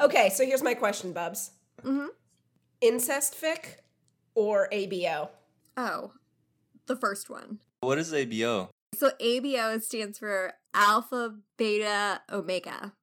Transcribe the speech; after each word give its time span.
Okay, 0.00 0.30
so 0.30 0.44
here's 0.46 0.62
my 0.62 0.74
question, 0.74 1.12
Bubs. 1.12 1.50
Mhm. 1.82 2.08
Incest 2.80 3.34
fic 3.34 3.76
or 4.34 4.68
ABO? 4.72 5.28
Oh, 5.76 6.12
the 6.86 6.96
first 6.96 7.28
one. 7.28 7.60
What 7.80 7.98
is 7.98 8.12
ABO? 8.12 8.70
So 8.94 9.10
ABO 9.20 9.82
stands 9.82 10.18
for 10.18 10.54
Alpha 10.74 11.36
Beta 11.56 12.22
Omega. 12.30 12.94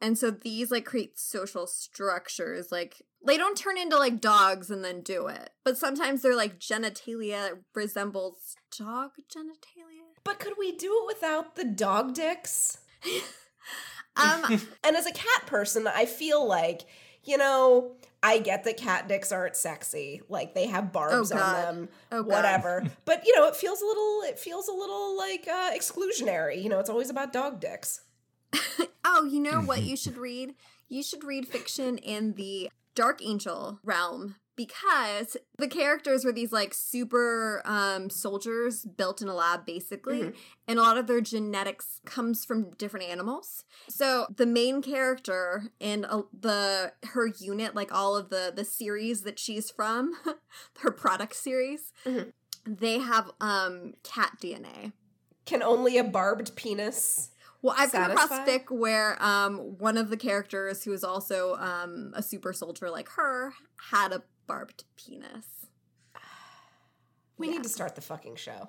And 0.00 0.16
so 0.16 0.30
these 0.30 0.70
like 0.70 0.84
create 0.84 1.18
social 1.18 1.66
structures. 1.66 2.70
Like 2.70 3.02
they 3.26 3.36
don't 3.36 3.56
turn 3.56 3.78
into 3.78 3.98
like 3.98 4.20
dogs 4.20 4.70
and 4.70 4.84
then 4.84 5.00
do 5.00 5.26
it. 5.26 5.50
But 5.64 5.76
sometimes 5.76 6.22
their 6.22 6.36
like 6.36 6.60
genitalia 6.60 7.58
resembles 7.74 8.54
dog 8.76 9.12
genitalia. 9.34 10.04
But 10.24 10.38
could 10.38 10.54
we 10.58 10.72
do 10.72 11.00
it 11.02 11.06
without 11.14 11.56
the 11.56 11.64
dog 11.64 12.14
dicks? 12.14 12.78
Um 14.18 14.60
And 14.84 14.96
as 14.96 15.06
a 15.06 15.12
cat 15.12 15.46
person, 15.46 15.86
I 15.86 16.04
feel 16.06 16.46
like, 16.46 16.82
you 17.24 17.36
know, 17.38 17.92
I 18.22 18.38
get 18.38 18.64
that 18.64 18.76
cat 18.76 19.06
dicks 19.08 19.30
aren't 19.32 19.54
sexy. 19.56 20.22
Like 20.28 20.54
they 20.54 20.66
have 20.66 20.92
barbs 20.92 21.30
Oh, 21.32 21.38
on 21.38 21.52
them, 21.52 21.88
Oh, 22.10 22.22
whatever. 22.22 22.84
but 23.04 23.24
you 23.26 23.34
know, 23.36 23.46
it 23.46 23.56
feels 23.56 23.80
a 23.80 23.86
little 23.86 24.22
it 24.24 24.38
feels 24.38 24.68
a 24.68 24.72
little 24.72 25.16
like 25.16 25.46
uh 25.48 25.70
exclusionary. 25.72 26.62
You 26.62 26.68
know, 26.68 26.80
it's 26.80 26.90
always 26.90 27.10
about 27.10 27.32
dog 27.32 27.60
dicks. 27.60 28.00
Oh, 29.10 29.24
you 29.24 29.40
know 29.40 29.62
what 29.62 29.82
you 29.82 29.96
should 29.96 30.18
read? 30.18 30.54
You 30.88 31.02
should 31.02 31.24
read 31.24 31.48
fiction 31.48 31.96
in 31.96 32.34
the 32.34 32.68
Dark 32.94 33.20
Angel 33.24 33.78
realm 33.82 34.34
because 34.58 35.36
the 35.56 35.68
characters 35.68 36.24
were 36.24 36.32
these 36.32 36.50
like 36.52 36.74
super 36.74 37.62
um, 37.64 38.10
soldiers 38.10 38.84
built 38.84 39.22
in 39.22 39.28
a 39.28 39.34
lab 39.34 39.64
basically 39.64 40.20
Mhm. 40.24 40.34
and 40.66 40.78
a 40.78 40.82
lot 40.82 40.98
of 40.98 41.06
their 41.06 41.20
genetics 41.20 42.00
comes 42.04 42.44
from 42.44 42.70
different 42.76 43.06
animals 43.06 43.64
so 43.88 44.26
the 44.36 44.46
main 44.46 44.82
character 44.82 45.70
and 45.80 46.04
uh, 46.04 46.22
the 46.38 46.92
her 47.14 47.26
unit 47.38 47.74
like 47.76 47.92
all 47.94 48.16
of 48.16 48.28
the 48.30 48.52
the 48.54 48.64
series 48.64 49.22
that 49.22 49.38
she's 49.38 49.70
from 49.70 50.12
her 50.80 50.90
product 50.90 51.36
series 51.36 51.92
Mhm. 52.04 52.32
they 52.66 52.98
have 52.98 53.30
um 53.40 53.94
cat 54.02 54.32
dna 54.42 54.92
Can 55.46 55.62
only 55.62 55.96
a 55.98 56.04
barbed 56.04 56.56
penis 56.56 57.30
Well, 57.62 57.74
I've 57.76 57.90
come 57.90 58.10
across 58.12 58.28
Satisfy? 58.28 58.58
fic 58.58 58.70
where 58.76 59.20
um 59.22 59.54
one 59.78 59.96
of 59.98 60.10
the 60.10 60.16
characters 60.16 60.84
who 60.84 60.92
is 60.92 61.04
also 61.04 61.54
um 61.56 62.12
a 62.14 62.22
super 62.22 62.52
soldier 62.52 62.90
like 62.90 63.08
her 63.10 63.54
had 63.92 64.12
a 64.12 64.22
barbed 64.48 64.82
penis. 64.96 65.46
We 67.36 67.46
Yeah. 67.46 67.52
need 67.54 67.62
to 67.62 67.68
start 67.68 67.94
the 67.94 68.00
fucking 68.00 68.34
show. 68.36 68.68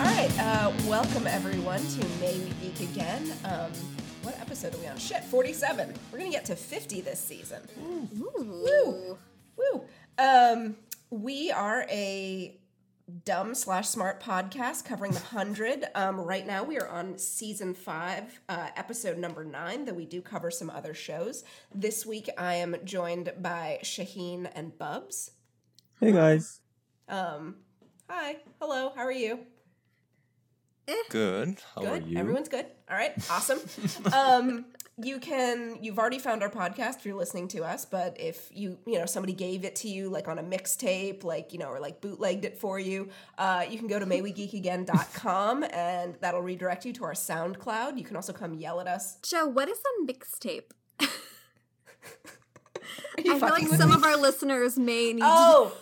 All 0.00 0.06
right, 0.06 0.30
uh, 0.40 0.72
welcome 0.86 1.26
everyone 1.26 1.80
to 1.80 2.08
May 2.20 2.38
We 2.40 2.50
Geek 2.68 2.90
Again. 2.90 3.32
Um, 3.44 3.70
what 4.24 4.40
episode 4.40 4.74
are 4.74 4.78
we 4.78 4.86
on? 4.86 4.96
Shit, 4.96 5.22
47. 5.24 5.92
We're 6.10 6.18
gonna 6.18 6.30
get 6.30 6.46
to 6.46 6.56
50 6.56 7.02
this 7.02 7.20
season. 7.20 7.60
Ooh. 8.18 9.18
Woo! 9.56 9.84
Um, 10.18 10.76
we 11.10 11.50
are 11.52 11.86
a 11.90 12.58
dumb 13.26 13.54
slash 13.54 13.88
smart 13.88 14.22
podcast 14.22 14.86
covering 14.86 15.12
the 15.12 15.20
hundred. 15.20 15.84
Um, 15.94 16.18
right 16.18 16.46
now 16.46 16.64
we 16.64 16.78
are 16.78 16.88
on 16.88 17.18
season 17.18 17.74
five, 17.74 18.40
uh, 18.48 18.68
episode 18.76 19.18
number 19.18 19.44
nine. 19.44 19.84
Though 19.84 19.92
we 19.92 20.06
do 20.06 20.22
cover 20.22 20.50
some 20.50 20.70
other 20.70 20.94
shows. 20.94 21.44
This 21.74 22.06
week 22.06 22.30
I 22.38 22.54
am 22.54 22.76
joined 22.84 23.32
by 23.40 23.78
Shahin 23.82 24.46
and 24.46 24.76
Bubs. 24.78 25.32
Hey 26.00 26.12
guys. 26.12 26.60
Um, 27.08 27.56
hi, 28.08 28.38
hello, 28.58 28.90
how 28.96 29.02
are 29.02 29.12
you? 29.12 29.40
Good. 31.10 31.56
How 31.74 31.82
good. 31.82 32.02
are 32.02 32.06
you? 32.06 32.18
Everyone's 32.18 32.48
good. 32.48 32.66
All 32.90 32.96
right. 32.96 33.12
Awesome. 33.30 33.58
um, 34.12 34.66
you 35.02 35.18
can. 35.18 35.78
You've 35.82 35.98
already 35.98 36.18
found 36.18 36.42
our 36.42 36.50
podcast 36.50 36.98
if 36.98 37.06
you're 37.06 37.16
listening 37.16 37.48
to 37.48 37.64
us. 37.64 37.84
But 37.84 38.20
if 38.20 38.48
you, 38.52 38.78
you 38.86 38.98
know, 38.98 39.06
somebody 39.06 39.32
gave 39.32 39.64
it 39.64 39.76
to 39.76 39.88
you 39.88 40.08
like 40.08 40.28
on 40.28 40.38
a 40.38 40.42
mixtape, 40.42 41.24
like 41.24 41.52
you 41.52 41.58
know, 41.58 41.68
or 41.68 41.80
like 41.80 42.00
bootlegged 42.00 42.44
it 42.44 42.58
for 42.58 42.78
you, 42.78 43.08
uh, 43.38 43.64
you 43.68 43.78
can 43.78 43.88
go 43.88 43.98
to 43.98 44.06
maywegeekagain.com 44.06 45.64
and 45.64 46.16
that'll 46.20 46.42
redirect 46.42 46.84
you 46.84 46.92
to 46.94 47.04
our 47.04 47.14
SoundCloud. 47.14 47.98
You 47.98 48.04
can 48.04 48.16
also 48.16 48.32
come 48.32 48.54
yell 48.54 48.80
at 48.80 48.86
us. 48.86 49.16
Jo, 49.22 49.46
what 49.46 49.68
is 49.68 49.78
a 49.78 50.06
mixtape? 50.06 50.70
I 53.18 53.22
feel 53.22 53.38
like 53.38 53.66
some 53.68 53.90
me? 53.90 53.94
of 53.94 54.04
our 54.04 54.16
listeners 54.16 54.78
may 54.78 55.12
need 55.12 55.22
Oh. 55.24 55.72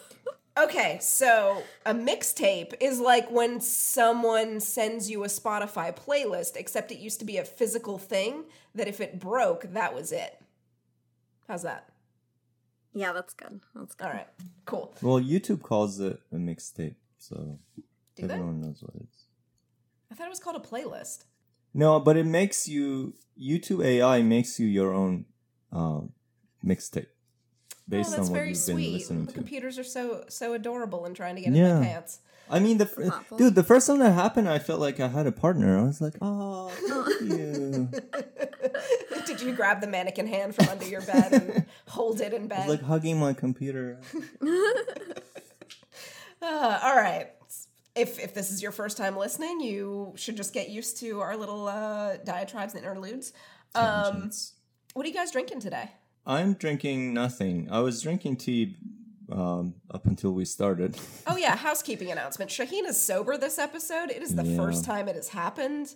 Okay, 0.56 0.98
so 1.00 1.62
a 1.86 1.94
mixtape 1.94 2.74
is 2.78 3.00
like 3.00 3.30
when 3.30 3.60
someone 3.60 4.60
sends 4.60 5.10
you 5.10 5.24
a 5.24 5.28
Spotify 5.28 5.96
playlist, 5.96 6.56
except 6.56 6.92
it 6.92 6.98
used 6.98 7.20
to 7.20 7.24
be 7.24 7.38
a 7.38 7.44
physical 7.44 7.96
thing 7.96 8.44
that 8.74 8.86
if 8.86 9.00
it 9.00 9.18
broke, 9.18 9.62
that 9.72 9.94
was 9.94 10.12
it. 10.12 10.38
How's 11.48 11.62
that? 11.62 11.88
Yeah, 12.92 13.12
that's 13.14 13.32
good. 13.32 13.60
That's 13.74 13.94
good. 13.94 14.06
All 14.06 14.12
right, 14.12 14.28
cool. 14.66 14.94
Well, 15.00 15.20
YouTube 15.20 15.62
calls 15.62 15.98
it 16.00 16.20
a 16.30 16.36
mixtape, 16.36 16.96
so 17.19 17.58
Do 18.16 18.26
they? 18.26 18.34
everyone 18.34 18.60
knows 18.60 18.82
what 18.82 18.94
it 18.96 19.02
is. 19.10 19.24
I 20.10 20.14
thought 20.14 20.26
it 20.26 20.30
was 20.30 20.40
called 20.40 20.56
a 20.56 20.58
playlist. 20.69 21.24
No, 21.72 21.98
but 21.98 22.19
it 22.19 22.26
makes 22.26 22.69
you 22.69 23.14
YouTube 23.40 23.82
AI 23.82 24.20
makes 24.20 24.60
you 24.60 24.66
your 24.66 24.92
own 24.92 25.24
um, 25.72 26.12
mixtape 26.62 27.06
based 27.92 28.08
oh, 28.08 28.16
that's 28.16 28.28
on 28.28 28.32
what 28.32 28.38
very 28.38 28.48
you've 28.50 28.66
been 28.66 28.75
sweet. 28.76 28.92
listening 28.94 29.26
The 29.26 29.32
to. 29.32 29.38
computers 29.38 29.78
are 29.78 29.84
so 29.84 30.25
so 30.28 30.54
adorable 30.54 31.04
and 31.04 31.14
trying 31.14 31.36
to 31.36 31.41
get 31.42 31.48
in 31.48 31.54
Yeah. 31.54 31.78
my 31.78 31.86
pants. 31.86 32.19
I 32.50 32.58
mean, 32.58 32.76
the 32.78 32.86
fir- 32.86 33.04
Thoughtful. 33.08 33.38
dude, 33.38 33.54
the 33.54 33.62
first 33.62 33.86
time 33.86 33.98
that 34.00 34.12
happened, 34.12 34.48
I 34.48 34.58
felt 34.58 34.78
like 34.80 35.00
I 35.00 35.08
had 35.08 35.26
a 35.26 35.32
partner. 35.32 35.78
I 35.78 35.82
was 35.84 36.00
like, 36.02 36.14
oh, 36.20 36.69
thank 36.69 37.31
you. 37.31 37.88
Did 39.26 39.41
you 39.41 39.52
grab 39.54 39.81
the 39.81 39.86
mannequin 39.86 40.26
hand 40.26 40.54
from 40.54 40.69
under 40.69 40.84
your 40.86 41.00
bed 41.02 41.32
and 41.32 41.64
hold 41.88 42.20
it 42.20 42.34
in 42.34 42.44
I 42.44 42.47
bed? 42.47 42.69
was 42.69 42.76
like 42.78 42.82
hugging 42.86 43.19
my 43.20 43.32
computer. 43.32 44.00
Uh, 46.41 46.81
all 46.82 46.97
right. 46.97 47.28
If 47.94 48.19
if 48.19 48.34
this 48.34 48.50
is 48.50 48.60
your 48.62 48.72
first 48.72 48.97
time 48.97 49.16
listening, 49.16 49.60
you 49.60 50.12
should 50.16 50.36
just 50.36 50.52
get 50.52 50.70
used 50.70 50.97
to 50.98 51.20
our 51.20 51.36
little 51.36 51.69
uh, 51.69 52.16
diatribes 52.25 52.75
and 52.75 52.82
interludes. 52.82 53.32
Um, 53.76 54.31
what 54.94 55.04
are 55.04 55.08
you 55.08 55.14
guys 55.14 55.31
drinking 55.31 55.60
today? 55.60 55.88
I'm 56.26 56.54
drinking 56.54 57.12
nothing. 57.14 57.68
I 57.70 57.80
was 57.80 58.02
drinking 58.02 58.36
tea 58.36 58.76
um, 59.30 59.74
up 59.90 60.06
until 60.06 60.32
we 60.32 60.44
started. 60.44 60.96
Oh 61.26 61.36
yeah, 61.36 61.56
housekeeping 61.56 62.10
announcement. 62.10 62.50
Shahin 62.50 62.84
is 62.86 63.00
sober 63.02 63.36
this 63.38 63.58
episode. 63.58 64.10
It 64.10 64.22
is 64.22 64.34
the 64.34 64.44
Yeah. 64.44 64.56
first 64.56 64.84
time 64.84 65.08
it 65.08 65.16
has 65.16 65.28
happened. 65.28 65.94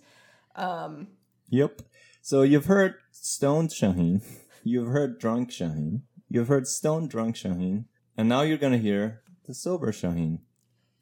Um, 0.54 1.08
Yep. 1.50 1.82
So 2.22 2.42
you've 2.42 2.64
heard 2.66 2.94
stoned 3.12 3.70
Shahin, 3.72 4.20
you've 4.64 4.88
heard 4.88 5.18
drunk 5.20 5.52
Shahin, 5.52 6.02
you've 6.28 6.48
heard 6.48 6.66
stone 6.66 7.06
drunk 7.06 7.36
Shahin, 7.36 7.84
and 8.16 8.28
now 8.28 8.42
you're 8.42 8.56
gonna 8.58 8.78
hear 8.78 9.22
the 9.46 9.54
sober 9.54 9.92
Shahin. 9.92 10.40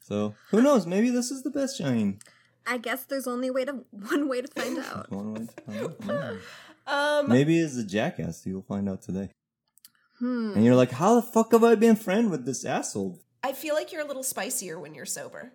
So 0.01 0.35
who 0.51 0.61
knows? 0.61 0.85
Maybe 0.85 1.09
this 1.09 1.31
is 1.31 1.41
the 1.43 1.49
best 1.49 1.77
Shahin. 1.77 2.19
I 2.67 2.77
guess 2.77 3.05
there's 3.05 3.27
only 3.27 3.49
way 3.49 3.63
to 3.65 3.85
one 3.91 4.27
way 4.27 4.41
to 4.41 4.47
find 4.49 4.77
out. 4.79 5.09
One 5.11 5.33
way 5.33 5.47
to 5.47 5.89
find 5.97 6.11
out. 6.11 6.35
Yeah. 6.87 7.19
um, 7.19 7.29
Maybe 7.29 7.59
it's 7.59 7.75
a 7.77 7.83
jackass. 7.83 8.45
You'll 8.45 8.61
find 8.61 8.87
out 8.89 9.01
today. 9.01 9.29
Hmm. 10.19 10.53
And 10.55 10.63
you're 10.63 10.75
like, 10.75 10.91
how 10.91 11.15
the 11.15 11.21
fuck 11.21 11.51
have 11.51 11.63
I 11.63 11.75
been 11.75 11.95
friend 11.95 12.31
with 12.31 12.45
this 12.45 12.63
asshole? 12.65 13.19
I 13.43 13.51
feel 13.53 13.75
like 13.75 13.91
you're 13.91 14.01
a 14.03 14.07
little 14.07 14.23
spicier 14.23 14.79
when 14.79 14.95
you're 14.95 15.05
sober. 15.05 15.51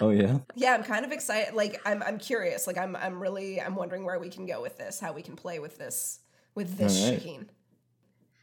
Oh 0.00 0.10
yeah. 0.10 0.38
Yeah, 0.54 0.74
I'm 0.74 0.84
kind 0.84 1.04
of 1.04 1.10
excited. 1.10 1.54
Like 1.54 1.80
I'm 1.84 2.02
I'm 2.04 2.18
curious. 2.18 2.66
Like 2.68 2.78
I'm 2.78 2.94
I'm 2.94 3.20
really 3.20 3.60
I'm 3.60 3.74
wondering 3.74 4.04
where 4.04 4.18
we 4.20 4.28
can 4.28 4.46
go 4.46 4.62
with 4.62 4.78
this, 4.78 5.00
how 5.00 5.12
we 5.12 5.22
can 5.22 5.34
play 5.34 5.58
with 5.58 5.76
this 5.78 6.20
with 6.54 6.78
this 6.78 7.02
All 7.04 7.10
right. 7.10 7.20
Shahin. 7.20 7.50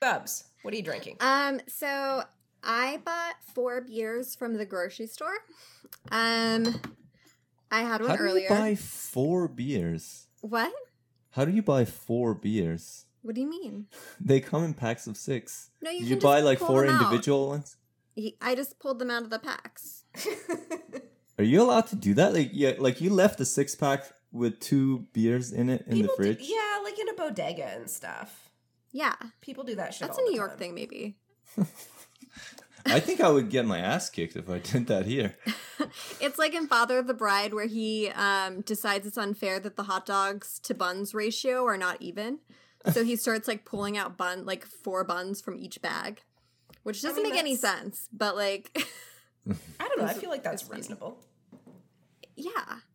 Bubs, 0.02 0.44
what 0.62 0.74
are 0.74 0.78
you 0.78 0.84
drinking? 0.84 1.16
Um, 1.22 1.62
so 1.68 2.24
I 2.62 3.00
bought 3.06 3.36
four 3.54 3.82
beers 3.82 4.36
from 4.36 4.58
the 4.58 4.66
grocery 4.66 5.08
store. 5.08 5.34
Um, 6.12 6.82
I 7.72 7.80
had 7.82 8.02
one 8.02 8.10
How 8.10 8.16
do 8.18 8.24
earlier. 8.24 8.44
you 8.44 8.50
buy 8.50 8.76
four 8.76 9.48
beers? 9.48 10.28
what? 10.42 10.74
How 11.36 11.46
do 11.46 11.52
you 11.52 11.62
buy 11.62 11.86
four 11.86 12.34
beers? 12.34 13.06
What 13.22 13.36
do 13.36 13.42
you 13.42 13.50
mean? 13.50 13.88
They 14.20 14.40
come 14.40 14.64
in 14.64 14.74
packs 14.74 15.08
of 15.08 15.18
six. 15.18 15.70
No, 15.82 15.92
you 15.92 16.00
Did 16.00 16.08
can 16.08 16.16
you 16.18 16.22
buy 16.22 16.40
like 16.42 16.60
four 16.60 16.86
them 16.86 16.96
out. 16.96 17.02
individual 17.04 17.50
ones? 17.50 17.78
I 18.42 18.56
just 18.56 18.80
pulled 18.80 19.00
them 19.00 19.12
out 19.12 19.24
of 19.24 19.30
the 19.30 19.40
packs. 19.40 20.04
Are 21.38 21.44
you 21.44 21.62
allowed 21.62 21.88
to 21.88 21.98
do 21.98 22.14
that? 22.14 22.34
Like, 22.34 22.52
yeah, 22.54 22.74
like 22.80 23.02
you 23.02 23.10
left 23.10 23.38
the 23.38 23.46
six 23.46 23.76
pack 23.76 24.06
with 24.32 24.60
two 24.62 25.08
beers 25.12 25.52
in 25.52 25.70
it 25.70 25.82
in 25.88 25.96
People 25.96 26.16
the 26.18 26.24
do- 26.24 26.36
fridge. 26.36 26.48
yeah, 26.50 26.80
like 26.84 26.98
in 26.98 27.10
a 27.10 27.14
bodega 27.14 27.66
and 27.76 27.90
stuff. 27.90 28.50
Yeah, 28.94 29.16
People 29.42 29.66
do 29.66 29.76
that 29.76 29.94
shit. 29.94 30.08
that's 30.08 30.18
a 30.18 30.22
New 30.22 30.34
York 30.36 30.52
time. 30.52 30.60
thing, 30.60 30.76
maybe. 30.76 31.18
I 32.86 33.00
think 33.00 33.20
I 33.22 33.30
would 33.30 33.50
get 33.50 33.66
my 33.66 33.80
ass 33.80 34.10
kicked 34.10 34.36
if 34.36 34.50
I 34.50 34.60
did 34.60 34.88
that 34.88 35.06
here. 35.06 35.36
It's 36.20 36.38
like 36.38 36.54
in 36.54 36.68
Father 36.68 36.98
of 36.98 37.08
the 37.08 37.14
Bride 37.14 37.54
where 37.54 37.68
he 37.68 38.10
um, 38.10 38.62
decides 38.62 39.06
it's 39.06 39.18
unfair 39.18 39.60
that 39.60 39.76
the 39.76 39.84
hot 39.84 40.06
dogs 40.06 40.60
to 40.64 40.74
buns 40.74 41.14
ratio 41.14 41.66
are 41.66 41.78
not 41.78 42.02
even. 42.02 42.40
So 42.92 43.04
he 43.04 43.16
starts 43.16 43.48
like 43.48 43.66
pulling 43.66 43.98
out 43.98 44.18
bun 44.18 44.46
like 44.46 44.66
four 44.66 45.04
buns 45.04 45.42
from 45.42 45.58
each 45.58 45.82
bag, 45.82 46.22
which 46.84 47.02
doesn't 47.02 47.24
mean, 47.24 47.34
make 47.34 47.40
any 47.40 47.56
sense. 47.56 48.08
But 48.12 48.36
like, 48.36 48.72
I 49.80 49.88
don't 49.88 50.00
know. 50.00 50.06
I 50.06 50.14
feel 50.14 50.30
like 50.30 50.44
that's 50.44 50.62
it's 50.62 50.70
funny. 50.70 50.82
reasonable. 50.82 51.20
yeah. 52.36 52.52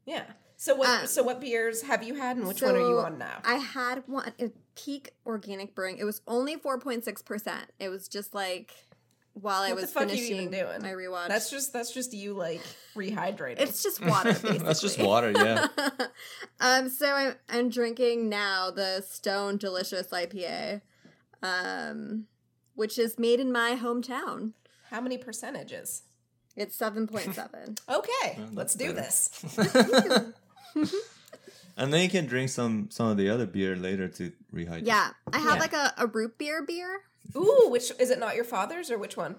Yeah. 0.07 0.25
So 0.57 0.75
what? 0.75 0.89
Um, 0.89 1.07
so 1.07 1.23
what 1.23 1.41
beers 1.41 1.83
have 1.83 2.03
you 2.03 2.15
had, 2.15 2.37
and 2.37 2.47
which 2.47 2.61
one 2.63 2.77
are 2.77 2.81
you 2.81 2.99
on 2.99 3.19
now? 3.19 3.41
I 3.45 3.55
had 3.55 4.03
one 4.07 4.33
a 4.39 4.51
peak 4.77 5.13
organic 5.25 5.75
brewing. 5.75 5.97
It 5.99 6.05
was 6.05 6.21
only 6.27 6.57
four 6.57 6.79
point 6.79 7.05
six 7.05 7.23
percent. 7.23 7.73
It 7.79 7.89
was 7.89 8.09
just 8.09 8.35
like 8.35 8.75
while 9.35 9.63
I 9.63 9.69
What 9.71 9.77
the 9.77 9.81
was 9.83 9.93
fuck 9.93 10.03
are 10.05 10.07
you 10.07 10.17
finishing 10.17 10.37
even 10.49 10.51
doing? 10.67 10.83
my 10.83 10.91
rewatch. 10.93 11.29
That's 11.29 11.51
just 11.51 11.73
that's 11.73 11.93
just 11.93 12.13
you 12.13 12.35
like 12.35 12.61
rehydrating. 12.97 13.61
it's 13.61 13.83
just 13.83 14.05
water. 14.05 14.31
Basically. 14.33 14.59
That's 14.67 14.81
just 14.81 14.99
water, 14.99 15.31
yeah. 15.33 15.67
um, 16.61 16.89
so 16.89 17.07
I'm 17.13 17.35
I'm 17.49 17.69
drinking 17.71 18.29
now 18.29 18.71
the 18.71 19.03
Stone 19.09 19.59
Delicious 19.59 20.09
IPA, 20.09 20.83
um, 21.43 22.27
which 22.75 22.99
is 22.99 23.19
made 23.19 23.41
in 23.41 23.53
my 23.53 23.77
hometown. 23.81 24.53
How 24.91 25.01
many 25.01 25.17
percentages? 25.19 26.03
It's 26.57 26.75
seven 26.77 27.07
point 27.07 27.33
seven. 27.35 27.77
Okay, 27.89 28.35
Well, 28.37 28.49
let's 28.55 28.75
that's 28.75 28.75
do 28.75 28.93
better. 28.93 30.35
this. 30.75 30.91
And 31.77 31.95
then 31.95 32.03
you 32.03 32.11
can 32.11 32.27
drink 32.27 32.51
some 32.51 32.89
some 32.91 33.07
of 33.07 33.17
the 33.17 33.31
other 33.31 33.47
beer 33.47 33.75
later 33.77 34.09
to 34.09 34.33
rehydrate. 34.53 34.83
yeah, 34.87 35.11
I 35.33 35.39
have 35.39 35.55
Yeah. 35.55 35.61
like 35.61 35.73
a, 35.73 35.95
a 35.99 36.07
root 36.07 36.37
beer 36.37 36.63
beer. 36.67 37.01
Ooh, 37.37 37.69
which 37.71 37.93
is 37.99 38.11
it? 38.11 38.19
Not 38.19 38.35
your 38.37 38.45
father's 38.45 38.91
or 38.91 38.99
which 38.99 39.17
one? 39.17 39.37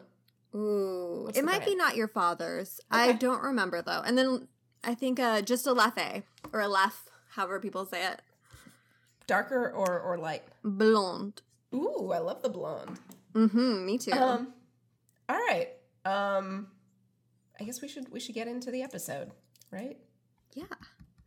Ooh, 0.56 1.24
What's 1.26 1.38
it 1.38 1.42
the 1.42 1.46
might 1.46 1.66
be 1.66 1.76
not 1.76 1.96
your 1.96 2.08
father's. 2.08 2.80
I 2.90 3.14
don't 3.14 3.42
remember 3.42 3.82
though. 3.82 4.02
And 4.06 4.18
then 4.18 4.48
I 4.84 4.96
think 4.96 5.20
uh, 5.20 5.42
just 5.42 5.66
a 5.68 5.74
Leffe 5.74 6.24
or 6.52 6.60
a 6.60 6.68
Lef, 6.68 7.06
however 7.36 7.60
people 7.60 7.86
say 7.86 8.06
it, 8.06 8.22
Darker 9.28 9.70
or 9.72 10.00
or 10.00 10.18
light? 10.18 10.44
blonde. 10.64 11.42
Ooh, 11.74 12.12
I 12.14 12.20
love 12.20 12.42
the 12.42 12.50
blonde. 12.50 13.00
Mm-hmm. 13.34 13.86
Me 13.86 13.98
too. 13.98 14.12
Um, 14.12 14.54
all 15.30 15.38
right. 15.38 15.70
Um, 16.04 16.68
I 17.60 17.64
guess 17.64 17.82
we 17.82 17.88
should 17.88 18.12
we 18.12 18.20
should 18.20 18.36
get 18.36 18.48
into 18.48 18.72
the 18.72 18.82
episode, 18.84 19.32
right? 19.72 19.98
yeah. 20.54 20.66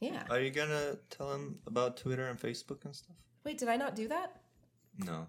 Yeah. 0.00 0.24
Are 0.28 0.40
you 0.40 0.50
gonna 0.50 0.98
tell 1.08 1.32
him 1.32 1.60
about 1.66 1.96
Twitter 1.96 2.28
and 2.28 2.38
Facebook 2.38 2.84
and 2.84 2.94
stuff? 2.94 3.16
Wait, 3.42 3.56
did 3.56 3.68
I 3.68 3.76
not 3.76 3.96
do 3.96 4.06
that? 4.08 4.36
No. 4.98 5.28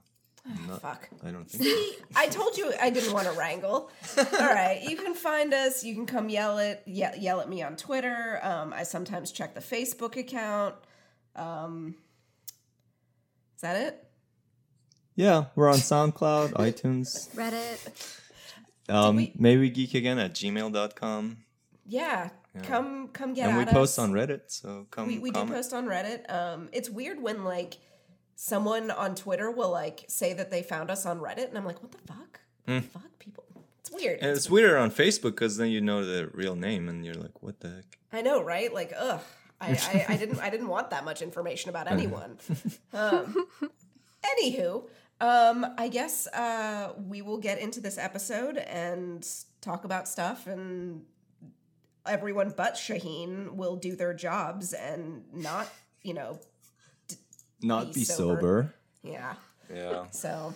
Not, 0.68 0.81
Fuck. 0.81 1.09
I 1.24 1.31
don't 1.31 1.50
think 1.50 1.63
so. 1.63 1.69
See, 1.69 1.95
I 2.15 2.27
told 2.27 2.56
you 2.57 2.71
I 2.80 2.92
didn't 2.92 3.13
want 3.13 3.25
to 3.27 3.33
wrangle. 3.33 3.89
All 4.18 4.25
right, 4.39 4.80
you 4.88 4.95
can 4.95 5.15
find 5.15 5.53
us. 5.53 5.83
You 5.83 5.95
can 5.95 6.06
come 6.06 6.30
yell 6.30 6.59
at 6.59 6.88
yell, 6.88 7.15
yell 7.18 7.42
at 7.42 7.50
me 7.50 7.63
on 7.63 7.75
Twitter. 7.75 8.39
Um, 8.44 8.71
I 8.74 8.83
sometimes 8.83 9.31
check 9.31 9.56
the 9.56 9.62
Facebook 9.62 10.15
account. 10.18 10.75
Um, 11.36 11.95
is 13.56 13.62
that 13.62 13.75
it? 13.75 14.07
Yeah, 15.15 15.45
we're 15.56 15.69
on 15.69 15.77
SoundCloud, 15.77 16.51
iTunes. 16.53 17.33
Reddit. 17.36 18.19
Um, 18.94 19.15
we- 19.15 19.33
maybe 19.38 19.69
geek 19.69 19.94
again 19.95 20.19
at 20.19 20.33
gmail.com. 20.33 21.38
Yeah, 21.88 22.30
come 22.63 23.07
come 23.09 23.33
get 23.33 23.48
and 23.50 23.57
we 23.57 23.63
at 23.63 23.69
post 23.69 23.98
us. 23.98 24.03
on 24.03 24.12
Reddit, 24.12 24.41
so 24.48 24.86
come 24.91 25.07
we, 25.07 25.18
we 25.19 25.31
do 25.31 25.45
post 25.45 25.74
on 25.74 25.86
reddit 25.88 26.31
um 26.33 26.69
it's 26.71 26.89
weird 26.89 27.21
when 27.21 27.44
like 27.44 27.75
someone 28.35 28.91
on 28.91 29.15
twitter 29.15 29.49
will 29.49 29.71
like 29.71 30.03
say 30.07 30.33
that 30.33 30.51
they 30.51 30.61
found 30.61 30.89
us 30.91 31.05
on 31.05 31.19
reddit 31.19 31.47
and 31.49 31.57
i'm 31.57 31.65
like 31.65 31.81
what 31.81 31.91
the 31.91 31.97
fuck 31.99 32.39
what 32.65 32.75
the 32.75 32.81
fuck 32.81 33.19
people 33.19 33.43
it's 33.79 33.91
weird 33.91 34.19
Hmm. 34.19 34.25
and 34.25 34.35
it's 34.37 34.49
weirder 34.49 34.77
on 34.77 34.89
Facebook 34.91 35.31
because 35.35 35.57
then 35.57 35.69
you 35.69 35.79
know 35.81 36.03
the 36.05 36.27
real 36.33 36.55
name 36.55 36.89
and 36.89 37.05
you're 37.05 37.13
like, 37.15 37.41
what 37.43 37.59
the 37.59 37.69
heck? 37.69 37.97
i 38.11 38.21
know 38.21 38.41
right 38.41 38.73
like 38.73 38.91
ugh 38.97 39.21
I, 39.61 39.69
I, 39.69 40.13
I 40.13 40.17
didn't 40.21 40.39
I 40.39 40.49
didn't 40.49 40.67
want 40.67 40.89
that 40.89 41.05
much 41.05 41.21
information 41.21 41.69
about 41.69 41.89
anyone. 41.89 42.37
Um, 42.93 43.47
anywho, 44.23 44.83
um, 45.21 45.65
I 45.77 45.88
guess 45.88 46.27
uh, 46.27 46.91
we 47.07 47.21
will 47.21 47.38
get 47.38 47.57
into 47.59 47.79
this 47.79 47.97
episode 47.97 48.57
and 48.57 49.25
talk 49.61 49.85
about 49.85 50.09
stuff, 50.09 50.45
and 50.45 51.05
everyone 52.05 52.53
but 52.55 52.75
Shahin 52.75 53.55
will 53.55 53.77
do 53.77 53.95
their 53.95 54.13
jobs 54.13 54.73
and 54.73 55.23
not, 55.33 55.69
you 56.03 56.13
know, 56.13 56.39
Not 57.65 57.88
Be 57.88 58.01
be 58.01 58.03
sober. 58.06 58.35
sober. 58.35 58.73
yeah. 59.03 59.33
Yeah. 59.73 60.06
So 60.12 60.53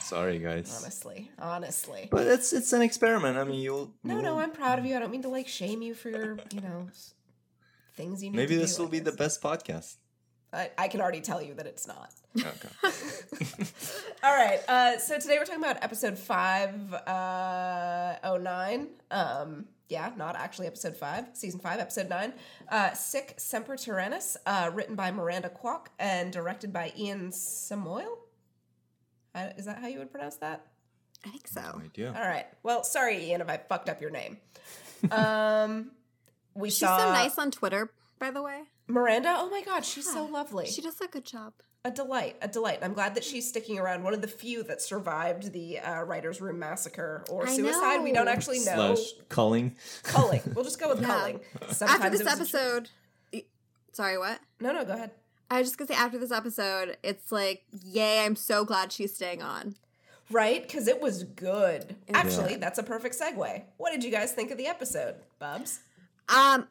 Sorry, 0.00 0.38
guys. 0.38 0.74
honestly, 0.80 1.30
honestly, 1.38 2.08
But 2.10 2.26
it's 2.26 2.52
it's 2.52 2.72
an 2.72 2.82
experiment. 2.82 3.36
I 3.36 3.44
mean, 3.44 3.60
you'll. 3.60 3.92
no, 4.02 4.14
you'll- 4.14 4.22
no, 4.22 4.38
I'm 4.38 4.50
proud 4.52 4.78
of 4.78 4.84
you. 4.86 4.96
I 4.96 4.98
don't 5.00 5.10
mean 5.12 5.22
to 5.22 5.28
like 5.28 5.46
shame 5.48 5.82
you 5.82 5.94
for 5.94 6.08
your, 6.10 6.38
you 6.52 6.60
know, 6.62 6.88
things 7.94 8.22
you 8.24 8.30
need. 8.30 8.36
Maybe 8.36 8.54
to 8.54 8.60
this 8.60 8.76
do, 8.76 8.82
will 8.82 8.88
I 8.88 8.92
be 8.92 8.98
the 9.00 9.12
best 9.12 9.42
podcast. 9.42 9.96
I, 10.50 10.70
I 10.78 10.88
can 10.88 11.02
already 11.02 11.20
tell 11.20 11.42
you 11.42 11.52
that 11.54 11.66
it's 11.66 11.86
not. 11.86 12.10
Okay. 12.40 12.68
All 14.22 14.34
right. 14.34 14.60
Uh, 14.66 14.98
so 14.98 15.18
today 15.18 15.36
we're 15.38 15.44
talking 15.44 15.62
about 15.62 15.82
episode 15.84 16.18
five, 16.18 16.72
uh, 16.94 18.16
oh 18.24 18.38
nine. 18.38 18.88
Um, 19.10 19.66
yeah, 19.88 20.12
not 20.16 20.36
actually 20.36 20.66
episode 20.66 20.96
five, 20.96 21.26
season 21.32 21.60
five, 21.60 21.80
episode 21.80 22.08
nine. 22.08 22.32
Uh, 22.68 22.92
Sic 22.92 23.34
Semper 23.38 23.74
Tyrannis, 23.76 24.36
uh, 24.46 24.70
written 24.72 24.94
by 24.94 25.10
Miranda 25.10 25.50
Kwok 25.50 25.86
and 25.98 26.32
directed 26.32 26.72
by 26.72 26.92
Ian 26.96 27.32
Samoil. 27.32 28.18
Uh, 29.34 29.48
is 29.56 29.64
that 29.66 29.78
how 29.78 29.88
you 29.88 29.98
would 29.98 30.10
pronounce 30.10 30.36
that? 30.36 30.66
I 31.24 31.30
think 31.30 31.48
so. 31.48 31.60
No 31.60 31.84
idea. 31.84 32.14
All 32.16 32.28
right. 32.28 32.46
Well, 32.62 32.84
sorry, 32.84 33.24
Ian, 33.24 33.40
if 33.40 33.48
I 33.48 33.56
fucked 33.56 33.88
up 33.88 34.00
your 34.00 34.10
name. 34.10 34.38
Um, 35.12 35.92
we 36.56 36.70
She's 36.70 36.80
saw 36.80 36.98
so 36.98 37.12
nice 37.12 37.38
on 37.38 37.52
Twitter, 37.52 37.88
by 38.18 38.32
the 38.32 38.42
way. 38.42 38.62
Miranda. 38.88 39.32
Oh 39.38 39.48
my 39.48 39.62
god, 39.62 39.84
she's 39.84 40.10
so 40.12 40.24
lovely. 40.24 40.66
She 40.66 40.82
does 40.82 41.00
a 41.00 41.06
good 41.06 41.24
job. 41.24 41.52
A 41.84 41.90
delight, 41.90 42.36
a 42.42 42.48
delight. 42.48 42.80
I'm 42.82 42.92
glad 42.92 43.14
that 43.14 43.24
she's 43.24 43.48
sticking 43.48 43.78
around. 43.78 44.02
One 44.02 44.12
of 44.14 44.20
the 44.20 44.28
few 44.28 44.62
that 44.64 44.82
survived 44.82 45.52
the 45.52 45.78
uh, 45.78 46.02
writers' 46.02 46.40
room 46.40 46.58
massacre 46.58 47.24
or 47.30 47.46
I 47.46 47.50
suicide. 47.54 48.02
We 48.02 48.12
don't 48.12 48.28
actually 48.28 48.58
know. 48.60 48.94
Slash 48.94 49.12
culling. 49.28 49.76
Culling. 50.02 50.42
We'll 50.54 50.64
just 50.64 50.80
go 50.80 50.88
with 50.90 51.00
Yeah. 51.02 51.06
culling. 51.06 51.40
Sometimes 51.70 52.00
after 52.00 52.10
this 52.10 52.20
it 52.20 52.24
was 52.24 52.32
a 52.32 52.36
choice. 52.36 52.40
episode, 52.54 52.90
y- 53.32 53.44
sorry, 53.92 54.18
what? 54.18 54.40
No, 54.60 54.72
no, 54.72 54.84
go 54.84 54.92
ahead. 54.94 55.12
I 55.50 55.60
was 55.60 55.68
just 55.68 55.78
gonna 55.78 55.88
say 55.88 55.94
after 55.94 56.18
this 56.18 56.30
episode, 56.32 56.98
it's 57.02 57.32
like, 57.32 57.62
yay! 57.84 58.20
I'm 58.24 58.36
so 58.36 58.64
glad 58.66 58.92
she's 58.92 59.14
staying 59.14 59.42
on. 59.42 59.76
Right? 60.30 60.60
Because 60.62 60.88
it 60.88 61.00
was 61.00 61.24
good. 61.24 61.96
It 62.06 62.12
was 62.14 62.16
Actually, 62.16 62.50
good. 62.54 62.60
that's 62.60 62.78
a 62.78 62.82
perfect 62.82 63.18
segue. 63.18 63.62
What 63.78 63.92
did 63.92 64.04
you 64.04 64.10
guys 64.10 64.32
think 64.32 64.50
of 64.50 64.58
the 64.58 64.66
episode, 64.66 65.14
Bubs? 65.38 65.80
Um, 66.28 66.68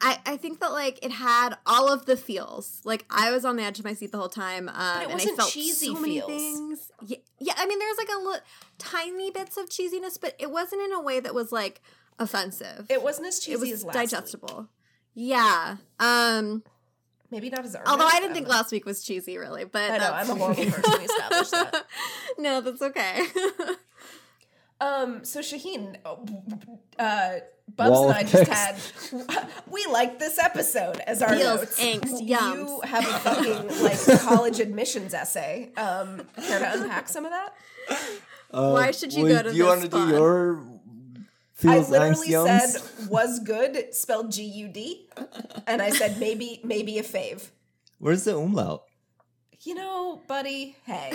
I 0.00 0.18
I 0.26 0.36
think 0.36 0.60
that 0.60 0.72
like 0.72 1.04
it 1.04 1.12
had 1.12 1.54
all 1.66 1.92
of 1.92 2.06
the 2.06 2.16
feels. 2.16 2.80
Like 2.84 3.04
I 3.10 3.30
was 3.30 3.44
on 3.44 3.56
the 3.56 3.62
edge 3.62 3.78
of 3.78 3.84
my 3.84 3.94
seat 3.94 4.12
the 4.12 4.18
whole 4.18 4.28
time. 4.28 4.68
Um, 4.68 4.74
it 4.74 5.02
and 5.04 5.10
I 5.12 5.14
wasn't 5.14 5.36
felt 5.36 5.50
cheesy 5.50 5.86
so 5.86 5.94
many 5.94 6.20
feels. 6.20 6.26
things. 6.30 6.92
Yeah, 7.06 7.18
yeah. 7.38 7.54
I 7.56 7.66
mean, 7.66 7.78
there 7.78 7.88
was 7.88 7.98
like 7.98 8.08
a 8.08 8.20
li- 8.28 8.46
tiny 8.78 9.30
bits 9.30 9.56
of 9.56 9.68
cheesiness, 9.68 10.18
but 10.20 10.34
it 10.38 10.50
wasn't 10.50 10.82
in 10.82 10.92
a 10.92 11.00
way 11.00 11.20
that 11.20 11.34
was 11.34 11.52
like 11.52 11.80
offensive. 12.18 12.86
It 12.88 13.02
wasn't 13.02 13.28
as 13.28 13.38
cheesy 13.38 13.52
it 13.52 13.60
was 13.60 13.70
as 13.72 13.84
last 13.84 13.94
week. 13.96 14.02
digestible. 14.10 14.68
Yeah. 15.14 15.76
Um. 15.98 16.62
Maybe 17.30 17.48
not 17.48 17.64
as 17.64 17.74
Although 17.86 18.06
I 18.06 18.20
didn't 18.20 18.34
think 18.34 18.48
last 18.48 18.72
week 18.72 18.84
was 18.84 19.02
cheesy, 19.02 19.38
really. 19.38 19.64
But 19.64 19.90
I 19.90 19.96
know, 19.98 20.12
I'm 20.12 20.30
a 20.30 20.34
horrible 20.34 20.66
person. 20.66 20.98
We 20.98 21.04
established 21.06 21.50
that. 21.52 21.86
no, 22.38 22.60
that's 22.60 22.82
okay. 22.82 23.22
Um, 24.82 25.24
so 25.24 25.42
Shahin, 25.42 25.96
uh, 26.98 27.34
Bubs 27.76 27.90
Wall 27.90 28.08
and 28.10 28.18
I 28.18 28.22
just 28.22 28.44
text. 28.50 29.10
had 29.30 29.48
we 29.70 29.84
liked 29.86 30.18
this 30.18 30.38
episode 30.38 30.98
as 31.06 31.22
our 31.22 31.30
Feels 31.36 31.60
notes. 31.60 31.80
angst, 31.80 32.26
You 32.26 32.80
have 32.84 33.06
a 33.08 33.18
fucking 33.20 33.82
like 33.82 34.20
college 34.20 34.60
admissions 34.60 35.14
essay. 35.14 35.70
Um, 35.76 36.22
care 36.42 36.58
to 36.58 36.82
unpack 36.82 37.08
some 37.08 37.24
of 37.24 37.30
that? 37.32 37.54
Why 38.50 38.90
should 38.90 39.12
you 39.12 39.22
Uh, 39.22 39.26
wait, 39.26 39.32
go 39.34 39.42
to 39.44 39.50
Do 39.50 39.56
you 39.56 39.62
this 39.64 39.68
want 39.68 39.80
to 39.82 39.86
spot? 39.88 40.08
do 40.08 40.14
your 40.14 40.60
I 41.64 41.74
feels 41.76 41.90
literally 41.90 42.28
angst 42.28 42.46
said 42.72 42.80
yums? 42.82 43.08
was 43.08 43.38
good 43.40 43.94
spelled 43.94 44.32
G 44.32 44.42
U 44.44 44.68
D, 44.68 45.08
and 45.66 45.80
I 45.80 45.90
said 45.90 46.18
maybe 46.18 46.60
maybe 46.64 46.98
a 46.98 47.02
fave. 47.02 47.48
Where's 47.98 48.24
the 48.24 48.36
umlaut? 48.36 48.82
You 49.64 49.76
know, 49.76 50.20
buddy. 50.26 50.74
Hey, 50.84 51.12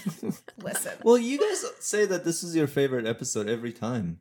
listen. 0.62 0.92
Well, 1.02 1.18
you 1.18 1.38
guys 1.38 1.64
say 1.80 2.06
that 2.06 2.24
this 2.24 2.42
is 2.44 2.54
your 2.54 2.68
favorite 2.68 3.04
episode 3.06 3.48
every 3.48 3.72
time. 3.72 4.20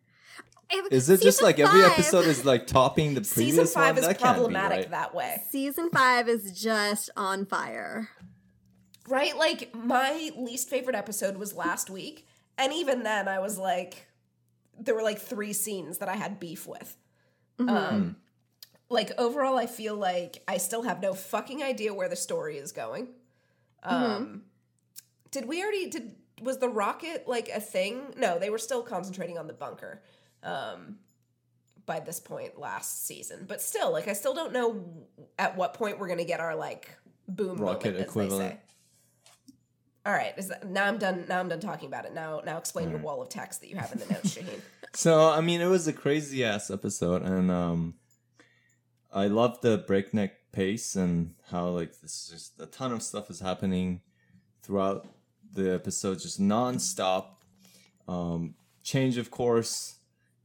It- 0.71 0.93
Is 0.93 1.09
it 1.09 1.21
just 1.21 1.37
season 1.39 1.45
like 1.45 1.59
every 1.59 1.81
episode 1.83 2.25
is 2.25 2.45
like 2.45 2.67
topping 2.67 3.15
the 3.15 3.21
previous 3.21 3.55
Season 3.55 3.67
five 3.67 3.95
one? 3.95 4.03
is 4.03 4.07
that 4.07 4.19
can't 4.19 4.35
be 4.35 4.39
problematic 4.39 4.77
right. 4.77 4.91
that 4.91 5.15
way. 5.15 5.43
Season 5.49 5.89
five 5.91 6.29
is 6.29 6.51
just 6.59 7.09
on 7.17 7.45
fire. 7.45 8.09
Right? 9.07 9.35
Like 9.35 9.73
my 9.75 10.31
least 10.37 10.69
favorite 10.69 10.95
episode 10.95 11.37
was 11.37 11.55
last 11.55 11.89
week, 11.89 12.27
and 12.57 12.71
even 12.73 13.01
then 13.03 13.27
I 13.27 13.39
was 13.39 13.57
like 13.57 14.05
there 14.79 14.95
were 14.95 15.01
like 15.03 15.19
three 15.19 15.51
scenes 15.53 15.97
that 15.97 16.07
I 16.07 16.15
had 16.15 16.39
beef 16.39 16.67
with. 16.67 16.95
Mm-hmm. 17.59 17.69
Um 17.69 18.15
like 18.89 19.11
overall 19.17 19.57
I 19.57 19.65
feel 19.65 19.95
like 19.95 20.43
I 20.47 20.57
still 20.57 20.83
have 20.83 21.01
no 21.01 21.13
fucking 21.13 21.63
idea 21.63 21.93
where 21.93 22.09
the 22.09 22.15
story 22.15 22.57
is 22.57 22.71
going. 22.71 23.07
Um 23.83 24.01
Mm-hmm. 24.03 24.37
did 25.31 25.45
we 25.47 25.61
already 25.63 25.89
did 25.89 26.15
was 26.41 26.59
the 26.59 26.69
rocket 26.69 27.27
like 27.27 27.49
a 27.49 27.59
thing? 27.59 28.13
No, 28.15 28.37
they 28.39 28.49
were 28.51 28.57
still 28.59 28.83
concentrating 28.83 29.37
on 29.37 29.47
the 29.47 29.53
bunker. 29.53 30.01
Um, 30.43 30.97
by 31.85 31.99
this 31.99 32.19
point 32.19 32.59
last 32.59 33.07
season, 33.07 33.45
but 33.47 33.61
still, 33.61 33.91
like 33.91 34.07
I 34.07 34.13
still 34.13 34.35
don't 34.35 34.53
know 34.53 34.85
at 35.39 35.57
what 35.57 35.73
point 35.73 35.99
we're 35.99 36.07
gonna 36.07 36.23
get 36.23 36.39
our 36.39 36.55
like 36.55 36.95
boom 37.27 37.57
Rocket 37.57 37.93
moment, 37.93 38.07
equivalent. 38.07 38.59
All 40.05 40.13
right, 40.13 40.33
is 40.37 40.47
that, 40.47 40.67
now 40.67 40.85
I'm 40.85 40.97
done. 40.97 41.25
Now 41.27 41.39
I'm 41.39 41.49
done 41.49 41.59
talking 41.59 41.87
about 41.87 42.05
it. 42.05 42.13
Now, 42.13 42.41
now 42.45 42.57
explain 42.57 42.89
your 42.89 42.99
wall 42.99 43.21
of 43.21 43.29
text 43.29 43.61
that 43.61 43.69
you 43.69 43.75
have 43.75 43.91
in 43.91 43.99
the 43.99 44.05
notes, 44.05 44.33
Shahin. 44.33 44.61
So 44.95 45.29
I 45.29 45.41
mean, 45.41 45.61
it 45.61 45.67
was 45.67 45.87
a 45.87 45.93
crazy 45.93 46.43
ass 46.43 46.71
episode, 46.71 47.21
and 47.21 47.51
um, 47.51 47.93
I 49.13 49.27
love 49.27 49.61
the 49.61 49.77
breakneck 49.77 50.51
pace 50.51 50.95
and 50.95 51.35
how 51.51 51.67
like 51.67 51.99
this 52.01 52.23
is 52.23 52.29
just 52.31 52.59
a 52.59 52.65
ton 52.65 52.91
of 52.91 53.03
stuff 53.03 53.29
is 53.29 53.39
happening 53.39 54.01
throughout 54.63 55.07
the 55.53 55.73
episode, 55.73 56.19
just 56.19 56.41
nonstop. 56.41 57.25
Um, 58.07 58.55
change 58.81 59.17
of 59.17 59.29
course, 59.29 59.98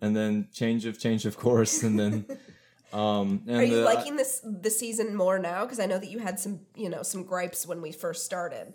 and 0.04 0.14
then 0.14 0.49
change 0.52 0.84
of 0.87 0.99
change 0.99 1.25
of 1.26 1.37
course, 1.37 1.82
and 1.82 1.99
then 1.99 2.26
um, 2.92 3.42
and 3.46 3.56
Are 3.56 3.64
you 3.64 3.76
the- 3.76 3.82
liking 3.84 4.16
this 4.16 4.40
the 4.44 4.70
season 4.70 5.14
more 5.16 5.38
now? 5.38 5.64
Because 5.64 5.80
I 5.80 5.87
know 5.87 5.99
that 5.99 6.11
you 6.11 6.18
had 6.18 6.38
some, 6.38 6.61
you 6.75 6.88
know, 6.88 7.02
some 7.02 7.25
gripes 7.25 7.66
when 7.66 7.80
we 7.80 7.92
first 7.92 8.25
started. 8.25 8.75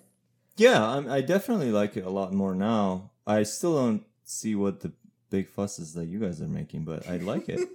Yeah, 0.57 0.83
I, 0.85 1.17
I 1.17 1.21
definitely 1.21 1.71
like 1.71 1.95
it 1.95 2.05
a 2.05 2.09
lot 2.09 2.33
more 2.33 2.53
now. 2.53 3.11
I 3.25 3.43
still 3.43 3.75
don't 3.75 4.03
see 4.25 4.55
what 4.55 4.81
the 4.81 4.91
big 5.29 5.47
fuss 5.47 5.79
is 5.79 5.93
that 5.93 6.05
you 6.05 6.19
guys 6.19 6.41
are 6.41 6.47
making, 6.47 6.83
but 6.83 7.07
I 7.07 7.17
like 7.17 7.47
it. 7.47 7.69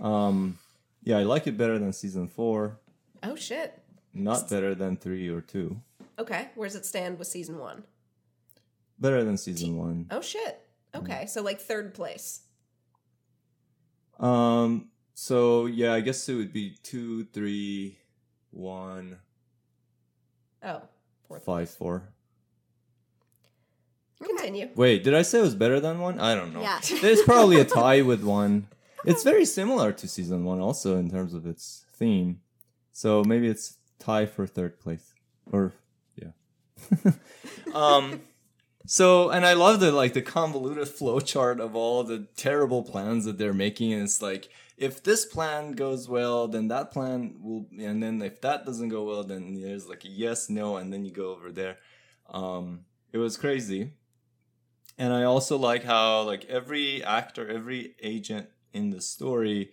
um, 0.00 0.58
yeah, 1.04 1.18
I 1.18 1.22
like 1.22 1.46
it 1.46 1.56
better 1.56 1.78
than 1.78 1.92
season 1.92 2.26
four. 2.26 2.78
Oh 3.22 3.36
shit. 3.36 3.80
Not 4.12 4.48
better 4.48 4.74
than 4.74 4.96
three 4.96 5.28
or 5.28 5.40
two. 5.40 5.80
Okay, 6.18 6.48
where 6.54 6.66
does 6.66 6.74
it 6.76 6.86
stand 6.86 7.18
with 7.18 7.28
season 7.28 7.58
one? 7.58 7.84
Better 8.98 9.22
than 9.22 9.36
season 9.36 9.76
one. 9.76 10.06
Oh 10.10 10.22
shit. 10.22 10.65
Okay, 10.96 11.26
so 11.26 11.42
like 11.42 11.60
third 11.60 11.94
place. 11.94 12.40
Um, 14.18 14.88
so 15.14 15.66
yeah, 15.66 15.92
I 15.92 16.00
guess 16.00 16.28
it 16.28 16.34
would 16.34 16.52
be 16.52 16.76
two, 16.82 17.24
three, 17.24 17.98
one, 18.50 19.18
Oh, 20.62 20.82
fourth. 21.28 21.44
five, 21.44 21.70
four. 21.70 22.08
Continue. 24.22 24.70
Wait, 24.74 25.04
did 25.04 25.14
I 25.14 25.22
say 25.22 25.38
it 25.40 25.42
was 25.42 25.54
better 25.54 25.78
than 25.78 26.00
one? 26.00 26.18
I 26.18 26.34
don't 26.34 26.54
know. 26.54 26.62
Yeah. 26.62 26.80
There's 27.02 27.22
probably 27.22 27.60
a 27.60 27.64
tie 27.82 28.00
with 28.02 28.22
one. 28.22 28.68
It's 29.04 29.22
very 29.22 29.44
similar 29.44 29.92
to 29.92 30.08
season 30.08 30.44
one, 30.44 30.60
also 30.60 30.96
in 30.98 31.10
terms 31.10 31.34
of 31.34 31.46
its 31.46 31.84
theme. 31.92 32.40
So 32.92 33.22
maybe 33.22 33.46
it's 33.46 33.76
tie 33.98 34.24
for 34.26 34.46
third 34.46 34.80
place, 34.80 35.12
or 35.52 35.74
yeah. 36.16 36.30
um. 37.74 38.22
So 38.86 39.30
and 39.30 39.44
I 39.44 39.54
love 39.54 39.80
the 39.80 39.92
like 39.92 40.14
the 40.14 40.22
convoluted 40.22 40.88
flowchart 40.98 41.60
of 41.60 41.74
all 41.76 42.02
the 42.04 42.26
terrible 42.36 42.82
plans 42.82 43.24
that 43.24 43.38
they're 43.38 43.54
making. 43.54 43.92
And 43.92 44.02
it's 44.02 44.22
like 44.22 44.48
if 44.76 45.02
this 45.02 45.24
plan 45.24 45.72
goes 45.72 46.08
well, 46.08 46.48
then 46.48 46.68
that 46.68 46.90
plan 46.90 47.36
will, 47.40 47.66
and 47.78 48.02
then 48.02 48.20
if 48.22 48.40
that 48.42 48.64
doesn't 48.64 48.90
go 48.90 49.04
well, 49.04 49.24
then 49.24 49.60
there's 49.60 49.88
like 49.88 50.04
a 50.04 50.08
yes, 50.08 50.48
no, 50.50 50.76
and 50.76 50.92
then 50.92 51.04
you 51.04 51.12
go 51.12 51.32
over 51.32 51.50
there. 51.50 51.78
Um, 52.28 52.84
it 53.12 53.18
was 53.18 53.36
crazy 53.36 53.92
and 54.98 55.12
i 55.12 55.22
also 55.22 55.56
like 55.56 55.84
how 55.84 56.22
like 56.22 56.44
every 56.46 57.02
actor 57.04 57.48
every 57.48 57.94
agent 58.02 58.48
in 58.72 58.90
the 58.90 59.00
story 59.00 59.70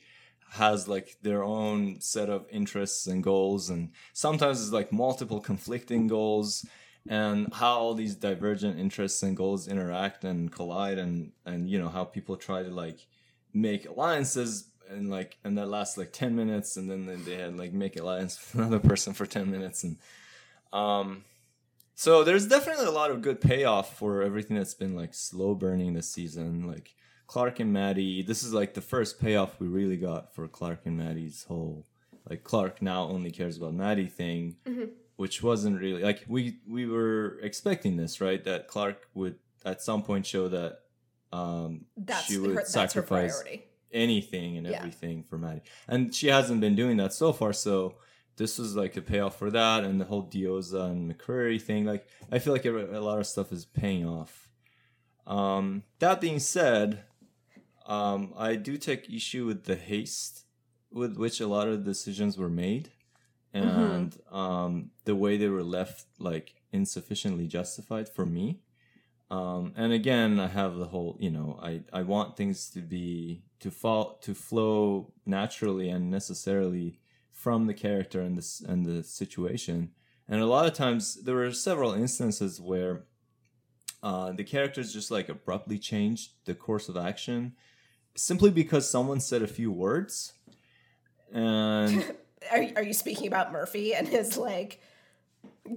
has 0.51 0.87
like 0.87 1.17
their 1.21 1.43
own 1.43 1.99
set 1.99 2.29
of 2.29 2.45
interests 2.51 3.07
and 3.07 3.23
goals 3.23 3.69
and 3.69 3.89
sometimes 4.13 4.61
it's 4.61 4.71
like 4.71 4.91
multiple 4.91 5.39
conflicting 5.39 6.07
goals 6.07 6.65
and 7.09 7.53
how 7.53 7.77
all 7.77 7.93
these 7.93 8.15
divergent 8.15 8.79
interests 8.79 9.21
and 9.23 9.35
goals 9.35 9.67
interact 9.67 10.23
and 10.23 10.51
collide 10.51 10.97
and 10.97 11.31
and 11.45 11.69
you 11.69 11.79
know 11.79 11.89
how 11.89 12.03
people 12.03 12.35
try 12.37 12.63
to 12.63 12.69
like 12.69 13.07
make 13.53 13.87
alliances 13.87 14.69
and 14.89 15.09
like 15.09 15.37
and 15.43 15.57
that 15.57 15.67
lasts 15.67 15.97
like 15.97 16.11
10 16.11 16.35
minutes 16.35 16.77
and 16.77 16.89
then 16.89 17.23
they 17.25 17.35
had 17.35 17.57
like 17.57 17.73
make 17.73 17.99
alliance 17.99 18.39
with 18.53 18.61
another 18.61 18.79
person 18.79 19.13
for 19.13 19.25
10 19.25 19.49
minutes 19.51 19.83
and 19.83 19.97
um 20.71 21.23
so 21.95 22.23
there's 22.23 22.47
definitely 22.47 22.85
a 22.85 22.91
lot 22.91 23.11
of 23.11 23.21
good 23.21 23.39
payoff 23.39 23.97
for 23.97 24.23
everything 24.23 24.57
that's 24.57 24.73
been 24.73 24.95
like 24.95 25.13
slow 25.13 25.53
burning 25.53 25.93
this 25.93 26.09
season. 26.09 26.67
Like 26.67 26.95
Clarke 27.27 27.59
and 27.59 27.71
Madi, 27.71 28.23
this 28.23 28.43
is 28.43 28.53
like 28.53 28.73
the 28.73 28.81
first 28.81 29.19
payoff 29.19 29.59
we 29.59 29.67
really 29.67 29.97
got 29.97 30.33
for 30.33 30.47
Clarke 30.47 30.85
and 30.85 30.97
Madi's 30.97 31.43
whole 31.43 31.85
like 32.29 32.43
Clarke 32.43 32.81
now 32.81 33.03
only 33.03 33.31
cares 33.31 33.57
about 33.57 33.73
Madi 33.73 34.07
thing, 34.07 34.55
which 35.15 35.43
wasn't 35.43 35.79
really 35.79 36.01
like 36.03 36.23
we 36.27 36.57
we 36.67 36.85
were 36.85 37.39
expecting 37.41 37.97
this, 37.97 38.19
right? 38.21 38.43
That 38.43 38.67
Clarke 38.67 39.07
would 39.13 39.35
at 39.65 39.81
some 39.81 40.03
point 40.03 40.25
show 40.25 40.47
that 40.49 40.79
um 41.31 41.85
That's 41.97 42.25
she 42.25 42.37
would 42.37 42.55
her 42.55 42.65
sacrifice 42.65 43.43
anything 43.91 44.57
and 44.57 44.65
Yeah. 44.67 44.77
everything 44.79 45.23
for 45.23 45.37
Madi. 45.37 45.61
And 45.87 46.13
she 46.13 46.27
hasn't 46.27 46.61
been 46.61 46.75
doing 46.75 46.97
that 46.97 47.13
so 47.13 47.31
far, 47.31 47.53
so 47.53 47.95
this 48.35 48.57
was 48.57 48.75
like 48.75 48.97
a 48.97 49.01
payoff 49.01 49.37
for 49.37 49.51
that 49.51 49.83
and 49.83 50.01
the 50.01 50.05
whole 50.05 50.27
Diyoza 50.27 50.89
and 50.89 51.11
McCreary 51.11 51.61
thing. 51.61 51.85
Like 51.85 52.07
I 52.31 52.39
feel 52.39 52.53
like 52.53 52.65
a, 52.65 52.97
a 52.97 53.01
lot 53.01 53.19
of 53.19 53.27
stuff 53.27 53.51
is 53.51 53.65
paying 53.65 54.07
off. 54.07 54.49
Um, 55.27 55.83
that 55.99 56.19
being 56.19 56.39
said, 56.39 57.03
um, 57.85 58.33
I 58.37 58.55
do 58.55 58.77
take 58.77 59.09
issue 59.09 59.45
with 59.45 59.65
the 59.65 59.75
haste 59.75 60.45
with 60.91 61.17
which 61.17 61.39
a 61.39 61.47
lot 61.47 61.67
of 61.67 61.83
decisions 61.83 62.37
were 62.37 62.49
made 62.49 62.91
and 63.53 64.17
um, 64.31 64.91
the 65.05 65.15
way 65.15 65.37
they 65.37 65.47
were 65.47 65.63
left 65.63 66.05
like 66.19 66.55
insufficiently 66.71 67.47
justified 67.47 68.09
for 68.09 68.25
me. 68.25 68.59
Um, 69.29 69.73
and 69.75 69.93
again, 69.93 70.39
I 70.39 70.47
have 70.47 70.75
the 70.75 70.85
whole, 70.85 71.17
you 71.19 71.31
know, 71.31 71.59
I, 71.61 71.81
I 71.91 72.01
want 72.03 72.37
things 72.37 72.69
to 72.71 72.79
be 72.79 73.43
to 73.59 73.71
fall 73.71 74.19
to 74.21 74.33
flow 74.33 75.13
naturally 75.25 75.89
and 75.89 76.11
necessarily 76.11 76.99
from 77.31 77.65
the 77.65 77.73
character 77.73 78.21
and 78.21 78.37
this 78.37 78.61
and 78.61 78.85
the 78.85 79.03
situation. 79.03 79.91
And 80.27 80.41
a 80.41 80.45
lot 80.45 80.65
of 80.65 80.73
times 80.73 81.23
there 81.23 81.35
were 81.35 81.51
several 81.51 81.93
instances 81.93 82.59
where 82.59 83.05
uh, 84.01 84.31
the 84.33 84.43
characters 84.43 84.93
just 84.93 85.11
like 85.11 85.29
abruptly 85.29 85.79
changed 85.79 86.31
the 86.45 86.53
course 86.53 86.89
of 86.89 86.97
action 86.97 87.53
simply 88.15 88.51
because 88.51 88.89
someone 88.89 89.19
said 89.19 89.41
a 89.41 89.47
few 89.47 89.71
words. 89.71 90.33
And 91.31 92.05
Are, 92.51 92.65
are 92.77 92.83
you 92.83 92.93
speaking 92.93 93.27
about 93.27 93.51
Murphy 93.51 93.93
and 93.93 94.07
his 94.07 94.37
like 94.37 94.81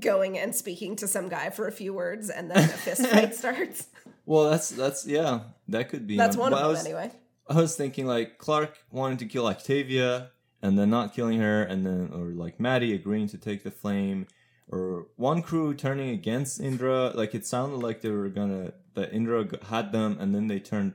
going 0.00 0.38
and 0.38 0.54
speaking 0.54 0.96
to 0.96 1.06
some 1.08 1.28
guy 1.28 1.50
for 1.50 1.68
a 1.68 1.72
few 1.72 1.92
words 1.92 2.30
and 2.30 2.50
then 2.50 2.58
a 2.64 2.68
fist 2.68 3.06
fight 3.06 3.34
starts? 3.42 3.88
well, 4.24 4.50
that's 4.50 4.70
that's 4.70 5.06
yeah, 5.06 5.40
that 5.68 5.88
could 5.88 6.06
be. 6.06 6.16
That's 6.16 6.36
one 6.36 6.52
of 6.52 6.58
them 6.58 6.68
was- 6.68 6.84
anyway. 6.84 7.10
I 7.48 7.54
was 7.60 7.76
thinking 7.76 8.06
like 8.06 8.38
Clarke 8.38 8.76
wanted 8.90 9.20
to 9.20 9.26
kill 9.26 9.46
Octavia 9.46 10.30
and 10.62 10.76
then 10.76 10.90
not 10.90 11.14
killing 11.14 11.38
her, 11.40 11.62
and 11.62 11.86
then 11.86 12.10
or 12.12 12.32
like 12.32 12.58
Madi 12.58 12.92
agreeing 12.92 13.28
to 13.28 13.38
take 13.38 13.62
the 13.62 13.70
flame, 13.70 14.26
or 14.68 15.06
one 15.14 15.42
crew 15.42 15.72
turning 15.72 16.10
against 16.10 16.60
Indra. 16.60 17.10
Like 17.14 17.34
it 17.36 17.46
sounded 17.46 17.76
like 17.76 18.00
they 18.00 18.10
were 18.10 18.28
gonna 18.28 18.72
that 18.94 19.12
Indra 19.12 19.46
had 19.68 19.92
them, 19.92 20.16
and 20.18 20.34
then 20.34 20.48
they 20.48 20.58
turned 20.58 20.94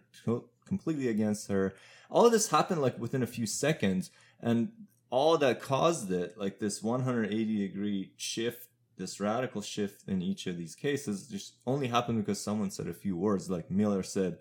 completely 0.66 1.08
against 1.08 1.48
her. 1.48 1.74
All 2.10 2.26
of 2.26 2.34
this 2.34 2.50
happened 2.50 2.82
like 2.82 3.00
within 3.00 3.24
a 3.24 3.28
few 3.28 3.46
seconds, 3.46 4.12
and 4.42 4.74
all 5.12 5.38
that 5.38 5.62
caused 5.62 6.12
it, 6.12 6.38
like 6.38 6.58
this 6.60 6.82
180 6.82 7.58
degree 7.68 8.12
shift, 8.18 8.68
this 8.98 9.20
radical 9.20 9.62
shift 9.62 10.08
in 10.08 10.22
each 10.24 10.48
of 10.48 10.58
these 10.58 10.74
cases, 10.76 11.28
just 11.28 11.56
only 11.68 11.88
happened 11.88 12.26
because 12.26 12.42
someone 12.42 12.72
said 12.72 12.88
a 12.88 12.94
few 12.94 13.16
words. 13.16 13.50
Like 13.50 13.70
Miller 13.70 14.02
said, 14.04 14.40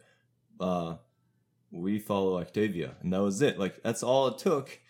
uh, 0.59 0.95
we 1.71 1.99
follow 1.99 2.39
Octavia, 2.39 2.95
and 3.03 3.12
that 3.12 3.21
was 3.23 3.43
it. 3.43 3.59
Like 3.59 3.83
that's 3.83 4.03
all 4.03 4.29
it 4.29 4.39
took 4.39 4.81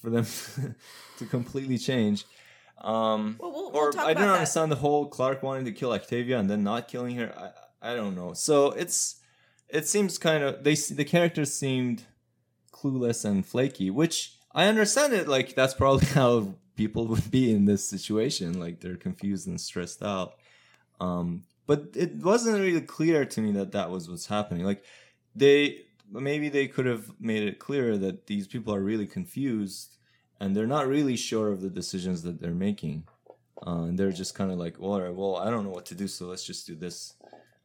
for 0.00 0.08
them 0.10 0.26
to 1.18 1.26
completely 1.26 1.78
change. 1.78 2.24
Um, 2.78 3.36
Well, 3.38 3.52
we'll- 3.52 3.70
or 3.74 3.90
we'll 3.90 4.00
I 4.06 4.14
don't 4.14 4.26
that. 4.28 4.34
understand 4.34 4.70
the 4.72 4.76
whole 4.76 5.06
Clarke 5.06 5.42
wanting 5.42 5.64
to 5.66 5.72
kill 5.72 5.92
Octavia 5.92 6.38
and 6.38 6.48
then 6.50 6.62
not 6.64 6.88
killing 6.88 7.16
her. 7.16 7.32
I 7.38 7.50
I 7.92 7.94
don't 7.96 8.14
know. 8.14 8.32
So 8.34 8.70
it's 8.72 9.20
it 9.68 9.86
seems 9.86 10.16
kind 10.18 10.42
of 10.44 10.64
they 10.64 10.74
the 10.74 11.04
characters 11.04 11.52
seemed 11.52 12.04
clueless 12.72 13.24
and 13.24 13.44
flaky, 13.46 13.90
which 13.90 14.33
I 14.54 14.66
understand 14.66 15.12
it. 15.12 15.28
Like 15.28 15.54
that's 15.54 15.74
probably 15.74 16.06
how 16.20 16.54
people 16.76 17.06
would 17.08 17.30
be 17.30 17.52
in 17.52 17.64
this 17.64 17.86
situation. 17.88 18.60
Like 18.60 18.80
they're 18.80 18.96
confused 18.96 19.46
and 19.46 19.60
stressed 19.60 20.02
out. 20.02 20.34
Um, 21.00 21.44
but 21.66 21.88
it 21.94 22.16
wasn't 22.16 22.60
really 22.60 22.80
clear 22.82 23.24
to 23.24 23.40
me 23.40 23.52
that 23.52 23.72
that 23.72 23.90
was 23.90 24.08
what's 24.08 24.26
happening. 24.26 24.64
Like 24.64 24.84
they 25.34 25.82
maybe 26.10 26.48
they 26.48 26.68
could 26.68 26.86
have 26.86 27.10
made 27.18 27.42
it 27.42 27.58
clearer 27.58 27.96
that 27.96 28.26
these 28.26 28.46
people 28.46 28.74
are 28.74 28.80
really 28.80 29.06
confused 29.06 29.96
and 30.40 30.54
they're 30.54 30.66
not 30.66 30.86
really 30.86 31.16
sure 31.16 31.48
of 31.48 31.60
the 31.60 31.70
decisions 31.70 32.22
that 32.22 32.40
they're 32.40 32.52
making. 32.52 33.04
Uh, 33.66 33.84
and 33.84 33.98
they're 33.98 34.12
just 34.12 34.34
kind 34.34 34.50
of 34.50 34.58
like, 34.58 34.78
well, 34.78 34.92
all 34.92 35.00
right, 35.00 35.14
well, 35.14 35.36
I 35.36 35.48
don't 35.50 35.64
know 35.64 35.70
what 35.70 35.86
to 35.86 35.94
do, 35.94 36.06
so 36.06 36.26
let's 36.26 36.44
just 36.44 36.66
do 36.66 36.74
this. 36.74 37.14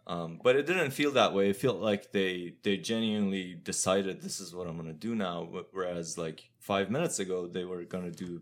Um, 0.10 0.40
but 0.44 0.56
it 0.56 0.66
didn't 0.66 0.92
feel 0.92 1.12
that 1.12 1.34
way. 1.36 1.50
It 1.52 1.58
felt 1.58 1.80
like 1.90 2.12
they 2.12 2.56
they 2.64 2.78
genuinely 2.78 3.54
decided 3.72 4.22
this 4.22 4.40
is 4.40 4.54
what 4.56 4.66
I'm 4.68 4.76
gonna 4.76 4.94
do 5.10 5.14
now. 5.16 5.36
Whereas 5.72 6.18
like 6.18 6.40
five 6.60 6.90
minutes 6.90 7.20
ago, 7.20 7.48
they 7.48 7.64
were 7.64 7.84
gonna 7.86 8.12
do 8.26 8.42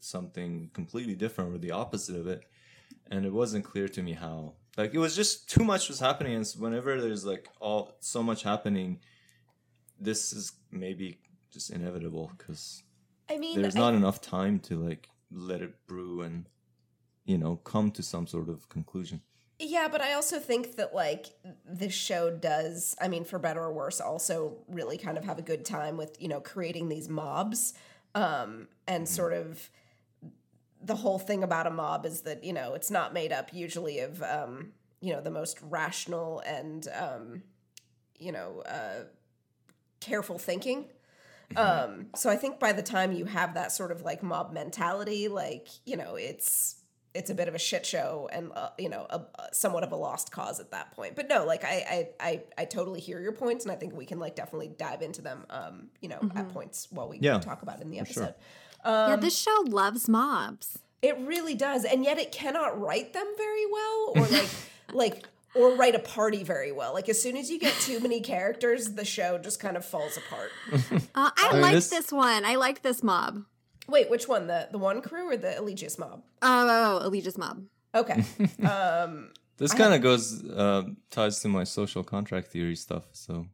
something 0.00 0.70
completely 0.72 1.14
different 1.14 1.54
or 1.54 1.58
the 1.58 1.72
opposite 1.72 2.16
of 2.16 2.26
it. 2.26 2.42
and 3.10 3.24
it 3.26 3.32
wasn't 3.32 3.64
clear 3.64 3.88
to 3.88 4.02
me 4.02 4.12
how. 4.12 4.54
Like 4.76 4.94
it 4.94 4.98
was 4.98 5.14
just 5.16 5.48
too 5.54 5.64
much 5.64 5.88
was 5.88 6.00
happening, 6.00 6.34
and 6.34 6.46
whenever 6.58 7.00
there's 7.00 7.24
like 7.24 7.48
all 7.60 7.96
so 8.00 8.22
much 8.22 8.42
happening, 8.42 9.00
this 10.00 10.32
is 10.32 10.52
maybe 10.70 11.20
just 11.50 11.70
inevitable 11.70 12.30
because 12.36 12.82
I 13.28 13.38
mean, 13.38 13.60
there's 13.60 13.76
I- 13.76 13.80
not 13.80 13.94
enough 13.94 14.20
time 14.20 14.58
to 14.68 14.76
like 14.88 15.08
let 15.30 15.60
it 15.62 15.74
brew 15.86 16.22
and 16.22 16.46
you 17.24 17.38
know 17.38 17.56
come 17.56 17.90
to 17.92 18.02
some 18.02 18.26
sort 18.26 18.48
of 18.48 18.68
conclusion. 18.68 19.20
Yeah, 19.60 19.88
but 19.90 20.00
I 20.00 20.12
also 20.12 20.38
think 20.38 20.76
that 20.76 20.94
like 20.94 21.26
this 21.66 21.92
show 21.92 22.30
does, 22.30 22.94
I 23.00 23.08
mean, 23.08 23.24
for 23.24 23.38
better 23.40 23.60
or 23.60 23.72
worse, 23.72 24.00
also 24.00 24.58
really 24.68 24.96
kind 24.98 25.18
of 25.18 25.24
have 25.24 25.38
a 25.38 25.42
good 25.42 25.64
time 25.64 25.96
with, 25.96 26.16
you 26.20 26.28
know, 26.28 26.40
creating 26.40 26.88
these 26.88 27.08
mobs. 27.08 27.74
Um, 28.14 28.68
and 28.86 29.08
sort 29.08 29.32
of 29.32 29.68
the 30.80 30.94
whole 30.94 31.18
thing 31.18 31.42
about 31.42 31.66
a 31.66 31.70
mob 31.70 32.06
is 32.06 32.22
that, 32.22 32.44
you 32.44 32.52
know, 32.52 32.74
it's 32.74 32.90
not 32.90 33.12
made 33.12 33.32
up 33.32 33.52
usually 33.52 33.98
of 33.98 34.22
um, 34.22 34.72
you 35.00 35.12
know, 35.12 35.20
the 35.20 35.30
most 35.30 35.58
rational 35.62 36.40
and 36.46 36.88
um, 36.96 37.42
you 38.18 38.32
know, 38.32 38.62
uh 38.66 39.04
careful 40.00 40.38
thinking. 40.38 40.86
Um, 41.56 42.08
so 42.14 42.30
I 42.30 42.36
think 42.36 42.60
by 42.60 42.72
the 42.72 42.82
time 42.82 43.12
you 43.12 43.24
have 43.24 43.54
that 43.54 43.72
sort 43.72 43.92
of 43.92 44.02
like 44.02 44.22
mob 44.22 44.52
mentality, 44.52 45.28
like, 45.28 45.68
you 45.86 45.96
know, 45.96 46.16
it's 46.16 46.76
it's 47.18 47.30
a 47.30 47.34
bit 47.34 47.48
of 47.48 47.54
a 47.54 47.58
shit 47.58 47.84
show 47.84 48.28
and 48.32 48.50
uh, 48.54 48.70
you 48.78 48.88
know 48.88 49.06
a, 49.10 49.18
a 49.18 49.48
somewhat 49.52 49.82
of 49.84 49.92
a 49.92 49.96
lost 49.96 50.30
cause 50.30 50.60
at 50.60 50.70
that 50.70 50.92
point 50.92 51.14
but 51.16 51.28
no 51.28 51.44
like 51.44 51.64
I, 51.64 52.08
I 52.20 52.28
i 52.28 52.42
i 52.58 52.64
totally 52.64 53.00
hear 53.00 53.20
your 53.20 53.32
points 53.32 53.64
and 53.64 53.72
i 53.72 53.76
think 53.76 53.94
we 53.96 54.06
can 54.06 54.18
like 54.18 54.34
definitely 54.36 54.68
dive 54.68 55.02
into 55.02 55.20
them 55.22 55.44
um 55.50 55.88
you 56.00 56.08
know 56.08 56.20
at 56.34 56.48
points 56.50 56.88
while 56.90 57.08
we 57.08 57.18
Yeah, 57.20 57.38
talk 57.38 57.62
about 57.62 57.78
it 57.80 57.82
in 57.82 57.90
the 57.90 57.98
for 58.00 58.06
sure. 58.06 58.22
episode 58.24 58.34
yeah, 58.84 59.14
Um, 59.14 59.20
this 59.20 59.36
show 59.36 59.64
loves 59.66 60.08
mobs. 60.08 60.78
it 61.02 61.18
really 61.18 61.54
does 61.54 61.84
and 61.84 62.04
yet 62.04 62.18
it 62.18 62.30
cannot 62.32 62.80
write 62.80 63.12
them 63.12 63.26
very 63.36 63.66
well 63.66 64.12
or 64.16 64.26
like 64.28 64.48
like 64.92 65.28
or 65.54 65.74
write 65.76 65.94
a 65.94 65.98
party 65.98 66.44
very 66.44 66.70
well 66.72 66.92
like 66.94 67.08
as 67.08 67.20
soon 67.20 67.36
as 67.36 67.50
you 67.50 67.58
get 67.58 67.72
too 67.80 67.98
many 68.00 68.20
characters 68.20 68.94
the 68.94 69.04
show 69.04 69.38
just 69.38 69.58
kind 69.60 69.76
of 69.76 69.84
falls 69.84 70.16
apart 70.16 70.50
Uh, 70.92 70.98
I, 71.14 71.32
I 71.36 71.52
mean, 71.54 71.62
like 71.62 71.72
this- 71.72 71.88
this... 71.90 72.12
one. 72.12 72.44
I 72.44 72.54
like 72.56 72.82
this 72.82 73.02
mob. 73.02 73.42
Wait 73.88 74.10
which 74.10 74.28
one 74.28 74.46
the 74.46 74.68
the 74.70 74.78
one 74.78 75.00
crew 75.02 75.30
or 75.30 75.36
the 75.36 75.48
Eligius 75.56 75.98
mob 75.98 76.22
Oh, 76.42 76.66
oh, 76.68 77.00
oh 77.02 77.06
Allegia's 77.08 77.38
mob. 77.38 77.64
okay 77.94 78.22
um 78.68 79.30
This 79.56 79.74
kind 79.74 79.92
of 79.94 80.00
goes 80.02 80.44
uh, 80.44 80.82
ties 81.10 81.40
to 81.40 81.48
my 81.48 81.64
social 81.64 82.04
contract 82.04 82.48
theory 82.48 82.76
stuff. 82.76 83.04
So 83.12 83.46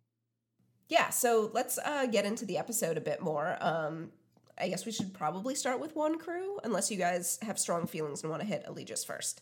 yeah 0.88 1.08
so 1.10 1.50
let's 1.54 1.78
uh, 1.78 2.06
get 2.06 2.24
into 2.24 2.44
the 2.44 2.58
episode 2.58 2.96
a 2.98 3.00
bit 3.00 3.20
more 3.22 3.56
um, 3.60 4.10
i 4.58 4.68
guess 4.68 4.84
we 4.84 4.92
should 4.92 5.12
probably 5.14 5.54
start 5.54 5.80
with 5.80 5.96
one 5.96 6.18
crew 6.18 6.58
unless 6.62 6.90
you 6.90 6.98
guys 6.98 7.38
have 7.42 7.58
strong 7.58 7.86
feelings 7.86 8.22
and 8.22 8.30
want 8.30 8.42
to 8.42 8.46
hit 8.46 8.62
Eligius 8.68 9.04
first 9.04 9.40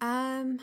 Um, 0.00 0.60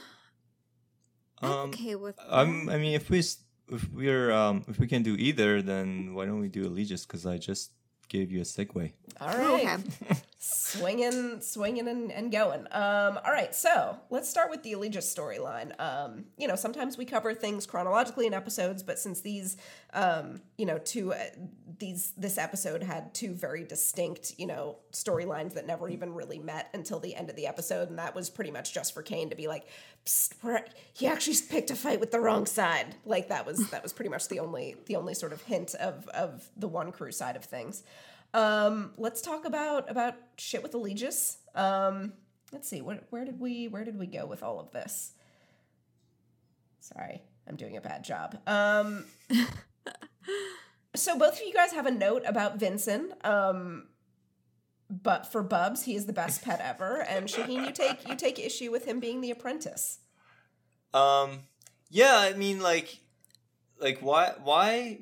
I'm 1.41 1.51
um, 1.51 1.69
okay 1.69 1.95
with. 1.95 2.15
I'm. 2.29 2.69
I 2.69 2.77
mean, 2.77 2.93
if 2.95 3.09
we 3.09 3.19
if 3.19 3.91
we're 3.93 4.31
um 4.31 4.63
if 4.67 4.79
we 4.79 4.87
can 4.87 5.03
do 5.03 5.15
either, 5.27 5.61
then 5.61 6.13
why 6.15 6.23
don't 6.25 6.39
we 6.39 6.47
do 6.47 6.63
Eligius? 6.69 7.05
Because 7.05 7.25
I 7.25 7.37
just 7.37 7.71
gave 8.09 8.31
you 8.31 8.41
a 8.41 8.43
segue. 8.43 8.91
all 9.19 9.29
Oh, 9.35 9.55
okay. 9.55 9.77
swinging 10.45 11.41
swinging 11.41 11.87
and, 11.87 12.11
and 12.11 12.31
going. 12.31 12.67
Um 12.71 13.19
all 13.25 13.31
right 13.31 13.53
so 13.55 13.97
let's 14.09 14.29
start 14.29 14.51
with 14.51 14.61
the 14.63 14.73
Eligius 14.73 15.13
storyline. 15.13 15.79
Um 15.79 16.25
you 16.37 16.47
know 16.47 16.55
sometimes 16.55 16.97
we 16.97 17.05
cover 17.05 17.33
things 17.33 17.65
chronologically 17.65 18.27
in 18.27 18.33
episodes 18.33 18.83
but 18.83 18.99
since 18.99 19.21
these 19.21 19.57
um 19.93 20.41
you 20.57 20.65
know 20.65 20.77
two 20.77 21.13
uh, 21.13 21.23
these 21.79 22.13
this 22.15 22.37
episode 22.37 22.83
had 22.83 23.13
two 23.13 23.33
very 23.33 23.63
distinct 23.63 24.33
you 24.37 24.45
know 24.45 24.77
storylines 24.91 25.55
that 25.55 25.65
never 25.65 25.89
even 25.89 26.13
really 26.13 26.39
met 26.39 26.69
until 26.73 26.99
the 26.99 27.15
end 27.15 27.29
of 27.29 27.35
the 27.35 27.47
episode 27.47 27.89
and 27.89 27.97
that 27.97 28.13
was 28.13 28.29
pretty 28.29 28.51
much 28.51 28.73
just 28.73 28.93
for 28.93 29.01
Kane 29.01 29.29
to 29.29 29.35
be 29.35 29.47
like 29.47 29.67
he 30.93 31.07
actually 31.07 31.37
picked 31.49 31.71
a 31.71 31.75
fight 31.75 31.99
with 31.99 32.11
the 32.11 32.19
wrong 32.19 32.45
side. 32.45 32.95
Like 33.05 33.29
that 33.29 33.45
was 33.45 33.69
that 33.71 33.81
was 33.81 33.93
pretty 33.93 34.09
much 34.09 34.27
the 34.27 34.39
only 34.39 34.75
the 34.85 34.95
only 34.95 35.15
sort 35.15 35.33
of 35.33 35.41
hint 35.41 35.73
of 35.75 36.07
of 36.09 36.47
the 36.55 36.67
one 36.67 36.91
crew 36.91 37.11
side 37.11 37.35
of 37.35 37.43
things 37.43 37.83
um, 38.35 38.91
let's 38.97 39.21
talk 39.21 39.45
about 39.45 39.89
about 39.89 40.15
shit 40.37 40.61
with 40.61 40.73
Eligius. 40.73 41.37
Um, 41.55 42.11
let's 42.51 42.67
see, 42.67 42.81
where, 42.81 42.99
where 43.09 43.23
did 43.23 43.39
we 43.39 43.69
where 43.69 43.85
did 43.85 43.97
we 43.97 44.07
go 44.07 44.25
with 44.25 44.43
all 44.43 44.59
of 44.59 44.71
this? 44.71 45.13
Sorry, 46.81 47.21
I'm 47.47 47.55
doing 47.55 47.77
a 47.77 47.81
bad 47.81 48.03
job. 48.03 48.37
Um, 48.45 49.05
so 50.95 51.17
both 51.17 51.39
of 51.39 51.47
you 51.47 51.53
guys 51.53 51.71
have 51.71 51.85
a 51.85 51.91
note 51.91 52.23
about 52.25 52.59
Vinson. 52.59 53.13
Um, 53.23 53.87
but 54.89 55.31
for 55.31 55.41
Bubs, 55.41 55.83
he 55.83 55.95
is 55.95 56.05
the 56.05 56.13
best 56.13 56.43
pet 56.43 56.59
ever, 56.61 57.03
and 57.03 57.29
Shahin, 57.29 57.63
you 57.63 57.71
take 57.71 58.07
you 58.07 58.15
take 58.15 58.37
issue 58.37 58.69
with 58.69 58.85
him 58.85 58.99
being 58.99 59.21
the 59.21 59.31
apprentice. 59.31 59.99
Um. 60.93 61.39
Yeah. 61.89 62.17
I 62.17 62.33
mean, 62.33 62.59
like, 62.59 62.99
like 63.79 63.99
why 63.99 64.33
why 64.43 64.99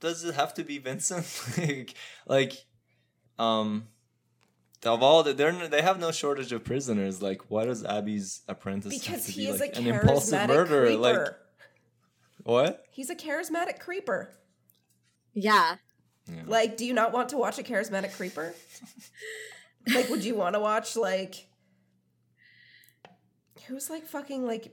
does 0.00 0.24
it 0.24 0.34
have 0.34 0.54
to 0.54 0.64
be 0.64 0.78
Vinson? 0.78 1.24
like, 1.58 1.94
like, 2.26 2.64
um. 3.40 3.86
Of 4.82 5.02
all 5.02 5.22
the, 5.22 5.34
they're 5.34 5.68
they 5.68 5.82
have 5.82 6.00
no 6.00 6.10
shortage 6.10 6.52
of 6.52 6.64
prisoners. 6.64 7.20
Like, 7.20 7.50
why 7.50 7.66
does 7.66 7.84
Abby's 7.84 8.40
apprentice 8.48 8.94
have 8.94 9.02
Because 9.02 9.26
to 9.26 9.32
he 9.32 9.44
be 9.44 9.52
is 9.52 9.60
like 9.60 9.76
a 9.76 9.80
an 9.80 9.86
impulsive 9.88 10.38
charismatic 10.38 10.48
murderer? 10.48 10.86
creeper. 10.86 10.98
Like, 11.00 11.28
what? 12.44 12.84
He's 12.90 13.10
a 13.10 13.14
charismatic 13.14 13.78
creeper. 13.78 14.30
Yeah. 15.34 15.76
Yeah. 16.26 16.42
Like, 16.46 16.78
do 16.78 16.86
you 16.86 16.94
not 16.94 17.12
want 17.12 17.28
to 17.30 17.36
watch 17.36 17.58
a 17.58 17.62
charismatic 17.62 18.16
creeper? 18.16 18.54
like, 19.94 20.08
would 20.08 20.24
you 20.24 20.34
want 20.34 20.54
to 20.54 20.60
watch 20.60 20.96
like 20.96 21.46
who's 23.66 23.90
like 23.90 24.06
fucking 24.06 24.46
like 24.46 24.72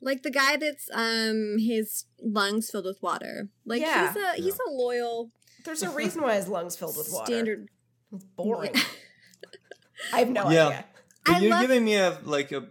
Like 0.00 0.22
the 0.22 0.30
guy 0.30 0.56
that's 0.56 0.88
um 0.94 1.56
his 1.58 2.04
lungs 2.22 2.70
filled 2.70 2.84
with 2.84 3.02
water. 3.02 3.48
Like 3.64 3.80
Yeah. 3.80 4.12
he's 4.12 4.22
a 4.22 4.32
he's 4.42 4.58
a 4.64 4.70
loyal 4.70 5.30
there's 5.66 5.82
a 5.82 5.90
reason 5.90 6.22
why 6.22 6.34
his 6.36 6.48
lungs 6.48 6.76
filled 6.76 6.96
with 6.96 7.12
water. 7.12 7.26
standard. 7.32 7.68
It's 8.12 8.24
boring. 8.24 8.72
I 10.12 10.20
have 10.20 10.30
no 10.30 10.48
Yeah. 10.50 10.66
idea. 10.68 10.84
But 11.24 11.34
I 11.34 11.38
you're 11.40 11.50
love- 11.50 11.60
giving 11.62 11.84
me 11.84 11.96
a 11.96 12.18
like 12.24 12.52
a 12.52 12.68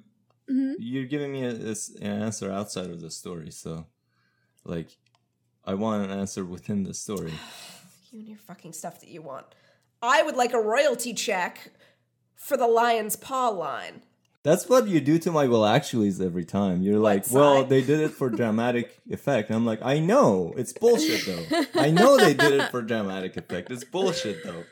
Mhm. 0.49 0.75
you're 0.79 1.05
giving 1.05 1.31
me 1.31 1.43
a, 1.45 1.53
this 1.53 1.89
an 1.95 2.21
answer 2.21 2.51
outside 2.51 2.89
of 2.89 3.01
the 3.01 3.09
story. 3.11 3.51
So, 3.51 3.87
like, 4.63 4.89
I 5.65 5.73
want 5.73 6.09
an 6.09 6.17
answer 6.19 6.45
within 6.45 6.83
the 6.83 6.93
story. 6.93 7.33
You 8.11 8.19
and 8.19 8.29
your 8.29 8.37
fucking 8.37 8.71
stuff 8.71 9.01
that 9.01 9.09
you 9.09 9.21
want. 9.21 9.45
I 10.01 10.23
would 10.23 10.37
like 10.37 10.53
a 10.53 10.59
royalty 10.61 11.13
check 11.13 11.71
for 12.35 12.55
the 12.55 12.67
lion's 12.67 13.17
paw 13.17 13.49
line. 13.49 14.03
That's 14.45 14.69
what 14.69 14.87
you 14.87 15.01
do 15.01 15.17
to 15.17 15.31
my 15.31 15.47
well 15.47 15.63
actuallys 15.63 16.23
every 16.23 16.45
time. 16.45 16.83
You're 16.83 16.99
like, 16.99 17.25
well, 17.31 17.61
side? 17.61 17.69
they 17.69 17.81
did 17.81 17.99
it 17.99 18.11
for 18.11 18.29
dramatic 18.29 19.01
effect. 19.09 19.49
I'm 19.49 19.65
like, 19.65 19.81
I 19.81 19.97
know 19.97 20.53
it's 20.55 20.71
bullshit 20.71 21.25
though. 21.25 21.63
I 21.73 21.89
know 21.89 22.15
they 22.15 22.35
did 22.35 22.53
it 22.53 22.69
for 22.69 22.83
dramatic 22.83 23.35
effect. 23.37 23.71
It's 23.71 23.83
bullshit 23.83 24.43
though. 24.43 24.63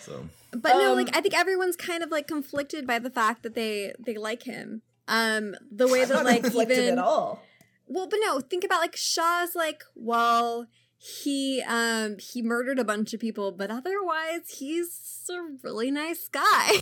So 0.00 0.28
But 0.52 0.74
no, 0.74 0.92
Um, 0.92 0.96
like 0.96 1.16
I 1.16 1.20
think 1.20 1.36
everyone's 1.36 1.74
kind 1.74 2.04
of 2.04 2.12
like 2.12 2.28
conflicted 2.28 2.86
by 2.86 3.00
the 3.00 3.10
fact 3.10 3.42
that 3.42 3.56
they 3.56 3.92
they 3.98 4.14
like 4.14 4.44
him. 4.44 4.82
Um 5.08 5.56
the 5.72 5.88
way 5.88 6.04
that 6.04 6.24
like 6.24 6.44
even 6.46 6.92
at 6.92 6.98
all. 6.98 7.42
Well, 7.88 8.06
but 8.08 8.20
no, 8.24 8.38
think 8.38 8.62
about 8.62 8.78
like 8.80 8.94
Shaw's 8.94 9.56
like, 9.56 9.82
well, 9.96 10.68
he 11.02 11.62
um 11.66 12.18
he 12.18 12.42
murdered 12.42 12.78
a 12.78 12.84
bunch 12.84 13.14
of 13.14 13.20
people, 13.20 13.52
but 13.52 13.70
otherwise 13.70 14.50
he's 14.58 15.26
a 15.30 15.56
really 15.62 15.90
nice 15.90 16.28
guy. 16.28 16.72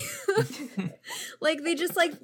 like 1.41 1.63
they 1.63 1.77
just 1.77 1.95
like 1.97 2.15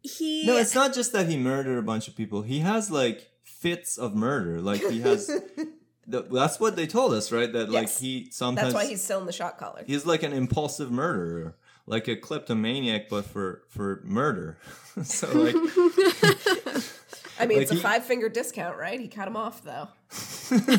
he 0.00 0.46
no, 0.46 0.56
it's 0.56 0.76
not 0.76 0.94
just 0.94 1.12
that 1.12 1.28
he 1.28 1.36
murdered 1.36 1.76
a 1.76 1.82
bunch 1.82 2.06
of 2.06 2.14
people. 2.14 2.42
He 2.42 2.60
has 2.60 2.88
like 2.88 3.28
fits 3.42 3.98
of 3.98 4.14
murder. 4.14 4.60
Like 4.60 4.80
he 4.80 5.00
has. 5.00 5.26
the, 6.06 6.22
that's 6.22 6.60
what 6.60 6.76
they 6.76 6.86
told 6.86 7.14
us, 7.14 7.32
right? 7.32 7.52
That 7.52 7.68
like 7.68 7.88
Yes. 7.88 7.98
he 7.98 8.28
sometimes 8.30 8.72
That's 8.72 8.74
why 8.84 8.88
he's 8.88 9.02
still 9.02 9.18
in 9.18 9.26
the 9.26 9.32
shot 9.32 9.58
collar. 9.58 9.82
He's 9.84 10.06
like 10.06 10.22
an 10.22 10.32
impulsive 10.32 10.92
murderer, 10.92 11.56
like 11.84 12.06
a 12.06 12.14
kleptomaniac, 12.14 13.08
but 13.08 13.24
for 13.24 13.62
for 13.66 14.02
murder. 14.04 14.56
so 15.02 15.26
like, 15.36 15.54
I 17.42 17.46
mean, 17.46 17.62
it's 17.62 17.70
a 17.70 17.74
he- 17.74 17.80
five 17.80 18.04
finger 18.04 18.28
discount, 18.28 18.76
right? 18.78 18.98
He 19.00 19.08
cut 19.08 19.26
him 19.28 19.36
off 19.36 19.62
though. 19.64 19.88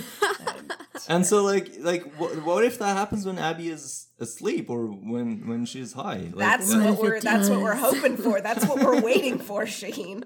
and 1.07 1.25
so 1.25 1.43
like 1.43 1.73
like 1.79 2.13
what, 2.19 2.43
what 2.43 2.63
if 2.63 2.79
that 2.79 2.95
happens 2.97 3.25
when 3.25 3.37
Abby 3.37 3.69
is 3.69 4.07
asleep 4.19 4.69
or 4.69 4.85
when 4.87 5.47
when 5.47 5.65
she's 5.65 5.93
high? 5.93 6.17
Like, 6.33 6.35
That's 6.35 6.73
that- 6.73 6.89
what 6.91 6.99
we're 7.01 7.19
that's 7.19 7.49
what 7.49 7.61
we're 7.61 7.75
hoping 7.75 8.17
for. 8.17 8.41
That's 8.41 8.65
what 8.65 8.83
we're 8.83 9.01
waiting 9.01 9.39
for, 9.39 9.65
Shahin. 9.65 10.25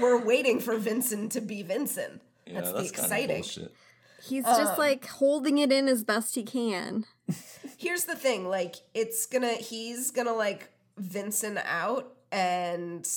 We're 0.00 0.22
waiting 0.24 0.60
for 0.60 0.76
Vinson 0.76 1.28
to 1.30 1.40
be 1.40 1.62
Vinson. 1.62 2.20
yeah, 2.46 2.60
that's, 2.60 2.68
the 2.72 2.74
kinda 2.74 2.88
exciting. 2.88 3.36
bullshit. 3.40 3.74
he's 4.22 4.44
Um, 4.44 4.56
just 4.56 4.78
like 4.78 5.06
holding 5.06 5.58
it 5.58 5.72
in 5.72 5.88
as 5.88 6.04
best 6.04 6.34
he 6.34 6.42
can. 6.42 7.04
Here's 7.78 8.04
the 8.04 8.14
thing, 8.16 8.48
like 8.48 8.76
it's 8.94 9.26
gonna 9.26 9.54
he's 9.54 10.10
gonna 10.10 10.34
like 10.34 10.70
Vinson 10.98 11.58
out 11.64 12.12
and 12.30 13.08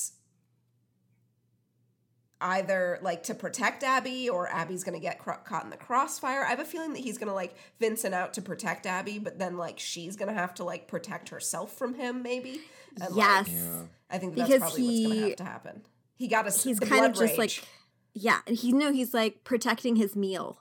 either 2.41 3.00
like 3.02 3.24
to 3.24 3.34
protect 3.34 3.84
Abby 3.84 4.30
or 4.30 4.48
Abby's 4.50 4.84
gonna 4.84 5.00
get 5.00 5.19
cro- 5.19 5.38
caught 5.45 5.63
in 5.63 5.69
the 5.69 5.78
crossfire. 5.78 6.43
I 6.43 6.50
have 6.50 6.60
a 6.60 6.65
feeling 6.65 6.93
that 6.93 7.00
he's 7.00 7.17
gonna 7.17 7.34
like 7.34 7.56
Vinson 7.80 8.13
out 8.13 8.34
to 8.34 8.41
protect 8.41 8.86
Abby, 8.86 9.19
but 9.19 9.39
then 9.39 9.58
like 9.58 9.80
she's 9.80 10.15
gonna 10.15 10.34
have 10.34 10.54
to 10.56 10.63
like 10.63 10.88
protect 10.88 11.30
herself 11.30 11.74
from 11.78 11.93
him, 11.95 12.21
maybe. 12.21 12.62
And, 13.02 13.15
like, 13.15 13.48
yes. 13.48 13.50
Yeah. 13.50 13.82
I 14.10 14.17
think 14.17 14.36
that's 14.36 14.48
Because 14.50 14.62
probably 14.62 14.84
what's 14.84 15.04
gonna 15.08 15.15
he- 15.15 15.21
have 15.30 15.36
to 15.38 15.43
happen. 15.43 15.82
He 16.17 16.28
got 16.28 16.48
a 16.48 16.52
He's 16.52 16.80
kind 16.80 17.06
of 17.06 17.12
just 17.13 17.38
rage. 17.38 17.38
like 17.38 17.67
yeah, 18.13 18.39
and 18.48 18.56
he 18.56 18.71
no, 18.71 18.91
he's 18.93 19.13
like 19.13 19.43
protecting 19.43 19.95
his 19.98 20.15
meal. 20.15 20.60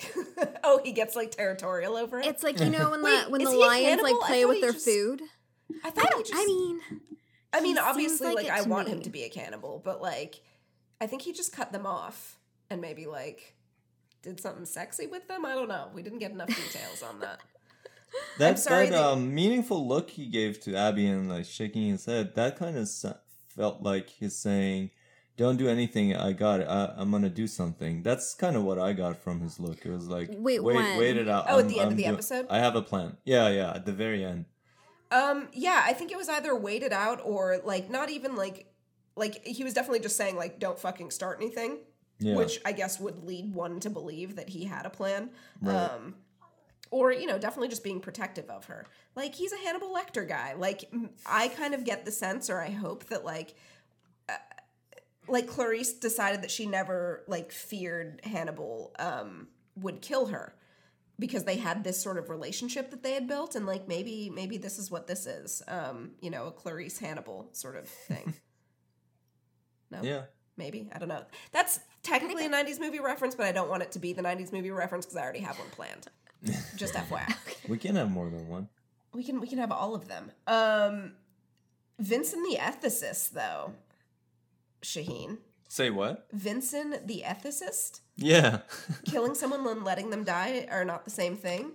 oh, 0.64 0.80
he 0.84 0.92
gets 0.92 1.16
like 1.16 1.30
territorial 1.32 1.96
over 1.96 2.20
it. 2.20 2.26
It's 2.26 2.42
like 2.42 2.60
you 2.60 2.70
know 2.70 2.90
when 2.90 3.02
Wait, 3.02 3.24
the 3.24 3.30
when 3.30 3.44
the 3.44 3.50
lions 3.50 4.02
like 4.02 4.14
play 4.20 4.44
with 4.44 4.60
their 4.60 4.72
just- 4.72 4.84
food. 4.84 5.20
I 5.84 5.88
I 5.88 5.90
he 5.90 6.06
don't. 6.08 6.26
just. 6.26 6.40
I 6.40 6.46
mean, 6.46 6.80
I 7.52 7.60
mean, 7.60 7.78
obviously, 7.78 8.28
like, 8.34 8.48
like 8.48 8.50
I 8.50 8.62
want 8.62 8.88
me. 8.88 8.94
him 8.94 9.02
to 9.02 9.10
be 9.10 9.24
a 9.24 9.28
cannibal, 9.28 9.82
but 9.84 10.00
like, 10.00 10.40
I 11.00 11.06
think 11.06 11.22
he 11.22 11.32
just 11.32 11.52
cut 11.52 11.72
them 11.72 11.86
off 11.86 12.38
and 12.70 12.80
maybe 12.80 13.06
like 13.06 13.54
did 14.22 14.40
something 14.40 14.64
sexy 14.66 15.06
with 15.06 15.28
them. 15.28 15.44
I 15.44 15.54
don't 15.54 15.68
know. 15.68 15.88
We 15.94 16.02
didn't 16.02 16.18
get 16.18 16.32
enough 16.32 16.48
details 16.48 17.02
on 17.02 17.20
that. 17.20 17.40
That 18.38 18.58
sorry 18.58 18.86
that 18.86 18.92
that- 18.92 19.04
um, 19.04 19.34
meaningful 19.34 19.86
look 19.86 20.08
he 20.10 20.26
gave 20.26 20.58
to 20.60 20.74
Abby 20.74 21.06
and 21.06 21.28
like 21.28 21.44
shaking 21.44 21.88
his 21.88 22.06
head, 22.06 22.34
that 22.36 22.58
kind 22.58 22.78
of 22.78 22.88
felt 23.54 23.82
like 23.82 24.08
he's 24.08 24.34
saying, 24.34 24.90
"Don't 25.36 25.58
do 25.58 25.68
anything. 25.68 26.16
I 26.16 26.32
got 26.32 26.60
it. 26.60 26.68
I, 26.68 26.94
I'm 26.96 27.10
gonna 27.10 27.28
do 27.28 27.46
something." 27.46 28.02
That's 28.02 28.34
kind 28.34 28.56
of 28.56 28.64
what 28.64 28.78
I 28.78 28.94
got 28.94 29.18
from 29.22 29.40
his 29.42 29.60
look. 29.60 29.84
It 29.84 29.90
was 29.90 30.08
like, 30.08 30.30
Wait, 30.32 30.64
wait, 30.64 30.76
when? 30.76 30.98
wait 30.98 31.18
it 31.18 31.28
out. 31.28 31.44
Oh, 31.50 31.58
at 31.58 31.64
I'm- 31.64 31.68
the 31.68 31.80
end 31.80 31.86
of 31.88 31.92
I'm 31.92 31.96
the 31.98 32.02
do- 32.04 32.12
episode? 32.14 32.46
I 32.48 32.58
have 32.60 32.74
a 32.76 32.80
plan. 32.82 33.18
Yeah, 33.26 33.50
yeah, 33.50 33.72
at 33.74 33.84
the 33.84 33.92
very 33.92 34.24
end. 34.24 34.46
Um, 35.12 35.48
yeah, 35.52 35.82
I 35.84 35.92
think 35.92 36.10
it 36.10 36.16
was 36.16 36.30
either 36.30 36.56
waited 36.56 36.94
out 36.94 37.20
or 37.22 37.60
like 37.62 37.90
not 37.90 38.08
even 38.08 38.36
like 38.36 38.67
like 39.18 39.44
he 39.46 39.64
was 39.64 39.74
definitely 39.74 40.00
just 40.00 40.16
saying 40.16 40.36
like 40.36 40.58
don't 40.58 40.78
fucking 40.78 41.10
start 41.10 41.38
anything, 41.40 41.78
Yeah, 42.18 42.36
which 42.36 42.60
I 42.64 42.72
guess 42.72 42.98
would 43.00 43.24
lead 43.24 43.52
one 43.52 43.80
to 43.80 43.90
believe 43.90 44.36
that 44.36 44.48
he 44.48 44.64
had 44.64 44.86
a 44.86 44.90
plan. 44.90 45.30
Right. 45.60 45.74
Um 45.74 46.14
or 46.90 47.12
you 47.12 47.26
know, 47.26 47.38
definitely 47.38 47.68
just 47.68 47.84
being 47.84 48.00
protective 48.00 48.48
of 48.48 48.64
her. 48.66 48.86
Like 49.14 49.34
he's 49.34 49.52
a 49.52 49.58
Hannibal 49.58 49.94
Lecter 49.94 50.26
guy. 50.26 50.54
Like 50.54 50.84
i 51.26 51.48
kind 51.48 51.74
of 51.74 51.84
get 51.84 52.04
the 52.04 52.12
sense 52.12 52.48
or 52.48 52.60
I 52.60 52.70
hope 52.70 53.04
that 53.06 53.24
like 53.24 53.54
uh, 54.28 54.36
like 55.28 55.46
Clarice 55.46 55.92
decided 55.92 56.42
that 56.42 56.50
she 56.50 56.66
never 56.66 57.24
like 57.26 57.52
feared 57.52 58.20
Hannibal 58.24 58.94
um 58.98 59.48
would 59.76 60.00
kill 60.00 60.26
her 60.26 60.54
because 61.18 61.44
they 61.44 61.56
had 61.56 61.84
this 61.84 62.00
sort 62.00 62.18
of 62.18 62.30
relationship 62.30 62.90
that 62.90 63.02
they 63.02 63.12
had 63.12 63.26
built 63.26 63.54
and 63.54 63.66
like 63.66 63.88
maybe 63.88 64.30
maybe 64.30 64.56
this 64.56 64.78
is 64.78 64.90
what 64.90 65.06
this 65.06 65.26
is 65.26 65.62
um 65.68 66.12
you 66.20 66.30
know 66.30 66.46
a 66.46 66.52
clarice 66.52 66.98
hannibal 66.98 67.48
sort 67.52 67.76
of 67.76 67.88
thing 67.88 68.34
no 69.90 70.02
yeah. 70.02 70.22
maybe 70.56 70.88
i 70.94 70.98
don't 70.98 71.08
know 71.08 71.24
that's 71.52 71.80
technically 72.02 72.46
a 72.46 72.50
90s 72.50 72.78
movie 72.80 73.00
reference 73.00 73.34
but 73.34 73.46
i 73.46 73.52
don't 73.52 73.68
want 73.70 73.82
it 73.82 73.92
to 73.92 73.98
be 73.98 74.12
the 74.12 74.22
90s 74.22 74.52
movie 74.52 74.70
reference 74.70 75.04
because 75.06 75.16
i 75.16 75.22
already 75.22 75.40
have 75.40 75.58
one 75.58 75.68
planned 75.70 76.06
just 76.76 76.94
fyi 76.94 77.34
We 77.68 77.78
can 77.78 77.96
have 77.96 78.10
more 78.10 78.30
than 78.30 78.48
one. 78.48 78.68
we 79.12 79.24
can 79.24 79.40
we 79.40 79.46
can 79.46 79.58
have 79.58 79.72
all 79.72 79.94
of 79.94 80.08
them 80.08 80.30
um 80.46 81.12
vinson 81.98 82.42
the 82.42 82.56
ethicist 82.60 83.30
though 83.30 83.72
shahin 84.82 85.38
Say 85.70 85.90
what? 85.90 86.28
vinson 86.32 86.94
the 87.04 87.22
ethicist 87.26 88.00
Yeah. 88.16 88.60
killing 89.04 89.34
someone 89.34 89.66
and 89.66 89.84
letting 89.84 90.10
them 90.10 90.24
die 90.24 90.66
are 90.70 90.84
not 90.84 91.04
the 91.04 91.10
same 91.10 91.36
thing 91.36 91.72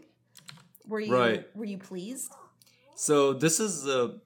were 0.88 1.00
you 1.00 1.16
Right. 1.16 1.46
were 1.56 1.66
you 1.66 1.78
pleased 1.78 2.32
So 2.96 3.34
this 3.34 3.60
is 3.60 3.86
a 3.88 4.18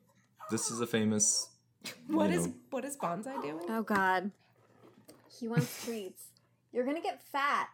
this 0.51 0.71
is 0.71 0.79
a 0.79 0.87
famous. 0.87 1.49
What 2.07 2.29
you 2.29 2.39
is 2.39 2.47
know, 2.47 2.53
what 2.69 2.85
is 2.85 2.97
bonsai 2.97 3.41
doing? 3.41 3.65
oh 3.69 3.83
god, 3.83 4.31
he 5.39 5.47
wants 5.47 5.83
treats. 5.85 6.23
You're 6.71 6.85
gonna 6.85 7.01
get 7.01 7.21
fat. 7.21 7.69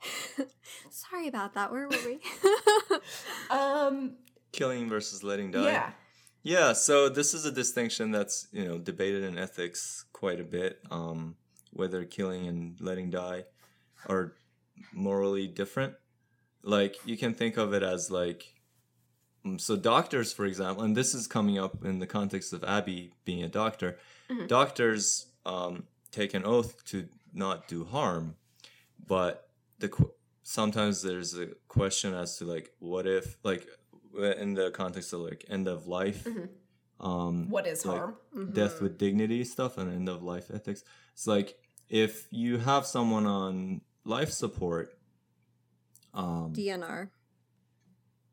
Sorry 0.90 1.26
about 1.28 1.54
that. 1.54 1.70
Where 1.72 1.88
were 1.88 1.96
we? 2.06 2.18
Um, 3.50 4.16
killing 4.52 4.88
versus 4.88 5.22
letting 5.24 5.50
die. 5.50 5.64
yeah, 5.64 5.90
Yeah, 6.42 6.72
so 6.72 7.08
this 7.08 7.34
is 7.34 7.44
a 7.44 7.52
distinction 7.52 8.10
that's 8.10 8.46
you 8.52 8.64
know 8.64 8.78
debated 8.78 9.24
in 9.24 9.38
ethics 9.38 10.04
quite 10.12 10.40
a 10.40 10.44
bit. 10.44 10.80
Um, 10.90 11.36
whether 11.72 12.04
killing 12.04 12.46
and 12.46 12.80
letting 12.80 13.10
die 13.10 13.44
are 14.08 14.34
morally 14.92 15.46
different. 15.46 15.94
Like 16.62 16.96
you 17.04 17.16
can 17.16 17.34
think 17.34 17.56
of 17.56 17.72
it 17.72 17.82
as 17.82 18.10
like, 18.10 18.54
so 19.58 19.76
doctors, 19.76 20.32
for 20.32 20.44
example, 20.46 20.84
and 20.84 20.96
this 20.96 21.14
is 21.14 21.26
coming 21.26 21.58
up 21.58 21.84
in 21.84 21.98
the 22.00 22.06
context 22.06 22.52
of 22.52 22.62
Abby 22.64 23.12
being 23.24 23.42
a 23.42 23.48
doctor. 23.48 23.98
Mhm. 24.30 24.46
Doctors 24.48 25.26
um, 25.46 25.84
take 26.10 26.34
an 26.34 26.44
oath 26.44 26.84
to 26.86 27.08
not 27.32 27.66
do 27.68 27.84
harm, 27.84 28.36
but 29.06 29.48
the 29.78 29.90
sometimes 30.42 31.02
there's 31.02 31.34
a 31.38 31.46
question 31.68 32.12
as 32.14 32.36
to 32.38 32.44
like, 32.44 32.72
what 32.78 33.06
if 33.06 33.36
like 33.44 33.66
in 34.14 34.54
the 34.54 34.70
context 34.70 35.12
of 35.12 35.20
like 35.20 35.44
end 35.48 35.68
of 35.68 35.86
life 35.86 36.24
Mhm. 36.24 36.48
um 37.00 37.48
what 37.50 37.66
is 37.66 37.84
Like- 37.86 37.98
harm? 37.98 38.16
death 38.52 38.80
with 38.82 38.98
dignity 38.98 39.44
stuff 39.44 39.78
and 39.78 39.92
end 39.92 40.08
of 40.08 40.22
life 40.22 40.50
ethics 40.52 40.82
it's 41.12 41.26
like 41.26 41.60
if 41.88 42.26
you 42.32 42.58
have 42.58 42.84
someone 42.86 43.26
on 43.26 43.82
life 44.04 44.30
support 44.32 44.98
um 46.14 46.52
DNR. 46.54 47.10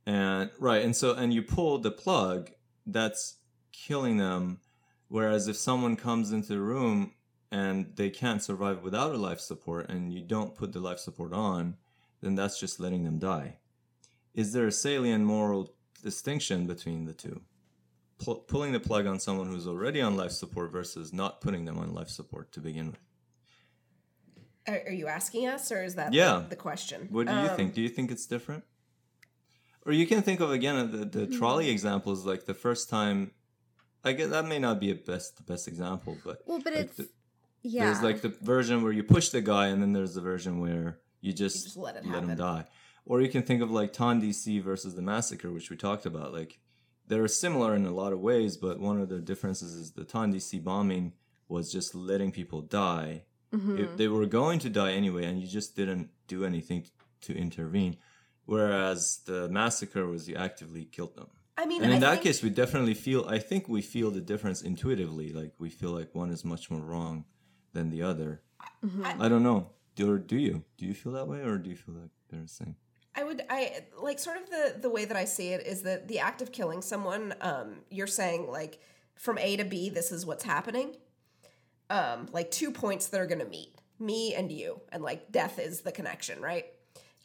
And 0.06 0.50
right 0.60 0.84
and 0.84 0.96
so 0.96 1.13
and 1.13 1.34
you 1.34 1.41
pull 1.41 1.78
the 1.80 1.91
plug 1.91 2.52
that's 2.86 3.38
killing 3.72 4.18
them 4.18 4.60
whereas 5.08 5.48
if 5.48 5.56
someone 5.58 5.96
comes 5.96 6.32
into 6.32 6.50
the 6.50 6.60
room 6.60 7.12
and 7.52 7.91
they 7.96 8.10
can't 8.10 8.44
survive 8.44 8.84
without 8.84 9.13
a 9.13 9.18
life 9.18 9.39
support 9.39 9.89
and 9.89 10.13
you 10.13 10.22
don't 10.22 10.56
put 10.56 10.74
the 10.74 10.80
life 10.80 11.00
support 11.00 11.34
on 11.34 11.76
then 12.22 12.36
that's 12.36 12.60
just 12.60 12.80
letting 12.80 13.04
them 13.04 13.18
die 13.20 13.58
is 14.34 14.54
there 14.54 14.68
a 14.68 14.72
salient 14.72 15.24
moral 15.24 15.74
distinction 16.04 16.68
between 16.68 17.06
the 17.06 17.13
two 17.13 17.41
Pu- 18.24 18.44
pulling 18.48 18.72
the 18.72 18.80
plug 18.80 19.08
on 19.08 19.20
someone 19.20 19.48
who's 19.48 19.68
already 19.68 20.02
on 20.02 20.15
life 20.15 20.32
support 20.32 20.72
versus 20.72 21.12
not 21.12 21.41
putting 21.41 21.65
them 21.65 21.78
on 21.78 21.94
life 21.94 22.10
support 22.10 22.52
to 22.54 22.60
begin 22.62 22.88
with 22.91 23.00
Are, 24.68 24.82
are 24.88 24.91
you 24.94 25.08
asking 25.08 25.48
us, 25.48 25.72
or 25.72 25.84
is 25.84 25.96
that 25.96 26.13
Yeah. 26.13 26.39
the, 26.44 26.50
the 26.52 26.56
question? 26.56 27.08
What 27.12 27.28
do 27.28 27.34
you 27.34 27.39
Um, 27.50 27.56
think? 27.58 27.74
Do 27.74 27.82
you 27.82 27.89
think 27.89 28.12
it's 28.12 28.26
different? 28.26 28.63
Or 29.86 29.91
you 29.93 30.08
can 30.08 30.21
think 30.21 30.39
of 30.39 30.52
again 30.52 30.91
the, 30.91 31.06
the 31.06 31.28
trolley 31.28 31.69
example 31.69 32.12
is 32.13 32.26
like 32.26 32.45
the 32.45 32.54
first 32.54 32.89
time. 32.89 33.32
I 34.04 34.13
guess 34.13 34.30
that 34.30 34.45
may 34.45 34.60
not 34.60 34.80
be 34.80 34.91
a 34.91 34.95
best 34.95 35.38
the 35.38 35.43
best 35.43 35.67
example, 35.67 36.17
but 36.24 36.41
Well, 36.45 36.60
but 36.63 36.74
like 36.74 36.84
it's 36.86 36.98
the- 36.98 37.10
yeah. 37.63 37.86
there's 37.86 38.02
like 38.04 38.21
the 38.21 38.30
version 38.41 38.84
where 38.84 38.91
you 38.91 39.04
push 39.04 39.30
the 39.30 39.41
guy, 39.41 39.67
and 39.67 39.82
then 39.82 39.93
there's 39.93 40.13
the 40.15 40.21
version 40.21 40.60
where 40.60 41.00
you 41.21 41.34
just, 41.34 41.63
just 41.63 41.78
let 41.78 41.95
it 41.95 42.04
him 42.06 42.36
die. 42.36 42.65
Or 43.08 43.21
you 43.21 43.30
can 43.30 43.43
think 43.43 43.62
of 43.62 43.71
like 43.71 43.93
Ton 43.93 44.21
DC 44.21 44.62
versus 44.63 44.95
the 44.95 45.02
massacre, 45.02 45.52
which 45.52 45.69
we 45.71 45.76
talked 45.78 46.06
about. 46.06 46.34
Like 46.34 46.60
they're 47.08 47.28
similar 47.28 47.76
in 47.76 47.86
a 47.86 47.91
lot 47.91 48.13
of 48.13 48.19
ways, 48.19 48.58
but 48.58 48.80
one 48.80 49.00
of 49.02 49.10
the 49.10 49.19
differences 49.19 49.74
is 49.74 49.91
the 49.93 50.04
Ton 50.04 50.32
DC 50.34 50.63
bombing 50.63 51.13
was 51.48 51.71
just 51.71 51.93
letting 51.93 52.32
people 52.32 52.62
die 52.62 53.24
Mhm. 53.54 53.80
if 53.80 53.95
they 53.98 54.08
were 54.08 54.26
going 54.26 54.58
to 54.60 54.69
die 54.69 54.91
anyway 54.93 55.24
and 55.26 55.39
you 55.39 55.48
just 55.48 55.76
didn't 55.76 56.10
do 56.28 56.43
anything 56.43 56.86
to 57.21 57.34
intervene 57.36 57.95
whereas 58.45 59.21
the 59.25 59.47
massacre 59.49 60.05
was 60.08 60.27
you 60.29 60.36
actively 60.36 60.86
killed 60.86 61.15
them. 61.15 61.27
I 61.58 61.65
mean, 61.65 61.84
and 61.84 61.91
in 61.91 61.97
I 61.97 61.99
that 62.01 62.12
think- 62.13 62.23
case 62.23 62.43
we 62.43 62.49
definitely 62.49 62.93
feel 62.95 63.25
i 63.29 63.39
think 63.39 63.69
we 63.69 63.81
feel 63.81 64.12
the 64.12 64.21
difference 64.21 64.62
intuitively. 64.62 65.31
Like 65.31 65.53
we 65.60 65.69
feel 65.69 65.91
like 65.91 66.13
one 66.13 66.29
is 66.29 66.43
much 66.43 66.69
more 66.69 66.81
wrong 66.81 67.25
than 67.73 67.89
the 67.89 68.01
other. 68.01 68.41
Mhm. 68.84 69.19
i 69.21 69.27
don't 69.29 69.43
know. 69.43 69.71
Do, 69.95 70.12
or 70.12 70.17
do 70.17 70.36
you? 70.38 70.63
Do 70.77 70.86
you 70.86 70.93
feel 70.93 71.13
that 71.13 71.27
way 71.27 71.39
or 71.41 71.58
do 71.58 71.69
you 71.69 71.75
feel 71.77 71.95
like 71.95 72.10
they're 72.29 72.41
the 72.41 72.47
same? 72.49 72.75
I 73.15 73.23
would 73.23 73.41
I 73.49 73.86
like 74.01 74.19
sort 74.19 74.38
of 74.41 74.49
the 74.49 74.75
the 74.81 74.89
way 74.89 75.05
that 75.05 75.15
I 75.15 75.23
see 75.25 75.49
it 75.53 75.65
is 75.65 75.84
that 75.84 76.10
the 76.10 76.19
act 76.19 76.41
of 76.41 76.51
killing 76.51 76.81
someone 76.81 77.34
um 77.39 77.77
you're 77.89 78.08
saying 78.21 78.51
like 78.51 78.79
from 79.15 79.38
A 79.38 79.55
to 79.55 79.63
B 79.63 79.89
this 79.89 80.12
is 80.12 80.25
what's 80.25 80.43
happening. 80.43 80.97
Um 81.89 82.27
like 82.34 82.51
two 82.51 82.71
points 82.71 83.08
that 83.08 83.21
are 83.21 83.25
going 83.27 83.39
to 83.39 83.45
meet 83.47 83.73
me 83.99 84.34
and 84.36 84.51
you 84.51 84.81
and 84.91 85.01
like 85.03 85.31
death 85.31 85.58
is 85.60 85.81
the 85.81 85.91
connection 85.93 86.41
right 86.41 86.65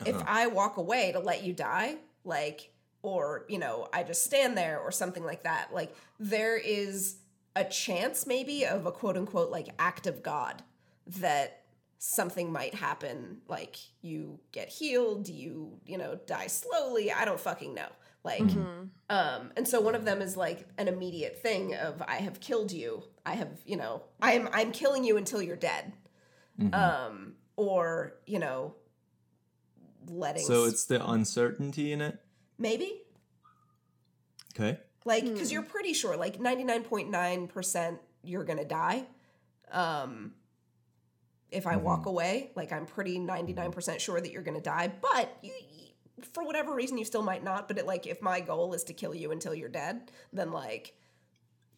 if 0.07 0.17
I 0.27 0.47
walk 0.47 0.77
away 0.77 1.13
to 1.13 1.19
let 1.19 1.45
you 1.45 1.53
die 1.53 1.97
like 2.25 2.73
or 3.03 3.45
you 3.49 3.59
know 3.59 3.89
I 3.93 4.03
just 4.03 4.25
stand 4.25 4.57
there 4.57 4.81
or 4.81 4.91
something 4.91 5.25
like 5.25 5.45
that 5.45 5.73
like 5.73 5.95
there 6.19 6.57
is 6.57 7.17
a 7.57 7.65
chance 7.65 8.27
maybe 8.27 8.65
of 8.65 8.87
a 8.87 8.93
quote 8.93 9.17
unquote 9.17 9.51
like 9.51 9.69
act 9.79 10.07
of 10.07 10.23
god 10.23 10.63
that 11.07 11.63
something 11.99 12.51
might 12.53 12.75
happen 12.75 13.39
like 13.49 13.77
you 14.01 14.39
get 14.53 14.69
healed 14.69 15.29
you 15.29 15.73
you 15.85 15.99
know 15.99 16.19
die 16.27 16.47
slowly 16.47 17.11
i 17.13 17.25
don't 17.25 17.41
fucking 17.41 17.75
know 17.75 17.89
like 18.23 18.43
um 19.11 19.51
and 19.57 19.67
so 19.67 19.81
one 19.81 19.95
of 19.95 20.05
them 20.05 20.23
is 20.23 20.37
like 20.37 20.67
an 20.79 20.89
immediate 20.89 21.39
thing 21.43 21.75
of 21.75 22.03
i 22.07 22.17
have 22.17 22.39
killed 22.41 22.71
you. 22.71 23.03
I 23.25 23.35
have 23.35 23.49
you 23.65 23.77
know 23.77 24.03
i'm 24.21 24.49
i'm 24.53 24.73
killing 24.73 25.05
you 25.05 25.17
until 25.17 25.41
you're 25.41 25.57
dead. 25.57 25.93
Um 26.73 27.35
or 27.57 28.15
you 28.27 28.39
know 28.39 28.75
letting 30.11 30.45
so 30.45 30.65
it's 30.65 30.85
the 30.87 31.05
uncertainty 31.11 31.93
in 31.93 32.01
it? 32.01 32.19
Maybe. 32.59 33.03
Okay. 34.55 34.79
Like 35.05 35.25
because 35.25 35.51
you're 35.53 35.63
pretty 35.63 35.93
sure 35.95 36.17
like 36.17 36.39
99.9% 36.39 37.99
you're 38.23 38.45
gonna 38.45 38.65
die 38.65 39.07
um 39.73 40.33
if 41.53 41.67
I 41.67 41.77
walk 41.77 42.07
away, 42.07 42.53
like 42.55 42.73
I'm 42.73 42.87
pretty 42.87 43.19
99% 43.19 43.99
sure 43.99 44.21
that 44.21 44.31
you're 44.31 44.43
going 44.43 44.57
to 44.57 44.63
die, 44.63 44.93
but 45.03 45.37
you, 45.43 45.51
you- 45.53 45.77
for 46.33 46.45
whatever 46.45 46.75
reason 46.75 46.97
you 46.99 47.05
still 47.05 47.23
might 47.23 47.43
not, 47.43 47.67
but 47.67 47.79
it 47.79 47.87
like 47.87 48.07
if 48.07 48.21
my 48.23 48.41
goal 48.41 48.73
is 48.75 48.85
to 48.85 48.93
kill 48.93 49.15
you 49.15 49.33
until 49.33 49.55
you're 49.55 49.69
dead, 49.71 50.13
then 50.33 50.53
like 50.53 50.95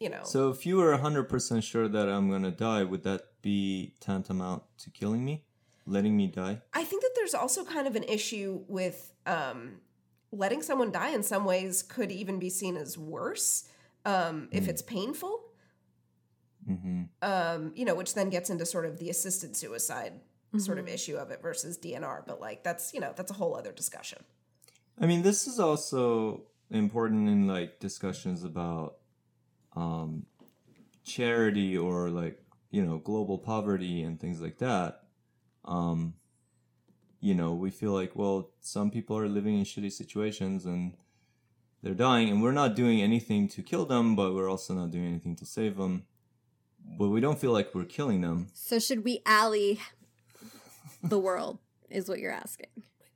you 0.01 0.11
know. 0.11 0.25
So 0.25 0.51
if 0.51 0.67
you 0.67 0.77
were 0.77 0.99
100% 0.99 1.63
sure 1.63 1.87
that 1.89 2.09
I'm 2.09 2.29
going 2.29 2.43
to 2.43 2.51
die, 2.51 2.83
would 2.83 3.05
that 3.05 3.23
be 3.41 3.95
tantamount 4.01 4.65
to 4.79 4.91
killing 4.91 5.25
me? 5.25 5.45
Letting 5.87 6.17
me 6.17 6.29
die? 6.29 6.61
I 6.73 6.85
think 6.85 7.03
that 7.03 7.11
there's 7.17 7.35
also 7.35 7.65
kind 7.65 7.87
of 7.87 7.97
an 7.97 8.05
issue 8.05 8.61
with 8.69 9.13
um, 9.27 9.81
letting 10.31 10.63
someone 10.63 10.93
die 10.93 11.11
in 11.11 11.23
some 11.23 11.45
ways 11.45 11.83
could 11.83 12.13
even 12.13 12.39
be 12.39 12.51
seen 12.51 12.77
as 12.77 12.97
worse 12.97 13.69
um, 14.05 14.49
if 14.53 14.69
it's 14.69 14.83
painful. 14.83 15.41
hmm 16.67 17.03
Um, 17.21 17.73
you 17.75 17.85
know, 17.85 17.95
which 17.95 18.15
then 18.15 18.31
gets 18.31 18.51
into 18.51 18.65
sort 18.65 18.87
of 18.87 18.99
the 18.99 19.11
assisted 19.11 19.57
suicide 19.57 20.21
sort 20.59 20.79
of 20.79 20.87
issue 20.89 21.17
of 21.17 21.31
it 21.31 21.41
versus 21.41 21.79
DNR. 21.79 22.27
But 22.27 22.41
like 22.41 22.63
that's 22.63 22.93
you 22.93 23.01
know 23.01 23.13
that's 23.17 23.31
a 23.31 23.35
whole 23.35 23.57
other 23.57 23.73
discussion. 23.73 24.23
I 25.01 25.07
mean, 25.07 25.23
this 25.23 25.47
is 25.47 25.59
also 25.59 26.43
important 26.71 27.29
in 27.29 27.47
like 27.47 27.81
discussions 27.81 28.45
about 28.45 28.97
um, 29.75 30.27
charity 31.05 31.77
or 31.77 32.11
like 32.11 32.43
you 32.71 32.85
know 32.85 32.99
global 32.99 33.39
poverty 33.39 34.03
and 34.03 34.21
things 34.21 34.41
like 34.41 34.59
that. 34.59 35.02
Um, 35.65 36.15
you 37.21 37.35
know, 37.35 37.53
we 37.55 37.71
feel 37.71 37.93
like 37.93 38.17
well, 38.17 38.51
some 38.61 38.91
people 38.91 39.17
are 39.19 39.29
living 39.29 39.59
in 39.59 39.65
shitty 39.65 39.93
situations 39.93 40.65
and 40.67 40.95
they're 41.83 41.95
dying, 41.95 42.29
and 42.29 42.43
we're 42.43 42.53
not 42.53 42.77
doing 42.77 43.03
anything 43.03 43.49
to 43.49 43.63
kill 43.63 43.85
them, 43.87 44.15
but 44.15 44.35
we're 44.35 44.49
also 44.49 44.73
not 44.75 44.91
doing 44.93 45.07
anything 45.07 45.35
to 45.37 45.45
save 45.47 45.77
them. 45.77 46.05
But 46.99 47.09
we 47.09 47.21
don't 47.21 47.39
feel 47.39 47.53
like 47.53 47.75
we're 47.75 47.85
killing 47.85 48.21
them. 48.21 48.49
So 48.55 48.79
should 48.79 49.05
we 49.05 49.21
ally 49.27 49.75
the 51.03 51.19
world? 51.19 51.59
Is 51.91 52.09
what 52.09 52.19
you're 52.21 52.33
asking. 52.33 52.69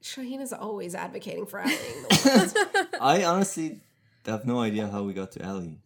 Shahin 0.03 0.41
is 0.41 0.53
always 0.53 0.95
advocating 0.95 1.47
for 1.47 1.61
allying 1.61 1.79
the 1.79 2.53
world, 2.85 2.89
I 3.01 3.25
honestly 3.25 3.81
have 4.27 4.45
no 4.45 4.61
idea 4.61 4.87
how 4.89 5.03
we 5.05 5.13
got 5.15 5.33
to 5.33 5.47
Ali 5.49 5.79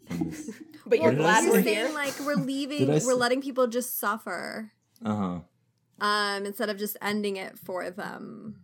but 0.87 0.99
you're 0.99 1.09
What 1.12 1.16
did 1.16 1.20
I 1.20 1.40
glad 1.40 1.51
we're 1.51 1.61
here. 1.61 1.85
saying 1.87 1.94
like 1.94 2.18
we're 2.20 2.35
leaving, 2.53 2.88
we're 2.88 3.14
letting 3.14 3.40
people 3.42 3.66
just 3.66 3.99
suffer, 3.99 4.73
Uh 5.05 5.16
huh. 5.16 5.38
Um, 6.01 6.47
instead 6.47 6.69
of 6.71 6.79
just 6.79 6.97
ending 7.03 7.37
it 7.37 7.59
for 7.59 7.91
them. 7.91 8.57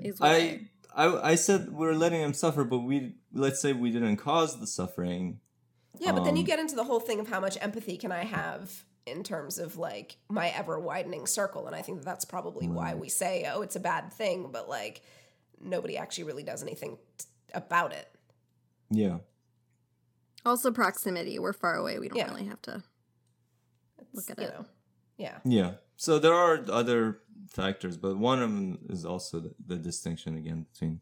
Is 0.00 0.20
what 0.20 0.30
I, 0.30 0.60
I 0.94 1.30
I 1.30 1.34
said 1.34 1.70
we're 1.72 1.94
letting 1.94 2.20
them 2.20 2.32
suffer, 2.34 2.64
but 2.64 2.78
we 2.80 3.14
let's 3.32 3.60
say 3.60 3.72
we 3.72 3.90
didn't 3.90 4.16
cause 4.18 4.60
the 4.60 4.66
suffering. 4.66 5.40
Yeah, 5.98 6.12
but 6.12 6.24
then 6.24 6.36
you 6.36 6.42
Um, 6.42 6.46
get 6.46 6.58
into 6.60 6.76
the 6.76 6.84
whole 6.84 7.00
thing 7.00 7.18
of 7.18 7.28
how 7.28 7.40
much 7.40 7.58
empathy 7.60 7.96
can 7.96 8.12
I 8.12 8.22
have 8.24 8.84
in 9.06 9.24
terms 9.24 9.58
of 9.58 9.76
like 9.76 10.16
my 10.28 10.50
ever 10.50 10.78
widening 10.78 11.26
circle, 11.26 11.66
and 11.66 11.74
I 11.74 11.82
think 11.82 11.98
that 11.98 12.04
that's 12.04 12.24
probably 12.24 12.68
why 12.68 12.94
we 12.94 13.08
say, 13.08 13.50
oh, 13.52 13.62
it's 13.62 13.74
a 13.74 13.80
bad 13.80 14.12
thing, 14.12 14.50
but 14.52 14.68
like 14.68 15.02
nobody 15.60 15.96
actually 15.96 16.24
really 16.24 16.44
does 16.44 16.62
anything 16.62 16.98
t- 17.16 17.24
about 17.54 17.92
it. 17.92 18.08
Yeah. 18.90 19.18
also 20.46 20.70
proximity. 20.70 21.38
We're 21.40 21.52
far 21.52 21.74
away. 21.74 21.98
We 21.98 22.08
don't 22.08 22.18
Yeah. 22.18 22.28
really 22.30 22.46
have 22.46 22.62
to. 22.62 22.82
Look 24.14 24.30
at 24.30 24.38
you 24.38 24.44
it. 24.44 24.54
know, 24.54 24.64
yeah. 25.16 25.38
Yeah. 25.44 25.72
So 25.98 26.20
there 26.20 26.32
are 26.32 26.64
other 26.70 27.18
factors, 27.50 27.96
but 27.96 28.16
one 28.16 28.40
of 28.40 28.50
them 28.50 28.78
is 28.88 29.04
also 29.04 29.40
the, 29.40 29.54
the 29.66 29.76
distinction 29.76 30.36
again 30.36 30.64
between 30.72 31.00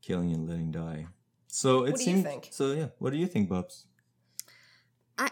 killing 0.00 0.32
and 0.32 0.48
letting 0.48 0.70
die. 0.72 1.06
So 1.48 1.84
it 1.84 1.92
What 1.92 1.98
do 1.98 2.04
you 2.04 2.16
seems. 2.16 2.22
think? 2.22 2.48
So 2.50 2.72
yeah, 2.72 2.86
what 2.98 3.10
do 3.12 3.18
you 3.18 3.26
think, 3.26 3.50
Bubs? 3.50 3.84
I 5.18 5.30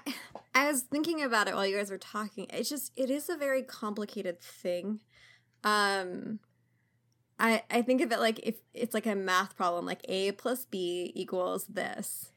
I 0.55 0.71
was 0.71 0.83
thinking 0.83 1.23
about 1.23 1.49
it 1.49 1.55
while 1.55 1.67
you 1.67 1.79
guys 1.79 1.91
were 1.91 1.97
talking. 1.97 2.47
It's 2.51 2.69
just 2.69 2.93
it 2.95 3.09
is 3.11 3.31
a 3.31 3.39
very 3.39 3.63
complicated 3.63 4.39
thing. 4.39 5.01
Um 5.65 6.41
I 7.39 7.63
I 7.71 7.81
think 7.81 8.03
of 8.03 8.13
it 8.13 8.21
like 8.21 8.39
if 8.43 8.57
it's 8.75 8.93
like 8.93 9.07
a 9.07 9.15
math 9.15 9.57
problem, 9.57 9.87
like 9.87 10.05
A 10.11 10.33
plus 10.33 10.67
B 10.67 11.11
equals 11.15 11.65
this. 11.65 12.30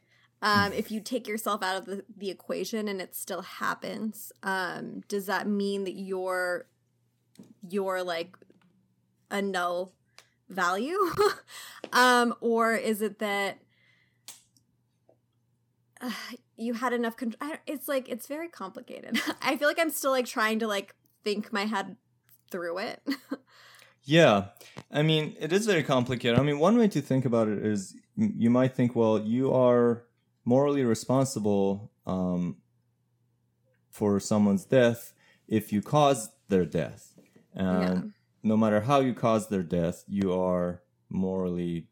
Um, 0.43 0.73
if 0.73 0.91
you 0.91 0.99
take 0.99 1.25
yourself 1.25 1.63
out 1.63 1.77
of 1.77 1.85
the, 1.85 2.03
the 2.17 2.29
equation 2.29 2.89
and 2.89 3.01
it 3.01 3.15
still 3.15 3.41
happens, 3.41 4.33
um, 4.43 5.01
does 5.07 5.25
that 5.27 5.47
mean 5.47 5.85
that 5.85 5.93
you're 5.93 6.67
you're 7.69 8.03
like 8.03 8.35
a 9.31 9.41
null 9.41 9.93
value? 10.49 10.97
um, 11.93 12.35
or 12.41 12.73
is 12.73 13.01
it 13.01 13.19
that 13.19 13.59
uh, 16.01 16.11
you 16.57 16.73
had 16.73 16.91
enough 16.91 17.15
control? 17.15 17.51
It's 17.65 17.87
like 17.87 18.09
it's 18.09 18.27
very 18.27 18.49
complicated. 18.49 19.21
I 19.41 19.55
feel 19.55 19.69
like 19.69 19.79
I'm 19.79 19.91
still 19.91 20.11
like 20.11 20.25
trying 20.25 20.59
to 20.59 20.67
like 20.67 20.93
think 21.23 21.53
my 21.53 21.65
head 21.65 21.95
through 22.51 22.79
it. 22.79 23.01
Yeah, 24.05 24.47
I 24.91 25.01
mean, 25.01 25.33
it 25.39 25.53
is 25.53 25.65
very 25.65 25.81
complicated. 25.81 26.37
I 26.37 26.43
mean, 26.43 26.59
one 26.59 26.77
way 26.77 26.89
to 26.89 27.01
think 27.01 27.23
about 27.23 27.47
it 27.47 27.65
is 27.65 27.95
you 28.17 28.49
might 28.49 28.75
think, 28.75 28.97
well, 28.97 29.17
you 29.17 29.53
are 29.53 30.03
morally 30.45 30.83
responsible 30.83 31.91
um, 32.05 32.57
for 33.89 34.19
someone's 34.19 34.65
death 34.65 35.13
if 35.47 35.71
you 35.71 35.81
caused 35.81 36.31
their 36.49 36.65
death. 36.65 37.13
And 37.53 38.13
no 38.41 38.57
matter 38.57 38.81
how 38.81 38.99
you 38.99 39.13
caused 39.13 39.49
their 39.49 39.63
death, 39.63 40.03
you 40.07 40.33
are 40.33 40.81
morally 41.09 41.87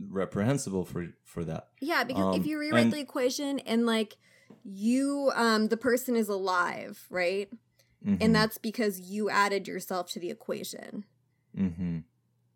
reprehensible 0.00 0.84
for 0.84 1.08
for 1.24 1.44
that. 1.44 1.68
Yeah, 1.80 2.04
because 2.04 2.26
if 2.34 2.42
Um, 2.42 2.46
you 2.48 2.58
rewrite 2.58 2.84
and- 2.84 2.92
the 2.92 3.00
equation 3.00 3.58
and 3.60 3.86
like 3.86 4.16
you 4.64 5.32
um 5.34 5.68
the 5.68 5.76
person 5.76 6.14
is 6.16 6.28
alive, 6.28 7.06
right? 7.10 7.50
Mhm, 8.06 8.18
And 8.20 8.34
that's 8.34 8.58
because 8.58 9.00
you 9.00 9.28
added 9.30 9.66
yourself 9.68 10.08
to 10.12 10.20
the 10.20 10.30
equation. 10.30 11.04
mhm. 11.56 12.04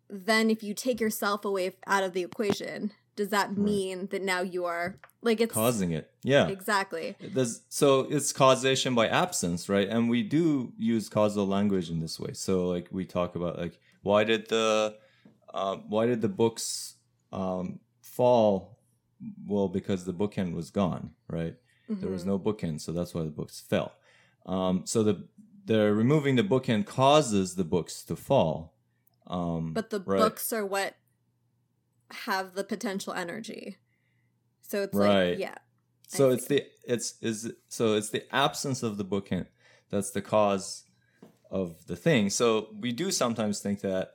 Then 0.09 0.49
if 0.49 0.63
you 0.63 0.73
take 0.73 1.01
yourself 1.01 1.43
away 1.45 1.75
out 1.85 2.03
of 2.03 2.13
the 2.13 2.23
equation, 2.23 2.91
does 3.17 3.29
that 3.29 3.57
mean 3.57 4.07
that 4.11 4.21
now 4.23 4.41
you 4.41 4.63
are 4.63 4.95
like 5.21 5.41
it's 5.41 5.53
causing 5.53 5.91
it. 5.91 6.09
Yeah. 6.23 6.47
Exactly. 6.47 7.15
There's, 7.19 7.63
so 7.67 8.01
it's 8.09 8.31
causation 8.31 8.95
by 8.95 9.07
absence, 9.09 9.67
right? 9.67 9.89
And 9.89 10.09
we 10.09 10.23
do 10.23 10.71
use 10.77 11.09
causal 11.09 11.45
language 11.45 11.89
in 11.89 11.99
this 11.99 12.17
way. 12.19 12.33
So 12.33 12.67
like 12.67 12.87
we 12.91 13.03
talk 13.05 13.35
about 13.35 13.57
like 13.57 13.79
why 14.03 14.23
did 14.23 14.47
the 14.47 14.95
uh, 15.53 15.75
why 15.93 16.05
did 16.05 16.21
the 16.21 16.29
books 16.29 16.95
um, 17.33 17.79
fall? 18.01 18.79
Well, 19.47 19.67
because 19.67 20.05
the 20.05 20.13
bookend 20.13 20.53
was 20.53 20.69
gone, 20.69 21.11
right? 21.27 21.55
There 21.89 22.09
was 22.11 22.23
Mhm. 22.23 22.27
no 22.27 22.39
bookend, 22.39 22.81
so 22.81 22.91
that's 22.91 23.13
why 23.15 23.23
the 23.23 23.31
books 23.41 23.59
fell. 23.59 23.93
Um, 24.45 24.85
so 24.85 25.03
the 25.03 25.27
the 25.65 25.93
removing 25.93 26.35
the 26.37 26.43
bookend 26.43 26.85
causes 26.85 27.55
the 27.55 27.63
books 27.65 28.03
to 28.03 28.15
fall. 28.15 28.75
Um, 29.25 29.73
But 29.73 29.89
the 29.89 29.99
right. 30.01 30.19
books 30.19 30.53
are 30.53 30.65
what 30.65 30.95
have 32.11 32.53
the 32.53 32.63
potential 32.63 33.13
energy. 33.13 33.77
So 34.61 34.83
it's 34.83 34.95
Right. 34.95 35.31
like 35.31 35.39
yeah. 35.39 35.55
So 36.07 36.29
I 36.29 36.33
it's 36.33 36.45
the 36.47 36.63
it's 36.85 37.15
is 37.21 37.51
so 37.69 37.95
it's 37.95 38.09
the 38.09 38.23
absence 38.33 38.83
of 38.83 38.97
the 38.97 39.05
bookend 39.05 39.47
that's 39.89 40.11
the 40.11 40.21
cause 40.21 40.83
of 41.49 41.85
the 41.87 41.95
thing. 41.95 42.29
So 42.29 42.69
we 42.79 42.91
do 42.91 43.11
sometimes 43.11 43.59
think 43.59 43.81
that 43.81 44.13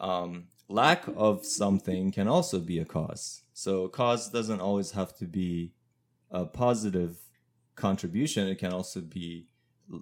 um, 0.00 0.48
lack 0.68 1.04
of 1.16 1.44
something 1.46 2.12
can 2.12 2.28
also 2.28 2.60
be 2.60 2.78
a 2.78 2.84
cause. 2.84 3.42
So 3.52 3.88
cause 3.88 4.30
doesn't 4.30 4.60
always 4.60 4.90
have 4.92 5.16
to 5.16 5.26
be 5.26 5.72
a 6.30 6.44
positive 6.44 7.16
contribution. 7.74 8.48
It 8.48 8.56
can 8.56 8.72
also 8.72 9.00
be 9.00 9.48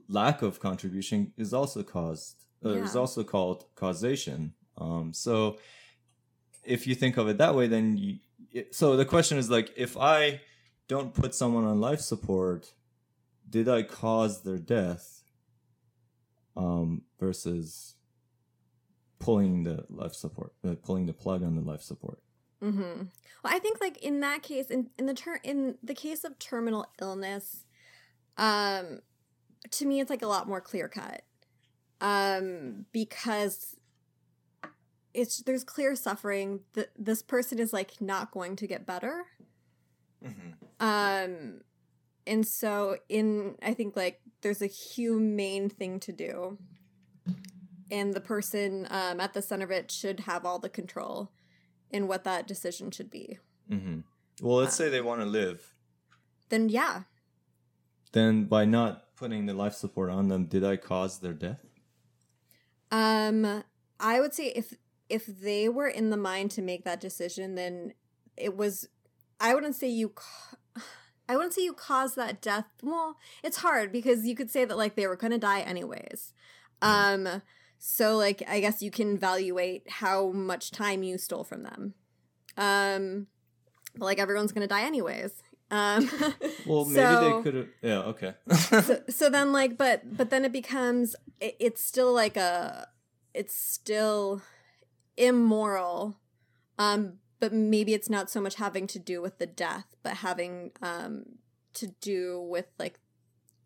lack 0.08 0.42
of 0.42 0.60
contribution 0.60 1.32
is 1.36 1.52
also 1.52 1.82
caused. 1.82 2.46
Uh, 2.64 2.70
Is 2.70 2.94
also 2.94 3.24
called 3.24 3.64
causation. 3.74 4.54
Um, 4.78 5.12
so 5.12 5.58
if 6.64 6.86
you 6.86 6.94
think 6.94 7.16
of 7.16 7.28
it 7.28 7.38
that 7.38 7.54
way, 7.54 7.66
then 7.66 7.96
you. 7.96 8.18
So 8.70 8.96
the 8.96 9.04
question 9.04 9.38
is 9.38 9.50
like, 9.50 9.72
if 9.76 9.96
I 9.96 10.40
don't 10.88 11.14
put 11.14 11.34
someone 11.34 11.64
on 11.64 11.80
life 11.80 12.00
support, 12.00 12.74
did 13.48 13.68
I 13.68 13.82
cause 13.82 14.42
their 14.42 14.58
death? 14.58 15.22
Um, 16.54 17.02
versus 17.18 17.94
pulling 19.18 19.62
the 19.62 19.86
life 19.88 20.12
support, 20.12 20.52
uh, 20.68 20.74
pulling 20.82 21.06
the 21.06 21.14
plug 21.14 21.42
on 21.42 21.54
the 21.54 21.62
life 21.62 21.80
support. 21.80 22.18
Mm-hmm. 22.62 23.04
Well, 23.42 23.54
I 23.56 23.58
think 23.58 23.80
like 23.80 23.96
in 24.02 24.20
that 24.20 24.42
case, 24.42 24.66
in 24.66 24.90
in 24.98 25.06
the 25.06 25.14
ter- 25.14 25.40
in 25.42 25.78
the 25.82 25.94
case 25.94 26.24
of 26.24 26.38
terminal 26.38 26.84
illness, 27.00 27.64
um, 28.36 29.00
to 29.70 29.86
me 29.86 30.00
it's 30.00 30.10
like 30.10 30.20
a 30.20 30.26
lot 30.26 30.46
more 30.46 30.60
clear 30.60 30.88
cut, 30.88 31.22
um, 32.02 32.84
because 32.92 33.76
it's 35.14 35.42
there's 35.42 35.64
clear 35.64 35.94
suffering. 35.94 36.60
that 36.74 36.90
this 36.98 37.22
person 37.22 37.58
is 37.58 37.72
like 37.72 38.00
not 38.00 38.30
going 38.30 38.56
to 38.56 38.66
get 38.66 38.86
better, 38.86 39.24
um, 40.80 41.60
and 42.26 42.46
so 42.46 42.96
in 43.08 43.56
I 43.62 43.74
think 43.74 43.96
like 43.96 44.20
there's 44.42 44.62
a 44.62 44.66
humane 44.66 45.68
thing 45.68 46.00
to 46.00 46.12
do, 46.12 46.58
and 47.90 48.14
the 48.14 48.20
person 48.20 48.86
um, 48.90 49.20
at 49.20 49.34
the 49.34 49.42
center 49.42 49.64
of 49.64 49.70
it 49.70 49.90
should 49.90 50.20
have 50.20 50.44
all 50.44 50.58
the 50.58 50.68
control 50.68 51.30
in 51.90 52.08
what 52.08 52.24
that 52.24 52.46
decision 52.46 52.90
should 52.90 53.10
be. 53.10 53.38
Mm-hmm. 53.70 54.00
Well, 54.40 54.56
let's 54.56 54.74
say 54.74 54.88
they 54.88 55.00
want 55.00 55.20
to 55.20 55.26
live. 55.26 55.74
Then 56.48 56.68
yeah, 56.68 57.02
Then 58.12 58.44
by 58.44 58.64
not 58.64 59.14
putting 59.16 59.46
the 59.46 59.54
life 59.54 59.74
support 59.74 60.10
on 60.10 60.28
them, 60.28 60.46
did 60.46 60.64
I 60.64 60.76
cause 60.76 61.18
their 61.18 61.32
death? 61.32 61.64
Um, 62.90 63.64
I 63.98 64.20
would 64.20 64.34
say 64.34 64.48
if 64.48 64.74
if 65.12 65.26
they 65.26 65.68
were 65.68 65.88
in 65.88 66.10
the 66.10 66.16
mind 66.16 66.50
to 66.52 66.62
make 66.62 66.84
that 66.84 67.00
decision, 67.00 67.54
then 67.54 67.92
it 68.36 68.56
was. 68.56 68.88
I 69.40 69.54
wouldn't 69.54 69.76
say 69.76 69.88
you. 69.88 70.12
I 71.28 71.36
wouldn't 71.36 71.54
say 71.54 71.62
you 71.62 71.72
caused 71.72 72.16
that 72.16 72.40
death. 72.42 72.66
Well, 72.82 73.16
it's 73.42 73.58
hard 73.58 73.92
because 73.92 74.26
you 74.26 74.34
could 74.34 74.50
say 74.50 74.64
that 74.64 74.76
like 74.76 74.96
they 74.96 75.06
were 75.06 75.16
gonna 75.16 75.38
die 75.38 75.60
anyways. 75.60 76.32
Um, 76.80 77.42
so 77.78 78.16
like 78.16 78.42
I 78.48 78.60
guess 78.60 78.82
you 78.82 78.90
can 78.90 79.14
evaluate 79.14 79.88
how 79.88 80.30
much 80.32 80.70
time 80.72 81.02
you 81.02 81.18
stole 81.18 81.44
from 81.44 81.62
them. 81.62 81.94
Um, 82.56 83.26
but 83.96 84.04
like 84.06 84.18
everyone's 84.18 84.52
gonna 84.52 84.66
die 84.66 84.82
anyways. 84.82 85.32
Um, 85.70 86.10
Well, 86.66 86.84
maybe 86.84 86.94
So- 86.96 87.36
they 87.38 87.42
could 87.42 87.54
have. 87.54 87.68
Yeah. 87.82 87.98
Okay. 88.12 88.34
so, 88.82 89.02
so 89.08 89.30
then 89.30 89.52
like 89.52 89.78
but 89.78 90.16
but 90.16 90.28
then 90.30 90.44
it 90.44 90.52
becomes 90.52 91.14
it, 91.40 91.56
it's 91.60 91.82
still 91.82 92.12
like 92.12 92.36
a 92.36 92.88
it's 93.32 93.54
still 93.54 94.42
immoral 95.22 96.18
um 96.78 97.14
but 97.40 97.52
maybe 97.52 97.94
it's 97.94 98.10
not 98.10 98.30
so 98.30 98.40
much 98.40 98.56
having 98.56 98.86
to 98.86 98.98
do 98.98 99.20
with 99.20 99.38
the 99.38 99.46
death 99.46 99.94
but 100.02 100.18
having 100.18 100.70
um 100.82 101.24
to 101.74 101.88
do 102.00 102.40
with 102.40 102.66
like 102.78 102.98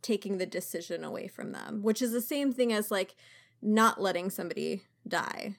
taking 0.02 0.38
the 0.38 0.46
decision 0.46 1.02
away 1.02 1.26
from 1.26 1.52
them 1.52 1.82
which 1.82 2.00
is 2.00 2.12
the 2.12 2.20
same 2.20 2.52
thing 2.52 2.72
as 2.72 2.90
like 2.90 3.14
not 3.60 4.00
letting 4.00 4.30
somebody 4.30 4.82
die 5.06 5.56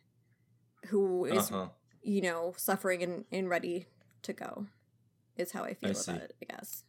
who 0.88 1.26
is 1.26 1.52
uh-huh. 1.52 1.68
you 2.02 2.22
know 2.22 2.54
suffering 2.58 3.04
and, 3.04 3.26
and 3.32 3.50
ready 3.50 3.88
to 4.22 4.34
go 4.34 4.66
is 5.36 5.52
how 5.52 5.64
i 5.64 5.74
feel 5.74 5.90
I 5.90 5.92
about 5.92 5.98
see. 5.98 6.12
it 6.14 6.36
i 6.42 6.54
guess 6.54 6.84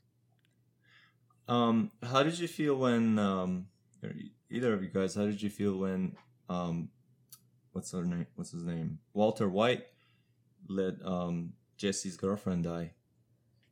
Um, 1.49 1.91
how 2.03 2.23
did 2.23 2.39
you 2.39 2.47
feel 2.47 2.77
when 2.77 3.19
um, 3.19 3.69
either 4.51 4.75
of 4.75 4.83
you 4.83 4.91
guys? 4.91 5.15
How 5.15 5.25
did 5.25 5.41
you 5.41 5.49
feel 5.49 5.77
when 5.79 6.15
um, 6.49 6.91
what's 7.79 7.93
her 7.93 8.05
name? 8.05 8.27
What's 8.35 8.51
his 8.51 8.65
name? 8.65 8.99
Walter 9.15 9.49
White 9.49 9.85
let 10.69 10.95
um 11.05 11.53
Jesse's 11.77 12.17
girlfriend 12.17 12.65
die. 12.65 12.91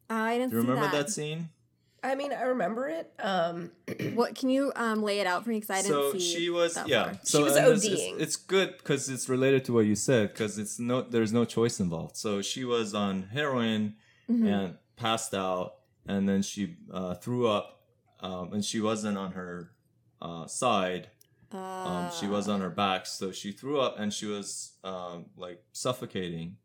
i 0.09 0.39
didn't 0.39 0.51
Do 0.51 0.57
you 0.57 0.63
see 0.63 0.69
remember 0.69 0.91
that. 0.97 1.07
that 1.07 1.11
scene? 1.11 1.49
I 2.05 2.15
mean, 2.15 2.33
I 2.33 2.43
remember 2.43 2.89
it. 2.89 3.13
Um, 3.19 3.73
What 4.15 4.37
can 4.37 4.49
you 4.49 4.71
um 4.77 5.03
lay 5.03 5.19
it 5.19 5.27
out 5.27 5.43
for 5.43 5.51
me? 5.51 5.57
Because 5.59 5.71
I 5.71 5.83
didn't 5.83 6.13
so 6.13 6.13
see. 6.13 6.21
she 6.21 6.51
was 6.51 6.75
that 6.75 6.87
yeah. 6.87 7.05
far. 7.05 7.21
So 7.25 7.39
She 7.39 7.45
was 7.45 7.57
and 7.57 7.67
it's, 7.73 7.85
it's, 7.85 8.01
ODing. 8.03 8.21
it's 8.21 8.37
good 8.37 8.77
because 8.79 9.09
it's 9.09 9.29
related 9.29 9.65
to 9.65 9.73
what 9.73 9.87
you 9.87 9.97
said 9.97 10.29
because 10.33 10.57
it's 10.57 10.79
no 10.79 11.03
there's 11.03 11.33
no 11.33 11.45
choice 11.45 11.81
involved. 11.81 12.17
So 12.17 12.41
she 12.43 12.65
was 12.65 12.95
on 12.95 13.25
heroin 13.33 13.97
Mhm. 14.31 14.47
and 14.55 14.75
passed 14.97 15.35
out, 15.35 15.75
and 16.07 16.29
then 16.29 16.43
she 16.43 16.77
uh, 16.93 17.15
threw 17.15 17.47
up, 17.49 17.81
um, 18.21 18.53
and 18.53 18.65
she 18.65 18.81
wasn't 18.81 19.17
on 19.19 19.33
her 19.33 19.73
uh, 20.23 20.47
side. 20.47 21.09
Um, 21.53 22.11
she 22.19 22.27
was 22.27 22.49
on 22.49 22.61
her 22.61 22.71
back, 22.71 23.07
so 23.07 23.31
she 23.33 23.53
threw 23.53 23.81
up 23.81 23.99
and 23.99 24.13
she 24.13 24.27
was 24.27 24.73
um, 24.85 25.27
like 25.37 25.63
suffocating. 25.73 26.57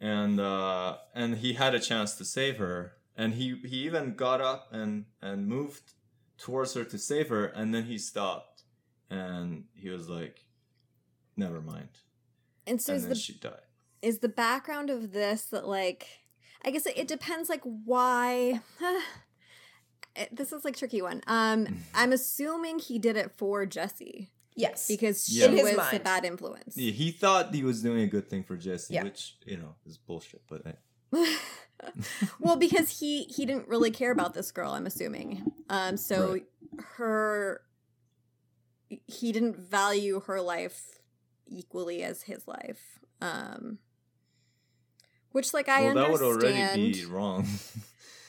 And 0.00 0.38
uh, 0.38 0.98
and 1.14 1.36
he 1.36 1.54
had 1.54 1.74
a 1.74 1.80
chance 1.80 2.14
to 2.16 2.24
save 2.24 2.58
her, 2.58 2.92
and 3.16 3.34
he 3.34 3.56
he 3.64 3.78
even 3.84 4.14
got 4.14 4.40
up 4.40 4.68
and 4.72 5.06
and 5.22 5.46
moved 5.46 5.92
towards 6.36 6.74
her 6.74 6.84
to 6.84 6.98
save 6.98 7.28
her, 7.30 7.46
and 7.46 7.74
then 7.74 7.84
he 7.84 7.96
stopped, 7.96 8.64
and 9.08 9.64
he 9.72 9.88
was 9.88 10.08
like, 10.08 10.40
"Never 11.36 11.60
mind," 11.60 11.88
And 12.66 12.82
so 12.82 12.94
and 12.94 13.04
the 13.04 13.14
she 13.14 13.34
died. 13.34 13.60
is 14.02 14.18
the 14.18 14.28
background 14.28 14.90
of 14.90 15.12
this 15.12 15.46
that 15.46 15.66
like 15.66 16.06
I 16.64 16.70
guess 16.70 16.86
it, 16.86 16.98
it 16.98 17.08
depends 17.08 17.48
like 17.48 17.62
why. 17.62 18.60
It- 20.16 20.34
this 20.34 20.52
is 20.52 20.64
like 20.64 20.76
tricky 20.76 21.02
one. 21.02 21.22
Um, 21.26 21.82
I'm 21.94 22.12
assuming 22.12 22.78
he 22.78 22.98
did 22.98 23.16
it 23.16 23.32
for 23.36 23.66
Jesse 23.66 24.30
yes. 24.54 24.86
because 24.86 25.24
she 25.26 25.42
In 25.42 25.52
his 25.52 25.76
was 25.76 25.92
a 25.92 25.98
bad 26.00 26.24
influence. 26.24 26.76
Yeah, 26.76 26.92
he 26.92 27.10
thought 27.10 27.54
he 27.54 27.62
was 27.64 27.82
doing 27.82 28.02
a 28.02 28.06
good 28.06 28.28
thing 28.28 28.44
for 28.44 28.56
Jesse, 28.56 28.94
Yeah. 28.94 29.04
which 29.04 29.36
you 29.44 29.56
know 29.56 29.74
is 29.86 29.98
bullshit. 29.98 30.42
But 30.48 30.62
eh. 30.66 30.72
well, 32.40 32.56
because 32.56 33.00
he 33.00 33.24
he 33.24 33.44
didn't 33.46 33.68
really 33.68 33.90
care 33.90 34.10
about 34.12 34.34
this 34.34 34.50
girl. 34.50 34.72
I'm 34.72 34.86
assuming. 34.86 35.44
Um, 35.68 35.96
so 35.96 36.32
Right. 36.32 36.46
her 36.96 37.62
he 39.06 39.32
didn't 39.32 39.56
value 39.56 40.20
her 40.26 40.40
life 40.40 41.00
equally 41.46 42.02
as 42.02 42.22
his 42.22 42.46
life. 42.46 43.00
Um, 43.20 43.78
which 45.32 45.52
like 45.52 45.68
I 45.68 45.84
well, 45.86 45.94
that 45.94 46.04
understand. 46.06 46.36
would 46.36 46.44
already 46.44 46.92
be 46.92 47.04
wrong. 47.06 47.46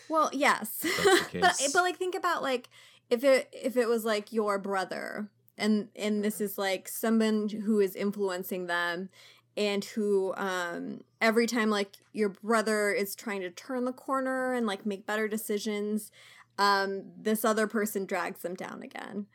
Well, 0.10 0.30
yes, 0.34 0.86
but 1.34 1.62
but 1.74 1.82
like 1.82 1.98
think 1.98 2.16
about 2.16 2.42
like 2.42 2.70
if 3.10 3.24
it 3.24 3.50
if 3.52 3.78
it 3.78 3.88
was 3.88 4.06
like 4.06 4.32
your 4.32 4.58
brother 4.58 5.30
and 5.58 5.90
and 5.96 6.24
this 6.24 6.42
is 6.42 6.58
like 6.58 6.88
someone 6.88 7.50
who 7.50 7.80
is 7.80 7.96
influencing 7.96 8.68
them 8.68 9.10
and 9.58 9.86
who 9.86 10.34
um 10.36 11.02
every 11.22 11.48
time 11.48 11.70
like 11.70 11.94
your 12.14 12.30
brother 12.30 12.92
is 12.92 13.16
trying 13.16 13.42
to 13.42 13.50
turn 13.50 13.86
the 13.86 13.94
corner 13.94 14.54
and 14.54 14.66
like 14.68 14.86
make 14.86 15.06
better 15.06 15.28
decisions 15.28 16.12
um 16.58 17.04
this 17.18 17.46
other 17.46 17.68
person 17.68 18.06
drags 18.06 18.42
them 18.42 18.56
down 18.56 18.84
again 18.84 19.28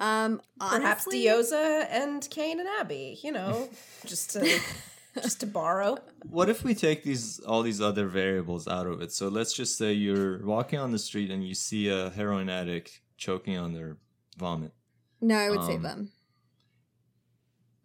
um 0.00 0.40
Perhaps 0.60 1.06
honestly, 1.06 1.24
Diyoza 1.24 1.86
and 1.90 2.28
Kane 2.30 2.60
and 2.60 2.68
Abby. 2.80 3.18
You 3.22 3.32
know, 3.32 3.68
just 4.06 4.30
to 4.32 4.40
just 5.22 5.40
to 5.40 5.46
borrow. 5.46 5.98
what 6.28 6.48
if 6.48 6.64
we 6.64 6.74
take 6.74 7.02
these 7.02 7.40
all 7.40 7.62
these 7.62 7.80
other 7.80 8.06
variables 8.06 8.66
out 8.68 8.86
of 8.86 9.00
it? 9.00 9.12
So 9.12 9.28
let's 9.28 9.52
just 9.52 9.76
say 9.76 9.92
you're 9.92 10.44
walking 10.44 10.78
on 10.78 10.92
the 10.92 10.98
street 10.98 11.30
and 11.30 11.46
you 11.46 11.54
see 11.54 11.88
a 11.88 12.10
heroin 12.10 12.48
addict 12.48 13.00
choking 13.16 13.56
on 13.56 13.72
their 13.72 13.96
vomit. 14.36 14.72
no 15.20 15.36
i 15.36 15.50
would 15.50 15.64
save 15.64 15.76
um, 15.76 15.82
them 15.82 16.12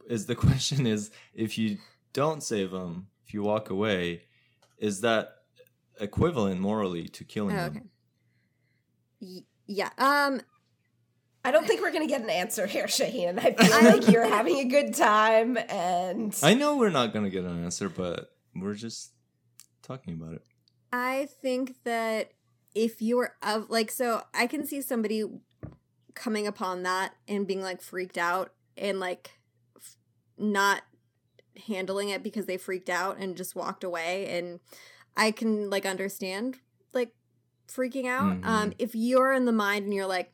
Is 0.08 0.26
the 0.26 0.36
question 0.46 0.86
is 0.86 1.12
if 1.34 1.58
you 1.58 1.78
don't 2.14 2.44
save 2.44 2.72
them, 2.72 3.08
if 3.26 3.34
you 3.34 3.42
walk 3.42 3.70
away, 3.70 4.24
is 4.78 5.02
that 5.02 5.38
equivalent 6.00 6.60
morally 6.60 7.08
to 7.08 7.24
killing 7.24 7.58
oh, 7.58 7.70
them? 7.70 7.90
Y- 9.20 9.46
yeah 9.66 9.90
um 9.98 10.42
I 11.46 11.52
don't 11.52 11.68
think 11.68 11.82
we're 11.82 11.92
gonna 11.92 12.08
get 12.08 12.22
an 12.22 12.30
answer 12.30 12.66
here, 12.66 12.88
Shahin. 12.88 13.38
I 13.40 13.52
feel 13.54 13.92
like 13.92 14.08
you're 14.10 14.28
having 14.28 14.58
a 14.60 14.66
good 14.66 14.94
time, 14.94 15.58
and 15.70 16.38
I 16.42 16.54
know 16.54 16.78
we're 16.78 16.90
not 16.90 17.14
gonna 17.14 17.30
get 17.30 17.44
an 17.44 17.64
answer, 17.64 17.90
but 17.90 18.32
we're 18.56 18.76
just 18.76 19.12
talking 19.82 20.14
about 20.14 20.36
it. 20.36 20.42
I 20.92 21.28
think 21.42 21.76
that 21.84 22.32
if 22.76 23.02
you 23.02 23.18
were 23.18 23.36
of 23.42 23.70
like 23.70 23.92
so 23.92 24.24
I 24.34 24.48
can 24.48 24.66
see 24.66 24.82
somebody 24.82 25.24
coming 26.14 26.48
upon 26.48 26.84
that 26.84 27.14
and 27.28 27.46
being 27.48 27.62
like 27.62 27.82
freaked 27.82 28.18
out 28.18 28.54
and 28.78 29.00
like 29.00 29.40
f- 29.76 29.98
not 30.38 30.84
handling 31.68 32.10
it 32.10 32.24
because 32.24 32.46
they 32.46 32.58
freaked 32.58 32.90
out 32.90 33.18
and 33.18 33.36
just 33.36 33.56
walked 33.56 33.84
away 33.84 34.28
and 34.28 34.60
I 35.18 35.32
can 35.32 35.70
like 35.70 35.86
understand 35.86 36.58
like 36.94 37.14
freaking 37.68 38.06
out. 38.08 38.42
Mhm. 38.42 38.46
Um 38.46 38.74
if 38.80 38.94
you're 38.96 39.34
in 39.34 39.46
the 39.46 39.52
mind 39.52 39.86
and 39.86 39.94
you're 39.94 40.06
like 40.08 40.32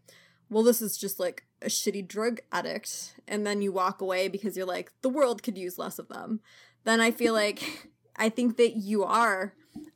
well 0.49 0.63
this 0.63 0.81
is 0.81 0.97
just 0.97 1.19
like 1.19 1.43
a 1.61 1.67
shitty 1.67 2.07
drug 2.07 2.39
addict 2.51 3.15
and 3.27 3.45
then 3.45 3.61
you 3.61 3.71
walk 3.71 4.01
away 4.01 4.27
because 4.27 4.55
you're 4.57 4.65
like 4.65 4.91
the 5.01 5.09
world 5.09 5.43
could 5.43 5.57
use 5.57 5.77
less 5.77 5.99
of 5.99 6.07
them 6.07 6.39
then 6.83 7.01
I 7.01 7.11
feel 7.11 7.33
like 7.33 7.89
I 8.15 8.29
think 8.29 8.57
that 8.57 8.75
you 8.75 9.03
are 9.03 9.53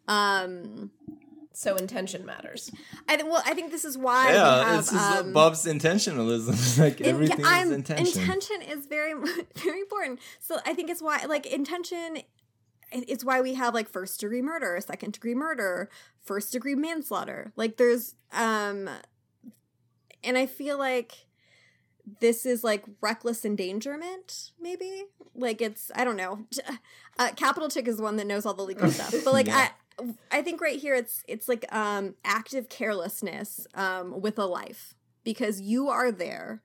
um 0.07 0.91
so 1.55 1.75
intention 1.75 2.25
matters. 2.25 2.71
I 3.07 3.15
think 3.15 3.29
well 3.29 3.43
I 3.45 3.53
think 3.53 3.71
this 3.71 3.85
is 3.85 3.97
why 3.97 4.29
we 4.29 4.33
yeah, 4.33 4.63
have 4.65 4.77
this 4.77 4.91
is 4.91 4.99
um, 4.99 5.33
Bubs' 5.33 5.65
intentionalism. 5.65 6.79
like 6.83 6.99
in- 6.99 7.05
everything 7.07 7.39
yeah, 7.41 7.47
I'm- 7.47 7.67
is 7.67 7.73
intention. 7.73 8.21
Intention 8.21 8.61
is 8.63 8.85
very 8.87 9.13
very 9.57 9.81
important. 9.81 10.19
So 10.39 10.57
I 10.65 10.73
think 10.73 10.89
it's 10.89 11.01
why 11.01 11.23
like 11.27 11.45
intention 11.45 12.17
it's 12.91 13.23
why 13.23 13.41
we 13.41 13.53
have 13.55 13.73
like 13.73 13.89
first 13.89 14.19
degree 14.19 14.41
murder, 14.41 14.79
second 14.81 15.13
degree 15.13 15.35
murder, 15.35 15.89
first 16.23 16.51
degree 16.51 16.75
manslaughter. 16.75 17.51
Like 17.55 17.77
there's 17.77 18.15
um 18.31 18.89
and 20.23 20.37
I 20.37 20.45
feel 20.45 20.77
like 20.77 21.25
this 22.19 22.45
is 22.45 22.63
like 22.63 22.83
reckless 23.01 23.45
endangerment 23.45 24.51
maybe? 24.59 25.05
Like 25.35 25.61
it's 25.61 25.91
i 25.95 26.03
don't 26.03 26.17
know. 26.17 26.45
Uh, 27.17 27.29
capital 27.35 27.69
chick 27.69 27.87
is 27.87 27.97
the 27.97 28.03
one 28.03 28.17
that 28.17 28.27
knows 28.27 28.45
all 28.45 28.53
the 28.53 28.63
legal 28.63 28.89
stuff. 28.97 29.13
But 29.23 29.33
like 29.33 29.47
Yeah. 29.47 29.69
i 29.99 30.05
i 30.31 30.41
think 30.41 30.59
right 30.59 30.79
here 30.79 30.95
it's 30.95 31.23
it's 31.27 31.47
like 31.47 31.65
um 31.73 32.15
active 32.25 32.67
carelessness 32.69 33.67
um 33.75 34.19
with 34.21 34.37
a 34.39 34.45
life. 34.45 34.95
Because 35.23 35.61
you 35.61 35.89
are 35.89 36.11
there 36.11 36.61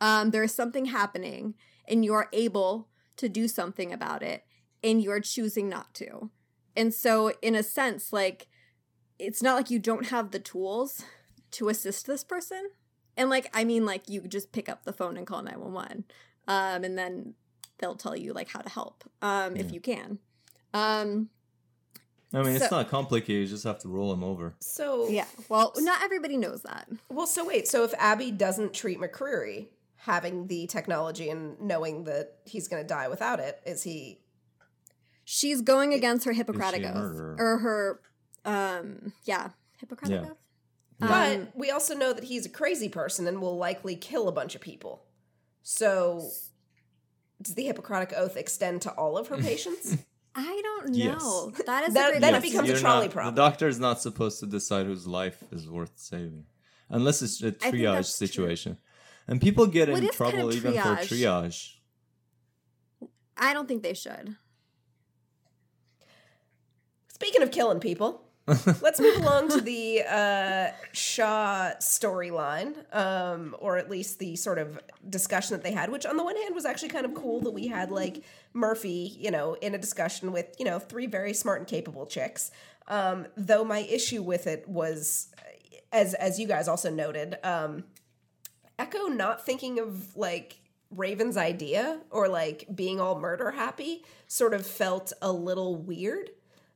um 0.00 0.30
there's 0.30 0.54
something 0.54 0.86
happening 0.86 1.54
and 1.88 2.04
you 2.04 2.12
are 2.12 2.28
able 2.32 2.88
to 3.16 3.28
do 3.28 3.48
something 3.48 3.92
about 3.92 4.22
it 4.22 4.44
and 4.84 5.02
you're 5.02 5.20
choosing 5.20 5.68
not 5.68 5.94
to. 5.94 6.30
And 6.76 6.92
so 6.92 7.32
in 7.40 7.54
a 7.54 7.62
sense 7.62 8.12
like 8.12 8.48
it's 9.18 9.42
not 9.42 9.54
like 9.56 9.70
you 9.70 9.78
don't 9.78 10.06
have 10.06 10.32
the 10.32 10.38
tools 10.40 11.04
to 11.52 11.68
assist 11.68 12.06
this 12.06 12.24
person 12.24 12.70
and 13.16 13.30
like 13.30 13.48
i 13.54 13.64
mean 13.64 13.84
like 13.84 14.08
you 14.08 14.20
just 14.22 14.52
pick 14.52 14.68
up 14.68 14.84
the 14.84 14.92
phone 14.92 15.16
and 15.16 15.26
call 15.26 15.42
911 15.42 16.04
um 16.48 16.84
and 16.84 16.98
then 16.98 17.34
they'll 17.78 17.94
tell 17.94 18.16
you 18.16 18.32
like 18.32 18.48
how 18.48 18.60
to 18.60 18.68
help 18.68 19.04
um 19.22 19.56
if 19.56 19.72
you 19.72 19.80
can 19.80 20.18
um 20.74 21.28
I 22.34 22.42
mean, 22.42 22.56
it's 22.56 22.70
not 22.70 22.88
complicated. 22.88 23.42
You 23.42 23.46
just 23.46 23.64
have 23.64 23.78
to 23.80 23.88
roll 23.88 24.08
them 24.08 24.24
over. 24.24 24.54
So 24.60 25.08
yeah 25.08 25.26
well 25.50 25.74
not 25.76 26.02
everybody 26.02 26.38
knows 26.38 26.62
that 26.62 26.88
Well, 27.10 27.26
so 27.26 27.44
wait. 27.44 27.68
So 27.68 27.84
if 27.84 27.92
Abby 27.98 28.30
doesn't 28.30 28.72
treat 28.72 28.98
McCreary, 28.98 29.66
having 30.02 30.48
the 30.48 30.66
technology 30.66 31.30
and 31.30 31.60
knowing 31.60 32.04
that 32.04 32.38
he's 32.44 32.66
going 32.68 32.82
to 32.82 32.86
die 32.86 33.06
without 33.08 33.38
it? 33.38 33.60
Is 33.64 33.82
he 33.84 34.18
She's 35.24 35.62
going 35.62 35.94
against 35.94 36.24
her 36.26 36.32
Hippocratic 36.32 36.84
oath 36.84 37.36
or 37.38 37.58
her, 37.58 38.00
um, 38.44 39.12
yeah, 39.24 39.50
Hippocratic 39.78 40.22
Yeah. 40.22 40.30
oath. 40.30 40.38
But 40.98 41.36
Um, 41.36 41.48
we 41.54 41.70
also 41.70 41.94
know 41.94 42.12
that 42.12 42.24
he's 42.24 42.46
a 42.46 42.48
crazy 42.48 42.88
person 42.88 43.26
and 43.26 43.40
will 43.40 43.56
likely 43.56 43.96
kill 43.96 44.28
a 44.28 44.32
bunch 44.32 44.54
of 44.54 44.60
people. 44.60 45.02
So, 45.62 46.30
does 47.40 47.54
the 47.54 47.64
Hippocratic 47.64 48.12
Oath 48.16 48.36
extend 48.36 48.82
to 48.82 48.92
all 48.92 49.16
of 49.18 49.28
her 49.28 49.36
patients? 49.50 49.96
I 50.34 50.60
don't 50.62 50.94
Yes. 50.94 51.20
know. 51.20 51.50
That 51.66 51.84
is 51.88 51.94
That- 51.94 52.08
a 52.08 52.10
great 52.12 52.20
then 52.20 52.34
it 52.36 52.42
becomes 52.42 52.68
a 52.68 52.72
You're 52.72 52.80
trolley 52.80 53.06
not- 53.06 53.12
problem. 53.12 53.34
The 53.34 53.42
doctor 53.42 53.68
is 53.68 53.78
not 53.78 54.00
supposed 54.00 54.40
to 54.40 54.46
decide 54.46 54.86
whose 54.86 55.06
life 55.06 55.42
is 55.52 55.68
worth 55.68 55.92
saving, 55.96 56.46
unless 56.88 57.20
it's 57.22 57.42
a 57.42 57.52
triage 57.52 57.94
that's 57.94 58.16
true. 58.18 58.26
situation. 58.28 58.78
And 59.28 59.40
people 59.40 59.66
get 59.66 59.88
What 59.88 59.98
in 59.98 60.04
is 60.04 60.16
kind 60.16 60.32
trouble 60.32 60.48
of 60.48 60.54
even 60.56 60.72
for 60.72 60.78
triage? 60.78 61.08
triage. 61.08 61.76
I 63.36 63.52
don't 63.54 63.66
think 63.68 63.82
they 63.82 63.94
should. 63.94 64.36
Speaking 67.08 67.42
of 67.42 67.50
killing 67.50 67.78
people, 67.80 68.24
let's 68.46 68.98
move 68.98 69.16
along 69.18 69.48
to 69.50 69.60
the 69.60 70.02
uh, 70.02 70.72
Shaw 70.92 71.70
storyline, 71.78 72.74
um, 72.94 73.54
or 73.60 73.76
at 73.76 73.88
least 73.88 74.18
the 74.18 74.34
sort 74.36 74.58
of 74.58 74.80
discussion 75.08 75.56
that 75.56 75.62
they 75.62 75.72
had, 75.72 75.90
which 75.90 76.04
on 76.04 76.16
the 76.16 76.24
one 76.24 76.36
hand 76.36 76.54
was 76.54 76.64
actually 76.64 76.88
kind 76.88 77.06
of 77.06 77.14
cool 77.14 77.40
that 77.40 77.52
we 77.52 77.68
had 77.68 77.90
like 77.90 78.24
Murphy, 78.52 79.16
you 79.18 79.30
know, 79.30 79.54
in 79.54 79.74
a 79.74 79.78
discussion 79.78 80.32
with, 80.32 80.54
you 80.58 80.64
know, 80.64 80.78
three 80.78 81.06
very 81.06 81.32
smart 81.32 81.60
and 81.60 81.68
capable 81.68 82.04
chicks. 82.04 82.50
Um, 82.88 83.26
though 83.36 83.64
my 83.64 83.80
issue 83.80 84.22
with 84.22 84.48
it 84.48 84.68
was, 84.68 85.28
as 85.92 86.14
as 86.14 86.40
you 86.40 86.48
guys 86.48 86.66
also 86.66 86.90
noted, 86.90 87.38
um, 87.44 87.84
Echo 88.78 89.06
not 89.06 89.46
thinking 89.46 89.78
of 89.78 90.16
like 90.16 90.58
Raven's 90.90 91.36
idea 91.36 92.00
or 92.10 92.28
like 92.28 92.66
being 92.74 93.00
all 93.00 93.18
murder 93.20 93.52
happy 93.52 94.04
sort 94.26 94.52
of 94.52 94.66
felt 94.66 95.12
a 95.22 95.30
little 95.30 95.76
weird 95.76 96.30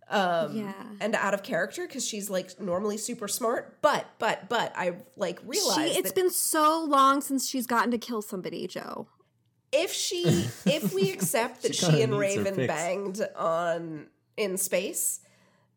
um 0.08 0.56
Yeah. 0.56 0.72
and 1.00 1.14
out 1.14 1.34
of 1.34 1.42
character 1.42 1.86
because 1.86 2.06
she's 2.06 2.30
like 2.30 2.60
normally 2.60 2.96
super 2.96 3.26
smart 3.28 3.80
but 3.82 4.06
but 4.18 4.48
but 4.48 4.72
i 4.76 4.94
like 5.16 5.40
She, 5.40 5.46
realized 5.46 5.96
it's 5.96 6.10
that 6.10 6.14
been 6.14 6.30
so 6.30 6.84
long 6.88 7.20
since 7.20 7.48
she's 7.48 7.66
gotten 7.66 7.90
to 7.90 7.98
kill 7.98 8.22
somebody, 8.22 8.66
Jo. 8.68 9.08
if 9.72 9.92
she 9.92 10.24
if 10.66 10.92
we 10.94 11.10
accept 11.10 11.62
that 11.62 11.74
She 11.74 11.86
she, 11.86 12.02
and 12.02 12.16
raven 12.16 12.54
banged 12.66 13.20
on 13.36 14.06
in 14.36 14.56
space 14.58 15.20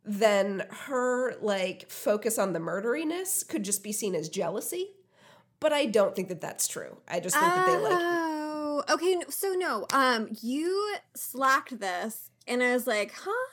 then 0.06 0.64
her 0.70 1.36
like 1.42 1.90
focus 1.90 2.38
on 2.38 2.54
the 2.54 2.60
murderiness 2.60 3.44
could 3.44 3.64
just 3.64 3.84
be 3.84 3.92
seen 3.92 4.14
as 4.16 4.30
jealousy 4.30 4.92
but 5.60 5.74
i 5.74 5.86
don't 5.86 6.16
think 6.16 6.30
that 6.30 6.40
that's 6.42 6.68
true 6.68 6.98
i 7.08 7.20
just 7.20 7.36
think 7.36 7.48
that 7.54 7.66
they 7.66 7.78
like 7.78 8.00
Oh, 8.82 8.84
okay. 8.90 9.18
So 9.30 9.54
no, 9.54 9.86
um, 9.92 10.30
you 10.42 10.96
slacked 11.14 11.80
this, 11.82 12.30
and 12.48 12.64
I 12.64 12.72
was 12.74 12.88
like, 12.88 13.12
huh? 13.14 13.48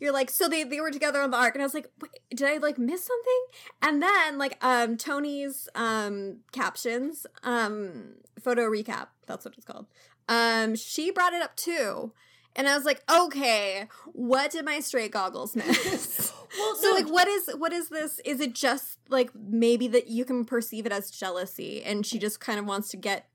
You're 0.00 0.12
like, 0.12 0.30
so 0.30 0.48
they 0.48 0.64
they 0.64 0.80
were 0.80 0.90
together 0.90 1.20
on 1.20 1.30
the 1.30 1.36
arc, 1.36 1.54
and 1.54 1.62
I 1.62 1.66
was 1.66 1.74
like, 1.74 1.90
Wait, 2.00 2.10
did 2.30 2.48
I 2.48 2.56
like 2.56 2.78
miss 2.78 3.04
something? 3.04 3.44
And 3.82 4.02
then 4.02 4.38
like, 4.38 4.62
um, 4.64 4.96
Tony's 4.96 5.68
um 5.74 6.38
captions, 6.52 7.26
um, 7.42 8.14
photo 8.42 8.62
recap. 8.62 9.08
That's 9.26 9.44
what 9.44 9.54
it's 9.56 9.66
called. 9.66 9.86
Um, 10.28 10.74
she 10.76 11.10
brought 11.10 11.32
it 11.34 11.42
up 11.42 11.56
too. 11.56 12.12
And 12.56 12.68
I 12.68 12.76
was 12.76 12.84
like, 12.84 13.02
okay, 13.10 13.86
what 14.12 14.50
did 14.50 14.64
my 14.64 14.80
straight 14.80 15.12
goggles 15.12 15.54
miss? 15.54 16.32
well 16.58 16.74
So 16.76 16.92
like 16.92 17.08
what 17.08 17.28
is 17.28 17.48
what 17.56 17.72
is 17.72 17.88
this? 17.88 18.20
Is 18.24 18.40
it 18.40 18.54
just 18.54 18.98
like 19.08 19.30
maybe 19.34 19.86
that 19.88 20.08
you 20.08 20.24
can 20.24 20.44
perceive 20.44 20.84
it 20.84 20.92
as 20.92 21.10
jealousy 21.10 21.82
and 21.82 22.04
she 22.04 22.18
just 22.18 22.40
kind 22.40 22.58
of 22.58 22.66
wants 22.66 22.88
to 22.90 22.96
get 22.96 23.29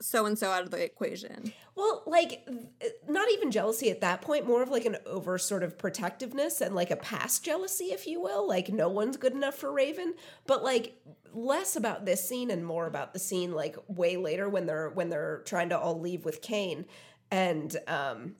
so 0.00 0.26
and 0.26 0.38
so 0.38 0.50
out 0.50 0.62
of 0.62 0.70
the 0.70 0.82
equation? 0.82 1.52
Well, 1.74 2.02
like 2.06 2.48
not 3.08 3.30
even 3.32 3.50
jealousy 3.50 3.90
at 3.90 4.00
that 4.00 4.22
point, 4.22 4.46
more 4.46 4.62
of 4.62 4.68
like 4.68 4.84
an 4.84 4.96
over 5.06 5.38
sort 5.38 5.62
of 5.62 5.78
protectiveness 5.78 6.60
and 6.60 6.74
like 6.74 6.90
a 6.90 6.96
past 6.96 7.44
jealousy, 7.44 7.86
if 7.86 8.06
you 8.06 8.20
will. 8.20 8.46
Like 8.46 8.68
no 8.68 8.88
one's 8.88 9.16
good 9.16 9.32
enough 9.32 9.54
for 9.54 9.72
Raven, 9.72 10.14
but 10.46 10.62
like 10.62 11.00
less 11.32 11.76
about 11.76 12.06
this 12.06 12.26
scene 12.26 12.50
and 12.50 12.64
more 12.64 12.86
about 12.86 13.12
the 13.12 13.18
scene 13.18 13.52
like 13.52 13.76
way 13.88 14.16
later 14.16 14.48
when 14.48 14.66
they're 14.66 14.90
when 14.90 15.08
they're 15.08 15.42
trying 15.44 15.68
to 15.70 15.78
all 15.78 15.98
leave 15.98 16.24
with 16.24 16.40
Kane 16.40 16.86
and 17.30 17.76
um 17.88 18.36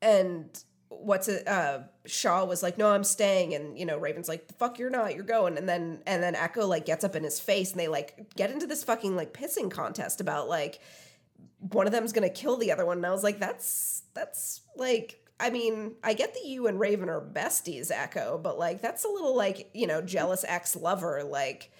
and 0.00 0.64
what's 0.88 1.28
it 1.28 1.46
uh 1.48 1.80
Shaw 2.04 2.44
was 2.44 2.62
like 2.62 2.78
no 2.78 2.88
I'm 2.88 3.04
staying 3.04 3.54
and 3.54 3.78
you 3.78 3.84
know 3.84 3.98
Raven's 3.98 4.28
like 4.28 4.46
the 4.46 4.54
fuck 4.54 4.78
you're 4.78 4.90
not 4.90 5.14
you're 5.14 5.24
going 5.24 5.58
and 5.58 5.68
then 5.68 6.00
and 6.06 6.22
then 6.22 6.34
Echo 6.34 6.66
like 6.66 6.86
gets 6.86 7.04
up 7.04 7.16
in 7.16 7.24
his 7.24 7.40
face 7.40 7.72
and 7.72 7.80
they 7.80 7.88
like 7.88 8.34
get 8.36 8.50
into 8.50 8.66
this 8.66 8.84
fucking 8.84 9.16
like 9.16 9.32
pissing 9.32 9.70
contest 9.70 10.20
about 10.20 10.48
like 10.48 10.80
one 11.58 11.86
of 11.86 11.92
them's 11.92 12.12
gonna 12.12 12.28
kill 12.28 12.56
the 12.56 12.70
other 12.70 12.86
one 12.86 12.98
and 12.98 13.06
I 13.06 13.10
was 13.10 13.24
like 13.24 13.38
that's 13.40 14.02
that's 14.14 14.60
like 14.76 15.20
I 15.40 15.50
mean 15.50 15.96
I 16.04 16.14
get 16.14 16.34
that 16.34 16.44
you 16.44 16.66
and 16.68 16.78
Raven 16.78 17.08
are 17.08 17.20
besties 17.20 17.90
Echo 17.90 18.38
but 18.42 18.58
like 18.58 18.80
that's 18.80 19.04
a 19.04 19.08
little 19.08 19.36
like 19.36 19.70
you 19.74 19.86
know 19.86 20.00
jealous 20.02 20.44
ex 20.46 20.76
lover 20.76 21.24
like 21.24 21.72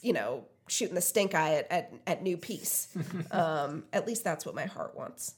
you 0.00 0.12
know 0.12 0.44
shooting 0.68 0.94
the 0.94 1.00
stink 1.00 1.34
eye 1.34 1.56
at 1.56 1.72
at, 1.72 1.92
at 2.06 2.22
new 2.22 2.36
peace. 2.36 2.88
Um 3.32 3.84
at 3.92 4.06
least 4.06 4.22
that's 4.22 4.46
what 4.46 4.54
my 4.54 4.66
heart 4.66 4.96
wants 4.96 5.34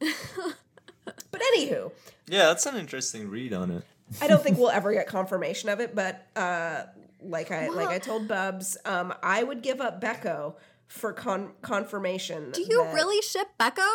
but 1.30 1.40
anywho 1.54 1.90
Yeah, 2.26 2.46
that's 2.46 2.66
an 2.66 2.76
interesting 2.76 3.30
read 3.30 3.52
on 3.52 3.70
it. 3.70 3.84
I 4.20 4.26
don't 4.28 4.42
think 4.42 4.58
we'll 4.58 4.70
ever 4.70 4.92
get 4.92 5.06
confirmation 5.06 5.68
of 5.68 5.80
it, 5.80 5.94
but 5.94 6.26
uh, 6.36 6.84
like 7.22 7.50
I 7.50 7.68
like 7.68 7.88
I 7.88 7.98
told 7.98 8.28
Bubs, 8.28 8.76
um, 8.84 9.12
I 9.22 9.42
would 9.42 9.62
give 9.62 9.80
up 9.80 10.00
Becco 10.00 10.54
for 10.86 11.12
con- 11.12 11.52
confirmation. 11.62 12.50
Do 12.52 12.62
you 12.62 12.84
that- 12.84 12.94
really 12.94 13.20
ship 13.22 13.48
Becco? 13.58 13.88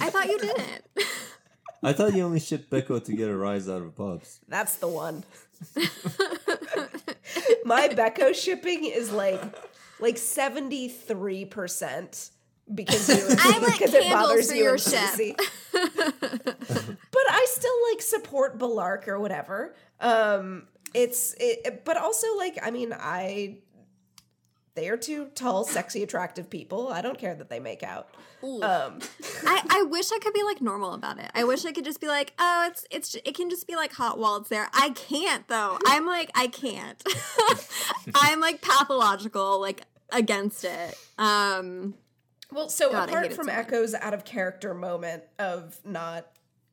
I 0.00 0.10
thought 0.10 0.26
you 0.26 0.38
didn't. 0.38 0.82
I 1.82 1.92
thought 1.94 2.14
you 2.14 2.22
only 2.22 2.40
shipped 2.40 2.70
Becco 2.70 3.02
to 3.04 3.12
get 3.12 3.28
a 3.28 3.36
rise 3.36 3.68
out 3.68 3.82
of 3.82 3.96
Bubs. 3.96 4.40
That's 4.48 4.76
the 4.76 4.88
one. 4.88 5.24
My 7.64 7.88
Becco 7.88 8.34
shipping 8.34 8.84
is 8.84 9.10
like 9.12 9.42
like 9.98 10.18
seventy 10.18 10.88
three 10.88 11.44
percent 11.44 12.30
because 12.74 13.08
you 13.08 13.14
I 13.38 13.58
lit 13.58 13.72
because 13.72 13.94
it 13.94 14.02
candles 14.02 14.28
bothers 14.28 14.50
for 14.50 14.56
you 14.56 14.62
your 14.64 14.72
and 14.74 14.82
ship. 14.82 14.92
CC. 14.92 15.36
but 15.72 17.22
I 17.30 17.46
still 17.48 17.74
like 17.90 18.02
support 18.02 18.58
Bellarke 18.58 19.08
or 19.08 19.18
whatever. 19.18 19.74
Um, 20.00 20.66
it's 20.94 21.34
it, 21.38 21.84
but 21.84 21.96
also 21.96 22.26
like 22.36 22.58
I 22.62 22.70
mean 22.70 22.92
I 22.92 23.58
they 24.74 24.88
are 24.88 24.96
two 24.96 25.26
tall, 25.34 25.64
sexy, 25.64 26.02
attractive 26.02 26.48
people. 26.48 26.88
I 26.88 27.02
don't 27.02 27.18
care 27.18 27.34
that 27.34 27.50
they 27.50 27.60
make 27.60 27.82
out. 27.82 28.08
Um, 28.42 29.00
I, 29.44 29.62
I 29.68 29.82
wish 29.90 30.10
I 30.12 30.18
could 30.18 30.32
be 30.32 30.42
like 30.42 30.62
normal 30.62 30.94
about 30.94 31.18
it. 31.18 31.30
I 31.34 31.44
wish 31.44 31.66
I 31.66 31.72
could 31.72 31.84
just 31.84 32.00
be 32.00 32.06
like, 32.06 32.32
oh, 32.38 32.68
it's 32.70 32.86
it's 32.90 33.14
it 33.24 33.34
can 33.34 33.50
just 33.50 33.66
be 33.66 33.76
like 33.76 33.92
hot 33.92 34.18
while 34.18 34.36
it's 34.36 34.48
there. 34.48 34.68
I 34.72 34.90
can't 34.90 35.46
though. 35.48 35.78
I'm 35.86 36.06
like 36.06 36.30
I 36.34 36.46
can't. 36.46 37.02
I'm 38.14 38.40
like 38.40 38.62
pathological 38.62 39.60
like 39.60 39.82
against 40.10 40.64
it. 40.64 40.96
Um 41.18 41.94
Well, 42.52 42.68
so 42.68 42.90
God, 42.90 43.08
apart 43.08 43.32
from 43.32 43.46
so. 43.46 43.52
Echo's 43.52 43.94
out 43.94 44.14
of 44.14 44.24
character 44.24 44.74
moment 44.74 45.22
of 45.38 45.78
not 45.84 46.26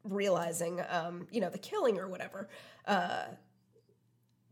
realizing, 0.03 0.81
um, 0.89 1.27
you 1.31 1.41
know, 1.41 1.49
the 1.49 1.57
killing 1.57 1.97
or 1.99 2.07
whatever, 2.07 2.49
uh, 2.85 3.25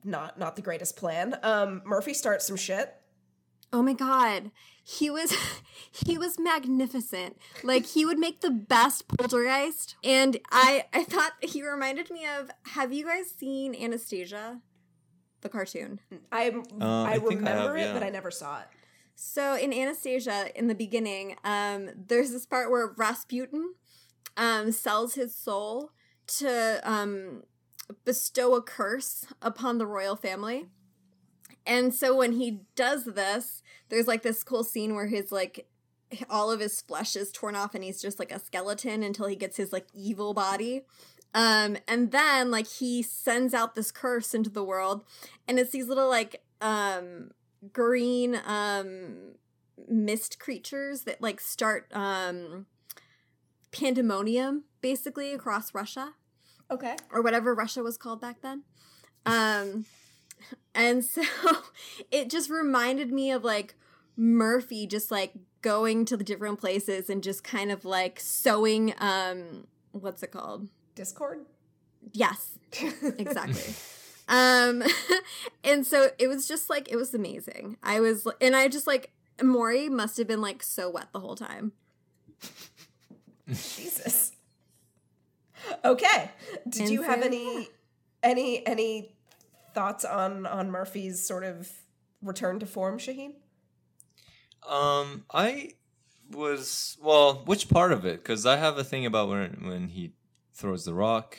not 0.03 0.37
not 0.37 0.55
the 0.55 0.61
greatest 0.61 0.95
plan. 0.95 1.35
Um, 1.41 1.81
Murphy 1.85 2.13
starts 2.13 2.45
some 2.45 2.57
shit. 2.57 2.95
Oh 3.73 3.81
my 3.81 3.93
god. 3.93 4.51
He 4.83 5.09
was 5.09 5.35
he 5.91 6.17
was 6.17 6.39
magnificent. 6.39 7.37
Like 7.63 7.87
he 7.87 8.05
would 8.05 8.19
make 8.19 8.41
the 8.41 8.51
best 8.51 9.07
poltergeist. 9.07 9.95
And 10.03 10.37
I 10.51 10.85
I 10.93 11.03
thought 11.03 11.33
he 11.41 11.67
reminded 11.67 12.11
me 12.11 12.25
of 12.25 12.51
have 12.73 12.93
you 12.93 13.05
guys 13.05 13.31
seen 13.31 13.75
Anastasia? 13.75 14.61
The 15.41 15.49
cartoon. 15.49 15.99
I 16.31 16.49
Uh, 16.49 17.03
I, 17.03 17.13
I 17.13 17.19
think 17.19 17.43
I 17.45 17.51
remember 17.51 17.77
have, 17.77 17.89
it, 17.89 17.93
but. 17.93 18.03
I 18.03 18.09
never 18.09 18.31
saw 18.31 18.61
it. 18.61 18.67
So 19.15 19.55
in 19.55 19.73
Anastasia, 19.73 20.49
in 20.55 20.67
the 20.67 20.75
beginning, 20.75 21.37
um, 21.43 21.89
there's 21.95 22.31
this 22.31 22.45
part 22.45 22.69
where 22.69 22.93
Rasputin 22.95 23.73
um, 24.35 24.71
sells 24.71 25.15
his 25.15 25.33
soul 25.33 25.91
to 26.27 26.81
um, 26.83 27.43
bestow 28.03 28.55
a 28.55 28.61
curse 28.61 29.25
upon 29.41 29.77
the 29.77 29.87
royal 29.87 30.15
family. 30.15 30.67
And 31.65 31.93
so 31.93 32.15
when 32.15 32.33
he 32.33 32.61
does 32.75 33.05
this, 33.05 33.63
there's 33.89 34.07
like 34.07 34.21
this 34.21 34.43
cool 34.43 34.63
scene 34.63 34.95
where 34.95 35.07
his 35.07 35.31
like 35.31 35.67
all 36.29 36.51
of 36.51 36.59
his 36.59 36.81
flesh 36.81 37.15
is 37.15 37.31
torn 37.31 37.55
off 37.55 37.73
and 37.73 37.83
he's 37.83 38.01
just 38.01 38.19
like 38.19 38.31
a 38.31 38.39
skeleton 38.39 39.01
until 39.01 39.27
he 39.27 39.35
gets 39.35 39.57
his 39.57 39.73
like 39.73 39.87
evil 39.93 40.33
body. 40.33 40.85
Um, 41.33 41.77
and 41.87 42.11
then 42.11 42.51
like 42.51 42.67
he 42.67 43.01
sends 43.01 43.53
out 43.53 43.75
this 43.75 43.91
curse 43.91 44.33
into 44.33 44.49
the 44.49 44.63
world, 44.63 45.03
and 45.47 45.59
it's 45.59 45.71
these 45.71 45.87
little 45.87 46.07
like 46.09 46.43
um 46.61 47.31
green 47.73 48.39
um 48.45 49.35
mist 49.87 50.39
creatures 50.39 51.03
that 51.03 51.21
like 51.21 51.39
start 51.39 51.87
um 51.93 52.65
pandemonium 53.71 54.63
basically 54.81 55.33
across 55.33 55.73
Russia 55.73 56.13
Okay. 56.71 56.95
or 57.11 57.21
whatever 57.21 57.53
Russia 57.53 57.83
was 57.83 57.97
called 57.97 58.19
back 58.21 58.41
then. 58.41 58.63
Um 59.25 59.85
and 60.75 61.03
so 61.03 61.21
it 62.11 62.29
just 62.29 62.49
reminded 62.49 63.11
me 63.11 63.31
of 63.31 63.43
like 63.43 63.75
Murphy 64.17 64.87
just 64.87 65.11
like 65.11 65.33
going 65.61 66.05
to 66.05 66.15
the 66.15 66.23
different 66.23 66.59
places 66.59 67.09
and 67.09 67.21
just 67.21 67.43
kind 67.43 67.71
of 67.71 67.85
like 67.85 68.19
sewing 68.19 68.93
um 68.99 69.67
what's 69.91 70.23
it 70.23 70.31
called? 70.31 70.69
Discord? 70.95 71.39
Yes, 72.13 72.57
exactly. 73.17 73.73
Um 74.27 74.83
and 75.63 75.85
so 75.85 76.09
it 76.17 76.27
was 76.27 76.47
just 76.47 76.69
like 76.69 76.91
it 76.91 76.95
was 76.95 77.13
amazing. 77.13 77.77
I 77.83 77.99
was 77.99 78.27
and 78.41 78.55
I 78.55 78.67
just 78.67 78.87
like 78.87 79.11
Maury 79.41 79.89
must 79.89 80.17
have 80.17 80.27
been 80.27 80.41
like 80.41 80.63
so 80.63 80.89
wet 80.89 81.07
the 81.13 81.19
whole 81.19 81.35
time. 81.35 81.73
Jesus. 83.47 84.31
Okay. 85.83 86.31
Did 86.67 86.81
And 86.83 86.91
you 86.91 87.01
have 87.03 87.19
so, 87.19 87.25
any 87.25 87.67
any 88.23 88.65
any 88.65 89.15
thoughts 89.73 90.05
on 90.05 90.45
on 90.45 90.71
Murphy's 90.71 91.25
sort 91.25 91.43
of 91.43 91.69
return 92.21 92.59
to 92.59 92.65
form, 92.65 92.97
Shahin? 92.97 93.33
Um, 94.67 95.25
I 95.31 95.73
was 96.31 96.97
well. 97.01 97.43
Which 97.45 97.69
part 97.69 97.91
of 97.91 98.05
it? 98.05 98.23
Because 98.23 98.45
I 98.45 98.57
have 98.57 98.77
a 98.77 98.83
thing 98.83 99.05
about 99.05 99.29
when 99.29 99.63
when 99.67 99.89
he 99.89 100.13
throws 100.53 100.85
the 100.85 100.93
rock, 100.93 101.37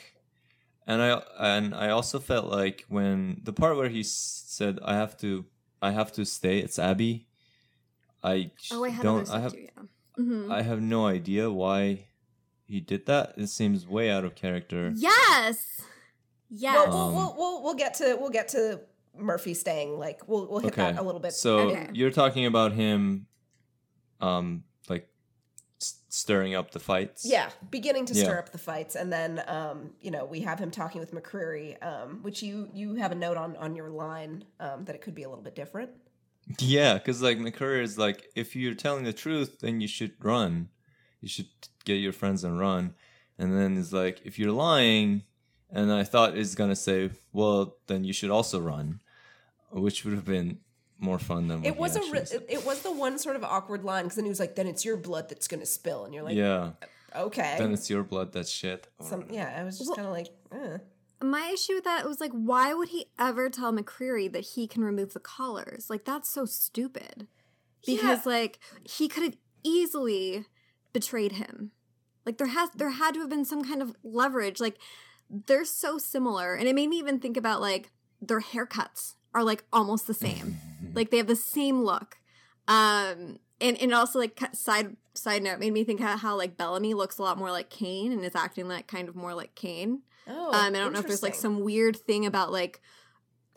and 0.87 1.01
I 1.01 1.21
and 1.39 1.75
I 1.75 1.89
also 1.89 2.19
felt 2.19 2.45
like 2.45 2.85
when 2.89 3.41
the 3.43 3.53
part 3.53 3.75
where 3.77 3.89
he 3.89 3.99
s- 4.01 4.43
said, 4.47 4.79
"I 4.83 4.95
have 4.95 5.17
to, 5.17 5.45
I 5.81 5.91
have 5.91 6.11
to 6.13 6.25
stay." 6.25 6.59
It's 6.59 6.79
Abby. 6.79 7.27
I 8.23 8.51
Oh, 8.71 8.83
I 8.83 8.91
don't. 9.01 9.29
I 9.29 9.39
have. 9.39 9.53
too, 9.53 9.67
yeah. 9.67 9.83
hmm 10.15 10.51
I 10.51 10.61
have 10.63 10.81
no 10.81 11.05
idea 11.05 11.51
why 11.51 12.07
he 12.65 12.79
did 12.79 13.05
that. 13.05 13.33
It 13.37 13.47
seems 13.47 13.85
way 13.87 14.09
out 14.09 14.25
of 14.25 14.33
character. 14.35 14.91
Yes. 14.95 15.81
Yes. 16.49 16.87
Well, 16.87 16.89
we'll, 16.89 16.97
Um, 17.07 17.13
we'll, 17.15 17.35
we'll 17.37 17.63
we'll 17.63 17.75
get 17.75 17.93
to 17.95 18.17
we'll 18.19 18.29
get 18.31 18.47
to 18.49 18.81
Murphy 19.15 19.53
staying. 19.53 19.99
Like 19.99 20.27
we'll 20.27 20.47
we'll 20.49 20.59
hit 20.59 20.73
Okay. 20.73 20.91
that 20.91 20.99
a 20.99 21.03
little 21.03 21.19
bit. 21.21 21.33
So 21.33 21.59
Okay. 21.69 21.89
you're 21.93 22.11
talking 22.11 22.45
about 22.45 22.71
him, 22.73 23.27
um, 24.21 24.47
like 24.47 24.63
s- 24.63 24.65
stirring 26.17 26.55
up 26.55 26.71
the 26.71 26.79
fights. 26.79 27.25
Yeah, 27.25 27.49
beginning 27.69 28.05
to 28.07 28.15
stir 28.15 28.39
up 28.39 28.51
the 28.51 28.57
fights, 28.57 28.95
and 28.95 29.13
then 29.13 29.43
um, 29.47 29.91
you 30.01 30.11
know 30.11 30.25
we 30.25 30.41
have 30.41 30.59
him 30.59 30.71
talking 30.71 30.99
with 30.99 31.13
McCreary, 31.13 31.81
um, 31.85 32.19
which 32.23 32.41
you 32.41 32.69
you 32.73 32.95
have 32.95 33.11
a 33.11 33.15
note 33.15 33.37
on 33.37 33.55
on 33.57 33.75
your 33.75 33.89
line 33.89 34.43
um, 34.59 34.85
that 34.85 34.95
it 34.95 35.01
could 35.01 35.15
be 35.15 35.23
a 35.23 35.29
little 35.29 35.43
bit 35.43 35.55
different. 35.55 35.91
Yeah, 36.59 36.95
because 36.95 37.21
like 37.21 37.37
McCreary 37.37 37.83
is 37.83 37.97
like, 37.97 38.29
if 38.35 38.55
you're 38.55 38.73
telling 38.73 39.03
the 39.03 39.13
truth, 39.13 39.59
then 39.59 39.81
you 39.81 39.87
should 39.87 40.13
run. 40.23 40.69
You 41.21 41.27
should 41.27 41.49
get 41.83 41.95
your 41.95 42.13
friends 42.13 42.43
and 42.43 42.59
run. 42.59 42.93
And 43.37 43.55
then 43.55 43.77
it's 43.77 43.91
like, 43.91 44.21
if 44.23 44.39
you're 44.39 44.53
lying, 44.53 45.23
and 45.69 45.91
I 45.91 46.03
thought 46.03 46.37
it's 46.37 46.55
gonna 46.55 46.75
say, 46.75 47.11
well, 47.33 47.77
then 47.87 48.03
you 48.03 48.13
should 48.13 48.29
also 48.31 48.59
run, 48.59 49.01
which 49.71 50.05
would 50.05 50.13
have 50.13 50.25
been 50.25 50.59
more 50.99 51.19
fun 51.19 51.47
than 51.47 51.59
what 51.61 51.67
It 51.67 51.73
he 51.75 51.79
was 51.79 51.95
a 51.95 52.01
re- 52.11 52.19
it, 52.19 52.45
it 52.49 52.65
was 52.65 52.81
the 52.81 52.91
one 52.91 53.17
sort 53.19 53.35
of 53.35 53.43
awkward 53.43 53.83
line 53.83 54.03
because 54.05 54.15
then 54.15 54.25
he 54.25 54.29
was 54.29 54.39
like, 54.39 54.55
"Then 54.55 54.67
it's 54.67 54.83
your 54.85 54.97
blood 54.97 55.29
that's 55.29 55.47
gonna 55.47 55.65
spill," 55.65 56.05
and 56.05 56.13
you're 56.13 56.23
like, 56.23 56.35
yeah. 56.35 56.71
"Okay." 57.15 57.55
Then 57.57 57.71
it's 57.73 57.89
your 57.89 58.03
blood 58.03 58.31
that's 58.33 58.49
shit. 58.49 58.87
Some, 59.01 59.25
yeah, 59.29 59.55
I 59.59 59.63
was 59.63 59.77
just 59.77 59.89
Well- 59.89 59.95
kind 59.95 60.07
of 60.07 60.13
like, 60.13 60.27
eh. 60.51 60.77
My 61.19 61.49
issue 61.51 61.73
with 61.73 61.83
that 61.85 62.05
was 62.07 62.19
like, 62.19 62.31
why 62.31 62.75
would 62.75 62.89
he 62.89 63.07
ever 63.17 63.49
tell 63.49 63.73
McCreary 63.73 64.31
that 64.33 64.41
he 64.53 64.67
can 64.67 64.83
remove 64.83 65.13
the 65.13 65.19
collars? 65.19 65.89
Like, 65.89 66.05
that's 66.05 66.29
so 66.29 66.45
stupid. 66.45 67.27
Because 67.87 68.25
Yeah. 68.25 68.31
like 68.31 68.59
he 68.83 69.07
could 69.07 69.23
have 69.23 69.37
easily 69.63 70.45
betrayed 70.93 71.33
him. 71.33 71.71
Like 72.25 72.37
there 72.37 72.47
has 72.47 72.69
there 72.75 72.89
had 72.91 73.13
to 73.15 73.21
have 73.21 73.29
been 73.29 73.45
some 73.45 73.63
kind 73.63 73.81
of 73.81 73.95
leverage. 74.03 74.59
Like 74.59 74.77
they're 75.29 75.65
so 75.65 75.97
similar, 75.97 76.53
and 76.55 76.67
it 76.67 76.75
made 76.75 76.87
me 76.89 76.97
even 76.99 77.19
think 77.19 77.35
about 77.37 77.61
like 77.61 77.89
their 78.21 78.41
haircuts 78.41 79.15
are 79.33 79.43
like 79.43 79.63
almost 79.73 80.05
the 80.07 80.13
same. 80.13 80.57
like 80.97 81.11
they 81.11 81.17
have 81.17 81.27
the 81.27 81.35
same 81.35 81.81
look. 81.83 82.17
Um, 82.67 83.39
and 83.61 83.77
and 83.81 83.93
also 83.93 84.19
like 84.19 84.39
side 84.53 84.97
side 85.13 85.43
note 85.43 85.59
made 85.59 85.73
me 85.73 85.83
think 85.83 85.99
how, 85.99 86.17
how 86.17 86.35
like 86.35 86.57
Bellamy 86.57 86.93
looks 86.93 87.17
a 87.17 87.23
lot 87.23 87.37
more 87.37 87.51
like 87.51 87.69
Kane 87.69 88.11
and 88.11 88.23
is 88.23 88.35
acting 88.35 88.67
like 88.67 88.87
kind 88.87 89.09
of 89.09 89.15
more 89.15 89.33
like 89.33 89.55
Kane. 89.55 90.01
oh, 90.27 90.47
Um, 90.53 90.75
I 90.75 90.77
don't 90.77 90.93
know 90.93 90.99
if 90.99 91.07
there's 91.07 91.23
like 91.23 91.35
some 91.35 91.61
weird 91.61 91.95
thing 91.95 92.25
about 92.25 92.51
like 92.51 92.81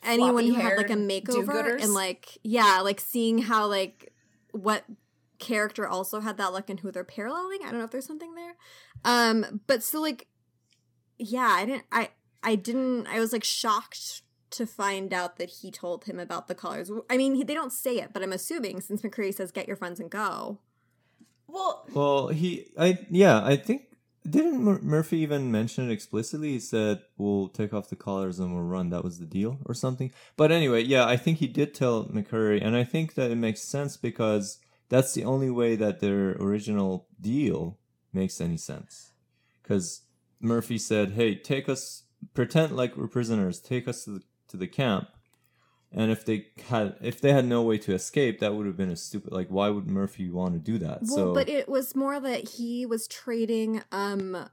anyone 0.03 0.47
who 0.47 0.55
had 0.55 0.77
like 0.77 0.91
a 0.91 0.95
makeover 0.95 1.81
and 1.83 1.93
like 1.93 2.39
yeah, 2.43 2.81
like 2.81 3.01
seeing 3.01 3.39
how 3.39 3.67
like 3.67 4.13
what 4.53 4.85
character 5.39 5.87
also 5.87 6.21
had 6.21 6.37
that 6.37 6.53
look 6.53 6.71
and 6.71 6.81
who 6.81 6.91
they're 6.93 7.05
paralleling. 7.05 7.61
I 7.63 7.71
don't 7.71 7.79
know 7.79 7.85
if 7.85 7.91
there's 7.91 8.07
something 8.07 8.35
there. 8.35 8.55
Um, 9.05 9.61
but 9.67 9.83
still 9.83 10.03
like 10.03 10.27
yeah, 11.19 11.49
I 11.51 11.67
didn't 11.67 11.85
I 11.93 12.11
I 12.43 12.55
didn't 12.55 13.07
I 13.07 13.21
was 13.21 13.33
like 13.33 13.45
shocked 13.45 14.23
to 14.51 14.67
find 14.67 15.13
out 15.13 15.37
that 15.37 15.51
he 15.51 15.71
told 15.71 16.05
him 16.05 16.19
about 16.19 16.49
the 16.49 16.55
colors. 16.55 16.91
I 17.09 17.17
mean, 17.17 17.47
they 17.47 17.55
don't 17.55 17.73
say 17.73 17.99
it, 17.99 18.13
but 18.13 18.23
I'm 18.23 18.33
assuming 18.33 18.81
since 18.81 19.03
McCreary 19.03 19.35
says 19.35 19.53
get 19.53 19.67
your 19.67 19.77
friends 19.77 20.01
and 20.01 20.11
go. 20.11 20.59
Well, 21.47 21.87
Well, 21.93 22.29
he, 22.29 22.71
I, 22.79 22.99
yeah, 23.11 23.45
I 23.45 23.57
think 23.57 23.91
didn't 24.29 24.63
Mur- 24.63 24.81
Murphy 24.83 25.19
even 25.19 25.51
mention 25.51 25.89
it 25.91 25.93
explicitly? 25.93 26.53
He 26.53 26.61
said, 26.61 27.03
"We'll 27.17 27.49
take 27.49 27.73
off 27.73 27.89
the 27.89 27.97
collars 27.97 28.39
and 28.39 28.55
we'll 28.55 28.65
run." 28.65 28.91
That 28.91 29.05
was 29.05 29.19
the 29.19 29.27
deal, 29.27 29.59
or 29.65 29.75
something. 29.75 30.13
But 30.37 30.53
anyway, 30.53 30.83
yeah, 30.83 31.07
I 31.07 31.17
think 31.17 31.39
he 31.39 31.49
did 31.49 31.75
tell 31.75 32.05
McCreary, 32.05 32.65
and 32.65 32.77
I 32.77 32.85
think 32.85 33.15
that 33.15 33.31
it 33.31 33.37
makes 33.37 33.63
sense 33.63 33.97
because 33.97 34.59
that's 34.89 35.15
the 35.15 35.25
only 35.25 35.51
way 35.51 35.75
that 35.77 36.01
their 36.01 36.33
original 36.33 37.07
deal 37.21 37.79
makes 38.13 38.41
any 38.41 38.57
sense. 38.59 39.13
Because 39.63 40.03
Murphy 40.39 40.77
said, 40.77 41.13
"Hey, 41.13 41.35
take 41.35 41.69
us, 41.69 42.05
pretend 42.35 42.77
like 42.77 42.97
we're 42.97 43.09
prisoners, 43.09 43.59
take 43.59 43.89
us 43.89 44.05
to 44.05 44.11
the 44.11 44.23
to 44.51 44.57
the 44.57 44.69
camp." 44.69 45.09
And 45.93 46.13
if 46.13 46.25
they 46.25 46.47
had 46.69 46.97
if 47.01 47.21
they 47.21 47.33
had 47.33 47.45
no 47.45 47.63
way 47.63 47.79
to 47.79 47.95
escape, 47.95 48.39
that 48.41 48.55
would 48.55 48.67
have 48.67 48.77
been 48.77 48.91
a 48.91 48.97
stupid. 48.97 49.33
Like, 49.33 49.49
why 49.49 49.71
would 49.71 49.89
Murphy 49.89 50.31
want 50.31 50.55
to 50.55 50.61
do 50.61 50.79
that? 50.79 51.01
Well, 51.03 51.17
so, 51.17 51.35
but 51.35 51.49
it 51.49 51.69
was 51.69 51.97
more 51.97 52.21
that 52.21 52.51
he 52.51 52.87
was 52.87 53.09
trading 53.09 53.83
um 53.91 54.49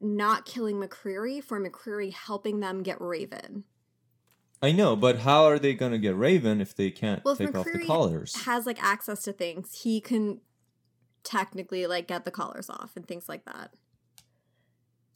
not 0.00 0.46
killing 0.46 0.76
McCreary 0.76 1.42
for 1.42 1.60
McCreary 1.60 2.12
helping 2.12 2.60
them 2.60 2.82
get 2.82 3.00
Raven. 3.00 3.64
I 4.62 4.72
know, 4.72 4.96
but 4.96 5.18
how 5.18 5.44
are 5.44 5.58
they 5.58 5.74
going 5.74 5.92
to 5.92 5.98
get 5.98 6.16
Raven 6.16 6.60
if 6.60 6.74
they 6.74 6.90
can't 6.90 7.22
Well, 7.24 7.36
take 7.36 7.54
off 7.54 7.66
the 7.70 7.84
collars? 7.86 8.34
Has 8.44 8.64
like 8.64 8.82
access 8.82 9.22
to 9.24 9.32
things, 9.32 9.80
he 9.82 10.00
can 10.00 10.40
technically 11.22 11.86
like 11.86 12.08
get 12.08 12.24
the 12.24 12.30
collars 12.30 12.70
off 12.70 12.92
and 12.96 13.06
things 13.06 13.28
like 13.28 13.44
that. 13.44 13.72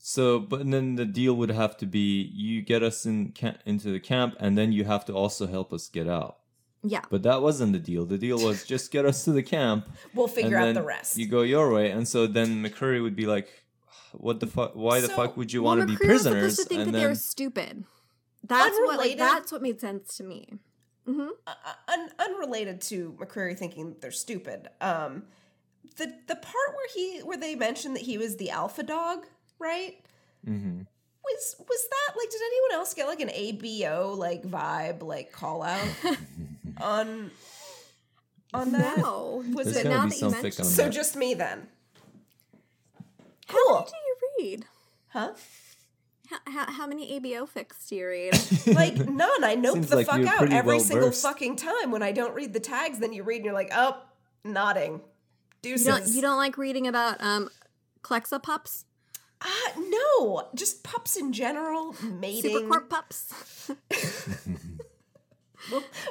So, 0.03 0.39
but 0.39 0.69
then 0.71 0.95
the 0.95 1.05
deal 1.05 1.35
would 1.35 1.51
have 1.51 1.77
to 1.77 1.87
be 1.87 2.33
you 2.35 2.63
get 2.63 2.83
us 2.83 3.05
in 3.05 3.35
ca- 3.39 3.59
into 3.67 3.93
the 3.93 4.01
camp, 4.01 4.35
and 4.41 4.57
then 4.57 4.73
you 4.73 4.85
have 4.85 5.05
to 5.05 5.13
also 5.13 5.47
help 5.47 5.75
us 5.75 5.89
get 5.89 6.09
out. 6.09 6.39
Yeah. 6.83 7.03
But 7.11 7.23
that 7.25 7.43
wasn't 7.43 7.75
the 7.75 7.79
deal. 7.79 8.07
The 8.07 8.17
deal 8.17 8.43
was 8.43 8.65
just 8.65 8.91
get 8.91 9.05
us 9.05 9.25
to 9.25 9.33
the 9.33 9.43
camp. 9.43 9.91
we'll 10.15 10.25
and 10.25 10.35
figure 10.35 10.57
out 10.57 10.73
the 10.73 10.83
rest. 10.83 11.19
You 11.19 11.29
go 11.29 11.43
your 11.43 11.71
way, 11.71 11.91
and 11.91 12.09
so 12.09 12.27
then 12.27 12.65
McCreary 12.65 13.03
would 13.03 13.15
be 13.15 13.27
like, 13.27 13.49
"What 14.13 14.41
the 14.41 14.47
fuck? 14.47 14.75
Why 14.75 15.03
the 15.03 15.11
fuck 15.11 15.37
would 15.37 15.53
you 15.53 15.63
well, 15.63 15.77
want 15.77 15.83
to 15.83 15.87
be 15.87 16.03
McCreary 16.03 16.13
was 16.13 16.23
prisoners?" 16.23 16.55
supposed 16.55 16.57
to 16.61 16.65
think 16.65 16.81
and 16.81 16.89
that 16.89 16.93
they 16.93 17.01
then 17.01 17.11
were 17.11 17.15
stupid. 17.15 17.85
That's 18.43 18.79
what 18.79 18.97
like 18.97 19.19
that's 19.19 19.53
what 19.53 19.61
made 19.61 19.81
sense 19.81 20.17
to 20.17 20.25
me. 20.25 20.49
Mm-hmm. 21.07 21.29
uh, 21.47 21.55
un- 21.89 22.11
unrelated 22.19 22.81
to 22.83 23.17
McCreary 23.21 23.57
thinking 23.59 23.97
they're 24.01 24.11
stupid. 24.11 24.69
Um, 24.81 25.25
the 25.97 26.07
the 26.27 26.37
part 26.37 26.75
where 26.75 26.89
he 26.95 27.19
where 27.19 27.37
they 27.37 27.55
mentioned 27.55 27.97
that 27.97 28.03
he 28.03 28.17
was 28.17 28.39
the 28.39 28.49
alpha 28.49 28.83
dog, 28.83 29.27
right? 29.61 29.97
Mm-hmm. 30.49 30.81
Was 31.25 31.57
was 31.59 31.89
that 31.91 32.17
like? 32.19 32.31
Did 32.31 32.41
anyone 32.45 32.81
else 32.81 32.95
get 32.95 33.07
like 33.07 33.21
an 33.21 33.29
ABO 33.29 34.17
like 34.17 34.43
vibe 34.43 35.03
like 35.03 35.31
call 35.33 35.63
out 35.63 35.87
on 36.81 37.31
on 38.55 38.73
that? 38.73 38.99
No. 38.99 39.45
Was 39.53 39.67
There's 39.67 39.77
it 39.77 39.83
gotta 39.85 39.97
now 39.97 40.03
that 40.07 40.15
you 40.15 40.19
some 40.19 40.33
mention 40.33 40.51
fic 40.51 40.61
on 40.61 40.65
so? 40.67 40.83
that. 40.85 40.93
Just 40.93 41.15
me 41.17 41.35
then, 41.35 41.69
How 43.47 43.75
many 43.75 43.85
do 43.87 43.93
you 44.07 44.17
read? 44.51 44.65
huh? 45.09 45.33
How, 46.31 46.39
how, 46.47 46.73
how 46.73 46.87
many 46.87 47.19
ABO 47.21 47.49
fics 47.49 47.89
do 47.89 47.97
you 47.97 48.07
read? 48.07 48.35
Like 48.75 48.97
none. 49.09 49.43
I 49.45 49.57
nope 49.57 49.75
Seems 49.75 49.89
the 49.91 49.97
like 49.97 50.07
fuck 50.07 50.25
out 50.27 50.53
every 50.53 50.77
well 50.77 50.81
single 50.81 51.09
versed. 51.09 51.23
fucking 51.23 51.57
time 51.57 51.91
when 51.91 52.03
I 52.03 52.13
don't 52.13 52.35
read 52.35 52.53
the 52.53 52.61
tags. 52.61 52.99
Then 53.01 53.13
you 53.13 53.25
read 53.25 53.37
and 53.37 53.45
you're 53.47 53.55
like, 53.55 53.71
oh, 53.75 54.01
nodding. 54.45 54.93
you 54.95 55.01
Deuces. 55.63 55.87
don't 55.87 56.07
you 56.09 56.23
don't 56.23 56.37
like 56.39 56.57
reading 56.57 56.87
about 56.87 57.21
um 57.21 57.51
Clexa 58.03 58.41
pups? 58.43 58.85
Uh, 59.43 59.81
no, 59.89 60.49
just 60.55 60.83
pups 60.85 61.17
in 61.17 61.33
general, 61.33 61.95
mating. 62.03 62.51
Supercorp 62.69 62.89
pups? 62.89 63.33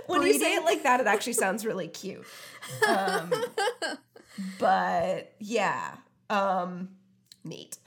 when 0.08 0.24
you 0.24 0.40
say 0.40 0.56
it 0.56 0.64
like 0.64 0.84
that, 0.84 1.00
it 1.00 1.08
actually 1.08 1.34
sounds 1.34 1.66
really 1.66 1.88
cute. 1.88 2.26
Um, 2.88 3.32
but 4.58 5.34
yeah, 5.40 5.96
um, 6.30 6.90
neat. 7.44 7.78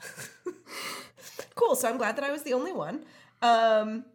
cool. 1.55 1.75
So 1.75 1.89
I'm 1.89 1.97
glad 1.97 2.15
that 2.17 2.23
I 2.23 2.31
was 2.31 2.43
the 2.43 2.53
only 2.53 2.71
one. 2.73 3.03
Um, 3.41 4.05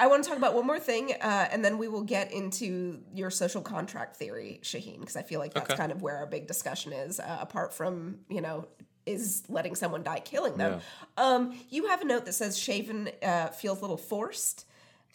I 0.00 0.06
want 0.08 0.24
to 0.24 0.28
talk 0.28 0.38
about 0.38 0.54
one 0.54 0.66
more 0.66 0.80
thing, 0.80 1.12
uh, 1.20 1.48
and 1.52 1.64
then 1.64 1.78
we 1.78 1.86
will 1.88 2.02
get 2.02 2.32
into 2.32 3.00
your 3.14 3.30
social 3.30 3.62
contract 3.62 4.16
theory, 4.16 4.58
Shahin, 4.62 5.00
because 5.00 5.16
I 5.16 5.22
feel 5.22 5.38
like 5.40 5.54
that's 5.54 5.70
Okay. 5.70 5.76
kind 5.76 5.92
of 5.92 6.02
where 6.02 6.16
our 6.16 6.26
big 6.26 6.46
discussion 6.48 6.92
is. 6.92 7.20
Uh, 7.20 7.38
apart 7.40 7.72
from 7.72 8.20
you 8.28 8.40
know, 8.40 8.66
is 9.08 9.42
letting 9.48 9.74
someone 9.74 10.02
die 10.02 10.20
killing 10.20 10.56
them. 10.56 10.80
Um, 11.16 11.58
you 11.70 11.88
have 11.88 12.00
a 12.02 12.04
note 12.04 12.24
that 12.26 12.34
says 12.34 12.58
Shaven 12.58 13.10
uh, 13.22 13.48
feels 13.48 13.78
a 13.78 13.80
little 13.80 13.96
forced, 13.96 14.64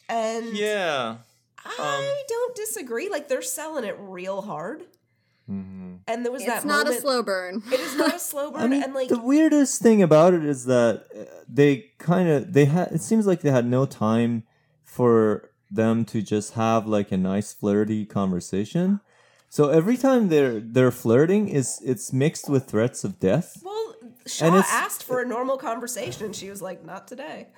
and 0.10 0.56
Yeah. 0.58 1.18
I 1.66 2.24
don't 2.28 2.56
disagree. 2.56 3.10
Like 3.10 3.28
they're 3.30 3.41
selling 3.41 3.86
it 3.86 3.96
real 4.00 4.41
hard, 4.41 4.84
Mhm. 5.50 6.00
and 6.08 6.26
there 6.26 6.32
was 6.32 6.41
It's 6.41 6.50
that 6.52 6.58
It's 6.58 6.66
not 6.66 6.86
moment. 6.86 6.98
a 6.98 7.02
slow 7.02 7.24
burn. 7.24 7.64
It 7.72 7.80
is 7.80 7.96
not 7.96 8.16
a 8.16 8.20
slow 8.32 8.52
burn, 8.52 8.62
I 8.62 8.68
mean, 8.68 8.84
and 8.84 8.94
like 8.94 9.08
the 9.10 9.20
weirdest 9.22 9.82
thing 9.82 10.02
about 10.02 10.34
it 10.34 10.44
is 10.44 10.66
that 10.66 11.06
uh, 11.18 11.24
they 11.48 11.91
kind 12.00 12.28
of 12.30 12.52
they 12.54 12.66
had. 12.66 12.91
It 12.91 13.02
seems 13.02 13.26
like 13.26 13.41
they 13.41 13.52
had 13.52 13.66
no 13.66 13.86
time 13.86 14.44
for 14.84 15.50
them 15.72 16.06
to 16.06 16.22
just 16.22 16.54
have 16.54 16.86
like 16.88 17.12
a 17.12 17.18
nice 17.18 17.54
flirty 17.54 18.06
conversation. 18.06 19.00
So 19.50 19.70
every 19.70 19.98
time 19.98 20.30
they're 20.30 20.60
they're 20.60 20.91
flirting, 20.91 21.48
is 21.48 21.80
it's 21.84 22.12
mixed 22.12 22.50
with 22.50 22.66
threats 22.68 23.04
of 23.04 23.20
death. 23.20 23.62
well, 23.64 23.83
Shaw 24.26 24.61
asked 24.65 25.03
for 25.03 25.21
a 25.21 25.26
normal 25.26 25.57
conversation, 25.57 26.26
and 26.26 26.36
she 26.36 26.49
was 26.49 26.61
like, 26.61 26.86
"Not 26.86 27.07
today." 27.07 27.49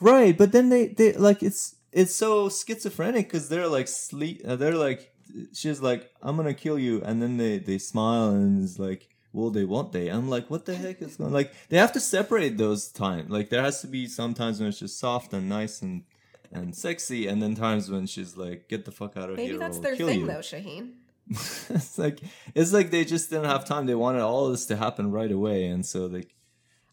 Right, 0.00 0.36
but 0.36 0.52
then 0.52 0.68
they 0.68 0.88
they 0.88 1.12
like 1.14 1.42
it's 1.42 1.76
it's 1.92 2.14
so 2.14 2.48
schizophrenic 2.48 3.26
because 3.26 3.48
they're 3.48 3.68
like 3.68 3.88
sleep. 3.88 4.42
Uh, 4.46 4.56
they're 4.56 4.76
like 4.76 5.12
she's 5.52 5.80
like 5.80 6.10
I'm 6.22 6.36
gonna 6.36 6.54
kill 6.54 6.78
you, 6.78 7.02
and 7.02 7.20
then 7.20 7.36
they 7.36 7.58
they 7.58 7.78
smile 7.78 8.30
and 8.30 8.62
it's 8.62 8.78
like. 8.78 9.08
Will 9.34 9.50
they? 9.50 9.66
Won't 9.66 9.92
they? 9.92 10.08
I'm 10.08 10.30
like, 10.30 10.48
what 10.48 10.64
the 10.64 10.74
heck 10.74 11.02
is 11.02 11.16
going? 11.16 11.34
Like, 11.34 11.52
they 11.68 11.76
have 11.76 11.92
to 11.92 12.00
separate 12.00 12.56
those 12.56 12.88
times. 12.88 13.30
Like, 13.30 13.50
there 13.50 13.60
has 13.60 13.82
to 13.82 13.86
be 13.86 14.06
some 14.06 14.32
times 14.32 14.58
when 14.58 14.70
it's 14.70 14.78
just 14.78 14.98
soft 14.98 15.34
and 15.34 15.50
nice 15.50 15.82
and 15.82 16.04
and 16.50 16.74
sexy, 16.74 17.26
and 17.26 17.42
then 17.42 17.54
times 17.54 17.90
when 17.90 18.06
she's 18.06 18.38
like, 18.38 18.68
get 18.68 18.86
the 18.86 18.90
fuck 18.90 19.18
out 19.18 19.28
of 19.28 19.36
Maybe 19.36 19.50
here. 19.50 19.58
Maybe 19.58 19.64
that's 19.66 19.78
their 19.80 19.96
thing, 19.96 20.20
you. 20.20 20.26
though, 20.26 20.40
Shahin. 20.40 20.94
it's 21.68 21.98
like 21.98 22.20
it's 22.54 22.72
like 22.72 22.90
they 22.90 23.04
just 23.04 23.30
didn't 23.30 23.46
have 23.46 23.64
time. 23.64 23.86
They 23.86 23.94
wanted 23.94 24.22
all 24.22 24.48
this 24.48 24.66
to 24.66 24.76
happen 24.76 25.10
right 25.10 25.30
away, 25.30 25.66
and 25.66 25.84
so 25.84 26.06
like, 26.06 26.34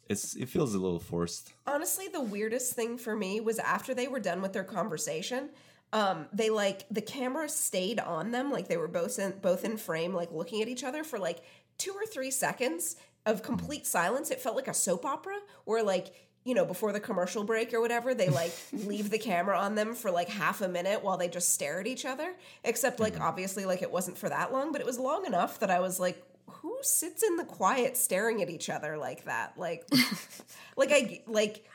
it's 0.10 0.36
it 0.36 0.50
feels 0.50 0.74
a 0.74 0.80
little 0.80 1.00
forced. 1.00 1.54
Honestly, 1.66 2.08
the 2.08 2.22
weirdest 2.22 2.74
thing 2.74 2.98
for 2.98 3.16
me 3.16 3.40
was 3.40 3.60
after 3.60 3.94
they 3.94 4.08
were 4.08 4.20
done 4.20 4.42
with 4.42 4.54
their 4.54 4.64
conversation. 4.64 5.50
Um, 5.94 6.26
they 6.34 6.50
like 6.50 6.86
the 6.92 7.02
camera 7.02 7.48
stayed 7.48 8.00
on 8.00 8.32
them, 8.32 8.52
like 8.52 8.68
they 8.68 8.78
were 8.78 8.90
both 8.90 9.20
in 9.20 9.36
both 9.42 9.64
in 9.64 9.78
frame, 9.78 10.14
like 10.14 10.32
looking 10.32 10.62
at 10.62 10.68
each 10.68 10.84
other 10.84 11.04
for 11.04 11.18
like 11.18 11.44
two 11.78 11.92
or 11.92 12.06
three 12.06 12.32
seconds 12.32 12.98
of 13.26 13.42
complete 13.42 13.88
silence. 13.88 14.32
It 14.32 14.42
felt 14.42 14.56
like 14.58 14.68
a 14.68 14.74
soap 14.74 15.06
opera, 15.06 15.38
where 15.64 15.84
like 15.84 16.14
you 16.46 16.54
know 16.54 16.64
before 16.64 16.94
the 16.94 17.00
commercial 17.00 17.44
break 17.44 17.74
or 17.74 17.82
whatever, 17.82 18.14
they 18.14 18.30
like 18.30 18.54
leave 18.72 19.10
the 19.10 19.18
camera 19.18 19.58
on 19.60 19.76
them 19.76 19.94
for 19.96 20.12
like 20.12 20.30
half 20.30 20.62
a 20.62 20.68
minute 20.68 21.04
while 21.04 21.18
they 21.18 21.28
just 21.28 21.54
stare 21.54 21.80
at 21.82 21.88
each 21.88 22.06
other. 22.06 22.34
Except 22.64 23.00
like 23.00 23.20
obviously 23.20 23.66
like 23.66 23.82
it 23.82 23.92
wasn't 23.92 24.18
for 24.18 24.30
that 24.30 24.54
long, 24.54 24.72
but 24.72 24.80
it 24.80 24.88
was 24.88 24.98
long 25.00 25.26
enough 25.26 25.60
that 25.60 25.70
I 25.70 25.80
was 25.82 26.00
like, 26.00 26.24
who 26.48 26.78
sits 26.82 27.24
in 27.24 27.36
the 27.36 27.44
quiet 27.44 27.98
staring 27.98 28.42
at 28.42 28.50
each 28.50 28.70
other 28.70 28.98
like 28.98 29.26
that? 29.26 29.58
Like, 29.58 29.84
like 30.78 30.92
I 30.92 31.22
like. 31.28 31.66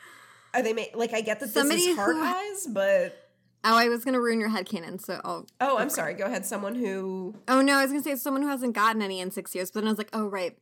Are 0.52 0.62
they 0.62 0.72
ma- 0.72 0.82
like 0.94 1.12
I 1.14 1.20
get 1.20 1.38
that 1.40 1.46
this 1.46 1.54
Somebody 1.54 1.82
is 1.82 1.96
heart 1.96 2.16
who- 2.16 2.22
eyes, 2.22 2.66
but 2.68 3.26
Oh, 3.62 3.76
I 3.76 3.88
was 3.88 4.04
gonna 4.04 4.20
ruin 4.20 4.40
your 4.40 4.48
head 4.48 4.66
headcanon, 4.66 5.00
so 5.00 5.20
I'll. 5.22 5.46
oh, 5.60 5.78
I'm 5.78 5.90
sorry. 5.90 6.14
Go 6.14 6.24
ahead. 6.24 6.46
Someone 6.46 6.74
who 6.74 7.34
Oh 7.46 7.60
no, 7.60 7.74
I 7.76 7.82
was 7.82 7.90
gonna 7.92 8.02
say 8.02 8.16
someone 8.16 8.42
who 8.42 8.48
hasn't 8.48 8.72
gotten 8.74 9.02
any 9.02 9.20
in 9.20 9.30
six 9.30 9.54
years, 9.54 9.70
but 9.70 9.80
then 9.80 9.88
I 9.88 9.92
was 9.92 9.98
like, 9.98 10.08
oh 10.12 10.26
right, 10.28 10.56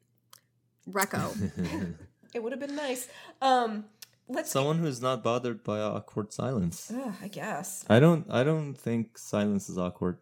Recco. 0.90 1.94
it 2.34 2.42
would 2.42 2.52
have 2.52 2.61
been 2.61 2.76
nice. 2.76 3.09
Um, 3.40 3.84
let's. 4.29 4.51
Someone 4.51 4.79
who's 4.79 5.01
not 5.03 5.22
bothered 5.22 5.64
by 5.64 5.81
awkward 5.81 6.33
silence. 6.33 6.91
Ugh, 6.95 7.14
I 7.22 7.29
guess 7.29 7.85
I 7.89 7.99
don't. 8.01 8.26
I 8.31 8.45
don't 8.45 8.74
think 8.74 9.18
silence 9.18 9.68
is 9.68 9.79
awkward. 9.79 10.18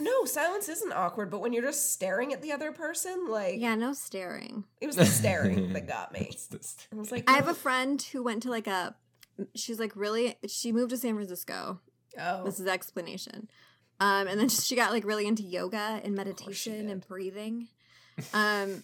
no 0.00 0.24
silence 0.24 0.68
isn't 0.68 0.92
awkward, 0.92 1.30
but 1.30 1.40
when 1.40 1.52
you're 1.52 1.62
just 1.62 1.92
staring 1.92 2.32
at 2.32 2.42
the 2.42 2.52
other 2.52 2.72
person, 2.72 3.28
like 3.28 3.60
yeah, 3.60 3.74
no 3.74 3.92
staring. 3.92 4.64
it 4.80 4.86
was 4.86 4.96
the 4.96 5.06
staring 5.06 5.72
that 5.72 5.86
got 5.88 6.12
me. 6.12 6.28
It's 6.30 6.48
just- 6.48 6.88
I 6.92 6.96
was 6.96 7.12
like, 7.12 7.24
I 7.30 7.34
have 7.34 7.48
a 7.48 7.54
friend 7.54 8.00
who 8.12 8.22
went 8.22 8.42
to 8.44 8.50
like 8.50 8.66
a. 8.66 8.94
She's 9.54 9.78
like 9.80 9.92
really. 9.96 10.36
She 10.46 10.72
moved 10.72 10.90
to 10.90 10.96
San 10.96 11.14
Francisco. 11.14 11.80
oh, 12.20 12.44
This 12.44 12.60
is 12.60 12.66
explanation. 12.66 13.48
Um, 14.00 14.26
and 14.28 14.38
then 14.40 14.48
she 14.48 14.76
got 14.76 14.92
like 14.92 15.04
really 15.04 15.26
into 15.26 15.42
yoga 15.42 15.78
and 16.02 16.04
she 16.04 16.10
meditation 16.10 16.88
and 16.90 17.06
breathing. 17.06 17.68
Um, 18.32 18.82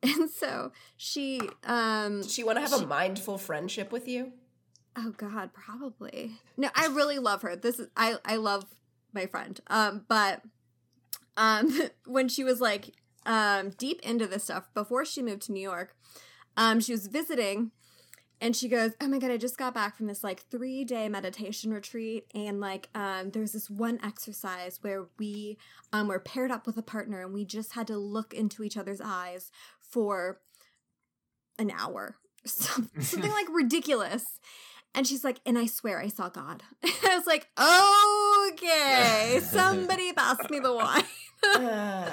and 0.02 0.30
so 0.30 0.72
she 0.96 1.40
um 1.64 2.26
she 2.26 2.42
want 2.42 2.56
to 2.56 2.62
have 2.62 2.72
a 2.72 2.86
mindful 2.86 3.36
friendship 3.38 3.92
with 3.92 4.08
you? 4.08 4.32
Oh 4.96 5.12
God, 5.16 5.50
probably. 5.52 6.32
No, 6.56 6.68
I 6.74 6.86
really 6.86 7.18
love 7.18 7.42
her. 7.42 7.54
This 7.56 7.78
is 7.78 7.88
I 7.96 8.16
I 8.24 8.36
love 8.36 8.64
my 9.12 9.26
friend. 9.26 9.60
Um, 9.68 10.04
but 10.08 10.42
um, 11.36 11.72
when 12.06 12.28
she 12.28 12.44
was 12.44 12.60
like 12.60 12.94
um 13.26 13.70
deep 13.70 14.00
into 14.02 14.26
this 14.26 14.44
stuff 14.44 14.72
before 14.74 15.04
she 15.04 15.22
moved 15.22 15.42
to 15.42 15.52
New 15.52 15.62
York, 15.62 15.94
um, 16.56 16.80
she 16.80 16.92
was 16.92 17.06
visiting, 17.06 17.70
and 18.40 18.56
she 18.56 18.68
goes, 18.68 18.92
"Oh 19.00 19.08
my 19.08 19.18
God, 19.18 19.30
I 19.30 19.36
just 19.36 19.58
got 19.58 19.74
back 19.74 19.96
from 19.96 20.06
this 20.06 20.24
like 20.24 20.40
three 20.50 20.84
day 20.84 21.08
meditation 21.08 21.72
retreat, 21.72 22.26
and 22.34 22.60
like 22.60 22.88
um, 22.94 23.30
there's 23.30 23.52
this 23.52 23.70
one 23.70 24.00
exercise 24.02 24.78
where 24.82 25.06
we 25.18 25.58
um 25.92 26.08
were 26.08 26.20
paired 26.20 26.50
up 26.50 26.66
with 26.66 26.76
a 26.76 26.82
partner, 26.82 27.20
and 27.20 27.32
we 27.32 27.44
just 27.44 27.74
had 27.74 27.86
to 27.88 27.96
look 27.96 28.34
into 28.34 28.64
each 28.64 28.76
other's 28.76 29.00
eyes 29.00 29.50
for 29.90 30.40
an 31.58 31.70
hour." 31.70 32.16
Something 32.44 33.30
like 33.30 33.46
ridiculous. 33.52 34.40
And 34.92 35.06
she's 35.06 35.22
like, 35.22 35.40
and 35.46 35.56
I 35.56 35.66
swear 35.66 36.00
I 36.00 36.08
saw 36.08 36.28
God. 36.28 36.64
I 36.84 37.16
was 37.16 37.26
like, 37.26 37.48
okay, 38.52 39.38
somebody 39.40 40.12
pass 40.12 40.38
me 40.50 40.58
the 40.58 40.74
wine. 40.74 41.04
Uh, 41.44 42.10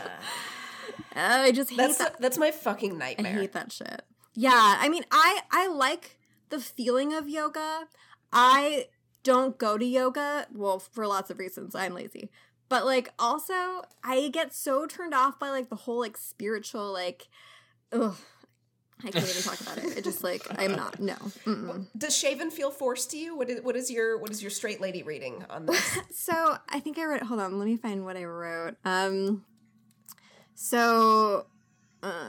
I 1.16 1.52
just 1.52 1.72
hate 1.72 1.78
that's 1.78 1.98
that. 1.98 2.20
that's 2.20 2.38
my 2.38 2.52
fucking 2.52 2.98
nightmare. 2.98 3.34
I 3.34 3.40
hate 3.42 3.54
that 3.54 3.72
shit. 3.72 4.04
Yeah, 4.36 4.76
I 4.80 4.88
mean, 4.90 5.04
I 5.12 5.42
I 5.52 5.68
like 5.68 6.20
the 6.50 6.60
feeling 6.60 7.14
of 7.14 7.28
yoga. 7.28 7.88
I 8.32 8.88
don't 9.24 9.58
go 9.58 9.78
to 9.78 9.86
yoga, 9.86 10.48
well, 10.54 10.80
for 10.80 11.08
lots 11.08 11.32
of 11.32 11.40
reasons. 11.40 11.74
I'm 11.74 11.94
lazy. 11.94 12.30
But 12.70 12.86
like 12.86 13.10
also, 13.18 13.82
I 14.04 14.30
get 14.32 14.54
so 14.54 14.86
turned 14.86 15.14
off 15.14 15.40
by 15.40 15.50
like 15.50 15.70
the 15.70 15.76
whole 15.76 16.00
like 16.00 16.18
spiritual 16.18 16.94
like 16.94 17.28
ugh. 17.92 18.16
I 19.06 19.12
can't 19.12 19.30
even 19.30 19.44
talk 19.44 19.62
about 19.62 19.78
it. 19.78 19.98
It 19.98 20.04
just 20.04 20.24
like 20.24 20.42
I'm 20.58 20.76
not 20.76 21.00
no. 21.00 21.14
Mm-mm. 21.46 21.86
Does 21.96 22.18
shaven 22.18 22.50
feel 22.50 22.72
forced 22.72 23.12
to 23.12 23.18
you? 23.18 23.38
What 23.38 23.50
is 23.50 23.62
what 23.62 23.76
is 23.76 23.92
your 23.92 24.18
what 24.18 24.32
is 24.32 24.42
your 24.42 24.50
straight 24.50 24.82
lady 24.82 25.04
reading 25.04 25.46
on 25.50 25.68
this? 25.68 25.98
So 26.12 26.58
I 26.68 26.80
think 26.80 26.98
I 26.98 27.06
wrote. 27.06 27.22
Hold 27.24 27.40
on, 27.40 27.60
let 27.60 27.66
me 27.66 27.78
find 27.78 28.06
what 28.06 28.18
I 28.18 28.26
wrote. 28.26 28.76
Um, 28.84 29.46
so, 30.56 31.46
uh, 32.02 32.26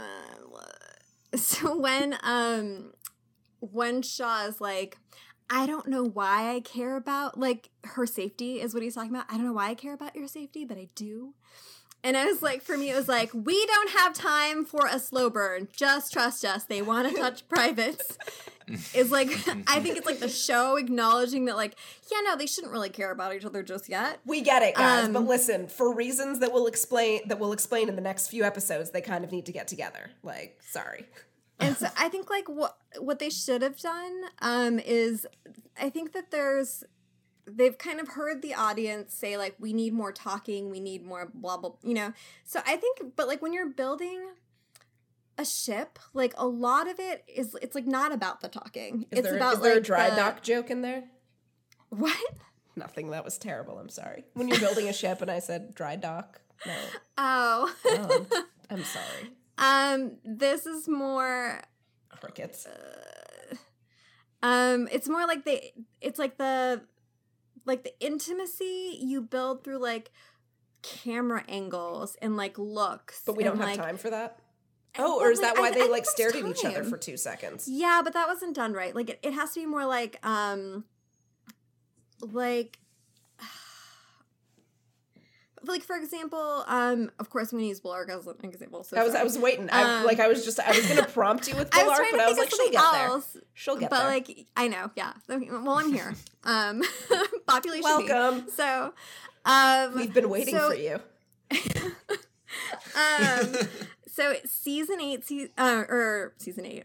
so 1.37 1.79
when 1.79 2.19
um, 2.23 2.93
when 3.61 4.03
Shaw 4.03 4.47
is 4.47 4.61
like, 4.61 4.99
I 5.49 5.67
don't 5.67 5.89
know 5.89 6.05
why 6.05 6.55
I 6.55 6.61
care 6.61 6.97
about 6.97 7.39
like 7.41 7.71
her 7.85 8.05
safety 8.05 8.61
is 8.61 8.75
what 8.75 8.83
he's 8.83 8.95
talking 8.95 9.11
about. 9.11 9.25
I 9.31 9.37
don't 9.37 9.47
know 9.47 9.55
why 9.55 9.71
I 9.71 9.75
care 9.75 9.95
about 9.95 10.15
your 10.15 10.29
safety, 10.29 10.67
but 10.67 10.77
I 10.77 10.89
do. 10.95 11.33
And 12.05 12.17
I 12.17 12.27
was 12.27 12.43
like, 12.43 12.63
for 12.63 12.77
me, 12.79 12.91
it 12.91 12.95
was 12.97 13.09
like, 13.09 13.31
we 13.35 13.67
don't 13.67 13.91
have 13.91 14.13
time 14.15 14.65
for 14.65 14.87
a 14.87 14.99
slow 15.01 15.29
burn. 15.31 15.69
Just 15.73 16.13
trust 16.13 16.45
us. 16.45 16.65
They 16.65 16.81
want 16.81 17.09
to 17.09 17.21
touch 17.21 17.49
privates. 17.49 18.17
Is 18.95 19.11
like, 19.11 19.29
I 19.67 19.81
think 19.81 19.97
it's 19.97 20.07
like 20.07 20.21
the 20.21 20.29
show 20.29 20.77
acknowledging 20.77 21.47
that, 21.47 21.57
like, 21.57 21.75
yeah, 22.13 22.19
no, 22.25 22.37
they 22.37 22.47
shouldn't 22.47 22.73
really 22.73 22.91
care 22.91 23.11
about 23.11 23.35
each 23.35 23.45
other 23.45 23.63
just 23.63 23.89
yet. 23.89 24.21
We 24.27 24.43
get 24.43 24.63
it, 24.63 24.75
guys, 24.75 25.07
Um, 25.07 25.13
but 25.15 25.25
listen, 25.25 25.67
for 25.69 25.93
reasons 25.95 26.39
that 26.41 26.53
we'll 26.53 26.67
explain 26.67 27.23
that 27.29 27.39
we'll 27.41 27.53
explain 27.53 27.89
in 27.89 27.97
the 27.97 28.03
next 28.03 28.29
few 28.29 28.45
episodes, 28.45 28.91
they 28.91 29.01
kind 29.01 29.25
of 29.25 29.33
need 29.33 29.47
to 29.47 29.53
get 29.53 29.69
together. 29.69 30.11
Like, 30.23 30.61
sorry. 30.63 31.07
and 31.59 31.77
so 31.79 31.89
I 31.99 32.09
think 32.11 32.29
like 32.31 32.49
what 32.49 32.77
what 32.99 33.19
they 33.19 33.31
should 33.31 33.63
have 33.63 33.79
done 33.81 34.23
um 34.43 34.79
is 34.79 35.27
I 35.81 35.89
think 35.89 36.13
that 36.13 36.31
there's 36.31 36.85
they've 37.55 37.77
kind 37.77 38.01
of 38.01 38.09
heard 38.09 38.43
the 38.43 38.55
audience 38.55 39.15
say 39.15 39.37
like 39.37 39.55
we 39.59 39.73
need 39.73 39.93
more 39.93 40.13
talking, 40.13 40.71
we 40.71 40.81
need 40.81 41.05
more 41.05 41.31
blah 41.33 41.57
blah, 41.57 41.73
you 41.83 41.95
know. 41.95 42.13
So 42.45 42.61
I 42.67 42.77
think 42.77 43.15
but 43.17 43.27
like 43.29 43.43
when 43.43 43.53
you're 43.53 43.69
building 43.69 44.21
a 45.37 45.45
ship, 45.45 45.99
like 46.15 46.35
a 46.37 46.47
lot 46.47 46.89
of 46.89 46.99
it 46.99 47.25
is 47.29 47.57
it's 47.63 47.75
like 47.75 47.87
not 47.87 48.13
about 48.13 48.41
the 48.41 48.49
talking. 48.49 49.07
Is 49.11 49.21
it's 49.21 49.29
there, 49.29 49.37
about 49.37 49.55
is 49.55 49.61
there 49.61 49.75
like 49.75 49.83
a 49.83 49.85
dry 49.85 50.11
the- 50.11 50.17
dock 50.17 50.43
joke 50.43 50.71
in 50.71 50.83
there? 50.83 51.05
What? 51.91 52.17
Nothing. 52.77 53.11
That 53.11 53.25
was 53.25 53.39
terrible. 53.39 53.79
I'm 53.79 53.89
sorry. 53.89 54.25
When 54.35 54.47
you're 54.49 54.61
building 54.61 54.89
a 54.89 54.93
ship 54.93 55.21
and 55.23 55.31
I 55.31 55.39
said 55.41 55.75
dry 55.75 55.97
dock, 55.97 56.41
no. 56.67 56.75
Oh. 57.19 57.75
Oh, 57.87 58.27
I'm, 58.31 58.79
I'm 58.79 58.85
sorry. 58.85 59.33
um 59.59 60.19
this 60.25 60.67
is 60.67 60.89
more 60.89 61.63
Crickets. 62.21 62.67
Um, 64.43 64.89
it's 64.93 65.09
more 65.09 65.27
like 65.27 65.45
they 65.45 65.73
it's 66.01 66.19
like 66.19 66.39
the 66.39 66.83
like 67.69 67.85
the 67.85 67.93
intimacy 68.01 68.99
you 69.01 69.21
build 69.23 69.63
through 69.63 69.79
like 69.79 70.11
camera 70.83 71.45
angles 71.49 72.17
and 72.21 72.37
like 72.37 72.59
looks. 72.59 73.23
But 73.25 73.37
we 73.37 73.45
don't 73.45 73.59
have 73.59 73.67
like- 73.67 73.77
time 73.79 73.97
for 73.97 74.11
that. 74.11 74.41
Oh, 74.99 75.21
or 75.21 75.31
is 75.31 75.41
like, 75.41 75.55
that 75.55 75.61
why 75.61 75.67
I- 75.67 75.69
I 75.69 75.73
they 75.75 75.81
think 75.83 75.93
like 75.93 76.07
stared 76.07 76.35
at 76.35 76.45
each 76.45 76.65
other 76.65 76.83
for 76.83 76.97
two 76.97 77.17
seconds? 77.17 77.69
Yeah, 77.69 78.01
but 78.03 78.15
that 78.15 78.27
wasn't 78.27 78.57
done 78.57 78.73
right. 78.73 78.95
Like 78.97 79.11
it, 79.11 79.21
it 79.23 79.33
has 79.35 79.53
to 79.53 79.61
be 79.61 79.67
more 79.67 79.85
like 79.87 80.19
um 80.27 80.85
like 82.21 82.79
like 85.65 85.83
for 85.83 85.97
example, 85.97 86.65
um 86.67 87.11
of 87.19 87.31
course 87.31 87.53
I'm 87.53 87.59
gonna 87.59 87.69
use 87.69 87.81
Blarg 87.81 88.09
as 88.11 88.27
an 88.27 88.35
example. 88.45 88.85
So 88.85 88.97
I 88.97 89.03
was 89.05 89.15
I 89.15 89.23
was 89.25 89.39
waiting. 89.39 89.69
I, 89.71 89.99
Um, 90.01 90.05
like 90.05 90.21
I 90.21 90.29
was 90.29 90.45
just 90.45 90.61
I 90.61 90.71
was 90.77 90.87
gonna 90.87 91.05
prompt 91.15 91.49
you 91.49 91.57
with 91.57 91.75
I 91.75 91.83
was 91.85 91.93
Pilar, 91.93 91.97
trying 91.97 92.11
but 92.13 92.21
I 92.21 92.29
was 92.29 92.39
like 92.39 92.51
she'll 92.51 92.71
get 92.71 92.93
there. 92.93 93.43
She'll 93.55 93.77
get 93.77 93.91
but 93.91 93.99
there. 94.01 94.09
like 94.09 94.47
I 94.57 94.69
know, 94.69 94.91
yeah. 94.97 95.13
Well, 95.29 95.71
I'm 95.71 95.93
here. 95.93 96.15
Um, 96.45 96.83
population. 97.47 97.83
B. 97.99 98.07
Welcome. 98.09 98.49
So, 98.51 98.95
Um, 99.45 99.95
We've 99.97 100.15
been 100.15 100.31
waiting 100.31 100.55
so- 100.57 100.71
for 100.71 100.77
you. 100.77 100.99
um, 102.97 103.55
so 104.07 104.35
season 104.45 105.01
eight, 105.01 105.25
se- 105.25 105.51
uh, 105.59 105.85
or 105.89 106.35
season 106.39 106.65
eight, 106.67 106.85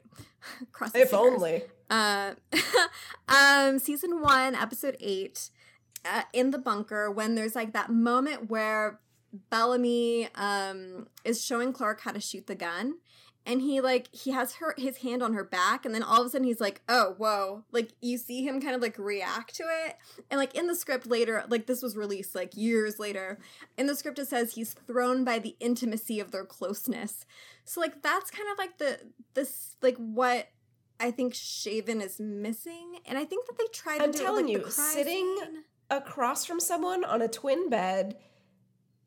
cross 0.71 0.91
If 0.95 1.11
fingers. 1.11 1.33
only. 1.33 1.63
Uh, 1.89 2.33
um, 3.27 3.79
season 3.79 4.21
one, 4.21 4.55
episode 4.55 4.97
eight, 4.99 5.49
uh, 6.05 6.23
in 6.33 6.51
the 6.51 6.57
bunker, 6.57 7.09
when 7.11 7.35
there's 7.35 7.55
like 7.55 7.73
that 7.73 7.89
moment 7.89 8.49
where 8.49 8.99
Bellamy 9.49 10.29
um 10.35 11.07
is 11.23 11.43
showing 11.43 11.73
Clarke 11.73 12.01
how 12.01 12.11
to 12.11 12.19
shoot 12.19 12.47
the 12.47 12.55
gun. 12.55 12.95
And 13.45 13.59
he 13.59 13.81
like 13.81 14.07
he 14.13 14.31
has 14.31 14.55
her 14.55 14.73
his 14.77 14.97
hand 14.97 15.21
on 15.21 15.33
her 15.33 15.43
back, 15.43 15.85
and 15.85 15.93
then 15.93 16.01
all 16.01 16.21
of 16.21 16.27
a 16.27 16.29
sudden 16.29 16.47
he's 16.47 16.61
like, 16.61 16.81
"Oh, 16.87 17.15
whoa!" 17.17 17.65
Like 17.73 17.91
you 17.99 18.17
see 18.17 18.41
him 18.47 18.61
kind 18.61 18.73
of 18.73 18.81
like 18.81 18.97
react 18.97 19.55
to 19.55 19.63
it, 19.85 19.97
and 20.31 20.39
like 20.39 20.55
in 20.55 20.67
the 20.67 20.75
script 20.75 21.07
later, 21.07 21.43
like 21.49 21.65
this 21.65 21.81
was 21.81 21.97
released 21.97 22.35
like 22.35 22.55
years 22.55 22.99
later. 22.99 23.39
In 23.77 23.87
the 23.87 23.95
script, 23.95 24.17
it 24.17 24.29
says 24.29 24.53
he's 24.53 24.73
thrown 24.73 25.25
by 25.25 25.39
the 25.39 25.57
intimacy 25.59 26.21
of 26.21 26.31
their 26.31 26.45
closeness. 26.45 27.25
So 27.65 27.81
like 27.81 28.01
that's 28.01 28.31
kind 28.31 28.47
of 28.49 28.57
like 28.57 28.77
the 28.77 28.99
this 29.33 29.75
like 29.81 29.97
what 29.97 30.47
I 31.01 31.11
think 31.11 31.33
Shaven 31.33 31.99
is 31.99 32.21
missing, 32.21 32.99
and 33.05 33.17
I 33.17 33.25
think 33.25 33.45
that 33.47 33.57
they 33.57 33.67
tried. 33.73 34.01
I'm 34.01 34.13
to 34.13 34.17
do 34.17 34.23
telling 34.23 34.45
with, 34.45 34.55
like, 34.55 34.65
you, 34.65 34.71
sitting- 34.71 35.37
scene. 35.41 35.63
Across 35.89 36.45
from 36.45 36.59
someone 36.59 37.03
on 37.03 37.21
a 37.21 37.27
twin 37.27 37.69
bed 37.69 38.17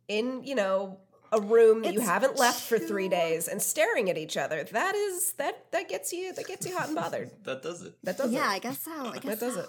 in, 0.08 0.44
you 0.44 0.54
know, 0.54 0.98
a 1.32 1.40
room 1.40 1.82
that 1.82 1.92
you 1.92 2.00
haven't 2.00 2.38
left 2.38 2.62
for 2.62 2.78
three 2.78 3.08
days 3.08 3.48
and 3.48 3.60
staring 3.60 4.08
at 4.08 4.16
each 4.16 4.36
other. 4.36 4.62
That 4.64 4.94
is 4.94 5.32
that 5.34 5.70
that 5.72 5.88
gets 5.88 6.12
you 6.12 6.32
that 6.34 6.46
gets 6.46 6.66
you 6.66 6.76
hot 6.76 6.86
and 6.86 6.96
bothered. 6.96 7.30
That 7.44 7.62
does 7.62 7.82
it. 7.82 7.94
That 8.04 8.16
does 8.16 8.32
Yeah, 8.32 8.46
it. 8.52 8.54
I 8.56 8.58
guess 8.60 8.80
so. 8.80 8.92
I 8.92 9.10
That 9.14 9.22
guess 9.22 9.40
does 9.40 9.56
it. 9.56 9.68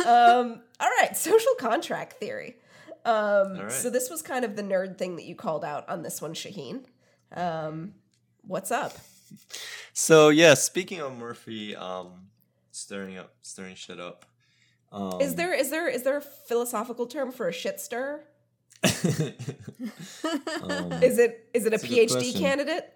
um, 0.06 0.62
all 0.80 0.88
right, 1.00 1.16
social 1.16 1.52
contract 1.58 2.14
theory. 2.14 2.56
Um, 3.04 3.14
All 3.14 3.62
right. 3.64 3.72
So 3.72 3.90
this 3.90 4.10
was 4.10 4.22
kind 4.22 4.44
of 4.44 4.56
the 4.56 4.62
nerd 4.62 4.98
thing 4.98 5.16
that 5.16 5.24
you 5.24 5.34
called 5.34 5.64
out 5.64 5.88
on 5.88 6.02
this 6.02 6.20
one, 6.22 6.34
Shahin. 6.34 6.84
Um, 7.34 7.94
what's 8.42 8.70
up? 8.70 8.92
So 9.92 10.28
yeah, 10.30 10.54
speaking 10.54 11.00
of 11.00 11.18
Murphy, 11.18 11.74
um, 11.76 12.28
stirring 12.70 13.18
up, 13.18 13.34
stirring 13.42 13.74
shit 13.74 13.98
up. 14.00 14.24
Um, 14.90 15.20
Is 15.20 15.34
there 15.34 15.52
is 15.52 15.70
there 15.70 15.86
is 15.88 16.02
there 16.02 16.16
a 16.16 16.22
philosophical 16.22 17.06
term 17.06 17.30
for 17.30 17.48
a 17.48 17.52
shit 17.52 17.80
stir? 17.80 18.22
um, 18.84 18.90
Is 21.02 21.18
it 21.18 21.48
is 21.52 21.66
it 21.66 21.74
a 21.74 21.78
That's 21.78 21.84
a 21.84 21.86
PhD 21.86 22.38
candidate? 22.38 22.90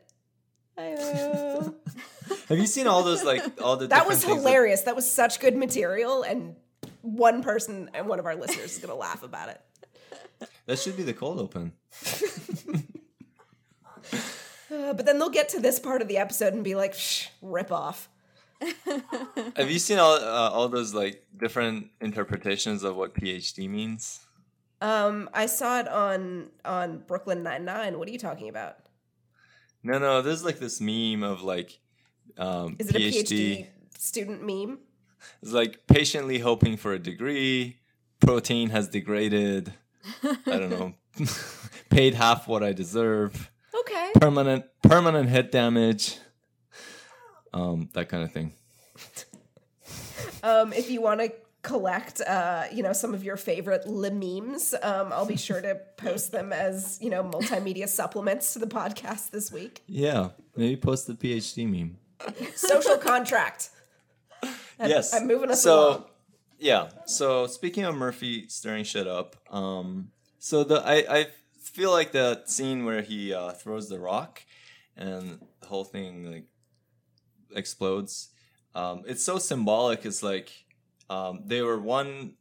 Have 0.76 2.58
you 2.58 2.66
seen 2.66 2.86
all 2.86 3.02
those 3.02 3.24
like 3.24 3.42
all 3.60 3.76
the? 3.76 3.86
that 3.88 4.06
was 4.06 4.24
things 4.24 4.38
hilarious. 4.38 4.82
That 4.82 4.96
was 4.96 5.10
such 5.10 5.40
good 5.40 5.56
material, 5.56 6.22
and 6.22 6.56
one 7.02 7.42
person 7.42 7.90
and 7.94 8.08
one 8.08 8.18
of 8.18 8.26
our 8.26 8.36
listeners 8.36 8.76
is 8.76 8.78
gonna 8.78 8.94
laugh 8.94 9.22
about 9.22 9.50
it. 9.50 9.60
That 10.66 10.78
should 10.78 10.96
be 10.96 11.02
the 11.02 11.14
cold 11.14 11.38
open. 11.38 11.72
Uh, 14.72 14.94
but 14.94 15.04
then 15.04 15.18
they'll 15.18 15.28
get 15.28 15.50
to 15.50 15.60
this 15.60 15.78
part 15.78 16.00
of 16.00 16.08
the 16.08 16.16
episode 16.16 16.54
and 16.54 16.64
be 16.64 16.74
like, 16.74 16.94
Shh, 16.94 17.28
"Rip 17.42 17.70
off." 17.70 18.08
Have 19.56 19.70
you 19.70 19.78
seen 19.78 19.98
all 19.98 20.14
uh, 20.14 20.50
all 20.50 20.68
those 20.68 20.94
like 20.94 21.24
different 21.36 21.88
interpretations 22.00 22.82
of 22.82 22.96
what 22.96 23.14
PhD 23.14 23.68
means? 23.68 24.20
Um, 24.80 25.30
I 25.32 25.46
saw 25.46 25.80
it 25.80 25.88
on 25.88 26.50
on 26.64 26.98
Brooklyn 27.06 27.42
Nine 27.42 27.64
Nine. 27.64 27.98
What 27.98 28.08
are 28.08 28.10
you 28.10 28.18
talking 28.18 28.48
about? 28.48 28.76
No, 29.82 29.98
no. 29.98 30.22
There's 30.22 30.44
like 30.44 30.58
this 30.58 30.80
meme 30.80 31.22
of 31.22 31.42
like 31.42 31.78
um, 32.38 32.76
Is 32.78 32.88
it 32.88 32.96
PhD. 32.96 33.00
a 33.00 33.24
PhD 33.24 33.66
student 33.98 34.42
meme? 34.46 34.78
It's 35.40 35.52
like 35.52 35.86
patiently 35.86 36.38
hoping 36.38 36.76
for 36.76 36.92
a 36.92 36.98
degree. 36.98 37.78
Protein 38.20 38.70
has 38.70 38.88
degraded. 38.88 39.72
I 40.24 40.58
don't 40.58 40.70
know. 40.70 40.94
Paid 41.90 42.14
half 42.14 42.48
what 42.48 42.62
I 42.62 42.72
deserve. 42.72 43.50
Okay. 43.80 44.10
Permanent 44.14 44.64
permanent 44.82 45.28
head 45.28 45.50
damage. 45.50 46.18
Um, 47.52 47.88
that 47.92 48.08
kind 48.08 48.22
of 48.24 48.32
thing. 48.32 48.52
Um, 50.42 50.72
if 50.72 50.90
you 50.90 51.00
want 51.00 51.20
to 51.20 51.32
collect, 51.62 52.20
uh, 52.20 52.64
you 52.72 52.82
know, 52.82 52.92
some 52.92 53.14
of 53.14 53.22
your 53.22 53.36
favorite 53.36 53.86
le 53.86 54.10
memes, 54.10 54.74
um, 54.82 55.12
I'll 55.12 55.26
be 55.26 55.36
sure 55.36 55.60
to 55.60 55.80
post 55.96 56.32
them 56.32 56.52
as 56.52 56.98
you 57.00 57.10
know 57.10 57.22
multimedia 57.22 57.88
supplements 57.88 58.52
to 58.54 58.58
the 58.58 58.66
podcast 58.66 59.30
this 59.30 59.52
week. 59.52 59.82
Yeah, 59.86 60.30
maybe 60.56 60.76
post 60.76 61.06
the 61.06 61.14
PhD 61.14 61.68
meme. 61.68 61.98
Social 62.54 62.96
contract. 62.96 63.70
I'm- 64.42 64.90
yes, 64.90 65.14
I'm 65.14 65.26
moving 65.26 65.50
us 65.50 65.62
so, 65.62 65.88
along. 65.88 66.04
Yeah. 66.58 66.88
So 67.06 67.46
speaking 67.46 67.84
of 67.84 67.94
Murphy 67.94 68.48
stirring 68.48 68.84
shit 68.84 69.06
up, 69.06 69.36
um, 69.50 70.10
so 70.38 70.64
the 70.64 70.82
I 70.84 71.18
I 71.20 71.26
feel 71.60 71.90
like 71.90 72.12
the 72.12 72.42
scene 72.46 72.84
where 72.84 73.02
he 73.02 73.32
uh, 73.32 73.52
throws 73.52 73.88
the 73.88 73.98
rock 73.98 74.42
and 74.96 75.40
the 75.60 75.66
whole 75.66 75.84
thing 75.84 76.30
like 76.30 76.44
explodes. 77.54 78.28
Um, 78.74 79.02
it's 79.06 79.24
so 79.24 79.38
symbolic. 79.38 80.04
It's 80.04 80.22
like 80.22 80.50
um, 81.10 81.42
they 81.44 81.62
were 81.62 81.78
one 81.78 82.34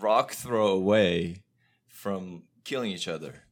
rock 0.00 0.32
throw 0.32 0.68
away 0.68 1.42
from 1.88 2.44
killing 2.64 2.90
each 2.90 3.08
other, 3.08 3.44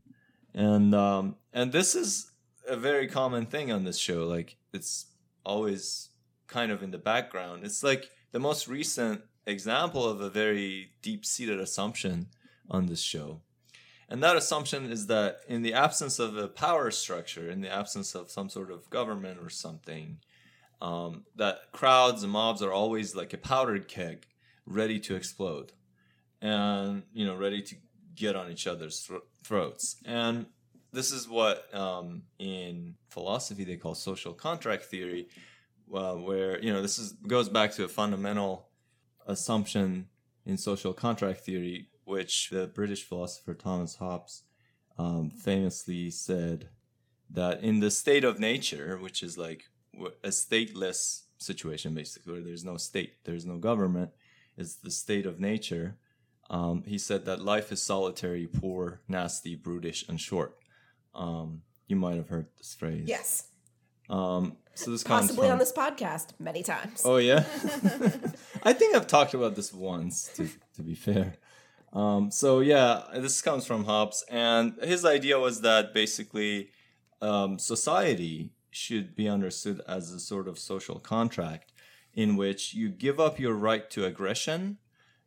and 0.54 0.94
um, 0.94 1.36
and 1.52 1.72
this 1.72 1.94
is 1.94 2.30
a 2.68 2.76
very 2.76 3.08
common 3.08 3.46
thing 3.46 3.72
on 3.72 3.84
this 3.84 3.98
show. 3.98 4.26
Like 4.26 4.56
it's 4.72 5.06
always 5.44 6.10
kind 6.46 6.70
of 6.70 6.82
in 6.82 6.90
the 6.90 6.98
background. 6.98 7.64
It's 7.64 7.82
like 7.82 8.10
the 8.32 8.40
most 8.40 8.68
recent 8.68 9.22
example 9.46 10.08
of 10.08 10.20
a 10.20 10.30
very 10.30 10.92
deep 11.02 11.24
seated 11.24 11.60
assumption 11.60 12.28
on 12.70 12.86
this 12.86 13.00
show. 13.00 13.40
And 14.08 14.22
that 14.22 14.36
assumption 14.36 14.92
is 14.92 15.06
that 15.06 15.38
in 15.48 15.62
the 15.62 15.72
absence 15.72 16.18
of 16.18 16.36
a 16.36 16.46
power 16.46 16.90
structure, 16.90 17.50
in 17.50 17.62
the 17.62 17.72
absence 17.72 18.14
of 18.14 18.30
some 18.30 18.50
sort 18.50 18.70
of 18.70 18.90
government 18.90 19.40
or 19.42 19.48
something, 19.48 20.18
um, 20.83 21.24
that 21.37 21.70
crowds 21.70 22.24
and 22.24 22.33
mobs 22.33 22.61
are 22.61 22.72
always 22.72 23.14
like 23.14 23.33
a 23.33 23.39
powdered 23.39 23.87
keg 23.87 24.26
ready 24.66 24.99
to 24.99 25.14
explode 25.14 25.72
and, 26.43 27.05
you 27.14 27.24
know, 27.24 27.37
ready 27.37 27.62
to 27.62 27.76
get 28.16 28.35
on 28.35 28.51
each 28.51 28.66
other's 28.66 29.01
thro- 29.01 29.22
throats. 29.45 29.97
And 30.05 30.47
this 30.93 31.12
is 31.12 31.28
what 31.28 31.72
um, 31.72 32.22
in 32.41 32.97
philosophy 33.11 33.64
they 33.64 33.76
call 33.76 33.95
social 33.95 34.35
contract 34.35 34.85
theory, 34.85 35.28
uh, 35.95 36.14
where 36.14 36.61
you 36.61 36.72
know 36.72 36.83
this 36.83 36.99
is 36.99 37.12
goes 37.12 37.49
back 37.49 37.72
to 37.72 37.85
a 37.85 37.89
fundamental 37.89 38.68
assumption 39.26 40.09
in 40.45 40.59
social 40.59 40.93
contract 40.93 41.41
theory, 41.41 41.89
which 42.05 42.51
the 42.51 42.66
British 42.66 43.05
philosopher 43.05 43.55
Thomas 43.55 43.97
Hobbes 43.97 44.43
um, 44.99 45.30
famously 45.30 46.11
said 46.11 46.68
that 47.30 47.62
in 47.62 47.80
the 47.80 47.91
state 47.91 48.24
of 48.24 48.39
nature, 48.39 48.99
which 48.99 49.22
is 49.22 49.39
like 49.39 49.64
a 50.24 50.28
stateless 50.28 51.22
situation, 51.38 51.95
basically, 51.95 52.32
where 52.34 52.43
there's 52.43 52.64
no 52.64 52.76
state, 52.76 53.24
there's 53.24 53.47
no 53.47 53.59
government, 53.59 54.11
it's 54.57 54.74
the 54.76 54.90
state 54.90 55.26
of 55.26 55.40
nature. 55.40 55.97
Um, 56.51 56.82
he 56.86 56.99
said 56.99 57.24
that 57.26 57.40
life 57.43 57.72
is 57.72 57.80
solitary, 57.82 58.47
poor, 58.47 59.01
nasty, 59.09 59.55
brutish, 59.57 60.07
and 60.09 60.20
short. 60.20 60.59
Um, 61.14 61.62
you 61.86 61.97
might 61.97 62.16
have 62.16 62.28
heard 62.28 62.47
this 62.59 62.74
phrase. 62.74 63.05
Yes, 63.07 63.45
Um, 64.11 64.57
so 64.74 64.90
this 64.90 65.03
possibly 65.05 65.47
from- 65.49 65.53
on 65.53 65.59
this 65.59 65.72
podcast 65.72 66.28
many 66.38 66.62
times. 66.62 67.03
Oh 67.05 67.16
yeah, 67.18 67.45
I 68.62 68.72
think 68.72 68.95
I've 68.95 69.07
talked 69.07 69.34
about 69.34 69.55
this 69.57 69.72
once. 69.72 70.28
To 70.36 70.49
to 70.76 70.82
be 70.82 70.95
fair, 70.95 71.36
um, 71.93 72.30
so 72.30 72.61
yeah, 72.61 73.03
this 73.14 73.40
comes 73.43 73.66
from 73.66 73.84
Hobbes, 73.84 74.24
and 74.28 74.74
his 74.82 75.05
idea 75.05 75.38
was 75.38 75.61
that 75.62 75.93
basically 75.95 76.70
um, 77.20 77.59
society 77.59 78.51
should 78.73 79.14
be 79.14 79.29
understood 79.29 79.81
as 79.87 80.11
a 80.11 80.18
sort 80.20 80.49
of 80.49 80.59
social 80.59 80.99
contract 80.99 81.73
in 82.14 82.37
which 82.37 82.75
you 82.75 82.89
give 82.89 83.18
up 83.20 83.39
your 83.39 83.55
right 83.55 83.89
to 83.91 84.05
aggression 84.05 84.79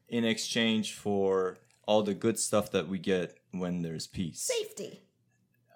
in 0.10 0.24
exchange 0.26 0.94
for 0.94 1.58
all 1.88 2.04
the 2.04 2.14
good 2.14 2.38
stuff 2.40 2.72
that 2.72 2.88
we 2.88 2.98
get 3.00 3.38
when 3.52 3.82
there's 3.82 4.08
peace. 4.08 4.42
Safety. 4.42 5.02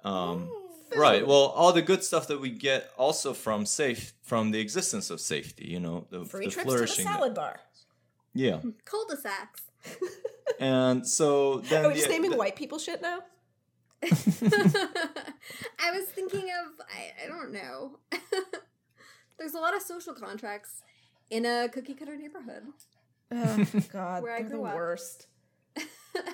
Um, 0.03 0.49
right. 0.95 1.25
Well, 1.25 1.45
all 1.55 1.73
the 1.73 1.81
good 1.81 2.03
stuff 2.03 2.27
that 2.27 2.39
we 2.39 2.49
get 2.49 2.89
also 2.97 3.33
from 3.33 3.65
safe 3.65 4.13
from 4.21 4.51
the 4.51 4.59
existence 4.59 5.09
of 5.09 5.19
safety. 5.19 5.65
You 5.67 5.79
know, 5.79 6.07
the, 6.09 6.25
Free 6.25 6.45
the 6.45 6.51
trips 6.51 6.65
to 6.65 6.71
the 6.71 6.77
flourishing. 6.77 7.05
that- 7.05 7.13
salad 7.15 7.33
bar. 7.35 7.59
yeah, 8.33 8.59
Cul-de-sacs. 8.85 9.61
and 10.59 11.07
so 11.07 11.59
then 11.59 11.85
Are 11.85 11.87
we 11.89 11.93
the- 11.95 11.99
just 11.99 12.09
naming 12.11 12.31
the- 12.31 12.37
white 12.37 12.55
people 12.55 12.79
shit 12.79 13.01
now? 13.01 13.19
I 14.03 15.91
was 15.91 16.05
thinking 16.13 16.49
of 16.49 16.85
I, 16.87 17.23
I 17.23 17.27
don't 17.27 17.51
know. 17.51 17.99
There's 19.39 19.53
a 19.53 19.59
lot 19.59 19.75
of 19.75 19.81
social 19.81 20.13
contracts 20.13 20.81
in 21.29 21.45
a 21.45 21.67
cookie 21.71 21.93
cutter 21.93 22.15
neighborhood. 22.17 22.63
Oh, 23.31 23.65
God, 23.93 24.23
Where 24.23 24.39
they're 24.39 24.49
the 24.49 24.55
grew 24.55 24.65
up. 24.65 24.75
worst. 24.75 25.27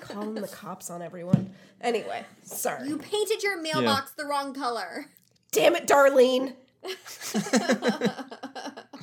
Calling 0.00 0.34
the 0.34 0.48
cops 0.48 0.90
on 0.90 1.02
everyone. 1.02 1.52
Anyway, 1.80 2.24
sorry. 2.42 2.88
You 2.88 2.98
painted 2.98 3.42
your 3.42 3.60
mailbox 3.60 4.12
the 4.12 4.24
wrong 4.24 4.54
color. 4.54 5.06
Damn 5.52 5.76
it, 5.76 5.86
Darlene. 5.86 6.54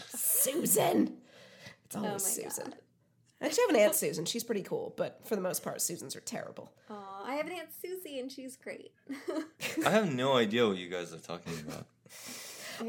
Susan. 0.09 1.17
It's 1.85 1.95
oh 1.95 1.99
always 2.05 2.39
Oh 2.39 2.43
my 2.43 2.49
Susan. 2.49 2.65
God. 2.71 2.75
I 3.43 3.47
actually 3.47 3.63
have 3.67 3.75
an 3.75 3.81
aunt 3.81 3.95
Susan. 3.95 4.23
She's 4.23 4.43
pretty 4.43 4.63
cool, 4.63 4.93
but 4.95 5.19
for 5.25 5.35
the 5.35 5.41
most 5.41 5.63
part, 5.63 5.81
Susans 5.81 6.15
are 6.15 6.21
terrible. 6.21 6.71
Oh, 6.89 7.23
I 7.25 7.35
have 7.35 7.45
an 7.45 7.51
Aunt 7.51 7.69
Susie 7.81 8.19
and 8.19 8.31
she's 8.31 8.55
great. 8.55 8.93
I 9.85 9.89
have 9.89 10.13
no 10.13 10.37
idea 10.37 10.65
what 10.65 10.77
you 10.77 10.87
guys 10.89 11.13
are 11.13 11.19
talking 11.19 11.53
about. 11.67 11.85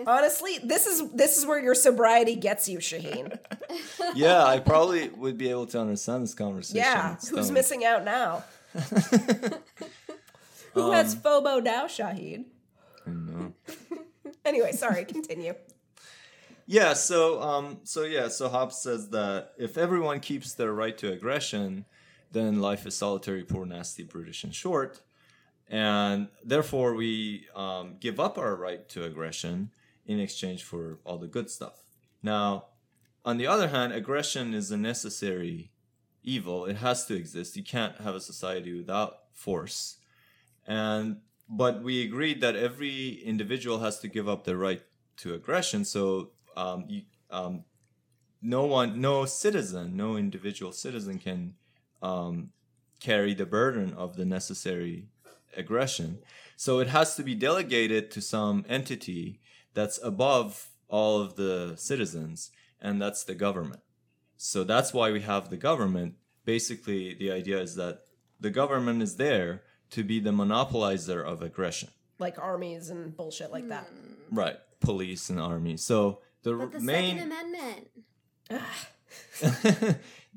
Honestly, 0.06 0.58
this 0.62 0.86
is 0.86 1.10
this 1.12 1.36
is 1.36 1.44
where 1.44 1.60
your 1.60 1.74
sobriety 1.74 2.36
gets 2.36 2.68
you, 2.68 2.80
Shahin. 2.80 3.32
yeah, 4.14 4.44
I 4.44 4.60
probably 4.60 5.08
would 5.08 5.36
be 5.36 5.50
able 5.50 5.66
to 5.66 5.80
understand 5.80 6.22
this 6.22 6.34
conversation. 6.34 6.76
Yeah, 6.76 7.10
with 7.10 7.28
who's 7.28 7.44
Stone. 7.46 7.54
missing 7.54 7.84
out 7.84 8.04
now? 8.04 8.44
Who 10.74 10.90
has 10.90 11.14
um, 11.14 11.20
FOMO 11.20 11.62
now, 11.62 11.86
Shahin? 11.86 12.46
I 13.06 13.10
know. 13.10 13.52
Anyway, 14.44 14.72
sorry, 14.72 15.06
continue. 15.06 15.54
Yeah, 16.66 16.94
so 16.94 17.42
um 17.42 17.80
so 17.84 18.04
yeah, 18.04 18.28
so 18.28 18.48
Hobbes 18.48 18.78
says 18.78 19.10
that 19.10 19.52
if 19.58 19.76
everyone 19.76 20.20
keeps 20.20 20.54
their 20.54 20.72
right 20.72 20.96
to 20.98 21.12
aggression, 21.12 21.84
then 22.32 22.60
life 22.60 22.86
is 22.86 22.96
solitary, 22.96 23.44
poor, 23.44 23.66
nasty, 23.66 24.02
brutish, 24.02 24.44
and 24.44 24.54
short. 24.54 25.02
And 25.68 26.28
therefore 26.44 26.94
we 26.94 27.46
um, 27.54 27.96
give 28.00 28.20
up 28.20 28.36
our 28.38 28.54
right 28.54 28.86
to 28.90 29.04
aggression 29.04 29.70
in 30.06 30.20
exchange 30.20 30.62
for 30.62 30.98
all 31.04 31.18
the 31.18 31.26
good 31.26 31.48
stuff. 31.48 31.80
Now, 32.22 32.66
on 33.24 33.38
the 33.38 33.46
other 33.46 33.68
hand, 33.68 33.92
aggression 33.92 34.52
is 34.52 34.70
a 34.70 34.76
necessary 34.76 35.70
evil. 36.22 36.66
It 36.66 36.76
has 36.76 37.06
to 37.06 37.14
exist. 37.14 37.56
You 37.56 37.62
can't 37.62 37.98
have 37.98 38.14
a 38.14 38.20
society 38.20 38.76
without 38.76 39.18
force. 39.32 39.98
And 40.66 41.18
but 41.48 41.82
we 41.82 42.02
agreed 42.02 42.40
that 42.40 42.56
every 42.56 43.22
individual 43.24 43.80
has 43.80 44.00
to 44.00 44.08
give 44.08 44.28
up 44.28 44.44
their 44.44 44.56
right 44.56 44.82
to 45.18 45.34
aggression. 45.34 45.84
So 45.84 46.30
um, 46.56 46.84
you, 46.88 47.02
um, 47.30 47.64
no 48.42 48.66
one, 48.66 49.00
no 49.00 49.24
citizen, 49.24 49.96
no 49.96 50.16
individual 50.16 50.72
citizen 50.72 51.18
can 51.18 51.54
um, 52.02 52.50
carry 53.00 53.34
the 53.34 53.46
burden 53.46 53.94
of 53.94 54.16
the 54.16 54.24
necessary 54.24 55.08
aggression. 55.56 56.18
So 56.56 56.78
it 56.78 56.88
has 56.88 57.16
to 57.16 57.22
be 57.22 57.34
delegated 57.34 58.10
to 58.12 58.20
some 58.20 58.64
entity 58.68 59.40
that's 59.72 59.98
above 60.02 60.70
all 60.88 61.20
of 61.20 61.36
the 61.36 61.74
citizens, 61.76 62.50
and 62.80 63.00
that's 63.00 63.24
the 63.24 63.34
government. 63.34 63.80
So 64.36 64.62
that's 64.62 64.92
why 64.92 65.10
we 65.10 65.22
have 65.22 65.48
the 65.48 65.56
government. 65.56 66.14
Basically, 66.44 67.14
the 67.14 67.32
idea 67.32 67.60
is 67.60 67.74
that 67.76 68.00
the 68.38 68.50
government 68.50 69.02
is 69.02 69.16
there 69.16 69.62
to 69.90 70.04
be 70.04 70.20
the 70.20 70.30
monopolizer 70.30 71.24
of 71.24 71.42
aggression. 71.42 71.88
Like 72.18 72.38
armies 72.38 72.90
and 72.90 73.16
bullshit 73.16 73.50
like 73.50 73.68
that. 73.68 73.88
Right. 74.30 74.56
Police 74.80 75.30
and 75.30 75.40
army. 75.40 75.76
So 75.76 76.20
the, 76.44 76.54
But 76.54 76.72
the 76.72 76.80
main 76.80 77.18
Second 77.18 77.32
Amendment. 77.32 77.88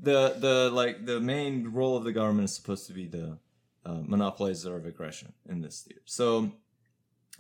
the 0.02 0.36
the 0.40 0.70
like 0.74 1.06
the 1.06 1.20
main 1.20 1.72
role 1.72 1.96
of 1.98 2.04
the 2.04 2.12
government 2.12 2.46
is 2.46 2.56
supposed 2.56 2.88
to 2.88 2.94
be 2.94 3.06
the 3.08 3.38
uh, 3.86 3.90
monopolizer 4.14 4.76
of 4.76 4.86
aggression 4.86 5.34
in 5.48 5.62
this 5.62 5.82
theory. 5.82 6.02
So, 6.06 6.52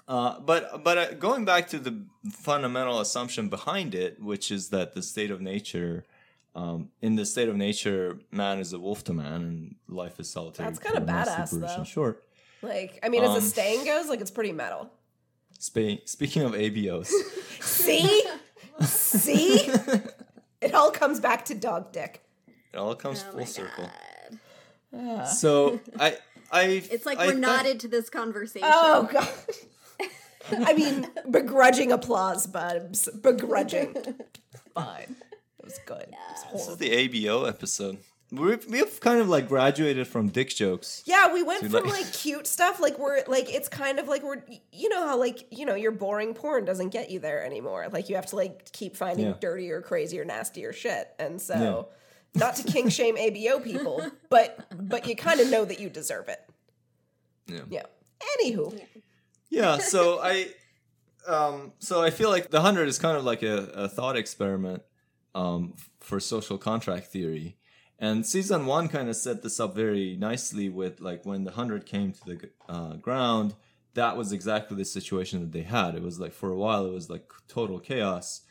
uh, 0.07 0.39
but 0.39 0.84
but 0.84 0.97
uh, 0.97 1.13
going 1.13 1.45
back 1.45 1.68
to 1.70 1.80
the 1.80 2.03
fundamental 2.32 2.99
assumption 2.99 3.49
behind 3.49 3.95
it, 3.95 4.22
which 4.22 4.51
is 4.51 4.70
that 4.70 4.93
the 4.93 5.01
state 5.01 5.32
of 5.32 5.41
nature. 5.41 6.05
Um, 6.55 6.89
in 7.03 7.15
the 7.15 7.24
state 7.26 7.49
of 7.49 7.55
nature, 7.55 8.18
man 8.32 8.57
is 8.57 8.74
a 8.74 8.80
wolf 8.80 9.03
to 9.03 9.13
man, 9.13 9.41
and 9.43 9.76
life 9.88 10.20
is 10.20 10.28
solitary. 10.28 10.68
That's 10.72 10.80
kinda 10.80 11.01
badass, 11.01 11.51
brutish, 11.51 11.76
though. 11.76 11.84
short. 11.84 12.24
Like, 12.63 12.97
I 13.03 13.09
mean, 13.09 13.22
as 13.24 13.30
Um, 13.30 13.38
a 13.38 13.41
staying 13.41 13.86
goes, 13.86 14.07
like 14.09 14.22
it's 14.22 14.32
pretty 14.32 14.53
metal. 14.53 14.89
Spe- 15.59 16.01
speaking 16.05 16.41
of 16.41 16.53
ABOs, 16.53 17.09
See? 17.61 18.24
See? 18.84 19.69
It 20.61 20.73
all 20.73 20.91
comes 20.91 21.19
back 21.19 21.45
to 21.45 21.55
dog 21.55 21.91
dick. 21.91 22.23
it 22.73 22.78
all 22.78 22.95
comes 22.95 23.23
Oh 23.28 23.32
full 23.32 23.39
my 23.39 23.45
circle. 23.45 23.89
God. 24.93 25.25
So 25.28 25.80
I, 25.99 26.17
I, 26.51 26.61
It's 26.91 27.05
like 27.05 27.19
I 27.19 27.28
we're 27.28 27.34
thi- 27.34 27.39
knotted 27.39 27.80
to 27.82 27.88
this 27.88 28.09
conversation. 28.09 28.67
Oh 28.71 29.07
god. 29.11 29.30
I 30.49 30.73
mean, 30.73 31.07
begrudging 31.30 31.91
applause, 31.91 32.47
Bubs. 32.47 33.09
Begrudging. 33.21 33.93
Fine. 34.73 35.15
It 35.59 35.65
was 35.65 35.80
good. 35.86 36.03
It 36.03 36.15
was 36.53 36.53
This 36.53 36.67
is 36.69 36.78
the 36.78 36.89
ABO 37.09 37.47
episode. 37.47 37.97
We've, 38.30 38.65
we've 38.67 38.99
kind 38.99 39.21
of 39.21 39.30
like 39.30 39.47
graduated 39.47 40.05
from 40.07 40.28
dick 40.28 40.49
jokes. 40.49 41.01
Yeah, 41.05 41.32
we 41.32 41.43
went 41.43 41.61
from 41.61 41.71
like- 41.71 41.86
like 41.86 42.11
cute 42.11 42.45
stuff, 42.45 42.80
like 42.82 42.99
we're 42.99 43.23
like 43.28 43.49
it's 43.53 43.69
kind 43.69 43.99
of 43.99 44.09
like 44.09 44.21
we're 44.21 44.43
you 44.73 44.89
know 44.89 45.07
how 45.07 45.17
like 45.17 45.47
you 45.49 45.65
know 45.65 45.75
your 45.75 45.91
boring 45.93 46.34
porn 46.34 46.65
doesn't 46.65 46.89
get 46.89 47.09
you 47.09 47.19
there 47.19 47.41
anymore. 47.45 47.88
Like 47.89 48.09
you 48.09 48.15
have 48.15 48.25
to 48.28 48.36
like 48.36 48.69
keep 48.73 48.97
finding 48.97 49.28
Yeah. 49.28 49.34
dirtier, 49.39 49.82
crazier, 49.82 50.25
nastier 50.25 50.73
shit, 50.73 51.07
and 51.19 51.41
so 51.41 51.88
not 52.36 52.57
to 52.57 52.63
king 52.63 52.89
shame 52.89 53.15
ABO 53.17 53.63
people, 53.63 54.05
but 54.30 54.67
but 54.78 55.07
you 55.07 55.15
kind 55.15 55.39
of 55.39 55.49
know 55.49 55.63
that 55.63 55.80
you 55.80 55.89
deserve 55.89 56.28
it. 56.28 56.41
Yeah. 57.47 57.61
Yeah. 57.69 57.84
Anywho, 58.41 58.78
Yeah, 59.49 59.78
so 59.93 60.19
I 60.21 60.49
um 61.28 61.71
so 61.80 62.01
I 62.03 62.09
feel 62.09 62.30
like 62.30 62.49
the 62.49 62.57
100 62.57 62.89
is 62.89 62.99
kind 62.99 63.15
of 63.17 63.23
like 63.23 63.41
a, 63.41 63.57
a 63.73 63.88
thought 63.88 64.17
experiment 64.17 64.84
um 65.34 65.75
for 66.01 66.19
social 66.19 66.57
contract 66.57 67.07
theory. 67.07 67.55
And 67.99 68.25
season 68.25 68.65
1 68.65 68.89
kind 68.89 69.09
of 69.09 69.15
set 69.15 69.41
this 69.41 69.59
up 69.59 69.75
very 69.75 70.15
nicely 70.17 70.69
with 70.69 71.01
like 71.01 71.25
when 71.25 71.43
the 71.43 71.51
100 71.51 71.85
came 71.85 72.11
to 72.13 72.25
the 72.25 72.49
uh, 72.69 72.93
ground, 72.95 73.55
that 73.95 74.15
was 74.15 74.31
exactly 74.31 74.77
the 74.77 74.85
situation 74.85 75.39
that 75.39 75.51
they 75.51 75.63
had. 75.63 75.95
It 75.95 76.03
was 76.03 76.19
like 76.19 76.33
for 76.33 76.51
a 76.51 76.55
while 76.55 76.85
it 76.85 76.93
was 76.93 77.09
like 77.09 77.31
total 77.47 77.79
chaos. 77.79 78.41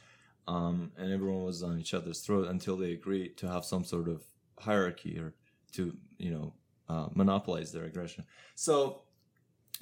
Um, 0.48 0.92
and 0.96 1.12
everyone 1.12 1.44
was 1.44 1.62
on 1.62 1.78
each 1.78 1.94
other's 1.94 2.20
throat 2.20 2.48
until 2.48 2.76
they 2.76 2.92
agreed 2.92 3.36
to 3.38 3.48
have 3.48 3.64
some 3.64 3.84
sort 3.84 4.08
of 4.08 4.22
hierarchy 4.58 5.18
or 5.18 5.34
to 5.72 5.96
you 6.18 6.30
know 6.30 6.52
uh, 6.88 7.08
monopolize 7.14 7.72
their 7.72 7.84
aggression. 7.84 8.24
So 8.54 9.02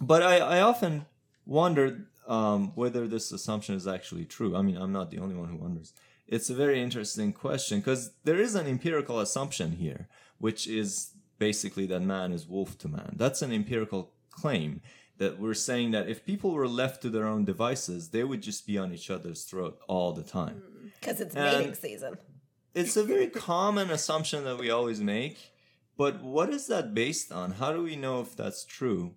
but 0.01 0.23
I, 0.23 0.39
I 0.39 0.61
often 0.61 1.07
wondered 1.47 2.07
um, 2.27 2.73
whether 2.75 3.07
this 3.07 3.33
assumption 3.33 3.75
is 3.75 3.87
actually 3.87 4.25
true. 4.25 4.57
I 4.57 4.63
mean, 4.63 4.77
I'm 4.77 4.93
not 4.93 5.11
the 5.11 5.19
only 5.19 5.35
one 5.35 5.49
who 5.49 5.57
wonders. 5.57 5.93
It's 6.27 6.51
a 6.51 6.55
very 6.55 6.81
interesting 6.83 7.33
question 7.33 7.81
because 7.81 8.13
there 8.25 8.41
is 8.41 8.55
an 8.55 8.67
empirical 8.67 9.21
assumption 9.21 9.73
here, 9.73 10.09
which 10.39 10.67
is 10.67 11.13
basically 11.39 11.87
that 11.87 12.01
man 12.01 12.33
is 12.33 12.47
wolf 12.47 12.79
to 12.79 12.89
man. 12.89 13.15
That's 13.17 13.43
an 13.43 13.53
empirical 13.53 14.13
claim 14.31 14.81
that 15.19 15.39
we're 15.39 15.55
saying 15.55 15.93
that 15.93 16.09
if 16.09 16.25
people 16.25 16.53
were 16.53 16.67
left 16.67 17.03
to 17.03 17.11
their 17.11 17.27
own 17.27 17.45
devices, 17.45 18.09
they 18.09 18.25
would 18.25 18.43
just 18.43 18.67
be 18.67 18.79
on 18.79 18.93
each 18.93 19.11
other's 19.11 19.45
throat 19.45 19.79
all 19.87 20.13
the 20.13 20.23
time 20.23 20.63
hmm, 20.67 20.89
because 21.01 21.21
it's 21.21 21.37
And- 21.37 21.59
mating 21.59 21.75
season. 21.75 22.17
it's 22.75 22.97
a 22.97 23.05
very 23.05 23.29
common 23.29 23.91
assumption 23.91 24.45
that 24.45 24.59
we 24.59 24.71
always 24.71 25.01
make, 25.01 25.53
but 25.97 26.23
what 26.23 26.51
is 26.51 26.67
that 26.67 26.95
based 26.95 27.31
on? 27.31 27.53
How 27.53 27.73
do 27.73 27.83
we 27.83 27.97
know 27.97 28.21
if 28.21 28.35
that's 28.35 28.65
true? 28.65 29.15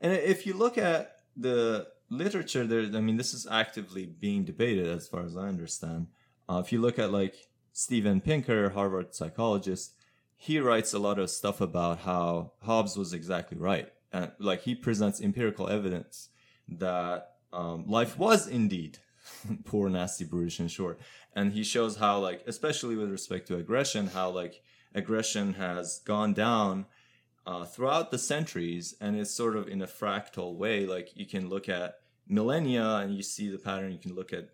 And 0.00 0.12
if 0.12 0.46
you 0.46 0.54
look 0.54 0.78
at 0.78 1.16
the 1.36 1.88
literature, 2.08 2.66
there, 2.66 2.82
I 2.82 3.00
mean, 3.00 3.16
this 3.16 3.34
is 3.34 3.46
actively 3.50 4.06
being 4.06 4.44
debated 4.44 4.86
as 4.86 5.08
far 5.08 5.24
as 5.24 5.36
I 5.36 5.48
understand. 5.48 6.06
Uh, 6.50 6.58
if 6.58 6.72
you 6.72 6.80
look 6.80 6.98
at 6.98 7.12
like 7.12 7.36
Steven 7.72 8.20
Pinker, 8.20 8.70
Harvard 8.70 9.14
psychologist, 9.14 9.94
he 10.36 10.58
writes 10.58 10.92
a 10.92 10.98
lot 10.98 11.18
of 11.20 11.30
stuff 11.30 11.60
about 11.60 12.00
how 12.00 12.52
Hobbes 12.62 12.96
was 12.96 13.12
exactly 13.12 13.56
right. 13.56 13.88
And 14.12 14.32
like 14.40 14.62
he 14.62 14.74
presents 14.74 15.20
empirical 15.20 15.68
evidence 15.68 16.30
that 16.66 17.34
um, 17.52 17.84
life 17.86 18.18
was 18.18 18.48
indeed 18.48 18.98
poor, 19.64 19.88
nasty, 19.88 20.24
brutish, 20.24 20.58
and 20.58 20.68
short. 20.68 20.98
And 21.36 21.52
he 21.52 21.62
shows 21.62 21.98
how, 21.98 22.18
like, 22.18 22.42
especially 22.48 22.96
with 22.96 23.12
respect 23.12 23.46
to 23.46 23.56
aggression, 23.56 24.08
how 24.08 24.30
like 24.30 24.60
aggression 24.92 25.54
has 25.54 26.00
gone 26.04 26.32
down 26.32 26.86
uh, 27.46 27.64
throughout 27.64 28.10
the 28.10 28.18
centuries, 28.18 28.96
and 29.00 29.16
it's 29.16 29.30
sort 29.30 29.54
of 29.54 29.68
in 29.68 29.82
a 29.82 29.86
fractal 29.86 30.56
way. 30.56 30.84
Like 30.84 31.10
you 31.14 31.26
can 31.26 31.48
look 31.48 31.68
at 31.68 31.98
millennia 32.26 32.96
and 32.96 33.14
you 33.14 33.22
see 33.22 33.48
the 33.48 33.58
pattern. 33.58 33.92
You 33.92 33.98
can 33.98 34.16
look 34.16 34.32
at 34.32 34.48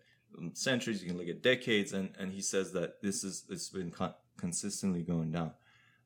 centuries. 0.53 1.01
You 1.01 1.09
can 1.09 1.17
look 1.17 1.27
at 1.27 1.41
decades, 1.41 1.93
and 1.93 2.09
and 2.19 2.31
he 2.31 2.41
says 2.41 2.71
that 2.73 3.01
this 3.01 3.23
is 3.23 3.45
it's 3.49 3.69
been 3.69 3.91
con- 3.91 4.13
consistently 4.37 5.01
going 5.01 5.31
down. 5.31 5.51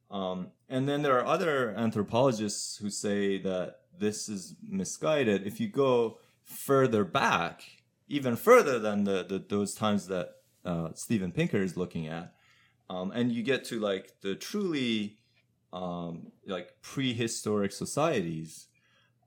Um, 0.09 0.47
and 0.69 0.87
then 0.89 1.01
there 1.01 1.17
are 1.17 1.25
other 1.25 1.73
anthropologists 1.77 2.77
who 2.77 2.89
say 2.89 3.37
that 3.39 3.79
this 3.97 4.27
is 4.27 4.55
misguided. 4.67 5.47
If 5.47 5.59
you 5.59 5.67
go 5.69 6.17
further 6.43 7.05
back, 7.05 7.63
even 8.07 8.35
further 8.35 8.77
than 8.77 9.05
the, 9.05 9.23
the 9.23 9.39
those 9.39 9.73
times 9.73 10.07
that 10.07 10.31
uh, 10.65 10.89
Steven 10.95 11.31
Pinker 11.31 11.61
is 11.63 11.77
looking 11.77 12.07
at, 12.07 12.33
um, 12.89 13.11
and 13.11 13.31
you 13.31 13.41
get 13.41 13.63
to 13.65 13.79
like 13.79 14.19
the 14.21 14.35
truly 14.35 15.17
um, 15.71 16.31
like 16.45 16.81
prehistoric 16.81 17.71
societies, 17.71 18.67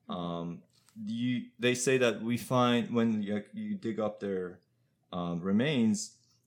um, 0.09 0.63
you 1.03 1.47
they 1.59 1.75
say 1.75 1.99
that 1.99 2.23
we 2.23 2.37
find 2.37 2.91
when 2.91 3.23
you, 3.23 3.43
you 3.55 3.75
dig 3.75 3.99
up 3.99 4.21
their 4.21 4.61
um, 5.15 5.41
remains, 5.41 5.97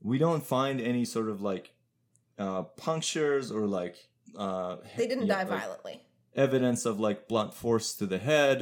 we 0.02 0.18
don't 0.26 0.44
find 0.56 0.80
any 0.82 1.06
sort 1.06 1.30
of 1.30 1.42
like 1.42 1.66
uh, 2.38 2.64
punctures 2.86 3.46
or 3.52 3.66
like 3.66 3.96
uh, 4.38 4.76
They 4.98 5.08
didn't 5.08 5.28
die 5.28 5.46
violently. 5.46 5.96
evidence 6.36 6.86
of 6.90 7.00
like 7.00 7.28
blunt 7.28 7.54
force 7.54 7.96
to 8.00 8.06
the 8.06 8.20
head. 8.32 8.58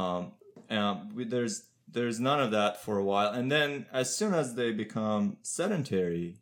Um, 0.00 0.32
and 0.68 1.12
we, 1.16 1.24
there's 1.24 1.56
there's 1.96 2.18
none 2.20 2.40
of 2.40 2.50
that 2.52 2.82
for 2.84 2.94
a 2.98 3.04
while, 3.04 3.30
and 3.38 3.50
then 3.52 3.86
as 3.92 4.16
soon 4.18 4.32
as 4.32 4.54
they 4.54 4.70
become 4.72 5.36
sedentary, 5.42 6.36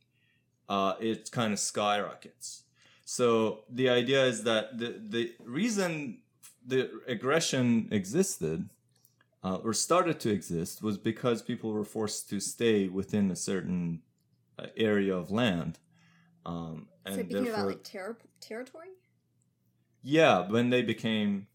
uh, 0.69 0.93
it 1.01 1.31
kind 1.33 1.53
of 1.53 1.59
skyrockets. 1.59 2.63
So 3.05 3.65
the 3.69 3.89
idea 3.89 4.23
is 4.33 4.45
that 4.45 4.79
the 4.79 4.91
the 5.15 5.33
reason 5.45 6.19
the 6.65 6.91
aggression 7.09 7.89
existed 7.91 8.69
uh, 9.43 9.57
or 9.57 9.73
started 9.73 10.21
to 10.21 10.31
exist 10.31 10.83
was 10.83 10.99
because 10.99 11.43
people 11.43 11.73
were 11.73 11.85
forced 11.85 12.29
to 12.29 12.41
stay 12.41 12.89
within 12.89 13.31
a 13.31 13.37
certain 13.37 14.03
uh, 14.59 14.67
area 14.77 15.15
of 15.17 15.31
land. 15.31 15.79
Um, 16.45 16.89
and 17.07 17.15
so 17.15 17.21
thinking 17.21 17.45
therefore, 17.45 17.55
about 17.55 17.67
like 17.67 17.85
ter- 17.85 18.19
territory. 18.41 18.89
yeah, 20.03 20.49
when 20.49 20.71
they 20.71 20.83
became 20.83 21.47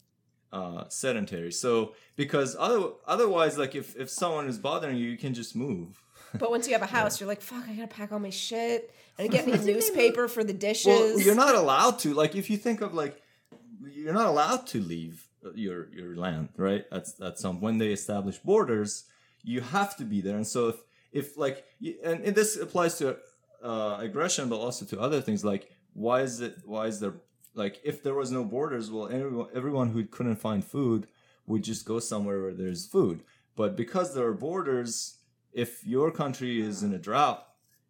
uh, 0.52 0.86
sedentary. 0.90 1.52
So 1.52 1.94
because 2.16 2.56
other, 2.58 2.90
otherwise, 3.06 3.58
like 3.58 3.76
if, 3.76 3.96
if 3.96 4.10
someone 4.10 4.48
is 4.48 4.58
bothering 4.58 4.98
you, 4.98 5.10
you 5.10 5.18
can 5.18 5.34
just 5.34 5.56
move. 5.56 6.02
But 6.38 6.52
once 6.52 6.68
you 6.68 6.74
have 6.74 6.82
a 6.82 6.88
house, 6.88 7.22
you're 7.22 7.30
like, 7.30 7.40
fuck, 7.40 7.64
I 7.70 7.74
gotta 7.74 7.88
pack 7.88 8.12
all 8.12 8.20
my 8.20 8.30
shit. 8.30 8.94
And 9.18 9.32
get 9.32 9.48
me 9.48 9.54
a 9.54 9.58
newspaper 9.58 10.28
for 10.28 10.44
the 10.44 10.52
dishes. 10.52 10.88
Well, 10.88 11.20
you're 11.22 11.36
not 11.36 11.56
allowed 11.56 12.00
to. 12.00 12.14
Like 12.14 12.36
if 12.36 12.50
you 12.50 12.58
think 12.58 12.82
of 12.82 12.94
like, 12.94 13.22
you're 13.94 14.12
not 14.14 14.28
allowed 14.28 14.68
to 14.68 14.82
leave 14.82 15.25
your 15.56 15.90
your 15.94 16.16
land, 16.16 16.50
right? 16.58 16.86
That's 16.92 17.14
that's 17.14 17.42
some 17.42 17.62
when 17.62 17.78
they 17.78 17.92
establish 17.92 18.38
borders, 18.40 19.06
you 19.44 19.62
have 19.62 19.96
to 19.98 20.04
be 20.04 20.22
there. 20.22 20.36
And 20.38 20.48
so 20.48 20.70
if 20.70 20.78
if 21.12 21.38
like 21.38 21.66
and, 22.04 22.24
and 22.24 22.36
this 22.36 22.56
applies 22.58 22.98
to 23.00 23.18
uh, 23.64 23.98
aggression, 24.00 24.50
but 24.50 24.58
also 24.58 24.86
to 24.86 25.00
other 25.00 25.22
things 25.22 25.44
like 25.44 25.70
why 25.94 26.22
is 26.22 26.42
it 26.42 26.56
why 26.66 26.88
is 26.88 27.00
there 27.00 27.14
like 27.54 27.80
if 27.84 28.04
there 28.04 28.16
was 28.16 28.32
no 28.32 28.44
borders, 28.44 28.90
well 28.92 29.08
everyone 29.08 29.48
everyone 29.54 29.90
who 29.92 30.04
couldn't 30.06 30.38
find 30.38 30.64
food 30.66 31.08
would 31.48 31.64
just 31.64 31.86
go 31.86 32.00
somewhere 32.00 32.42
where 32.42 32.54
there's 32.54 32.86
food. 32.86 33.24
But 33.56 33.76
because 33.78 34.14
there 34.14 34.26
are 34.26 34.34
borders, 34.34 35.20
if 35.54 35.86
your 35.86 36.12
country 36.12 36.60
is 36.60 36.84
in 36.84 36.92
a 36.94 36.98
drought, 36.98 37.46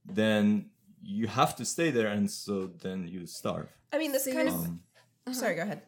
then 0.05 0.69
you 1.01 1.27
have 1.27 1.55
to 1.55 1.65
stay 1.65 1.89
there, 1.89 2.07
and 2.07 2.29
so 2.29 2.67
then 2.81 3.07
you 3.07 3.25
starve. 3.25 3.69
I 3.93 3.97
mean, 3.97 4.11
this 4.11 4.25
So 4.25 4.33
kind 4.33 4.49
you're- 4.49 4.59
of. 4.59 4.65
Um, 5.27 5.33
Sorry, 5.33 5.55
go 5.55 5.63
ahead. 5.63 5.81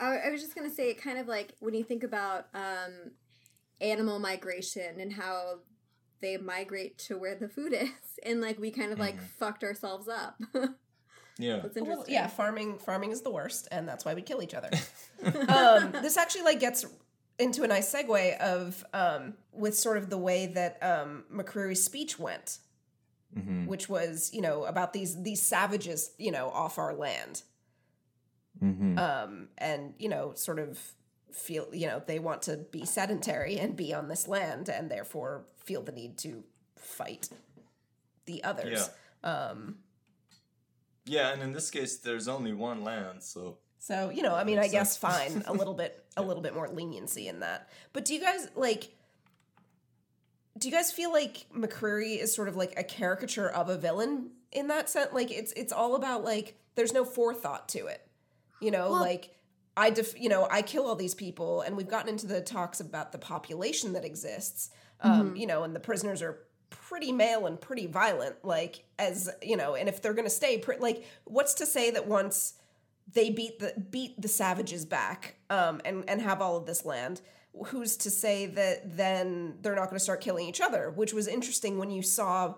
I, 0.00 0.16
I 0.26 0.30
was 0.30 0.40
just 0.40 0.54
gonna 0.54 0.70
say, 0.70 0.90
it 0.90 1.00
kind 1.00 1.18
of 1.18 1.28
like 1.28 1.54
when 1.60 1.74
you 1.74 1.84
think 1.84 2.02
about 2.02 2.46
um, 2.54 3.12
animal 3.80 4.18
migration 4.18 5.00
and 5.00 5.12
how 5.12 5.60
they 6.20 6.36
migrate 6.36 6.98
to 6.98 7.18
where 7.18 7.34
the 7.34 7.48
food 7.48 7.72
is, 7.78 7.90
and 8.24 8.40
like 8.40 8.58
we 8.58 8.70
kind 8.70 8.92
of 8.92 8.98
like 8.98 9.20
fucked 9.38 9.62
ourselves 9.64 10.08
up. 10.08 10.40
yeah. 11.38 11.60
That's 11.60 11.74
Well, 11.76 11.84
interesting. 11.90 12.14
yeah, 12.14 12.26
farming 12.26 12.78
farming 12.78 13.10
is 13.12 13.22
the 13.22 13.30
worst, 13.30 13.68
and 13.70 13.88
that's 13.88 14.04
why 14.04 14.14
we 14.14 14.22
kill 14.22 14.42
each 14.42 14.54
other. 14.54 14.70
um, 15.48 15.92
this 16.02 16.16
actually 16.16 16.42
like 16.42 16.60
gets 16.60 16.84
into 17.38 17.62
a 17.62 17.66
nice 17.66 17.92
segue 17.92 18.36
of 18.38 18.84
um, 18.92 19.34
with 19.52 19.76
sort 19.76 19.96
of 19.96 20.10
the 20.10 20.18
way 20.18 20.46
that 20.46 20.78
um, 20.82 21.24
McCreary's 21.32 21.82
speech 21.82 22.18
went, 22.18 22.58
hmm 23.34 23.64
which 23.66 23.88
was 23.88 24.30
you 24.34 24.40
know 24.42 24.64
about 24.64 24.92
these 24.92 25.22
these 25.22 25.40
savages 25.40 26.10
you 26.18 26.30
know 26.32 26.50
off 26.50 26.76
our 26.78 26.92
land, 26.94 27.42
hmm 28.60 28.98
um, 28.98 29.48
and 29.58 29.94
you 29.98 30.08
know 30.08 30.32
sort 30.34 30.58
of 30.58 30.78
feel 31.32 31.68
you 31.72 31.86
know 31.86 32.02
they 32.06 32.18
want 32.18 32.42
to 32.42 32.56
be 32.56 32.84
sedentary 32.84 33.58
and 33.58 33.76
be 33.76 33.94
on 33.94 34.08
this 34.08 34.28
land, 34.28 34.68
and 34.68 34.90
therefore 34.90 35.44
feel 35.64 35.82
the 35.82 35.92
need 35.92 36.18
to 36.18 36.44
fight 36.76 37.28
the 38.26 38.42
others. 38.44 38.90
Um, 39.22 39.76
Yeah, 41.06 41.32
and 41.32 41.42
in 41.42 41.52
this 41.52 41.70
case, 41.70 41.96
there's 41.98 42.28
only 42.28 42.52
one 42.52 42.84
land, 42.84 43.22
so 43.22 43.58
So, 43.78 44.10
you 44.10 44.22
know, 44.22 44.34
I 44.34 44.44
mean, 44.44 44.58
I 44.58 44.68
guess 44.68 44.96
fine, 44.96 45.42
a 45.46 45.52
little 45.52 45.74
bit 45.74 46.04
a 46.16 46.22
little 46.22 46.42
bit 46.42 46.54
more 46.54 46.68
leniency 46.68 47.28
in 47.28 47.40
that. 47.40 47.68
But 47.92 48.04
do 48.04 48.14
you 48.14 48.20
guys 48.20 48.48
like 48.54 48.94
do 50.58 50.68
you 50.68 50.74
guys 50.74 50.92
feel 50.92 51.12
like 51.12 51.46
McCreary 51.56 52.18
is 52.18 52.34
sort 52.34 52.48
of 52.48 52.56
like 52.56 52.74
a 52.78 52.84
caricature 52.84 53.48
of 53.48 53.68
a 53.68 53.78
villain 53.78 54.30
in 54.52 54.68
that 54.68 54.90
sense? 54.90 55.12
Like 55.12 55.30
it's 55.30 55.52
it's 55.52 55.72
all 55.72 55.94
about 55.96 56.24
like 56.24 56.58
there's 56.74 56.92
no 56.92 57.04
forethought 57.04 57.68
to 57.70 57.86
it. 57.86 58.06
You 58.60 58.70
know, 58.70 58.90
Well- 58.90 59.00
like 59.00 59.30
I 59.76 59.90
def, 59.90 60.18
you 60.20 60.28
know, 60.28 60.46
I 60.50 60.62
kill 60.62 60.86
all 60.86 60.96
these 60.96 61.14
people 61.14 61.62
and 61.62 61.76
we've 61.76 61.88
gotten 61.88 62.08
into 62.08 62.26
the 62.26 62.40
talks 62.40 62.80
about 62.80 63.12
the 63.12 63.18
population 63.18 63.92
that 63.94 64.04
exists. 64.04 64.70
Um, 65.00 65.34
you 65.36 65.46
know, 65.46 65.62
and 65.62 65.74
the 65.74 65.80
prisoners 65.80 66.20
are 66.20 66.40
pretty 66.68 67.10
male 67.10 67.46
and 67.46 67.58
pretty 67.58 67.86
violent 67.86 68.36
like 68.44 68.84
as, 68.98 69.30
you 69.42 69.56
know, 69.56 69.74
and 69.74 69.88
if 69.88 70.02
they're 70.02 70.12
going 70.12 70.26
to 70.26 70.30
stay 70.30 70.58
pre- 70.58 70.76
like 70.78 71.06
what's 71.24 71.54
to 71.54 71.66
say 71.66 71.90
that 71.92 72.06
once 72.06 72.54
they 73.12 73.30
beat 73.30 73.58
the 73.58 73.72
beat 73.90 74.20
the 74.20 74.28
savages 74.28 74.84
back 74.84 75.36
um, 75.48 75.80
and 75.84 76.04
and 76.08 76.20
have 76.20 76.40
all 76.42 76.56
of 76.56 76.66
this 76.66 76.84
land. 76.84 77.20
Who's 77.66 77.96
to 77.98 78.10
say 78.10 78.46
that 78.46 78.96
then 78.96 79.56
they're 79.62 79.74
not 79.74 79.86
going 79.86 79.96
to 79.96 80.04
start 80.04 80.20
killing 80.20 80.46
each 80.46 80.60
other? 80.60 80.90
Which 80.90 81.12
was 81.12 81.26
interesting 81.26 81.78
when 81.78 81.90
you 81.90 82.02
saw 82.02 82.54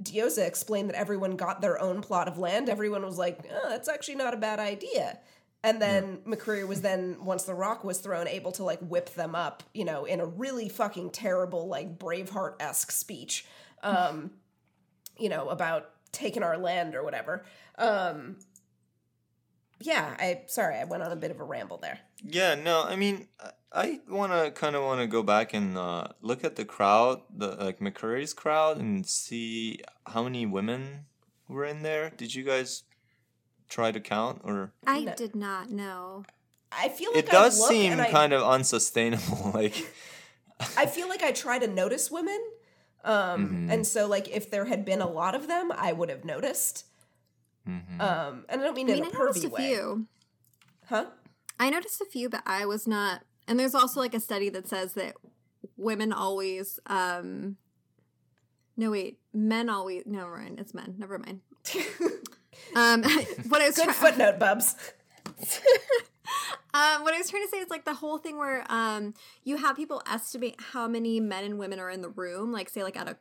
Diyoza 0.00 0.46
explain 0.46 0.86
that 0.86 0.94
everyone 0.96 1.34
got 1.34 1.60
their 1.60 1.80
own 1.80 2.02
plot 2.02 2.28
of 2.28 2.38
land. 2.38 2.68
Everyone 2.68 3.04
was 3.04 3.18
like, 3.18 3.40
oh, 3.50 3.68
"That's 3.68 3.88
actually 3.88 4.14
not 4.14 4.34
a 4.34 4.36
bad 4.36 4.60
idea." 4.60 5.18
And 5.64 5.82
then 5.82 6.18
McCreary 6.26 6.66
was 6.66 6.82
then 6.82 7.24
once 7.24 7.42
the 7.42 7.54
rock 7.54 7.82
was 7.82 7.98
thrown, 7.98 8.28
able 8.28 8.52
to 8.52 8.62
like 8.64 8.78
whip 8.80 9.10
them 9.14 9.34
up, 9.34 9.62
you 9.74 9.84
know, 9.84 10.04
in 10.04 10.20
a 10.20 10.26
really 10.26 10.68
fucking 10.68 11.10
terrible 11.10 11.66
like 11.66 11.98
Braveheart 11.98 12.54
esque 12.60 12.92
speech, 12.92 13.44
um, 13.82 14.30
you 15.18 15.28
know, 15.28 15.48
about 15.48 15.90
taking 16.12 16.42
our 16.44 16.56
land 16.56 16.94
or 16.94 17.02
whatever. 17.02 17.44
Um, 17.76 18.36
yeah, 19.80 20.14
I 20.18 20.42
sorry, 20.46 20.76
I 20.76 20.84
went 20.84 21.02
on 21.02 21.12
a 21.12 21.16
bit 21.16 21.30
of 21.30 21.40
a 21.40 21.44
ramble 21.44 21.78
there. 21.78 21.98
yeah. 22.24 22.54
No, 22.54 22.82
I 22.84 22.96
mean, 22.96 23.28
I- 23.40 23.52
I 23.70 24.00
want 24.08 24.32
to 24.32 24.50
kind 24.50 24.74
of 24.74 24.82
want 24.82 25.02
to 25.02 25.06
go 25.06 25.22
back 25.22 25.52
and 25.52 25.76
uh, 25.76 26.08
look 26.22 26.42
at 26.42 26.56
the 26.56 26.64
crowd, 26.64 27.20
the 27.36 27.48
like 27.48 27.80
McCreary's 27.80 28.32
crowd, 28.32 28.78
and 28.78 29.06
see 29.06 29.80
how 30.06 30.22
many 30.22 30.46
women 30.46 31.04
were 31.48 31.66
in 31.66 31.82
there. 31.82 32.08
Did 32.16 32.34
you 32.34 32.44
guys 32.44 32.84
try 33.68 33.92
to 33.92 34.00
count, 34.00 34.40
or 34.44 34.72
I 34.86 35.00
No. 35.04 35.14
did 35.14 35.34
not 35.36 35.70
know. 35.70 36.24
I 36.72 36.88
feel 36.88 37.10
like 37.12 37.24
it 37.24 37.30
does 37.30 37.58
look 37.58 37.70
seem 37.70 37.92
and 37.92 38.00
I, 38.02 38.10
kind 38.10 38.32
of 38.32 38.42
unsustainable? 38.42 39.50
Like, 39.54 39.74
I 40.76 40.86
feel 40.86 41.08
like 41.08 41.22
I 41.22 41.32
try 41.32 41.58
to 41.58 41.66
notice 41.66 42.10
women, 42.10 42.40
um, 43.04 43.48
Mhm. 43.68 43.72
and 43.72 43.86
so 43.86 44.06
like 44.08 44.28
if 44.28 44.50
there 44.50 44.64
had 44.66 44.84
been 44.84 45.00
a 45.00 45.08
lot 45.08 45.34
of 45.34 45.46
them, 45.48 45.70
I 45.72 45.92
would 45.92 46.08
have 46.10 46.24
noticed. 46.24 46.84
mhm. 47.66 48.00
Um, 48.00 48.44
and 48.48 48.60
I 48.60 48.64
don't 48.64 48.74
mean 48.74 48.88
I 48.90 48.94
in 48.94 49.00
mean, 49.00 49.12
a 49.12 49.14
I 49.16 49.18
noticed 49.18 49.44
pervy 49.44 49.46
a 49.46 49.50
way, 49.50 49.68
few. 49.68 50.06
huh? 50.86 51.06
I 51.60 51.70
noticed 51.70 52.00
a 52.00 52.04
few, 52.06 52.28
but 52.28 52.42
I 52.46 52.66
was 52.66 52.86
not. 52.86 53.22
And 53.46 53.58
there's 53.58 53.74
also 53.74 54.00
like 54.00 54.14
a 54.14 54.20
study 54.20 54.48
that 54.50 54.68
says 54.68 54.94
that 54.94 55.14
women 55.76 56.12
always. 56.12 56.78
um 56.86 57.56
No, 58.76 58.90
wait, 58.92 59.18
men 59.32 59.68
always. 59.68 60.04
No, 60.06 60.28
mind. 60.28 60.60
It's 60.60 60.74
men. 60.74 60.94
Never 60.98 61.18
mind. 61.18 61.40
Um, 62.74 63.02
what 63.48 63.60
I 63.62 63.66
was 63.66 63.76
Good 63.76 63.84
try- 63.84 63.92
footnote, 63.94 64.38
Bubs. 64.38 64.76
Um, 66.74 67.02
what 67.02 67.14
I 67.14 67.18
was 67.18 67.30
trying 67.30 67.44
to 67.44 67.48
say 67.48 67.56
is 67.58 67.70
like 67.70 67.86
the 67.86 67.94
whole 67.94 68.18
thing 68.18 68.36
where 68.36 68.62
um 68.70 69.14
you 69.42 69.56
have 69.56 69.74
people 69.76 70.02
estimate 70.06 70.56
how 70.72 70.86
many 70.86 71.18
men 71.18 71.42
and 71.44 71.58
women 71.58 71.80
are 71.80 71.90
in 71.90 72.02
the 72.02 72.10
room, 72.10 72.52
like 72.52 72.68
say 72.68 72.82
like 72.82 72.96
at 72.96 73.08
a 73.08 73.16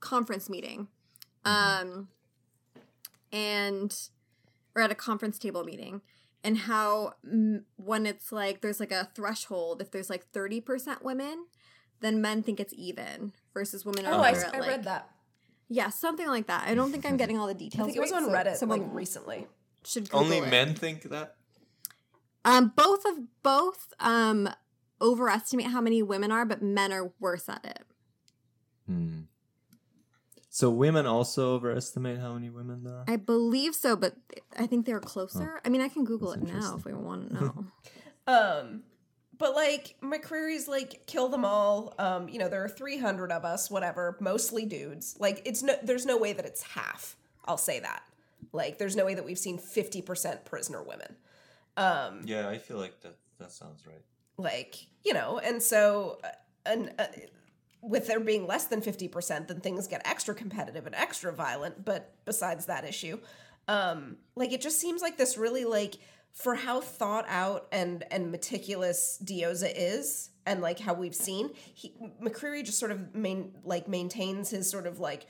conference 0.00 0.50
meeting, 0.50 0.88
um, 1.46 2.08
and 3.32 3.96
or 4.74 4.82
at 4.82 4.90
a 4.90 4.94
conference 4.94 5.38
table 5.38 5.64
meeting, 5.64 6.02
and 6.44 6.58
how 6.58 7.14
mm, 7.26 7.62
when 7.76 8.04
it's 8.04 8.30
like 8.30 8.60
there's 8.60 8.80
like 8.80 8.92
a 8.92 9.08
threshold, 9.14 9.80
if 9.80 9.90
there's 9.90 10.10
like 10.10 10.26
thirty 10.32 10.60
percent 10.60 11.02
women, 11.02 11.46
then 12.00 12.20
men 12.20 12.42
think 12.42 12.60
it's 12.60 12.74
even 12.76 13.32
versus 13.54 13.86
women 13.86 14.06
are 14.06 14.12
Oh, 14.14 14.20
I, 14.20 14.32
I 14.32 14.58
like, 14.58 14.68
read 14.68 14.84
that. 14.84 15.10
Yeah, 15.72 15.88
something 15.90 16.26
like 16.26 16.48
that. 16.48 16.64
I 16.66 16.74
don't 16.74 16.90
think 16.90 17.06
I'm 17.06 17.16
getting 17.16 17.38
all 17.38 17.46
the 17.46 17.54
details. 17.54 17.84
I 17.88 17.90
details. 17.92 18.10
think 18.10 18.22
it 18.22 18.26
was 18.26 18.32
right, 18.34 18.44
on 18.44 18.44
so 18.44 18.50
Reddit 18.50 18.56
Someone 18.56 18.80
like 18.82 18.88
recently. 18.92 19.46
should 19.84 20.04
Google 20.10 20.20
only 20.20 20.38
it. 20.38 20.50
men 20.50 20.74
think 20.74 21.04
that. 21.04 21.36
Um, 22.44 22.72
both 22.74 23.04
of 23.06 23.42
both 23.42 23.92
um 24.00 24.48
overestimate 25.00 25.66
how 25.66 25.80
many 25.80 26.02
women 26.02 26.32
are, 26.32 26.44
but 26.44 26.60
men 26.60 26.92
are 26.92 27.12
worse 27.20 27.48
at 27.48 27.64
it. 27.64 27.82
Hmm. 28.86 29.20
So 30.48 30.68
women 30.68 31.06
also 31.06 31.54
overestimate 31.54 32.18
how 32.18 32.34
many 32.34 32.50
women 32.50 32.82
there 32.82 32.94
are. 32.96 33.04
I 33.06 33.16
believe 33.16 33.74
so, 33.76 33.94
but 33.94 34.16
I 34.58 34.66
think 34.66 34.84
they're 34.84 34.98
closer. 34.98 35.60
I 35.64 35.68
mean, 35.68 35.80
I 35.80 35.88
can 35.88 36.04
Google 36.04 36.30
That's 36.34 36.42
it 36.50 36.54
now 36.54 36.74
if 36.76 36.84
we 36.84 36.92
want 36.92 37.28
to 37.30 37.34
know. 37.44 37.64
Um, 38.26 38.82
but 39.40 39.54
like 39.56 39.96
McCreary's 40.02 40.68
like 40.68 41.06
kill 41.06 41.28
them 41.28 41.44
all. 41.44 41.94
Um, 41.98 42.28
you 42.28 42.38
know 42.38 42.48
there 42.48 42.62
are 42.62 42.68
three 42.68 42.98
hundred 42.98 43.32
of 43.32 43.44
us, 43.44 43.70
whatever, 43.70 44.16
mostly 44.20 44.66
dudes. 44.66 45.16
Like 45.18 45.42
it's 45.44 45.62
no, 45.62 45.74
there's 45.82 46.06
no 46.06 46.16
way 46.16 46.34
that 46.34 46.44
it's 46.44 46.62
half. 46.62 47.16
I'll 47.46 47.56
say 47.56 47.80
that. 47.80 48.02
Like 48.52 48.78
there's 48.78 48.94
no 48.94 49.04
way 49.06 49.14
that 49.14 49.24
we've 49.24 49.38
seen 49.38 49.58
fifty 49.58 50.02
percent 50.02 50.44
prisoner 50.44 50.82
women. 50.82 51.16
Um, 51.76 52.20
Yeah, 52.26 52.48
I 52.48 52.58
feel 52.58 52.76
like 52.76 53.00
that. 53.00 53.16
That 53.38 53.50
sounds 53.50 53.86
right. 53.86 54.02
like 54.36 54.76
you 55.04 55.14
know, 55.14 55.40
and 55.42 55.60
so 55.60 56.20
uh, 56.22 56.28
and. 56.66 56.92
Uh, 56.96 57.06
with 57.82 58.08
there 58.08 58.20
being 58.20 58.46
less 58.46 58.66
than 58.66 58.82
50% 58.82 59.48
then 59.48 59.60
things 59.60 59.88
get 59.88 60.02
extra 60.04 60.34
competitive 60.34 60.84
and 60.84 60.94
extra 60.94 61.32
violent 61.32 61.82
but 61.82 62.12
besides 62.26 62.66
that 62.66 62.84
issue 62.84 63.18
um 63.68 64.18
like 64.36 64.52
it 64.52 64.60
just 64.60 64.78
seems 64.78 65.00
like 65.00 65.16
this 65.16 65.38
really 65.38 65.64
like 65.64 65.96
for 66.32 66.54
how 66.54 66.80
thought 66.80 67.26
out 67.28 67.66
and 67.72 68.04
and 68.10 68.30
meticulous 68.30 69.20
Diyoza 69.22 69.72
is 69.74 70.30
and 70.46 70.60
like 70.60 70.78
how 70.78 70.94
we've 70.94 71.14
seen 71.14 71.50
he 71.74 71.94
McCreary 72.22 72.64
just 72.64 72.78
sort 72.78 72.92
of 72.92 73.14
main 73.14 73.56
like 73.64 73.88
maintains 73.88 74.50
his 74.50 74.70
sort 74.70 74.86
of 74.86 75.00
like 75.00 75.26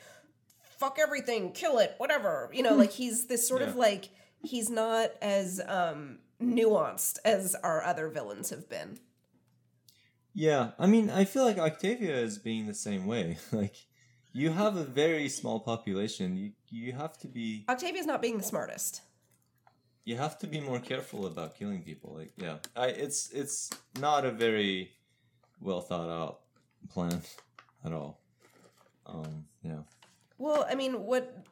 fuck 0.81 0.99
everything, 0.99 1.53
kill 1.53 1.79
it, 1.79 1.95
whatever. 1.99 2.51
You 2.53 2.63
know, 2.63 2.75
like 2.75 2.91
he's 2.91 3.27
this 3.27 3.47
sort 3.47 3.63
of 3.63 3.77
like 3.77 4.09
he's 4.43 4.71
not 4.71 5.11
as 5.21 5.61
um 5.69 6.19
nuanced 6.43 7.19
as 7.25 7.55
our 7.63 7.85
other 7.85 8.09
villains 8.09 8.51
have 8.51 8.69
been. 8.69 8.99
Yeah, 10.33 10.71
I 10.79 10.87
mean, 10.87 11.11
I 11.11 11.25
feel 11.25 11.45
like 11.45 11.59
Octavia 11.59 12.17
is 12.17 12.39
being 12.39 12.67
the 12.67 12.75
same 12.75 13.05
way. 13.07 13.37
like, 13.53 13.75
you 14.33 14.51
have 14.51 14.77
a 14.77 14.85
very 14.85 15.29
small 15.29 15.61
population. 15.61 16.37
You 16.37 16.53
you 16.71 16.93
have 16.93 17.19
to 17.19 17.29
be 17.29 17.67
Octavia's 17.69 18.07
not 18.07 18.23
being 18.23 18.39
the 18.39 18.45
smartest. 18.45 19.03
You 20.11 20.17
have 20.17 20.37
to 20.41 20.49
be 20.49 20.59
more 20.59 20.81
careful 20.81 21.27
about 21.27 21.57
killing 21.57 21.83
people. 21.83 22.17
Like, 22.19 22.33
yeah, 22.37 22.57
I 22.75 22.89
it's 22.89 23.31
it's 23.31 23.71
not 24.01 24.25
a 24.25 24.33
very 24.33 24.91
well 25.61 25.81
thought 25.81 26.11
out 26.11 26.41
plan 26.89 27.23
at 27.85 27.93
all. 27.93 28.19
Um, 29.07 29.45
yeah. 29.63 29.83
Well, 30.37 30.67
I 30.69 30.75
mean, 30.75 31.05
what 31.05 31.47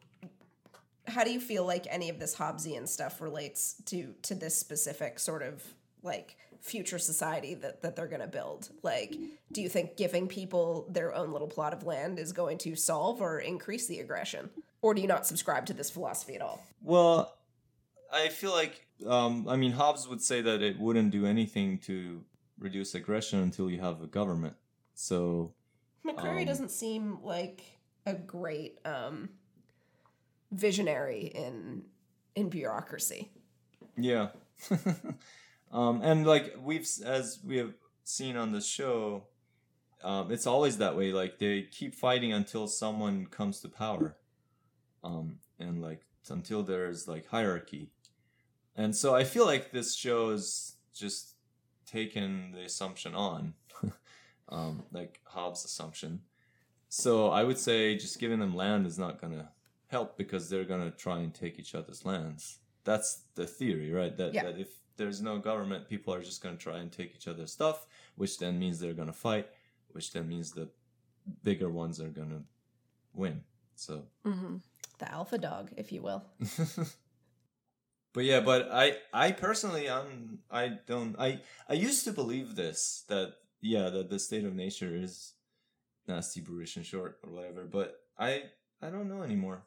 how 1.07 1.23
do 1.23 1.31
you 1.31 1.39
feel 1.39 1.65
like 1.65 1.87
any 1.89 2.09
of 2.09 2.19
this 2.19 2.35
Hobbesian 2.35 2.89
stuff 2.89 3.21
relates 3.21 3.75
to 3.87 4.13
to 4.23 4.35
this 4.35 4.59
specific 4.59 5.21
sort 5.21 5.45
of 5.45 5.63
like 6.03 6.37
future 6.61 6.99
society 6.99 7.55
that 7.55 7.83
that 7.83 7.95
they're 7.95 8.09
going 8.09 8.23
to 8.23 8.27
build? 8.27 8.71
Like, 8.83 9.15
do 9.53 9.63
you 9.63 9.69
think 9.69 9.97
giving 9.97 10.27
people 10.27 10.89
their 10.91 11.15
own 11.15 11.31
little 11.31 11.47
plot 11.47 11.73
of 11.73 11.85
land 11.85 12.19
is 12.19 12.33
going 12.33 12.59
to 12.59 12.75
solve 12.75 13.23
or 13.23 13.39
increase 13.39 13.87
the 13.87 14.01
aggression? 14.01 14.51
Or 14.83 14.95
do 14.95 15.01
you 15.01 15.07
not 15.07 15.29
subscribe 15.29 15.67
to 15.67 15.75
this 15.75 15.91
philosophy 15.91 16.35
at 16.35 16.43
all? 16.43 16.61
Well, 16.83 17.38
I 18.13 18.29
feel 18.29 18.53
like 18.53 18.87
um, 19.07 19.49
I 19.49 19.57
mean 19.57 19.73
Hobbes 19.73 20.09
would 20.09 20.23
say 20.23 20.41
that 20.43 20.63
it 20.63 20.79
wouldn't 20.79 21.11
do 21.11 21.27
anything 21.27 21.79
to 21.81 22.25
reduce 22.59 22.95
aggression 22.95 23.41
until 23.41 23.71
you 23.71 23.81
have 23.81 24.03
a 24.03 24.07
government. 24.07 24.57
So 24.95 25.53
McCreary 26.05 26.41
Um, 26.41 26.47
doesn't 26.47 26.71
seem 26.71 27.19
like 27.23 27.63
a 28.07 28.15
great 28.15 28.79
um 28.85 29.29
visionary 30.51 31.27
in 31.35 31.85
in 32.35 32.49
bureaucracy. 32.49 33.31
Yeah. 33.97 34.29
um, 35.73 36.01
and 36.03 36.27
like 36.27 36.55
we've 36.61 36.89
as 37.05 37.41
we 37.45 37.59
have 37.59 37.75
seen 38.05 38.37
on 38.37 38.53
the 38.53 38.61
show, 38.61 39.25
um, 40.03 40.31
it's 40.33 40.47
always 40.47 40.79
that 40.79 40.97
way. 40.97 41.13
Like 41.13 41.39
they 41.39 41.63
keep 41.63 41.95
fighting 41.95 42.33
until 42.33 42.67
someone 42.67 43.27
comes 43.27 43.61
to 43.61 43.69
power, 43.69 44.17
um, 45.05 45.39
and 45.59 45.83
like 45.83 46.03
until 46.31 46.63
there's 46.63 47.09
like 47.09 47.27
hierarchy. 47.29 47.91
And 48.79 48.95
so 48.97 49.14
I 49.14 49.24
feel 49.24 49.45
like 49.45 49.72
this 49.72 49.95
show 49.95 50.31
is 50.31 50.76
just 50.95 51.35
taken 51.85 52.53
the 52.53 52.62
assumption 52.62 53.14
on, 53.14 53.53
um, 54.49 54.85
like 54.93 55.20
Hobbes' 55.24 55.64
assumption. 55.64 56.20
So 56.89 57.29
I 57.29 57.43
would 57.45 57.59
say 57.59 57.97
just 57.97 58.18
giving 58.20 58.39
them 58.39 58.55
land 58.57 58.87
is 58.87 58.99
not 58.99 59.20
gonna 59.20 59.51
help 59.89 60.16
because 60.16 60.49
they're 60.49 60.64
gonna 60.64 60.93
try 60.93 61.18
and 61.18 61.35
take 61.35 61.59
each 61.59 61.74
other's 61.74 62.05
lands. 62.07 62.59
That's 62.85 63.24
the 63.35 63.47
theory, 63.47 63.91
right? 63.93 64.16
That, 64.16 64.33
Yeah. 64.33 64.45
that 64.45 64.59
if 64.59 64.68
there's 64.97 65.20
no 65.20 65.39
government, 65.39 65.89
people 65.89 66.14
are 66.14 66.22
just 66.22 66.41
gonna 66.43 66.57
try 66.57 66.79
and 66.79 66.91
take 66.91 67.14
each 67.16 67.26
other's 67.29 67.53
stuff, 67.53 67.87
which 68.14 68.39
then 68.39 68.59
means 68.59 68.79
they're 68.79 68.95
gonna 68.95 69.12
fight, 69.12 69.49
which 69.89 70.12
then 70.12 70.29
means 70.29 70.53
the 70.53 70.68
bigger 71.43 71.68
ones 71.68 72.01
are 72.01 72.11
gonna 72.11 72.43
win. 73.12 73.43
So 73.74 74.05
Mm-hmm. 74.24 74.57
The 74.99 75.12
alpha 75.12 75.39
dog, 75.39 75.70
if 75.76 75.91
you 75.93 76.01
will. 76.03 76.24
but 78.19 78.25
yeah, 78.25 78.41
but 78.41 78.69
I 78.73 78.97
I 79.14 79.31
personally 79.31 79.89
I'm 79.89 80.41
I 80.51 80.79
don't 80.91 81.14
I 81.21 81.39
I 81.69 81.75
used 81.75 82.03
to 82.07 82.12
believe 82.12 82.57
this 82.57 83.05
that 83.07 83.35
yeah 83.61 83.91
that 83.91 84.11
the 84.11 84.19
state 84.19 84.45
of 84.45 84.57
nature 84.57 84.93
is 84.93 85.35
nasty, 86.09 86.41
brutish, 86.41 86.75
and 86.75 86.85
short 86.85 87.21
or 87.23 87.31
whatever, 87.31 87.62
but 87.64 87.95
I 88.19 88.43
I 88.83 88.91
don't 88.91 89.09
know 89.09 89.23
anymore. 89.23 89.62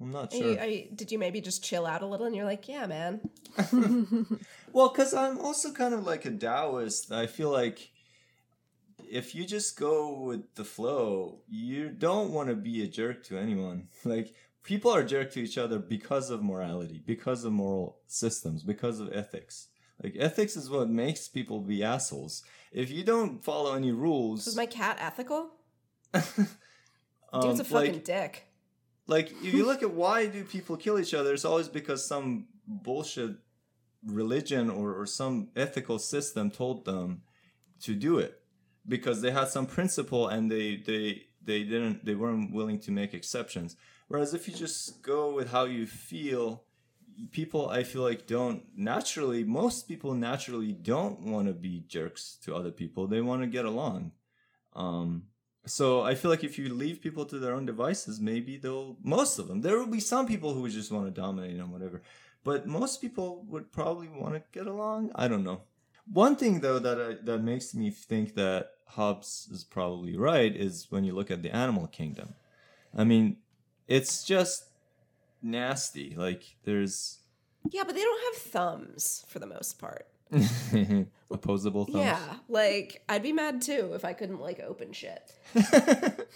I'm 0.00 0.10
not 0.12 0.32
Are 0.32 0.36
sure. 0.38 0.52
you- 0.52 0.58
are 0.58 0.66
you- 0.66 0.88
did 0.94 1.12
you 1.12 1.18
maybe 1.18 1.42
just 1.42 1.62
chill 1.62 1.84
out 1.84 2.00
a 2.00 2.06
little 2.06 2.24
and 2.24 2.34
you're 2.34 2.46
like, 2.46 2.66
yeah, 2.68 2.86
man. 2.86 3.20
well, 4.72 4.88
because 4.88 5.12
I'm 5.12 5.36
also 5.38 5.72
kind 5.72 5.92
of 5.92 6.06
like 6.06 6.24
a 6.24 6.30
Taoist. 6.30 7.12
I 7.12 7.26
feel 7.26 7.50
like 7.50 7.90
if 9.10 9.34
you 9.34 9.44
just 9.44 9.78
go 9.78 10.22
with 10.22 10.54
the 10.54 10.64
flow, 10.64 11.42
you 11.50 11.90
don't 11.90 12.32
want 12.32 12.48
to 12.48 12.54
be 12.54 12.82
a 12.82 12.86
jerk 12.88 13.24
to 13.24 13.36
anyone. 13.36 13.88
Like 14.06 14.32
people 14.62 14.90
are 14.90 15.02
jerk 15.02 15.32
to 15.32 15.40
each 15.40 15.58
other 15.58 15.78
because 15.78 16.30
of 16.30 16.42
morality, 16.42 17.02
because 17.04 17.44
of 17.44 17.52
moral 17.52 17.98
systems, 18.06 18.62
because 18.62 19.00
of 19.00 19.12
ethics. 19.12 19.68
Like 20.02 20.16
ethics 20.18 20.56
is 20.56 20.70
what 20.70 20.88
makes 20.88 21.28
people 21.28 21.60
be 21.60 21.82
assholes. 21.82 22.42
If 22.72 22.90
you 22.90 23.04
don't 23.04 23.44
follow 23.44 23.74
any 23.74 23.92
rules, 23.92 24.46
Was 24.46 24.56
my 24.56 24.66
cat 24.66 24.98
ethical? 25.00 25.50
um, 26.14 26.22
Dude's 27.40 27.60
a 27.60 27.64
fucking 27.64 27.92
like, 27.94 28.04
dick. 28.04 28.46
like 29.06 29.30
if 29.30 29.54
you 29.54 29.64
look 29.64 29.82
at 29.82 29.90
why 30.02 30.26
do 30.26 30.42
people 30.42 30.76
kill 30.76 30.98
each 30.98 31.14
other 31.14 31.32
it's 31.32 31.44
always 31.44 31.68
because 31.68 32.04
some 32.04 32.48
bullshit 32.66 33.36
religion 34.04 34.70
or, 34.70 34.92
or 34.94 35.06
some 35.06 35.50
ethical 35.54 36.00
system 36.00 36.50
told 36.50 36.84
them 36.84 37.22
to 37.80 37.94
do 37.94 38.18
it 38.18 38.40
because 38.88 39.20
they 39.22 39.30
had 39.30 39.46
some 39.48 39.66
principle 39.66 40.26
and 40.26 40.50
they 40.50 40.82
they 40.84 41.22
they 41.44 41.62
didn't 41.62 42.04
they 42.04 42.14
weren't 42.14 42.52
willing 42.52 42.78
to 42.80 42.90
make 42.90 43.14
exceptions 43.14 43.76
whereas 44.10 44.34
if 44.34 44.48
you 44.48 44.54
just 44.54 45.02
go 45.02 45.32
with 45.32 45.50
how 45.50 45.64
you 45.64 45.86
feel 45.86 46.62
people 47.30 47.68
i 47.68 47.82
feel 47.82 48.02
like 48.02 48.26
don't 48.26 48.62
naturally 48.76 49.44
most 49.44 49.86
people 49.86 50.14
naturally 50.14 50.72
don't 50.72 51.20
want 51.20 51.46
to 51.46 51.52
be 51.52 51.84
jerks 51.86 52.36
to 52.42 52.54
other 52.54 52.70
people 52.70 53.06
they 53.06 53.20
want 53.20 53.40
to 53.42 53.46
get 53.46 53.64
along 53.64 54.10
um 54.74 55.22
so 55.66 56.02
I 56.02 56.14
feel 56.14 56.30
like 56.30 56.44
if 56.44 56.58
you 56.58 56.72
leave 56.72 57.02
people 57.02 57.24
to 57.26 57.38
their 57.38 57.54
own 57.54 57.66
devices, 57.66 58.20
maybe 58.20 58.56
they'll 58.56 58.96
most 59.02 59.38
of 59.38 59.48
them. 59.48 59.60
There 59.60 59.78
will 59.78 59.86
be 59.86 60.00
some 60.00 60.26
people 60.26 60.54
who 60.54 60.68
just 60.68 60.90
want 60.90 61.06
to 61.06 61.20
dominate 61.20 61.58
and 61.58 61.70
whatever, 61.70 62.02
but 62.44 62.66
most 62.66 63.00
people 63.00 63.44
would 63.48 63.70
probably 63.70 64.08
want 64.08 64.34
to 64.34 64.42
get 64.52 64.66
along. 64.66 65.12
I 65.14 65.28
don't 65.28 65.44
know. 65.44 65.60
One 66.10 66.36
thing 66.36 66.60
though 66.60 66.78
that 66.78 67.00
I, 67.00 67.24
that 67.24 67.42
makes 67.42 67.74
me 67.74 67.90
think 67.90 68.34
that 68.34 68.70
Hobbes 68.86 69.48
is 69.52 69.62
probably 69.62 70.16
right 70.16 70.54
is 70.54 70.86
when 70.90 71.04
you 71.04 71.14
look 71.14 71.30
at 71.30 71.42
the 71.42 71.54
animal 71.54 71.86
kingdom. 71.86 72.34
I 72.96 73.04
mean, 73.04 73.36
it's 73.90 74.24
just 74.24 74.64
nasty. 75.42 76.14
Like 76.16 76.44
there's 76.64 77.18
Yeah, 77.70 77.82
but 77.84 77.94
they 77.94 78.00
don't 78.02 78.34
have 78.34 78.42
thumbs 78.42 79.24
for 79.28 79.38
the 79.38 79.46
most 79.46 79.78
part. 79.78 80.06
opposable 81.30 81.84
thumbs. 81.86 81.98
Yeah, 81.98 82.34
like 82.48 83.02
I'd 83.08 83.22
be 83.22 83.32
mad 83.32 83.62
too 83.62 83.92
if 83.94 84.04
I 84.04 84.12
couldn't 84.12 84.40
like 84.40 84.60
open 84.60 84.92
shit. 84.92 85.32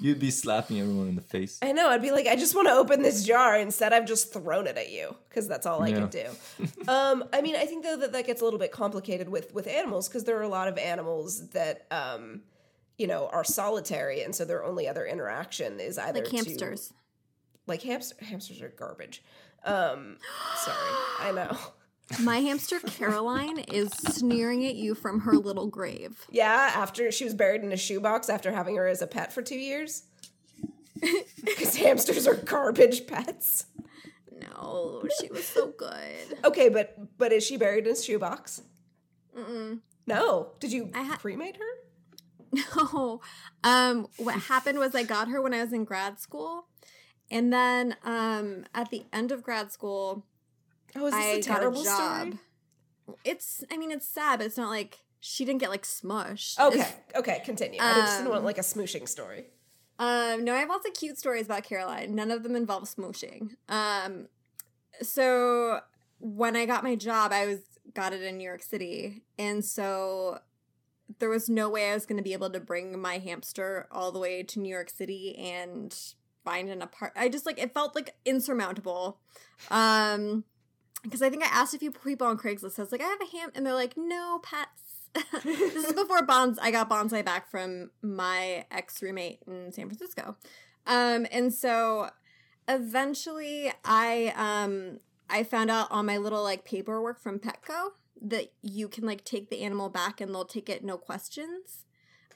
You'd 0.00 0.18
be 0.18 0.30
slapping 0.30 0.80
everyone 0.80 1.08
in 1.08 1.14
the 1.16 1.20
face. 1.22 1.58
I 1.62 1.70
know. 1.72 1.88
I'd 1.88 2.02
be 2.02 2.10
like, 2.10 2.26
I 2.26 2.34
just 2.34 2.54
want 2.56 2.66
to 2.66 2.72
open 2.74 3.02
this 3.02 3.24
jar. 3.24 3.56
Instead, 3.56 3.92
I've 3.92 4.06
just 4.06 4.32
thrown 4.32 4.66
it 4.66 4.76
at 4.76 4.90
you 4.90 5.14
because 5.28 5.46
that's 5.46 5.64
all 5.66 5.80
I 5.82 5.88
Yeah. 5.88 6.06
can 6.06 6.08
do. 6.08 6.26
um, 6.88 7.24
I 7.32 7.40
mean, 7.40 7.54
I 7.56 7.66
think 7.66 7.84
though 7.84 7.96
that 7.98 8.12
that 8.12 8.26
gets 8.26 8.40
a 8.40 8.44
little 8.44 8.58
bit 8.58 8.72
complicated 8.72 9.28
with 9.28 9.52
with 9.54 9.66
animals 9.66 10.08
because 10.08 10.24
there 10.24 10.38
are 10.38 10.42
a 10.42 10.48
lot 10.48 10.68
of 10.68 10.78
animals 10.78 11.48
that 11.50 11.86
um, 11.90 12.42
you 13.02 13.08
know 13.08 13.28
are 13.32 13.42
solitary, 13.44 14.22
and 14.22 14.32
so 14.34 14.44
their 14.44 14.62
only 14.64 14.86
other 14.86 15.04
interaction 15.04 15.80
is 15.80 15.98
either 15.98 16.20
like 16.20 16.30
to- 16.30 16.36
hamsters. 16.36 16.92
like 17.66 17.82
hamster, 17.82 18.14
hamsters 18.24 18.62
are 18.62 18.68
garbage. 18.68 19.22
Um, 19.64 20.18
sorry, 20.64 20.94
I 21.20 21.32
know. 21.32 21.56
My 22.20 22.38
hamster 22.40 22.78
Caroline 22.78 23.58
is 23.60 23.90
sneering 23.90 24.64
at 24.66 24.74
you 24.76 24.94
from 24.94 25.20
her 25.20 25.32
little 25.32 25.66
grave. 25.66 26.26
Yeah, 26.30 26.70
after 26.74 27.10
she 27.10 27.24
was 27.24 27.34
buried 27.34 27.62
in 27.62 27.72
a 27.72 27.76
shoebox 27.76 28.28
after 28.28 28.52
having 28.52 28.76
her 28.76 28.86
as 28.86 29.02
a 29.02 29.06
pet 29.06 29.32
for 29.32 29.42
two 29.42 29.58
years. 29.58 30.04
Because 31.44 31.74
hamsters 31.74 32.28
are 32.28 32.34
garbage 32.36 33.08
pets. 33.08 33.66
No, 34.40 35.02
she 35.20 35.28
was 35.32 35.44
so 35.44 35.72
good. 35.76 36.38
Okay, 36.44 36.68
but 36.68 36.96
but 37.18 37.32
is 37.32 37.44
she 37.44 37.56
buried 37.56 37.86
in 37.88 37.92
a 37.94 37.96
shoebox? 37.96 38.62
Mm-mm. 39.36 39.80
No. 40.06 40.52
Did 40.60 40.70
you 40.72 40.90
ha- 40.94 41.16
cremate 41.20 41.56
her? 41.56 41.72
No. 42.52 43.20
Um, 43.64 44.08
what 44.18 44.34
happened 44.42 44.78
was 44.78 44.94
I 44.94 45.02
got 45.04 45.28
her 45.28 45.40
when 45.40 45.54
I 45.54 45.62
was 45.62 45.72
in 45.72 45.84
grad 45.84 46.20
school. 46.20 46.66
And 47.30 47.52
then 47.52 47.96
um, 48.04 48.64
at 48.74 48.90
the 48.90 49.04
end 49.12 49.32
of 49.32 49.42
grad 49.42 49.72
school, 49.72 50.26
Oh, 50.94 51.06
is 51.06 51.14
this 51.14 51.20
I 51.24 51.26
a 51.28 51.36
got 51.36 51.44
terrible 51.58 51.80
a 51.80 51.84
job. 51.84 52.20
story? 52.20 52.38
It's, 53.24 53.64
I 53.70 53.76
mean, 53.78 53.90
it's 53.90 54.06
sad, 54.06 54.38
but 54.38 54.46
it's 54.46 54.58
not 54.58 54.68
like 54.68 54.98
she 55.20 55.44
didn't 55.46 55.60
get 55.60 55.70
like 55.70 55.84
smushed. 55.84 56.58
Okay, 56.60 56.80
It's- 56.80 56.94
okay, 57.16 57.40
continue. 57.44 57.80
I 57.80 57.94
just 58.00 58.18
didn't 58.18 58.28
want 58.30 58.40
Um, 58.40 58.44
like 58.44 58.58
a 58.58 58.62
smooshing 58.62 59.08
story. 59.08 59.46
Um, 59.98 60.44
no, 60.44 60.54
I 60.54 60.58
have 60.58 60.68
lots 60.68 60.86
of 60.86 60.92
cute 60.94 61.18
stories 61.18 61.46
about 61.46 61.62
Caroline. 61.64 62.14
None 62.14 62.30
of 62.30 62.42
them 62.42 62.56
involve 62.56 62.84
smooshing. 62.84 63.56
Um, 63.68 64.28
so 65.00 65.80
when 66.18 66.56
I 66.56 66.66
got 66.66 66.82
my 66.84 66.96
job, 66.96 67.32
I 67.32 67.46
was 67.46 67.60
got 67.94 68.12
it 68.12 68.22
in 68.22 68.36
New 68.38 68.44
York 68.44 68.62
City, 68.62 69.22
and 69.38 69.64
so 69.64 70.38
there 71.18 71.28
was 71.28 71.48
no 71.48 71.68
way 71.68 71.90
I 71.90 71.94
was 71.94 72.06
going 72.06 72.16
to 72.16 72.22
be 72.22 72.32
able 72.32 72.50
to 72.50 72.60
bring 72.60 72.98
my 73.00 73.18
hamster 73.18 73.86
all 73.90 74.12
the 74.12 74.18
way 74.18 74.42
to 74.42 74.60
New 74.60 74.68
York 74.68 74.90
City 74.90 75.36
and 75.36 75.96
find 76.44 76.68
an 76.68 76.82
apartment. 76.82 77.24
I 77.24 77.28
just 77.28 77.46
like 77.46 77.58
it 77.58 77.74
felt 77.74 77.94
like 77.94 78.14
insurmountable. 78.24 79.20
Um, 79.70 80.44
because 81.02 81.22
I 81.22 81.30
think 81.30 81.42
I 81.42 81.48
asked 81.48 81.74
a 81.74 81.78
few 81.78 81.90
people 81.90 82.26
on 82.26 82.38
Craigslist. 82.38 82.78
I 82.78 82.82
was 82.82 82.92
like, 82.92 83.00
I 83.00 83.08
have 83.08 83.20
a 83.20 83.36
ham, 83.36 83.50
and 83.54 83.66
they're 83.66 83.74
like, 83.74 83.96
no 83.96 84.40
pets. 84.42 85.10
this 85.44 85.84
is 85.84 85.92
before 85.92 86.22
bonds. 86.22 86.58
I 86.62 86.70
got 86.70 86.88
bonsai 86.88 87.24
back 87.24 87.50
from 87.50 87.90
my 88.02 88.64
ex 88.70 89.02
roommate 89.02 89.40
in 89.46 89.72
San 89.72 89.86
Francisco. 89.86 90.36
Um, 90.86 91.26
and 91.30 91.52
so 91.52 92.10
eventually 92.68 93.72
I 93.84 94.32
um 94.36 95.00
I 95.28 95.42
found 95.44 95.70
out 95.70 95.90
on 95.90 96.06
my 96.06 96.18
little 96.18 96.42
like 96.42 96.64
paperwork 96.64 97.20
from 97.20 97.38
Petco 97.38 97.90
that 98.22 98.52
you 98.62 98.88
can 98.88 99.04
like 99.06 99.24
take 99.24 99.50
the 99.50 99.62
animal 99.62 99.88
back 99.88 100.20
and 100.20 100.34
they'll 100.34 100.44
take 100.44 100.68
it 100.68 100.84
no 100.84 100.96
questions. 100.96 101.84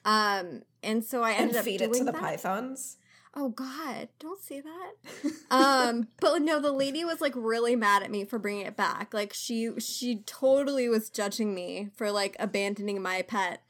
Um, 0.05 0.63
and 0.83 1.05
so 1.05 1.23
I 1.23 1.33
And 1.33 1.41
ended 1.43 1.57
up 1.57 1.65
feed 1.65 1.81
it 1.81 1.93
to 1.95 2.05
the 2.05 2.13
that. 2.13 2.21
pythons. 2.21 2.97
Oh 3.39 3.51
God, 3.51 4.09
don't 4.19 4.41
say 4.41 4.63
that. 4.63 5.33
um, 5.51 6.09
but 6.21 6.41
no, 6.41 6.59
the 6.59 6.73
lady 6.73 7.05
was 7.05 7.21
like 7.21 7.35
really 7.37 7.77
mad 7.77 8.03
at 8.03 8.11
me 8.11 8.25
for 8.25 8.39
bringing 8.39 8.65
it 8.65 8.77
back. 8.77 9.13
Like 9.13 9.33
she 9.35 9.71
she 9.79 10.23
totally 10.25 10.89
was 10.89 11.11
judging 11.11 11.55
me 11.55 11.91
for 11.97 12.11
like 12.11 12.37
abandoning 12.39 13.03
my 13.03 13.23
pet. 13.23 13.63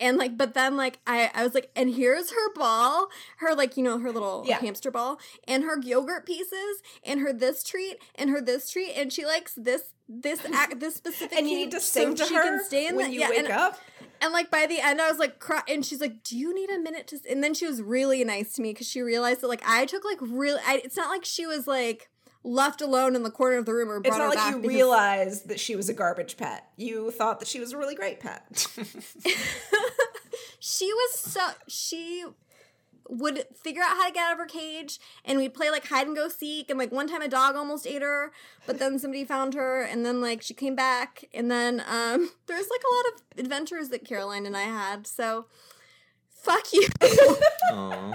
And 0.00 0.16
like, 0.16 0.36
but 0.38 0.54
then 0.54 0.76
like 0.76 0.98
I, 1.06 1.30
I 1.34 1.44
was 1.44 1.54
like, 1.54 1.70
and 1.76 1.94
here's 1.94 2.30
her 2.30 2.52
ball, 2.54 3.08
her 3.38 3.54
like 3.54 3.76
you 3.76 3.82
know 3.82 3.98
her 3.98 4.10
little 4.10 4.44
Yeah. 4.46 4.58
hamster 4.58 4.90
ball, 4.90 5.20
and 5.46 5.64
her 5.64 5.78
yogurt 5.80 6.24
pieces, 6.26 6.82
and 7.04 7.20
her 7.20 7.32
this 7.32 7.62
treat, 7.62 7.98
and 8.14 8.30
her 8.30 8.40
this 8.40 8.70
treat, 8.70 8.92
and 8.96 9.12
she 9.12 9.26
likes 9.26 9.52
this 9.56 9.92
this 10.08 10.40
act 10.54 10.80
this 10.80 10.94
specific. 10.96 11.36
And 11.38 11.48
you 11.48 11.56
need 11.56 11.70
to 11.72 11.80
so 11.80 12.00
sing 12.00 12.14
to 12.16 12.24
she 12.24 12.34
her 12.34 12.42
can 12.42 12.64
stay 12.64 12.86
in 12.88 12.96
when 12.96 13.08
the- 13.08 13.12
you 13.14 13.20
yeah, 13.20 13.28
wake 13.28 13.38
and, 13.40 13.48
up. 13.48 13.78
and 14.22 14.32
like 14.32 14.50
by 14.50 14.66
the 14.66 14.80
end, 14.80 15.00
I 15.02 15.08
was 15.10 15.18
like, 15.18 15.38
cry- 15.38 15.62
and 15.68 15.84
she's 15.84 16.00
like, 16.00 16.22
"Do 16.24 16.36
you 16.38 16.54
need 16.54 16.70
a 16.70 16.78
minute 16.78 17.06
to?" 17.08 17.16
s-" 17.16 17.22
And 17.28 17.44
then 17.44 17.52
she 17.54 17.66
was 17.66 17.82
really 17.82 18.24
nice 18.24 18.54
to 18.54 18.62
me 18.62 18.72
because 18.72 18.88
she 18.88 19.02
realized 19.02 19.42
that 19.42 19.48
like 19.48 19.62
I 19.66 19.84
took 19.84 20.04
like 20.04 20.18
really. 20.22 20.60
I, 20.66 20.80
it's 20.82 20.96
not 20.96 21.10
like 21.10 21.24
she 21.26 21.46
was 21.46 21.66
like 21.66 22.08
left 22.42 22.80
alone 22.80 23.14
in 23.14 23.22
the 23.22 23.30
corner 23.30 23.58
of 23.58 23.66
the 23.66 23.74
room 23.74 23.90
or 23.90 24.00
brought 24.00 24.06
It's 24.08 24.16
not 24.18 24.22
her 24.24 24.28
like 24.30 24.38
back 24.38 24.50
you 24.54 24.60
because- 24.60 24.74
realized 24.74 25.48
that 25.48 25.60
she 25.60 25.76
was 25.76 25.88
a 25.88 25.94
garbage 25.94 26.36
pet. 26.36 26.68
You 26.76 27.10
thought 27.10 27.38
that 27.40 27.48
she 27.48 27.60
was 27.60 27.72
a 27.72 27.76
really 27.78 27.94
great 27.94 28.18
pet. 28.20 28.66
she 30.58 30.92
was 30.92 31.18
so 31.18 31.40
she 31.68 32.24
would 33.08 33.44
figure 33.60 33.82
out 33.82 33.96
how 33.96 34.06
to 34.06 34.12
get 34.12 34.24
out 34.24 34.32
of 34.34 34.38
her 34.38 34.46
cage 34.46 35.00
and 35.24 35.36
we'd 35.38 35.52
play 35.52 35.68
like 35.68 35.86
hide 35.88 36.06
and 36.06 36.14
go 36.14 36.28
seek 36.28 36.70
and 36.70 36.78
like 36.78 36.92
one 36.92 37.08
time 37.08 37.20
a 37.22 37.28
dog 37.28 37.56
almost 37.56 37.84
ate 37.84 38.02
her 38.02 38.30
but 38.66 38.78
then 38.78 39.00
somebody 39.00 39.24
found 39.24 39.52
her 39.54 39.82
and 39.82 40.06
then 40.06 40.20
like 40.20 40.40
she 40.40 40.54
came 40.54 40.76
back 40.76 41.24
and 41.34 41.50
then 41.50 41.82
um 41.88 42.30
there's 42.46 42.68
like 42.70 42.82
a 42.88 42.94
lot 42.94 43.04
of 43.14 43.40
adventures 43.44 43.88
that 43.88 44.04
caroline 44.04 44.46
and 44.46 44.56
i 44.56 44.62
had 44.62 45.08
so 45.08 45.46
fuck 46.28 46.72
you 46.72 46.86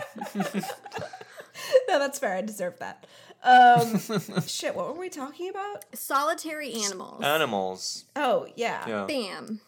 no, 1.88 2.00
that's 2.00 2.20
fair. 2.20 2.36
I 2.36 2.42
deserve 2.42 2.80
that. 2.80 3.06
Um, 3.46 4.00
shit, 4.48 4.76
what 4.76 4.88
were 4.88 5.00
we 5.00 5.10
talking 5.10 5.50
about? 5.50 5.86
solitary 5.94 6.74
animals 6.74 7.24
animals. 7.24 8.06
Oh, 8.16 8.48
yeah. 8.56 8.88
Yeah. 8.88 9.06
bam 9.06 9.62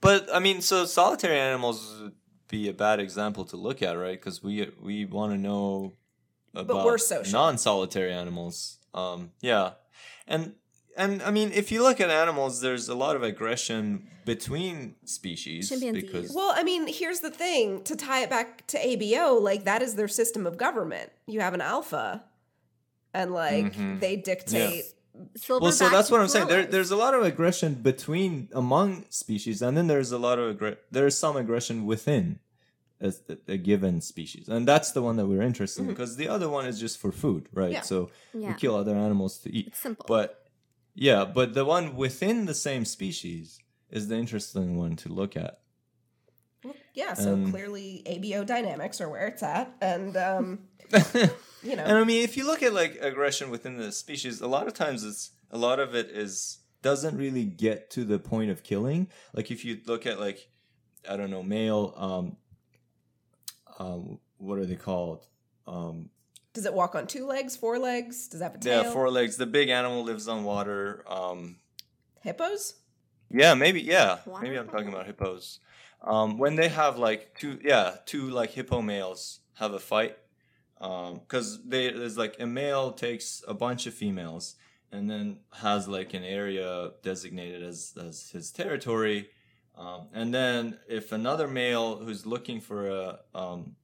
But 0.00 0.28
I 0.32 0.38
mean, 0.38 0.60
so 0.60 0.84
solitary 0.86 1.38
animals 1.38 1.98
would 2.00 2.14
be 2.48 2.68
a 2.68 2.72
bad 2.72 3.00
example 3.00 3.44
to 3.46 3.56
look 3.56 3.82
at, 3.82 3.92
right? 3.92 4.18
Because 4.18 4.42
we 4.42 4.70
we 4.80 5.04
want 5.04 5.32
to 5.32 5.38
know 5.38 5.94
about 6.54 6.68
but 6.68 6.84
we're 6.84 6.98
social. 6.98 7.32
non-solitary 7.32 8.12
animals. 8.12 8.78
Um, 8.94 9.32
yeah, 9.40 9.72
and 10.26 10.54
and 10.96 11.22
I 11.22 11.30
mean, 11.30 11.52
if 11.52 11.70
you 11.70 11.82
look 11.82 12.00
at 12.00 12.08
animals, 12.08 12.60
there's 12.60 12.88
a 12.88 12.94
lot 12.94 13.16
of 13.16 13.22
aggression 13.22 14.08
between 14.24 14.94
species 15.04 15.68
Chimpanzees. 15.68 16.02
because 16.02 16.32
Well, 16.34 16.52
I 16.54 16.62
mean, 16.62 16.86
here's 16.88 17.20
the 17.20 17.30
thing 17.30 17.82
to 17.84 17.94
tie 17.94 18.22
it 18.22 18.30
back 18.30 18.66
to 18.68 18.78
ABO, 18.78 19.40
like, 19.40 19.64
that 19.64 19.82
is 19.82 19.94
their 19.94 20.08
system 20.08 20.46
of 20.46 20.56
government. 20.56 21.12
You 21.26 21.40
have 21.40 21.54
an 21.54 21.60
alpha, 21.60 22.24
and, 23.18 23.28
like, 23.32 23.72
Mhm. 23.74 24.00
they 24.00 24.14
dictate. 24.16 24.84
well, 25.48 25.72
so 25.72 25.88
that's 25.88 26.10
what 26.10 26.20
I'm 26.20 26.28
saying. 26.28 26.48
There, 26.48 26.66
there's 26.66 26.90
a 26.90 26.96
lot 27.04 27.14
of 27.14 27.22
aggression 27.32 27.70
between 27.74 28.48
among 28.52 28.88
species, 29.10 29.62
and 29.62 29.72
then 29.76 29.86
there's 29.86 30.12
a 30.12 30.18
lot 30.18 30.38
of 30.38 30.46
aggre- 30.56 30.76
there's 30.90 31.16
some 31.24 31.36
aggression 31.36 31.86
within 31.92 32.38
a, 33.00 33.12
a 33.48 33.56
given 33.70 34.00
species, 34.12 34.48
and 34.48 34.68
that's 34.68 34.90
the 34.92 35.02
one 35.08 35.16
that 35.16 35.26
we're 35.26 35.42
interested 35.50 35.80
in 35.82 35.86
because 35.88 36.16
the 36.16 36.28
other 36.28 36.48
one 36.56 36.66
is 36.66 36.78
just 36.78 36.96
for 36.98 37.12
food, 37.12 37.48
right? 37.52 37.72
Yeah. 37.72 37.80
So 37.92 38.10
we 38.34 38.52
kill 38.54 38.74
other 38.76 38.94
animals 38.94 39.38
to 39.44 39.48
eat. 39.56 39.68
it's 39.68 39.80
simple 39.80 40.04
But 40.08 40.28
yeah, 40.94 41.24
but 41.24 41.54
the 41.54 41.64
one 41.64 41.96
within 41.96 42.44
the 42.46 42.54
same 42.54 42.84
species 42.84 43.58
is 43.90 44.08
the 44.08 44.16
interesting 44.16 44.76
one 44.76 44.96
to 44.96 45.08
look 45.20 45.36
at. 45.36 45.60
Well, 46.64 46.74
yeah, 46.94 47.14
so 47.14 47.34
Um, 47.34 47.50
clearly 47.52 48.02
ABO 48.06 48.44
dynamics 48.44 49.00
are 49.00 49.08
where 49.08 49.26
it's 49.28 49.42
at. 49.42 49.74
And, 49.80 50.16
um, 50.16 50.46
you 51.62 51.76
know. 51.76 51.82
And 51.84 51.98
I 51.98 52.04
mean, 52.04 52.22
if 52.22 52.36
you 52.36 52.46
look 52.46 52.62
at 52.62 52.72
like 52.72 52.98
aggression 53.00 53.50
within 53.50 53.76
the 53.76 53.90
species, 53.92 54.40
a 54.40 54.46
lot 54.46 54.66
of 54.66 54.74
times 54.74 55.04
it's 55.04 55.30
a 55.50 55.58
lot 55.58 55.78
of 55.80 55.94
it 55.94 56.10
is 56.10 56.58
doesn't 56.82 57.16
really 57.16 57.44
get 57.44 57.90
to 57.90 58.04
the 58.04 58.18
point 58.18 58.50
of 58.50 58.62
killing. 58.62 59.08
Like 59.32 59.50
if 59.50 59.64
you 59.64 59.80
look 59.86 60.06
at 60.06 60.20
like 60.20 60.48
I 61.08 61.16
don't 61.16 61.30
know 61.30 61.42
male 61.42 61.94
um 61.96 62.36
um 63.78 64.18
what 64.38 64.58
are 64.58 64.66
they 64.66 64.76
called 64.76 65.26
um 65.66 66.10
Does 66.54 66.66
it 66.66 66.74
walk 66.74 66.94
on 66.94 67.06
two 67.06 67.26
legs, 67.26 67.56
four 67.56 67.78
legs? 67.78 68.28
Does 68.28 68.40
that 68.40 68.52
have 68.52 68.64
a 68.64 68.68
yeah 68.68 68.92
four 68.92 69.10
legs. 69.10 69.36
The 69.36 69.46
big 69.46 69.68
animal 69.68 70.04
lives 70.04 70.28
on 70.28 70.44
water. 70.44 71.04
Um 71.08 71.56
Hippos? 72.22 72.74
Yeah, 73.30 73.54
maybe. 73.54 73.80
Yeah, 73.80 74.18
Water 74.26 74.44
maybe 74.44 74.56
I'm 74.56 74.68
talking 74.68 74.88
about 74.88 75.06
hippos. 75.06 75.60
Um, 76.02 76.38
when 76.38 76.56
they 76.56 76.68
have 76.68 76.98
like 76.98 77.36
two, 77.38 77.58
yeah, 77.62 77.96
two 78.04 78.30
like 78.30 78.50
hippo 78.50 78.82
males 78.82 79.40
have 79.54 79.72
a 79.72 79.78
fight, 79.78 80.16
because 80.78 81.62
they 81.64 81.90
there's 81.90 82.18
like 82.18 82.36
a 82.38 82.46
male 82.46 82.92
takes 82.92 83.42
a 83.48 83.54
bunch 83.54 83.86
of 83.86 83.94
females 83.94 84.56
and 84.92 85.10
then 85.10 85.38
has 85.52 85.88
like 85.88 86.14
an 86.14 86.22
area 86.24 86.90
designated 87.02 87.62
as 87.62 87.94
as 88.00 88.30
his 88.30 88.50
territory, 88.50 89.28
um, 89.76 90.08
and 90.12 90.32
then 90.32 90.78
if 90.88 91.12
another 91.12 91.48
male 91.48 91.96
who's 91.96 92.24
looking 92.26 92.60
for 92.60 92.88
a 92.88 93.18
um, 93.34 93.76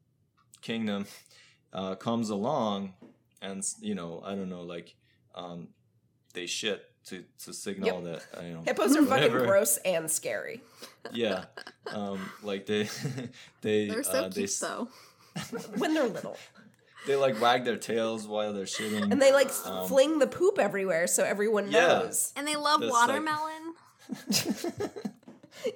kingdom 0.60 1.06
uh, 1.73 1.94
comes 1.97 2.31
along, 2.31 2.94
and 3.40 3.64
you 3.81 3.94
know 3.94 4.23
I 4.24 4.35
don't 4.35 4.48
know 4.48 4.62
like 4.62 4.94
um, 5.35 5.69
they 6.35 6.47
shit 6.47 6.85
to 7.06 7.24
to 7.44 7.52
signal 7.52 8.01
that 8.02 8.23
uh, 8.36 8.43
you 8.43 8.52
know 8.55 8.62
Hippos 8.62 8.97
are 8.97 9.05
fucking 9.05 9.31
gross 9.32 9.77
and 9.78 10.10
scary. 10.10 10.62
yeah. 11.12 11.44
Um 11.93 12.20
like 12.43 12.66
they 12.66 12.89
they 13.60 13.89
they're 13.89 14.02
so 14.05 14.24
uh, 14.24 14.31
cute 14.31 14.44
s- 14.51 14.59
though. 14.60 14.89
When 15.78 15.94
they're 15.94 16.06
little. 16.06 16.36
They 17.07 17.16
like 17.16 17.41
wag 17.41 17.65
their 17.65 17.77
tails 17.77 18.27
while 18.29 18.53
they're 18.53 18.65
shitting 18.65 19.11
And 19.11 19.20
they 19.20 19.33
like 19.33 19.51
Um, 19.65 19.89
fling 19.89 20.19
the 20.20 20.27
poop 20.29 20.59
everywhere 20.59 21.07
so 21.07 21.24
everyone 21.24 21.70
Yeah. 21.70 21.81
knows. 21.87 22.33
and 22.37 22.47
they 22.47 22.57
love 22.57 22.81
That's 22.81 22.93
like- 22.93 23.09
watermelon 23.09 23.74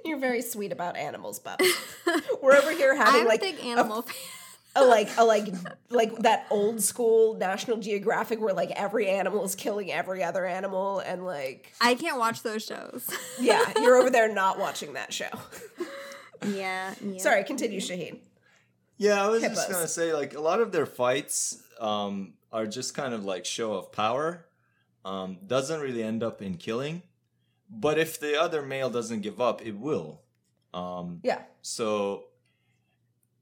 You're 0.04 0.18
very 0.18 0.42
sweet 0.42 0.72
about 0.72 0.96
animals, 0.96 1.38
Bub. 1.38 1.60
We're 2.42 2.54
over 2.56 2.72
here 2.72 2.94
having 2.96 3.20
i'm 3.22 3.26
like 3.28 3.40
a 3.42 3.52
big 3.52 3.60
animal 3.64 4.02
fan 4.02 4.14
a 4.74 4.84
like 4.84 5.08
a 5.16 5.24
like 5.24 5.46
like 5.90 6.14
that 6.18 6.46
old 6.50 6.82
school 6.82 7.34
National 7.34 7.78
Geographic 7.78 8.40
where 8.40 8.52
like 8.52 8.70
every 8.72 9.08
animal 9.08 9.42
is 9.44 9.54
killing 9.54 9.90
every 9.92 10.22
other 10.22 10.44
animal 10.44 10.98
and 10.98 11.24
like 11.24 11.72
i 11.80 11.94
can't 11.94 12.18
watch 12.18 12.42
those 12.42 12.62
shows 12.64 13.08
yeah, 13.40 13.72
you're 13.76 13.96
over 13.96 14.10
there 14.16 14.30
not 14.32 14.58
watching 14.58 14.92
that 14.94 15.12
show. 15.14 15.30
yeah, 16.46 16.92
yeah 17.02 17.18
Sorry, 17.18 17.42
continue, 17.44 17.80
Shahin. 17.80 18.18
Yeah 18.98 19.24
i 19.24 19.28
was 19.28 19.42
Hippos. 19.42 19.56
just 19.56 19.70
gonna 19.70 19.88
say 19.88 20.12
like 20.12 20.34
a 20.34 20.40
lot 20.40 20.60
of 20.60 20.72
their 20.72 20.86
fights 20.86 21.62
um 21.80 22.34
are 22.52 22.66
just 22.66 22.94
kind 22.94 23.12
of 23.14 23.24
like 23.24 23.44
show 23.44 23.74
of 23.74 23.92
power 23.92 24.46
um 25.04 25.38
doesn't 25.46 25.80
really 25.80 26.02
end 26.02 26.22
up 26.22 26.40
in 26.42 26.56
killing 26.56 27.02
but 27.68 27.98
if 27.98 28.20
the 28.20 28.40
other 28.40 28.62
male 28.62 28.90
doesn't 28.90 29.20
give 29.20 29.40
up 29.40 29.60
it 29.64 29.76
will 29.76 30.22
um 30.74 31.20
Yeah. 31.22 31.42
So, 31.62 32.24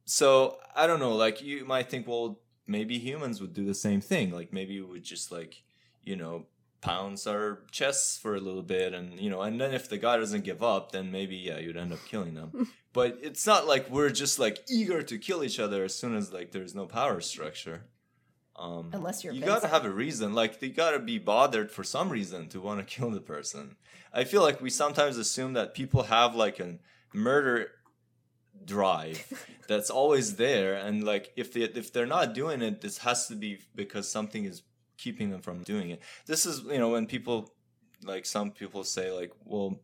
so 0.05 0.59
I 0.75 0.87
don't 0.87 1.01
know. 1.01 1.15
Like 1.15 1.43
you 1.43 1.65
might 1.65 1.91
think, 1.91 2.07
well, 2.07 2.41
maybe 2.67 2.99
humans 2.99 3.41
would 3.41 3.53
do 3.53 3.65
the 3.65 3.75
same 3.75 4.01
thing. 4.01 4.31
Like 4.31 4.53
maybe 4.53 4.81
we 4.81 4.87
would 4.87 5.03
just 5.05 5.33
like, 5.33 5.63
you 6.03 6.17
know, 6.17 6.47
pounce 6.85 7.27
our 7.27 7.61
chests 7.71 8.19
for 8.19 8.35
a 8.35 8.41
little 8.41 8.63
bit, 8.63 8.93
and 8.93 9.19
you 9.19 9.31
know, 9.31 9.41
and 9.41 9.59
then 9.59 9.73
if 9.73 9.89
the 9.89 9.97
guy 9.97 10.19
doesn't 10.19 10.45
give 10.45 10.63
up, 10.63 10.93
then 10.93 11.11
maybe 11.11 11.35
yeah, 11.35 11.59
you'd 11.59 11.79
end 11.79 11.95
up 11.95 12.05
killing 12.07 12.35
them. 12.35 12.69
but 12.93 13.19
it's 13.23 13.47
not 13.47 13.67
like 13.67 13.89
we're 13.89 14.11
just 14.11 14.39
like 14.39 14.59
eager 14.69 15.03
to 15.03 15.19
kill 15.19 15.43
each 15.43 15.59
other 15.59 15.85
as 15.85 15.95
soon 15.95 16.15
as 16.15 16.31
like 16.33 16.53
there's 16.53 16.75
no 16.75 16.85
power 16.85 17.23
structure. 17.23 17.87
Um, 18.57 18.91
Unless 18.93 19.25
you're 19.25 19.33
you 19.33 19.41
gotta 19.41 19.67
have 19.67 19.87
a 19.87 19.91
reason. 19.91 20.35
Like 20.35 20.61
you 20.61 20.69
gotta 20.69 20.99
be 20.99 21.19
bothered 21.19 21.71
for 21.71 21.83
some 21.83 22.11
reason 22.11 22.49
to 22.51 22.61
want 22.61 22.81
to 22.81 22.95
kill 22.97 23.11
the 23.11 23.21
person. 23.21 23.77
I 24.13 24.25
feel 24.25 24.43
like 24.43 24.61
we 24.61 24.71
sometimes 24.71 25.17
assume 25.17 25.55
that 25.55 25.75
people 25.75 26.05
have 26.05 26.37
like 26.37 26.61
a 26.61 26.79
murder 27.15 27.71
drive 28.63 29.49
that's 29.69 29.89
always 29.89 30.37
there, 30.37 30.75
and 30.75 31.03
like 31.03 31.33
if 31.35 31.55
they 31.55 31.63
if 31.63 31.95
they're 31.95 32.05
not 32.05 32.35
doing 32.35 32.61
it, 32.61 32.83
this 32.83 32.99
has 32.99 33.27
to 33.29 33.35
be 33.35 33.61
because 33.75 34.07
something 34.07 34.45
is 34.45 34.63
keeping 34.97 35.31
them 35.31 35.41
from 35.41 35.63
doing 35.63 35.91
it. 35.91 36.01
This 36.27 36.47
is 36.47 36.63
you 36.63 36.79
know 36.79 36.91
when 36.91 37.07
people 37.07 37.53
like 38.05 38.27
some 38.27 38.51
people 38.51 38.85
say 38.85 39.11
like, 39.11 39.33
well, 39.45 39.79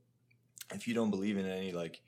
if 0.74 0.86
you 0.86 0.94
don't 0.94 1.10
believe 1.10 1.36
in 1.38 1.46
any 1.46 1.72
like 1.72 2.02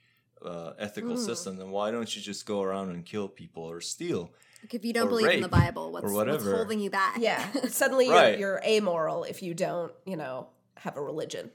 uh, 0.44 0.72
ethical 0.78 1.14
Mm. 1.16 1.24
system, 1.24 1.56
then 1.56 1.70
why 1.70 1.90
don't 1.90 2.14
you 2.16 2.20
just 2.22 2.44
go 2.46 2.62
around 2.62 2.90
and 2.90 3.04
kill 3.04 3.28
people 3.28 3.62
or 3.62 3.80
steal? 3.80 4.30
Like, 4.62 4.74
if 4.74 4.84
you 4.84 4.92
don't 4.92 5.06
or 5.06 5.10
believe 5.10 5.30
in 5.30 5.40
the 5.40 5.48
bible 5.48 5.90
what's, 5.92 6.04
or 6.04 6.12
what's 6.12 6.26
whatever. 6.26 6.56
holding 6.56 6.80
you 6.80 6.90
back 6.90 7.16
Yeah. 7.18 7.44
Suddenly 7.68 8.06
you're, 8.06 8.34
you're 8.36 8.60
amoral 8.64 9.24
if 9.24 9.42
you 9.42 9.54
don't, 9.54 9.92
you 10.04 10.16
know, 10.16 10.48
have 10.76 10.96
a 10.96 11.00
religion. 11.02 11.50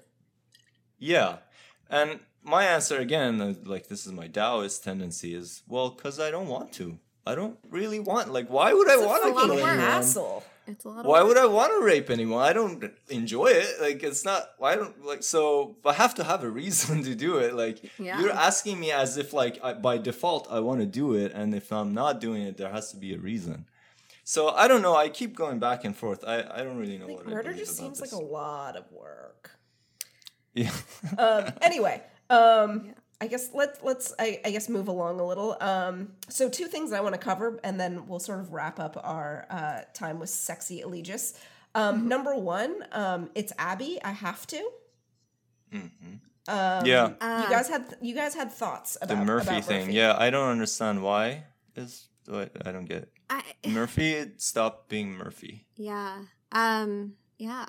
Yeah. 0.99 1.37
And 1.89 2.19
my 2.43 2.63
answer 2.65 2.97
again, 2.97 3.39
uh, 3.41 3.53
like 3.65 3.87
this 3.87 4.05
is 4.05 4.11
my 4.11 4.27
Taoist 4.27 4.83
tendency, 4.83 5.33
is 5.33 5.63
well, 5.67 5.89
because 5.89 6.19
I 6.19 6.31
don't 6.31 6.47
want 6.47 6.71
to. 6.73 6.97
I 7.25 7.35
don't 7.35 7.57
really 7.69 7.99
want. 7.99 8.31
Like, 8.31 8.49
why 8.49 8.73
would 8.73 8.89
I 8.89 8.93
It's 8.93 9.03
a 9.03 9.05
want 9.05 9.23
to 9.23 9.29
lot 9.29 9.41
kill 9.45 9.51
of 9.51 9.59
work. 9.61 9.67
anyone? 9.69 9.79
hassle. 9.79 10.43
It's 10.68 10.84
a 10.85 10.89
lot 10.89 11.06
Why 11.06 11.19
work. 11.19 11.27
would 11.30 11.38
I 11.38 11.45
want 11.45 11.72
to 11.80 11.85
rape 11.85 12.10
anyone? 12.10 12.44
I 12.44 12.52
don't 12.52 12.91
enjoy 13.10 13.48
it. 13.48 13.80
Like, 13.81 14.03
it's 14.03 14.26
not. 14.26 14.49
Why 14.57 14.76
don't 14.76 15.06
like 15.06 15.23
so? 15.23 15.77
I 15.85 15.94
have 15.94 16.14
to 16.15 16.23
have 16.26 16.44
a 16.44 16.49
reason 16.49 17.03
to 17.10 17.15
do 17.15 17.38
it. 17.38 17.53
Like, 17.53 17.77
Yeah. 17.98 18.19
you're 18.19 18.31
asking 18.31 18.80
me 18.80 18.91
as 18.91 19.18
if 19.18 19.31
like 19.34 19.60
I, 19.64 19.73
by 19.73 19.98
default 19.98 20.48
I 20.52 20.60
want 20.60 20.81
to 20.81 20.85
do 20.85 21.14
it, 21.14 21.31
and 21.34 21.56
if 21.56 21.72
I'm 21.72 21.94
not 21.94 22.19
doing 22.19 22.44
it, 22.44 22.57
there 22.57 22.69
has 22.72 22.91
to 22.91 22.98
be 22.98 23.14
a 23.14 23.18
reason. 23.18 23.65
So 24.26 24.49
I 24.49 24.68
don't 24.68 24.81
know. 24.81 24.95
I 24.95 25.07
keep 25.07 25.35
going 25.38 25.57
back 25.60 25.85
and 25.85 25.95
forth. 25.95 26.26
I, 26.27 26.39
I 26.41 26.64
don't 26.64 26.77
really 26.77 26.98
know 26.98 27.07
Like, 27.07 27.18
what 27.19 27.27
I 27.27 27.30
murder 27.30 27.44
believe 27.52 27.60
just 27.65 27.80
about 27.80 27.85
seems 27.95 27.99
this. 28.02 28.11
like 28.11 28.22
a 28.22 28.26
lot 28.26 28.76
of 28.76 28.91
work. 28.91 29.52
yeah. 30.53 30.72
um, 31.18 31.45
anyway, 31.61 32.03
um, 32.30 32.94
I 33.19 33.27
guess 33.27 33.49
let's 33.53 33.81
let's 33.84 34.14
I, 34.19 34.39
I 34.45 34.52
guess 34.52 34.69
move 34.69 34.88
along 34.88 35.19
a 35.19 35.26
little. 35.26 35.57
Um, 35.60 36.14
so 36.30 36.49
two 36.49 36.65
things 36.68 36.91
I 36.91 37.02
want 37.02 37.15
to 37.15 37.19
cover, 37.19 37.60
and 37.64 37.80
then 37.80 38.07
we'll 38.07 38.19
sort 38.19 38.39
of 38.39 38.53
wrap 38.53 38.80
up 38.80 38.99
our 39.03 39.48
uh, 39.49 39.81
time 39.94 40.19
with 40.19 40.30
sexy 40.30 40.81
Eligius. 40.81 41.34
Um, 41.73 42.07
Number 42.07 42.35
one, 42.35 42.85
um, 42.91 43.30
it's 43.35 43.53
Abby. 43.57 43.99
I 44.03 44.11
have 44.11 44.45
to. 44.48 44.69
Um, 46.48 46.85
yeah. 46.85 47.14
Uh, 47.19 47.41
you 47.44 47.49
guys 47.49 47.68
had 47.68 47.98
you 48.02 48.15
guys 48.15 48.34
had 48.34 48.52
thoughts 48.52 48.98
about 49.02 49.18
The 49.18 49.26
Murphy 49.26 49.49
about 49.49 49.65
thing. 49.65 49.81
Murphy. 49.88 49.94
Yeah, 49.94 50.15
I 50.18 50.30
don't 50.30 50.49
understand 50.49 51.02
why. 51.03 51.44
Is 51.76 52.07
what 52.27 52.52
I 52.65 52.72
don't 52.72 52.85
get. 52.85 53.10
I, 53.30 53.41
Murphy 53.68 54.31
stopped 54.38 54.89
being 54.89 55.14
Murphy. 55.14 55.65
Yeah. 55.76 56.23
Um 56.52 57.14
yeah. 57.38 57.65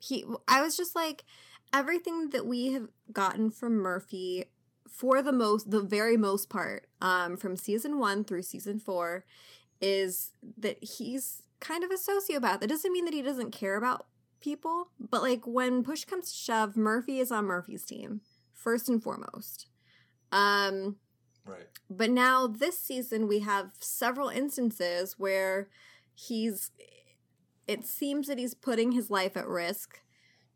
He 0.00 0.24
I 0.46 0.62
was 0.62 0.76
just 0.76 0.96
like 0.96 1.24
everything 1.72 2.30
that 2.30 2.46
we 2.46 2.72
have 2.72 2.88
gotten 3.12 3.50
from 3.50 3.74
Murphy 3.76 4.46
for 4.90 5.22
the 5.22 5.32
most 5.32 5.70
the 5.70 5.80
very 5.82 6.16
most 6.16 6.48
part 6.48 6.86
um 7.00 7.36
from 7.36 7.56
season 7.56 7.98
1 7.98 8.24
through 8.24 8.42
season 8.42 8.78
4 8.78 9.24
is 9.80 10.32
that 10.58 10.82
he's 10.82 11.42
kind 11.60 11.84
of 11.84 11.90
a 11.90 11.94
sociopath. 11.94 12.62
It 12.62 12.68
doesn't 12.68 12.92
mean 12.92 13.04
that 13.04 13.14
he 13.14 13.22
doesn't 13.22 13.50
care 13.52 13.76
about 13.76 14.06
people, 14.40 14.90
but 14.98 15.22
like 15.22 15.46
when 15.46 15.82
push 15.82 16.04
comes 16.04 16.30
to 16.30 16.36
shove, 16.36 16.76
Murphy 16.76 17.18
is 17.20 17.30
on 17.32 17.44
Murphy's 17.46 17.84
team 17.84 18.20
first 18.52 18.88
and 18.88 19.02
foremost. 19.02 19.66
Um 20.32 20.96
Right. 21.46 21.66
but 21.90 22.10
now 22.10 22.46
this 22.46 22.78
season 22.78 23.28
we 23.28 23.40
have 23.40 23.70
several 23.80 24.28
instances 24.28 25.18
where 25.18 25.68
he's 26.14 26.70
it 27.66 27.84
seems 27.86 28.26
that 28.28 28.38
he's 28.38 28.54
putting 28.54 28.92
his 28.92 29.10
life 29.10 29.36
at 29.36 29.46
risk 29.46 30.00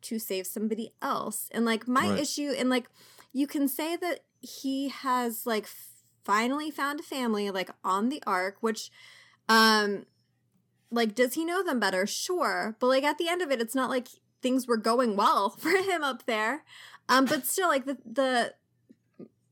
to 0.03 0.19
save 0.19 0.47
somebody 0.47 0.95
else. 1.03 1.49
And 1.53 1.65
like 1.65 1.87
my 1.87 2.09
Right. 2.09 2.21
issue 2.21 2.53
and 2.57 2.69
like 2.71 2.89
you 3.33 3.47
can 3.47 3.69
say 3.69 3.97
that 3.97 4.21
he 4.41 4.89
has 4.89 5.47
like 5.47 5.69
finally 6.25 6.71
found 6.71 7.01
a 7.01 7.03
family 7.03 7.51
like 7.51 7.71
on 7.85 8.09
the 8.09 8.23
ark 8.27 8.57
which 8.61 8.91
um 9.49 10.05
like 10.91 11.15
does 11.15 11.35
he 11.35 11.45
know 11.45 11.63
them 11.63 11.81
better? 11.81 12.07
Sure. 12.07 12.77
But 12.79 12.89
like 12.89 13.05
at 13.05 13.19
the 13.19 13.29
end 13.29 13.41
of 13.43 13.51
it 13.51 13.61
it's 13.61 13.75
not 13.75 13.91
like 13.91 14.09
things 14.43 14.67
were 14.67 14.77
going 14.77 15.17
well 15.17 15.51
for 15.59 15.71
him 15.71 16.05
up 16.05 16.27
there. 16.27 16.65
Um 17.09 17.25
but 17.25 17.47
still 17.47 17.69
like 17.69 17.87
the 17.87 17.99
the 18.05 18.55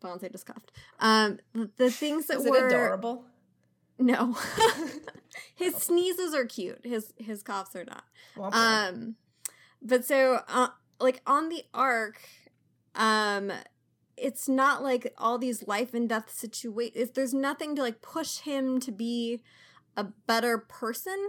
Valente 0.02 0.30
just 0.32 0.46
coughed. 0.46 0.72
Um, 0.98 1.38
the, 1.52 1.70
the 1.76 1.90
things 1.90 2.26
that 2.26 2.38
Is 2.38 2.46
were 2.48 2.68
adorable? 2.68 3.24
no, 3.98 4.36
his 5.54 5.74
sneezes 5.76 6.34
are 6.34 6.46
cute. 6.46 6.80
His 6.84 7.12
his 7.18 7.42
coughs 7.42 7.76
are 7.76 7.84
not. 7.84 8.04
Womp. 8.36 8.54
Um, 8.54 9.16
but 9.82 10.04
so 10.04 10.40
uh, 10.48 10.68
like 10.98 11.20
on 11.26 11.48
the 11.48 11.64
arc, 11.74 12.20
um, 12.94 13.52
it's 14.16 14.48
not 14.48 14.82
like 14.82 15.12
all 15.16 15.38
these 15.38 15.66
life 15.66 15.94
and 15.94 16.08
death 16.08 16.30
situations. 16.30 17.10
There's 17.14 17.34
nothing 17.34 17.74
to 17.76 17.82
like 17.82 18.02
push 18.02 18.38
him 18.38 18.80
to 18.80 18.92
be 18.92 19.42
a 19.96 20.04
better 20.26 20.58
person, 20.58 21.28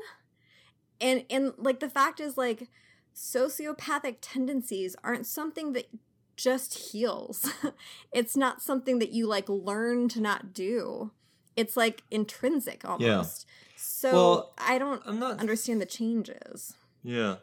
and 0.99 1.25
and 1.29 1.53
like 1.57 1.79
the 1.79 1.89
fact 1.89 2.19
is 2.19 2.37
like 2.37 2.67
sociopathic 3.15 4.17
tendencies 4.21 4.95
aren't 5.03 5.27
something 5.27 5.73
that 5.73 5.89
just 6.37 6.91
heals. 6.91 7.51
it's 8.11 8.35
not 8.35 8.61
something 8.61 8.99
that 8.99 9.11
you 9.11 9.27
like 9.27 9.47
learn 9.49 10.07
to 10.09 10.21
not 10.21 10.53
do. 10.53 11.11
It's 11.55 11.75
like 11.77 12.03
intrinsic 12.09 12.83
almost. 12.85 13.45
So 13.75 14.11
Well, 14.11 14.53
I 14.57 14.77
don't 14.77 15.01
I'm 15.05 15.19
not. 15.19 15.39
understand 15.39 15.81
the 15.81 15.85
changes. 15.85 16.73
Yeah. 17.03 17.37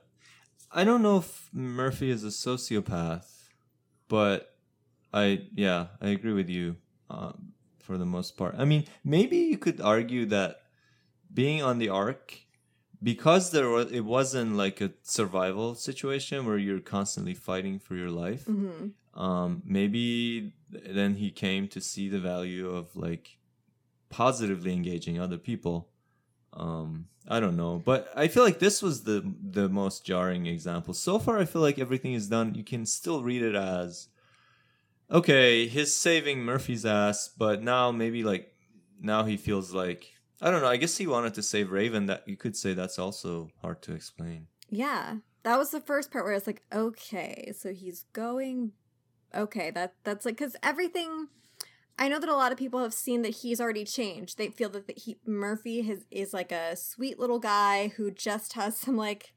I 0.72 0.84
don't 0.84 1.02
know 1.02 1.18
if 1.18 1.48
Murphy 1.52 2.10
is 2.10 2.24
a 2.24 2.28
sociopath, 2.28 3.37
but 4.08 4.56
I 5.12 5.46
yeah, 5.54 5.88
I 6.00 6.08
agree 6.08 6.32
with 6.32 6.48
you 6.48 6.76
um, 7.10 7.52
for 7.80 7.98
the 7.98 8.06
most 8.06 8.36
part. 8.36 8.54
I 8.58 8.64
mean, 8.64 8.84
maybe 9.04 9.36
you 9.36 9.58
could 9.58 9.80
argue 9.80 10.26
that 10.26 10.62
being 11.32 11.62
on 11.62 11.78
the 11.78 11.88
ark 11.88 12.34
because 13.02 13.50
there 13.50 13.68
was 13.68 13.90
it 13.92 14.04
wasn't 14.04 14.56
like 14.56 14.80
a 14.80 14.92
survival 15.02 15.74
situation 15.74 16.46
where 16.46 16.58
you're 16.58 16.80
constantly 16.80 17.34
fighting 17.34 17.78
for 17.78 17.94
your 17.96 18.10
life. 18.10 18.44
hmm 18.44 18.88
Um, 19.14 19.62
maybe 19.64 20.52
then 20.70 21.16
he 21.16 21.30
came 21.32 21.66
to 21.68 21.80
see 21.80 22.08
the 22.08 22.20
value 22.20 22.68
of 22.70 22.94
like 22.94 23.38
positively 24.10 24.72
engaging 24.72 25.18
other 25.20 25.38
people. 25.38 25.88
Um, 26.58 27.06
I 27.28 27.40
don't 27.40 27.56
know, 27.56 27.80
but 27.84 28.10
I 28.16 28.28
feel 28.28 28.42
like 28.42 28.58
this 28.58 28.82
was 28.82 29.04
the 29.04 29.22
the 29.42 29.68
most 29.68 30.04
jarring 30.04 30.46
example. 30.46 30.94
So 30.94 31.18
far, 31.18 31.38
I 31.38 31.44
feel 31.44 31.62
like 31.62 31.78
everything 31.78 32.14
is 32.14 32.28
done. 32.28 32.54
You 32.54 32.64
can 32.64 32.84
still 32.84 33.22
read 33.22 33.42
it 33.42 33.54
as 33.54 34.08
okay, 35.10 35.66
he's 35.66 35.94
saving 35.94 36.40
Murphy's 36.40 36.84
ass, 36.84 37.28
but 37.28 37.62
now 37.62 37.90
maybe 37.90 38.22
like 38.22 38.54
now 39.00 39.24
he 39.24 39.36
feels 39.36 39.72
like 39.72 40.12
I 40.40 40.50
don't 40.50 40.62
know. 40.62 40.68
I 40.68 40.76
guess 40.76 40.96
he 40.96 41.06
wanted 41.06 41.34
to 41.34 41.42
save 41.42 41.70
Raven. 41.70 42.06
That 42.06 42.26
you 42.26 42.36
could 42.36 42.56
say 42.56 42.74
that's 42.74 42.98
also 42.98 43.50
hard 43.62 43.82
to 43.82 43.94
explain. 43.94 44.48
Yeah. 44.68 45.16
That 45.44 45.58
was 45.58 45.70
the 45.70 45.80
first 45.80 46.10
part 46.10 46.24
where 46.24 46.34
it's 46.34 46.46
like, 46.46 46.62
okay, 46.72 47.52
so 47.56 47.72
he's 47.72 48.04
going 48.12 48.72
okay, 49.34 49.70
that 49.72 49.94
that's 50.04 50.24
like 50.24 50.38
cuz 50.38 50.56
everything 50.62 51.28
I 51.98 52.08
know 52.08 52.20
that 52.20 52.28
a 52.28 52.34
lot 52.34 52.52
of 52.52 52.58
people 52.58 52.80
have 52.80 52.94
seen 52.94 53.22
that 53.22 53.36
he's 53.36 53.60
already 53.60 53.84
changed. 53.84 54.38
They 54.38 54.48
feel 54.48 54.68
that 54.70 54.86
the, 54.86 54.94
he 54.96 55.18
Murphy 55.26 55.82
has, 55.82 56.04
is 56.10 56.32
like 56.32 56.52
a 56.52 56.76
sweet 56.76 57.18
little 57.18 57.40
guy 57.40 57.88
who 57.96 58.10
just 58.10 58.52
has 58.52 58.76
some 58.76 58.96
like 58.96 59.32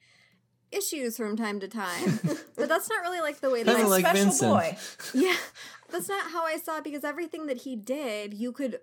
issues 0.72 1.18
from 1.18 1.36
time 1.36 1.60
to 1.60 1.68
time. 1.68 2.20
but 2.56 2.70
that's 2.70 2.90
not 2.90 3.02
really 3.02 3.20
like 3.20 3.40
the 3.40 3.50
way 3.50 3.64
that 3.64 3.76
Kinda 3.76 3.88
I 3.88 3.90
like 3.90 4.06
special 4.06 4.26
Vincent. 4.26 4.52
boy. 4.52 4.78
Yeah, 5.14 5.36
that's 5.90 6.08
not 6.08 6.32
how 6.32 6.46
I 6.46 6.58
saw 6.58 6.78
it 6.78 6.84
because 6.84 7.04
everything 7.04 7.48
that 7.48 7.62
he 7.62 7.76
did, 7.76 8.34
you 8.34 8.52
could 8.52 8.80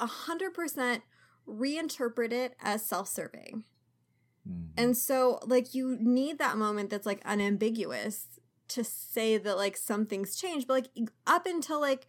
a 0.00 0.06
hundred 0.06 0.54
percent 0.54 1.02
reinterpret 1.46 2.32
it 2.32 2.56
as 2.60 2.84
self-serving. 2.84 3.64
Mm-hmm. 4.48 4.68
And 4.76 4.96
so, 4.96 5.38
like, 5.46 5.74
you 5.74 5.96
need 6.00 6.38
that 6.38 6.56
moment 6.56 6.90
that's 6.90 7.06
like 7.06 7.20
unambiguous 7.24 8.26
to 8.68 8.82
say 8.82 9.36
that 9.36 9.56
like 9.56 9.76
something's 9.76 10.34
changed. 10.34 10.66
But 10.66 10.88
like 10.96 11.10
up 11.26 11.46
until 11.46 11.80
like 11.80 12.06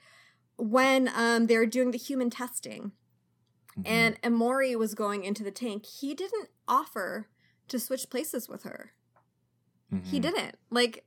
when 0.58 1.10
um 1.16 1.48
they 1.48 1.58
were 1.58 1.66
doing 1.66 1.92
the 1.92 1.98
human 1.98 2.30
testing 2.30 2.92
Mhm. 3.78 3.84
and 3.88 4.22
Emori 4.22 4.78
was 4.78 4.94
going 4.94 5.24
into 5.24 5.44
the 5.44 5.50
tank, 5.52 5.86
he 5.88 6.14
didn't 6.14 6.50
offer 6.68 7.28
to 7.70 7.80
switch 7.80 8.08
places 8.10 8.48
with 8.48 8.64
her. 8.64 8.92
He 10.04 10.20
Mhm. 10.20 10.22
didn't. 10.22 10.56
Like 10.70 11.06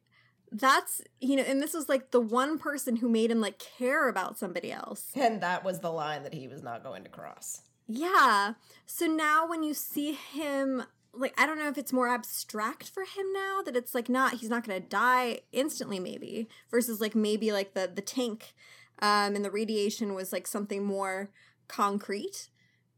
that's 0.52 1.00
you 1.20 1.36
know, 1.36 1.42
and 1.42 1.60
this 1.60 1.74
was 1.74 1.88
like 1.88 2.10
the 2.12 2.20
one 2.20 2.58
person 2.58 2.96
who 2.96 3.08
made 3.08 3.30
him 3.30 3.40
like 3.40 3.58
care 3.58 4.08
about 4.08 4.38
somebody 4.38 4.70
else. 4.72 5.10
And 5.14 5.40
that 5.42 5.64
was 5.64 5.80
the 5.80 5.90
line 5.92 6.22
that 6.24 6.34
he 6.34 6.46
was 6.48 6.62
not 6.62 6.82
going 6.82 7.02
to 7.04 7.10
cross. 7.10 7.62
Yeah. 7.88 8.54
So 8.86 9.06
now 9.06 9.46
when 9.48 9.62
you 9.62 9.74
see 9.74 10.12
him 10.12 10.84
like 11.12 11.34
I 11.40 11.46
don't 11.46 11.58
know 11.58 11.68
if 11.68 11.78
it's 11.78 11.92
more 11.92 12.08
abstract 12.08 12.88
for 12.90 13.02
him 13.04 13.32
now 13.32 13.62
that 13.64 13.74
it's 13.76 13.94
like 13.94 14.08
not 14.08 14.34
he's 14.34 14.50
not 14.50 14.66
going 14.66 14.82
to 14.82 14.88
die 14.88 15.40
instantly 15.52 15.98
maybe 15.98 16.48
versus 16.70 17.00
like 17.00 17.14
maybe 17.14 17.52
like 17.52 17.74
the 17.74 17.90
the 17.92 18.02
tank 18.02 18.54
um 19.00 19.34
and 19.36 19.44
the 19.44 19.50
radiation 19.50 20.14
was 20.14 20.32
like 20.32 20.46
something 20.46 20.84
more 20.84 21.30
concrete. 21.68 22.48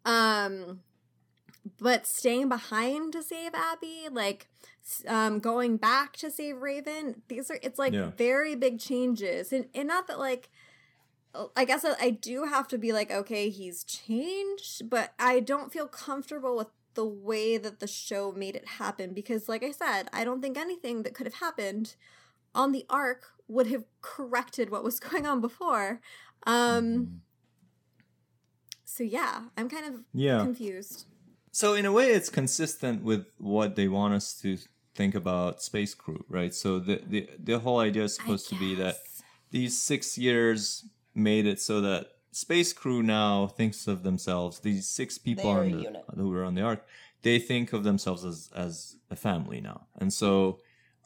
Um 0.05 0.81
but 1.81 2.07
staying 2.07 2.49
behind 2.49 3.12
to 3.12 3.23
save 3.23 3.53
Abby, 3.55 4.09
like 4.11 4.49
um 5.07 5.39
going 5.39 5.77
back 5.77 6.16
to 6.16 6.31
save 6.31 6.59
Raven, 6.62 7.23
these 7.29 7.51
are 7.51 7.59
it's 7.62 7.79
like 7.79 7.93
Yeah. 7.93 8.11
very 8.16 8.55
big 8.55 8.79
changes. 8.79 9.53
And 9.53 9.66
and 9.75 9.89
not 9.89 10.07
that 10.07 10.19
like 10.19 10.51
I 11.55 11.65
guess 11.65 11.85
I 11.85 11.95
I 12.01 12.11
do 12.11 12.45
have 12.45 12.69
to 12.69 12.79
be 12.79 12.93
like, 12.93 13.11
okay, 13.11 13.51
he's 13.51 13.85
changed, 13.85 14.89
but 14.89 15.12
I 15.19 15.41
don't 15.41 15.73
feel 15.73 15.87
comfortable 15.87 16.57
with 16.57 16.69
the 16.95 17.05
way 17.05 17.59
that 17.59 17.79
the 17.81 17.87
show 17.87 18.33
made 18.33 18.57
it 18.57 18.66
happen 18.66 19.12
because, 19.12 19.49
like 19.49 19.62
I 19.62 19.70
said, 19.70 20.09
I 20.12 20.25
don't 20.25 20.41
think 20.43 20.57
anything 20.59 21.03
that 21.03 21.15
could 21.15 21.27
have 21.27 21.35
happened 21.35 21.95
on 22.55 22.73
the 22.73 22.85
arc 22.91 23.25
would 23.49 23.66
have 23.69 23.85
corrected 24.03 24.70
what 24.70 24.85
was 24.85 25.01
going 25.09 25.27
on 25.27 25.41
before. 25.41 26.01
Um, 26.47 26.85
Mhm. 26.85 27.20
so 28.85 29.03
yeah, 29.05 29.43
I'm 29.57 29.69
kind 29.69 29.87
of 29.87 30.05
Yeah. 30.12 30.41
confused. 30.43 31.07
So 31.53 31.75
in 31.75 31.87
a 31.87 31.93
way, 31.93 32.12
it's 32.12 32.29
consistent 32.31 33.03
with 33.03 33.27
what 33.39 33.75
they 33.75 33.89
want 33.89 34.15
us 34.15 34.35
to 34.43 34.59
think 34.95 35.15
about 35.15 35.62
space 35.62 35.95
crew, 35.95 36.25
right? 36.29 36.55
So 36.55 36.79
the 36.79 37.03
the, 37.07 37.29
the 37.39 37.59
whole 37.59 37.79
idea 37.81 38.05
is 38.05 38.15
supposed 38.16 38.49
to 38.51 38.59
be 38.59 38.75
that 38.77 38.97
these 39.51 39.81
six 39.81 40.19
years 40.19 40.85
made 41.15 41.47
it 41.47 41.61
so 41.61 41.81
that 41.81 42.07
space 42.33 42.73
crew 42.73 43.03
now 43.03 43.47
thinks 43.47 43.87
of 43.89 44.03
themselves 44.03 44.61
these 44.61 44.87
six 44.87 45.19
people 45.19 45.45
They're 45.51 45.61
on 45.65 45.70
the, 45.73 45.79
unit. 45.83 46.05
who 46.15 46.29
were 46.29 46.45
on 46.45 46.55
the 46.55 46.62
ark 46.62 46.87
they 47.23 47.39
think 47.39 47.73
of 47.73 47.83
themselves 47.83 48.25
as 48.25 48.51
as 48.55 48.97
a 49.11 49.16
family 49.16 49.61
now 49.61 49.87
and 49.97 50.12
so 50.12 50.61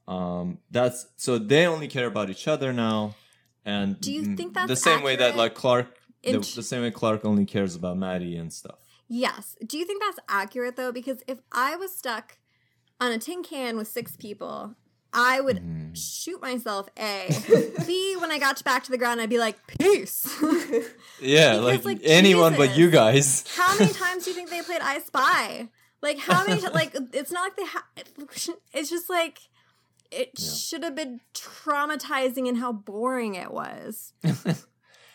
um 0.09 0.59
that's 0.71 1.07
so 1.17 1.39
they 1.39 1.67
only 1.67 1.89
care 1.89 2.07
about 2.07 2.29
each 2.31 2.49
other 2.49 2.73
now 2.73 3.15
and 3.65 4.01
Do 4.01 4.13
you 4.13 4.23
mm, 4.23 4.37
think 4.37 4.55
that's 4.55 4.69
the 4.69 4.77
same 4.77 5.03
way 5.03 5.15
that 5.17 5.37
like 5.37 5.55
clarke 5.55 5.97
the, 6.25 6.39
the 6.55 6.63
same 6.63 6.83
way 6.83 6.91
clarke 6.91 7.25
only 7.25 7.47
cares 7.47 7.75
about 7.77 7.97
madi 7.97 8.37
and 8.37 8.53
stuff 8.53 8.79
Yes. 9.09 9.57
Do 9.67 9.77
you 9.77 9.85
think 9.85 10.03
that's 10.03 10.19
accurate 10.27 10.77
though? 10.77 10.91
Because 10.91 11.23
if 11.29 11.39
I 11.53 11.77
was 11.77 11.95
stuck 11.95 12.39
on 12.99 13.13
a 13.13 13.19
tin 13.19 13.43
can 13.43 13.77
with 13.77 13.87
six 13.87 14.17
people, 14.17 14.75
I 15.13 15.39
would 15.39 15.59
Mhm. 15.59 15.95
shoot 15.95 16.41
myself. 16.41 16.89
A. 16.99 17.29
B. 17.87 18.17
When 18.19 18.31
I 18.33 18.39
got 18.39 18.65
back 18.65 18.85
to 18.85 18.91
the 18.91 18.97
ground, 18.97 19.21
I'd 19.21 19.29
be 19.29 19.39
like, 19.39 19.59
peace. 19.67 20.25
yeah 21.21 21.57
Because, 21.59 21.63
like, 21.65 21.85
like, 21.85 22.01
anyone 22.05 22.55
but 22.57 22.75
you 22.75 22.91
guys 22.91 23.45
how 23.55 23.77
many 23.79 23.93
times 24.03 24.25
do 24.25 24.31
you 24.31 24.37
think 24.37 24.49
they 24.49 24.63
played 24.63 24.81
I 24.81 25.01
Spy? 25.01 25.69
Like 26.01 26.19
how 26.19 26.47
many? 26.47 26.61
T- 26.63 26.69
like 26.69 26.97
it's 27.13 27.31
not 27.33 27.43
like 27.43 27.57
they. 27.57 27.67
Ha- 27.67 27.87
it's 28.73 28.89
just 28.91 29.11
like 29.11 29.39
it 30.13 30.33
Yeah. 30.39 30.51
should 30.51 30.83
have 30.85 30.95
been 30.95 31.21
traumatizing 31.35 32.47
in 32.47 32.57
how 32.57 32.73
boring 32.73 33.35
it 33.35 33.51
was. 33.53 34.13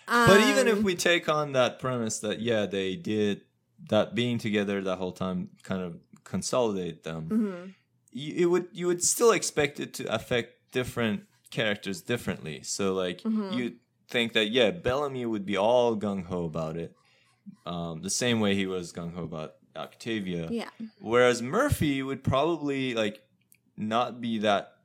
But 0.09 0.39
even 0.39 0.67
if 0.67 0.77
Um, 0.77 0.83
we 0.83 0.95
take 0.95 1.27
on 1.29 1.51
that 1.51 1.79
premise 1.79 2.19
that 2.19 2.39
yeah, 2.39 2.65
they 2.65 2.95
did 2.95 3.41
that 3.89 4.15
being 4.15 4.37
together 4.37 4.81
that 4.81 4.97
whole 4.97 5.11
time 5.11 5.49
kind 5.63 5.81
of 5.81 5.99
consolidate 6.23 7.03
them, 7.03 7.29
mhm. 7.29 7.73
you, 8.11 8.33
it 8.35 8.45
would 8.45 8.67
you 8.71 8.87
would 8.87 9.03
still 9.03 9.31
expect 9.31 9.79
it 9.79 9.93
to 9.95 10.05
affect 10.13 10.71
different 10.71 11.23
characters 11.51 12.01
differently. 12.01 12.63
So 12.63 12.93
like 12.93 13.21
Mhm. 13.21 13.53
you 13.53 13.75
think 14.09 14.31
that 14.33 14.49
yeah, 14.49 14.71
Bellamy 14.71 15.25
would 15.25 15.45
be 15.45 15.57
all 15.57 15.97
gung 15.97 16.23
ho 16.25 16.45
about 16.45 16.77
it, 16.77 16.95
um, 17.65 18.01
the 18.01 18.09
same 18.09 18.39
way 18.39 18.55
he 18.55 18.65
was 18.65 18.93
gung 18.93 19.13
ho 19.13 19.23
about 19.23 19.55
Octavia. 19.75 20.47
yeah, 20.51 20.69
Whereas 20.99 21.41
Murphy 21.41 22.01
would 22.01 22.23
probably 22.23 22.93
like 22.95 23.21
not 23.75 24.21
be 24.21 24.39
that 24.39 24.76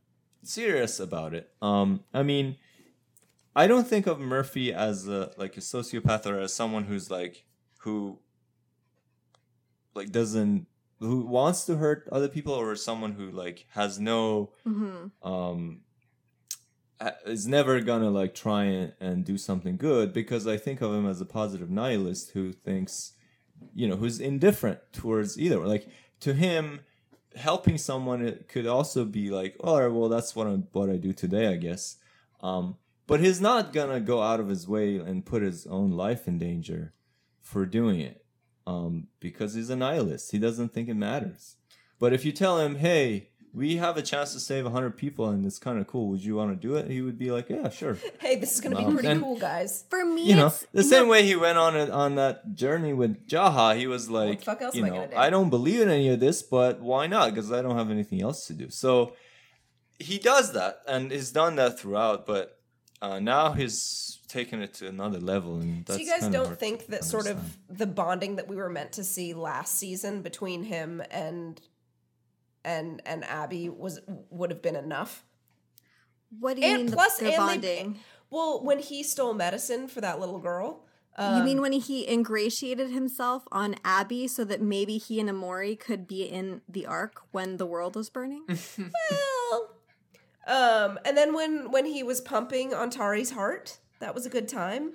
serious 0.43 1.01
about 1.01 1.35
it. 1.35 1.51
Um, 1.61 2.05
I 2.13 2.23
mean, 2.23 2.57
I 3.55 3.67
don't 3.67 3.87
think 3.87 4.07
of 4.07 4.19
Murphy 4.19 4.73
as 4.73 5.09
a 5.09 5.33
like 5.37 5.57
a 5.57 5.61
sociopath 5.61 6.27
or 6.27 6.41
as 6.41 6.55
someone 6.55 6.85
who's 6.85 7.11
like 7.11 7.45
who 7.79 8.19
like 9.95 10.11
doesn't 10.11 10.67
who 11.01 11.27
wants 11.27 11.65
to 11.67 11.77
hurt 11.77 12.09
other 12.13 12.29
people 12.29 12.55
or 12.55 12.75
someone 12.77 13.13
who 13.13 13.31
like 13.31 13.67
has 13.71 13.99
no 13.99 14.53
hmm 14.65 15.07
um 15.23 15.81
is 17.27 17.47
never 17.47 17.81
gonna 17.81 18.11
like 18.11 18.35
try 18.35 18.65
and, 18.65 18.93
and 19.01 19.25
do 19.25 19.37
something 19.37 19.77
good 19.77 20.13
because 20.13 20.47
I 20.47 20.57
think 20.57 20.81
of 20.81 20.93
him 20.95 21.07
as 21.07 21.21
a 21.21 21.25
positive 21.25 21.71
nihilist 21.71 22.31
who 22.31 22.53
thinks, 22.53 23.13
you 23.75 23.89
know, 23.89 23.97
who's 23.97 24.21
indifferent 24.21 24.79
towards 24.93 25.39
either. 25.39 25.59
Like 25.67 25.89
to 26.21 26.35
him, 26.35 26.81
helping 27.37 27.79
someone 27.79 28.23
it 28.23 28.49
could 28.49 28.67
also 28.67 29.05
be 29.05 29.31
like, 29.31 29.57
all 29.61 29.81
right, 29.81 29.93
well, 29.93 30.09
that's 30.09 30.35
what 30.37 30.47
I 30.47 30.55
what 30.73 30.91
I 30.91 30.97
do 30.97 31.13
today, 31.13 31.49
I 31.49 31.57
guess. 31.57 31.97
Um, 32.41 32.77
but 33.07 33.21
he's 33.21 33.41
not 33.41 33.73
gonna 33.73 34.01
go 34.01 34.23
out 34.23 34.41
of 34.41 34.49
his 34.49 34.67
way 34.69 34.97
and 34.97 35.25
put 35.25 35.43
his 35.43 35.67
own 35.67 35.93
life 35.93 36.27
in 36.27 36.39
danger 36.39 36.95
for 37.41 37.67
doing 37.67 38.01
it, 38.01 38.25
um, 38.67 39.09
because 39.21 39.55
he's 39.55 39.71
a 39.71 39.77
nihilist. 39.77 40.33
He 40.33 40.39
doesn't 40.39 40.73
think 40.73 40.89
it 40.89 40.95
matters. 40.95 41.57
But 41.99 42.13
if 42.13 42.25
you 42.25 42.33
tell 42.33 42.59
him, 42.59 42.77
hey, 42.77 43.31
we 43.55 43.77
have 43.77 43.97
a 43.99 44.03
chance 44.03 44.33
to 44.33 44.41
save 44.41 44.65
100 44.65 44.97
people 44.97 45.29
and 45.29 45.45
it's 45.45 45.59
kind 45.59 45.79
of 45.79 45.87
cool, 45.87 46.09
would 46.09 46.25
you 46.25 46.35
want 46.37 46.51
to 46.51 46.57
do 46.69 46.77
it? 46.77 46.91
He 46.91 47.03
would 47.03 47.19
be 47.19 47.31
like, 47.31 47.51
yeah, 47.51 47.69
sure. 47.69 47.99
Hey, 48.21 48.37
this 48.37 48.55
is 48.55 48.61
gonna 48.63 48.77
be 48.77 48.93
pretty 48.93 49.09
and- 49.09 49.21
cool, 49.23 49.39
guys. 49.39 49.85
For 49.91 50.05
me, 50.05 50.25
You 50.25 50.37
know, 50.37 50.47
it's- 50.47 50.67
the 50.73 50.83
no, 50.83 50.89
same 50.89 51.09
way 51.09 51.23
he 51.25 51.37
went 51.37 51.59
on 51.59 51.77
it 51.77 51.91
on 51.91 52.15
that 52.15 52.55
journey 52.55 52.93
with 52.95 53.29
Jaha, 53.29 53.77
he 53.77 53.87
was 53.87 54.09
like, 54.09 54.43
fuck 54.43 54.63
else 54.63 54.75
you 54.75 54.87
am 54.87 54.93
I 54.93 54.97
know, 54.97 55.07
do? 55.07 55.17
I 55.17 55.29
don't 55.31 55.51
believe 55.51 55.81
in 55.81 55.91
any 55.91 56.09
of 56.09 56.19
this, 56.21 56.43
but 56.43 56.81
why 56.81 57.07
not? 57.07 57.31
Because 57.31 57.53
I 57.53 57.61
don't 57.63 57.77
have 57.77 57.91
anything 57.91 58.23
else 58.23 58.47
to 58.47 58.55
do. 58.55 58.71
So 58.71 59.13
he 59.99 60.19
does 60.19 60.53
that 60.55 60.79
and 60.89 61.11
he's 61.11 61.31
done 61.31 61.57
that 61.57 61.79
throughout, 61.79 62.27
but 62.27 62.59
uh, 63.03 63.19
now 63.21 63.53
he's 63.53 64.19
taken 64.29 64.63
it 64.63 64.73
to 64.75 64.89
another 64.89 65.21
level. 65.21 65.57
And 65.57 65.85
that's 65.85 65.99
so 65.99 66.03
you 66.05 66.11
guys 66.11 66.27
don't 66.29 66.59
think 66.59 66.87
to 66.87 66.91
that 66.93 67.05
sort 67.05 67.27
of 67.27 67.39
the 67.69 67.87
bonding 67.87 68.37
that 68.37 68.49
we 68.49 68.57
were 68.57 68.71
meant 68.71 68.93
to 68.93 69.05
see 69.05 69.35
last 69.35 69.75
season 69.75 70.23
between 70.23 70.63
him 70.65 71.03
and 71.11 71.61
and 72.65 73.03
and 73.07 73.25
Abby 73.25 73.69
was 73.69 74.01
would 74.31 74.51
have 74.51 74.63
been 74.63 74.77
enough? 74.77 75.25
What 76.39 76.57
do 76.57 76.63
you 76.63 76.69
And 76.69 76.85
mean? 76.85 76.93
plus, 76.93 77.19
they're 77.19 77.39
and 77.41 77.63
they- 77.63 77.93
Well, 78.31 78.63
when 78.65 78.79
he 78.79 79.03
stole 79.03 79.35
medicine 79.35 79.89
for 79.89 80.01
that 80.01 80.19
little 80.19 80.39
girl, 80.39 80.87
um, 81.19 81.37
you 81.39 81.45
mean 81.45 81.61
when 81.61 81.73
he 81.73 82.09
ingratiated 82.11 82.89
himself 82.91 83.45
on 83.53 83.75
Abby 83.85 84.27
so 84.27 84.43
that 84.45 84.63
maybe 84.63 84.97
he 84.97 85.21
and 85.21 85.29
Emori 85.29 85.79
could 85.79 86.07
be 86.09 86.23
in 86.23 86.63
the 86.67 86.87
Ark 86.87 87.21
when 87.33 87.59
the 87.59 87.67
world 87.67 87.95
was 87.97 88.09
burning? 88.09 88.45
well, 89.11 89.75
um, 90.47 90.99
and 91.05 91.17
then 91.17 91.35
when 91.35 91.71
when 91.71 91.85
he 91.85 92.03
was 92.03 92.21
pumping 92.23 92.73
on 92.73 92.91
Tari's 92.91 93.31
heart, 93.33 93.79
that 94.01 94.15
was 94.15 94.25
a 94.27 94.31
good 94.31 94.49
time. 94.49 94.95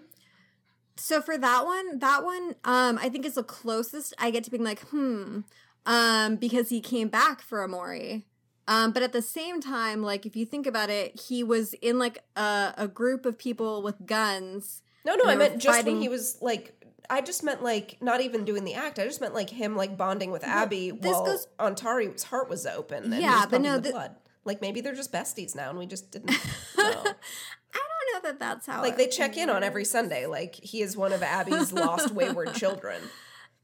so 0.98 1.22
for 1.22 1.38
that 1.38 1.64
one, 1.65 1.99
that 1.99 2.23
one, 2.23 2.56
um, 2.65 2.98
I 2.99 3.10
think 3.10 3.23
is 3.26 3.35
the 3.35 3.44
closest 3.44 4.14
I 4.18 4.31
get 4.31 4.44
to 4.45 4.49
being 4.52 4.64
like, 4.64 4.80
hmm, 4.88 5.41
um, 5.88 6.35
because 6.35 6.69
he 6.69 6.80
came 6.81 7.07
back 7.07 7.41
for 7.41 7.68
Emori. 7.68 8.26
Um, 8.68 8.91
but 8.91 9.01
at 9.01 9.14
the 9.14 9.22
same 9.22 9.61
time, 9.61 10.03
like 10.03 10.26
if 10.26 10.35
you 10.35 10.45
think 10.45 10.68
about 10.68 10.89
it, 10.89 11.19
he 11.19 11.41
was 11.43 11.73
in 11.76 11.97
like 11.97 12.19
a, 12.35 12.73
a 12.77 12.88
group 12.88 13.26
of 13.26 13.38
people 13.39 13.81
with 13.81 14.05
guns. 14.05 14.81
No, 15.05 15.15
no, 15.15 15.23
I 15.26 15.35
meant 15.38 15.59
just 15.59 15.85
when 15.85 16.01
he 16.01 16.09
was 16.09 16.38
like. 16.41 16.73
I 17.09 17.22
just 17.22 17.41
meant 17.41 17.64
like 17.64 17.95
not 18.01 18.19
even 18.19 18.43
doing 18.43 18.65
the 18.65 18.73
act. 18.73 18.99
I 18.99 19.05
just 19.05 19.22
meant 19.22 19.34
like 19.34 19.49
him 19.49 19.77
like 19.77 19.95
bonding 19.95 20.30
with 20.30 20.43
Abby 20.43 20.91
this 20.91 21.14
while 21.14 21.26
goes- 21.26 21.47
Antari's 21.57 22.23
heart 22.23 22.49
was 22.49 22.65
open. 22.65 23.14
Yeah, 23.14 23.38
was 23.43 23.47
but 23.49 23.61
no, 23.61 23.77
the 23.77 23.84
th- 23.84 23.93
blood. 23.93 24.15
Like 24.43 24.59
maybe 24.59 24.81
they're 24.81 24.93
just 24.93 25.14
besties 25.14 25.55
now, 25.55 25.69
and 25.69 25.80
we 25.80 25.85
just 25.85 26.11
didn't 26.11 26.31
know. 26.77 26.84
I 26.84 26.84
don't 26.84 27.05
know 27.05 28.19
that 28.23 28.39
that's 28.39 28.65
how. 28.68 28.81
like 28.81 28.97
they 28.97 29.07
check 29.07 29.38
in 29.38 29.49
on 29.49 29.64
every. 29.64 29.85
Sunday. 29.85 30.26
Like 30.26 30.55
he 30.55 30.81
is 30.81 30.97
one 30.97 31.14
of 31.14 31.23
Abby's 31.23 31.72
lost 31.72 32.11
wayward 32.11 32.53
children. 32.55 33.01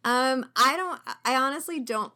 Um, 0.04 0.46
I 0.56 0.76
don't. 0.76 1.00
I 1.26 1.36
honestly 1.36 1.80
don't 1.80 2.12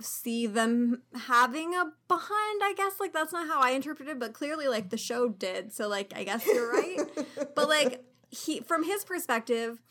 see 0.00 0.46
them 0.46 1.02
having 1.14 1.74
a 1.74 1.84
bond. 2.08 2.22
I 2.30 2.74
guess 2.76 3.00
like 3.00 3.12
that's 3.12 3.32
not 3.32 3.48
how 3.48 3.60
I 3.60 3.70
interpreted, 3.70 4.18
but 4.18 4.32
clearly 4.34 4.68
like 4.68 4.90
the 4.90 4.96
show 4.96 5.28
did. 5.28 5.72
So 5.72 5.88
like 5.88 6.12
I 6.14 6.24
guess 6.24 6.46
you're 6.46 6.70
right. 6.70 7.00
but 7.54 7.68
like 7.68 8.04
he, 8.30 8.60
from 8.60 8.84
his 8.84 9.04
perspective, 9.04 9.82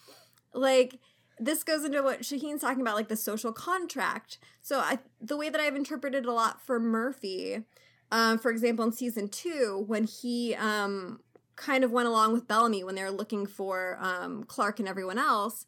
like 0.54 1.00
this 1.40 1.64
goes 1.64 1.84
into 1.84 2.02
what 2.02 2.24
Shahin's 2.24 2.62
talking 2.62 2.82
about, 2.82 2.96
like 2.96 3.10
the 3.10 3.18
social 3.18 3.52
contract. 3.52 4.38
So 4.62 4.80
I, 4.80 5.00
the 5.20 5.38
way 5.38 5.50
that 5.50 5.60
I've 5.60 5.76
interpreted 5.76 6.26
a 6.26 6.32
lot 6.32 6.62
for 6.62 6.80
Murphy, 6.80 7.64
um, 8.12 8.40
for 8.40 8.52
example, 8.52 8.86
in 8.86 8.92
season 8.92 9.28
two, 9.28 9.84
when 9.88 10.06
he 10.06 10.56
um 10.56 11.20
kind 11.56 11.84
of 11.84 11.92
went 11.92 12.08
along 12.08 12.34
with 12.34 12.48
Bellamy 12.48 12.84
when 12.84 12.96
they 12.96 13.04
were 13.04 13.12
looking 13.12 13.46
for 13.46 13.98
um 14.02 14.44
Clarke 14.44 14.80
and 14.80 14.88
everyone 14.88 15.18
else 15.18 15.66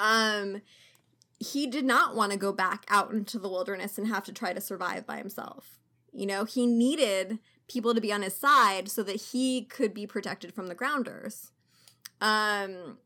um 0.00 0.60
he 1.38 1.66
did 1.66 1.84
not 1.84 2.14
want 2.14 2.32
to 2.32 2.38
go 2.38 2.52
back 2.52 2.86
out 2.88 3.10
into 3.10 3.38
the 3.38 3.48
wilderness 3.48 3.98
and 3.98 4.06
have 4.06 4.24
to 4.24 4.32
try 4.32 4.52
to 4.52 4.60
survive 4.60 5.06
by 5.06 5.18
himself. 5.18 5.78
You 6.12 6.26
know 6.26 6.44
he 6.44 6.66
needed 6.66 7.38
people 7.68 7.94
to 7.94 8.00
be 8.00 8.12
on 8.12 8.22
his 8.22 8.36
side 8.36 8.88
so 8.88 9.02
that 9.02 9.20
he 9.32 9.62
could 9.64 9.94
be 9.94 10.06
protected 10.06 10.54
from 10.54 10.68
the 10.68 10.74
grounders. 10.74 11.50
Um 12.20 12.98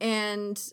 and 0.00 0.72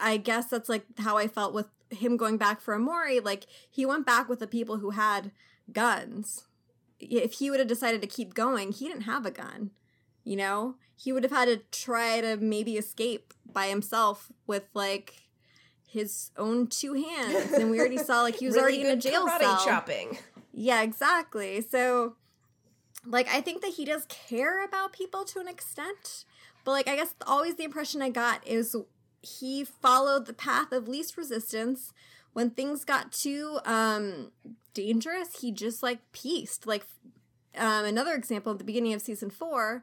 i 0.00 0.16
guess 0.16 0.46
that's 0.46 0.70
like 0.70 0.86
how 0.98 1.18
i 1.18 1.28
felt 1.28 1.52
with 1.52 1.66
him 1.90 2.16
going 2.16 2.36
back 2.38 2.60
for 2.60 2.76
emori. 2.76 3.22
Like 3.24 3.46
he 3.70 3.86
went 3.86 4.06
back 4.06 4.28
with 4.28 4.38
the 4.38 4.46
people 4.46 4.78
who 4.78 4.90
had 4.90 5.30
guns. 5.72 6.46
If 6.98 7.34
he 7.34 7.50
would 7.50 7.58
have 7.58 7.68
decided 7.68 8.00
to 8.00 8.06
keep 8.06 8.34
going 8.34 8.72
he 8.72 8.88
didn't 8.88 9.02
have 9.02 9.26
a 9.26 9.30
gun 9.30 9.70
you 10.24 10.36
know? 10.36 10.76
He 10.96 11.12
would 11.12 11.22
have 11.24 11.32
had 11.32 11.46
to 11.46 11.56
try 11.72 12.20
to 12.20 12.36
maybe 12.36 12.76
escape 12.76 13.34
by 13.50 13.66
himself 13.66 14.30
with 14.46 14.64
like 14.74 15.14
his 15.86 16.30
own 16.36 16.68
two 16.68 16.94
hands. 16.94 17.52
And 17.52 17.70
we 17.70 17.78
already 17.80 17.98
saw 17.98 18.22
like 18.22 18.36
he 18.36 18.46
was 18.46 18.54
Really 18.56 18.78
already 18.78 18.80
in 18.82 18.98
a 18.98 19.00
jail 19.00 19.26
cell. 19.40 19.64
chopping. 19.64 20.18
yeah 20.52 20.82
exactly. 20.82 21.60
So 21.60 22.16
like 23.04 23.26
i 23.34 23.40
think 23.40 23.62
that 23.62 23.72
he 23.72 23.84
does 23.84 24.06
care 24.08 24.64
about 24.64 24.92
people 24.92 25.24
to 25.24 25.40
an 25.40 25.48
extent 25.48 26.24
but 26.64 26.70
like 26.70 26.86
i 26.86 26.94
guess 26.94 27.12
always 27.26 27.56
the 27.56 27.64
impression 27.64 28.00
i 28.00 28.08
got 28.08 28.46
is 28.46 28.76
he 29.22 29.64
followed 29.64 30.26
the 30.26 30.32
path 30.32 30.70
of 30.72 30.86
least 30.88 31.16
resistance. 31.16 31.92
When 32.32 32.50
things 32.50 32.84
got 32.84 33.10
too 33.12 33.58
um 33.64 34.30
dangerous 34.74 35.40
he 35.40 35.50
just 35.52 35.82
like 35.82 35.98
pieced. 36.12 36.66
Like 36.66 36.86
um 37.56 37.84
another 37.84 38.14
example 38.14 38.52
at 38.52 38.58
the 38.58 38.64
beginning 38.64 38.92
of 38.94 39.02
season 39.02 39.30
four 39.30 39.82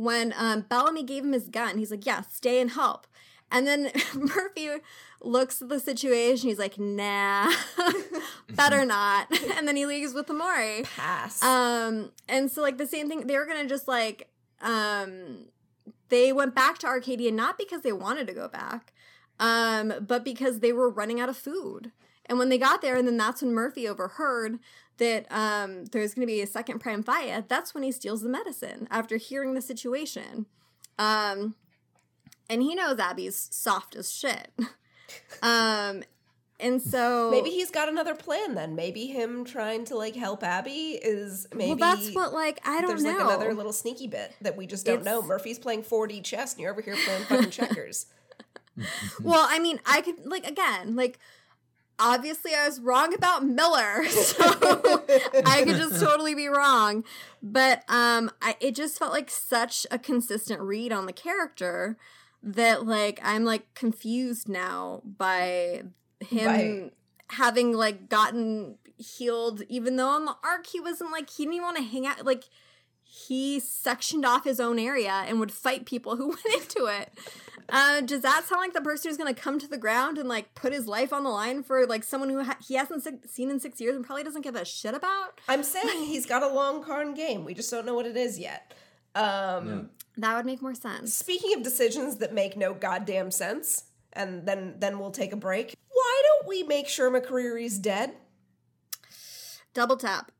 when 0.00 0.32
um 0.36 0.64
bellamy 0.68 1.02
gave 1.02 1.24
him 1.24 1.32
his 1.32 1.48
gun 1.48 1.78
he's 1.78 1.90
like 1.90 2.06
yeah 2.06 2.22
stay 2.22 2.60
and 2.60 2.70
help 2.72 3.06
and 3.50 3.66
then 3.66 3.90
murphy 4.14 4.68
looks 5.22 5.60
at 5.60 5.68
the 5.68 5.78
situation 5.80 6.48
he's 6.48 6.58
like 6.58 6.78
nah 6.78 7.50
better 8.50 8.84
not 8.84 9.26
and 9.56 9.68
then 9.68 9.76
he 9.76 9.84
leaves 9.84 10.14
with 10.14 10.26
emori 10.28 10.84
Pass. 10.96 11.42
um 11.42 12.10
and 12.28 12.50
so 12.50 12.62
like 12.62 12.78
the 12.78 12.86
same 12.86 13.08
thing 13.08 13.26
they 13.26 13.36
were 13.36 13.46
gonna 13.46 13.68
just 13.68 13.86
like 13.86 14.28
um 14.62 15.46
they 16.10 16.32
went 16.32 16.54
back 16.54 16.78
to 16.78 16.86
Arcadia 16.86 17.30
not 17.30 17.56
because 17.56 17.82
they 17.82 17.92
wanted 17.92 18.26
to 18.26 18.34
go 18.34 18.48
back, 18.48 18.92
um, 19.38 19.94
but 20.06 20.24
because 20.24 20.58
they 20.58 20.72
were 20.72 20.90
running 20.90 21.18
out 21.18 21.28
of 21.28 21.36
food. 21.36 21.92
And 22.26 22.38
when 22.38 22.48
they 22.48 22.58
got 22.58 22.82
there, 22.82 22.96
and 22.96 23.08
then 23.08 23.16
that's 23.16 23.42
when 23.42 23.54
Murphy 23.54 23.88
overheard 23.88 24.58
that 25.00 25.26
um, 25.30 25.86
there's 25.86 26.14
going 26.14 26.26
to 26.26 26.32
be 26.32 26.40
a 26.40 26.46
second 26.46 26.80
Praimfaya. 26.80 27.46
That's 27.48 27.74
when 27.74 27.82
he 27.82 27.90
steals 27.90 28.22
the 28.22 28.28
medicine 28.28 28.86
after 28.90 29.16
hearing 29.16 29.54
the 29.54 29.60
situation. 29.60 30.46
Um, 30.98 31.56
and 32.48 32.62
he 32.62 32.74
knows 32.74 32.98
Abby's 32.98 33.48
soft 33.50 33.96
as 33.96 34.12
shit. 34.12 34.52
um, 35.42 36.02
and 36.60 36.80
so 36.80 37.30
Maybe 37.30 37.50
he's 37.50 37.70
got 37.70 37.88
another 37.88 38.14
plan 38.14 38.54
then. 38.54 38.74
Maybe 38.74 39.06
him 39.06 39.44
trying 39.44 39.86
to 39.86 39.96
like 39.96 40.14
help 40.14 40.44
Abby 40.44 40.98
is 41.02 41.46
maybe 41.54 41.80
well, 41.80 41.96
that's 41.96 42.14
what 42.14 42.32
like 42.32 42.60
I 42.64 42.80
don't 42.82 42.90
there's 42.90 43.02
know. 43.02 43.12
like 43.12 43.20
another 43.20 43.54
little 43.54 43.72
sneaky 43.72 44.06
bit 44.06 44.32
that 44.42 44.56
we 44.56 44.66
just 44.66 44.84
don't 44.84 45.02
know. 45.02 45.22
Murphy's 45.22 45.58
playing 45.58 45.82
4D 45.82 46.22
chess 46.22 46.52
and 46.52 46.60
you're 46.60 46.70
over 46.70 46.82
here 46.82 46.96
playing 47.04 47.24
fucking 47.24 47.50
checkers. 47.50 48.06
Well, 49.22 49.46
I 49.46 49.58
mean, 49.58 49.78
I 49.84 50.00
could 50.00 50.24
like 50.24 50.46
again, 50.46 50.96
like 50.96 51.18
obviously 52.00 52.54
I 52.54 52.66
was 52.66 52.80
wrong 52.80 53.14
about 53.14 53.44
Miller, 53.44 54.04
so 54.08 54.44
I 55.46 55.62
could 55.64 55.76
just 55.76 56.00
totally 56.04 56.34
be 56.34 56.48
wrong. 56.48 57.04
But 57.42 57.84
um 57.88 58.30
I 58.42 58.56
it 58.60 58.74
just 58.74 58.98
felt 58.98 59.12
like 59.12 59.30
such 59.30 59.86
a 59.90 59.98
consistent 59.98 60.60
read 60.60 60.92
on 60.92 61.06
the 61.06 61.12
character 61.12 61.96
that 62.42 62.86
like 62.86 63.20
I'm 63.22 63.44
like 63.44 63.72
confused 63.74 64.48
now 64.48 65.02
by 65.04 65.82
him 66.20 66.90
having 67.28 67.72
like 67.72 68.08
gotten 68.08 68.76
healed 68.96 69.62
even 69.68 69.96
though 69.96 70.08
on 70.08 70.24
the 70.24 70.36
arc 70.42 70.66
he 70.66 70.80
wasn't 70.80 71.10
like 71.10 71.30
he 71.30 71.44
didn't 71.44 71.54
even 71.54 71.64
want 71.64 71.76
to 71.76 71.82
hang 71.82 72.06
out 72.06 72.24
like 72.26 72.44
he 73.12 73.58
sectioned 73.58 74.24
off 74.24 74.44
his 74.44 74.60
own 74.60 74.78
area 74.78 75.24
and 75.26 75.40
would 75.40 75.50
fight 75.50 75.84
people 75.84 76.16
who 76.16 76.28
went 76.44 76.46
into 76.62 76.86
it. 76.86 77.10
Uh, 77.72 78.00
does 78.02 78.22
that 78.22 78.44
sound 78.46 78.60
like 78.60 78.72
the 78.72 78.80
person 78.80 79.10
who's 79.10 79.16
going 79.16 79.32
to 79.34 79.40
come 79.40 79.58
to 79.58 79.66
the 79.68 79.78
ground 79.78 80.18
and 80.18 80.28
like 80.28 80.54
put 80.54 80.72
his 80.72 80.86
life 80.86 81.12
on 81.12 81.24
the 81.24 81.30
line 81.30 81.62
for 81.62 81.86
like 81.86 82.04
someone 82.04 82.28
who 82.30 82.42
ha- 82.44 82.56
he 82.66 82.74
hasn't 82.74 83.02
se- 83.04 83.20
seen 83.26 83.50
in 83.50 83.60
six 83.60 83.80
years 83.80 83.94
and 83.96 84.04
probably 84.04 84.24
doesn't 84.24 84.42
give 84.42 84.56
a 84.56 84.64
shit 84.64 84.94
about? 84.94 85.40
I'm 85.48 85.62
saying 85.62 86.04
he's 86.06 86.26
got 86.26 86.42
a 86.42 86.48
long 86.48 86.82
con 86.82 87.14
game. 87.14 87.44
We 87.44 87.54
just 87.54 87.70
don't 87.70 87.86
know 87.86 87.94
what 87.94 88.06
it 88.06 88.16
is 88.16 88.38
yet. 88.38 88.74
Um, 89.14 89.22
Yeah. 89.68 89.80
That 90.16 90.36
would 90.36 90.44
make 90.46 90.60
more 90.60 90.74
sense. 90.74 91.14
Speaking 91.14 91.54
of 91.54 91.62
decisions 91.62 92.16
that 92.18 92.34
make 92.34 92.56
no 92.56 92.74
goddamn 92.74 93.30
sense, 93.30 93.84
and 94.12 94.44
then 94.46 94.74
then 94.78 94.98
we'll 94.98 95.12
take 95.12 95.32
a 95.32 95.36
break. 95.36 95.74
Why 95.92 96.22
don't 96.26 96.48
we 96.48 96.62
make 96.64 96.88
sure 96.88 97.10
McCreary's 97.10 97.78
dead? 97.78 98.12
Double 99.72 99.96
tap. 99.96 100.32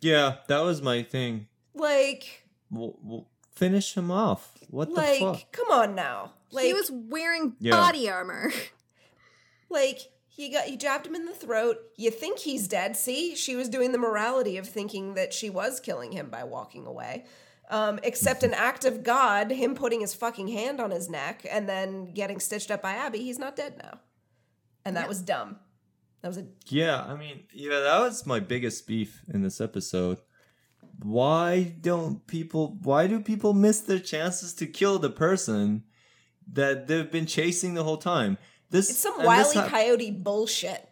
Yeah, 0.00 0.36
that 0.48 0.60
was 0.60 0.82
my 0.82 1.02
thing. 1.02 1.46
Like, 1.74 2.42
We'll, 2.70 2.98
we'll 3.02 3.28
finish 3.56 3.94
him 3.96 4.10
off. 4.10 4.52
What 4.70 4.90
like, 4.92 5.18
the 5.18 5.24
fuck? 5.34 5.52
come 5.52 5.70
on 5.70 5.94
now. 5.94 6.32
Like, 6.52 6.66
he 6.66 6.72
was 6.74 6.90
wearing 6.92 7.56
Yeah. 7.58 7.72
body 7.72 8.08
armor. 8.08 8.52
like 9.70 10.00
he 10.28 10.50
got 10.50 10.70
you 10.70 10.76
jabbed 10.76 11.06
him 11.06 11.14
in 11.14 11.24
the 11.24 11.32
throat. 11.34 11.78
You 11.96 12.10
think 12.10 12.38
he's 12.38 12.68
dead? 12.68 12.96
See, 12.96 13.34
she 13.34 13.56
was 13.56 13.68
doing 13.68 13.92
the 13.92 13.98
morality 13.98 14.58
of 14.58 14.68
thinking 14.68 15.14
that 15.14 15.32
she 15.32 15.50
was 15.50 15.80
killing 15.80 16.12
him 16.12 16.28
by 16.28 16.44
walking 16.44 16.86
away. 16.86 17.24
Um, 17.68 17.98
except 18.04 18.44
an 18.44 18.54
act 18.54 18.84
of 18.84 19.02
God, 19.02 19.50
him 19.50 19.74
putting 19.74 20.00
his 20.00 20.14
fucking 20.14 20.46
hand 20.48 20.80
on 20.80 20.92
his 20.92 21.10
neck 21.10 21.44
and 21.50 21.68
then 21.68 22.12
getting 22.12 22.38
stitched 22.38 22.70
up 22.70 22.80
by 22.80 22.92
Abby. 22.92 23.18
He's 23.18 23.40
not 23.40 23.56
dead 23.56 23.74
now, 23.82 23.98
and 24.84 24.96
that 24.96 25.02
Yeah. 25.04 25.08
was 25.08 25.20
dumb. 25.20 25.58
That 26.22 26.28
was 26.28 26.38
a 26.38 26.46
Yeah, 26.68 27.02
I 27.02 27.16
mean, 27.16 27.44
yeah, 27.52 27.80
that 27.80 27.98
was 28.00 28.24
my 28.24 28.38
biggest 28.38 28.86
beef 28.86 29.22
in 29.32 29.42
this 29.42 29.60
episode. 29.60 30.18
Why 31.02 31.74
don't 31.80 32.26
people? 32.26 32.78
Why 32.82 33.06
do 33.06 33.20
people 33.20 33.52
miss 33.52 33.80
their 33.80 33.98
chances 33.98 34.54
to 34.54 34.66
kill 34.66 34.98
the 34.98 35.10
person 35.10 35.84
that 36.52 36.86
they've 36.86 37.10
been 37.10 37.26
chasing 37.26 37.74
the 37.74 37.84
whole 37.84 37.98
time? 37.98 38.38
This 38.70 38.90
it's 38.90 38.98
some 38.98 39.22
wily 39.22 39.56
hap- 39.56 39.68
coyote 39.68 40.10
bullshit. 40.10 40.88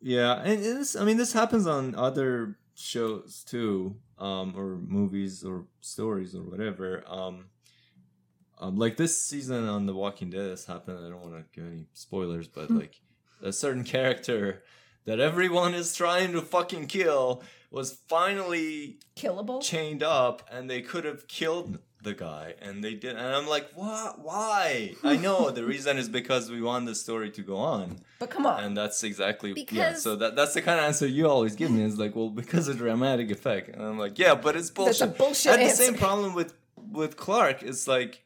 Yeah, 0.00 0.40
and 0.42 0.62
this 0.62 0.96
I 0.96 1.04
mean 1.04 1.16
this 1.16 1.32
happens 1.32 1.66
on 1.66 1.94
other 1.94 2.58
shows 2.74 3.44
too, 3.44 3.96
um, 4.18 4.54
or 4.56 4.76
movies 4.76 5.44
or 5.44 5.66
stories 5.80 6.34
or 6.34 6.42
whatever. 6.42 7.04
Um, 7.06 7.46
um, 8.58 8.76
like 8.76 8.96
this 8.96 9.18
season 9.20 9.66
on 9.66 9.86
The 9.86 9.94
Walking 9.94 10.30
Dead, 10.30 10.50
this 10.50 10.66
happened. 10.66 10.98
I 10.98 11.08
don't 11.08 11.22
want 11.22 11.34
to 11.34 11.44
give 11.58 11.70
any 11.70 11.86
spoilers, 11.94 12.46
but 12.46 12.70
like 12.70 13.00
a 13.42 13.52
certain 13.52 13.84
character 13.84 14.62
that 15.06 15.18
everyone 15.18 15.74
is 15.74 15.94
trying 15.94 16.32
to 16.32 16.42
fucking 16.42 16.86
kill 16.86 17.42
was 17.70 17.98
finally 18.08 18.98
Killable. 19.16 19.62
chained 19.62 20.02
up, 20.02 20.42
and 20.50 20.68
they 20.68 20.82
could 20.82 21.04
have 21.04 21.26
killed 21.28 21.78
the 22.02 22.14
guy, 22.14 22.54
and 22.62 22.82
they 22.82 22.94
did. 22.94 23.16
And 23.16 23.34
I'm 23.36 23.46
like, 23.46 23.68
what? 23.74 24.18
Why? 24.20 24.94
I 25.04 25.16
know 25.16 25.50
the 25.58 25.64
reason 25.64 25.98
is 25.98 26.08
because 26.08 26.50
we 26.50 26.62
want 26.62 26.86
the 26.86 26.94
story 26.94 27.30
to 27.32 27.42
go 27.42 27.56
on. 27.56 28.00
but 28.18 28.30
come 28.30 28.46
on. 28.46 28.64
And 28.64 28.76
that's 28.76 29.02
exactly 29.04 29.50
yeah. 29.50 29.54
Because- 29.54 30.02
So 30.02 30.16
that 30.16 30.34
that's 30.36 30.54
the 30.54 30.62
kind 30.62 30.78
of 30.80 30.86
answer 30.86 31.06
you 31.06 31.28
always 31.28 31.54
give 31.56 31.70
me 31.70 31.82
is 31.84 31.98
like, 31.98 32.16
well, 32.16 32.30
because 32.30 32.68
of 32.68 32.78
dramatic 32.78 33.30
effect, 33.30 33.68
and 33.68 33.82
I'm 33.82 33.98
like, 33.98 34.18
yeah, 34.18 34.34
but 34.34 34.56
it's 34.56 34.70
bullshit. 34.70 34.98
That's 34.98 35.14
a 35.14 35.18
bullshit 35.22 35.52
I 35.52 35.56
had 35.56 35.60
the 35.60 35.64
answer. 35.70 35.82
same 35.84 35.94
problem 35.94 36.34
with 36.34 36.54
with 36.76 37.16
Clarke. 37.16 37.62
It's 37.62 37.86
like 37.86 38.24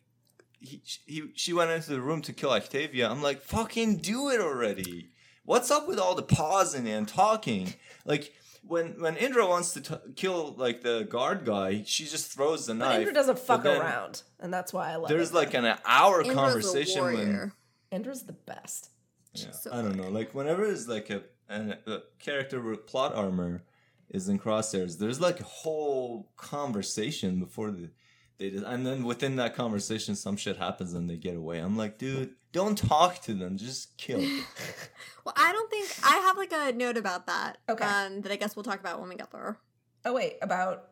he, 0.60 0.80
he 1.06 1.22
she 1.34 1.52
went 1.52 1.70
into 1.72 1.90
the 1.90 2.00
room 2.00 2.22
to 2.22 2.32
kill 2.32 2.50
Octavia. 2.52 3.10
I'm 3.10 3.22
like, 3.22 3.42
fucking 3.42 3.98
do 3.98 4.30
it 4.30 4.40
already. 4.40 5.10
What's 5.44 5.70
up 5.70 5.86
with 5.88 5.98
all 5.98 6.14
the 6.14 6.22
pausing 6.22 6.88
and 6.88 7.06
talking? 7.06 7.74
Like 8.06 8.32
when 8.66 9.00
when 9.00 9.16
Indra 9.16 9.46
wants 9.46 9.72
to 9.74 9.80
t- 9.80 10.12
kill 10.16 10.54
like 10.56 10.82
the 10.82 11.06
guard 11.08 11.44
guy, 11.44 11.82
she 11.86 12.04
just 12.04 12.32
throws 12.32 12.66
the 12.66 12.74
but 12.74 12.78
knife. 12.78 12.98
Indra 12.98 13.14
doesn't 13.14 13.38
fuck 13.38 13.64
but 13.64 13.78
around, 13.78 14.22
and 14.40 14.52
that's 14.52 14.72
why 14.72 14.92
I 14.92 14.96
love. 14.96 15.08
There's 15.08 15.28
Indra. 15.28 15.40
like 15.40 15.54
an 15.54 15.78
hour 15.84 16.20
Indra's 16.22 16.36
a 16.36 16.40
conversation 16.40 17.02
when 17.02 17.14
warrior. 17.14 17.52
Indra's 17.90 18.22
the 18.24 18.32
best. 18.32 18.90
yeah, 19.34 19.50
so 19.50 19.70
I 19.72 19.82
don't 19.82 19.96
know. 19.96 20.08
Like 20.08 20.34
whenever 20.34 20.64
it's 20.64 20.88
like 20.88 21.10
a, 21.10 21.22
an, 21.48 21.76
a 21.86 21.98
character 22.18 22.60
with 22.60 22.86
plot 22.86 23.14
armor 23.14 23.64
is 24.10 24.28
in 24.28 24.38
crosshairs, 24.38 24.98
there's 24.98 25.20
like 25.20 25.40
a 25.40 25.44
whole 25.44 26.30
conversation 26.36 27.38
before 27.40 27.70
the 27.70 27.90
they 28.38 28.50
just, 28.50 28.64
and 28.64 28.86
then 28.86 29.04
within 29.04 29.36
that 29.36 29.54
conversation, 29.54 30.16
some 30.16 30.36
shit 30.36 30.56
happens 30.56 30.92
and 30.92 31.08
they 31.08 31.16
get 31.16 31.36
away. 31.36 31.58
I'm 31.58 31.76
like, 31.76 31.98
dude, 31.98 32.34
don't 32.52 32.76
talk 32.76 33.20
to 33.22 33.34
them, 33.34 33.56
just 33.56 33.96
kill. 33.96 34.20
Well, 35.24 35.32
I 35.38 35.52
don't 35.52 35.70
think 35.70 35.88
I 36.04 36.16
have 36.18 36.36
like 36.36 36.52
a 36.52 36.72
note 36.76 36.98
about 36.98 37.28
that. 37.28 37.56
Okay. 37.66 37.82
Um, 37.82 38.20
that 38.20 38.30
I 38.32 38.36
guess 38.36 38.54
we'll 38.56 38.62
talk 38.62 38.78
about 38.78 39.00
when 39.00 39.08
we 39.08 39.14
get 39.14 39.30
there. 39.30 39.56
Oh 40.04 40.12
wait, 40.12 40.34
about 40.42 40.88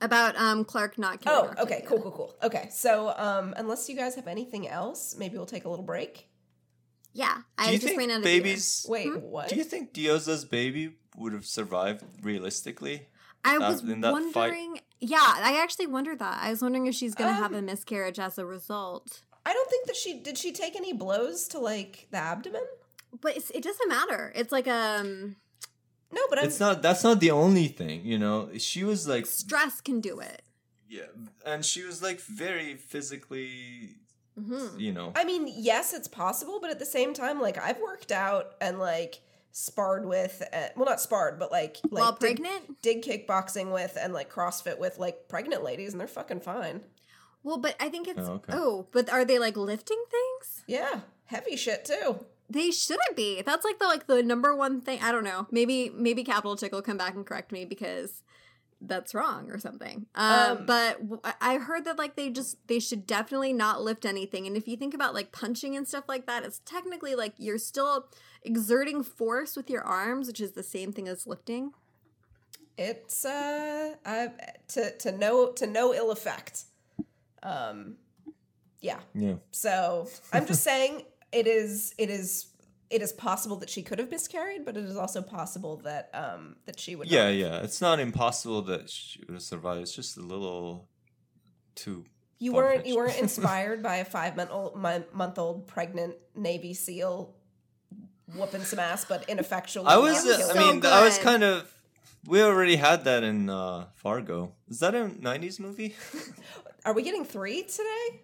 About 0.00 0.36
um 0.36 0.64
Clarke 0.64 0.96
not 0.96 1.20
killing. 1.20 1.50
oh, 1.58 1.62
okay, 1.64 1.82
Octavia. 1.82 1.86
cool, 1.86 2.00
cool, 2.00 2.12
cool. 2.12 2.36
Okay, 2.42 2.68
so 2.70 3.12
um, 3.18 3.52
unless 3.58 3.90
you 3.90 3.94
guys 3.96 4.14
have 4.14 4.26
anything 4.26 4.66
else, 4.68 5.14
maybe 5.18 5.36
we'll 5.36 5.44
take 5.44 5.66
a 5.66 5.68
little 5.68 5.84
break. 5.84 6.30
Yeah, 7.12 7.34
Do 7.36 7.42
I 7.58 7.66
you 7.72 7.72
just 7.78 7.88
think 7.88 7.98
ran 7.98 8.10
out 8.10 8.16
of 8.18 8.24
beer. 8.24 8.40
babies? 8.40 8.86
Wait, 8.88 9.06
Hmm? 9.08 9.16
what? 9.20 9.50
Do 9.50 9.56
you 9.56 9.64
think 9.64 9.92
Diyoza's 9.92 10.46
baby 10.46 10.94
would 11.18 11.34
have 11.34 11.44
survived 11.44 12.02
realistically? 12.22 13.06
I 13.44 13.58
that- 13.58 13.68
was 13.70 13.82
in 13.82 14.00
that 14.02 14.12
fight? 14.12 14.34
wondering. 14.34 14.80
Yeah, 15.00 15.18
I 15.20 15.60
actually 15.60 15.88
wondered 15.88 16.18
that. 16.20 16.38
I 16.42 16.50
was 16.50 16.62
wondering 16.62 16.86
if 16.86 16.94
she's 16.94 17.14
gonna 17.14 17.32
have 17.32 17.52
Um, 17.52 17.58
a 17.58 17.62
miscarriage 17.62 18.18
as 18.20 18.38
a 18.38 18.46
result. 18.46 19.22
I 19.44 19.52
don't 19.52 19.68
think 19.68 19.86
that 19.88 19.96
she 19.96 20.14
did. 20.20 20.38
She 20.38 20.52
take 20.52 20.76
any 20.76 20.92
blows 20.92 21.48
to 21.48 21.58
like 21.58 22.06
the 22.12 22.18
abdomen? 22.18 22.62
But 23.20 23.36
it's, 23.36 23.50
it 23.50 23.62
doesn't 23.64 23.88
matter. 23.88 24.32
It's 24.36 24.52
like 24.52 24.68
um 24.68 25.36
No, 26.12 26.20
but 26.30 26.38
I'm, 26.38 26.44
It's 26.46 26.60
not. 26.60 26.82
That's 26.82 27.02
not 27.02 27.18
the 27.20 27.30
only 27.32 27.68
thing. 27.68 28.04
You 28.04 28.18
know, 28.18 28.50
she 28.58 28.84
was 28.84 29.08
like 29.08 29.26
stress 29.26 29.80
can 29.80 30.00
do 30.00 30.20
it. 30.20 30.42
yeah, 30.88 31.06
and 31.44 31.64
she 31.64 31.82
was 31.82 32.02
like 32.02 32.20
very 32.20 32.76
physically. 32.76 33.96
hmm 34.38 34.78
You 34.78 34.92
know, 34.92 35.12
I 35.16 35.24
mean, 35.24 35.48
yes, 35.48 35.92
it's 35.92 36.08
possible, 36.08 36.58
but 36.60 36.70
at 36.70 36.78
the 36.78 36.86
same 36.86 37.12
time, 37.12 37.40
like 37.40 37.58
I've 37.58 37.80
worked 37.80 38.12
out 38.12 38.54
and 38.60 38.78
like 38.78 39.20
sparred 39.52 40.04
with, 40.06 40.42
uh, 40.52 40.68
well, 40.76 40.86
not 40.86 41.00
sparred, 41.00 41.38
but 41.38 41.52
like 41.52 41.78
like 41.90 42.02
While 42.02 42.12
did- 42.12 42.20
pregnant. 42.20 42.82
did 42.82 43.02
kickboxing 43.04 43.72
with 43.72 43.96
and 44.00 44.12
like 44.12 44.32
CrossFit 44.32 44.78
with 44.78 44.98
like 44.98 45.28
pregnant 45.28 45.62
ladies, 45.62 45.92
and 45.92 46.00
they're 46.00 46.08
fucking 46.08 46.40
fine. 46.40 46.82
Well, 47.44 47.58
but 47.58 47.76
I 47.80 47.88
think 47.88 48.08
it's 48.08 48.20
Oh, 48.20 48.40
oh, 48.50 48.86
but 48.92 49.10
are 49.10 49.24
they 49.24 49.38
like 49.38 49.56
lifting 49.56 50.02
things? 50.10 50.64
Yeah, 50.66 51.00
heavy 51.26 51.56
shit 51.56 51.84
too. 51.84 52.24
They 52.48 52.70
shouldn't 52.70 53.16
be. 53.16 53.42
That's 53.42 53.64
like 53.64 53.78
the 53.78 53.86
like 53.86 54.06
the 54.06 54.22
number 54.22 54.54
one 54.54 54.80
thing. 54.80 55.00
I 55.02 55.10
don't 55.12 55.24
know. 55.24 55.46
Maybe 55.50 55.90
maybe 55.94 56.22
Capital 56.24 56.56
Chick 56.56 56.72
will 56.72 56.82
come 56.82 56.98
back 56.98 57.14
and 57.14 57.24
correct 57.26 57.50
me 57.50 57.64
because 57.64 58.22
that's 58.84 59.14
wrong 59.14 59.48
or 59.50 59.58
something. 59.58 60.06
Um, 60.14 60.58
Um, 60.58 60.66
but 60.66 60.98
w- 61.00 61.20
I 61.24 61.34
I 61.40 61.58
heard 61.58 61.84
that 61.86 61.98
like 61.98 62.14
they 62.16 62.30
just 62.30 62.56
they 62.68 62.78
should 62.78 63.06
definitely 63.06 63.52
not 63.52 63.80
lift 63.82 64.04
anything. 64.04 64.46
And 64.46 64.56
if 64.56 64.66
you 64.68 64.76
think 64.76 64.92
about 64.92 65.14
like 65.14 65.32
punching 65.32 65.76
and 65.76 65.86
stuff 65.88 66.04
like 66.08 66.26
that, 66.26 66.44
it's 66.44 66.60
technically 66.64 67.14
like 67.14 67.34
you're 67.38 67.58
still 67.58 68.06
exerting 68.44 69.02
force 69.02 69.56
with 69.56 69.70
your 69.70 69.82
arms, 69.82 70.26
which 70.26 70.40
is 70.40 70.52
the 70.52 70.62
same 70.62 70.92
thing 70.92 71.08
as 71.08 71.26
lifting. 71.26 71.72
It's 72.78 73.24
uh, 73.24 73.94
I, 74.04 74.28
to 74.68 74.96
to 74.98 75.12
no 75.12 75.52
to 75.52 75.66
no 75.66 75.94
ill 75.94 76.10
effect. 76.10 76.64
Um, 77.42 77.96
yeah. 78.80 79.00
yeah. 79.14 79.34
So 79.50 80.08
I'm 80.32 80.46
just 80.46 80.62
saying 80.70 81.02
it 81.32 81.46
is 81.46 81.94
it 81.98 82.10
is 82.10 82.46
it 82.90 83.00
is 83.00 83.12
possible 83.12 83.56
that 83.56 83.70
she 83.70 83.82
could 83.82 83.98
have 83.98 84.10
miscarried, 84.10 84.64
but 84.64 84.76
it 84.76 84.84
is 84.84 84.96
also 84.96 85.22
possible 85.22 85.76
that 85.84 86.10
um 86.14 86.56
that 86.66 86.78
she 86.78 86.96
would. 86.96 87.10
Yeah, 87.10 87.24
not. 87.24 87.34
yeah. 87.34 87.56
It's 87.62 87.80
not 87.80 88.00
impossible 88.00 88.62
that 88.62 88.90
she 88.90 89.20
would 89.20 89.34
have 89.34 89.42
survived. 89.42 89.82
It's 89.82 89.94
just 89.94 90.16
a 90.16 90.22
little 90.22 90.88
too 91.74 92.04
You 92.38 92.52
weren't 92.52 92.86
you 92.86 92.96
weren't 92.96 93.18
inspired 93.20 93.82
by 93.82 93.96
a 93.96 94.04
five 94.04 94.36
month 94.36 94.50
old 94.50 94.76
month 94.76 95.38
old 95.38 95.66
pregnant 95.66 96.16
Navy 96.34 96.74
SEAL 96.74 97.34
whooping 98.36 98.62
some 98.64 98.78
ass, 98.78 99.04
but 99.04 99.28
ineffectually. 99.28 99.86
I 99.86 99.96
was. 99.96 100.22
killing 100.22 100.40
uh, 100.40 100.44
I 100.44 100.52
so 100.52 100.72
mean, 100.72 100.86
I 100.86 101.04
was 101.04 101.18
kind 101.18 101.42
of. 101.42 101.68
We 102.26 102.40
already 102.42 102.76
had 102.76 103.04
that 103.04 103.24
in 103.24 103.50
uh, 103.50 103.86
Fargo. 103.94 104.52
Is 104.68 104.80
that 104.80 104.94
a 104.94 105.06
'90s 105.06 105.58
movie? 105.58 105.96
Are 106.84 106.92
we 106.94 107.02
getting 107.02 107.24
three 107.24 107.62
today? 107.62 108.22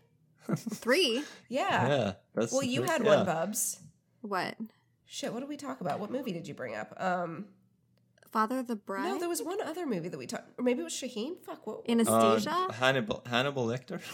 Three. 0.57 1.23
Yeah. 1.49 1.89
yeah. 1.89 2.13
That's 2.35 2.53
Well, 2.53 2.63
you 2.63 2.83
had 2.83 3.05
yeah. 3.05 3.17
one, 3.17 3.27
Bubs. 3.27 3.81
What? 4.23 4.57
Shit, 5.05 5.33
what 5.33 5.41
did 5.41 5.49
we 5.49 5.57
talk 5.57 5.81
about? 5.81 6.01
What 6.01 6.11
movie 6.11 6.33
did 6.33 6.49
you 6.49 6.55
bring 6.55 6.75
up? 6.75 6.95
Um, 6.99 7.47
Father 8.31 8.59
of 8.59 8.67
the 8.67 8.77
Bride? 8.77 9.05
no, 9.09 9.19
there 9.19 9.29
was 9.29 9.43
one 9.43 9.61
other 9.63 9.87
movie 9.87 10.09
that 10.09 10.19
we 10.19 10.27
talked. 10.27 10.59
Or 10.59 10.65
maybe 10.65 10.81
it 10.81 10.85
was 10.85 10.93
Shahin. 10.93 11.37
Fuck. 11.43 11.67
What? 11.67 11.79
Uh, 11.89 11.93
Anastasia? 11.93 12.69
Hannibal 12.73 13.23
Hannibal 13.27 13.67
Lecter. 13.67 14.01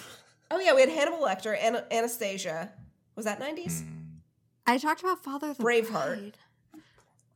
Oh 0.51 0.61
yeah, 0.61 0.75
we 0.75 0.83
had 0.83 0.91
Hannibal 0.91 1.21
Lecter 1.21 1.57
and 1.59 1.83
Anastasia. 1.91 2.71
Was 3.17 3.25
that 3.25 3.41
nineties? 3.41 3.81
Hmm. 3.81 3.94
I 4.67 4.79
talked 4.79 5.01
about 5.03 5.23
Father 5.23 5.51
of 5.51 5.59
the 5.59 5.65
Braveheart. 5.65 5.91
Bride. 5.91 6.39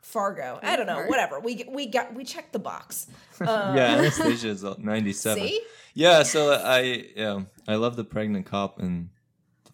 Fargo. 0.01 0.59
I 0.63 0.77
don't 0.77 0.87
know. 0.87 1.05
Whatever. 1.05 1.39
We 1.39 1.65
we 1.69 1.87
got 1.87 2.15
we 2.15 2.25
checked 2.25 2.53
the 2.55 2.59
box. 2.59 3.09
Um, 3.41 3.77
yeah, 3.77 3.97
Anastasia 3.99 4.49
is 4.49 4.65
'97. 4.65 5.43
See. 5.43 5.61
Yeah, 5.93 6.23
so 6.23 6.53
I 6.53 7.05
yeah 7.15 7.43
I 7.67 7.75
love 7.75 7.97
the 7.97 8.05
pregnant 8.05 8.47
cop 8.47 8.81
in 8.81 9.11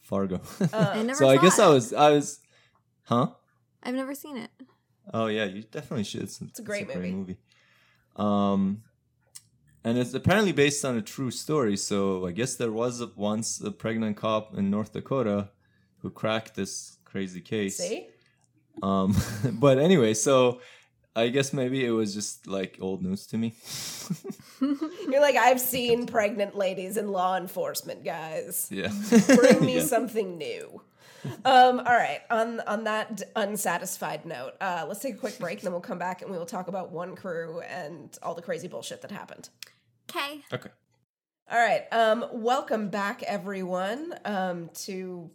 Fargo. 0.00 0.40
I 0.72 1.02
never 1.02 1.14
so 1.14 1.28
I 1.28 1.36
guess 1.36 1.58
it. 1.58 1.62
I 1.62 1.68
was 1.68 1.92
I 1.92 2.10
was, 2.10 2.40
huh? 3.04 3.28
I've 3.82 3.94
never 3.94 4.14
seen 4.14 4.36
it. 4.36 4.50
Oh 5.12 5.26
yeah, 5.26 5.44
you 5.44 5.62
definitely 5.62 6.04
should. 6.04 6.22
It's, 6.22 6.40
it's 6.40 6.58
a 6.58 6.62
great 6.62 6.88
movie. 6.92 7.12
movie. 7.12 7.36
Um, 8.16 8.82
and 9.84 9.98
it's 9.98 10.14
apparently 10.14 10.52
based 10.52 10.84
on 10.84 10.96
a 10.96 11.02
true 11.02 11.30
story. 11.30 11.76
So 11.76 12.26
I 12.26 12.32
guess 12.32 12.56
there 12.56 12.72
was 12.72 13.00
a, 13.00 13.10
once 13.14 13.60
a 13.60 13.70
pregnant 13.70 14.16
cop 14.16 14.56
in 14.56 14.70
North 14.70 14.92
Dakota 14.92 15.50
who 15.98 16.10
cracked 16.10 16.54
this 16.54 16.98
crazy 17.14 17.40
case. 17.40 17.76
See. 17.76 18.08
Um, 18.82 19.14
but 19.52 19.78
anyway, 19.78 20.14
so 20.14 20.60
I 21.14 21.28
guess 21.28 21.52
maybe 21.52 21.84
it 21.86 21.92
was 21.92 22.12
just 22.12 22.48
like 22.48 22.78
old 22.80 23.04
news 23.04 23.24
to 23.28 23.38
me. 23.38 23.54
You're 24.60 25.20
like 25.20 25.36
I've 25.36 25.60
seen 25.60 26.06
pregnant 26.06 26.56
ladies 26.56 26.96
in 26.96 27.06
law 27.12 27.36
enforcement, 27.36 28.04
guys. 28.04 28.68
yeah. 28.72 28.88
Bring 29.36 29.64
me 29.64 29.76
Yeah. 29.76 29.82
something 29.84 30.36
new. 30.38 30.82
Um, 31.44 31.78
all 31.78 31.84
right. 31.94 32.20
On 32.30 32.58
on 32.66 32.82
that 32.84 33.16
d- 33.18 33.24
unsatisfied 33.36 34.26
note, 34.26 34.54
uh, 34.60 34.84
let's 34.88 34.98
take 35.00 35.14
a 35.14 35.18
quick 35.18 35.38
break, 35.38 35.58
and 35.58 35.66
then 35.66 35.72
we'll 35.72 35.80
come 35.80 35.98
back 36.00 36.20
and 36.22 36.30
we 36.32 36.36
will 36.36 36.44
talk 36.44 36.66
about 36.66 36.90
one 36.90 37.14
crew 37.14 37.60
and 37.60 38.18
all 38.24 38.34
the 38.34 38.42
crazy 38.42 38.66
bullshit 38.66 39.00
that 39.02 39.12
happened. 39.12 39.48
Okay. 40.10 40.40
Okay. 40.52 40.70
All 41.48 41.58
right. 41.58 41.84
Um, 41.92 42.24
welcome 42.32 42.88
back, 42.88 43.22
everyone, 43.22 44.14
um, 44.24 44.68
to 44.86 45.30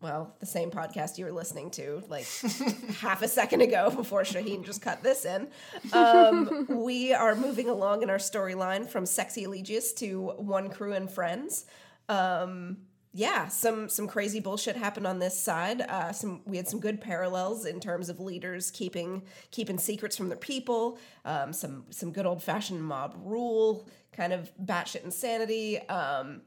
well, 0.00 0.34
the 0.40 0.46
same 0.46 0.70
podcast 0.70 1.18
you 1.18 1.26
were 1.26 1.32
listening 1.32 1.70
to 1.72 2.02
like 2.08 2.26
half 3.00 3.22
a 3.22 3.28
second 3.28 3.60
ago 3.60 3.90
before 3.90 4.24
Shahin 4.24 4.64
just 4.64 4.80
cut 4.80 5.02
this 5.02 5.26
in. 5.26 5.48
Um, 5.92 6.66
we 6.84 7.12
are 7.12 7.34
moving 7.34 7.68
along 7.68 8.02
in 8.02 8.08
our 8.08 8.18
storyline 8.18 8.88
from 8.88 9.04
Sexy 9.04 9.44
Eligius 9.44 9.92
to 9.96 10.32
One 10.38 10.70
Crew 10.70 10.94
and 10.94 11.10
Friends. 11.10 11.66
Um, 12.08 12.78
yeah, 13.12 13.48
some 13.48 13.88
some 13.88 14.06
crazy 14.06 14.40
bullshit 14.40 14.76
happened 14.76 15.06
on 15.06 15.18
this 15.18 15.38
side. 15.38 15.82
Uh, 15.82 16.12
some 16.12 16.42
we 16.46 16.56
had 16.56 16.68
some 16.68 16.80
good 16.80 17.00
parallels 17.00 17.66
in 17.66 17.80
terms 17.80 18.08
of 18.08 18.20
leaders 18.20 18.70
keeping 18.70 19.22
keeping 19.50 19.78
secrets 19.78 20.16
from 20.16 20.28
their 20.28 20.38
people. 20.38 20.98
Um, 21.24 21.52
some 21.52 21.86
some 21.90 22.12
good 22.12 22.24
old 22.24 22.42
fashioned 22.42 22.82
mob 22.82 23.16
rule, 23.22 23.88
kind 24.12 24.32
of 24.32 24.50
batshit 24.64 25.04
insanity. 25.04 25.78
Um, 25.88 26.42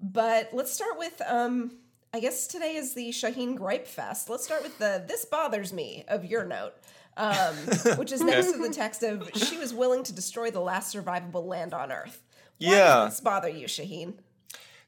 but 0.00 0.50
let's 0.52 0.72
start 0.72 0.96
with 0.98 1.20
um, 1.26 1.72
I 2.12 2.20
guess 2.20 2.46
today 2.46 2.76
is 2.76 2.94
the 2.94 3.12
Shahin 3.12 3.54
Gripe 3.54 3.86
Fest. 3.86 4.30
Let's 4.30 4.44
start 4.44 4.62
with 4.62 4.78
the 4.78 5.04
"This 5.06 5.24
bothers 5.24 5.72
me" 5.72 6.04
of 6.08 6.24
your 6.24 6.44
note, 6.44 6.74
um, 7.16 7.54
which 7.96 8.12
is 8.12 8.22
next 8.22 8.52
to 8.52 8.58
the 8.58 8.70
text 8.70 9.02
of 9.02 9.30
"She 9.34 9.58
was 9.58 9.74
willing 9.74 10.02
to 10.04 10.12
destroy 10.12 10.50
the 10.50 10.60
last 10.60 10.94
survivable 10.94 11.44
land 11.46 11.74
on 11.74 11.92
Earth." 11.92 12.22
Why 12.58 12.70
Yeah. 12.70 12.94
does 13.04 13.14
this 13.14 13.20
bother 13.20 13.48
you, 13.48 13.68
Shahin? 13.68 14.20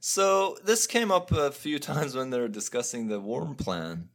So 0.01 0.57
this 0.65 0.87
came 0.87 1.13
up 1.13 1.31
a 1.31 1.51
few 1.51 1.79
times 1.91 2.15
when 2.15 2.31
they 2.31 2.41
were 2.41 2.49
discussing 2.49 3.09
the 3.09 3.21
worm 3.21 3.55
plan, 3.55 4.09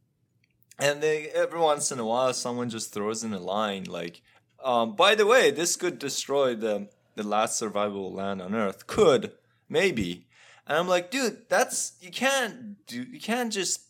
and 0.78 1.00
they 1.00 1.28
every 1.28 1.60
once 1.60 1.92
in 1.92 2.00
a 2.00 2.04
while 2.04 2.34
someone 2.34 2.70
just 2.70 2.92
throws 2.92 3.22
in 3.22 3.32
a 3.32 3.38
line 3.38 3.84
like, 3.84 4.20
um, 4.64 4.96
"By 4.96 5.14
the 5.14 5.26
way, 5.26 5.52
this 5.52 5.76
could 5.76 6.00
destroy 6.00 6.56
the 6.56 6.88
the 7.14 7.22
last 7.22 7.60
survivable 7.62 8.12
land 8.12 8.42
on 8.42 8.52
Earth. 8.54 8.88
Could 8.88 9.32
maybe." 9.68 10.25
And 10.66 10.76
I'm 10.76 10.88
like, 10.88 11.10
dude, 11.10 11.48
that's 11.48 11.92
you 12.00 12.10
can't 12.10 12.86
do 12.86 13.02
you 13.02 13.20
can't 13.20 13.52
just 13.52 13.82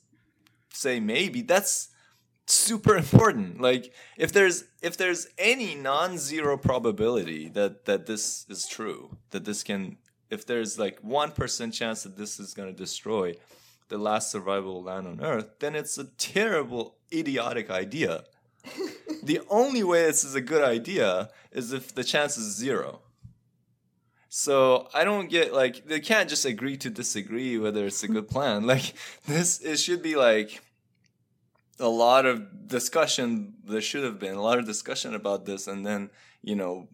say 0.72 1.00
maybe. 1.00 1.42
That's 1.42 1.88
super 2.46 2.96
important. 2.96 3.60
Like 3.60 3.92
if 4.16 4.32
there's 4.32 4.64
if 4.82 4.96
there's 4.96 5.28
any 5.38 5.74
non-zero 5.74 6.56
probability 6.56 7.48
that 7.50 7.86
that 7.86 8.06
this 8.06 8.46
is 8.48 8.66
true, 8.66 9.16
that 9.30 9.44
this 9.44 9.62
can 9.62 9.96
if 10.30 10.44
there's 10.44 10.78
like 10.78 11.00
1% 11.02 11.72
chance 11.72 12.02
that 12.02 12.16
this 12.16 12.40
is 12.40 12.52
going 12.52 12.68
to 12.68 12.76
destroy 12.76 13.34
the 13.88 13.98
last 13.98 14.34
survivable 14.34 14.84
land 14.84 15.06
on 15.06 15.20
earth, 15.22 15.60
then 15.60 15.76
it's 15.76 15.96
a 15.98 16.04
terrible 16.04 16.96
idiotic 17.12 17.70
idea. 17.70 18.24
the 19.22 19.40
only 19.48 19.84
way 19.84 20.02
this 20.02 20.24
is 20.24 20.34
a 20.34 20.40
good 20.40 20.64
idea 20.64 21.30
is 21.52 21.72
if 21.72 21.94
the 21.94 22.02
chance 22.02 22.36
is 22.36 22.56
zero. 22.56 23.00
So 24.38 24.86
I 24.92 25.04
don't 25.04 25.30
get 25.30 25.54
like 25.54 25.86
they 25.86 25.98
can't 25.98 26.28
just 26.28 26.44
agree 26.44 26.76
to 26.76 26.90
disagree 26.90 27.56
whether 27.56 27.86
it's 27.86 28.02
a 28.02 28.08
good 28.08 28.28
plan. 28.28 28.66
Like 28.72 28.92
this, 29.26 29.60
it 29.60 29.78
should 29.78 30.02
be 30.02 30.14
like 30.14 30.60
a 31.80 31.88
lot 31.88 32.26
of 32.26 32.68
discussion. 32.68 33.54
There 33.64 33.80
should 33.80 34.04
have 34.04 34.18
been 34.18 34.34
a 34.34 34.42
lot 34.42 34.58
of 34.58 34.66
discussion 34.66 35.14
about 35.14 35.46
this, 35.46 35.66
and 35.66 35.86
then 35.86 36.10
you 36.42 36.54
know, 36.54 36.88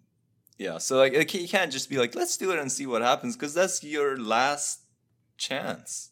yeah. 0.57 0.79
So 0.79 0.99
like 0.99 1.15
it, 1.15 1.35
you 1.35 1.49
can't 1.49 1.73
just 1.73 1.91
be 1.91 1.99
like, 1.99 2.15
let's 2.15 2.37
do 2.37 2.53
it 2.53 2.61
and 2.61 2.71
see 2.71 2.87
what 2.87 3.03
happens, 3.03 3.35
because 3.35 3.55
that's 3.55 3.83
your 3.83 4.17
last 4.17 4.83
chance. 5.37 6.11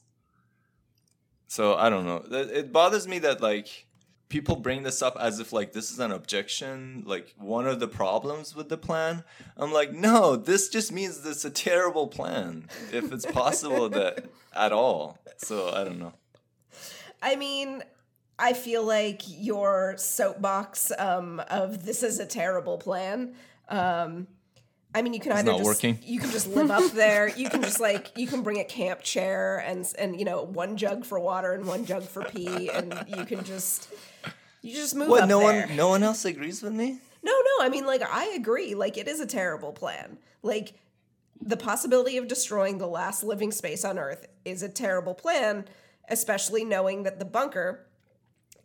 So 1.47 1.77
I 1.77 1.91
don't 1.91 2.07
know. 2.07 2.25
It 2.29 2.51
it 2.51 2.73
bothers 2.73 3.07
me 3.07 3.21
that 3.21 3.41
like 3.41 3.87
people 4.31 4.57
bring 4.57 4.85
this 4.85 5.03
up 5.03 5.17
as 5.21 5.41
if 5.41 5.53
like 5.53 5.75
this 5.75 5.91
is 5.91 5.99
an 5.99 6.11
objection, 6.11 7.03
like 7.05 7.35
one 7.37 7.67
of 7.67 7.81
the 7.81 7.89
problems 7.89 8.57
with 8.57 8.71
the 8.71 8.79
plan. 8.79 9.25
I'm 9.59 9.73
like, 9.73 9.93
no, 9.93 10.37
this 10.37 10.71
just 10.71 10.91
means 10.91 11.27
it's 11.27 11.45
a 11.45 11.51
terrible 11.51 12.07
plan 12.07 12.69
if 12.91 13.13
it's 13.13 13.27
possible 13.27 13.89
that 13.91 14.31
at 14.55 14.73
all. 14.73 15.19
So 15.37 15.71
I 15.71 15.85
don't 15.85 15.99
know. 15.99 16.15
I 17.21 17.37
mean, 17.37 17.83
I 18.39 18.55
feel 18.55 18.85
like 18.85 19.23
your 19.27 19.97
soapbox 19.99 20.93
um, 20.99 21.41
of 21.51 21.85
this 21.85 22.03
is 22.03 22.19
a 22.21 22.27
terrible 22.27 22.79
plan. 22.79 23.35
Um, 23.69 24.29
I 24.95 25.03
mean, 25.03 25.13
you 25.13 25.21
can 25.21 25.33
either 25.33 25.53
not 25.53 25.59
just 25.59 25.69
working. 25.69 25.99
you 26.03 26.19
can 26.19 26.31
just 26.31 26.49
live 26.49 26.71
up 26.71 26.93
there. 26.93 27.29
You 27.29 27.49
can 27.51 27.63
just 27.63 27.81
like 27.81 28.11
you 28.17 28.27
can 28.27 28.43
bring 28.43 28.59
a 28.59 28.65
camp 28.65 29.03
chair 29.03 29.59
and 29.59 29.87
and 29.99 30.19
you 30.19 30.25
know 30.25 30.43
one 30.43 30.77
jug 30.77 31.05
for 31.05 31.19
water 31.21 31.53
and 31.53 31.67
one 31.67 31.85
jug 31.85 32.05
for 32.05 32.25
pee, 32.25 32.71
and 32.71 33.05
you 33.07 33.25
can 33.25 33.45
just 33.45 33.89
you 34.63 34.75
just 34.75 34.95
move 34.95 35.09
What? 35.09 35.23
up 35.23 35.29
No 35.29 35.41
there. 35.41 35.67
one, 35.67 35.77
no 35.77 35.89
one 35.89 36.03
else 36.03 36.25
agrees 36.25 36.63
with 36.63 36.73
me. 36.73 36.99
No, 37.23 37.33
no. 37.33 37.65
I 37.65 37.69
mean, 37.69 37.85
like, 37.87 38.03
I 38.03 38.27
agree. 38.37 38.75
Like, 38.75 38.97
it 38.97 39.07
is 39.09 39.21
a 39.21 39.27
terrible 39.27 39.73
plan. 39.73 40.19
Like, 40.43 40.75
the 41.43 41.57
possibility 41.57 42.17
of 42.17 42.29
destroying 42.29 42.79
the 42.79 42.87
last 42.87 43.23
living 43.23 43.53
space 43.53 43.85
on 43.85 43.99
Earth 43.99 44.27
is 44.45 44.63
a 44.63 44.69
terrible 44.69 45.15
plan, 45.15 45.65
especially 46.09 46.65
knowing 46.65 47.03
that 47.05 47.19
the 47.19 47.25
bunker 47.25 47.87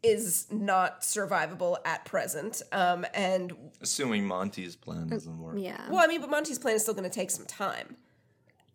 is 0.04 0.46
not 0.52 1.02
survivable 1.02 1.78
at 1.84 2.06
present. 2.06 2.62
Um, 2.72 3.06
and, 3.14 3.54
Assuming 3.82 4.26
Monty's 4.26 4.76
plan 4.76 5.08
doesn't 5.08 5.40
work. 5.40 5.56
Yeah. 5.58 5.90
well, 5.90 6.04
I 6.04 6.08
mean, 6.08 6.22
but 6.22 6.30
Monty's 6.30 6.60
plan 6.60 6.76
is 6.76 6.82
still 6.84 6.94
going 6.94 7.10
to 7.10 7.14
take 7.14 7.32
some 7.32 7.46
time 7.46 7.96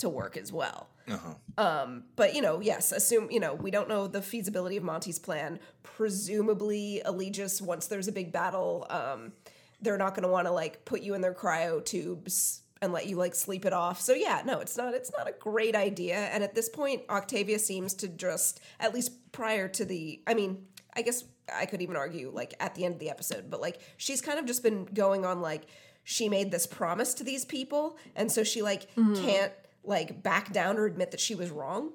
to 0.01 0.09
work 0.09 0.37
as 0.37 0.53
well. 0.53 0.89
Uh-huh. 1.09 1.87
But 2.17 2.35
you 2.35 2.43
know, 2.43 2.61
yes, 2.61 2.93
assume 2.93 3.31
you 3.31 3.41
know 3.41 3.55
we 3.55 3.71
don't 3.71 3.89
know 3.89 4.07
the 4.07 4.23
feasibility 4.23 4.77
of 4.77 4.83
Monty's 4.83 5.19
plan. 5.19 5.59
Presumably, 5.83 7.03
Eligius, 7.05 7.61
once 7.61 7.87
there's 7.87 8.09
a 8.09 8.13
big 8.13 8.33
battle, 8.33 8.87
um, 8.91 9.33
they're 9.81 9.99
not 9.99 10.15
going 10.15 10.23
to 10.23 10.29
want 10.29 10.47
to 10.47 10.53
like 10.53 10.85
put 10.85 11.03
you 11.03 11.15
in 11.15 11.21
their 11.21 11.35
cryo 11.35 11.85
tubes 11.85 12.63
and 12.83 12.93
let 12.93 13.07
you 13.07 13.17
like 13.17 13.35
sleep 13.35 13.65
it 13.65 13.73
off. 13.73 14.01
So 14.01 14.15
yeah, 14.15 14.43
no, 14.45 14.61
it's 14.61 14.77
not. 14.77 14.95
It's 14.95 15.13
not 15.17 15.29
a 15.29 15.33
great 15.33 15.77
idea. 15.77 16.17
And 16.17 16.43
at 16.43 16.55
this 16.55 16.69
point, 16.69 17.03
Octavia 17.11 17.59
seems 17.59 17.95
to 17.95 18.09
just 18.09 18.61
at 18.79 18.95
least 18.95 19.33
prior 19.33 19.69
to 19.69 19.85
the. 19.85 20.21
I 20.27 20.35
mean, 20.35 20.67
I 20.95 21.03
guess 21.03 21.25
I 21.53 21.67
could 21.67 21.83
even 21.83 21.97
argue 21.97 22.31
like 22.33 22.55
at 22.61 22.75
the 22.75 22.85
end 22.85 22.95
of 22.95 23.01
the 23.01 23.11
episode, 23.11 23.51
but 23.51 23.61
like 23.61 23.81
she's 23.97 24.21
kind 24.21 24.39
of 24.39 24.47
just 24.47 24.63
been 24.63 24.87
going 24.87 25.25
on 25.25 25.41
like 25.41 25.67
she 26.05 26.29
made 26.29 26.51
this 26.51 26.67
promise 26.67 27.15
to 27.15 27.25
these 27.25 27.45
people, 27.45 27.99
and 28.17 28.33
so 28.33 28.43
she 28.43 28.63
like 28.63 28.95
can't 28.95 29.53
like 29.85 30.23
back 30.23 30.53
down 30.53 30.79
or 30.79 30.87
admit 30.87 31.11
that 31.11 31.21
she 31.21 31.35
was 31.35 31.51
wrong. 31.51 31.93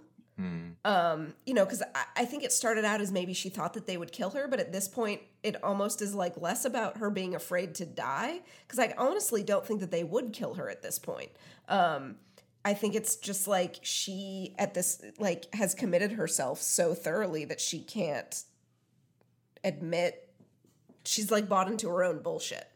Um, 0.84 1.34
you 1.46 1.54
know, 1.54 1.64
because 1.64 1.82
I, 1.82 2.06
I 2.18 2.26
think 2.26 2.44
it 2.44 2.52
started 2.52 2.84
out 2.84 3.00
as 3.00 3.12
maybe 3.12 3.34
she 3.34 3.50
thought 3.50 3.74
that 3.74 3.88
they 3.88 3.96
would 3.96 4.12
kill 4.12 4.32
her, 4.32 4.48
but 4.48 4.60
at 4.60 4.74
this 4.74 4.88
point, 4.88 5.22
it 5.44 5.64
almost 5.64 6.02
is 6.02 6.14
like 6.14 6.40
less 6.42 6.66
about 6.66 6.98
her 6.98 7.10
being 7.10 7.36
afraid 7.36 7.74
to 7.76 7.86
die. 7.86 8.42
Because 8.68 8.80
I 8.80 8.94
honestly 8.98 9.44
don't 9.44 9.66
think 9.66 9.80
that 9.80 9.92
they 9.92 10.04
would 10.04 10.34
kill 10.34 10.56
her 10.56 10.70
at 10.70 10.82
this 10.82 11.00
point. 11.00 11.30
Um, 11.70 12.16
I 12.66 12.74
think 12.74 12.96
it's 12.96 13.16
just 13.16 13.48
like 13.48 13.78
she 13.82 14.56
at 14.58 14.74
this 14.74 15.02
like 15.20 15.46
has 15.54 15.74
committed 15.74 16.14
herself 16.14 16.62
so 16.62 16.94
thoroughly 16.94 17.46
that 17.46 17.62
she 17.62 17.80
can't 17.80 18.44
admit 19.64 20.30
she's 21.06 21.32
like 21.32 21.48
bought 21.48 21.70
into 21.70 21.88
her 21.88 22.04
own 22.04 22.20
bullshit. 22.20 22.68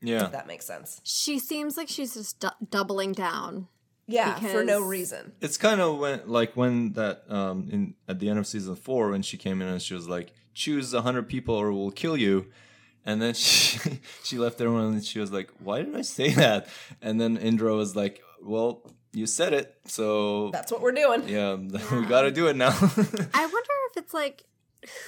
Yeah. 0.00 0.26
If 0.26 0.32
that 0.32 0.46
makes 0.46 0.66
sense. 0.66 1.00
She 1.02 1.38
seems 1.38 1.76
like 1.76 1.88
she's 1.88 2.14
just 2.14 2.40
du- 2.40 2.54
doubling 2.70 3.12
down. 3.12 3.68
Yeah, 4.06 4.38
for 4.38 4.62
no 4.64 4.80
reason. 4.80 5.32
It's 5.40 5.56
kind 5.56 5.80
of 5.80 5.98
when 5.98 6.20
like 6.26 6.56
when 6.56 6.92
that 6.92 7.24
um 7.28 7.68
in 7.72 7.94
at 8.06 8.18
the 8.18 8.28
end 8.28 8.38
of 8.38 8.46
season 8.46 8.76
four 8.76 9.10
when 9.10 9.22
she 9.22 9.36
came 9.36 9.62
in 9.62 9.68
and 9.68 9.80
she 9.80 9.94
was 9.94 10.08
like 10.08 10.32
choose 10.52 10.92
a 10.94 11.02
hundred 11.02 11.28
people 11.28 11.54
or 11.54 11.72
we'll 11.72 11.90
kill 11.90 12.16
you, 12.16 12.46
and 13.06 13.20
then 13.22 13.34
she 13.48 14.00
she 14.22 14.38
left 14.38 14.60
everyone 14.60 14.84
and 14.94 15.04
she 15.04 15.18
was 15.20 15.32
like 15.32 15.50
why 15.58 15.82
did 15.82 15.96
I 15.96 16.02
say 16.02 16.30
that? 16.34 16.68
And 17.00 17.20
then 17.20 17.36
Indra 17.36 17.74
was 17.74 17.96
like 17.96 18.22
well 18.42 18.82
you 19.12 19.26
said 19.26 19.52
it 19.52 19.76
so 19.86 20.50
That's 20.50 20.70
what 20.72 20.80
we're 20.82 20.92
doing. 20.92 21.28
yeah 21.28 21.54
we 21.92 22.04
got 22.06 22.22
to 22.22 22.30
do 22.30 22.48
it 22.48 22.56
now. 22.56 22.70
I 23.32 23.46
wonder 23.46 23.74
if 23.90 23.96
it's 23.96 24.12
like, 24.12 24.42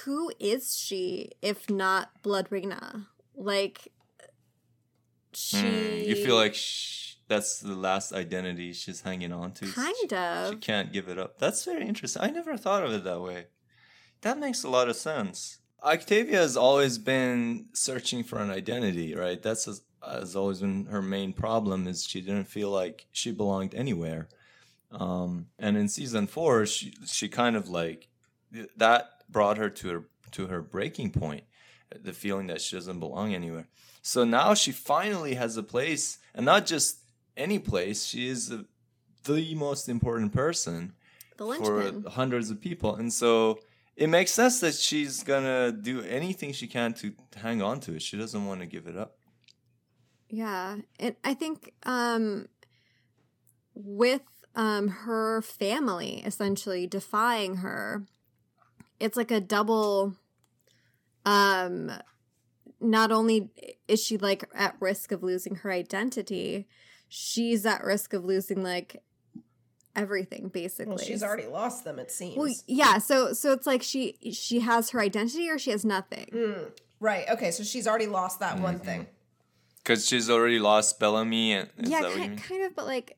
who 0.05 0.31
is 0.39 0.75
she 0.77 1.31
if 1.41 1.69
not 1.69 2.23
Blodreina? 2.23 3.05
Like, 3.35 3.89
she. 5.33 5.57
Hmm, 5.57 6.09
you 6.09 6.15
feel 6.15 6.35
like 6.35 6.55
sh- 6.55 7.16
that's 7.27 7.59
the 7.59 7.75
last 7.75 8.13
identity 8.13 8.73
she's 8.73 9.01
hanging 9.01 9.31
on 9.33 9.51
to. 9.53 9.71
Kind 9.71 9.95
She- 10.09 10.15
of. 10.15 10.49
She 10.53 10.55
can't 10.57 10.93
give 10.93 11.07
it 11.09 11.17
up. 11.19 11.39
That's 11.39 11.63
very 11.65 11.85
interesting. 11.87 12.21
I 12.21 12.29
never 12.29 12.57
thought 12.57 12.83
of 12.83 12.91
it 12.93 13.03
that 13.03 13.21
way. 13.21 13.47
That 14.21 14.37
makes 14.39 14.63
a 14.63 14.69
lot 14.69 14.89
of 14.89 14.95
sense. 14.95 15.59
Octavia 15.83 16.37
has 16.37 16.57
always 16.57 16.97
been 16.97 17.67
searching 17.73 18.23
for 18.23 18.39
an 18.39 18.49
identity, 18.49 19.13
right? 19.13 19.41
That's 19.41 19.65
has, 19.65 19.81
has 20.03 20.35
always 20.35 20.59
been 20.61 20.85
her 20.87 21.01
main 21.01 21.33
problem 21.33 21.87
is 21.87 22.05
she 22.05 22.21
didn't 22.21 22.45
feel 22.47 22.71
like 22.71 23.05
she 23.11 23.31
belonged 23.31 23.75
anywhere. 23.75 24.27
Um, 24.91 25.47
and 25.59 25.77
in 25.77 25.87
season 25.89 26.27
four, 26.27 26.65
she 26.65 26.93
she 27.05 27.27
kind 27.29 27.55
of 27.55 27.69
like 27.69 28.07
that 28.77 29.09
brought 29.29 29.57
her 29.57 29.69
to 29.69 29.89
her 29.89 30.03
to 30.31 30.47
her 30.47 30.61
breaking 30.61 31.11
point, 31.11 31.43
the 31.93 32.13
feeling 32.13 32.47
that 32.47 32.61
she 32.61 32.75
doesn't 32.75 32.99
belong 32.99 33.35
anywhere. 33.35 33.67
So 34.01 34.23
now 34.23 34.53
she 34.55 34.71
finally 34.71 35.35
has 35.35 35.57
a 35.57 35.63
place, 35.63 36.17
and 36.33 36.45
not 36.45 36.65
just 36.65 36.99
any 37.37 37.59
place. 37.59 38.05
She 38.05 38.27
is 38.27 38.49
the, 38.49 38.65
the 39.23 39.55
most 39.55 39.87
important 39.87 40.33
person 40.33 40.93
for 41.37 41.93
hundreds 42.09 42.49
of 42.49 42.59
people, 42.59 42.95
and 42.95 43.13
so 43.13 43.59
it 43.95 44.07
makes 44.07 44.31
sense 44.31 44.59
that 44.59 44.75
she's 44.75 45.23
gonna 45.23 45.71
do 45.71 46.01
anything 46.01 46.51
she 46.51 46.67
can 46.67 46.93
to 46.95 47.13
hang 47.37 47.61
on 47.61 47.79
to 47.81 47.95
it. 47.95 48.01
She 48.01 48.17
doesn't 48.17 48.45
want 48.45 48.61
to 48.61 48.65
give 48.67 48.87
it 48.87 48.97
up. 48.97 49.17
Yeah. 50.29 50.77
And 50.99 51.15
I 51.23 51.33
think 51.33 51.73
um, 51.83 52.47
with 53.73 54.21
um, 54.55 54.89
her 54.89 55.41
family 55.41 56.21
essentially 56.25 56.87
defying 56.87 57.57
her, 57.57 58.03
it's 58.99 59.17
like 59.17 59.31
a 59.31 59.39
double. 59.39 60.15
Um, 61.25 61.91
not 62.79 63.11
only 63.11 63.49
is 63.87 64.03
she 64.03 64.17
like 64.17 64.47
at 64.53 64.75
risk 64.79 65.11
of 65.11 65.23
losing 65.23 65.55
her 65.55 65.71
identity, 65.71 66.67
she's 67.07 67.65
at 67.65 67.83
risk 67.83 68.13
of 68.13 68.23
losing 68.25 68.63
like 68.63 69.01
everything 69.95 70.49
basically. 70.49 70.95
Well, 70.95 70.97
she's 70.97 71.23
already 71.23 71.47
lost 71.47 71.83
them, 71.83 71.99
it 71.99 72.11
seems. 72.11 72.37
Well, 72.37 72.53
yeah. 72.67 72.97
So 72.99 73.33
so 73.33 73.51
it's 73.53 73.65
like 73.67 73.81
she 73.83 74.17
she 74.31 74.59
has 74.59 74.91
her 74.91 74.99
identity 75.01 75.49
or 75.49 75.57
she 75.57 75.71
has 75.71 75.83
nothing. 75.83 76.27
Mm, 76.33 76.71
right. 76.99 77.25
Okay. 77.29 77.51
So 77.51 77.63
she's 77.63 77.87
already 77.87 78.07
lost 78.07 78.39
that 78.39 78.59
one 78.59 78.79
Mhm. 78.79 78.85
thing. 78.85 79.07
Because 79.83 80.05
she's 80.05 80.29
already 80.29 80.59
lost 80.59 80.99
Bellamy, 80.99 81.53
and 81.53 81.69
is 81.77 81.89
yeah, 81.89 82.01
that 82.01 82.11
kind, 82.11 82.31
mean? 82.31 82.39
kind 82.39 82.63
of, 82.65 82.75
but 82.75 82.85
like 82.85 83.17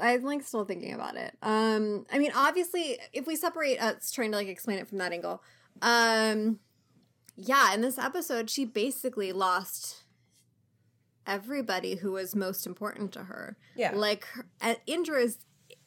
I'm 0.00 0.22
like 0.22 0.42
still 0.42 0.64
thinking 0.66 0.92
about 0.92 1.16
it. 1.16 1.34
Um, 1.42 2.06
I 2.12 2.18
mean, 2.18 2.30
obviously, 2.34 2.98
if 3.12 3.26
we 3.26 3.36
separate 3.36 3.82
us 3.82 4.10
trying 4.12 4.30
to 4.32 4.36
like 4.36 4.46
explain 4.46 4.78
it 4.78 4.86
from 4.88 4.98
that 4.98 5.12
angle, 5.12 5.42
um, 5.82 6.60
yeah, 7.36 7.72
in 7.74 7.80
this 7.80 7.98
episode, 7.98 8.50
she 8.50 8.66
basically 8.66 9.32
lost 9.32 10.04
everybody 11.26 11.96
who 11.96 12.12
was 12.12 12.34
most 12.34 12.66
important 12.66 13.12
to 13.12 13.24
her. 13.24 13.56
Yeah. 13.76 13.92
Like 13.94 14.24
her, 14.26 14.46
Indra 14.86 15.20
is, 15.20 15.38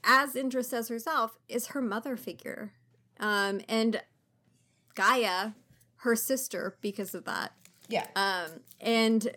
as 0.04 0.36
Indra 0.36 0.64
says 0.64 0.90
herself, 0.90 1.38
is 1.48 1.68
her 1.68 1.82
mother 1.82 2.18
figure, 2.18 2.74
um, 3.20 3.62
and 3.68 4.02
Gaia, 4.96 5.52
her 5.98 6.16
sister, 6.16 6.78
because 6.82 7.14
of 7.16 7.26
that 7.26 7.54
yeah. 7.90 8.08
um 8.16 8.62
and 8.80 9.32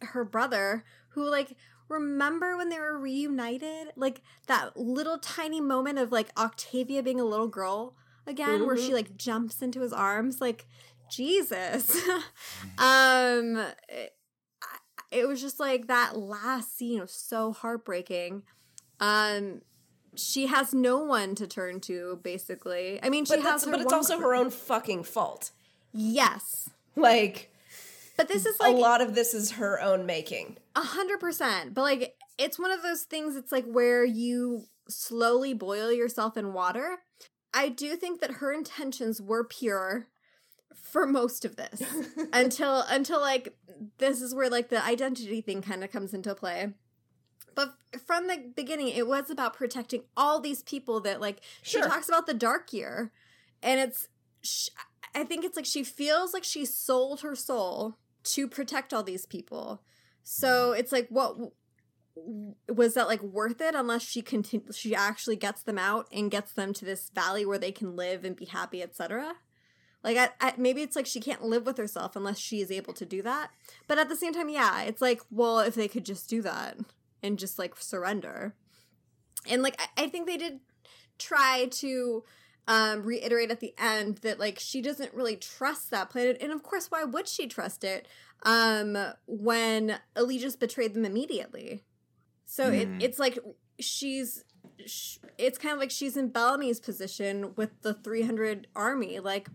her 0.00 0.24
brother 0.24 0.84
who 1.10 1.28
like 1.28 1.56
remember 1.88 2.56
when 2.56 2.68
they 2.68 2.78
were 2.78 2.98
reunited 2.98 3.88
like 3.96 4.22
that 4.46 4.76
little 4.76 5.18
tiny 5.18 5.60
moment 5.60 5.98
of 5.98 6.12
like 6.12 6.30
octavia 6.38 7.02
being 7.02 7.20
a 7.20 7.24
little 7.24 7.48
girl 7.48 7.94
again 8.26 8.64
where 8.66 8.76
she 8.76 8.94
like 8.94 9.16
jumps 9.16 9.60
into 9.60 9.80
his 9.80 9.92
arms 9.92 10.40
like 10.40 10.66
jesus 11.10 11.96
um 12.78 13.66
it, 15.10 15.26
was 15.28 15.40
just 15.40 15.58
like 15.60 15.86
that 15.88 16.16
last 16.16 16.76
scene 16.76 17.00
was 17.00 17.12
so 17.12 17.52
heartbreaking 17.52 18.42
um 19.00 19.60
she 20.14 20.46
has 20.46 20.74
no 20.74 20.98
one 20.98 21.34
to 21.34 21.46
turn 21.46 21.80
to 21.80 22.18
basically 22.22 22.98
i 23.02 23.08
mean 23.08 23.24
she 23.24 23.36
But, 23.36 23.42
has 23.44 23.64
but 23.64 23.80
it's 23.80 23.92
also 23.92 24.16
fr- 24.16 24.22
her 24.24 24.34
own 24.34 24.50
fucking 24.50 25.04
fault. 25.04 25.50
yes 25.92 26.70
Like, 26.96 27.50
but 28.16 28.28
this 28.28 28.44
is 28.44 28.58
like 28.60 28.74
a 28.74 28.76
lot 28.78 29.00
of 29.00 29.14
this 29.14 29.32
is 29.34 29.52
her 29.52 29.80
own 29.80 30.04
making. 30.04 30.58
A 30.76 30.82
hundred 30.82 31.20
percent. 31.20 31.72
But 31.72 31.82
like 31.82 32.14
it's 32.36 32.58
one 32.58 32.70
of 32.70 32.82
those 32.82 33.02
things 33.02 33.36
it's 33.36 33.52
like 33.52 33.64
where 33.64 34.04
you 34.04 34.64
slowly 34.88 35.54
boil 35.54 35.90
yourself 35.92 36.36
in 36.36 36.52
water. 36.52 36.98
I 37.54 37.68
do 37.70 37.96
think 37.96 38.20
that 38.20 38.32
her 38.32 38.52
intentions 38.52 39.22
were 39.22 39.44
pure 39.44 40.08
for 40.74 41.06
most 41.06 41.44
of 41.44 41.56
this. 41.56 41.82
until 42.32 42.82
until 42.88 43.20
like 43.20 43.56
this 43.98 44.20
is 44.20 44.34
where 44.34 44.50
like 44.50 44.68
the 44.68 44.84
identity 44.84 45.40
thing 45.40 45.62
kind 45.62 45.84
of 45.84 45.90
comes 45.90 46.14
into 46.14 46.34
play. 46.34 46.72
But 47.54 47.74
from 48.06 48.28
the 48.28 48.52
beginning 48.54 48.88
it 48.88 49.06
was 49.06 49.30
about 49.30 49.54
protecting 49.54 50.04
all 50.16 50.40
these 50.40 50.62
people 50.62 51.00
that 51.00 51.20
like 51.20 51.40
she 51.62 51.80
talks 51.80 52.08
about 52.08 52.26
the 52.26 52.34
dark 52.34 52.72
year 52.72 53.12
and 53.62 53.80
it's 53.80 54.08
sh- 54.42 54.68
I 55.14 55.24
think 55.24 55.44
it's 55.44 55.56
like 55.56 55.66
she 55.66 55.82
feels 55.82 56.32
like 56.32 56.44
she 56.44 56.64
sold 56.64 57.20
her 57.20 57.34
soul 57.34 57.96
to 58.22 58.46
protect 58.46 58.92
all 58.92 59.02
these 59.02 59.26
people. 59.26 59.82
So 60.22 60.72
it's 60.72 60.92
like, 60.92 61.08
what 61.08 61.36
was 62.68 62.94
that 62.94 63.08
like 63.08 63.22
worth 63.22 63.60
it? 63.60 63.74
Unless 63.74 64.02
she 64.02 64.22
continue, 64.22 64.72
she 64.72 64.94
actually 64.94 65.36
gets 65.36 65.62
them 65.62 65.78
out 65.78 66.06
and 66.12 66.30
gets 66.30 66.52
them 66.52 66.72
to 66.74 66.84
this 66.84 67.10
valley 67.10 67.44
where 67.44 67.58
they 67.58 67.72
can 67.72 67.96
live 67.96 68.24
and 68.24 68.36
be 68.36 68.44
happy, 68.44 68.82
etc. 68.82 69.34
Like, 70.02 70.16
I, 70.16 70.28
I, 70.40 70.54
maybe 70.56 70.82
it's 70.82 70.96
like 70.96 71.06
she 71.06 71.20
can't 71.20 71.42
live 71.44 71.66
with 71.66 71.76
herself 71.76 72.16
unless 72.16 72.38
she 72.38 72.60
is 72.60 72.70
able 72.70 72.94
to 72.94 73.04
do 73.04 73.20
that. 73.22 73.50
But 73.86 73.98
at 73.98 74.08
the 74.08 74.16
same 74.16 74.32
time, 74.32 74.48
yeah, 74.48 74.82
it's 74.82 75.02
like, 75.02 75.20
well, 75.30 75.58
if 75.60 75.74
they 75.74 75.88
could 75.88 76.04
just 76.06 76.28
do 76.30 76.40
that 76.42 76.78
and 77.22 77.38
just 77.38 77.58
like 77.58 77.74
surrender, 77.78 78.54
and 79.48 79.62
like 79.62 79.80
I, 79.80 80.04
I 80.04 80.08
think 80.08 80.26
they 80.26 80.36
did 80.38 80.60
try 81.18 81.68
to 81.70 82.24
um, 82.66 83.02
reiterate 83.02 83.50
at 83.50 83.60
the 83.60 83.74
end 83.78 84.18
that 84.18 84.38
like 84.38 84.58
she 84.58 84.80
doesn't 84.80 85.12
really 85.12 85.36
trust 85.36 85.90
that 85.90 86.08
planet, 86.10 86.38
and 86.40 86.50
of 86.52 86.62
course, 86.62 86.90
why 86.90 87.04
would 87.04 87.28
she 87.28 87.46
trust 87.46 87.84
it 87.84 88.06
um, 88.44 88.96
when 89.26 89.98
Eligius 90.16 90.56
betrayed 90.58 90.94
them 90.94 91.04
immediately? 91.04 91.84
So 92.46 92.70
it, 92.70 92.88
Mhm. 92.88 93.02
it's 93.02 93.18
like 93.18 93.38
she's. 93.78 94.44
It's 95.36 95.58
kind 95.58 95.74
of 95.74 95.78
like 95.78 95.90
she's 95.90 96.16
in 96.16 96.28
Bellamy's 96.28 96.80
position 96.80 97.54
with 97.54 97.82
the 97.82 97.92
300 97.92 98.66
army. 98.74 99.20
Like, 99.20 99.48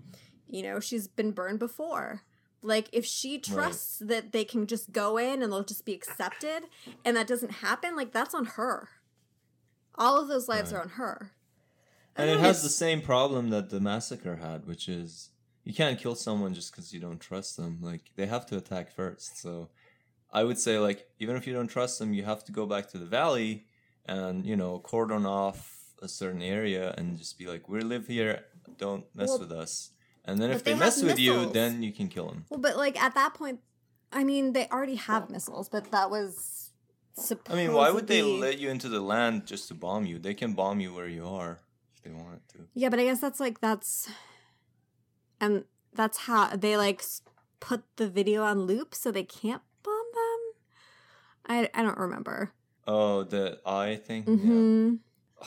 you 0.50 0.64
know, 0.64 0.80
she's 0.80 1.08
been 1.08 1.32
burned 1.32 1.60
before. 1.60 2.22
Like, 2.62 2.90
if 2.92 3.06
she 3.06 3.38
trusts 3.38 4.00
that 4.00 4.32
they 4.32 4.44
can 4.44 4.66
just 4.66 4.92
go 4.92 5.18
in 5.18 5.44
and 5.44 5.52
they'll 5.52 5.64
just 5.64 5.86
be 5.86 5.94
accepted, 5.94 6.64
and 7.04 7.16
that 7.16 7.28
doesn't 7.28 7.52
happen, 7.52 7.96
like, 7.96 8.12
that's 8.12 8.34
on 8.34 8.46
her. 8.46 8.90
All 9.96 10.20
of 10.20 10.28
those 10.28 10.48
lives 10.48 10.72
Right. 10.72 10.80
are 10.80 10.82
on 10.82 10.90
her. 10.90 11.32
And 12.16 12.30
it 12.30 12.40
has 12.40 12.64
the 12.64 12.70
same 12.70 13.02
problem 13.02 13.50
that 13.50 13.70
the 13.70 13.80
massacre 13.80 14.38
had, 14.38 14.66
which 14.66 14.88
is 14.88 15.30
you 15.64 15.74
can't 15.74 16.00
kill 16.00 16.16
someone 16.16 16.54
just 16.54 16.72
because 16.72 16.94
you 16.94 17.00
don't 17.00 17.20
trust 17.20 17.58
them. 17.58 17.80
Like 17.82 18.12
they 18.16 18.26
have 18.26 18.46
to 18.48 18.58
attack 18.58 18.92
first. 18.92 19.42
So 19.42 19.70
I 20.32 20.44
would 20.44 20.58
say, 20.58 20.80
like, 20.80 21.08
even 21.20 21.36
if 21.36 21.46
you 21.46 21.54
don't 21.54 21.68
trust 21.68 22.00
them, 22.00 22.14
you 22.14 22.24
have 22.24 22.44
to 22.46 22.52
go 22.52 22.66
back 22.66 22.88
to 22.92 22.98
the 22.98 23.06
valley 23.06 23.66
and 24.06 24.46
you 24.46 24.56
know 24.56 24.80
cordon 24.80 25.26
off 25.26 25.94
a 26.02 26.08
certain 26.08 26.42
area 26.42 26.94
and 26.98 27.18
just 27.18 27.38
be 27.38 27.48
like, 27.48 27.68
we 27.68 27.82
live 27.82 28.08
here, 28.08 28.46
don't 28.78 29.06
mess 29.16 29.30
Well, 29.30 29.40
with 29.40 29.52
us. 29.52 29.92
And 30.26 30.42
then 30.42 30.50
if 30.52 30.64
they, 30.64 30.74
they 30.74 30.80
mess 30.80 31.02
with 31.02 31.20
you, 31.20 31.52
then 31.52 31.84
you 31.84 31.92
can 31.94 32.08
kill 32.08 32.28
them. 32.28 32.46
Well, 32.50 32.60
but 32.60 32.78
like 32.78 33.02
at 33.02 33.14
that 33.16 33.34
point, 33.36 33.60
I 34.12 34.24
mean, 34.24 34.54
they 34.54 34.68
already 34.70 34.96
have 34.96 35.30
missiles, 35.30 35.70
but 35.70 35.92
that 35.92 36.10
was. 36.10 36.72
I 37.50 37.56
mean, 37.56 37.72
why 37.72 37.92
would 37.92 38.08
they 38.08 38.22
let 38.24 38.60
you 38.60 38.70
into 38.70 38.90
the 38.90 39.00
land 39.00 39.46
just 39.46 39.70
to 39.70 39.74
bomb 39.74 40.06
you? 40.06 40.20
They 40.20 40.34
can 40.34 40.54
bomb 40.54 40.82
you 40.82 40.94
where 40.94 41.08
you 41.08 41.26
are 41.26 41.60
if 41.96 42.02
they 42.04 42.12
wanted 42.12 42.46
to. 42.50 42.68
Yeah, 42.74 42.90
but 42.90 43.00
I 43.00 43.06
guess 43.06 43.22
that's 43.22 43.40
like 43.40 43.62
that's, 43.62 44.10
and 45.40 45.64
that's 45.94 46.18
how 46.28 46.56
they 46.56 46.76
like 46.76 47.04
put 47.62 47.84
the 47.96 48.10
video 48.10 48.44
on 48.44 48.62
loop 48.62 48.94
so 48.94 49.12
they 49.12 49.24
can't 49.24 49.62
bomb 49.84 50.08
them. 50.14 50.40
I 51.48 51.70
I 51.80 51.84
don't 51.84 51.98
remember. 51.98 52.52
Oh, 52.88 53.24
the 53.24 53.60
eye 53.66 53.96
thing. 53.96 54.24
Yeah. 54.28 54.34
hmm 54.36 54.96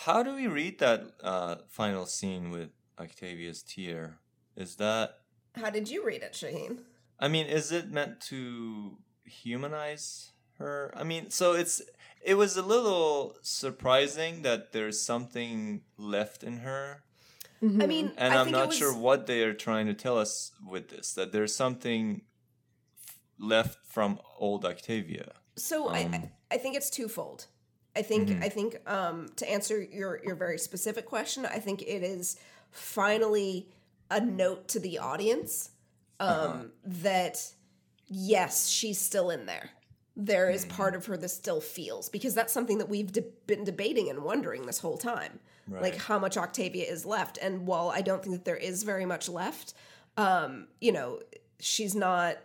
How 0.06 0.22
do 0.22 0.34
we 0.34 0.46
read 0.46 0.78
that 0.78 1.00
uh, 1.22 1.56
final 1.68 2.06
scene 2.06 2.50
with 2.50 2.70
Octavia's 2.98 3.62
tear? 3.62 4.18
Is 4.58 4.76
that? 4.76 5.20
How 5.54 5.70
did 5.70 5.88
you 5.88 6.04
read 6.04 6.22
it, 6.22 6.34
Shahin? 6.34 6.80
I 7.18 7.28
mean, 7.28 7.46
is 7.46 7.70
it 7.72 7.90
meant 7.90 8.20
to 8.22 8.98
humanize 9.24 10.32
her? 10.58 10.92
I 10.96 11.04
mean, 11.04 11.30
so 11.30 11.52
it's 11.52 11.80
it 12.24 12.34
was 12.34 12.56
a 12.56 12.62
little 12.62 13.36
surprising 13.42 14.42
that 14.42 14.72
there's 14.72 15.00
something 15.00 15.82
left 15.96 16.42
in 16.42 16.58
her, 16.58 17.04
Mm-hmm. 17.62 17.82
I 17.82 17.86
mean, 17.86 18.12
and 18.16 18.34
I 18.34 18.36
I'm 18.38 18.44
think 18.46 18.56
it 18.56 18.60
not 18.60 18.68
was, 18.68 18.76
sure 18.76 18.94
what 18.96 19.26
they 19.26 19.42
are 19.42 19.52
trying 19.54 19.86
to 19.86 19.94
tell 19.94 20.16
us 20.16 20.52
with 20.64 20.90
this. 20.90 21.14
That 21.14 21.32
there's 21.32 21.52
something 21.54 22.22
left 23.38 23.78
from 23.86 24.20
old 24.38 24.64
Octavia. 24.64 25.32
So 25.56 25.88
I, 25.88 26.04
Um, 26.04 26.14
I 26.14 26.30
I 26.52 26.58
think 26.58 26.76
it's 26.76 26.88
twofold. 26.90 27.46
I 27.96 28.02
think 28.02 28.28
Mhm. 28.28 28.42
I 28.44 28.48
think 28.48 28.88
um, 28.88 29.28
to 29.36 29.50
answer 29.50 29.82
your 29.82 30.20
your 30.24 30.36
very 30.36 30.58
specific 30.58 31.04
question, 31.06 31.46
I 31.46 31.58
think 31.58 31.82
it 31.82 32.02
is 32.04 32.36
finally 32.70 33.66
a 34.10 34.20
note 34.20 34.68
to 34.68 34.80
the 34.80 34.98
audience 34.98 35.70
um, 36.20 36.28
Uh-huh. 36.28 36.64
that 36.84 37.52
yes, 38.06 38.68
she's 38.68 38.98
still 39.00 39.30
in 39.30 39.46
there. 39.46 39.70
There 40.16 40.50
is 40.50 40.64
part 40.64 40.96
of 40.96 41.06
her 41.06 41.16
that 41.16 41.28
still 41.28 41.60
feels 41.60 42.08
because 42.08 42.34
that's 42.34 42.52
something 42.52 42.78
that 42.78 42.88
we've 42.88 43.12
de- 43.12 43.24
been 43.46 43.62
debating 43.64 44.10
and 44.10 44.24
wondering 44.24 44.66
this 44.66 44.78
whole 44.80 44.98
time, 44.98 45.38
like 45.70 45.96
how 45.96 46.18
much 46.18 46.36
Octavia 46.36 46.84
is 46.90 47.04
left. 47.06 47.38
And 47.40 47.66
while 47.68 47.90
I 47.90 48.00
don't 48.00 48.20
think 48.22 48.34
that 48.34 48.44
there 48.44 48.56
is 48.56 48.82
very 48.82 49.04
much 49.06 49.28
left, 49.28 49.74
um, 50.16 50.66
you 50.80 50.90
know, 50.90 51.20
she's 51.60 51.94
not 51.94 52.38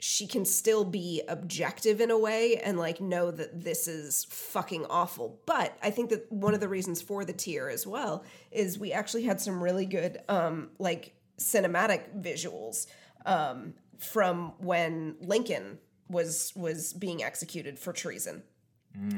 she 0.00 0.26
can 0.26 0.44
still 0.44 0.84
be 0.84 1.22
objective 1.28 2.00
in 2.00 2.10
a 2.10 2.18
way 2.18 2.56
and 2.56 2.78
like 2.78 3.00
know 3.00 3.30
that 3.30 3.62
this 3.62 3.86
is 3.86 4.24
fucking 4.30 4.86
awful. 4.86 5.40
But 5.46 5.76
I 5.82 5.90
think 5.90 6.10
that 6.10 6.30
one 6.32 6.54
of 6.54 6.60
the 6.60 6.68
reasons 6.68 7.02
for 7.02 7.24
the 7.24 7.32
tear 7.34 7.68
as 7.68 7.86
well 7.86 8.24
is 8.50 8.78
we 8.78 8.92
actually 8.92 9.24
had 9.24 9.40
some 9.40 9.62
really 9.62 9.86
good 9.86 10.18
um 10.28 10.70
like 10.78 11.14
cinematic 11.38 12.20
visuals 12.20 12.86
um 13.26 13.74
from 13.98 14.54
when 14.58 15.16
Lincoln 15.20 15.78
was 16.08 16.52
was 16.56 16.94
being 16.94 17.22
executed 17.22 17.78
for 17.78 17.92
treason 17.92 18.42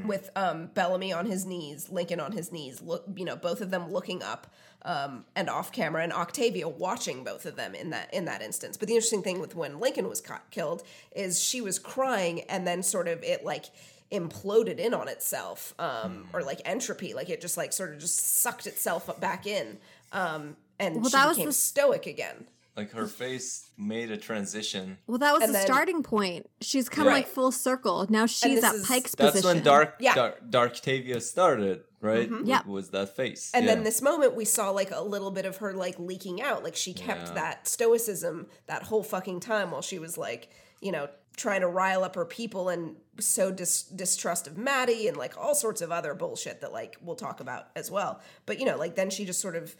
with 0.05 0.31
um, 0.37 0.67
Bellamy 0.75 1.13
on 1.15 1.25
his 1.25 1.47
knees, 1.47 1.89
Lincoln 1.89 2.21
on 2.21 2.33
his 2.33 2.53
knees, 2.53 2.83
look, 2.83 3.05
you 3.17 3.25
know, 3.25 3.37
both 3.37 3.63
of 3.63 3.71
them 3.71 3.91
looking 3.91 4.23
up 4.23 4.53
um, 4.85 5.25
and 5.37 5.49
off 5.49 5.73
camera, 5.73 6.03
and 6.03 6.13
Octavia 6.13 6.69
watching 6.69 7.25
both 7.25 7.47
of 7.47 7.57
them 7.57 7.75
in 7.75 7.91
that 7.91 8.13
in 8.13 8.25
that 8.27 8.43
instance. 8.43 8.77
But 8.77 8.89
the 8.89 8.95
interesting 8.95 9.23
thing 9.23 9.41
with 9.41 9.55
when 9.55 9.79
Lincoln 9.81 10.09
was 10.09 10.21
caught, 10.21 10.51
killed 10.51 10.83
is 11.15 11.41
she 11.41 11.61
was 11.61 11.79
crying, 11.79 12.41
and 12.49 12.67
then 12.67 12.83
sort 12.83 13.09
of 13.09 13.23
it 13.23 13.45
like 13.45 13.67
imploded 14.11 14.79
in 14.79 14.93
on 14.95 15.09
itself, 15.09 15.75
um, 15.79 16.29
or 16.33 16.43
like 16.43 16.61
entropy, 16.65 17.15
like 17.15 17.31
it 17.31 17.41
just 17.41 17.57
like 17.57 17.73
sort 17.73 17.93
of 17.95 17.99
just 17.99 18.19
sucked 18.41 18.67
itself 18.67 19.09
back 19.21 19.47
in, 19.47 19.79
um, 20.13 20.57
and 20.79 20.97
Well, 20.97 21.05
she 21.05 21.13
that 21.17 21.27
was 21.29 21.37
became 21.37 21.49
the- 21.49 21.53
stoic 21.55 22.07
again. 22.07 22.47
Like 22.77 22.93
her 22.93 23.07
face 23.07 23.69
made 23.77 24.11
a 24.11 24.17
transition. 24.17 24.97
Well, 25.07 25.19
that 25.19 25.35
was 25.35 25.43
And 25.43 25.51
the 25.51 25.59
then- 25.59 25.67
starting 25.67 26.03
point. 26.03 26.49
She's 26.63 26.89
come 26.89 27.07
Right. 27.07 27.13
like 27.17 27.29
full 27.29 27.53
circle. 27.53 28.07
Now 28.09 28.25
she's 28.25 28.65
at 28.65 28.75
is- 28.75 28.87
Pike's 28.87 29.15
That's 29.15 29.33
position. 29.33 29.57
when 29.57 29.63
Dark 29.65 29.97
Yeah. 30.01 30.15
Dark 30.15 30.43
Darktavia 30.51 31.21
started, 31.21 31.85
right? 32.03 32.29
Yeah. 32.45 32.61
Was 32.66 32.91
that 32.91 33.16
face? 33.16 33.51
And 33.55 33.65
yeah. 33.65 33.74
then 33.74 33.85
this 33.85 34.03
moment, 34.03 34.35
we 34.35 34.45
saw 34.45 34.70
like 34.70 34.91
a 34.91 35.01
little 35.01 35.31
bit 35.31 35.47
of 35.47 35.59
her 35.59 35.73
like 35.73 35.99
leaking 35.99 36.43
out. 36.43 36.62
Like 36.62 36.77
she 36.77 36.93
kept 36.93 37.29
Yeah. 37.29 37.35
that 37.35 37.66
stoicism 37.69 38.49
that 38.66 38.83
whole 38.83 39.03
fucking 39.03 39.41
time 39.41 39.70
while 39.70 39.83
she 39.83 39.99
was 39.99 40.19
like, 40.19 40.51
you 40.81 40.93
know, 40.93 41.09
trying 41.37 41.62
to 41.62 41.69
rile 41.69 42.05
up 42.05 42.15
her 42.15 42.27
people 42.27 42.69
and 42.69 42.97
so 43.19 43.51
dis- 43.51 43.85
distrust 43.85 44.47
of 44.47 44.59
Madi 44.59 45.09
and 45.09 45.16
like 45.16 45.39
all 45.39 45.55
sorts 45.55 45.81
of 45.81 45.91
other 45.91 46.12
bullshit 46.12 46.61
that 46.61 46.73
like 46.73 46.97
we'll 47.01 47.16
talk 47.16 47.41
about 47.41 47.69
as 47.74 47.91
well. 47.91 48.20
But 48.45 48.59
you 48.59 48.66
know, 48.66 48.77
like 48.77 48.97
then 48.97 49.09
she 49.09 49.24
just 49.24 49.41
sort 49.41 49.57
of 49.57 49.74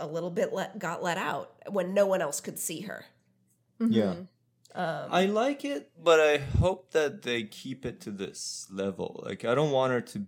a 0.00 0.06
little 0.06 0.30
bit 0.30 0.52
let 0.52 0.78
got 0.78 1.02
let 1.02 1.16
out 1.16 1.54
when 1.70 1.94
no 1.94 2.06
one 2.06 2.20
else 2.20 2.40
could 2.40 2.58
see 2.58 2.82
her. 2.82 3.06
Yeah. 3.80 4.14
Um, 4.74 5.08
I 5.10 5.24
like 5.24 5.64
it, 5.64 5.90
but 6.02 6.20
I 6.20 6.36
hope 6.36 6.92
that 6.92 7.22
they 7.22 7.44
keep 7.44 7.86
it 7.86 8.00
to 8.02 8.10
this 8.10 8.66
level. 8.70 9.22
Like 9.24 9.44
I 9.44 9.54
don't 9.54 9.70
want 9.70 9.92
her 9.92 10.00
to 10.02 10.26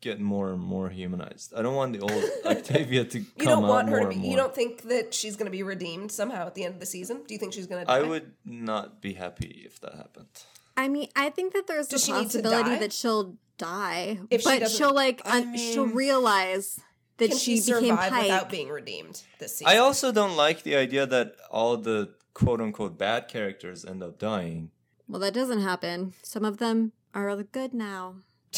get 0.00 0.20
more 0.20 0.52
and 0.52 0.60
more 0.60 0.88
humanized. 0.90 1.52
I 1.56 1.62
don't 1.62 1.74
want 1.74 1.92
the 1.92 2.00
old 2.00 2.24
Octavia 2.46 3.04
to 3.04 3.18
come 3.18 3.26
you 3.38 3.44
don't 3.46 3.64
out 3.64 3.68
want 3.68 3.88
her 3.88 4.00
to 4.00 4.08
be. 4.08 4.16
You 4.16 4.36
don't 4.36 4.54
think 4.54 4.82
that 4.82 5.12
she's 5.14 5.36
going 5.36 5.46
to 5.46 5.50
be 5.50 5.62
redeemed 5.62 6.12
somehow 6.12 6.46
at 6.46 6.54
the 6.54 6.64
end 6.64 6.74
of 6.74 6.80
the 6.80 6.86
season? 6.86 7.22
Do 7.26 7.34
you 7.34 7.38
think 7.38 7.52
she's 7.52 7.66
going 7.66 7.82
to? 7.82 7.86
die? 7.86 7.96
I 7.98 8.02
would 8.02 8.32
not 8.44 9.00
be 9.02 9.14
happy 9.14 9.62
if 9.66 9.80
that 9.80 9.94
happened. 9.94 10.28
I 10.76 10.86
mean, 10.88 11.08
I 11.16 11.30
think 11.30 11.52
that 11.54 11.66
there's 11.66 11.88
Does 11.88 12.02
the 12.02 12.06
she 12.06 12.12
need 12.12 12.30
to 12.30 12.38
possibility 12.38 12.70
die? 12.70 12.78
that 12.78 12.92
she'll 12.92 13.36
die, 13.58 14.20
If 14.30 14.42
she 14.42 14.48
but 14.48 14.60
doesn't- 14.60 14.78
she'll 14.78 14.94
like 14.94 15.20
I 15.24 15.38
un- 15.38 15.56
she'll 15.56 15.86
mean- 15.86 15.96
realize 15.96 16.78
that 17.16 17.30
Can 17.30 17.38
she, 17.38 17.56
she, 17.60 17.72
became 17.72 17.88
survive 17.96 18.10
Pike. 18.12 18.22
without 18.22 18.48
being 18.50 18.68
redeemed 18.68 19.20
this 19.40 19.56
season? 19.58 19.72
I 19.74 19.78
also 19.78 20.12
don't 20.12 20.36
like 20.36 20.62
the 20.62 20.76
idea 20.76 21.04
that 21.06 21.32
all 21.50 21.76
the 21.76 22.14
quote 22.34 22.60
unquote 22.60 22.96
bad 22.96 23.26
characters 23.26 23.84
end 23.84 24.04
up 24.04 24.20
dying. 24.20 24.70
well, 25.08 25.18
that 25.20 25.34
doesn't 25.34 25.62
happen. 25.62 26.12
Some 26.22 26.44
of 26.44 26.58
them 26.58 26.92
are 27.12 27.34
good 27.42 27.74
now. 27.74 28.14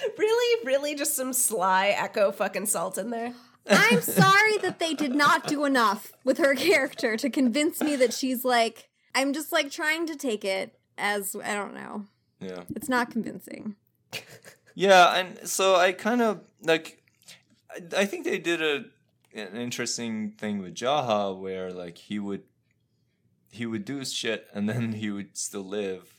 really, 0.18 0.64
really, 0.64 0.94
just 0.94 1.14
some 1.14 1.32
sly 1.32 1.88
echo 1.88 2.32
fucking 2.32 2.66
salt 2.66 2.98
in 2.98 3.10
there. 3.10 3.32
I'm 3.68 4.00
sorry 4.02 4.58
that 4.58 4.78
they 4.78 4.94
did 4.94 5.14
not 5.14 5.46
do 5.46 5.64
enough 5.64 6.12
with 6.24 6.38
her 6.38 6.54
character 6.54 7.16
to 7.16 7.30
convince 7.30 7.80
me 7.80 7.96
that 7.96 8.12
she's 8.12 8.44
like. 8.44 8.88
I'm 9.14 9.32
just 9.32 9.50
like 9.50 9.70
trying 9.70 10.06
to 10.06 10.16
take 10.16 10.44
it 10.44 10.78
as 10.96 11.34
I 11.42 11.54
don't 11.54 11.74
know. 11.74 12.04
Yeah. 12.40 12.62
It's 12.76 12.88
not 12.88 13.10
convincing. 13.10 13.74
Yeah, 14.74 15.16
and 15.16 15.48
so 15.48 15.74
I 15.74 15.92
kind 15.92 16.22
of 16.22 16.46
like. 16.62 17.02
I, 17.70 18.02
I 18.02 18.04
think 18.04 18.24
they 18.24 18.38
did 18.38 18.62
a 18.62 18.84
an 19.34 19.56
interesting 19.56 20.30
thing 20.32 20.58
with 20.58 20.74
Jaha 20.74 21.36
where 21.38 21.72
like 21.72 21.98
he 21.98 22.18
would 22.18 22.42
he 23.50 23.66
would 23.66 23.84
do 23.84 23.96
his 23.96 24.12
shit 24.12 24.46
and 24.52 24.68
then 24.68 24.92
he 24.92 25.10
would 25.10 25.36
still 25.36 25.64
live. 25.64 26.17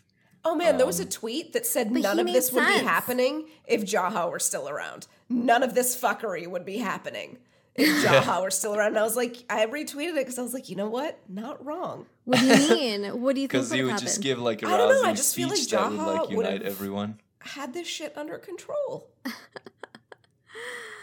Oh 0.52 0.56
man, 0.56 0.78
there 0.78 0.86
was 0.88 1.00
a 1.00 1.04
Um, 1.04 1.10
tweet 1.10 1.54
that 1.54 1.66
said 1.66 1.92
none 1.92 2.20
of 2.20 2.26
made 2.26 2.36
this 2.36 2.52
would 2.52 2.66
be 2.66 2.74
happening 2.80 3.48
if 3.68 3.82
Jaha 3.84 4.32
were 4.32 4.40
still 4.40 4.68
around. 4.68 5.06
None 5.30 5.62
of 5.62 5.76
this 5.76 5.96
fuckery 6.00 6.48
would 6.48 6.66
be 6.66 6.78
happening 6.78 7.38
if 7.76 7.88
Jaha 8.06 8.42
were 8.42 8.50
still 8.50 8.74
around. 8.76 8.88
And 8.90 8.98
I 9.00 9.04
was 9.04 9.16
like, 9.16 9.38
I 9.50 9.66
retweeted 9.68 10.10
it 10.10 10.16
because 10.26 10.40
I 10.40 10.42
was 10.42 10.54
like, 10.56 10.70
you 10.70 10.76
know 10.76 10.90
what? 10.90 11.20
Not 11.30 11.64
wrong. 11.64 12.08
What 12.26 12.40
do 12.40 12.46
you 12.48 12.70
mean? 12.76 13.22
What 13.22 13.36
do 13.36 13.42
you 13.42 13.48
think 13.48 13.52
Because 13.52 13.70
would 13.70 13.76
he 13.78 13.84
would 13.84 13.92
happen? 13.92 14.06
just 14.08 14.22
give 14.22 14.40
like 14.40 14.64
a 14.64 14.68
I 14.68 14.78
don't 14.78 14.90
know, 14.90 15.02
I 15.02 15.10
rousing 15.10 15.16
just 15.16 15.36
feel 15.36 15.50
like 15.50 15.58
speech 15.58 15.72
that 15.72 15.92
would 15.92 15.98
like 16.00 16.30
unite 16.32 16.52
would've- 16.54 16.66
everyone. 16.66 17.20
Had 17.42 17.74
this 17.74 17.88
shit 17.88 18.18
under 18.18 18.38
control. 18.40 19.08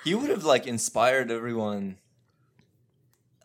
He 0.05 0.15
would 0.15 0.31
have 0.31 0.45
like 0.45 0.67
inspired 0.69 1.31
everyone. 1.33 1.97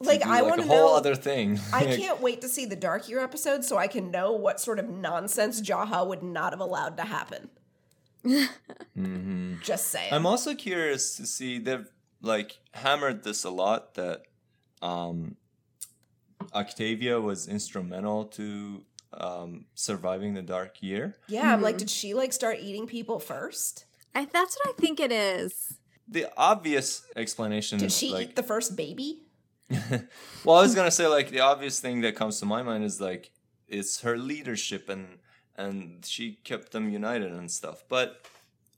To 0.04 0.08
Like 0.10 0.24
do, 0.24 0.30
I 0.30 0.42
like 0.42 0.50
want 0.50 0.62
a 0.62 0.64
to 0.64 0.70
whole 0.70 0.90
know. 0.92 0.96
other 0.96 1.16
thing. 1.16 1.60
I 1.74 1.86
can't 1.98 2.22
wait 2.22 2.42
to 2.42 2.50
see 2.50 2.66
the 2.66 2.76
Dark 2.76 3.08
Year 3.10 3.20
episode 3.20 3.64
so 3.64 3.78
I 3.78 3.88
can 3.88 4.12
know 4.12 4.32
what 4.34 4.60
sort 4.60 4.80
of 4.80 4.90
nonsense 4.90 5.62
Jaha 5.62 6.06
would 6.08 6.24
not 6.24 6.54
have 6.54 6.60
allowed 6.60 6.98
to 6.98 7.04
happen. 7.04 7.50
mhm. 8.26 9.62
Just 9.64 9.88
saying. 9.88 10.14
I'm 10.14 10.26
also 10.26 10.54
curious 10.56 11.16
to 11.18 11.26
see 11.26 11.58
they've 11.60 11.88
like 12.22 12.60
hammered 12.74 13.24
this 13.24 13.44
a 13.44 13.50
lot 13.50 13.96
that 13.96 14.24
um 14.82 15.36
Octavia 16.54 17.20
was 17.20 17.48
instrumental 17.48 18.26
to 18.26 18.84
um 19.14 19.66
surviving 19.76 20.34
the 20.34 20.42
dark 20.42 20.82
year. 20.82 21.16
yeah, 21.28 21.54
I'm 21.54 21.62
like, 21.62 21.78
did 21.78 21.90
she 21.90 22.14
like 22.14 22.34
start 22.34 22.58
eating 22.62 22.88
people 22.88 23.20
first? 23.20 23.86
I, 24.14 24.26
that's 24.26 24.58
what 24.64 24.70
I 24.76 24.82
think 24.82 25.00
it 25.00 25.12
is. 25.12 25.78
The 26.08 26.28
obvious 26.36 27.04
explanation 27.16 27.80
Did 27.80 27.92
she 27.92 28.12
like 28.12 28.30
eat 28.30 28.36
the 28.36 28.44
first 28.44 28.76
baby? 28.76 29.24
well, 30.46 30.58
I 30.58 30.62
was 30.62 30.76
gonna 30.76 30.92
say 30.92 31.08
like 31.08 31.30
the 31.30 31.40
obvious 31.42 31.80
thing 31.80 32.02
that 32.02 32.16
comes 32.16 32.40
to 32.40 32.46
my 32.46 32.62
mind 32.64 32.84
is 32.84 33.00
like 33.02 33.32
it's 33.68 34.02
her 34.02 34.18
leadership 34.18 34.90
and 34.90 35.20
and 35.58 36.06
she 36.06 36.40
kept 36.44 36.72
them 36.72 36.90
united 36.90 37.32
and 37.32 37.50
stuff. 37.52 37.84
But 37.90 38.26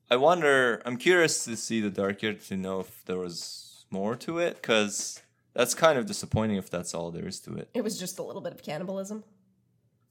I 0.09 0.15
wonder. 0.17 0.81
I'm 0.85 0.97
curious 0.97 1.43
to 1.45 1.55
see 1.55 1.81
the 1.81 1.89
Dark 1.89 2.21
Year 2.21 2.33
to 2.33 2.57
know 2.57 2.79
if 2.81 3.03
there 3.05 3.17
was 3.17 3.85
more 3.89 4.15
to 4.17 4.39
it 4.39 4.55
because 4.55 5.21
that's 5.53 5.73
kind 5.73 5.97
of 5.99 6.05
disappointing 6.05 6.57
if 6.57 6.69
that's 6.69 6.93
all 6.93 7.11
there 7.11 7.27
is 7.27 7.39
to 7.41 7.55
it. 7.55 7.69
It 7.73 7.83
was 7.83 7.99
just 7.99 8.19
a 8.19 8.23
little 8.23 8.41
bit 8.41 8.53
of 8.53 8.61
cannibalism. 8.63 9.23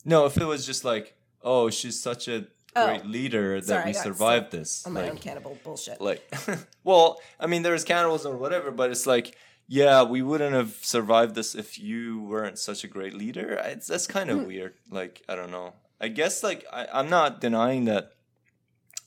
No, 0.05 0.25
if 0.27 0.37
it 0.37 0.45
was 0.45 0.67
just 0.67 0.85
like, 0.85 1.15
oh, 1.43 1.71
she's 1.71 1.99
such 2.01 2.29
a 2.29 2.47
Oh. 2.75 2.87
great 2.87 3.05
leader 3.05 3.61
that 3.61 3.67
Sorry, 3.67 3.85
we 3.85 3.93
survived 3.93 4.51
this. 4.51 4.87
On 4.87 4.95
my 4.95 5.03
own 5.03 5.11
Like, 5.11 5.21
cannibal 5.21 5.59
bullshit. 5.63 6.01
like 6.01 6.23
well 6.85 7.21
i 7.39 7.47
mean 7.47 7.61
there's 7.61 7.85
cannibalism 7.85 8.33
or 8.33 8.39
whatever 8.39 8.71
but 8.71 8.91
it's 8.91 9.07
like 9.07 9.37
yeah 9.67 10.03
we 10.03 10.23
wouldn't 10.23 10.55
have 10.55 10.75
survived 10.83 11.35
this 11.35 11.55
if 11.55 11.79
you 11.79 12.23
weren't 12.23 12.59
such 12.59 12.85
a 12.85 12.89
great 12.89 13.15
leader. 13.15 13.61
It's 13.65 13.87
that's 13.87 14.07
kind 14.07 14.31
of 14.31 14.45
weird 14.47 14.75
like 14.91 15.23
i 15.29 15.35
don't 15.35 15.51
know. 15.51 15.75
I 16.01 16.09
guess 16.09 16.43
like 16.43 16.65
I, 16.73 16.87
i'm 16.93 17.09
not 17.09 17.41
denying 17.41 17.85
that 17.85 18.13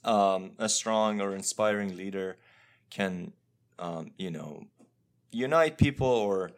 um, 0.04 0.52
a 0.60 0.70
strong 0.70 1.20
or 1.20 1.34
inspiring 1.36 1.98
leader 1.98 2.38
can 2.90 3.34
um, 3.80 4.12
you 4.18 4.32
know 4.32 4.66
unite 5.32 5.78
people 5.78 6.08
or 6.08 6.52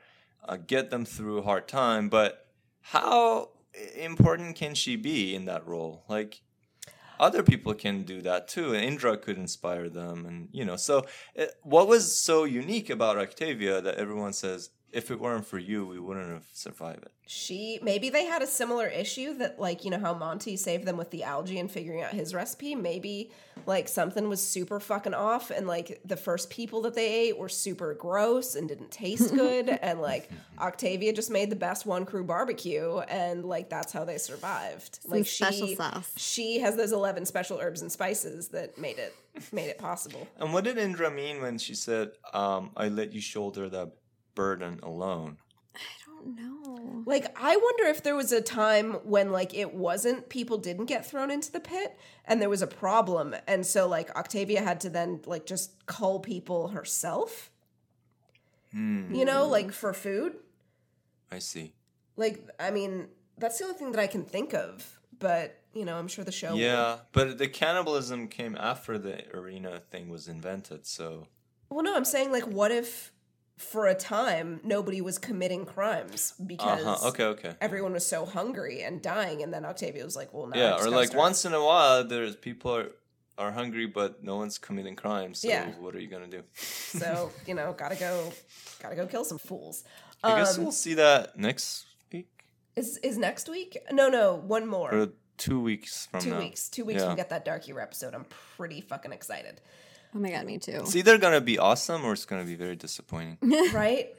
uh, 0.48 0.58
get 0.58 0.90
them 0.90 1.06
through 1.06 1.40
a 1.40 1.42
hard 1.44 1.68
time 1.68 2.10
but 2.10 2.48
how 2.82 3.50
important 3.96 4.56
can 4.56 4.76
she 4.76 4.96
be 4.96 5.36
in 5.36 5.46
that 5.46 5.66
role? 5.68 6.04
Like 6.08 6.42
other 7.20 7.44
people 7.44 7.74
can 7.74 8.04
do 8.04 8.22
that 8.22 8.48
too. 8.48 8.74
And 8.74 8.84
Indra 8.84 9.18
could 9.18 9.38
inspire 9.38 9.90
them, 9.90 10.26
and 10.26 10.50
you 10.52 10.66
know. 10.66 10.76
So, 10.76 11.06
it, 11.36 11.52
what 11.64 11.88
was 11.88 12.20
so 12.20 12.44
unique 12.44 12.90
about 12.90 13.18
Octavia 13.18 13.82
that 13.82 13.96
everyone 13.96 14.34
says, 14.34 14.70
if 14.98 15.12
it 15.12 15.20
weren't 15.20 15.46
for 15.46 15.60
you, 15.60 15.86
we 15.86 16.00
wouldn't 16.00 16.28
have 16.28 16.48
survived 16.54 17.04
it? 17.04 17.12
She 17.28 17.78
maybe 17.84 18.10
they 18.10 18.26
had 18.26 18.42
a 18.42 18.48
similar 18.48 18.88
issue 18.88 19.36
that 19.36 19.60
like 19.60 19.86
you 19.86 19.92
know 19.92 20.00
how 20.00 20.16
Monty 20.16 20.58
saved 20.58 20.86
them 20.86 20.98
with 20.98 21.12
the 21.12 21.24
algae 21.24 21.60
and 21.60 21.70
figuring 21.70 22.02
out 22.02 22.14
his 22.14 22.34
recipe. 22.34 22.74
Maybe 22.74 23.30
like 23.68 23.88
something 23.88 24.28
was 24.28 24.42
super 24.42 24.80
fucking 24.80 25.14
off, 25.14 25.52
and 25.52 25.68
like 25.68 26.02
the 26.04 26.18
first 26.18 26.50
people 26.50 26.82
that 26.82 26.96
they 26.96 27.28
ate 27.28 27.38
were 27.38 27.50
super 27.50 27.94
gross 27.94 28.56
and 28.56 28.68
didn't 28.68 28.90
taste 28.90 29.36
good, 29.36 29.70
and 29.84 30.02
like 30.02 30.32
Octavia 30.58 31.14
just 31.14 31.30
made 31.30 31.52
the 31.52 31.56
best 31.56 31.86
one 31.86 32.04
crew 32.04 32.24
barbecue, 32.24 32.98
and 33.02 33.46
like 33.46 33.70
that's 33.70 33.94
how 33.94 34.04
they 34.04 34.18
survived. 34.18 34.98
Some 35.04 35.12
like 35.12 35.28
special 35.28 35.68
she 35.68 35.76
sauce. 35.76 36.12
she 36.18 36.60
has 36.62 36.76
those 36.76 36.92
eleven 36.92 37.24
special 37.28 37.60
herbs 37.60 37.84
and 37.84 37.92
spices 37.92 38.48
that 38.48 38.80
made 38.80 38.98
it 38.98 39.14
made 39.52 39.68
it 39.68 39.78
possible. 39.78 40.28
And 40.38 40.54
what 40.54 40.64
did 40.64 40.80
Indra 40.80 41.12
mean 41.12 41.40
when 41.40 41.60
she 41.60 41.76
said, 41.76 42.14
um, 42.34 42.72
"I 42.76 42.88
let 42.88 43.14
you 43.14 43.22
shoulder 43.22 43.70
that 43.70 43.92
burden 44.38 44.80
alone"? 44.84 45.38
I 45.76 45.80
don't 46.06 46.36
know. 46.36 47.04
Like, 47.06 47.26
I 47.40 47.56
wonder 47.56 47.84
if 47.86 48.02
there 48.04 48.16
was 48.16 48.32
a 48.32 48.42
time 48.42 48.94
when, 49.04 49.32
like, 49.32 49.54
it 49.54 49.74
wasn't, 49.74 50.30
people 50.30 50.58
didn't 50.58 50.86
get 50.86 51.06
thrown 51.06 51.30
into 51.30 51.52
the 51.52 51.60
pit 51.60 51.98
and 52.26 52.42
there 52.42 52.50
was 52.50 52.62
a 52.64 52.68
problem. 52.68 53.36
And 53.48 53.66
so, 53.66 53.88
like, 53.88 54.10
Octavia 54.16 54.62
had 54.62 54.80
to 54.82 54.90
then, 54.90 55.22
like, 55.26 55.46
just 55.46 55.86
cull 55.86 56.20
people 56.20 56.70
herself, 56.70 57.52
Hmm, 58.72 59.14
you 59.14 59.24
know, 59.26 59.48
like 59.48 59.72
for 59.72 59.94
food. 59.94 60.34
I 61.32 61.40
see. 61.40 61.74
Like, 62.16 62.50
I 62.60 62.72
mean, 62.72 63.08
that's 63.38 63.58
the 63.60 63.66
only 63.66 63.78
thing 63.78 63.92
that 63.92 64.02
I 64.02 64.08
can 64.08 64.24
think 64.26 64.54
of. 64.54 65.00
But, 65.20 65.62
you 65.74 65.86
know, 65.86 65.96
I'm 65.98 66.08
sure 66.08 66.26
the 66.26 66.32
show. 66.32 66.52
will. 66.52 66.58
Yeah, 66.60 66.98
but 67.12 67.38
the 67.38 67.48
cannibalism 67.48 68.28
came 68.28 68.56
after 68.60 68.98
the 68.98 69.16
arena 69.36 69.80
thing 69.92 70.10
was 70.10 70.28
invented. 70.28 70.86
So 70.86 71.28
Well, 71.70 71.84
no, 71.84 71.96
I'm 71.96 72.06
saying, 72.06 72.32
like, 72.32 72.48
what 72.48 72.72
if 72.72 73.12
for 73.58 73.88
a 73.88 73.96
time 73.96 74.60
nobody 74.64 75.02
was 75.02 75.18
committing 75.18 75.66
crimes 75.66 76.34
because 76.46 76.86
uh-huh. 76.86 77.10
okay, 77.10 77.24
okay. 77.26 77.56
everyone 77.60 77.94
was 77.94 78.06
so 78.06 78.26
hungry 78.26 78.82
and 78.84 79.02
dying? 79.02 79.42
And 79.44 79.52
then 79.54 79.66
Octavia 79.66 80.04
was 80.06 80.16
like, 80.16 80.34
well, 80.34 80.48
now 80.48 80.56
I 80.56 80.60
yeah, 80.62 80.86
or 80.86 80.90
like 80.90 81.08
start- 81.08 81.20
once 81.20 81.44
in 81.46 81.54
a 81.54 81.64
while, 81.64 82.04
there's 82.04 82.36
people 82.36 82.76
are 82.76 82.92
are 83.40 83.52
hungry, 83.52 83.86
but 83.86 84.24
no 84.24 84.36
one's 84.38 84.58
committing 84.58 84.96
crimes. 84.96 85.40
So 85.40 85.48
Yeah. 85.48 85.70
what 85.80 85.96
are 85.96 86.00
you 86.00 86.08
gonna 86.08 86.28
do? 86.28 86.44
So 86.54 87.32
you 87.46 87.54
know, 87.54 87.74
gotta 87.78 87.96
go, 87.96 88.32
gotta 88.82 88.96
go 88.96 89.06
kill 89.08 89.26
some 89.26 89.38
fools. 89.38 89.84
I 90.24 90.38
guess 90.40 90.58
Um, 90.58 90.64
we'll 90.64 90.72
see 90.72 90.96
that 90.96 91.38
next 91.38 91.86
week 92.12 92.28
Is 92.76 92.98
is 92.98 93.18
next 93.18 93.48
week? 93.50 93.78
No, 93.92 94.10
no, 94.10 94.36
one 94.36 94.66
more. 94.68 94.94
or 94.94 95.10
two 95.38 95.60
weeks 95.60 96.08
from 96.08 96.22
Two 96.22 96.30
now. 96.32 96.40
weeks. 96.40 96.68
Two 96.70 96.86
weeks 96.86 97.02
Yeah. 97.02 97.10
we 97.10 97.16
get 97.16 97.30
that 97.30 97.46
Dark 97.46 97.68
Year 97.68 97.80
episode. 97.80 98.16
I'm 98.16 98.26
pretty 98.58 98.82
fucking 98.82 99.12
excited. 99.14 99.62
Oh 100.16 100.20
my 100.20 100.32
god, 100.32 100.46
me 100.46 100.58
too. 100.58 100.80
It's 100.82 100.96
either 100.96 101.18
gonna 101.18 101.42
be 101.42 101.58
awesome 101.58 102.04
or 102.06 102.14
it's 102.14 102.26
gonna 102.26 102.44
be 102.46 102.56
very 102.56 102.76
disappointing. 102.76 103.38
Right? 103.74 104.16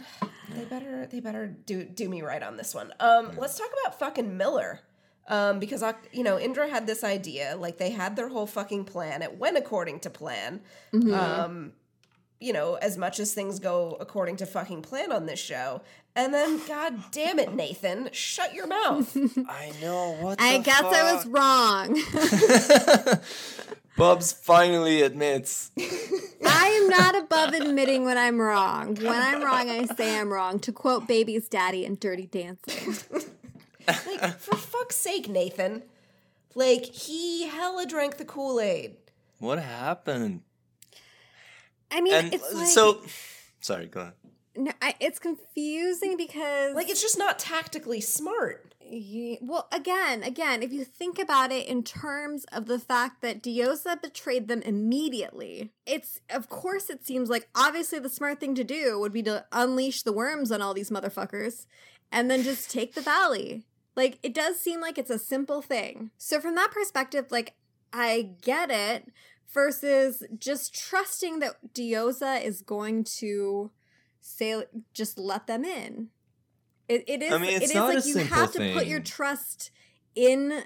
they 0.55 0.65
better 0.65 1.07
they 1.07 1.21
better 1.21 1.47
do 1.47 1.85
do 1.85 2.09
me 2.09 2.23
right 2.23 2.43
on 2.43 2.57
this 2.57 2.75
one. 2.75 2.93
Um, 3.01 3.33
let's 3.37 3.59
talk 3.59 3.71
about 3.83 3.99
fucking 3.99 4.37
Miller. 4.37 4.81
Um, 5.27 5.59
because 5.59 5.85
you 6.13 6.23
know 6.23 6.39
Indra 6.39 6.69
had 6.69 6.87
this 6.87 7.05
idea, 7.05 7.55
like 7.59 7.77
they 7.77 7.91
had 7.91 8.17
their 8.17 8.29
whole 8.29 8.47
fucking 8.47 8.85
plan. 8.85 9.21
It 9.23 9.39
went 9.39 9.59
according 9.59 10.01
to 10.01 10.11
plan. 10.11 10.61
Um, 10.95 11.73
you 12.41 12.53
know, 12.53 12.75
as 12.75 12.97
much 12.97 13.19
as 13.19 13.35
things 13.35 13.59
go 13.59 13.97
according 14.01 14.37
to 14.37 14.47
fucking 14.47 14.83
plan 14.83 15.11
on 15.13 15.27
this 15.27 15.41
show, 15.41 15.83
and 16.15 16.33
then, 16.33 16.61
god 16.69 17.11
damn 17.11 17.39
it, 17.39 17.53
Nathan, 17.55 18.09
shut 18.13 18.55
your 18.55 18.67
mouth. 18.67 19.17
I 19.49 19.73
know 19.81 20.17
what. 20.21 20.41
I 20.41 20.59
the 20.59 20.65
guess 20.65 20.83
I 20.83 21.13
was 21.15 21.27
wrong. 21.27 21.95
Bubs 23.99 24.33
finally 24.33 25.03
admits. 25.03 25.71
I 25.79 26.81
am 26.83 26.89
not 26.89 27.17
above 27.17 27.53
admitting 27.53 28.05
when 28.05 28.17
I'm 28.17 28.41
wrong. 28.41 28.95
When 28.95 29.09
I'm 29.09 29.43
wrong, 29.43 29.69
I 29.69 29.85
say 29.87 30.19
I'm 30.19 30.33
wrong. 30.33 30.59
To 30.61 30.73
quote 30.73 31.07
Baby's 31.07 31.49
daddy 31.49 31.85
in 31.85 31.97
Dirty 31.97 32.27
Dancing. 32.27 32.95
like, 33.89 34.39
for 34.39 34.57
fuck's 34.57 34.97
sake, 34.97 35.29
Nathan. 35.29 35.83
Like, 36.55 36.85
he 36.87 37.47
hella 37.49 37.87
drank 37.87 38.17
the 38.19 38.25
Kool 38.25 38.61
Aid. 38.61 38.97
What 39.41 39.59
happened? 39.59 40.43
I 41.91 42.01
mean, 42.01 42.15
And 42.15 42.35
it's 42.35 42.53
like 42.55 42.67
so, 42.69 43.03
sorry, 43.61 43.87
go 43.87 44.01
ahead. 44.01 44.13
no, 44.57 44.73
I, 44.83 44.95
it's 45.01 45.19
confusing 45.19 46.17
because 46.17 46.75
Like, 46.75 46.89
it's 46.89 47.01
just 47.03 47.19
not 47.19 47.39
tactically 47.39 48.01
smart. 48.01 48.68
Well, 49.41 49.69
again, 49.71 50.23
again, 50.23 50.63
if 50.63 50.73
you 50.73 50.85
think 50.85 51.19
about 51.19 51.53
it 51.53 51.67
in 51.67 51.83
terms 51.83 52.45
of 52.53 52.67
the 52.67 52.79
fact 52.79 53.21
that 53.23 53.43
Diyoza 53.43 54.01
betrayed 54.01 54.49
them 54.49 54.63
immediately, 54.63 55.73
it's 55.87 56.21
of 56.31 56.49
course 56.49 56.89
it 56.89 57.07
seems 57.07 57.29
like 57.29 57.49
obviously 57.55 57.99
the 57.99 58.09
smart 58.09 58.41
thing 58.41 58.55
to 58.55 58.65
do 58.65 58.99
would 58.99 59.13
be 59.13 59.23
to 59.25 59.45
unleash 59.53 60.03
the 60.03 60.13
worms 60.13 60.51
on 60.51 60.63
all 60.63 60.75
these 60.75 60.91
motherfuckers 60.91 61.67
and 62.11 62.31
then 62.31 62.43
just 62.43 62.71
take 62.71 62.95
the 62.95 63.01
valley. 63.01 63.65
Like 63.95 64.19
it 64.23 64.33
does 64.33 64.59
seem 64.59 64.81
like 64.81 64.97
it's 64.97 65.11
a 65.11 65.19
simple 65.19 65.61
thing. 65.61 66.11
So 66.17 66.41
from 66.41 66.55
that 66.55 66.71
perspective, 66.71 67.27
like 67.31 67.55
I 67.93 68.31
get 68.43 68.71
it 68.71 69.13
versus 69.53 70.23
just 70.39 70.75
trusting 70.75 71.41
that 71.41 71.75
Diyoza 71.75 72.43
is 72.43 72.63
going 72.63 73.05
to 73.05 73.71
say 74.21 74.65
just 74.95 75.19
let 75.19 75.47
them 75.47 75.65
in. 75.65 76.09
It, 76.89 77.05
it 77.07 77.23
is. 77.23 77.33
I 77.33 77.39
mean, 77.39 77.51
it's 77.51 77.67
it 77.67 77.71
is 77.71 77.75
not 77.75 77.91
a 77.91 77.97
like 77.97 78.07
you 78.07 78.17
have 78.19 78.53
to 78.53 78.73
put 78.73 78.87
your 78.87 79.01
trust 79.01 79.71
in 80.15 80.65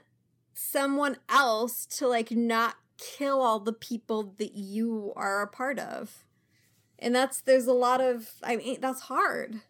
someone 0.54 1.16
else 1.28 1.84
to 1.86 2.06
like 2.06 2.30
not 2.30 2.76
kill 2.96 3.40
all 3.40 3.58
the 3.58 3.72
people 3.72 4.34
that 4.38 4.54
you 4.54 5.12
are 5.16 5.42
a 5.42 5.48
part 5.48 5.78
of, 5.78 6.24
and 6.98 7.14
that's 7.14 7.40
there's 7.40 7.66
a 7.66 7.72
lot 7.72 8.00
of. 8.00 8.30
I 8.42 8.56
mean, 8.56 8.80
that's 8.80 9.02
hard. 9.02 9.60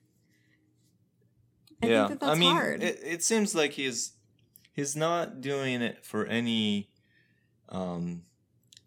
I 1.82 1.86
yeah, 1.86 2.06
think 2.06 2.20
that 2.20 2.26
that's 2.26 2.36
I 2.36 2.40
mean, 2.40 2.52
hard. 2.52 2.82
It, 2.82 3.00
it 3.02 3.22
seems 3.22 3.54
like 3.54 3.72
he's 3.72 4.12
he's 4.72 4.94
not 4.94 5.40
doing 5.40 5.82
it 5.82 6.04
for 6.04 6.26
any 6.26 6.90
um 7.70 8.22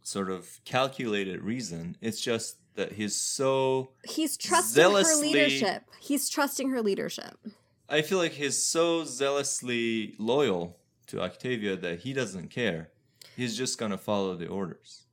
sort 0.03 0.29
of 0.29 0.59
calculated 0.65 1.41
reason. 1.41 1.97
It's 1.99 2.21
just 2.21 2.57
that 2.75 2.93
he's 2.93 3.15
so. 3.15 3.91
He's 4.03 4.37
trusting 4.37 4.73
zealously- 4.75 5.27
her 5.31 5.33
leadership. 5.45 5.83
He's 5.99 6.29
trusting 6.29 6.69
her 6.69 6.81
leadership. 6.81 7.37
I 7.89 8.01
feel 8.01 8.17
like 8.17 8.33
he's 8.33 8.61
so 8.61 9.03
zealously 9.03 10.15
loyal 10.17 10.77
to 11.07 11.21
Octavia 11.21 11.75
that 11.77 11.99
he 11.99 12.13
doesn't 12.13 12.49
care. 12.49 12.89
He's 13.35 13.57
just 13.57 13.77
gonna 13.77 13.97
follow 13.97 14.35
the 14.35 14.47
orders. 14.47 15.03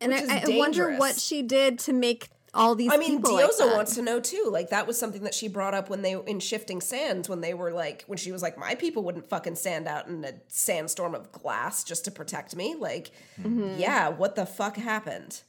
And 0.00 0.12
Which 0.12 0.22
I, 0.28 0.38
is 0.40 0.50
I 0.50 0.56
wonder 0.56 0.96
what 0.96 1.18
she 1.18 1.42
did 1.42 1.78
to 1.80 1.92
make 1.92 2.28
all 2.54 2.74
these 2.74 2.90
I 2.92 2.96
mean, 2.96 3.16
people 3.18 3.34
like 3.34 3.46
Diyoza 3.50 3.58
that. 3.58 3.76
wants 3.76 3.94
to 3.96 4.02
know 4.02 4.20
too. 4.20 4.48
Like 4.50 4.70
that 4.70 4.86
was 4.86 4.98
something 4.98 5.22
that 5.24 5.34
she 5.34 5.48
brought 5.48 5.74
up 5.74 5.90
when 5.90 6.02
they 6.02 6.12
in 6.26 6.40
Shifting 6.40 6.80
Sands 6.80 7.28
when 7.28 7.40
they 7.42 7.52
were 7.54 7.72
like 7.72 8.04
when 8.06 8.16
she 8.18 8.32
was 8.32 8.40
like, 8.42 8.56
my 8.56 8.74
people 8.74 9.02
wouldn't 9.04 9.28
fucking 9.28 9.56
stand 9.56 9.86
out 9.86 10.06
in 10.08 10.24
a 10.24 10.32
sandstorm 10.48 11.14
of 11.14 11.30
glass 11.30 11.84
just 11.84 12.04
to 12.06 12.10
protect 12.10 12.56
me. 12.56 12.74
Like, 12.74 13.10
Mm-hmm. 13.40 13.78
yeah, 13.78 14.08
what 14.08 14.34
the 14.34 14.46
fuck 14.46 14.76
happened? 14.76 15.42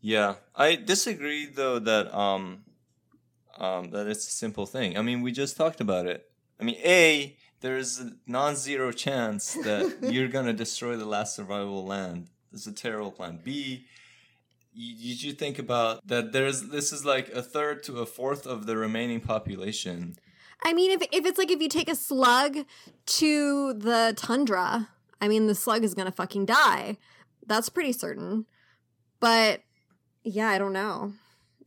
Yeah, 0.00 0.36
I 0.54 0.76
disagree 0.76 1.46
though 1.46 1.78
that 1.78 2.14
um, 2.16 2.64
um, 3.58 3.90
that 3.90 4.06
it's 4.06 4.26
a 4.26 4.30
simple 4.30 4.66
thing. 4.66 4.96
I 4.96 5.02
mean, 5.02 5.20
we 5.20 5.32
just 5.32 5.56
talked 5.56 5.80
about 5.80 6.06
it. 6.06 6.30
I 6.58 6.64
mean, 6.64 6.76
a 6.84 7.36
there's 7.60 8.00
a 8.00 8.12
non-zero 8.26 8.92
chance 8.92 9.54
that 9.54 9.98
you're 10.02 10.28
gonna 10.28 10.54
destroy 10.54 10.96
the 10.96 11.04
last 11.04 11.38
survivable 11.38 11.86
land. 11.86 12.28
It's 12.52 12.66
a 12.66 12.72
terrible 12.72 13.12
plan. 13.12 13.40
B, 13.44 13.84
you, 14.72 15.14
you 15.14 15.32
think 15.32 15.58
about 15.58 16.06
that. 16.06 16.32
There's 16.32 16.62
this 16.62 16.92
is 16.92 17.04
like 17.04 17.28
a 17.28 17.42
third 17.42 17.82
to 17.84 17.98
a 17.98 18.06
fourth 18.06 18.46
of 18.46 18.66
the 18.66 18.76
remaining 18.76 19.20
population. 19.20 20.16
I 20.62 20.72
mean, 20.72 20.90
if 20.90 21.02
if 21.12 21.26
it's 21.26 21.38
like 21.38 21.50
if 21.50 21.60
you 21.60 21.68
take 21.68 21.90
a 21.90 21.94
slug 21.94 22.58
to 23.06 23.74
the 23.74 24.14
tundra, 24.16 24.88
I 25.20 25.28
mean, 25.28 25.46
the 25.46 25.54
slug 25.54 25.84
is 25.84 25.94
gonna 25.94 26.12
fucking 26.12 26.46
die. 26.46 26.96
That's 27.46 27.68
pretty 27.68 27.92
certain. 27.92 28.46
But 29.18 29.62
yeah, 30.24 30.48
I 30.48 30.58
don't 30.58 30.72
know. 30.72 31.12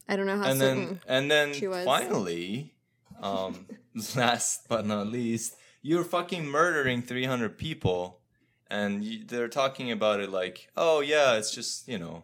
I 0.07 0.15
don't 0.15 0.25
know 0.25 0.37
how 0.37 0.49
and 0.49 0.59
then 0.59 0.99
and 1.07 1.31
then 1.31 1.53
she 1.53 1.67
was. 1.67 1.85
finally, 1.85 2.73
um, 3.21 3.67
last 4.15 4.67
but 4.67 4.85
not 4.85 5.07
least, 5.07 5.55
you're 5.81 6.03
fucking 6.03 6.45
murdering 6.45 7.01
300 7.01 7.57
people, 7.57 8.19
and 8.69 9.03
you, 9.03 9.23
they're 9.25 9.47
talking 9.47 9.91
about 9.91 10.19
it 10.19 10.29
like, 10.29 10.69
oh 10.75 10.99
yeah, 10.99 11.35
it's 11.35 11.51
just 11.51 11.87
you 11.87 11.97
know, 11.97 12.23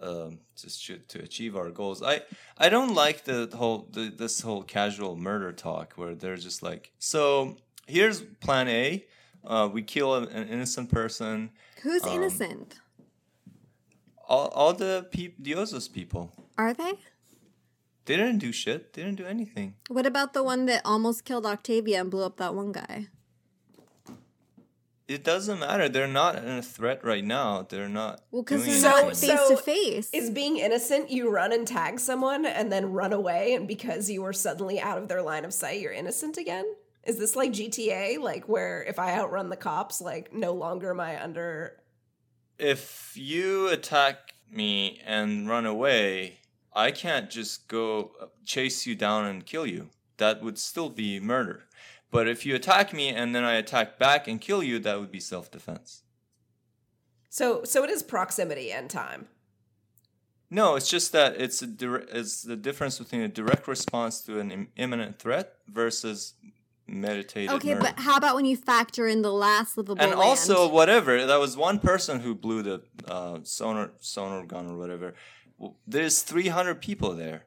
um, 0.00 0.40
just 0.56 0.84
to, 0.86 0.98
to 0.98 1.22
achieve 1.22 1.56
our 1.56 1.70
goals. 1.70 2.02
I 2.02 2.22
I 2.58 2.68
don't 2.68 2.94
like 2.94 3.24
the 3.24 3.48
whole 3.54 3.88
the, 3.90 4.12
this 4.16 4.40
whole 4.40 4.62
casual 4.62 5.16
murder 5.16 5.52
talk 5.52 5.94
where 5.94 6.14
they're 6.14 6.36
just 6.36 6.62
like, 6.62 6.92
so 6.98 7.56
here's 7.86 8.20
plan 8.20 8.68
A. 8.68 9.04
Uh, 9.44 9.68
we 9.72 9.82
kill 9.82 10.14
an 10.14 10.28
an 10.28 10.48
innocent 10.48 10.90
person. 10.90 11.50
Who's 11.82 12.02
um, 12.04 12.10
innocent? 12.14 12.80
All, 14.28 14.48
all 14.48 14.72
the 14.72 15.06
peop 15.10 15.42
Diyoza's 15.42 15.88
people. 15.88 16.32
Are 16.56 16.72
they? 16.72 16.94
They 18.06 18.16
didn't 18.16 18.38
do 18.38 18.52
shit. 18.52 18.92
They 18.92 19.02
didn't 19.02 19.16
do 19.18 19.26
anything. 19.26 19.74
What 19.88 20.06
about 20.06 20.32
the 20.34 20.42
one 20.42 20.66
that 20.66 20.82
almost 20.84 21.24
killed 21.24 21.46
Octavia 21.46 22.00
and 22.00 22.10
blew 22.10 22.24
up 22.24 22.36
that 22.38 22.54
one 22.54 22.72
guy? 22.72 23.08
it 25.06 25.22
doesn't 25.22 25.58
matter. 25.60 25.88
They're 25.88 26.06
not 26.06 26.36
in 26.36 26.48
a 26.48 26.62
threat 26.62 27.04
right 27.04 27.24
now. 27.24 27.66
They're 27.68 27.88
not. 27.88 28.22
Well, 28.30 28.42
because 28.42 28.64
doing 28.64 28.80
they're 28.80 28.90
not 28.90 29.16
face 29.16 29.30
So- 29.40 29.56
to 29.56 29.62
face. 29.62 30.08
Is 30.12 30.30
being 30.30 30.56
innocent, 30.56 31.10
you 31.10 31.30
run 31.30 31.52
and 31.52 31.66
tag 31.66 32.00
someone 32.00 32.46
and 32.46 32.72
then 32.72 32.92
run 32.92 33.12
away, 33.12 33.52
and 33.52 33.68
because 33.68 34.08
you 34.10 34.22
were 34.22 34.32
suddenly 34.32 34.80
out 34.80 34.96
of 34.98 35.08
their 35.08 35.20
line 35.22 35.44
of 35.44 35.52
sight, 35.52 35.80
you're 35.80 35.92
innocent 35.92 36.38
again? 36.38 36.64
Is 37.04 37.18
this 37.18 37.36
like 37.36 37.52
GTA, 37.52 38.18
like 38.18 38.48
where 38.48 38.82
if 38.84 38.98
I 38.98 39.14
outrun 39.18 39.50
the 39.50 39.56
cops, 39.56 40.00
like 40.00 40.32
no 40.32 40.52
longer 40.52 40.90
am 40.90 41.00
I 41.00 41.22
under? 41.22 41.76
If 42.58 43.12
you 43.14 43.68
attack 43.68 44.34
me 44.50 45.00
and 45.04 45.48
run 45.48 45.66
away, 45.66 46.38
I 46.72 46.90
can't 46.90 47.30
just 47.30 47.68
go 47.68 48.12
chase 48.44 48.86
you 48.86 48.94
down 48.94 49.26
and 49.26 49.46
kill 49.46 49.66
you. 49.66 49.90
That 50.16 50.42
would 50.42 50.58
still 50.58 50.90
be 50.90 51.20
murder. 51.20 51.64
But 52.10 52.28
if 52.28 52.46
you 52.46 52.54
attack 52.54 52.92
me 52.92 53.08
and 53.08 53.34
then 53.34 53.44
I 53.44 53.54
attack 53.54 53.98
back 53.98 54.28
and 54.28 54.40
kill 54.40 54.62
you, 54.62 54.78
that 54.80 55.00
would 55.00 55.10
be 55.10 55.20
self 55.20 55.50
defense. 55.50 56.02
So, 57.28 57.64
so 57.64 57.82
it 57.82 57.90
is 57.90 58.02
proximity 58.02 58.70
and 58.70 58.88
time. 58.88 59.26
No, 60.50 60.76
it's 60.76 60.88
just 60.88 61.10
that 61.10 61.40
it's 61.40 61.62
a 61.62 61.68
it's 62.16 62.42
the 62.42 62.54
difference 62.54 63.00
between 63.00 63.22
a 63.22 63.28
direct 63.28 63.66
response 63.66 64.20
to 64.22 64.38
an 64.38 64.52
Im- 64.52 64.68
imminent 64.76 65.18
threat 65.18 65.54
versus 65.66 66.34
meditated 66.86 67.50
okay, 67.50 67.74
murder. 67.74 67.80
but 67.80 67.98
how 67.98 68.16
about 68.16 68.34
when 68.34 68.44
you 68.44 68.56
factor 68.56 69.06
in 69.06 69.22
the 69.22 69.32
last 69.32 69.76
livable 69.76 70.02
and 70.02 70.10
land? 70.10 70.22
also 70.22 70.68
whatever 70.68 71.24
that 71.26 71.40
was 71.40 71.56
one 71.56 71.78
person 71.78 72.20
who 72.20 72.34
blew 72.34 72.62
the 72.62 72.82
uh, 73.06 73.38
sonar 73.42 73.92
sonar 74.00 74.44
gun 74.44 74.70
or 74.70 74.76
whatever. 74.76 75.14
Well, 75.58 75.76
There's 75.86 76.22
300 76.22 76.80
people 76.80 77.14
there. 77.14 77.44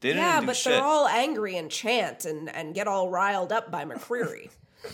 They 0.00 0.10
didn't 0.10 0.22
yeah, 0.22 0.40
do 0.40 0.46
but 0.46 0.56
shit. 0.56 0.72
they're 0.72 0.82
all 0.82 1.06
angry 1.06 1.56
and 1.56 1.70
chant 1.70 2.24
and 2.24 2.48
and 2.54 2.74
get 2.74 2.88
all 2.88 3.10
riled 3.10 3.52
up 3.52 3.70
by 3.70 3.84
McCreary. 3.84 4.50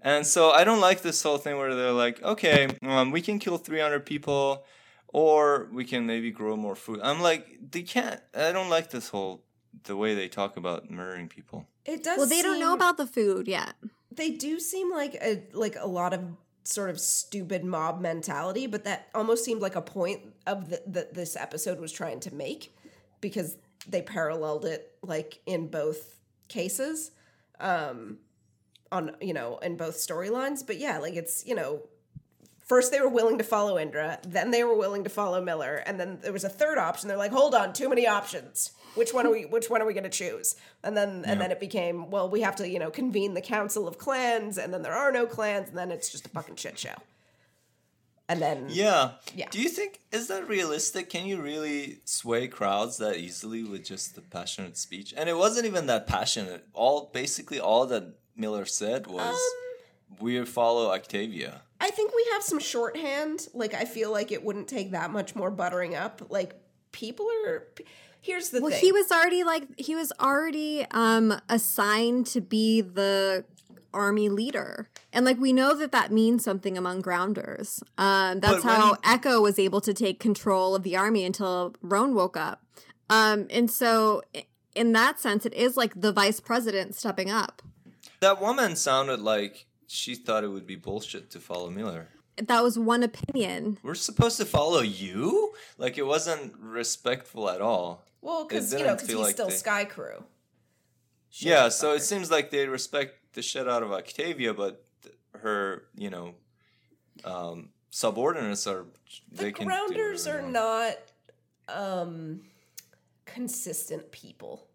And 0.00 0.26
so 0.26 0.50
I 0.50 0.64
don't 0.64 0.80
like 0.80 1.02
this 1.02 1.22
whole 1.22 1.38
thing 1.38 1.58
where 1.58 1.74
they're 1.74 1.92
like, 1.92 2.22
okay, 2.22 2.68
um, 2.82 3.10
we 3.10 3.20
can 3.20 3.38
kill 3.38 3.58
300 3.58 4.06
people, 4.06 4.64
or 5.08 5.68
we 5.72 5.84
can 5.84 6.06
maybe 6.06 6.30
grow 6.30 6.56
more 6.56 6.76
food. 6.76 7.00
I'm 7.02 7.20
like, 7.20 7.58
they 7.70 7.82
can't. 7.82 8.20
I 8.34 8.52
don't 8.52 8.70
like 8.70 8.90
this 8.90 9.08
whole 9.08 9.42
the 9.84 9.96
way 9.96 10.14
they 10.14 10.28
talk 10.28 10.56
about 10.56 10.90
murdering 10.90 11.28
people. 11.28 11.66
It 11.88 12.02
does. 12.02 12.18
well, 12.18 12.26
they 12.26 12.42
don't 12.42 12.60
know 12.60 12.74
about 12.74 12.98
the 12.98 13.06
food 13.06 13.48
yet. 13.48 13.74
They 14.12 14.30
do 14.30 14.60
seem 14.60 14.90
like 14.90 15.14
a 15.14 15.42
like 15.52 15.76
a 15.78 15.86
lot 15.88 16.12
of 16.12 16.22
sort 16.64 16.90
of 16.90 17.00
stupid 17.00 17.64
mob 17.64 18.00
mentality, 18.00 18.66
but 18.66 18.84
that 18.84 19.08
almost 19.14 19.44
seemed 19.44 19.62
like 19.62 19.74
a 19.74 19.80
point 19.80 20.20
of 20.46 20.68
the, 20.68 20.82
that 20.86 21.14
this 21.14 21.34
episode 21.34 21.80
was 21.80 21.90
trying 21.90 22.20
to 22.20 22.34
make 22.34 22.74
because 23.22 23.56
they 23.88 24.02
paralleled 24.02 24.64
it 24.64 24.96
like 25.02 25.40
in 25.46 25.68
both 25.68 26.20
cases 26.48 27.10
um 27.60 28.18
on 28.90 29.14
you 29.20 29.34
know 29.34 29.58
in 29.58 29.76
both 29.76 29.96
storylines 29.96 30.66
but 30.66 30.78
yeah 30.78 30.98
like 30.98 31.14
it's 31.14 31.46
you 31.46 31.54
know 31.54 31.82
first 32.68 32.92
they 32.92 33.00
were 33.00 33.08
willing 33.08 33.38
to 33.38 33.44
follow 33.44 33.78
Indra 33.78 34.18
then 34.26 34.50
they 34.50 34.62
were 34.62 34.76
willing 34.76 35.04
to 35.04 35.10
follow 35.10 35.40
Miller 35.42 35.82
and 35.86 35.98
then 35.98 36.18
there 36.22 36.32
was 36.32 36.44
a 36.44 36.48
third 36.48 36.78
option 36.78 37.08
they're 37.08 37.16
like 37.16 37.32
hold 37.32 37.54
on 37.54 37.72
too 37.72 37.88
many 37.88 38.06
options 38.06 38.72
which 38.94 39.12
one 39.12 39.26
are 39.26 39.30
we 39.30 39.44
which 39.46 39.68
one 39.70 39.80
are 39.82 39.86
we 39.86 39.94
going 39.94 40.04
to 40.04 40.10
choose 40.10 40.54
and 40.84 40.96
then 40.96 41.24
and 41.26 41.40
then 41.40 41.50
it 41.50 41.60
became 41.60 42.10
well 42.10 42.28
we 42.28 42.40
have 42.42 42.56
to 42.56 42.68
you 42.68 42.78
know 42.78 42.90
convene 42.90 43.34
the 43.34 43.40
council 43.40 43.88
of 43.88 43.98
clans 43.98 44.58
and 44.58 44.72
then 44.72 44.82
there 44.82 44.94
are 44.94 45.10
no 45.10 45.26
clans 45.26 45.68
and 45.68 45.78
then 45.78 45.90
it's 45.90 46.10
just 46.10 46.26
a 46.26 46.28
fucking 46.30 46.56
shit 46.56 46.78
show 46.78 46.94
and 48.30 48.42
then 48.42 48.66
Yeah. 48.68 49.12
Yeah. 49.34 49.48
Do 49.50 49.58
you 49.60 49.70
think 49.70 50.00
is 50.12 50.28
that 50.28 50.46
realistic? 50.48 51.08
Can 51.08 51.24
you 51.26 51.40
really 51.40 52.00
sway 52.04 52.46
crowds 52.48 52.98
that 52.98 53.16
easily 53.16 53.64
with 53.64 53.84
just 53.84 54.14
the 54.14 54.20
passionate 54.20 54.76
speech? 54.76 55.14
And 55.16 55.30
it 55.30 55.36
wasn't 55.36 55.64
even 55.64 55.86
that 55.86 56.06
passionate. 56.06 56.66
All 56.74 57.10
basically 57.12 57.58
all 57.58 57.86
that 57.86 58.18
Miller 58.36 58.66
said 58.66 59.06
was, 59.06 59.34
Um, 59.34 60.16
"We 60.20 60.44
follow 60.44 60.90
Octavia." 60.92 61.62
I 61.80 61.90
think 61.90 62.12
we 62.14 62.26
have 62.32 62.42
some 62.42 62.58
shorthand. 62.58 63.48
Like 63.54 63.74
I 63.74 63.84
feel 63.84 64.10
like 64.10 64.32
it 64.32 64.42
wouldn't 64.44 64.68
take 64.68 64.90
that 64.92 65.10
much 65.10 65.34
more 65.36 65.50
buttering 65.50 65.94
up. 65.94 66.22
Like 66.28 66.54
people 66.92 67.28
are. 67.46 67.66
Here's 68.20 68.50
the 68.50 68.60
Well, 68.60 68.70
thing. 68.72 68.80
he 68.80 68.90
was 68.92 69.10
already 69.12 69.44
like 69.44 69.64
he 69.78 69.94
was 69.94 70.12
already 70.20 70.84
um 70.90 71.40
assigned 71.48 72.26
to 72.28 72.40
be 72.40 72.80
the 72.80 73.44
army 73.94 74.28
leader. 74.28 74.88
And 75.12 75.24
like 75.24 75.38
we 75.38 75.52
know 75.52 75.74
that 75.76 75.92
that 75.92 76.10
means 76.12 76.42
something 76.44 76.76
among 76.76 77.00
grounders. 77.00 77.82
Um 77.96 78.40
that's 78.40 78.62
But 78.62 78.64
how 78.64 78.94
he- 78.94 79.00
Echo 79.04 79.40
was 79.40 79.58
able 79.58 79.80
to 79.82 79.94
take 79.94 80.18
control 80.20 80.74
of 80.74 80.82
the 80.82 80.96
army 80.96 81.24
until 81.24 81.74
Roan 81.80 82.12
woke 82.14 82.36
up. 82.36 82.62
Um 83.08 83.46
and 83.50 83.70
so 83.70 84.22
in 84.74 84.92
that 84.92 85.20
sense 85.20 85.46
it 85.46 85.54
is 85.54 85.76
like 85.76 85.98
the 86.00 86.12
vice 86.12 86.40
president 86.40 86.96
stepping 86.96 87.30
up. 87.30 87.62
That 88.20 88.40
woman 88.40 88.74
sounded 88.74 89.20
like 89.20 89.66
she 89.88 90.14
thought 90.14 90.44
it 90.44 90.48
would 90.48 90.66
be 90.66 90.76
bullshit 90.76 91.30
to 91.30 91.40
follow 91.40 91.70
Miller. 91.70 92.08
That 92.36 92.62
was 92.62 92.78
one 92.78 93.02
opinion. 93.02 93.78
We're 93.82 93.94
supposed 93.96 94.36
to 94.36 94.44
follow 94.44 94.80
you? 94.80 95.54
Like 95.76 95.98
it 95.98 96.06
wasn't 96.06 96.54
respectful 96.60 97.50
at 97.50 97.60
all. 97.60 98.04
well, 98.20 98.46
because 98.46 98.72
you 98.72 98.78
know, 98.84 98.94
because 98.94 99.08
he's 99.08 99.16
like 99.16 99.34
still 99.34 99.48
they- 99.48 99.54
Sky 99.56 99.84
Crew. 99.84 100.22
Shit, 101.30 101.48
yeah, 101.48 101.68
so 101.68 101.92
it 101.92 102.00
seems 102.02 102.30
like 102.30 102.50
they 102.50 102.66
respect 102.68 103.34
the 103.34 103.42
shit 103.42 103.68
out 103.68 103.82
of 103.82 103.92
Octavia, 103.92 104.54
but 104.54 104.82
th- 105.02 105.14
her, 105.34 105.84
you 105.94 106.08
know, 106.10 106.34
um, 107.24 107.68
subordinates 107.90 108.66
are 108.66 108.86
the 109.30 109.42
they 109.44 109.52
can 109.52 109.66
do 109.66 109.70
grounders 109.70 110.24
whatever 110.26 110.42
are 110.42 110.46
they 110.46 110.52
not 110.52 110.96
um 111.68 112.40
consistent 113.26 114.10
people 114.10 114.68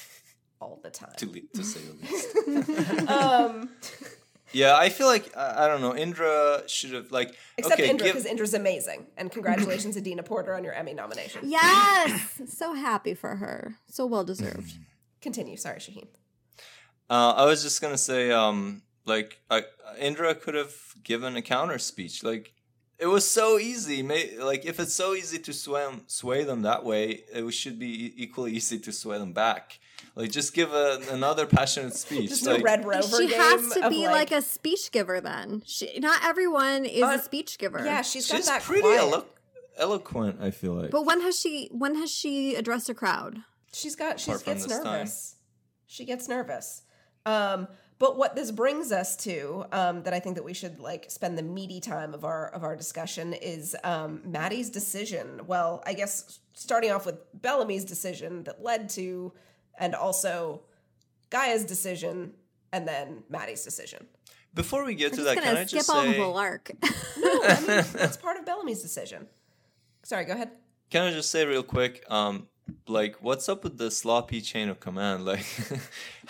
all 0.60 0.78
the 0.82 0.90
time. 0.90 1.12
to, 1.16 1.26
le- 1.26 1.40
to 1.54 1.64
say 1.64 1.80
the 1.80 1.94
least. 2.02 3.08
um, 3.08 3.70
yeah, 4.54 4.76
I 4.76 4.88
feel 4.88 5.06
like 5.06 5.36
I, 5.36 5.64
I 5.64 5.68
don't 5.68 5.80
know. 5.80 5.94
Indra 5.96 6.62
should 6.66 6.92
have 6.92 7.10
like 7.10 7.34
except 7.56 7.80
okay, 7.80 7.90
Indra, 7.90 8.06
give- 8.06 8.14
because 8.14 8.26
Indra's 8.26 8.54
amazing. 8.54 9.06
And 9.16 9.30
congratulations, 9.30 9.96
Adina 9.96 10.22
Porter, 10.22 10.54
on 10.54 10.64
your 10.64 10.72
Emmy 10.72 10.94
nomination. 10.94 11.42
Yes. 11.44 12.40
so 12.48 12.74
happy 12.74 13.14
for 13.14 13.36
her. 13.36 13.76
So 13.88 14.06
well 14.06 14.24
deserved. 14.24 14.72
Continue. 15.20 15.56
Sorry, 15.56 15.80
Shahin. 15.80 16.08
Uh, 17.10 17.34
I 17.36 17.44
was 17.44 17.62
just 17.62 17.80
gonna 17.82 17.98
say, 17.98 18.30
um, 18.30 18.82
like 19.04 19.40
I, 19.50 19.64
Indra 19.98 20.34
could 20.34 20.54
have 20.54 20.74
given 21.02 21.36
a 21.36 21.42
counter 21.42 21.78
speech. 21.78 22.22
Like 22.22 22.54
it 22.98 23.06
was 23.06 23.28
so 23.28 23.58
easy. 23.58 24.02
May, 24.02 24.38
like 24.38 24.64
if 24.64 24.78
it's 24.80 24.94
so 24.94 25.14
easy 25.14 25.38
to 25.38 25.52
sway 25.52 25.86
sway 26.06 26.44
them 26.44 26.62
that 26.62 26.84
way, 26.84 27.24
it 27.32 27.48
should 27.52 27.78
be 27.78 28.14
equally 28.22 28.52
easy 28.52 28.78
to 28.78 28.92
sway 28.92 29.18
them 29.18 29.32
back. 29.32 29.78
Like 30.16 30.30
just 30.30 30.54
give 30.54 30.72
a, 30.72 31.00
another 31.10 31.44
passionate 31.46 31.94
speech. 31.94 32.28
Just 32.30 32.46
like, 32.46 32.60
a 32.60 32.62
Red 32.62 32.84
Rover 32.84 33.16
she 33.16 33.26
game 33.28 33.36
has 33.40 33.70
to 33.70 33.90
be 33.90 34.06
like, 34.06 34.30
a 34.30 34.42
speech 34.42 34.92
giver 34.92 35.20
then. 35.20 35.62
She, 35.66 35.98
not 35.98 36.24
everyone 36.24 36.84
is 36.84 37.02
Uh, 37.02 37.16
a 37.18 37.22
speech 37.22 37.58
giver. 37.58 37.84
Yeah, 37.84 38.02
she's 38.02 38.30
got 38.30 38.36
she's 38.36 38.46
that 38.46 38.62
pretty 38.62 38.82
quiet. 38.82 39.00
elo- 39.00 39.26
eloquent. 39.76 40.40
I 40.40 40.50
feel 40.52 40.74
like. 40.74 40.90
But 40.90 41.04
when 41.04 41.20
has 41.22 41.38
she 41.38 41.68
when 41.72 41.96
has 41.96 42.10
she 42.12 42.54
addressed 42.54 42.88
a 42.88 42.94
crowd? 42.94 43.38
She's 43.72 43.96
got 43.96 44.20
she 44.20 44.30
gets 44.30 44.44
this 44.44 44.66
time. 44.66 44.84
nervous. 44.84 45.36
She 45.86 46.04
gets 46.04 46.28
nervous. 46.28 46.82
Um, 47.26 47.66
but 47.98 48.16
what 48.16 48.34
this 48.36 48.50
brings 48.50 48.92
us 48.92 49.16
to, 49.18 49.64
um, 49.72 50.02
that 50.02 50.12
I 50.12 50.20
think 50.20 50.36
that 50.36 50.44
we 50.44 50.52
should 50.54 50.78
like 50.78 51.10
spend 51.10 51.38
the 51.38 51.42
meaty 51.42 51.80
time 51.80 52.14
of 52.14 52.24
our 52.24 52.48
of 52.50 52.62
our 52.62 52.76
discussion 52.76 53.32
is 53.32 53.74
um, 53.82 54.20
Madi's 54.24 54.70
decision. 54.70 55.40
Well, 55.46 55.82
I 55.86 55.94
guess 55.94 56.38
starting 56.52 56.92
off 56.92 57.04
with 57.06 57.16
Bellamy's 57.34 57.84
decision 57.84 58.44
that 58.44 58.62
led 58.62 58.88
to, 58.90 59.32
and 59.78 59.94
also 59.94 60.62
Gaia's 61.30 61.64
decision, 61.64 62.32
and 62.72 62.86
then 62.86 63.22
Madi's 63.28 63.64
decision. 63.64 64.06
Before 64.54 64.84
we 64.84 64.94
get 64.94 65.12
I'm 65.12 65.18
to 65.18 65.24
that, 65.24 65.34
can 65.34 65.44
gonna 65.44 65.60
I 65.60 65.64
skip 65.64 65.78
just 65.78 65.90
all 65.90 66.02
the 66.04 66.12
say? 66.12 66.18
whole 66.18 66.36
arc. 66.38 66.70
No, 67.18 67.40
I 67.42 67.60
mean, 67.60 67.66
that's 67.92 68.16
part 68.16 68.36
of 68.38 68.46
Bellamy's 68.46 68.82
decision. 68.82 69.26
Sorry, 70.04 70.24
go 70.24 70.34
ahead. 70.34 70.50
Can 70.90 71.02
I 71.02 71.10
just 71.12 71.30
say 71.30 71.44
real 71.44 71.62
quick? 71.64 72.04
Um, 72.08 72.46
like, 72.86 73.16
what's 73.20 73.48
up 73.48 73.64
with 73.64 73.78
the 73.78 73.90
sloppy 73.90 74.40
chain 74.40 74.68
of 74.68 74.78
command? 74.80 75.24
Like, 75.26 75.44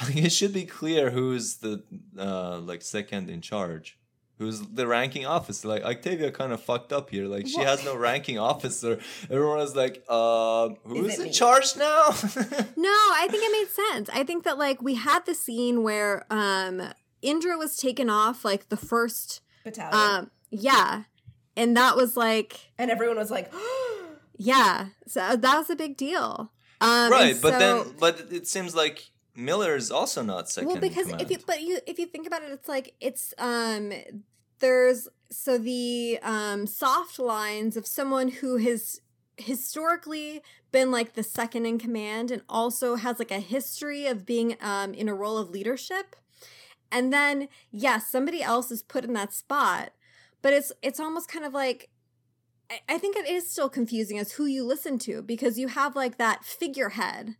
it 0.16 0.30
should 0.30 0.52
be 0.52 0.64
clear 0.64 1.10
who's 1.10 1.56
the 1.56 1.82
uh, 2.18 2.58
like 2.60 2.82
second 2.82 3.28
in 3.28 3.40
charge, 3.40 3.98
who's 4.38 4.60
the 4.60 4.86
ranking 4.86 5.26
officer. 5.26 5.68
Like, 5.68 5.84
Octavia 5.84 6.30
kind 6.32 6.52
of 6.52 6.62
fucked 6.62 6.92
up 6.92 7.10
here. 7.10 7.26
Like, 7.26 7.46
she 7.46 7.56
What? 7.58 7.66
has 7.66 7.84
no 7.84 7.96
ranking 7.96 8.38
officer. 8.38 8.98
Everyone 9.30 9.58
was 9.58 9.76
like, 9.76 10.02
uh, 10.08 10.70
who's 10.84 11.14
it 11.14 11.18
in 11.20 11.24
me? 11.26 11.30
charge 11.32 11.76
now? 11.76 12.06
no, 12.76 12.90
I 12.90 13.26
think 13.30 13.44
it 13.44 13.52
made 13.52 13.68
sense. 13.92 14.10
I 14.12 14.24
think 14.24 14.44
that 14.44 14.58
like 14.58 14.82
we 14.82 14.94
had 14.94 15.24
the 15.26 15.34
scene 15.34 15.82
where 15.82 16.24
um 16.30 16.82
Indra 17.22 17.56
was 17.56 17.76
taken 17.76 18.10
off 18.10 18.44
like 18.44 18.68
the 18.68 18.76
first 18.76 19.40
Battalion. 19.64 19.94
um 19.94 20.30
yeah. 20.50 21.04
And 21.56 21.76
that 21.76 21.96
was 21.96 22.16
like 22.16 22.72
and 22.76 22.90
everyone 22.90 23.16
was 23.16 23.30
like, 23.30 23.52
yeah. 24.36 24.86
So 25.06 25.36
that 25.36 25.56
was 25.58 25.70
a 25.70 25.76
big 25.76 25.96
deal. 25.96 26.50
Um 26.80 27.10
right, 27.12 27.32
and 27.32 27.40
but 27.42 27.52
so- 27.52 27.58
then, 27.84 27.94
but 27.98 28.20
it 28.32 28.46
seems 28.46 28.74
like 28.74 29.10
Miller 29.36 29.76
is 29.76 29.90
also 29.90 30.22
not 30.22 30.48
second. 30.48 30.68
well 30.68 30.76
in 30.76 30.82
because 30.82 31.08
if 31.20 31.30
you 31.30 31.38
but 31.46 31.62
you 31.62 31.78
if 31.86 31.98
you 31.98 32.06
think 32.06 32.26
about 32.26 32.42
it 32.42 32.50
it's 32.52 32.68
like 32.68 32.94
it's 33.00 33.34
um 33.38 33.92
there's 34.60 35.08
so 35.30 35.58
the 35.58 36.18
um 36.22 36.66
soft 36.66 37.18
lines 37.18 37.76
of 37.76 37.86
someone 37.86 38.28
who 38.28 38.56
has 38.58 39.00
historically 39.36 40.40
been 40.70 40.90
like 40.92 41.14
the 41.14 41.22
second 41.22 41.66
in 41.66 41.78
command 41.78 42.30
and 42.30 42.42
also 42.48 42.94
has 42.96 43.18
like 43.18 43.32
a 43.32 43.40
history 43.40 44.06
of 44.06 44.24
being 44.24 44.56
um 44.60 44.94
in 44.94 45.08
a 45.08 45.14
role 45.14 45.38
of 45.38 45.50
leadership 45.50 46.16
And 46.92 47.12
then 47.12 47.48
yes, 47.72 48.10
somebody 48.10 48.40
else 48.42 48.70
is 48.70 48.82
put 48.82 49.04
in 49.04 49.12
that 49.14 49.32
spot, 49.32 49.92
but 50.42 50.52
it's 50.52 50.70
it's 50.82 51.00
almost 51.00 51.28
kind 51.28 51.44
of 51.44 51.52
like 51.52 51.90
I, 52.70 52.80
I 52.88 52.98
think 52.98 53.16
it 53.16 53.28
is 53.28 53.50
still 53.50 53.68
confusing 53.68 54.18
as 54.18 54.32
who 54.32 54.46
you 54.46 54.64
listen 54.64 54.98
to 55.00 55.22
because 55.22 55.58
you 55.58 55.68
have 55.68 55.96
like 55.96 56.18
that 56.18 56.44
figurehead 56.44 57.36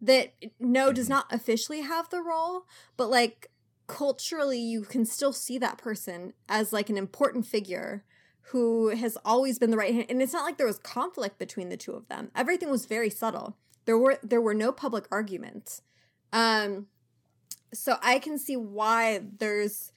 that 0.00 0.32
no 0.60 0.92
does 0.92 1.08
not 1.08 1.32
officially 1.32 1.80
have 1.80 2.08
the 2.10 2.22
role, 2.22 2.66
but 2.96 3.10
like 3.10 3.50
culturally 3.86 4.58
you 4.60 4.82
can 4.82 5.04
still 5.04 5.32
see 5.32 5.58
that 5.58 5.78
person 5.78 6.34
as 6.48 6.72
like 6.72 6.90
an 6.90 6.98
important 6.98 7.46
figure 7.46 8.04
who 8.52 8.88
has 8.88 9.16
always 9.24 9.58
been 9.58 9.70
the 9.70 9.76
right 9.76 9.94
hand 9.94 10.06
and 10.08 10.22
it's 10.22 10.32
not 10.32 10.44
like 10.44 10.58
there 10.58 10.66
was 10.66 10.78
conflict 10.78 11.38
between 11.38 11.68
the 11.68 11.76
two 11.76 11.92
of 11.92 12.06
them. 12.08 12.30
Everything 12.34 12.70
was 12.70 12.86
very 12.86 13.10
subtle. 13.10 13.56
There 13.86 13.98
were 13.98 14.18
there 14.22 14.40
were 14.40 14.54
no 14.54 14.72
public 14.72 15.06
arguments. 15.10 15.82
Um 16.32 16.86
so 17.72 17.96
i 18.02 18.18
can 18.18 18.38
see 18.38 18.56
why 18.56 19.20
there's 19.38 19.92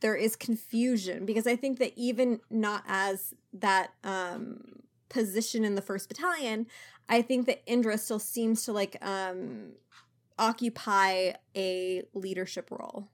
there 0.00 0.14
is 0.14 0.36
confusion 0.36 1.24
because 1.24 1.46
i 1.46 1.56
think 1.56 1.78
that 1.78 1.92
even 1.96 2.40
not 2.50 2.82
as 2.86 3.34
that 3.52 3.90
um 4.04 4.60
position 5.08 5.64
in 5.64 5.74
the 5.74 5.82
first 5.82 6.08
battalion 6.08 6.66
i 7.10 7.20
think 7.20 7.44
that 7.46 7.60
indra 7.66 7.98
still 7.98 8.18
seems 8.18 8.64
to 8.64 8.72
like 8.72 8.96
um 9.02 9.72
occupy 10.38 11.32
a 11.54 12.02
leadership 12.14 12.70
role 12.70 13.10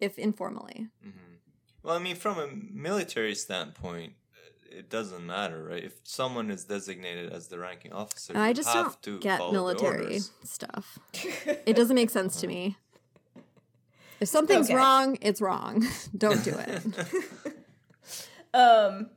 if 0.00 0.18
informally. 0.18 0.88
Mhm. 1.02 1.38
Well, 1.82 1.96
I 1.96 1.98
mean, 1.98 2.16
from 2.16 2.38
a 2.38 2.46
military 2.48 3.34
standpoint, 3.34 4.12
uh, 4.34 4.78
it 4.78 4.90
doesn't 4.90 5.24
matter, 5.24 5.64
right? 5.64 5.82
If 5.82 5.94
someone 6.02 6.50
is 6.50 6.64
designated 6.64 7.32
as 7.32 7.48
the 7.48 7.58
ranking 7.58 7.92
officer, 7.92 8.36
i 8.36 8.52
just 8.52 8.68
have 8.68 9.00
don't 9.00 9.02
to 9.02 9.18
get 9.20 9.38
military 9.50 10.18
stuff. 10.44 10.98
It 11.64 11.74
doesn't 11.74 11.96
make 11.96 12.10
sense 12.10 12.38
to 12.40 12.46
me. 12.46 12.76
If 14.20 14.28
something's 14.28 14.68
Okay. 14.68 14.76
wrong 14.76 15.18
it's 15.20 15.40
wrong. 15.40 15.84
Don't 16.16 16.44
do 16.44 16.54
it. 16.58 16.82
Um, 18.54 19.08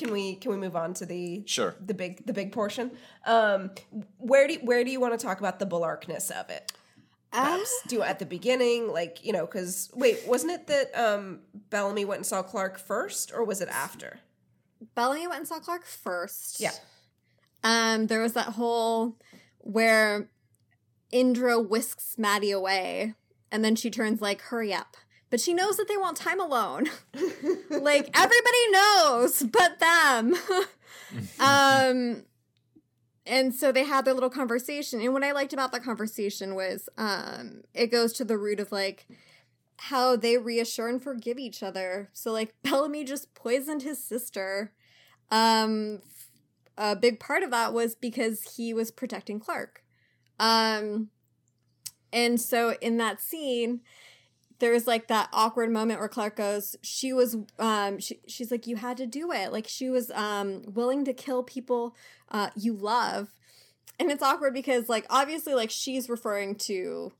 can 0.00 0.12
we 0.12 0.34
can 0.36 0.50
we 0.50 0.56
move 0.56 0.74
on 0.74 0.94
to 0.94 1.06
the 1.06 1.42
Sure. 1.46 1.74
the 1.84 1.94
big 1.94 2.24
the 2.26 2.32
big 2.32 2.52
portion? 2.52 2.90
Um, 3.26 3.70
where 4.18 4.48
do 4.48 4.54
where 4.62 4.82
do 4.82 4.90
you 4.90 4.98
want 5.00 5.18
to 5.18 5.24
talk 5.24 5.38
about 5.38 5.58
the 5.58 5.66
Balarkness 5.66 6.30
of 6.30 6.50
it? 6.50 6.72
Perhaps 7.32 7.82
do 7.86 8.02
it 8.02 8.06
at 8.06 8.18
the 8.18 8.26
beginning, 8.26 8.88
like 8.88 9.24
you 9.24 9.32
know, 9.32 9.46
because 9.46 9.90
wait, 9.94 10.18
wasn't 10.26 10.52
it 10.52 10.66
that 10.66 10.90
um 10.98 11.40
Bellamy 11.70 12.04
went 12.04 12.18
and 12.20 12.26
saw 12.26 12.42
Clarke 12.42 12.78
first, 12.78 13.30
or 13.32 13.44
was 13.44 13.60
it 13.60 13.68
after? 13.68 14.18
Bellamy 14.94 15.26
went 15.28 15.40
and 15.40 15.48
saw 15.48 15.60
Clarke 15.60 15.86
first. 15.86 16.58
Yeah. 16.58 16.72
Um, 17.62 18.06
there 18.06 18.20
was 18.20 18.32
that 18.32 18.54
whole 18.54 19.16
where 19.58 20.30
Indra 21.12 21.60
whisks 21.60 22.16
Madi 22.18 22.50
away, 22.50 23.14
and 23.52 23.62
then 23.64 23.76
she 23.76 23.90
turns 23.90 24.20
like, 24.20 24.40
"Hurry 24.40 24.72
up!" 24.72 24.96
But 25.30 25.40
she 25.40 25.54
knows 25.54 25.76
that 25.76 25.88
they 25.88 25.96
want 25.96 26.16
time 26.16 26.40
alone. 26.40 26.86
like 27.70 28.10
everybody 28.14 28.70
knows, 28.70 29.42
but 29.44 29.78
them. 29.78 30.34
um, 31.40 32.24
and 33.24 33.54
so 33.54 33.70
they 33.70 33.84
had 33.84 34.04
their 34.04 34.14
little 34.14 34.30
conversation. 34.30 35.00
And 35.00 35.12
what 35.12 35.22
I 35.22 35.32
liked 35.32 35.52
about 35.52 35.70
that 35.72 35.84
conversation 35.84 36.56
was, 36.56 36.88
um, 36.98 37.62
it 37.74 37.88
goes 37.88 38.12
to 38.14 38.24
the 38.24 38.36
root 38.36 38.58
of 38.58 38.72
like 38.72 39.06
how 39.82 40.14
they 40.14 40.36
reassure 40.36 40.88
and 40.88 41.02
forgive 41.02 41.38
each 41.38 41.62
other. 41.62 42.10
So 42.12 42.32
like 42.32 42.54
Bellamy 42.62 43.02
just 43.02 43.34
poisoned 43.34 43.82
his 43.82 44.02
sister. 44.02 44.72
Um 45.30 46.00
a 46.76 46.94
big 46.94 47.18
part 47.18 47.42
of 47.42 47.50
that 47.50 47.72
was 47.72 47.94
because 47.94 48.56
he 48.56 48.74
was 48.74 48.90
protecting 48.90 49.40
Clarke. 49.40 49.82
Um 50.38 51.08
and 52.12 52.38
so 52.38 52.76
in 52.82 52.98
that 52.98 53.22
scene 53.22 53.80
there's 54.60 54.86
like 54.86 55.08
that 55.08 55.28
awkward 55.32 55.70
moment 55.72 55.98
where 55.98 56.08
Clarke 56.08 56.36
goes, 56.36 56.76
she 56.82 57.12
was 57.12 57.36
um 57.58 57.98
she, 57.98 58.20
she's 58.28 58.50
like 58.50 58.66
you 58.66 58.76
had 58.76 58.96
to 58.98 59.06
do 59.06 59.32
it. 59.32 59.52
Like 59.52 59.66
she 59.66 59.90
was 59.90 60.10
um 60.12 60.62
willing 60.68 61.04
to 61.06 61.12
kill 61.12 61.42
people 61.42 61.96
uh 62.30 62.50
you 62.56 62.74
love. 62.74 63.34
And 63.98 64.10
it's 64.10 64.22
awkward 64.22 64.54
because 64.54 64.88
like 64.88 65.04
obviously 65.10 65.54
like 65.54 65.70
she's 65.70 66.08
referring 66.08 66.54
to 66.66 67.12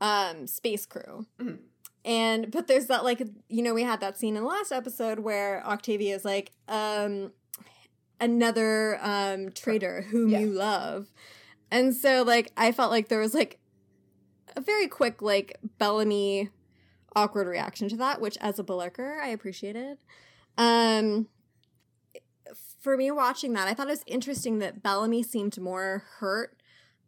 um 0.00 0.46
space 0.46 0.84
crew. 0.86 1.26
Mhm. 1.40 1.58
And 2.04 2.50
but 2.50 2.66
there's 2.66 2.86
that 2.86 3.04
like 3.04 3.22
you 3.48 3.62
know 3.62 3.74
we 3.74 3.82
had 3.82 4.00
that 4.00 4.18
scene 4.18 4.36
in 4.36 4.42
the 4.42 4.48
last 4.48 4.72
episode 4.72 5.18
where 5.20 5.66
Octavia 5.66 6.14
is 6.16 6.24
like 6.24 6.52
um 6.68 7.32
another 8.20 8.98
um 9.02 9.50
traitor 9.52 10.02
whom 10.02 10.30
Yeah. 10.30 10.40
you 10.40 10.46
love. 10.50 11.08
And 11.70 11.94
so 11.94 12.22
like 12.22 12.52
I 12.56 12.72
felt 12.72 12.90
like 12.90 13.08
there 13.08 13.20
was 13.20 13.34
like 13.34 13.58
a 14.56 14.60
very 14.60 14.88
quick 14.88 15.22
like 15.22 15.56
Bellamy 15.78 16.50
awkward 17.14 17.46
reaction 17.46 17.88
to 17.88 17.96
that, 17.96 18.20
which 18.20 18.36
as 18.40 18.58
a 18.58 18.64
Bellarker 18.64 19.20
I 19.20 19.28
appreciated. 19.28 19.98
Um 20.56 21.28
for 22.80 22.96
me 22.96 23.10
watching 23.10 23.52
that, 23.52 23.68
I 23.68 23.74
thought 23.74 23.88
it 23.88 23.90
was 23.90 24.04
interesting 24.06 24.58
that 24.60 24.82
Bellamy 24.82 25.22
seemed 25.22 25.58
more 25.60 26.04
hurt 26.18 26.62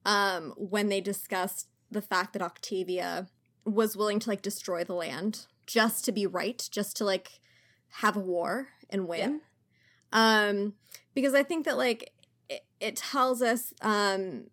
um 0.05 0.53
when 0.57 0.89
they 0.89 1.01
discussed 1.01 1.69
the 1.91 2.03
fact 2.03 2.33
that 2.33 2.43
Octavia 2.43 3.29
was 3.65 3.97
willing 3.97 4.19
to 4.19 4.31
like 4.31 4.43
destroy 4.43 4.83
the 4.85 4.95
land 4.95 5.47
just 5.67 6.05
to 6.05 6.13
be 6.13 6.27
right, 6.27 6.69
just 6.71 6.97
to 6.97 7.05
like 7.05 7.41
have 7.97 8.17
a 8.17 8.21
war 8.21 8.69
and 8.91 9.07
win. 9.07 9.41
Um 10.13 10.75
because 11.15 11.35
I 11.35 11.43
think 11.43 11.65
that 11.65 11.77
like 11.79 12.13
it, 12.49 12.65
it 12.81 12.97
tells 12.97 13.43
us 13.43 13.73
um 13.83 14.45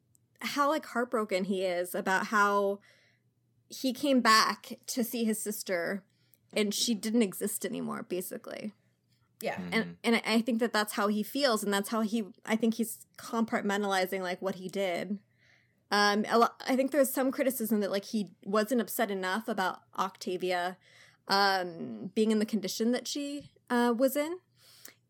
how 0.42 0.70
like 0.70 0.86
heartbroken 0.86 1.46
he 1.46 1.64
is 1.64 1.94
about 1.94 2.28
how 2.28 2.80
he 3.70 3.94
came 3.94 4.20
back 4.22 4.80
to 4.88 5.04
see 5.04 5.24
his 5.26 5.42
sister 5.42 6.04
and 6.54 6.74
she 6.74 6.94
didn't 6.96 7.22
exist 7.22 7.66
anymore 7.66 8.04
basically 8.04 8.74
Yeah, 9.42 9.60
and 9.72 9.98
and 10.04 10.16
I- 10.18 10.24
I 10.26 10.42
think 10.42 10.60
that 10.60 10.74
that's 10.74 10.94
how 10.94 11.08
he 11.08 11.24
feels, 11.24 11.64
and 11.64 11.72
that's 11.74 11.90
how 11.90 12.02
he. 12.02 12.26
I 12.46 12.56
think 12.58 12.74
he's 12.74 13.06
compartmentalizing 13.18 14.22
like 14.22 14.42
what 14.42 14.56
he 14.56 14.68
did. 14.68 15.20
Um, 15.92 16.24
lo- 16.24 16.56
I 16.68 16.76
think 16.76 16.92
there's 16.92 17.10
some 17.14 17.32
criticism 17.32 17.80
that 17.80 17.90
like 17.92 18.06
he 18.06 18.32
wasn't 18.44 18.82
upset 18.82 19.10
enough 19.10 19.48
about 19.48 19.80
Octavia, 19.98 20.78
um, 21.30 22.12
being 22.16 22.32
in 22.32 22.40
the 22.40 22.46
condition 22.46 22.92
that 22.92 23.08
she 23.08 23.52
uh 23.70 23.94
was 23.98 24.16
in, 24.18 24.40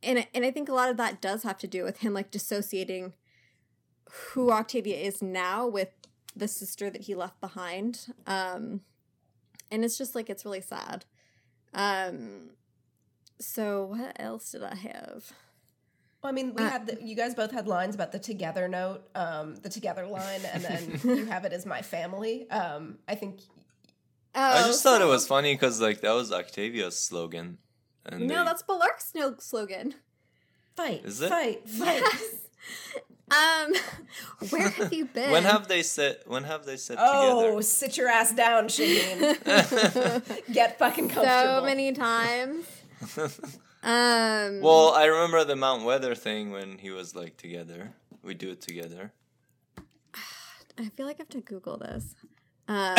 and 0.03 0.27
and 0.36 0.45
I 0.45 0.52
think 0.52 0.69
a 0.69 0.73
lot 0.73 0.90
of 0.91 0.98
that 0.98 1.22
does 1.22 1.41
have 1.44 1.57
to 1.60 1.68
do 1.68 1.84
with 1.84 1.99
him 1.99 2.14
like 2.14 2.30
dissociating 2.30 3.14
who 4.34 4.52
Octavia 4.52 4.98
is 4.98 5.22
now 5.22 5.68
with 5.68 5.90
the 6.40 6.48
sister 6.48 6.90
that 6.90 7.02
he 7.03 7.16
left 7.16 7.40
behind. 7.41 8.07
Um, 8.28 8.82
and 9.72 9.84
it's 9.86 9.98
just 9.98 10.16
like 10.16 10.30
it's 10.30 10.45
really 10.45 10.61
sad. 10.61 11.06
Um, 11.74 12.49
so 13.40 13.86
what 13.86 14.16
else 14.20 14.52
did 14.52 14.64
I 14.64 14.76
have? 14.76 15.32
Well, 16.22 16.32
I 16.32 16.32
mean, 16.34 16.53
we 16.53 16.64
Uh, 16.64 16.70
had 16.70 16.88
the, 16.88 16.98
you 17.02 17.16
guys 17.16 17.34
both 17.36 17.52
had 17.52 17.68
lines 17.68 17.95
about 17.95 18.11
the 18.11 18.20
together 18.20 18.68
note, 18.68 19.07
um, 19.16 19.56
the 19.57 19.70
together 19.70 20.06
line, 20.06 20.41
and 20.53 20.64
then 20.64 20.99
you 21.03 21.26
have 21.28 21.45
it 21.45 21.53
as 21.53 21.66
my 21.66 21.82
family. 21.82 22.49
Um, 22.49 22.98
I 23.07 23.16
think 23.16 23.40
I 24.36 24.64
Oh, 24.64 24.68
just 24.68 24.84
thought 24.84 25.02
it 25.02 25.06
was 25.07 25.26
funny 25.28 25.53
because 25.53 25.80
like 25.80 26.02
that 26.02 26.11
was 26.11 26.32
Octavia's 26.32 26.98
slogan, 26.99 27.57
and 28.06 28.28
no, 28.28 28.40
they- 28.40 28.45
that's 28.45 28.64
Bellarke's 28.64 29.11
no 29.16 29.36
slogan. 29.40 29.95
fight, 30.76 31.06
Is 31.06 31.22
it? 31.22 31.30
fight, 31.30 31.70
fight. 31.70 32.03
Um, 33.32 33.74
where 34.50 34.70
have 34.70 34.92
you 34.94 35.06
been? 35.14 35.32
when 35.32 35.44
have 35.44 35.68
they 35.68 35.82
sit? 35.84 36.24
When 36.28 36.44
have 36.44 36.66
they 36.66 36.78
sit 36.78 36.98
oh, 37.00 37.62
sit 37.62 37.98
your 37.98 38.08
ass 38.10 38.34
down, 38.34 38.68
Shahin. 38.70 39.20
Get 40.52 40.78
fucking 40.80 41.10
comfortable. 41.10 41.60
so 41.60 41.62
many 41.64 41.92
times? 41.94 42.66
Um, 43.82 44.62
well, 44.62 44.94
I 44.94 45.06
remember 45.06 45.44
the 45.46 45.56
Mount 45.56 45.84
Weather 45.86 46.16
thing 46.16 46.52
when 46.52 46.78
he 46.80 46.90
was 46.92 47.16
like 47.16 47.38
together. 47.38 47.94
We 48.24 48.34
do 48.34 48.50
it 48.50 48.62
together. 48.62 49.14
I 50.78 50.90
feel 50.90 51.06
like 51.06 51.18
I 51.18 51.24
have 51.24 51.30
to 51.30 51.42
Google 51.42 51.78
this. 51.78 52.16
Uh, 52.68 52.96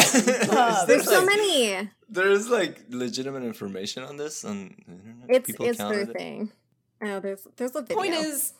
Uh, 0.51 0.85
there's 0.87 1.05
so 1.05 1.19
like- 1.19 1.27
many. 1.27 1.91
There's 2.09 2.49
like 2.49 2.81
legitimate 2.89 3.43
information 3.45 4.03
on 4.05 4.17
this 4.17 4.45
on 4.45 4.75
the 4.87 4.93
internet. 4.93 5.29
It's 5.29 5.47
People 5.47 5.67
it's 5.67 5.79
their 5.79 6.01
it. 6.01 6.13
thing. 6.13 6.51
Oh, 7.03 7.21
there's 7.21 7.47
there's 7.57 7.75
a 7.77 7.83
video. 7.83 7.97
Point 7.97 8.15
is, 8.15 8.53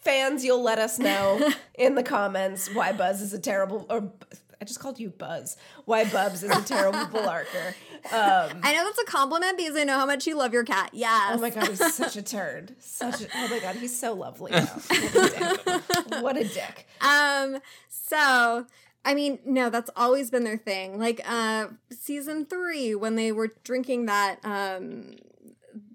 fans, 0.00 0.44
you'll 0.44 0.62
let 0.62 0.78
us 0.78 0.98
know 0.98 1.50
in 1.74 1.94
the 1.94 2.02
comments 2.02 2.72
why 2.74 2.92
Buzz 2.92 3.20
is 3.20 3.32
a 3.32 3.38
terrible, 3.38 3.86
or 3.90 4.12
I 4.60 4.64
just 4.64 4.80
called 4.80 4.98
you 4.98 5.10
Buzz. 5.10 5.56
Why 5.84 6.04
Bubs 6.04 6.42
is 6.42 6.50
a 6.50 6.62
terrible 6.62 6.98
Bellarker. 7.12 7.74
Um, 8.12 8.60
I 8.62 8.74
know 8.74 8.84
that's 8.84 9.00
a 9.00 9.04
compliment 9.04 9.58
because 9.58 9.76
I 9.76 9.84
know 9.84 9.98
how 9.98 10.06
much 10.06 10.26
you 10.26 10.36
love 10.36 10.52
your 10.52 10.64
cat. 10.64 10.90
Yes. 10.92 11.32
oh 11.36 11.40
my 11.40 11.50
god, 11.50 11.68
he's 11.68 11.94
such 11.94 12.16
a 12.16 12.22
turd. 12.36 12.74
Such 12.78 13.22
a, 13.22 13.28
oh 13.34 13.48
my 13.48 13.58
god, 13.58 13.76
he's 13.76 13.98
so 13.98 14.14
lovely. 14.14 14.52
What 14.52 14.86
a 14.94 15.28
dick. 15.28 16.22
What 16.22 16.36
a 16.36 16.44
dick. 16.44 16.86
Um, 17.00 17.58
so 17.88 18.66
I 19.04 19.14
mean, 19.14 19.38
no, 19.44 19.70
that's 19.70 19.90
always 19.94 20.30
been 20.30 20.44
their 20.44 20.56
thing. 20.56 20.98
Like 20.98 21.20
uh 21.28 21.68
season 21.90 22.46
three, 22.46 22.94
when 22.94 23.14
they 23.16 23.32
were 23.32 23.52
drinking 23.64 24.06
that 24.06 24.38
um 24.44 25.16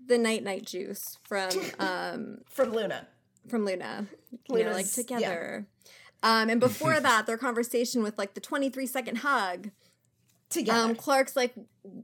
the 0.06 0.18
night 0.18 0.44
night 0.44 0.66
juice 0.66 1.18
from 1.24 1.50
um 1.80 2.40
From 2.50 2.72
Luna. 2.74 3.08
From 3.52 3.66
Luna. 3.66 4.08
You 4.50 4.64
know, 4.64 4.72
like 4.72 4.76
Luna's- 4.76 4.98
yeah. 4.98 5.04
together. 5.04 5.66
Um 6.24 6.50
and 6.50 6.60
before 6.60 7.00
that, 7.08 7.28
their 7.28 7.38
conversation 7.38 8.02
with 8.02 8.18
like 8.18 8.34
the 8.34 8.42
23 8.42 8.88
second 8.88 9.18
hug. 9.18 9.70
Together. 10.50 10.80
Um, 10.80 10.96
Clarke's 10.96 11.38
like, 11.38 11.54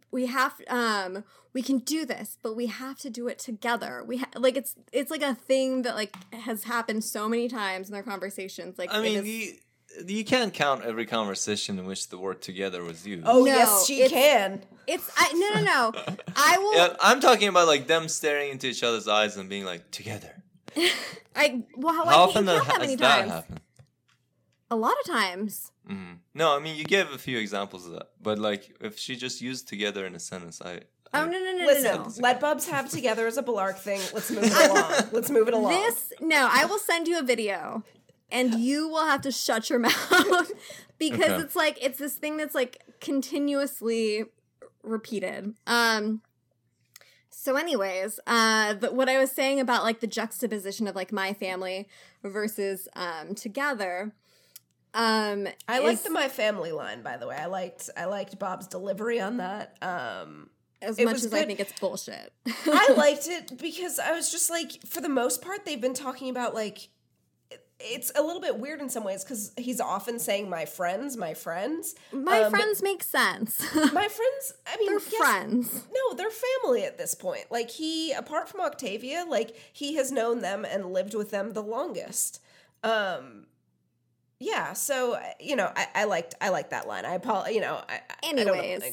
we 0.09 0.27
have, 0.27 0.53
um, 0.69 1.25
we 1.53 1.61
can 1.61 1.79
do 1.79 2.05
this, 2.05 2.37
but 2.41 2.55
we 2.55 2.67
have 2.67 2.97
to 2.99 3.09
do 3.09 3.27
it 3.27 3.39
together. 3.39 4.05
We 4.07 4.19
ha- 4.19 4.29
like 4.37 4.55
it's 4.55 4.73
it's 4.93 5.11
like 5.11 5.21
a 5.21 5.35
thing 5.35 5.81
that 5.81 5.95
like 5.95 6.15
has 6.33 6.63
happened 6.63 7.03
so 7.03 7.27
many 7.27 7.49
times 7.49 7.89
in 7.89 7.93
their 7.93 8.03
conversations. 8.03 8.77
Like, 8.77 8.93
I 8.93 9.01
mean, 9.01 9.17
is- 9.17 9.27
you, 9.27 9.53
you 10.07 10.23
can't 10.23 10.53
count 10.53 10.85
every 10.85 11.05
conversation 11.05 11.77
in 11.77 11.85
which 11.87 12.07
the 12.07 12.17
word 12.17 12.41
together 12.41 12.83
was 12.85 13.05
used. 13.05 13.25
oh 13.27 13.39
No, 13.39 13.45
yes, 13.47 13.85
she 13.85 14.03
it's- 14.03 14.11
can. 14.11 14.61
it's 14.87 15.11
I 15.17 15.33
no 15.33 15.59
no 15.59 15.65
no. 15.65 16.15
I 16.33 16.57
will. 16.61 16.75
Yeah, 16.75 16.95
I'm 17.01 17.19
talking 17.19 17.49
about 17.49 17.67
like 17.67 17.87
them 17.87 18.07
staring 18.07 18.51
into 18.51 18.67
each 18.67 18.81
other's 18.81 19.09
eyes 19.09 19.35
and 19.35 19.49
being 19.49 19.65
like 19.65 19.91
together. 19.91 20.41
I 21.35 21.63
well, 21.75 21.93
how, 21.93 22.05
How 22.05 22.11
I 22.11 22.13
often 22.15 22.45
can't 22.45 22.47
does 22.47 22.57
count 22.61 22.67
that 22.67 22.79
many 22.81 22.95
that 22.95 23.17
times. 23.19 23.31
happen? 23.31 23.59
A 24.69 24.75
lot 24.75 24.93
of 24.99 25.05
times. 25.11 25.71
Mhm. 25.89 26.17
No, 26.33 26.55
I 26.55 26.59
mean 26.59 26.75
you 26.75 26.83
gave 26.83 27.11
a 27.11 27.17
few 27.17 27.37
examples 27.37 27.85
of 27.85 27.93
that, 27.93 28.09
but 28.21 28.37
like 28.39 28.75
if 28.81 28.97
she 28.97 29.15
just 29.15 29.41
used 29.41 29.67
together 29.67 30.05
in 30.05 30.15
a 30.15 30.19
sentence, 30.19 30.61
I. 30.61 30.81
I 31.13 31.21
Oh 31.21 31.25
no 31.25 31.39
no 31.39 31.51
no 31.57 31.65
Listen, 31.65 31.95
no 31.95 32.03
no. 32.03 32.11
let 32.19 32.41
Bubs 32.41 32.67
have 32.75 32.89
together 32.89 33.27
as 33.27 33.37
a 33.37 33.43
Bellarke 33.43 33.77
thing. 33.77 34.01
Let's 34.13 34.29
move 34.29 34.43
it 34.43 34.51
along. 34.71 34.93
Let's 35.13 35.29
move 35.29 35.47
it 35.47 35.53
along. 35.53 35.71
This 35.71 36.11
no, 36.19 36.49
I 36.51 36.65
will 36.65 36.79
send 36.79 37.07
you 37.07 37.17
a 37.17 37.23
video, 37.23 37.83
and 38.29 38.55
you 38.55 38.89
will 38.89 39.05
have 39.05 39.21
to 39.21 39.31
shut 39.31 39.69
your 39.69 39.79
mouth 39.79 40.51
because 40.99 41.21
Okay. 41.31 41.41
it's 41.43 41.55
like 41.55 41.77
it's 41.81 41.97
this 41.99 42.15
thing 42.15 42.35
that's 42.35 42.53
like 42.55 42.83
continuously 42.99 44.25
repeated. 44.83 45.53
Um. 45.65 46.21
So, 47.39 47.55
anyways, 47.55 48.19
uh, 48.25 48.73
the, 48.73 48.91
what 48.91 49.07
I 49.07 49.19
was 49.19 49.31
saying 49.31 49.59
about 49.59 49.83
like 49.83 49.99
the 49.99 50.07
juxtaposition 50.07 50.87
of 50.87 50.95
like 50.95 51.11
my 51.11 51.33
family 51.33 51.87
versus 52.23 52.87
um 52.95 53.35
together. 53.35 54.11
Um, 54.95 55.47
I 55.67 55.77
liked 55.79 56.03
the 56.03 56.09
my 56.09 56.29
family 56.29 56.71
line, 56.71 57.03
by 57.03 57.15
the 57.15 57.27
way. 57.27 57.35
I 57.35 57.45
liked 57.45 57.91
I 57.95 58.05
liked 58.05 58.39
Bob's 58.39 58.65
delivery 58.65 59.21
on 59.21 59.37
that. 59.37 59.77
Um, 59.83 60.49
as 60.81 60.99
much 60.99 61.17
as 61.17 61.31
I 61.31 61.45
think 61.45 61.59
it's 61.59 61.79
bullshit. 61.79 62.33
I 62.65 62.93
liked 62.97 63.27
it 63.27 63.55
because 63.59 63.99
I 63.99 64.13
was 64.13 64.31
just 64.31 64.49
like, 64.49 64.83
for 64.87 64.99
the 64.99 65.09
most 65.09 65.43
part, 65.43 65.63
they've 65.63 65.79
been 65.79 65.93
talking 65.93 66.29
about 66.29 66.55
like. 66.55 66.89
It's 67.79 68.11
a 68.15 68.21
little 68.23 68.41
bit 68.41 68.57
weird 68.57 68.81
in 68.81 68.89
some 68.89 69.03
ways 69.03 69.23
because 69.23 69.51
he's 69.57 69.79
often 69.79 70.17
saying 70.17 70.49
"my 70.49 70.65
friends, 70.65 71.15
my 71.15 71.33
friends." 71.35 71.93
my 72.11 72.41
Um, 72.41 72.51
friends 72.51 72.81
make 72.81 73.03
sense. 73.03 73.61
My 73.75 74.07
friends. 74.07 74.53
I 74.65 74.77
mean, 74.77 74.87
They're 74.89 74.99
yes, 75.11 75.15
friends. 75.17 75.87
No, 75.93 76.15
they're 76.15 76.29
family 76.31 76.83
at 76.85 76.97
this 76.97 77.13
point. 77.13 77.45
Like 77.51 77.69
he, 77.69 78.11
apart 78.13 78.49
from 78.49 78.61
Octavia, 78.61 79.25
like 79.29 79.55
he 79.73 79.95
has 79.95 80.11
known 80.11 80.41
them 80.41 80.65
and 80.65 80.91
lived 80.91 81.13
with 81.13 81.29
them 81.29 81.53
the 81.53 81.61
longest. 81.61 82.41
Um, 82.83 83.45
yeah. 84.39 84.73
So 84.73 85.19
you 85.39 85.55
know, 85.55 85.71
I, 85.75 85.87
I 85.93 86.03
liked 86.05 86.33
I 86.41 86.49
liked 86.49 86.71
that 86.71 86.87
line. 86.87 87.05
I 87.05 87.13
apologize. 87.13 87.53
You 87.53 87.61
know, 87.61 87.75
I, 87.87 87.93
I- 87.93 88.01
I. 88.23 88.27
Anyways. 88.29 88.83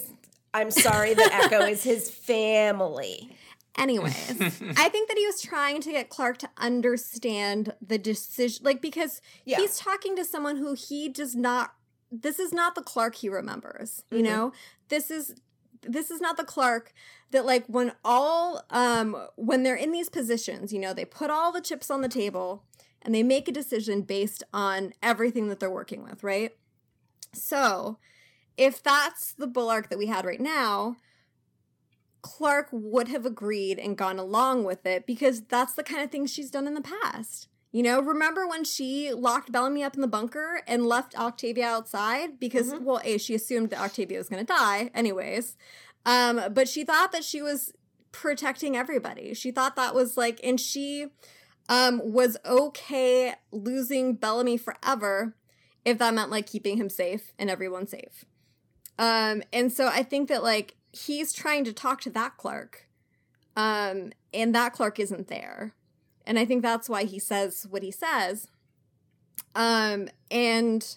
I, 0.53 0.61
am 0.61 0.71
sorry 0.71 1.15
that 1.15 1.33
Echo 1.45 1.65
is 1.65 1.83
his 1.83 2.11
family. 2.11 3.35
Anyways, 3.77 4.31
I 4.77 4.89
think 4.89 5.09
that 5.09 5.17
he 5.19 5.27
was 5.27 5.41
trying 5.43 5.81
to 5.83 5.91
get 5.91 6.09
Clarke 6.09 6.39
to 6.39 6.51
understand 6.59 7.75
the 7.81 7.99
decision, 7.99 8.65
like 8.65 8.81
because 8.81 9.21
Yeah. 9.45 9.59
he's 9.59 9.79
talking 9.79 10.17
to 10.17 10.25
someone 10.25 10.57
who 10.57 10.75
he 10.75 11.09
does 11.09 11.35
not. 11.35 11.75
This 12.13 12.39
is 12.39 12.53
not 12.53 12.75
the 12.77 12.83
Clarke 12.83 13.17
he 13.17 13.29
remembers. 13.29 14.05
You 14.11 14.19
Mhm. 14.19 14.25
know, 14.25 14.53
this 14.89 15.11
is 15.11 15.35
this 15.83 16.11
is 16.11 16.21
not 16.21 16.37
the 16.39 16.45
Clarke 16.45 16.95
that 17.31 17.45
like 17.45 17.67
when 17.67 17.93
all 18.05 18.63
um 18.71 19.17
when 19.37 19.65
they're 19.65 19.75
in 19.75 19.91
these 19.93 20.09
positions, 20.09 20.73
you 20.73 20.79
know, 20.79 20.95
they 20.95 21.05
put 21.05 21.31
all 21.31 21.51
the 21.53 21.61
chips 21.61 21.91
on 21.91 22.01
the 22.01 22.09
table 22.09 22.65
and 23.03 23.15
they 23.15 23.23
make 23.23 23.49
a 23.49 23.53
decision 23.53 24.03
based 24.03 24.43
on 24.55 24.95
everything 25.03 25.49
that 25.49 25.61
they're 25.61 25.71
working 25.71 26.03
with, 26.05 26.23
right? 26.23 26.57
So, 27.35 27.99
if 28.57 28.83
that's 28.83 29.33
the 29.33 29.49
Bellarke 29.49 29.89
that 29.89 29.99
we 29.99 30.07
had 30.07 30.25
right 30.25 30.41
now, 30.41 30.97
Clarke 32.25 32.69
would 32.73 33.09
have 33.09 33.27
agreed 33.27 33.79
and 33.79 33.99
gone 33.99 34.19
along 34.19 34.65
with 34.65 34.87
it 34.87 35.07
because 35.07 35.43
that's 35.43 35.75
the 35.75 35.83
kind 35.83 36.03
of 36.03 36.11
thing 36.11 36.25
she's 36.25 36.51
done 36.51 36.67
in 36.67 36.73
the 36.73 36.81
past. 36.81 37.49
You 37.71 37.83
know, 37.83 38.01
remember 38.01 38.47
when 38.49 38.65
she 38.65 39.13
locked 39.13 39.53
Bellamy 39.53 39.85
up 39.85 39.95
in 39.95 40.01
the 40.01 40.07
bunker 40.09 40.63
and 40.67 40.87
left 40.87 41.19
Octavia 41.19 41.67
outside 41.67 42.41
because, 42.41 42.73
Mhm. 42.73 42.81
well, 42.81 43.01
a 43.05 43.19
she 43.19 43.35
assumed 43.35 43.69
that 43.71 43.81
Octavia 43.81 44.17
was 44.17 44.31
going 44.31 44.41
to 44.45 44.51
die, 44.51 44.91
anyways. 44.95 45.57
Um, 46.07 46.41
but 46.51 46.67
she 46.67 46.83
thought 46.83 47.13
that 47.13 47.25
she 47.25 47.43
was 47.43 47.73
protecting 48.11 48.75
everybody. 48.75 49.35
She 49.35 49.51
thought 49.51 49.77
that 49.77 49.95
was 49.95 50.17
like, 50.17 50.41
and 50.43 50.59
she 50.59 51.09
um 51.69 52.01
was 52.05 52.37
okay 52.47 53.35
losing 53.53 54.15
Bellamy 54.15 54.57
forever 54.57 55.35
if 55.85 55.99
that 55.99 56.15
meant 56.15 56.31
like 56.31 56.47
keeping 56.47 56.79
him 56.79 56.89
safe 56.89 57.33
and 57.39 57.51
everyone 57.51 57.87
safe. 57.87 58.25
Um, 58.99 59.43
and 59.53 59.71
so 59.71 59.89
I 59.89 60.03
think 60.05 60.29
that 60.31 60.43
like 60.43 60.77
he's 60.95 61.33
trying 61.33 61.65
to 61.65 61.73
talk 61.73 62.01
to 62.03 62.11
that 62.11 62.37
Clarke. 62.37 62.87
um, 63.57 64.13
and 64.33 64.55
that 64.55 64.73
Clarke 64.73 64.99
isn't 64.99 65.29
there, 65.29 65.75
and 66.27 66.39
I 66.39 66.45
think 66.45 66.63
that's 66.63 66.89
why 66.89 67.05
he 67.05 67.19
says 67.19 67.67
what 67.71 67.83
he 67.83 67.91
says. 67.91 68.49
Um, 69.55 70.09
and 70.31 70.97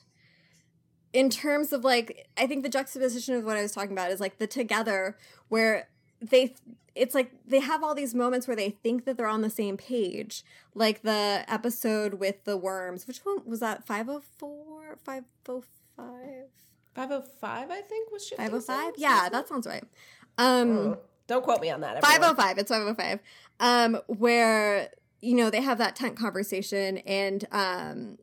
in 1.13 1.29
terms 1.29 1.71
of 1.73 1.83
like, 1.83 2.27
I 2.37 2.47
think 2.47 2.63
the 2.63 2.69
juxtaposition 2.69 3.35
of 3.35 3.43
what 3.43 3.57
I 3.57 3.61
was 3.61 3.71
talking 3.73 3.91
about 3.91 4.11
is 4.11 4.19
like 4.19 4.37
the 4.39 4.47
together 4.47 5.17
where 5.49 5.89
they. 6.21 6.55
It's 6.95 7.13
like 7.13 7.31
they 7.45 7.59
have 7.59 7.83
all 7.83 7.93
these 7.93 8.15
moments 8.15 8.47
where 8.47 8.55
they 8.55 8.71
think 8.71 9.05
that 9.05 9.17
they're 9.17 9.27
on 9.27 9.41
the 9.41 9.51
same 9.51 9.77
page, 9.77 10.43
like 10.73 11.03
the 11.03 11.45
episode 11.47 12.15
with 12.15 12.43
the 12.43 12.57
worms. 12.57 13.05
Which 13.07 13.19
one 13.19 13.41
was 13.45 13.59
that? 13.59 13.85
504? 13.85 14.97
505? 15.03 16.25
Five 16.97 17.11
oh 17.11 17.23
five, 17.39 17.69
I 17.69 17.81
think 17.81 18.11
was 18.11 18.23
shifting 18.25 18.43
505? 18.45 18.65
sands, 18.85 18.95
Yeah, 18.97 19.29
that 19.29 19.47
sounds 19.47 19.67
right. 19.67 19.83
Um 20.39 20.77
Oh, 20.77 20.97
Don't 21.27 21.43
quote 21.43 21.61
me 21.61 21.69
on 21.69 21.81
that. 21.81 21.97
everyone. 21.97 22.35
505, 22.35 22.57
it's 22.57 22.71
505. 22.71 23.19
Um 23.59 24.01
where 24.07 24.89
you 25.21 25.35
know, 25.35 25.49
they 25.51 25.61
have 25.61 25.77
that 25.77 25.95
tent 25.95 26.17
conversation 26.17 26.97
and 26.99 27.45
um 27.51 28.17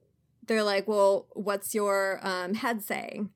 they're 0.46 0.64
like, 0.64 0.86
"Well, 0.88 1.26
what's 1.34 1.72
your 1.74 2.18
um 2.22 2.54
head 2.54 2.82
saying?" 2.82 3.30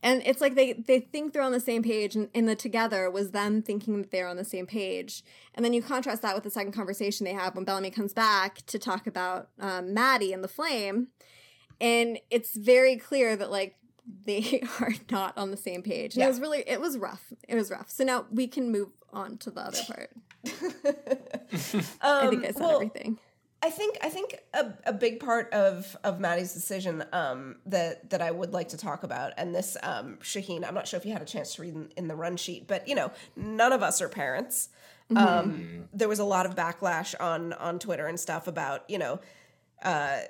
And 0.00 0.22
it's 0.24 0.40
like 0.40 0.54
they 0.54 0.74
they 0.74 1.00
think 1.00 1.32
they're 1.32 1.42
on 1.42 1.50
the 1.52 1.58
same 1.60 1.82
page 1.82 2.14
and, 2.14 2.28
and 2.32 2.48
the 2.48 2.54
together 2.54 3.10
was 3.10 3.32
them 3.32 3.62
thinking 3.62 4.00
that 4.02 4.12
they're 4.12 4.28
on 4.28 4.36
the 4.36 4.44
same 4.44 4.66
page. 4.66 5.24
And 5.56 5.64
then 5.64 5.72
you 5.72 5.82
contrast 5.82 6.22
that 6.22 6.34
with 6.36 6.44
the 6.44 6.50
second 6.50 6.70
conversation 6.72 7.24
they 7.24 7.32
have 7.32 7.56
when 7.56 7.64
Bellamy 7.64 7.90
comes 7.90 8.12
back 8.12 8.64
to 8.66 8.78
talk 8.78 9.06
about 9.08 9.48
um, 9.58 9.92
Madi 9.92 10.32
and 10.32 10.44
the 10.44 10.48
flame. 10.48 11.08
And 11.80 12.18
it's 12.30 12.56
very 12.56 12.96
clear 12.96 13.34
that 13.36 13.50
like 13.50 13.76
they 14.24 14.62
are 14.80 14.94
not 15.10 15.36
on 15.36 15.50
the 15.50 15.56
same 15.56 15.82
page. 15.82 16.16
Yeah. 16.16 16.26
It 16.26 16.28
was 16.28 16.40
really 16.40 16.64
it 16.66 16.80
was 16.80 16.98
rough. 16.98 17.32
It 17.48 17.54
was 17.54 17.70
rough. 17.70 17.90
So 17.90 18.04
now 18.04 18.26
we 18.30 18.46
can 18.46 18.70
move 18.70 18.88
on 19.12 19.38
to 19.38 19.50
the 19.50 19.60
other 19.60 19.80
part. 19.86 20.10
I 22.02 22.28
think 22.28 22.44
I 22.44 22.50
said 22.50 22.56
Um, 22.56 22.60
well, 22.60 22.74
everything. 22.76 23.18
I 23.62 23.70
think 23.70 23.96
I 24.02 24.10
think 24.10 24.40
a, 24.52 24.72
a 24.84 24.92
big 24.92 25.20
part 25.20 25.50
of 25.54 25.96
of 26.04 26.20
Madi's 26.20 26.52
decision 26.52 27.02
um, 27.14 27.56
that 27.64 28.10
that 28.10 28.20
I 28.20 28.30
would 28.30 28.52
like 28.52 28.68
to 28.70 28.76
talk 28.76 29.04
about, 29.04 29.32
and 29.38 29.54
this 29.54 29.78
um, 29.82 30.18
Shahin, 30.20 30.64
I'm 30.64 30.74
not 30.74 30.86
sure 30.86 30.98
if 30.98 31.06
you 31.06 31.12
had 31.12 31.22
a 31.22 31.26
chance 31.26 31.54
to 31.54 31.62
read 31.62 31.74
in, 31.74 31.88
in 31.96 32.08
the 32.08 32.14
run 32.14 32.36
sheet, 32.36 32.66
but 32.66 32.86
you 32.86 32.94
know, 32.94 33.10
none 33.36 33.72
of 33.72 33.82
us 33.82 34.02
are 34.02 34.08
parents. 34.10 34.68
Um, 35.16 35.88
there 35.92 36.08
was 36.08 36.18
a 36.18 36.24
lot 36.24 36.44
of 36.44 36.54
backlash 36.54 37.14
on 37.18 37.54
on 37.54 37.78
Twitter 37.78 38.06
and 38.06 38.20
stuff 38.20 38.46
about 38.48 38.88
you 38.90 38.98
know 38.98 39.20
uh, 39.82 40.20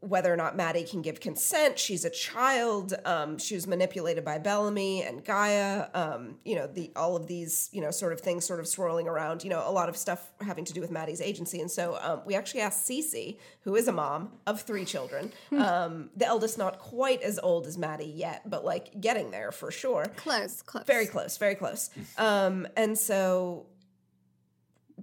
whether 0.00 0.32
or 0.32 0.36
not 0.36 0.56
Madi 0.56 0.84
can 0.84 1.02
give 1.02 1.20
consent. 1.20 1.78
She's 1.78 2.04
a 2.04 2.10
child. 2.10 2.94
Um, 3.04 3.38
she 3.38 3.54
was 3.54 3.66
manipulated 3.66 4.24
by 4.24 4.38
Bellamy 4.38 5.02
and 5.02 5.24
Gaia. 5.24 5.88
Um, 5.94 6.36
you 6.44 6.54
know, 6.54 6.66
the 6.66 6.90
all 6.96 7.16
of 7.16 7.26
these, 7.26 7.68
you 7.72 7.80
know, 7.80 7.90
sort 7.90 8.12
of 8.12 8.20
things 8.20 8.44
sort 8.44 8.60
of 8.60 8.68
swirling 8.68 9.08
around, 9.08 9.42
you 9.42 9.50
know, 9.50 9.62
a 9.66 9.70
lot 9.70 9.88
of 9.88 9.96
stuff 9.96 10.30
having 10.40 10.64
to 10.66 10.72
do 10.72 10.80
with 10.80 10.90
Madi's 10.90 11.20
agency. 11.20 11.60
And 11.60 11.70
so 11.70 11.98
um, 12.00 12.20
we 12.26 12.34
actually 12.34 12.60
asked 12.60 12.88
CC, 12.88 13.38
who 13.62 13.76
is 13.76 13.88
a 13.88 13.92
mom 13.92 14.32
of 14.46 14.62
three 14.62 14.84
children, 14.84 15.32
um, 15.52 16.10
the 16.16 16.26
eldest 16.26 16.58
not 16.58 16.78
quite 16.78 17.22
as 17.22 17.38
old 17.38 17.66
as 17.66 17.78
Madi 17.78 18.04
yet, 18.04 18.48
but 18.48 18.64
like 18.64 19.00
getting 19.00 19.30
there 19.30 19.52
for 19.52 19.70
sure. 19.70 20.06
Close, 20.16 20.62
close. 20.62 20.84
Very 20.84 21.06
close, 21.06 21.38
very 21.38 21.54
close. 21.54 21.90
Um, 22.18 22.66
and 22.76 22.98
so 22.98 23.66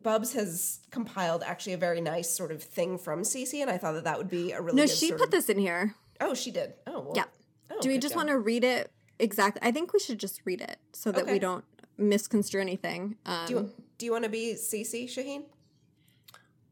Bubs 0.07 0.31
has 0.31 0.79
compiled 0.89 1.43
actually 1.43 1.73
a 1.73 1.77
very 1.77 1.99
nice 1.99 2.29
sort 2.29 2.49
of 2.53 2.63
thing 2.63 2.97
from 2.97 3.23
CC, 3.23 3.61
and 3.61 3.69
I 3.69 3.77
thought 3.77 3.91
that 3.91 4.05
that 4.05 4.17
would 4.17 4.29
be 4.29 4.53
a 4.53 4.61
really 4.61 4.77
good. 4.77 4.77
No, 4.77 4.84
good 4.84 4.95
she 4.95 5.09
sort 5.09 5.19
put 5.19 5.25
of- 5.25 5.31
this 5.31 5.49
in 5.49 5.59
here. 5.59 5.95
Oh, 6.21 6.34
she 6.34 6.49
did. 6.49 6.75
Oh, 6.88 7.01
well. 7.01 7.11
Yeah. 7.13 7.25
Oh, 7.69 7.81
Do 7.81 7.89
we 7.89 7.97
just 7.97 8.13
job. 8.13 8.19
want 8.19 8.29
to 8.29 8.38
read 8.39 8.63
it 8.63 8.89
exactly? 9.19 9.61
I 9.67 9.73
think 9.73 9.91
we 9.91 9.99
should 9.99 10.17
just 10.17 10.39
read 10.45 10.61
it 10.61 10.77
so 10.93 11.11
that 11.11 11.23
Okay. 11.23 11.34
we 11.34 11.39
don't 11.39 11.65
misconstrue 11.97 12.61
anything. 12.61 13.17
Um, 13.25 13.47
Do 13.47 13.53
you, 13.53 13.71
do 13.97 14.05
you 14.05 14.13
want 14.13 14.23
to 14.23 14.29
be 14.29 14.53
CC, 14.53 15.09
Shahin? 15.09 15.43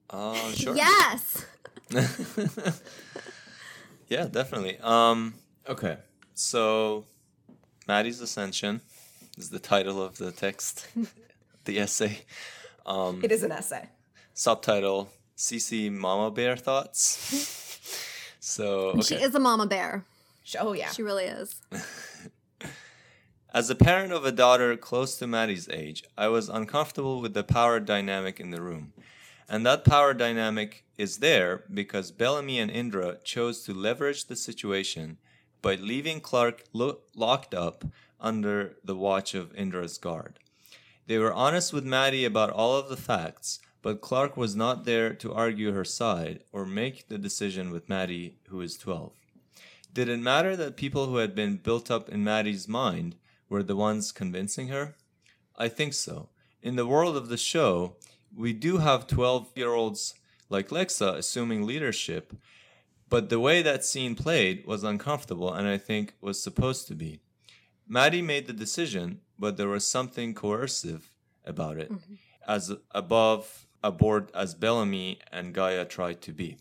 Uh, 0.10 0.52
sure. 0.53 0.74
Yes. 0.78 1.45
yeah, 4.07 4.28
definitely. 4.28 4.78
Um, 4.82 5.34
Okay. 5.68 5.98
so 6.36 7.03
Madi's 7.86 8.22
Ascension 8.22 8.80
is 9.38 9.49
the 9.49 9.60
title 9.60 10.02
of 10.02 10.18
the 10.20 10.32
text, 10.32 10.88
the 11.66 11.80
essay. 11.80 12.20
Um, 12.86 13.22
It 13.24 13.32
is 13.32 13.44
an 13.44 13.52
essay. 13.52 13.90
subtitle 14.34 15.10
CC 15.38 15.91
Mama 15.91 16.32
Bear 16.32 16.56
Thoughts. 16.56 16.99
so, 18.40 19.02
She 19.02 19.16
is 19.16 19.34
a 19.36 19.40
mama 19.40 19.66
bear. 19.66 20.06
Oh, 20.60 20.74
yeah. 20.74 20.91
She 20.91 21.02
really 21.02 21.26
is. 21.26 21.62
As 23.53 23.70
a 23.70 23.76
parent 23.76 24.12
of 24.12 24.26
a 24.26 24.32
daughter 24.32 24.76
close 24.76 25.18
to 25.18 25.28
Madi's 25.28 25.70
age, 25.70 26.03
I 26.18 26.28
was 26.28 26.49
uncomfortable 26.49 27.22
with 27.22 27.34
the 27.34 27.44
power 27.44 27.80
dynamic 27.80 28.40
in 28.40 28.52
the 28.52 28.62
room. 28.62 28.94
And 29.48 29.66
that 29.66 29.86
power 29.86 30.14
dynamic 30.14 30.84
is 30.98 31.20
there 31.20 31.64
because 31.74 32.12
Bellamy 32.12 32.60
and 32.60 32.70
Indra 32.70 33.18
chose 33.24 33.64
to 33.64 33.74
leverage 33.74 34.26
the 34.26 34.36
situation 34.36 35.18
by 35.62 35.76
leaving 35.76 36.20
Clarke 36.20 36.64
lo- 36.74 36.99
locked 37.16 37.53
up 37.53 37.86
under 38.20 38.76
the 38.84 38.95
watch 38.95 39.34
of 39.34 39.56
Indra's 39.56 39.98
guard. 39.98 40.40
They 41.07 41.18
were 41.18 41.34
honest 41.34 41.72
with 41.72 41.86
Madi 41.86 42.26
about 42.26 42.49
all 42.49 42.76
of 42.76 42.90
the 42.90 42.98
facts, 42.98 43.60
but 43.82 44.02
Clarke 44.02 44.36
was 44.36 44.56
not 44.56 44.86
there 44.86 45.14
to 45.14 45.34
argue 45.34 45.72
her 45.72 45.86
side 45.86 46.40
or 46.52 46.65
make 46.65 47.07
the 47.07 47.19
decision 47.19 47.69
with 47.69 47.88
Madi, 47.88 48.40
who 48.49 48.61
is 48.61 48.77
12. 48.77 49.11
Did 49.94 50.10
it 50.10 50.19
matter 50.19 50.56
that 50.56 50.76
people 50.76 51.06
who 51.06 51.18
had 51.18 51.36
been 51.36 51.57
built 51.57 51.91
up 51.91 52.10
in 52.10 52.23
Madi's 52.23 52.68
mind 52.68 53.15
were 53.48 53.64
the 53.64 53.76
ones 53.76 54.11
convincing 54.11 54.69
her? 54.69 54.95
I 55.56 55.69
think 55.69 55.94
so. 55.94 56.30
In 56.61 56.76
the 56.76 56.88
world 56.88 57.15
of 57.15 57.30
the 57.30 57.38
show, 57.38 57.95
we 58.36 58.52
do 58.52 58.80
have 58.80 59.07
12 59.07 59.52
year 59.56 59.73
olds 59.73 60.15
like 60.49 60.69
Lexa 60.69 61.15
assuming 61.15 61.65
leadership, 61.65 62.34
but 63.07 63.30
the 63.30 63.40
way 63.40 63.61
that 63.61 63.86
scene 63.86 64.15
played 64.15 64.65
was 64.65 64.84
uncomfortable 64.84 65.53
and 65.53 65.68
I 65.68 65.77
think 65.77 66.15
was 66.19 66.41
supposed 66.41 66.88
to 66.88 66.95
be. 66.95 67.19
Madi 67.88 68.22
made 68.22 68.48
the 68.48 68.53
decision, 68.53 69.22
but 69.38 69.57
there 69.57 69.68
was 69.68 69.88
something 69.88 70.34
coercive 70.34 71.12
about 71.45 71.78
it, 71.78 71.91
mm-hmm. 71.91 72.16
as 72.48 72.72
above 72.91 73.68
aboard 73.84 74.32
as 74.34 74.56
Bellamy 74.56 75.20
and 75.32 75.53
Gaia 75.53 75.86
tried 75.86 76.22
to 76.22 76.34
be. 76.34 76.57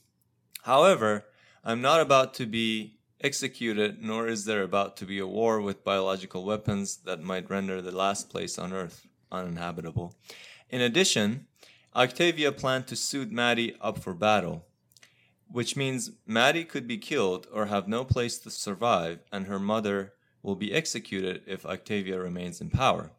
However, 0.63 1.25
I'm 1.65 1.81
not 1.81 2.01
about 2.01 2.35
to 2.35 2.47
be 2.47 2.99
executed, 3.21 4.03
nor 4.03 4.29
is 4.29 4.45
there 4.45 4.63
about 4.63 4.97
to 4.99 5.07
be 5.07 5.19
a 5.19 5.27
war 5.27 5.61
with 5.61 5.85
biological 5.85 6.45
weapons 6.45 6.99
that 7.05 7.23
might 7.23 7.49
render 7.49 7.81
the 7.81 7.97
last 7.97 8.29
place 8.29 8.59
on 8.59 8.73
Earth 8.73 9.07
uninhabitable. 9.33 10.15
In 10.69 10.83
addition, 10.83 11.47
Octavia 11.97 12.53
planned 12.53 12.87
to 12.89 12.97
suit 12.97 13.33
Madi 13.33 13.77
up 13.81 13.99
for 13.99 14.13
battle, 14.13 14.67
which 15.51 15.77
means 15.77 16.11
Madi 16.27 16.65
could 16.65 16.87
be 16.87 16.99
killed 16.99 17.47
or 17.53 17.67
have 17.67 17.89
no 17.89 18.05
place 18.05 18.39
to 18.39 18.51
survive, 18.51 19.21
and 19.33 19.47
her 19.47 19.59
mother 19.59 20.13
will 20.45 20.55
be 20.55 20.73
executed 20.73 21.43
if 21.47 21.67
Octavia 21.67 22.21
remains 22.21 22.61
in 22.61 22.71
power. 22.71 23.11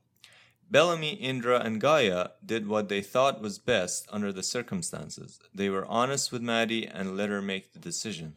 Bellamy, 0.69 1.14
Indra, 1.14 1.60
and 1.60 1.81
Gaia 1.81 2.30
did 2.45 2.68
what 2.68 2.88
they 2.88 3.02
thought 3.02 3.41
was 3.41 3.60
best 3.60 4.07
under 4.11 4.31
the 4.31 4.43
circumstances. 4.43 5.39
They 5.53 5.69
were 5.69 5.85
honest 5.88 6.31
with 6.31 6.41
Madi 6.41 6.88
and 6.88 7.18
let 7.18 7.30
her 7.30 7.41
make 7.41 7.73
the 7.73 7.80
decision. 7.80 8.35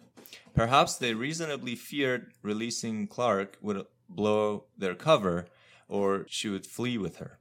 Perhaps 0.54 0.96
they 0.96 1.14
reasonably 1.14 1.76
feared 1.76 2.32
releasing 2.42 3.06
Clarke 3.06 3.58
would 3.60 3.86
blow 4.08 4.64
their 4.76 4.94
cover 4.94 5.46
or 5.86 6.26
she 6.28 6.48
would 6.48 6.66
flee 6.66 6.98
with 6.98 7.18
her. 7.18 7.38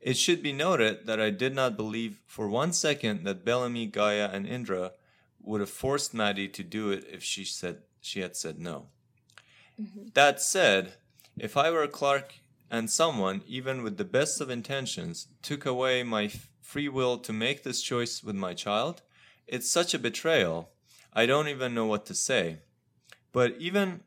It 0.00 0.16
should 0.16 0.42
be 0.42 0.52
noted 0.52 1.06
that 1.06 1.20
I 1.20 1.30
did 1.30 1.54
not 1.54 1.76
believe 1.76 2.20
for 2.26 2.48
one 2.48 2.72
second 2.72 3.24
that 3.24 3.44
Bellamy, 3.44 3.86
Gaia, 3.86 4.28
and 4.32 4.46
Indra 4.46 4.92
would 5.40 5.60
have 5.60 5.70
forced 5.70 6.12
Madi 6.12 6.48
to 6.48 6.62
do 6.62 6.90
it 6.90 7.04
if 7.10 7.22
she 7.22 7.44
said 7.44 7.82
she 8.00 8.20
had 8.20 8.36
said 8.36 8.58
no. 8.58 8.88
That 10.14 10.40
said, 10.40 10.94
if 11.38 11.56
I 11.56 11.70
were 11.70 11.86
Clarke 11.88 12.34
and 12.70 12.90
someone, 12.90 13.42
even 13.46 13.82
with 13.82 13.96
the 13.96 14.04
best 14.04 14.40
of 14.40 14.50
intentions, 14.50 15.28
took 15.42 15.66
away 15.66 16.02
my 16.02 16.24
f- 16.24 16.48
free 16.60 16.88
will 16.88 17.18
to 17.18 17.32
make 17.32 17.62
this 17.62 17.82
choice 17.82 18.22
with 18.22 18.36
my 18.36 18.54
child, 18.54 19.02
it's 19.46 19.70
such 19.70 19.94
a 19.94 19.98
betrayal. 19.98 20.70
I 21.12 21.26
don't 21.26 21.48
even 21.48 21.74
know 21.74 21.86
what 21.86 22.06
to 22.06 22.14
say. 22.14 22.60
But 23.32 23.56
even 23.58 24.02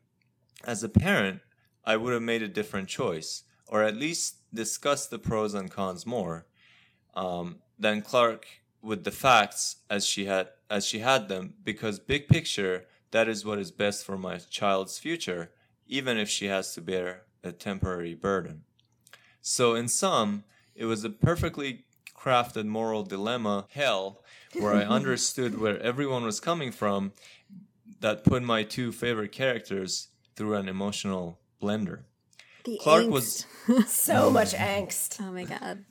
as 0.64 0.82
a 0.82 0.88
parent, 0.88 1.40
I 1.84 1.96
would 1.96 2.12
have 2.12 2.22
made 2.22 2.42
a 2.42 2.48
different 2.48 2.88
choice, 2.88 3.44
or 3.68 3.82
at 3.82 3.96
least 3.96 4.36
discussed 4.52 5.10
the 5.10 5.18
pros 5.18 5.54
and 5.54 5.70
cons 5.70 6.06
more 6.06 6.46
um, 7.14 7.56
than 7.78 8.02
Clarke 8.02 8.46
with 8.82 9.04
the 9.04 9.10
facts 9.10 9.76
as 9.90 10.06
she 10.06 10.26
had 10.26 10.48
as 10.68 10.86
she 10.86 11.00
had 11.00 11.28
them. 11.28 11.54
Because 11.62 11.98
big 11.98 12.28
picture, 12.28 12.86
that 13.16 13.28
is 13.28 13.46
what 13.46 13.58
is 13.58 13.70
best 13.70 14.04
for 14.04 14.18
my 14.18 14.36
child's 14.36 14.98
future, 14.98 15.50
even 15.86 16.18
if 16.18 16.28
she 16.28 16.48
has 16.48 16.74
to 16.74 16.82
bear 16.82 17.22
a 17.42 17.50
temporary 17.50 18.12
burden. 18.12 18.64
So, 19.40 19.74
in 19.74 19.88
sum, 19.88 20.44
it 20.74 20.84
was 20.84 21.02
a 21.02 21.08
perfectly 21.08 21.86
crafted 22.14 22.66
moral 22.66 23.04
dilemma 23.04 23.68
hell 23.70 24.22
where 24.52 24.74
I 24.74 24.84
understood 24.98 25.58
where 25.58 25.80
everyone 25.80 26.24
was 26.24 26.40
coming 26.40 26.70
from 26.70 27.12
that 28.00 28.22
put 28.22 28.42
my 28.42 28.62
two 28.62 28.92
favorite 28.92 29.32
characters 29.32 30.08
through 30.34 30.56
an 30.56 30.68
emotional 30.68 31.40
blender. 31.62 32.00
The 32.66 32.78
Clarke 32.82 33.08
was 33.08 33.46
So 33.86 34.28
much 34.28 34.52
angst. 34.74 35.22
Oh 35.22 35.32
my 35.32 35.44
god. 35.44 35.86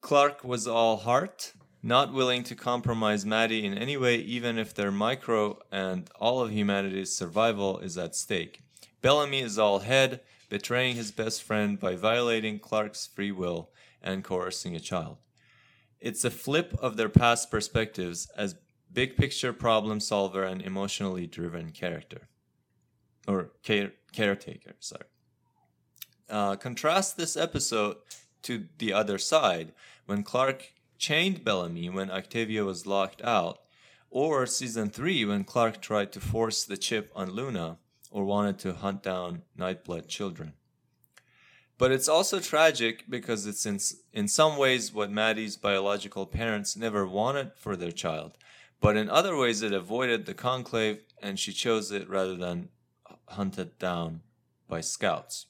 Clarke 0.00 0.42
was 0.42 0.66
all 0.66 0.96
heart, 0.96 1.52
not 1.82 2.12
willing 2.12 2.42
to 2.44 2.54
compromise 2.54 3.24
Madi 3.24 3.64
in 3.64 3.76
any 3.76 3.96
way, 3.96 4.16
even 4.16 4.58
if 4.58 4.74
their 4.74 4.90
micro 4.90 5.58
and 5.70 6.10
all 6.18 6.40
of 6.40 6.50
humanity's 6.50 7.16
survival 7.16 7.78
is 7.78 7.96
at 7.96 8.14
stake. 8.14 8.62
Bellamy 9.00 9.40
is 9.40 9.58
all 9.58 9.80
head, 9.80 10.20
betraying 10.48 10.96
his 10.96 11.12
best 11.12 11.42
friend 11.42 11.78
by 11.78 11.94
violating 11.94 12.58
Clarke's 12.58 13.06
free 13.06 13.30
will 13.30 13.70
and 14.02 14.24
coercing 14.24 14.74
a 14.74 14.80
child. 14.80 15.18
It's 16.00 16.24
a 16.24 16.30
flip 16.30 16.76
of 16.80 16.96
their 16.96 17.08
past 17.08 17.50
perspectives 17.50 18.28
as 18.36 18.56
big 18.92 19.16
picture 19.16 19.52
problem 19.52 20.00
solver 20.00 20.44
and 20.44 20.62
emotionally 20.62 21.26
driven 21.26 21.70
character. 21.70 22.28
Or 23.26 23.50
care- 23.62 23.92
caretaker, 24.12 24.74
sorry. 24.80 25.04
Uh, 26.28 26.56
contrast 26.56 27.16
this 27.16 27.36
episode 27.36 27.96
to 28.42 28.66
the 28.78 28.92
other 28.92 29.18
side 29.18 29.72
when 30.06 30.22
Clarke 30.22 30.72
chained 30.98 31.44
Bellamy 31.44 31.88
when 31.88 32.10
Octavia 32.10 32.64
was 32.64 32.86
locked 32.86 33.22
out, 33.22 33.60
or 34.10 34.46
season 34.46 34.90
3 34.90 35.24
when 35.24 35.44
Clarke 35.44 35.80
tried 35.80 36.12
to 36.12 36.20
force 36.20 36.64
the 36.64 36.76
chip 36.76 37.12
on 37.14 37.30
Luna 37.30 37.78
or 38.10 38.24
wanted 38.24 38.58
to 38.58 38.74
hunt 38.74 39.02
down 39.02 39.42
Nightblood 39.58 40.08
children. 40.08 40.54
But 41.76 41.92
it's 41.92 42.08
also 42.08 42.40
tragic 42.40 43.04
because 43.08 43.46
it's 43.46 43.64
in, 43.64 43.78
in 44.12 44.26
some 44.26 44.56
ways 44.56 44.92
what 44.92 45.12
Madi's 45.12 45.56
biological 45.56 46.26
parents 46.26 46.76
never 46.76 47.06
wanted 47.06 47.52
for 47.56 47.76
their 47.76 47.92
child, 47.92 48.36
but 48.80 48.96
in 48.96 49.08
other 49.08 49.36
ways 49.36 49.62
it 49.62 49.72
avoided 49.72 50.26
the 50.26 50.34
conclave 50.34 51.00
and 51.22 51.38
she 51.38 51.52
chose 51.52 51.92
it 51.92 52.08
rather 52.08 52.34
than 52.34 52.70
hunted 53.28 53.78
down 53.78 54.22
by 54.68 54.80
scouts. 54.80 55.46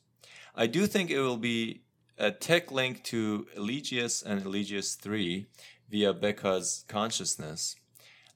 I 0.55 0.67
do 0.67 0.87
think 0.87 1.11
it 1.11 1.21
will 1.21 1.37
be 1.37 1.83
a 2.19 2.31
tech 2.31 2.71
link 2.73 3.05
to 3.05 3.47
Eligius 3.57 4.23
and 4.23 4.43
Eligius 4.45 4.97
3 4.97 5.47
via 5.91 6.13
Becca's 6.13 6.85
consciousness. 6.89 7.77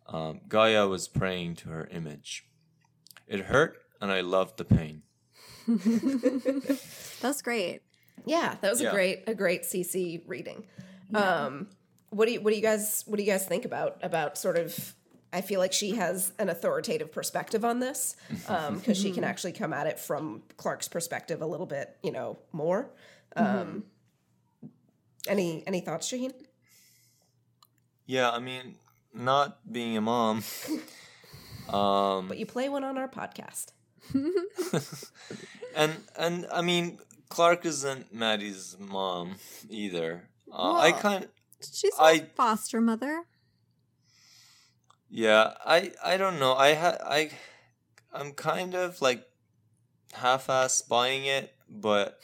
Um, 0.06 0.40
Gaia 0.48 0.86
was 0.88 1.08
praying 1.08 1.56
to 1.56 1.70
her 1.70 1.88
image. 1.90 2.46
It 3.26 3.40
hurt, 3.40 3.78
and 4.00 4.10
I 4.10 4.20
loved 4.20 4.58
the 4.58 4.64
pain. 4.64 5.02
That's 7.20 7.42
great. 7.42 7.82
Yeah, 8.24 8.56
that 8.60 8.70
was 8.70 8.80
a 8.80 8.90
great 8.90 9.24
a 9.26 9.34
great 9.34 9.62
CC 9.62 10.22
reading. 10.26 10.64
Um, 11.14 11.68
what 12.10 12.26
do 12.26 12.32
you 12.32 12.40
what 12.40 12.50
do 12.50 12.56
you 12.56 12.62
guys 12.62 13.04
what 13.06 13.16
do 13.16 13.22
you 13.22 13.30
guys 13.30 13.46
think 13.46 13.64
about 13.64 13.98
about 14.02 14.38
sort 14.38 14.58
of? 14.58 14.94
I 15.32 15.40
feel 15.40 15.60
like 15.60 15.72
she 15.72 15.92
has 15.96 16.30
an 16.38 16.50
authoritative 16.50 17.10
perspective 17.10 17.64
on 17.64 17.80
this 17.80 18.16
because 18.28 18.98
she 18.98 19.12
can 19.12 19.24
actually 19.24 19.52
come 19.52 19.72
at 19.72 19.86
it 19.86 19.98
from 19.98 20.42
Clarke's 20.58 20.88
perspective 20.88 21.40
a 21.40 21.46
little 21.46 21.64
bit, 21.64 21.96
you 22.02 22.12
know, 22.12 22.38
more. 22.52 22.90
Um, 23.36 23.84
Any 25.28 25.62
any 25.66 25.80
thoughts, 25.80 26.06
Shahin? 26.08 26.32
Yeah, 28.06 28.30
I 28.30 28.38
mean, 28.40 28.76
not 29.14 29.58
being 29.70 29.96
a 29.96 30.00
mom. 30.00 30.42
um, 31.68 32.28
But 32.28 32.38
you 32.38 32.46
play 32.46 32.68
one 32.68 32.84
on 32.84 32.98
our 32.98 33.08
podcast. 33.08 33.72
and 35.76 35.92
and 36.16 36.46
I 36.52 36.60
mean, 36.62 36.98
Clarke 37.28 37.64
isn't 37.66 38.12
Madi's 38.12 38.76
mom 38.78 39.36
either. 39.70 40.28
Uh, 40.52 40.72
I 40.74 40.90
Well- 40.90 41.00
kind 41.00 41.28
She's 41.62 41.94
a 41.98 42.02
I- 42.02 42.26
foster 42.34 42.80
mother. 42.80 43.22
Yeah, 45.08 45.54
I 45.64 45.92
I 46.02 46.16
don't 46.16 46.38
know. 46.40 46.54
I 46.56 46.74
ha- 46.74 46.98
I 47.04 47.30
I'm 48.12 48.32
kind 48.32 48.74
of 48.74 49.00
like 49.00 49.24
half-ass 50.14 50.82
buying 50.82 51.24
it, 51.24 51.54
but 51.68 52.18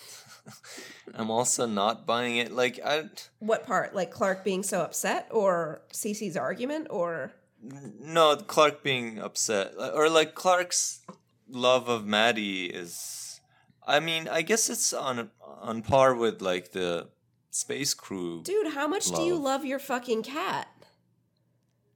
I'm 1.15 1.31
also 1.31 1.67
not 1.67 2.07
buying 2.07 2.37
it. 2.37 2.53
Like 2.53 2.81
I 2.85 3.05
What 3.39 3.67
part? 3.67 3.95
Like 3.95 4.11
Clarke 4.11 4.45
being 4.45 4.63
so 4.63 4.81
upset, 4.83 5.29
or 5.31 5.83
CC's 5.93 6.37
argument, 6.37 6.89
or 6.91 7.33
no 7.63 8.37
Clarke 8.37 8.83
being 8.83 9.19
upset 9.19 9.75
or 9.79 10.09
like 10.09 10.35
Clarke's 10.35 11.01
love 11.49 11.89
of 11.89 12.07
Madi 12.07 12.67
is. 12.67 13.41
I 13.87 14.01
mean, 14.01 14.29
I 14.29 14.43
guess 14.43 14.69
it's 14.69 14.93
on 14.93 15.31
on 15.41 15.83
par 15.83 16.15
with 16.15 16.41
like 16.43 16.73
the 16.73 17.09
space 17.51 17.95
crew. 17.95 18.43
dude, 18.45 18.75
how 18.75 18.87
much 18.87 19.07
do 19.11 19.23
you 19.23 19.35
Love. 19.35 19.43
love 19.43 19.65
your 19.65 19.79
fucking 19.79 20.23
cat? 20.23 20.69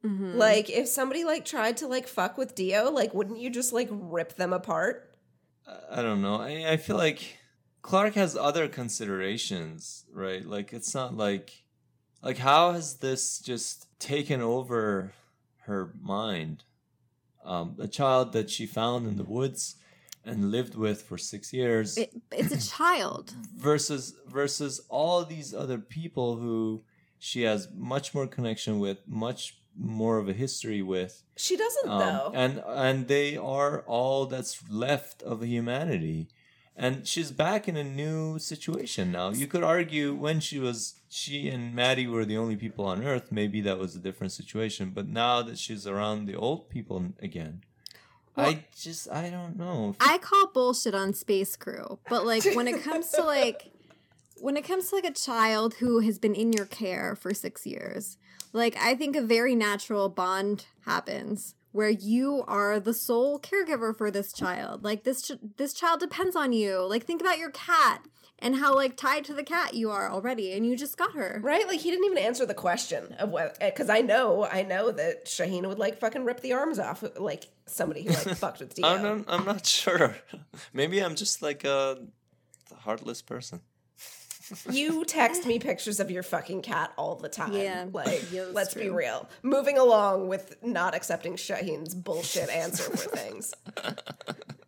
Mhm. 0.04 0.34
Like, 0.34 0.68
if 0.68 0.88
somebody 0.88 1.22
like 1.24 1.44
tried 1.44 1.76
to 1.76 1.86
like 1.86 2.08
fuck 2.08 2.36
with 2.36 2.54
Dio, 2.54 2.90
like, 2.90 3.14
wouldn't 3.14 3.38
you 3.38 3.50
just 3.50 3.72
like 3.72 3.88
rip 3.90 4.34
them 4.34 4.52
apart? 4.52 5.16
I 5.90 6.02
don't 6.02 6.22
know. 6.22 6.36
I 6.36 6.72
I 6.72 6.76
feel 6.76 6.96
like 6.96 7.38
Clarke 7.82 8.14
has 8.14 8.36
other 8.36 8.68
considerations, 8.68 10.04
right? 10.12 10.44
Like 10.46 10.72
it's 10.72 10.94
not 10.94 11.16
like 11.16 11.64
like 12.22 12.38
how 12.38 12.72
has 12.72 12.96
this 12.98 13.38
just 13.38 13.86
taken 13.98 14.40
over 14.40 15.12
her 15.66 15.92
mind? 16.00 16.64
Um, 17.44 17.76
a 17.80 17.88
child 17.88 18.32
that 18.34 18.50
she 18.50 18.66
found 18.66 19.06
in 19.09 19.16
the 19.16 19.24
woods 19.24 19.74
and 20.24 20.52
lived 20.52 20.76
with 20.76 21.02
for 21.02 21.18
six 21.18 21.52
years 21.52 21.98
It, 21.98 22.12
it's 22.30 22.52
a 22.52 22.70
child. 22.76 23.34
versus 23.56 24.14
versus 24.28 24.80
all 24.88 25.24
these 25.24 25.52
other 25.52 25.78
people 25.78 26.36
who 26.36 26.84
she 27.18 27.42
has 27.42 27.68
much 27.74 28.14
more 28.14 28.28
connection 28.28 28.78
with, 28.78 28.98
much 29.09 29.56
more 29.76 30.18
of 30.18 30.28
a 30.28 30.32
history 30.32 30.82
with. 30.82 31.24
She 31.36 31.56
doesn't 31.56 31.88
Um, 31.90 31.98
though. 31.98 32.30
and 32.34 32.62
and 32.66 33.09
they 33.09 33.36
are 33.36 33.80
all 33.82 34.26
that's 34.26 34.62
left 34.70 35.22
of 35.22 35.42
humanity 35.44 36.28
and 36.77 37.07
she's 37.07 37.31
back 37.31 37.69
in 37.69 37.77
a 37.77 37.85
new 37.85 38.39
situation 38.39 39.12
now. 39.12 39.31
You 39.31 39.47
could 39.47 39.62
argue 39.62 40.15
when 40.15 40.40
she 40.40 40.59
was 40.59 40.94
she 41.09 41.49
and 41.49 41.74
madi 41.74 42.07
were 42.07 42.24
the 42.24 42.36
only 42.36 42.57
people 42.57 42.86
on 42.86 43.05
earth 43.05 43.31
maybe 43.31 43.61
that 43.62 43.78
was 43.78 43.94
a 43.94 43.99
different 43.99 44.32
situation. 44.32 44.90
But 44.94 45.09
now 45.09 45.43
that 45.43 45.59
she's 45.59 45.86
around 45.86 46.27
the 46.27 46.35
old 46.35 46.69
people 46.69 47.12
again 47.20 47.62
i 48.36 48.65
just 48.74 49.11
i 49.11 49.28
don't 49.28 49.57
know 49.57 49.94
I 50.01 50.19
call 50.19 50.47
bullshit 50.49 50.94
on 50.94 51.12
Space 51.12 51.57
Crew, 51.57 51.99
but 52.09 52.24
like 52.24 52.44
when 52.55 52.66
it 52.66 52.82
comes 52.82 53.11
to 53.11 53.23
like 53.24 53.70
when 54.40 54.57
it 54.57 54.65
comes 54.65 54.89
to 54.89 54.97
like 54.97 55.05
a 55.05 55.12
child 55.12 55.74
who 55.74 56.01
has 56.01 56.19
been 56.19 56.35
in 56.35 56.53
your 56.53 56.66
care 56.66 57.15
for 57.15 57.32
6 57.32 57.66
years, 57.66 58.16
like 58.53 58.77
I 58.77 58.94
think 58.94 59.15
a 59.16 59.23
very 59.23 59.55
natural 59.55 60.09
bond 60.09 60.66
happens 60.85 61.55
where 61.73 61.90
you 61.90 62.44
are 62.47 62.78
the 62.78 62.94
sole 62.94 63.39
caregiver 63.39 63.97
for 63.97 64.11
this 64.11 64.32
child. 64.32 64.85
Like 64.85 65.05
this 65.05 65.23
ch- 65.23 65.39
this 65.57 65.73
child 65.73 66.01
depends 66.01 66.36
on 66.36 66.53
you. 66.53 66.86
Like 66.86 67.05
think 67.05 67.20
about 67.20 67.39
your 67.39 67.51
cat 67.51 68.07
and 68.39 68.57
how 68.57 68.74
like 68.74 68.97
tied 68.97 69.24
to 69.24 69.35
the 69.35 69.44
cat 69.44 69.74
you 69.74 69.90
are 69.90 70.11
already 70.11 70.53
and 70.53 70.66
you 70.66 70.77
just 70.77 70.97
got 70.97 71.15
her. 71.15 71.40
Right? 71.43 71.66
Like 71.66 71.81
he 71.81 71.90
didn't 71.90 72.05
even 72.05 72.19
answer 72.19 72.47
the 72.47 72.55
question 72.55 73.15
of 73.19 73.31
what 73.31 73.57
eh, 73.61 73.70
because 73.70 73.90
I 73.90 74.01
know 74.01 74.44
I 74.44 74.62
know 74.62 74.90
that 74.90 75.28
Shahin 75.28 75.66
would 75.69 75.78
like 75.78 75.99
fucking 75.99 76.24
rip 76.24 76.40
the 76.40 76.53
arms 76.53 76.78
off 76.78 77.03
like 77.19 77.49
somebody 77.66 78.03
who 78.03 78.11
like 78.11 78.36
fucked 78.36 78.61
with 78.61 78.74
Dio. 78.74 78.86
I'm, 78.86 79.24
I'm 79.28 79.44
not 79.44 79.66
sure 79.82 80.16
maybe 80.73 80.99
i'm 80.99 81.15
just 81.15 81.40
like 81.43 81.65
a 81.65 81.99
heartless 82.81 83.23
person 83.23 83.61
You 84.70 85.05
text 85.05 85.47
me 85.47 85.59
pictures 85.59 86.01
of 86.01 86.10
your 86.10 86.23
fucking 86.23 86.62
cat 86.62 86.93
all 86.97 87.16
the 87.16 87.28
time. 87.28 87.52
Yeah. 87.52 87.86
Like, 87.93 88.24
Yeah, 88.32 88.47
let's 88.52 88.74
be 88.74 88.89
real. 88.90 89.28
Moving 89.43 89.78
along 89.78 90.28
with 90.28 90.56
not 90.62 90.94
accepting 90.94 91.36
Shahin's 91.36 91.94
bullshit 91.94 92.48
answer 92.51 92.85
for 92.85 92.97
things. 93.16 93.55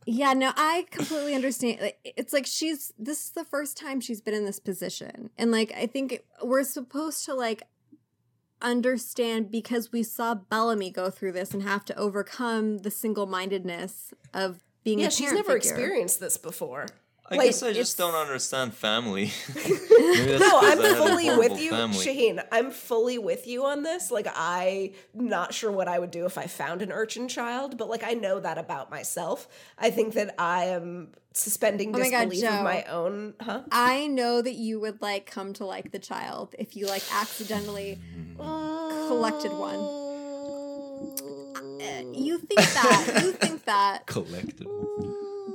Yeah, 0.06 0.34
no, 0.34 0.52
I 0.56 0.86
completely 0.90 1.34
understand. 1.34 1.80
Like, 1.80 1.98
It's 2.04 2.32
like 2.32 2.46
she's 2.46 2.92
this 2.98 3.24
is 3.24 3.30
the 3.30 3.44
first 3.44 3.76
time 3.76 4.00
she's 4.00 4.20
been 4.20 4.34
in 4.34 4.44
this 4.44 4.60
position. 4.60 5.30
And 5.38 5.50
like 5.50 5.72
I 5.72 5.86
think 5.86 6.20
we're 6.42 6.64
supposed 6.64 7.24
to 7.24 7.34
like 7.34 7.62
understand 8.62 9.50
because 9.50 9.92
we 9.92 10.02
saw 10.02 10.34
Bellamy 10.34 10.90
go 10.90 11.10
through 11.10 11.32
this 11.32 11.52
and 11.52 11.62
have 11.62 11.84
to 11.86 11.96
overcome 11.98 12.78
the 12.78 12.90
single-mindedness 12.90 14.14
of 14.32 14.60
being 14.84 14.98
Yeah, 15.00 15.08
she's 15.10 15.32
never 15.32 15.54
figure. 15.54 15.56
experienced 15.56 16.20
this 16.20 16.36
before. 16.38 16.86
I 17.26 17.36
Like, 17.36 17.46
guess 17.46 17.62
i 17.62 17.72
just 17.72 17.96
don't 17.96 18.14
understand 18.14 18.74
family 18.74 19.32
No, 19.56 20.50
I'm 20.60 20.78
I 20.78 20.82
had 20.82 20.92
a 20.92 20.94
fully 20.96 21.36
with 21.36 21.58
you, 21.58 21.70
family. 21.70 21.98
Shahin. 22.04 22.40
I'm 22.52 22.70
fully 22.70 23.16
with 23.18 23.46
you 23.46 23.64
on 23.64 23.82
this. 23.82 24.10
Like, 24.10 24.26
I 24.34 24.92
not 25.14 25.54
sure 25.54 25.72
what 25.72 25.88
I 25.88 25.98
would 25.98 26.10
do 26.10 26.26
if 26.26 26.36
I 26.36 26.46
found 26.46 26.82
an 26.82 26.92
urchin 26.92 27.26
child, 27.28 27.78
but 27.78 27.88
like 27.88 28.04
I 28.04 28.12
know 28.12 28.38
that 28.40 28.58
about 28.58 28.90
myself. 28.90 29.48
I 29.78 29.90
think 29.90 30.14
that 30.14 30.34
I 30.38 30.64
am 30.66 31.12
suspending 31.32 31.94
Oh 31.96 31.98
my 31.98 32.10
God, 32.10 32.28
disbelief 32.30 32.52
of 32.58 32.62
my 32.64 32.82
own. 32.84 33.34
Huh? 33.40 33.62
I 33.72 34.06
know 34.06 34.42
that 34.42 34.54
you 34.54 34.78
would 34.80 35.00
like 35.00 35.24
come 35.26 35.52
to 35.54 35.64
like 35.64 35.90
the 35.92 35.98
child 35.98 36.54
if 36.58 36.76
you 36.76 36.86
like 36.86 37.02
accidentally 37.12 37.98
collected 38.36 39.52
one. 39.52 39.76
Uh, 41.80 42.02
You 42.12 42.38
think 42.38 42.60
that. 42.60 43.20
you 43.22 43.32
think 43.32 43.64
that. 43.64 44.06
collective 44.06 44.66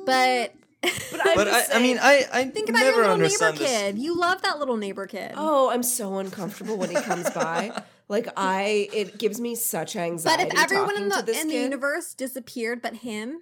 But 0.05 0.53
But, 1.11 1.27
I'm 1.27 1.35
but 1.35 1.47
I, 1.47 1.51
just 1.51 1.75
I 1.75 1.79
mean, 1.81 1.97
I, 1.99 2.25
I 2.31 2.43
think 2.45 2.69
about 2.69 2.79
never 2.79 3.01
your 3.01 3.15
little 3.15 3.17
neighbor 3.17 3.51
this. 3.57 3.69
kid. 3.69 3.97
You 3.97 4.15
love 4.15 4.41
that 4.43 4.59
little 4.59 4.77
neighbor 4.77 5.05
kid. 5.07 5.33
Oh, 5.35 5.69
I'm 5.69 5.83
so 5.83 6.17
uncomfortable 6.19 6.77
when 6.77 6.89
he 6.89 6.95
comes 6.95 7.29
by. 7.35 7.83
Like 8.07 8.29
I, 8.37 8.87
it 8.93 9.17
gives 9.17 9.41
me 9.41 9.55
such 9.55 9.95
anxiety. 9.95 10.45
But 10.45 10.53
if 10.53 10.63
everyone 10.63 10.95
in 10.95 11.09
the 11.09 11.21
this 11.21 11.41
in 11.41 11.47
the 11.47 11.55
universe 11.55 12.13
disappeared 12.13 12.81
but 12.81 12.97
him, 12.97 13.41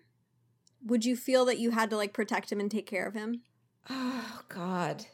would 0.84 1.06
you 1.06 1.16
feel 1.16 1.46
that 1.46 1.60
you 1.60 1.72
had 1.72 1.90
to 1.92 1.98
like 1.98 2.14
protect 2.14 2.52
him 2.52 2.60
and 2.60 2.72
take 2.72 2.88
care 2.88 3.06
of 3.06 3.14
him? 3.14 3.42
oh 3.90 4.42
God, 4.50 5.06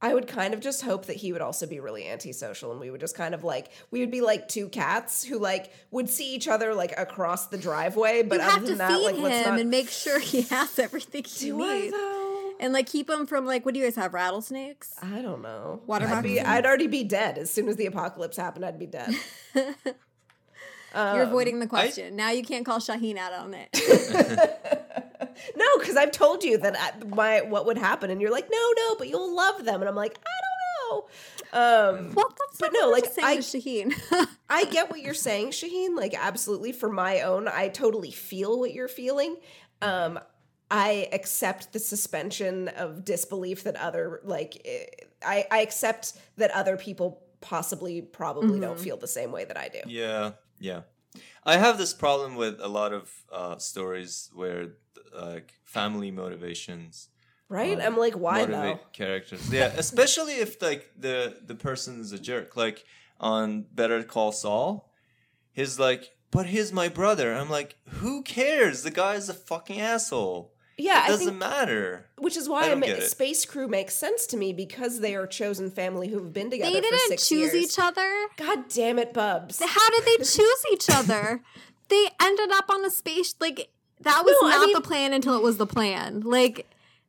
I 0.00 0.14
would 0.14 0.28
kind 0.28 0.54
of 0.54 0.60
just 0.60 0.82
hope 0.82 1.06
that 1.06 1.16
he 1.16 1.32
would 1.32 1.40
also 1.42 1.66
be 1.66 1.80
really 1.80 2.06
antisocial, 2.06 2.70
and 2.70 2.80
we 2.80 2.90
would 2.90 3.00
just 3.00 3.16
kind 3.16 3.34
of 3.34 3.42
like 3.42 3.70
we 3.90 4.00
would 4.00 4.10
be 4.12 4.20
like 4.20 4.46
two 4.48 4.68
cats 4.68 5.24
who 5.24 5.38
like 5.38 5.72
would 5.90 6.08
see 6.08 6.34
each 6.34 6.46
other 6.48 6.72
like 6.74 6.94
across 6.96 7.46
the 7.48 7.58
driveway, 7.58 8.22
but 8.22 8.36
you 8.36 8.42
other 8.42 8.50
have 8.52 8.60
to 8.62 8.68
than 8.68 8.78
that, 8.78 8.92
feed 8.92 9.04
like 9.04 9.16
let's 9.16 9.44
him 9.46 9.50
not. 9.54 9.60
and 9.60 9.70
make 9.70 9.88
sure 9.90 10.20
he 10.20 10.42
has 10.50 10.78
everything 10.78 11.24
he 11.24 11.46
do 11.50 11.58
needs. 11.58 11.92
though? 11.92 12.24
And 12.60 12.72
like 12.72 12.86
keep 12.86 13.08
him 13.10 13.26
from 13.26 13.44
like 13.46 13.64
what 13.64 13.74
do 13.74 13.80
you 13.80 13.86
guys 13.86 13.96
have? 13.96 14.14
Rattlesnakes? 14.14 14.94
I 15.02 15.20
don't 15.20 15.42
know. 15.42 15.80
Water 15.86 16.06
I'd, 16.06 16.22
be. 16.22 16.40
I'd 16.40 16.64
already 16.66 16.86
be 16.88 17.04
dead 17.04 17.38
as 17.38 17.50
soon 17.50 17.68
as 17.68 17.76
the 17.76 17.86
apocalypse 17.86 18.36
happened. 18.36 18.64
I'd 18.64 18.78
be 18.78 18.86
dead. 18.86 19.14
You're 19.54 19.64
Um, 20.94 21.20
avoiding 21.20 21.58
the 21.60 21.66
question. 21.66 22.16
now 22.16 22.30
you 22.30 22.42
can't 22.42 22.64
call 22.64 22.80
Shahin 22.80 23.18
out 23.18 23.32
on 23.32 23.52
it. 23.54 23.68
No, 25.56 25.66
because 25.78 25.96
I've 25.96 26.12
told 26.12 26.44
you 26.44 26.58
that 26.58 26.76
I, 26.78 27.04
my 27.06 27.42
what 27.42 27.66
would 27.66 27.78
happen, 27.78 28.10
and 28.10 28.20
you're 28.20 28.30
like, 28.30 28.48
no, 28.50 28.72
no, 28.76 28.96
but 28.96 29.08
you'll 29.08 29.34
love 29.34 29.64
them, 29.64 29.80
and 29.80 29.88
I'm 29.88 29.96
like, 29.96 30.18
I 30.18 30.30
don't 30.44 31.02
know. 31.02 31.08
Um, 31.52 32.14
well, 32.14 32.34
that's 32.38 32.58
But 32.58 32.70
no, 32.72 32.90
like, 32.90 33.06
I'm 33.22 33.42
saying 33.42 33.42
to 33.42 33.42
Shahin. 33.42 33.94
I 34.50 34.64
get 34.64 34.90
what 34.90 35.00
you're 35.00 35.14
saying, 35.14 35.52
Shahin. 35.52 35.96
Like, 35.96 36.14
absolutely. 36.18 36.72
For 36.72 36.90
my 36.90 37.22
own, 37.22 37.48
I 37.48 37.68
totally 37.68 38.10
feel 38.10 38.58
what 38.58 38.72
you're 38.72 38.88
feeling. 38.88 39.36
Um, 39.80 40.18
I 40.70 41.08
accept 41.12 41.72
the 41.72 41.78
suspension 41.78 42.68
of 42.68 43.04
disbelief 43.04 43.64
that 43.64 43.76
other 43.76 44.20
like 44.24 44.60
eh, 44.64 44.84
I, 45.24 45.46
I 45.50 45.60
accept 45.60 46.14
that 46.36 46.50
other 46.50 46.76
people 46.76 47.22
possibly 47.40 48.02
probably 48.02 48.60
don't 48.60 48.78
feel 48.78 48.96
the 48.96 49.08
same 49.08 49.32
way 49.32 49.44
that 49.44 49.56
I 49.56 49.68
do. 49.68 49.80
Yeah, 49.86 50.32
yeah. 50.58 50.82
I 51.44 51.56
have 51.56 51.78
this 51.78 51.94
problem 51.94 52.36
with 52.36 52.60
a 52.60 52.68
lot 52.68 52.92
of 52.92 53.10
uh, 53.32 53.56
stories 53.58 54.30
where 54.34 54.74
like 55.14 55.54
family 55.64 56.10
motivations 56.10 57.08
Right? 57.50 57.78
uh, 57.78 57.82
I'm 57.82 57.96
like, 57.96 58.14
why 58.14 58.40
motivate 58.44 58.76
though? 58.76 58.80
characters. 58.92 59.50
Yeah, 59.52 59.66
especially 59.76 60.34
if 60.34 60.60
like 60.60 60.90
the 60.98 61.36
the 61.46 61.54
person 61.54 62.00
is 62.00 62.12
a 62.12 62.18
jerk. 62.18 62.56
Like 62.56 62.84
on 63.20 63.62
Better 63.72 64.02
Call 64.02 64.32
Saul, 64.32 64.92
he's 65.52 65.78
like, 65.78 66.10
"But 66.30 66.44
he's 66.46 66.72
my 66.74 66.88
brother." 66.90 67.32
I'm 67.32 67.48
like, 67.48 67.76
"Who 67.86 68.22
cares? 68.22 68.82
The 68.82 68.90
guy's 68.90 69.30
a 69.30 69.34
fucking 69.34 69.80
asshole. 69.80 70.52
Yeah, 70.76 71.06
it 71.06 71.08
doesn't 71.08 71.26
think 71.26 71.38
matter." 71.38 72.04
which 72.18 72.36
is 72.36 72.48
I 72.48 72.50
why 72.50 72.62
don't 72.68 72.72
I'm, 72.72 72.80
get 72.80 72.98
it. 72.98 73.10
Space 73.10 73.46
Crew 73.46 73.66
makes 73.66 73.94
sense 73.94 74.26
to 74.26 74.36
me 74.36 74.52
because 74.52 75.00
they 75.00 75.14
are 75.16 75.26
chosen 75.26 75.70
family 75.70 76.08
who've 76.08 76.30
been 76.32 76.50
together 76.50 76.70
they 76.70 76.80
didn't 76.82 76.98
six 77.08 77.28
choose 77.30 77.54
years. 77.54 77.64
each 77.64 77.78
other. 77.78 78.10
God 78.36 78.68
damn 78.68 78.98
it, 78.98 79.14
Bubs. 79.14 79.62
How 79.64 79.90
did 79.90 80.04
they 80.04 80.16
choose 80.24 80.64
each 80.70 80.90
other? 80.90 81.42
they 81.88 82.08
ended 82.20 82.50
up 82.52 82.68
on 82.68 82.84
a 82.84 82.90
space 82.90 83.34
like 83.40 83.70
that 84.02 84.24
was 84.24 84.34
No, 84.42 84.48
I 84.48 84.50
not 84.52 84.66
mean- 84.66 84.74
the 84.74 84.80
plan 84.80 85.12
until 85.12 85.36
it 85.36 85.42
was 85.42 85.56
the 85.56 85.66
plan. 85.66 86.20
Like 86.20 86.66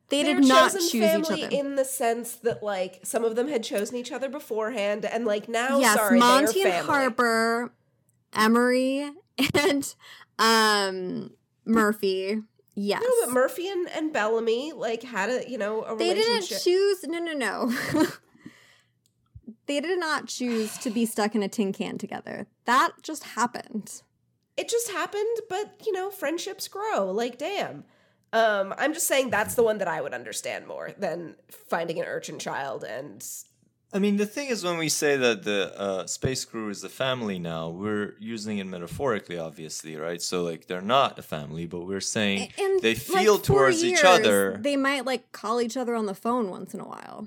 they 0.08 0.22
did 0.24 0.44
not 0.44 0.72
choose 0.72 0.94
each 0.94 1.00
family 1.02 1.44
other. 1.44 1.56
in 1.56 1.76
the 1.76 1.84
sense 1.84 2.32
that 2.36 2.62
like 2.62 3.00
some 3.04 3.24
of 3.24 3.36
them 3.36 3.48
had 3.48 3.62
chosen 3.62 3.96
each 3.96 4.10
other 4.12 4.28
beforehand, 4.28 5.04
and 5.04 5.24
like 5.24 5.48
now, 5.48 5.78
yes, 5.78 5.94
sorry, 5.96 6.18
Monty 6.18 6.62
and. 6.62 6.86
Harper, 6.86 7.72
Emori, 8.32 9.12
and 9.54 9.94
um 10.38 11.30
Murphy. 11.64 12.42
Yes. 12.74 13.02
No, 13.02 13.26
but 13.26 13.32
Murphy 13.34 13.68
and, 13.68 13.88
and 13.90 14.12
Bellamy 14.12 14.72
like 14.72 15.02
had 15.02 15.28
a 15.30 15.48
you 15.48 15.58
know 15.58 15.82
a 15.82 15.96
they 15.96 16.14
didn't 16.14 16.46
choose 16.46 17.04
no 17.04 17.18
no 17.18 17.32
no. 17.32 17.72
they 19.66 19.80
did 19.80 19.98
not 19.98 20.26
choose 20.26 20.76
to 20.78 20.90
be 20.90 21.06
stuck 21.06 21.34
in 21.34 21.42
a 21.42 21.48
tin 21.48 21.72
can 21.72 21.98
together. 21.98 22.46
That 22.64 22.92
just 23.02 23.24
happened. 23.24 24.02
It 24.60 24.68
just 24.68 24.90
happened, 24.90 25.40
but 25.48 25.80
you 25.86 25.92
know, 25.92 26.10
friendships 26.10 26.68
grow. 26.68 27.10
Like, 27.10 27.38
damn. 27.38 27.84
Um, 28.32 28.74
I'm 28.78 28.94
just 28.94 29.08
saying 29.08 29.30
that's 29.30 29.56
the 29.56 29.64
one 29.64 29.78
that 29.78 29.88
I 29.88 30.00
would 30.00 30.14
understand 30.14 30.68
more 30.68 30.92
than 30.96 31.34
finding 31.50 31.98
an 31.98 32.04
urchin 32.06 32.38
child 32.38 32.84
and 32.84 33.26
I 33.92 33.98
mean, 33.98 34.18
the 34.18 34.26
thing 34.26 34.48
is, 34.48 34.62
when 34.62 34.78
we 34.78 34.88
say 34.88 35.16
that 35.16 35.42
the 35.42 35.76
uh, 35.76 36.06
space 36.06 36.44
crew 36.44 36.68
is 36.68 36.84
a 36.84 36.88
family 36.88 37.40
now, 37.40 37.70
we're 37.70 38.14
using 38.20 38.58
it 38.58 38.64
metaphorically, 38.64 39.36
obviously, 39.36 39.96
right? 39.96 40.22
So, 40.22 40.44
like, 40.44 40.68
they're 40.68 40.80
not 40.80 41.18
a 41.18 41.22
family, 41.22 41.66
but 41.66 41.80
we're 41.80 42.00
saying 42.00 42.52
And 42.56 42.80
they 42.82 42.94
feel 42.94 43.38
for 43.38 43.44
towards 43.44 43.82
each 43.82 44.04
other. 44.04 44.58
They 44.60 44.76
might 44.76 45.06
like 45.06 45.32
call 45.32 45.60
each 45.60 45.76
other 45.76 45.96
on 45.96 46.06
the 46.06 46.14
phone 46.14 46.50
once 46.50 46.72
in 46.72 46.78
a 46.78 46.86
while. 46.86 47.26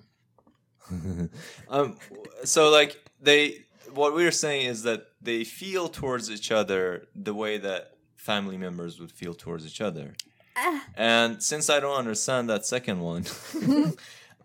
um, 1.69 1.97
so, 2.45 2.69
like, 2.69 3.03
they, 3.21 3.65
what 3.95 4.13
we're 4.13 4.31
saying 4.31 4.67
is 4.67 4.83
that 4.83 5.07
they 5.21 5.43
feel 5.43 5.87
towards 5.87 6.29
each 6.29 6.51
other 6.51 7.07
the 7.15 7.33
way 7.33 7.57
that 7.57 7.93
family 8.15 8.57
members 8.57 8.99
would 8.99 9.11
feel 9.11 9.33
towards 9.33 9.65
each 9.65 9.81
other. 9.81 10.13
Ah. 10.55 10.85
And 10.95 11.41
since 11.41 11.69
I 11.69 11.79
don't 11.79 11.97
understand 11.97 12.49
that 12.49 12.65
second 12.65 12.99
one, 13.01 13.25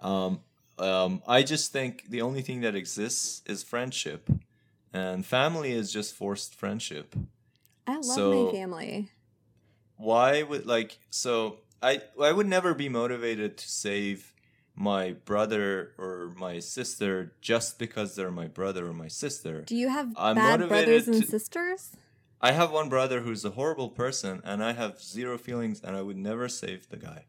um, 0.01 0.41
um, 0.79 1.23
I 1.27 1.43
just 1.43 1.73
think 1.73 2.05
the 2.09 2.23
only 2.23 2.43
thing 2.43 2.61
that 2.63 2.75
exists 2.75 3.43
is 3.47 3.63
friendship, 3.63 4.29
and 4.93 5.25
family 5.27 5.73
is 5.73 5.93
just 5.93 6.15
forced 6.15 6.55
friendship. 6.55 7.15
I 7.87 7.95
love 7.97 8.05
So- 8.05 8.47
my 8.47 8.53
family. 8.53 9.11
Why 9.97 10.45
would 10.45 10.65
like 10.65 10.99
so? 11.11 11.59
I 11.83 12.01
I 12.23 12.31
would 12.31 12.47
never 12.47 12.73
be 12.73 12.89
motivated 12.89 13.57
to 13.59 13.69
save 13.69 14.33
my 14.79 15.13
brother 15.25 15.93
or 15.99 16.33
my 16.37 16.61
sister 16.61 17.33
just 17.41 17.79
because 17.79 18.15
they're 18.15 18.31
my 18.31 18.47
brother 18.47 18.87
or 18.87 18.93
my 18.93 19.09
sister. 19.09 19.63
Do 19.63 19.77
you 19.77 19.89
have 19.89 20.13
I'm 20.17 20.37
bad 20.37 20.69
brothers 20.69 21.09
and 21.09 21.23
to- 21.23 21.29
sisters? 21.29 21.97
I 22.41 22.53
have 22.53 22.71
one 22.71 22.89
brother 22.89 23.23
who's 23.23 23.45
a 23.45 23.51
horrible 23.51 23.89
person, 23.89 24.41
and 24.45 24.63
I 24.63 24.73
have 24.73 25.03
zero 25.03 25.37
feelings, 25.39 25.81
and 25.83 25.97
I 25.97 26.03
would 26.03 26.17
never 26.17 26.49
save 26.49 26.89
the 26.89 26.97
guy. 26.97 27.25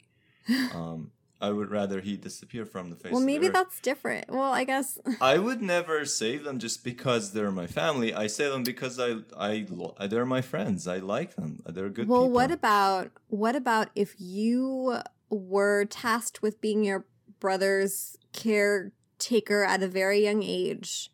Um, 0.73 1.11
I 1.41 1.51
would 1.51 1.71
rather 1.71 2.01
he 2.01 2.17
disappear 2.17 2.65
from 2.65 2.89
the 2.89 2.95
face. 2.95 3.11
Well, 3.11 3.21
of 3.21 3.27
the 3.27 3.31
maybe 3.31 3.47
that's 3.47 3.79
different. 3.79 4.29
Well, 4.29 4.51
I 4.51 4.63
guess 4.65 4.97
I 5.21 5.37
would 5.37 5.61
never 5.61 6.05
save 6.05 6.43
them 6.43 6.59
just 6.59 6.83
because 6.83 7.31
they're 7.31 7.51
my 7.51 7.67
family. 7.67 8.13
I 8.13 8.27
save 8.27 8.51
them 8.51 8.63
because 8.63 8.99
I, 8.99 9.17
I, 9.37 9.65
they're 10.07 10.25
my 10.25 10.41
friends. 10.41 10.87
I 10.87 10.97
like 10.97 11.35
them. 11.35 11.61
They're 11.65 11.89
good 11.89 12.09
well, 12.09 12.23
people. 12.23 12.33
what 12.33 12.51
about 12.51 13.11
what 13.27 13.55
about 13.55 13.89
if 13.95 14.15
you 14.17 14.97
were 15.29 15.85
tasked 15.85 16.41
with 16.41 16.59
being 16.59 16.83
your 16.83 17.05
brother's 17.39 18.17
caretaker 18.33 19.63
at 19.63 19.83
a 19.83 19.87
very 19.87 20.23
young 20.23 20.43
age. 20.43 21.11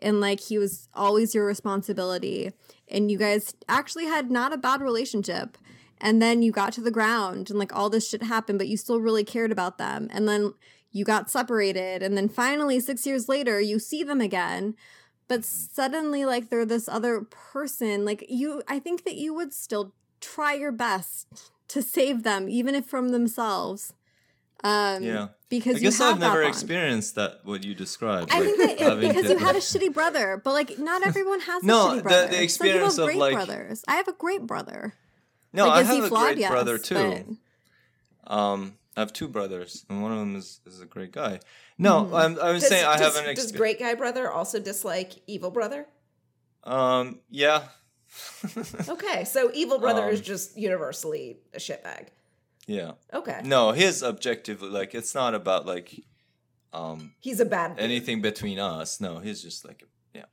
And 0.00 0.20
like 0.20 0.40
he 0.40 0.58
was 0.58 0.88
always 0.94 1.34
your 1.34 1.46
responsibility. 1.46 2.52
And 2.88 3.10
you 3.10 3.18
guys 3.18 3.54
actually 3.68 4.06
had 4.06 4.30
not 4.30 4.52
a 4.52 4.58
bad 4.58 4.80
relationship. 4.80 5.58
And 6.00 6.22
then 6.22 6.42
you 6.42 6.52
got 6.52 6.72
to 6.74 6.80
the 6.80 6.92
ground 6.92 7.50
and 7.50 7.58
like 7.58 7.74
all 7.74 7.90
this 7.90 8.08
shit 8.08 8.22
happened 8.22 8.58
but 8.58 8.68
you 8.68 8.76
still 8.76 9.00
really 9.00 9.24
cared 9.24 9.50
about 9.50 9.78
them. 9.78 10.08
And 10.12 10.28
then 10.28 10.54
you 10.92 11.04
got 11.04 11.30
separated. 11.30 12.02
And 12.02 12.16
then 12.16 12.28
finally 12.28 12.80
6 12.80 13.06
years 13.06 13.28
later 13.28 13.60
you 13.60 13.78
see 13.78 14.02
them 14.04 14.20
again. 14.20 14.74
But 15.26 15.44
suddenly 15.44 16.24
like 16.24 16.48
they're 16.48 16.64
this 16.64 16.88
other 16.88 17.22
person. 17.22 18.04
Like 18.04 18.24
you 18.28 18.62
i 18.68 18.78
think 18.78 19.04
that 19.04 19.16
you 19.16 19.34
would 19.34 19.52
still 19.52 19.94
try 20.20 20.54
your 20.54 20.72
best 20.72 21.26
to 21.68 21.82
save 21.82 22.22
them 22.22 22.48
even 22.48 22.74
if 22.76 22.86
from 22.86 23.08
themselves. 23.08 23.92
Um 24.62 25.02
Yeah. 25.02 25.28
Because 25.48 25.76
I 25.76 25.78
guess 25.80 25.98
you 25.98 26.04
have 26.04 26.14
I've 26.14 26.20
never 26.20 26.42
bond. 26.42 26.48
experienced 26.54 27.14
that 27.16 27.40
what 27.44 27.64
you 27.64 27.74
described. 27.74 28.30
I 28.32 28.40
like 28.40 28.54
think 28.56 28.78
that 28.80 28.92
it, 28.92 29.00
because 29.00 29.22
to- 29.24 29.32
you 29.32 29.38
had 29.38 29.56
a 29.56 29.60
shitty 29.60 29.92
brother, 29.94 30.40
but 30.44 30.52
like 30.52 30.78
not 30.78 31.06
everyone 31.06 31.40
has 31.40 31.62
a 31.62 31.66
No, 31.66 31.86
shitty 31.88 31.90
the- 31.90 31.96
the 31.96 32.02
brother. 32.02 32.20
Some 32.20 32.28
people 32.30 32.44
experience 32.44 32.96
have 32.96 32.98
of, 32.98 33.04
great 33.06 33.16
like- 33.18 33.34
brothers. 33.34 33.84
I 33.88 33.94
have 33.96 34.08
a 34.08 34.12
great 34.12 34.46
brother. 34.46 34.94
no, 35.52 35.66
like, 35.68 35.86
I 35.86 35.88
he 35.90 35.96
have 35.96 36.04
a 36.04 36.08
flawed? 36.08 36.24
great 36.26 36.38
Yes, 36.38 36.50
brother 36.50 36.78
too. 36.78 37.24
but- 38.24 38.32
Um, 38.34 38.76
I 38.96 39.00
have 39.00 39.12
two 39.12 39.28
brothers, 39.28 39.86
and 39.88 40.02
one 40.02 40.12
of 40.12 40.18
them 40.18 40.36
is, 40.36 40.60
is 40.66 40.80
a 40.80 40.86
great 40.86 41.12
guy. 41.12 41.40
No, 41.78 42.04
Hmm. 42.04 42.14
I'm, 42.14 42.38
I 42.40 42.50
was 42.50 42.62
Does, 42.62 42.68
saying 42.70 42.84
I 42.84 42.96
does, 42.98 43.16
have 43.16 43.24
an 43.26 43.34
does 43.34 43.52
great 43.52 43.78
guy 43.78 43.94
brother 43.94 44.30
also 44.30 44.58
dislike 44.58 45.12
evil 45.26 45.50
brother? 45.50 45.86
Um, 46.64 47.20
yeah. 47.30 47.62
Okay, 48.88 49.24
so 49.24 49.50
evil 49.54 49.78
brother 49.78 50.02
Um, 50.04 50.10
is 50.10 50.20
just 50.20 50.56
universally 50.58 51.38
a 51.54 51.58
shitbag. 51.58 52.08
Yeah. 52.68 52.92
Okay, 53.12 53.40
No, 53.44 53.72
his 53.72 54.02
objective, 54.02 54.62
like, 54.62 54.94
it's 54.94 55.14
not 55.14 55.34
about 55.34 55.66
like, 55.66 56.04
um, 56.72 57.14
he's 57.18 57.40
a 57.40 57.44
bad. 57.46 57.74
dude. 57.76 57.84
anything 57.84 58.20
between 58.20 58.58
us. 58.58 59.00
No, 59.00 59.18
he's 59.18 59.42
just 59.42 59.66
like, 59.66 59.82
yeah. 60.14 60.26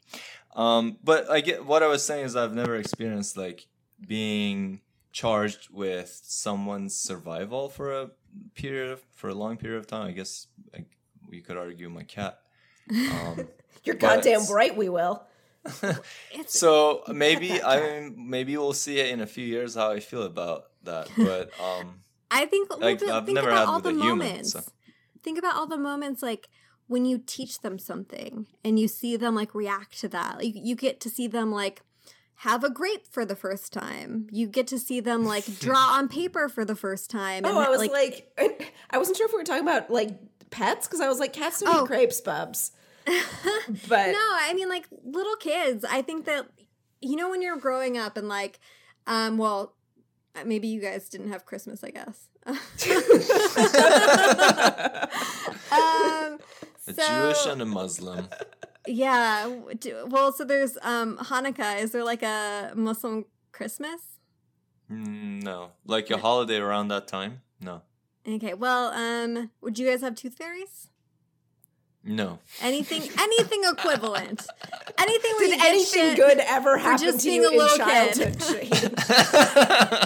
Um, 0.56 0.98
but 1.04 1.30
I 1.32 1.40
get 1.42 1.66
what 1.66 1.82
I 1.82 1.88
was 1.88 2.06
saying 2.06 2.26
is 2.26 2.36
I've 2.36 2.54
never 2.54 2.76
experienced 2.76 3.38
like 3.38 3.68
being 4.06 4.82
charged 5.12 5.70
with 5.72 6.20
someone's 6.24 6.94
survival 6.94 7.70
for 7.70 8.02
a 8.02 8.10
period 8.54 8.92
of, 8.92 9.02
for 9.14 9.30
a 9.30 9.34
long 9.34 9.56
period 9.58 9.80
of 9.80 9.88
time. 9.88 10.08
I 10.08 10.12
guess 10.12 10.48
like, 10.74 10.88
we 11.30 11.42
could 11.42 11.58
argue 11.58 11.90
my 11.90 12.04
cat. 12.04 12.40
Um, 12.92 13.48
You're 13.86 13.96
goddamn 13.96 14.46
right. 14.52 14.76
We 14.76 14.90
will. 14.90 15.26
So 16.48 17.02
maybe 17.08 17.62
I 17.62 17.80
mean, 17.80 18.30
maybe 18.30 18.56
we'll 18.58 18.74
see 18.74 19.00
it 19.00 19.10
in 19.10 19.22
a 19.22 19.28
few 19.28 19.46
years 19.46 19.76
how 19.76 19.92
I 19.92 20.00
feel 20.00 20.24
about 20.24 20.66
that. 20.84 21.10
But 21.18 21.52
um, 21.60 22.02
I 22.32 22.46
think 22.46 22.70
well, 22.70 22.80
like, 22.80 23.00
th- 23.00 23.12
I've 23.12 23.26
think 23.26 23.36
never 23.36 23.50
about 23.50 23.60
had 23.60 23.68
all 23.68 23.80
the 23.80 23.90
a 23.90 23.94
human, 23.94 24.08
moments. 24.20 24.52
so- 24.54 24.64
Think 25.24 25.38
about 25.40 25.56
all 25.56 25.66
the 25.68 25.78
moments 25.78 26.22
like 26.22 26.48
when 26.88 27.04
you 27.06 27.18
teach 27.26 27.62
them 27.62 27.80
something 27.80 28.46
and 28.64 28.78
you 28.80 28.88
see 28.88 29.18
them 29.18 29.34
like 29.36 29.56
react 29.56 30.00
to 30.02 30.08
that. 30.10 30.38
Like 30.38 30.54
you 30.56 30.76
get 30.76 31.00
to 31.02 31.10
see 31.10 31.28
them 31.28 31.52
like 31.52 31.82
have 32.40 32.64
a 32.64 32.70
grape 32.70 33.08
for 33.10 33.26
the 33.26 33.36
first 33.36 33.74
time. 33.74 34.28
You 34.32 34.48
get 34.48 34.68
to 34.68 34.78
see 34.78 35.00
them 35.00 35.26
like 35.26 35.46
draw 35.60 35.94
on 35.98 36.08
paper 36.10 36.48
for 36.50 36.64
the 36.66 36.76
first 36.76 37.10
time. 37.10 37.44
Oh, 37.46 37.58
I 37.60 37.70
was 37.70 37.88
like, 37.90 38.32
I 38.92 38.98
wasn't 39.00 39.18
sure 39.18 39.26
if 39.26 39.32
we 39.34 39.38
were 39.40 39.44
talking 39.44 39.64
about 39.64 39.90
like 39.90 40.12
pets 40.52 40.86
because 40.88 41.02
I 41.02 41.08
was 41.08 41.20
like, 41.20 41.34
cats 41.34 41.62
don't 41.62 41.76
Oh. 41.76 41.84
eat 41.84 41.88
grapes, 41.88 42.22
bubs. 42.22 42.72
But 43.88 44.12
no, 44.12 44.20
I 44.20 44.54
mean 44.56 44.70
like 44.70 44.88
little 45.04 45.36
kids. 45.38 45.84
I 45.86 46.02
think 46.02 46.26
that 46.26 46.46
you 47.02 47.16
know 47.16 47.30
when 47.30 47.42
you're 47.42 47.58
growing 47.58 47.98
up 47.98 48.16
and 48.18 48.28
like, 48.28 48.60
um, 49.08 49.38
well, 49.38 49.74
maybe 50.46 50.68
you 50.68 50.82
guys 50.82 51.10
didn't 51.10 51.30
have 51.30 51.46
Christmas, 51.46 51.84
I 51.84 51.92
guess. 51.92 52.30
um, 55.72 56.40
a 56.88 56.94
so, 56.94 57.04
Jewish 57.08 57.46
and 57.46 57.62
a 57.62 57.66
Muslim. 57.66 58.28
yeah. 58.88 59.48
Well, 60.08 60.32
so 60.32 60.44
there's 60.44 60.78
um 60.82 61.18
Hanukkah. 61.18 61.82
Is 61.82 61.92
there 61.92 62.04
like 62.04 62.24
a 62.24 62.74
Muslim 62.76 63.26
Christmas? 63.52 64.02
Mm, 64.92 65.44
no, 65.44 65.72
like 65.86 66.10
a 66.12 66.18
holiday 66.18 66.58
around 66.58 66.90
that 66.90 67.08
time. 67.08 67.42
No, 67.60 67.82
Okay. 68.28 68.54
Well, 68.54 68.88
um, 68.94 69.52
would 69.62 69.78
you 69.78 69.88
guys 69.88 70.02
have 70.02 70.16
tooth 70.16 70.36
fairies? 70.36 70.90
No. 72.06 72.40
Anything, 72.62 73.02
anything 73.20 73.62
equivalent, 73.66 74.46
anything 74.98 75.32
where 75.38 75.48
did 75.48 75.52
you 75.52 75.58
get 75.58 75.66
anything 75.68 76.16
good 76.16 76.38
ever 76.40 76.78
happen 76.78 77.06
just 77.06 77.20
to 77.22 77.26
being 77.26 77.42
you 77.42 77.48
a 77.50 77.52
in 77.52 77.58
little 77.58 77.78
childhood? 77.78 78.40
kid. 78.40 78.96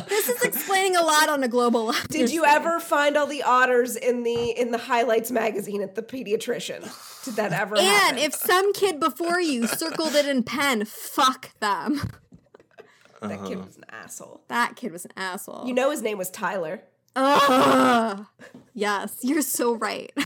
This 0.08 0.30
is 0.30 0.42
explaining 0.44 0.96
a 0.96 1.02
lot 1.04 1.30
on 1.30 1.44
a 1.44 1.48
global 1.48 1.86
level. 1.86 2.02
Did 2.10 2.32
you 2.32 2.46
ever 2.46 2.80
find 2.80 3.18
all 3.18 3.28
the 3.28 3.44
otters 3.44 3.96
in 3.96 4.24
the 4.24 4.52
in 4.52 4.72
the 4.72 4.78
highlights 4.78 5.30
magazine 5.32 5.82
at 5.82 5.96
the 5.96 6.02
pediatrician? 6.02 6.82
Did 7.26 7.36
that 7.36 7.52
ever 7.52 7.76
And 7.78 7.86
happen? 7.86 8.18
if 8.20 8.34
some 8.34 8.72
kid 8.74 9.00
before 9.00 9.40
you 9.42 9.68
circled 9.68 10.16
it 10.16 10.26
in 10.26 10.44
pen, 10.44 10.86
fuck 10.86 11.52
them. 11.60 12.02
that 13.22 13.44
kid 13.46 13.58
Uh-huh. 13.58 13.66
was 13.66 13.78
an 13.78 13.84
asshole. 13.90 14.42
That 14.48 14.76
kid 14.78 14.92
was 14.94 15.04
an 15.06 15.12
asshole. 15.18 15.66
You 15.68 15.74
know 15.74 15.92
his 15.92 16.02
name 16.02 16.18
was 16.18 16.30
Tyler. 16.30 16.82
Ugh. 17.16 18.26
Yes, 18.74 19.18
you're 19.24 19.42
so 19.42 19.76
right. 19.76 20.12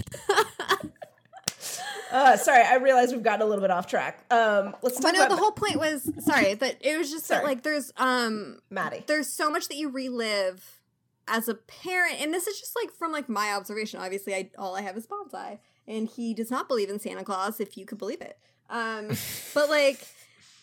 Uh, 2.14 2.38
sorry, 2.38 2.61
I 2.64 2.75
realize 2.75 3.11
we've 3.11 3.24
gotten 3.24 3.42
a 3.42 3.45
little 3.45 3.61
bit 3.61 3.72
off 3.72 3.88
track. 3.88 4.24
Um, 4.32 4.75
let's 4.83 4.98
But 4.98 5.08
talk 5.08 5.14
no, 5.16 5.25
about 5.25 5.35
the 5.35 5.42
whole 5.42 5.51
point 5.51 5.77
was 5.77 6.09
sorry, 6.24 6.53
that 6.53 6.77
it 6.80 6.95
was 6.95 7.09
just 7.09 7.27
that 7.30 7.43
like 7.43 7.64
there's 7.64 7.92
um 7.98 8.59
Madi. 8.69 9.03
there's 9.08 9.27
so 9.27 9.50
much 9.50 9.67
that 9.69 9.75
you 9.77 9.90
relive 9.90 10.80
as 11.27 11.48
a 11.50 11.56
parent, 11.56 12.22
and 12.22 12.32
this 12.32 12.45
is 12.45 12.59
just 12.59 12.75
like 12.75 12.92
from 12.93 13.11
like 13.11 13.27
my 13.27 13.51
observation. 13.53 14.00
Obviously, 14.00 14.35
I 14.35 14.51
all 14.59 14.75
I 14.75 14.82
have 14.82 14.95
is 14.95 15.08
bonsai, 15.08 15.58
and 15.88 16.08
he 16.08 16.35
does 16.35 16.51
not 16.51 16.67
believe 16.67 16.90
in 16.90 17.00
Santa 17.00 17.24
Claus, 17.24 17.59
if 17.59 17.77
you 17.77 17.85
could 17.85 17.98
believe 17.98 18.22
it. 18.22 18.38
Um, 18.69 19.09
but 19.56 19.69
like 19.69 20.08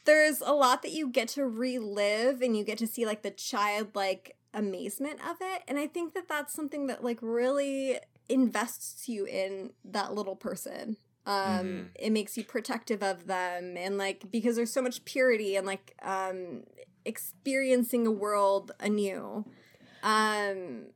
there's 0.04 0.40
a 0.40 0.52
lot 0.52 0.82
that 0.82 0.92
you 0.92 1.08
get 1.08 1.26
to 1.30 1.44
relive, 1.44 2.42
and 2.42 2.56
you 2.56 2.62
get 2.62 2.78
to 2.78 2.86
see 2.86 3.04
like 3.06 3.22
the 3.22 3.30
childlike 3.32 4.36
amazement 4.54 5.18
of 5.28 5.36
it, 5.40 5.62
and 5.66 5.80
I 5.80 5.88
think 5.88 6.14
that 6.14 6.28
that's 6.28 6.54
something 6.54 6.86
that 6.86 7.02
like 7.02 7.18
really 7.20 7.98
invests 8.28 9.08
you 9.08 9.24
in 9.26 9.72
that 9.84 10.14
little 10.14 10.36
person 10.36 10.96
um 11.26 11.44
Mhm. 11.66 11.89
it 11.94 12.10
makes 12.10 12.36
you 12.36 12.44
protective 12.44 13.02
of 13.02 13.26
them 13.26 13.76
and 13.76 13.99
like 13.99 14.31
because 14.31 14.57
there's 14.57 14.73
so 14.73 14.82
much 14.82 15.05
purity 15.05 15.55
and 15.57 15.66
like 15.66 15.94
um 16.02 16.65
experiencing 17.05 18.07
a 18.07 18.10
world 18.10 18.73
anew 18.81 19.44
um 20.02 20.86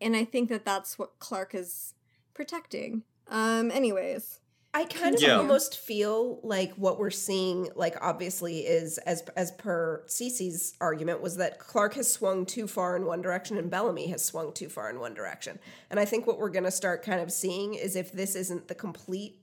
and 0.00 0.14
i 0.14 0.24
think 0.24 0.48
that 0.48 0.64
that's 0.64 0.98
what 0.98 1.18
clarke 1.18 1.54
is 1.54 1.94
protecting 2.34 3.02
um 3.28 3.70
anyways 3.70 4.40
I 4.74 4.84
kind 4.84 5.14
of 5.14 5.22
Yeah. 5.22 5.38
almost 5.38 5.78
feel 5.78 6.38
like 6.42 6.74
what 6.74 6.98
we're 6.98 7.08
seeing, 7.08 7.70
like 7.76 7.96
obviously, 8.02 8.58
is 8.66 8.98
as 8.98 9.22
as 9.34 9.52
per 9.52 10.04
CC's 10.06 10.74
argument, 10.82 11.22
was 11.22 11.38
that 11.38 11.58
Clarke 11.58 11.94
has 11.94 12.12
swung 12.12 12.44
too 12.44 12.66
far 12.66 12.94
in 12.94 13.06
one 13.06 13.22
direction 13.22 13.56
and 13.56 13.70
Bellamy 13.70 14.08
has 14.08 14.22
swung 14.22 14.52
too 14.52 14.68
far 14.68 14.90
in 14.90 15.00
one 15.00 15.14
direction. 15.14 15.58
And 15.88 15.98
I 15.98 16.04
think 16.04 16.26
what 16.26 16.36
we're 16.38 16.50
going 16.50 16.64
to 16.66 16.70
start 16.70 17.02
kind 17.02 17.22
of 17.22 17.32
seeing 17.32 17.72
is 17.72 17.96
if 17.96 18.12
this 18.12 18.34
isn't 18.36 18.68
the 18.68 18.74
complete 18.74 19.38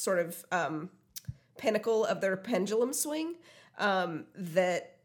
sort 0.00 0.18
of 0.18 0.44
um, 0.50 0.90
pinnacle 1.58 2.04
of 2.04 2.20
their 2.20 2.36
pendulum 2.36 2.92
swing, 2.92 3.34
um, 3.78 4.24
that 4.34 4.96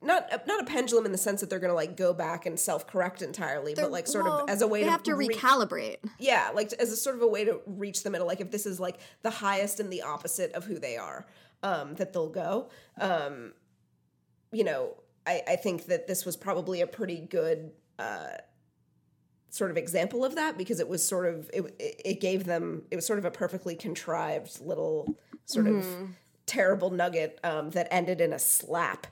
not 0.00 0.30
not 0.46 0.60
a 0.62 0.64
pendulum 0.64 1.04
in 1.06 1.12
the 1.12 1.18
sense 1.18 1.40
that 1.40 1.50
they're 1.50 1.58
going 1.58 1.70
to 1.70 1.74
like 1.74 1.96
go 1.96 2.12
back 2.12 2.46
and 2.46 2.58
self 2.58 2.86
correct 2.86 3.20
entirely, 3.20 3.74
but 3.74 3.82
They're- 3.82 3.90
like 3.90 4.06
sort 4.06 4.26
well, 4.26 4.44
of 4.44 4.50
as 4.50 4.62
a 4.62 4.68
way 4.68 4.80
they 4.80 4.84
to 4.86 4.90
have 4.92 5.02
to 5.04 5.14
re- 5.16 5.28
recalibrate. 5.28 5.96
Yeah 6.20 6.50
like 6.54 6.72
as 6.74 6.92
a 6.92 6.96
sort 6.96 7.16
of 7.16 7.22
a 7.22 7.26
way 7.26 7.44
to 7.44 7.60
reach 7.66 8.04
the 8.04 8.10
middle 8.10 8.26
like 8.26 8.40
if 8.40 8.52
this 8.52 8.64
is 8.64 8.78
like 8.78 8.98
the 9.22 9.30
highest 9.30 9.80
and 9.80 9.92
the 9.92 10.02
opposite 10.02 10.52
of 10.52 10.64
who 10.66 10.78
they 10.78 10.96
are 10.96 11.26
um 11.64 11.94
that 11.96 12.12
they'll 12.12 12.28
go. 12.28 12.70
Um 13.00 13.52
you 14.52 14.62
know 14.62 14.94
I, 15.26 15.42
I 15.48 15.56
think 15.56 15.86
that 15.86 16.06
this 16.06 16.24
was 16.24 16.36
probably 16.36 16.80
a 16.80 16.86
pretty 16.86 17.18
good 17.18 17.72
uh, 17.98 18.28
sort 19.50 19.70
of 19.70 19.76
example 19.76 20.24
of 20.24 20.34
that 20.34 20.58
because 20.58 20.78
it 20.80 20.88
was 20.88 21.04
sort 21.06 21.26
of 21.26 21.50
it, 21.54 21.74
it 21.78 22.20
gave 22.20 22.44
them 22.44 22.82
it 22.90 22.96
was 22.96 23.06
sort 23.06 23.18
of 23.18 23.24
a 23.24 23.30
perfectly 23.30 23.74
contrived 23.74 24.60
little 24.60 25.16
sort 25.46 25.66
of 25.66 25.86
terrible 26.46 26.90
nugget 26.90 27.38
um, 27.44 27.70
that 27.70 27.88
ended 27.90 28.20
in 28.20 28.32
a 28.32 28.38
slap, 28.38 29.06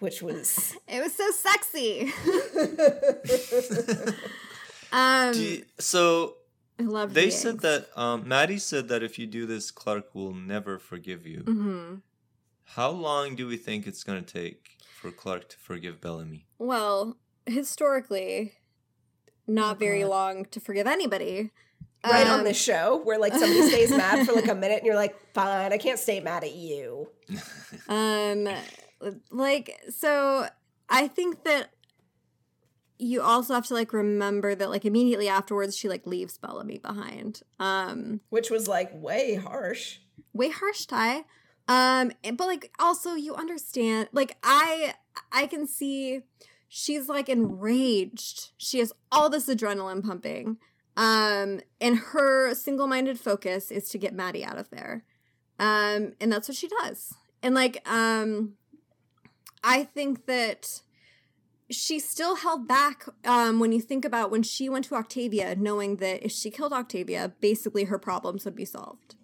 which 0.00 0.20
was 0.22 0.74
It 0.88 1.00
was 1.02 1.14
so 1.14 1.30
sexy. 1.30 2.12
um, 4.92 5.34
you- 5.34 5.64
so 5.78 6.36
I 6.78 6.84
love 6.84 7.14
they 7.14 7.26
the 7.26 7.30
said 7.30 7.54
eggs. 7.54 7.62
that 7.62 7.86
um, 7.96 8.26
Madi 8.28 8.58
said 8.58 8.88
that 8.88 9.02
if 9.02 9.18
you 9.18 9.26
do 9.26 9.46
this, 9.46 9.70
Clarke 9.70 10.14
will 10.14 10.34
never 10.34 10.78
forgive 10.78 11.26
you. 11.26 11.40
Mhm. 11.44 12.02
How 12.64 12.90
long 12.90 13.36
do 13.36 13.46
we 13.46 13.56
think 13.56 13.86
it's 13.86 14.02
going 14.02 14.24
to 14.24 14.32
take 14.32 14.78
for 15.00 15.10
Clarke 15.10 15.48
to 15.50 15.58
forgive 15.58 16.00
Bellamy? 16.00 16.46
Well, 16.58 17.18
historically, 17.46 18.54
not 19.54 19.76
Oh, 19.76 19.78
very 19.78 20.00
God. 20.02 20.08
long 20.10 20.44
to 20.46 20.60
forgive 20.60 20.86
anybody. 20.86 21.50
right 22.04 22.26
on 22.26 22.40
Um, 22.40 22.44
this 22.44 22.60
show 22.60 23.00
where 23.04 23.18
like 23.18 23.32
somebody 23.32 23.62
stays 23.68 23.90
mad 23.90 24.26
for 24.26 24.32
like 24.32 24.48
a 24.48 24.54
minute 24.54 24.78
and 24.78 24.86
you're 24.86 24.96
like, 24.96 25.14
fine, 25.34 25.72
I 25.72 25.78
can't 25.78 25.98
stay 25.98 26.20
mad 26.20 26.44
at 26.44 26.54
you. 26.54 27.08
Um, 27.88 28.48
like 29.30 29.80
so, 29.90 30.46
I 30.88 31.08
think 31.08 31.44
that 31.44 31.70
you 32.98 33.20
also 33.22 33.54
have 33.54 33.66
to 33.66 33.74
like 33.74 33.92
remember 33.92 34.54
that 34.54 34.70
like 34.70 34.84
immediately 34.84 35.28
afterwards 35.28 35.76
she 35.76 35.88
like 35.88 36.06
leaves 36.06 36.38
Bellamy 36.38 36.78
behind. 36.78 37.42
Um, 37.58 38.20
Which 38.30 38.50
was 38.50 38.68
like 38.68 38.90
way 38.94 39.34
harsh. 39.34 39.98
way 40.32 40.50
harsh 40.50 40.86
Ty. 40.86 41.24
Um, 41.68 42.12
but 42.36 42.46
like 42.46 42.70
also 42.78 43.14
you 43.14 43.34
understand. 43.34 44.08
Like 44.12 44.36
I, 44.42 44.94
I 45.32 45.46
can 45.46 45.66
see 45.66 46.20
she's 46.74 47.06
like 47.06 47.28
enraged. 47.28 48.48
She 48.56 48.78
has 48.78 48.94
all 49.10 49.28
this 49.28 49.46
adrenaline 49.46 50.02
pumping. 50.02 50.56
Um, 50.96 51.60
and 51.82 51.98
her 51.98 52.54
single-minded 52.54 53.20
focus 53.20 53.70
is 53.70 53.90
to 53.90 53.98
get 53.98 54.14
Madi 54.14 54.42
out 54.42 54.56
of 54.56 54.70
there. 54.70 55.04
Um, 55.58 56.14
and 56.18 56.32
that's 56.32 56.48
what 56.48 56.56
she 56.56 56.68
does. 56.68 57.12
And 57.42 57.54
like, 57.54 57.86
um, 57.86 58.54
I 59.62 59.84
think 59.84 60.24
that 60.24 60.80
she 61.70 61.98
still 61.98 62.36
held 62.36 62.66
back 62.66 63.04
um, 63.26 63.60
when 63.60 63.72
you 63.72 63.80
think 63.82 64.06
about 64.06 64.30
when 64.30 64.42
she 64.42 64.70
went 64.70 64.86
to 64.86 64.94
Octavia, 64.94 65.54
knowing 65.54 65.96
that 65.96 66.24
if 66.24 66.32
she 66.32 66.50
killed 66.50 66.72
Octavia, 66.72 67.32
basically 67.40 67.84
her 67.84 67.98
problems 67.98 68.46
would 68.46 68.56
be 68.56 68.64
solved. 68.64 69.14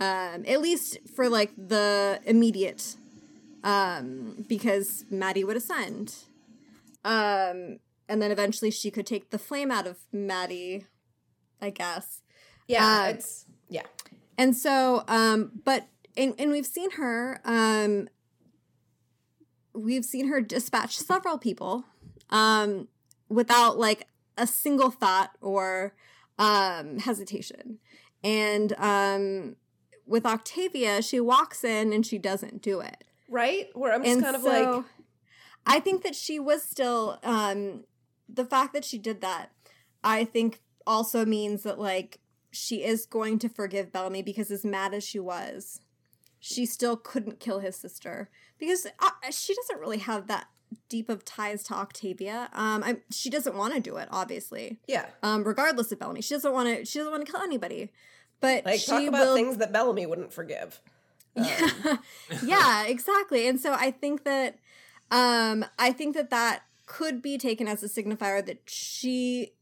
Um, 0.00 0.44
at 0.44 0.60
least 0.60 0.98
for 1.14 1.28
like 1.28 1.52
the 1.56 2.20
immediate, 2.24 2.96
um, 3.62 4.44
because 4.48 5.04
Maddie 5.08 5.44
would 5.44 5.56
ascend. 5.56 6.14
Um, 7.04 7.78
and 8.08 8.20
then 8.20 8.30
eventually 8.30 8.70
she 8.70 8.90
could 8.90 9.06
take 9.06 9.30
the 9.30 9.38
flame 9.38 9.70
out 9.70 9.86
of 9.86 9.98
Madi, 10.12 10.86
I 11.60 11.70
guess. 11.70 12.22
Yeah, 12.66 13.04
Uh, 13.06 13.10
it's 13.10 13.46
yeah. 13.68 13.86
And 14.36 14.56
so, 14.56 15.04
um, 15.08 15.60
but 15.64 15.86
and 16.16 16.34
and 16.38 16.50
we've 16.50 16.66
seen 16.66 16.92
her, 16.92 17.40
um, 17.44 18.08
we've 19.74 20.04
seen 20.04 20.28
her 20.28 20.40
dispatch 20.40 20.96
several 20.96 21.38
people, 21.38 21.84
um, 22.30 22.88
without 23.28 23.78
like 23.78 24.06
a 24.36 24.46
single 24.46 24.90
thought 24.90 25.32
or 25.40 25.94
um 26.38 26.98
hesitation. 26.98 27.78
And 28.22 28.74
um, 28.78 29.56
with 30.06 30.26
Octavia, 30.26 31.02
she 31.02 31.20
walks 31.20 31.64
in 31.64 31.92
and 31.92 32.04
she 32.04 32.18
doesn't 32.18 32.60
do 32.62 32.80
it. 32.80 33.04
Right? 33.28 33.68
Where 33.74 33.92
I'm 33.92 34.02
just 34.02 34.14
and 34.14 34.22
kind 34.24 34.36
of 34.36 34.42
so, 34.42 34.48
like 34.48 34.84
I 35.66 35.80
think 35.80 36.02
that 36.02 36.14
she 36.14 36.38
was 36.38 36.62
still 36.62 37.18
um 37.22 37.84
the 38.28 38.44
fact 38.44 38.72
that 38.74 38.84
she 38.84 38.98
did 38.98 39.20
that, 39.20 39.50
I 40.04 40.24
think 40.24 40.60
also 40.86 41.24
means 41.24 41.62
that 41.64 41.78
like 41.78 42.20
she 42.50 42.82
is 42.84 43.06
going 43.06 43.38
to 43.40 43.48
forgive 43.48 43.92
Bellamy 43.92 44.22
because 44.22 44.50
as 44.50 44.64
mad 44.64 44.94
as 44.94 45.04
she 45.04 45.18
was, 45.18 45.80
she 46.38 46.66
still 46.66 46.96
couldn't 46.96 47.38
kill 47.40 47.60
his 47.60 47.76
sister 47.76 48.28
because 48.58 48.86
uh, 48.98 49.10
she 49.30 49.54
doesn't 49.54 49.78
really 49.80 49.98
have 49.98 50.26
that 50.26 50.48
deep 50.88 51.08
of 51.08 51.24
ties 51.24 51.62
to 51.64 51.74
Octavia. 51.74 52.48
Um, 52.52 52.82
I'm, 52.84 53.00
she 53.10 53.30
doesn't 53.30 53.56
want 53.56 53.74
to 53.74 53.80
do 53.80 53.96
it, 53.96 54.08
obviously. 54.10 54.78
yeah. 54.86 55.06
Um, 55.22 55.44
regardless 55.44 55.90
of 55.92 55.98
Bellamy, 55.98 56.22
she 56.22 56.34
doesn't 56.34 56.52
want 56.52 56.68
to. 56.68 56.84
She 56.84 56.98
doesn't 56.98 57.12
want 57.12 57.26
to 57.26 57.30
kill 57.30 57.40
anybody. 57.42 57.90
But 58.40 58.64
Like 58.64 58.80
she 58.80 58.86
talk 58.86 59.02
about 59.04 59.26
will 59.26 59.34
things 59.34 59.58
that 59.58 59.72
Bellamy 59.72 60.06
wouldn't 60.06 60.32
forgive. 60.32 60.80
yeah, 61.36 61.68
yeah, 62.44 62.86
exactly. 62.86 63.46
And 63.46 63.60
so 63.60 63.74
I 63.74 63.90
think 63.90 64.24
that 64.24 64.58
um 65.10 65.64
I 65.78 65.92
think 65.92 66.14
that 66.14 66.30
that 66.30 66.62
could 66.86 67.22
be 67.22 67.38
taken 67.38 67.68
as 67.68 67.82
a 67.82 67.88
signifier 67.88 68.44
that 68.44 68.62
she 68.66 69.52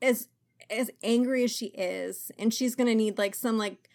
is 0.00 0.28
as 0.68 0.90
angry 1.02 1.44
as 1.44 1.50
she 1.50 1.66
is 1.66 2.30
and 2.38 2.52
she's 2.52 2.74
to 2.74 2.94
need 2.94 3.18
like 3.18 3.34
some 3.34 3.56
like 3.56 3.88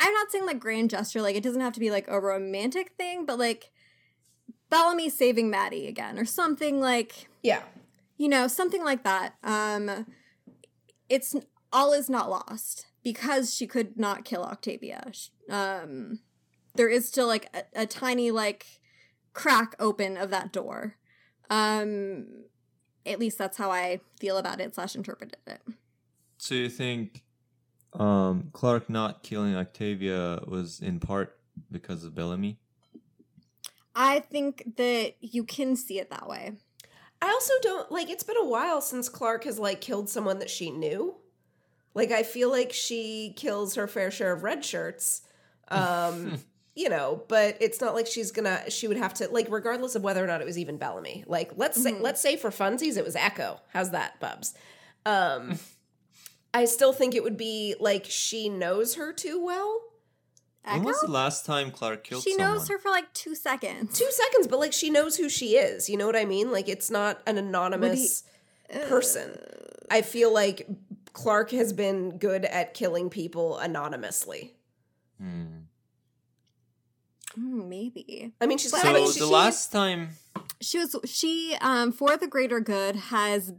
I'm 0.00 0.12
not 0.12 0.30
saying 0.30 0.44
like 0.44 0.58
grand 0.58 0.90
gesture 0.90 1.22
like 1.22 1.36
it 1.36 1.42
doesn't 1.42 1.60
have 1.60 1.72
to 1.74 1.80
be 1.80 1.90
like 1.90 2.08
a 2.08 2.20
romantic 2.20 2.92
thing 2.98 3.24
but 3.24 3.38
like 3.38 3.70
Bellamy 4.68 5.08
saving 5.08 5.50
Madi 5.50 5.86
again 5.86 6.18
or 6.18 6.24
something 6.24 6.80
like 6.80 7.28
Yeah. 7.42 7.62
you 8.16 8.28
know 8.28 8.48
something 8.48 8.84
like 8.84 9.04
that 9.04 9.34
um 9.44 10.06
it's 11.08 11.36
all 11.72 11.92
is 11.92 12.10
not 12.10 12.28
lost 12.28 12.86
because 13.04 13.54
she 13.54 13.66
could 13.66 13.96
not 13.98 14.24
kill 14.24 14.42
octavia 14.42 15.12
um 15.48 16.18
there 16.74 16.88
is 16.88 17.06
still 17.08 17.26
like 17.26 17.48
a, 17.54 17.82
a 17.82 17.86
tiny 17.86 18.30
like 18.30 18.66
crack 19.36 19.74
open 19.78 20.16
of 20.16 20.30
that 20.30 20.52
door 20.52 20.96
um 21.50 22.26
at 23.04 23.18
least 23.18 23.38
that's 23.38 23.56
how 23.56 23.70
i 23.70 24.00
feel 24.18 24.36
about 24.38 24.60
it 24.60 24.74
slash 24.74 24.94
interpreted 24.96 25.36
it 25.46 25.60
So 26.38 26.54
you 26.54 26.68
think 26.68 27.22
um, 27.92 28.50
Clarke 28.52 28.90
not 28.90 29.22
killing 29.22 29.56
Octavia 29.56 30.40
was 30.46 30.80
in 30.80 31.00
part 31.00 31.38
because 31.70 32.04
of 32.04 32.14
Bellamy? 32.14 32.58
i 33.94 34.20
think 34.20 34.76
that 34.76 35.14
you 35.20 35.44
can 35.44 35.76
see 35.76 35.98
it 35.98 36.10
that 36.10 36.28
way 36.28 36.52
I 37.22 37.28
also 37.30 37.54
don't 37.62 37.90
like 37.90 38.10
it's 38.10 38.22
been 38.22 38.36
a 38.36 38.44
while 38.44 38.82
since 38.82 39.08
Clarke 39.08 39.44
has 39.44 39.58
like 39.58 39.80
killed 39.80 40.10
someone 40.10 40.38
that 40.40 40.50
she 40.50 40.70
knew. 40.70 41.16
Like 41.94 42.10
I 42.10 42.22
feel 42.22 42.50
like 42.50 42.74
she 42.74 43.32
kills 43.36 43.74
her 43.76 43.86
fair 43.88 44.10
share 44.10 44.34
of 44.34 44.42
red 44.42 44.62
shirts. 44.62 45.22
Um 45.68 46.38
you 46.76 46.88
know, 46.90 47.24
but 47.26 47.56
it's 47.60 47.80
not 47.80 47.94
like 47.94 48.06
she's 48.06 48.30
gonna 48.30 48.70
she 48.70 48.86
would 48.86 48.98
have 48.98 49.14
to 49.14 49.28
like 49.30 49.46
regardless 49.50 49.94
of 49.96 50.02
whether 50.04 50.22
or 50.22 50.26
not 50.28 50.40
it 50.40 50.44
was 50.44 50.58
even 50.58 50.76
Bellamy. 50.76 51.24
Like 51.26 51.52
let's 51.56 51.82
say 51.82 51.92
Mhm. 51.92 52.02
let's 52.02 52.20
say 52.20 52.36
for 52.36 52.50
funsies 52.50 52.96
it 52.96 53.04
was 53.04 53.16
Echo. 53.16 53.60
How's 53.72 53.90
that, 53.92 54.20
Bubs? 54.20 54.54
Um 55.06 55.58
I 56.54 56.64
still 56.66 56.92
think 56.92 57.14
it 57.14 57.22
would 57.24 57.36
be 57.36 57.74
like 57.80 58.04
she 58.06 58.48
knows 58.48 58.94
her 58.94 59.12
too 59.12 59.42
well. 59.44 59.80
When 60.64 60.82
was 60.82 61.00
the 61.00 61.10
last 61.10 61.46
time 61.46 61.70
Clarke 61.70 62.02
killed 62.02 62.24
she 62.24 62.32
someone? 62.34 62.56
knows 62.56 62.68
her 62.68 62.78
for 62.78 62.90
like 62.90 63.12
two 63.14 63.34
seconds 63.36 63.96
Two 63.98 64.10
seconds, 64.10 64.46
but 64.48 64.58
like 64.58 64.72
she 64.72 64.90
knows 64.90 65.16
who 65.16 65.28
she 65.28 65.56
is. 65.56 65.88
You 65.88 65.96
know 65.96 66.06
what 66.06 66.16
I 66.16 66.24
mean? 66.24 66.50
Like 66.50 66.68
it's 66.68 66.90
not 66.90 67.22
an 67.26 67.38
anonymous 67.38 68.24
person. 68.88 69.38
I 69.90 70.02
feel 70.02 70.32
like 70.34 70.66
Clarke 71.12 71.52
has 71.52 71.72
been 71.72 72.18
good 72.18 72.44
at 72.44 72.74
killing 72.74 73.10
people 73.10 73.56
anonymously. 73.58 74.56
Hmm. 75.20 75.44
Mm, 77.38 77.68
maybe. 77.68 78.32
I 78.40 78.46
mean, 78.46 78.58
she's 78.58 78.70
So 78.70 78.78
I 78.78 78.92
mean, 78.92 79.10
she- 79.12 79.20
the 79.20 79.26
she- 79.26 79.32
last 79.32 79.72
time, 79.72 80.10
she 80.60 80.78
was 80.78 80.96
she 81.04 81.56
um 81.60 81.92
for 81.92 82.16
the 82.16 82.26
greater 82.26 82.60
good 82.60 82.96
has 82.96 83.52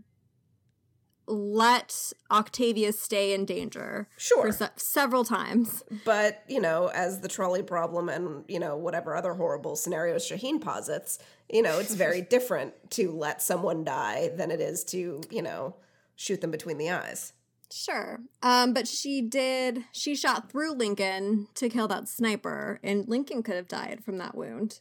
let 1.30 2.14
octavia 2.32 2.94
stay 2.94 3.34
in 3.34 3.44
danger 3.44 4.08
sure, 4.18 4.44
for 4.44 4.52
se- 4.54 4.70
several 4.78 5.26
times. 5.26 5.84
But 6.06 6.44
you 6.48 6.62
know, 6.62 6.88
as 6.94 7.20
the 7.20 7.28
trolley 7.28 7.64
problem 7.64 8.08
and 8.10 8.46
you 8.48 8.60
know 8.60 8.78
whatever 8.78 9.16
other 9.16 9.34
horrible 9.34 9.76
scenarios 9.76 10.26
Shahin 10.26 10.60
posits, 10.60 11.20
you 11.52 11.62
know, 11.62 11.80
it's 11.80 11.94
very 11.94 12.22
different 12.30 12.74
to 12.92 13.12
let 13.12 13.42
someone 13.42 13.84
die 13.84 14.30
than 14.36 14.52
it 14.52 14.62
is 14.62 14.84
to 14.86 15.22
you 15.30 15.42
know 15.42 15.76
shoot 16.16 16.40
them 16.42 16.52
between 16.52 16.78
the 16.78 16.90
eyes. 16.92 17.34
Sure 17.72 18.20
um 18.42 18.74
but 18.74 18.88
she 18.88 19.22
did 19.22 19.84
she 19.92 20.16
shot 20.16 20.50
through 20.50 20.74
lincoln 20.74 21.48
to 21.56 21.68
kill 21.70 21.88
that 21.90 22.08
sniper 22.08 22.80
and 22.82 23.08
lincoln 23.10 23.44
could 23.44 23.56
have 23.56 23.68
died 23.68 24.02
from 24.06 24.18
that 24.20 24.36
wound 24.36 24.80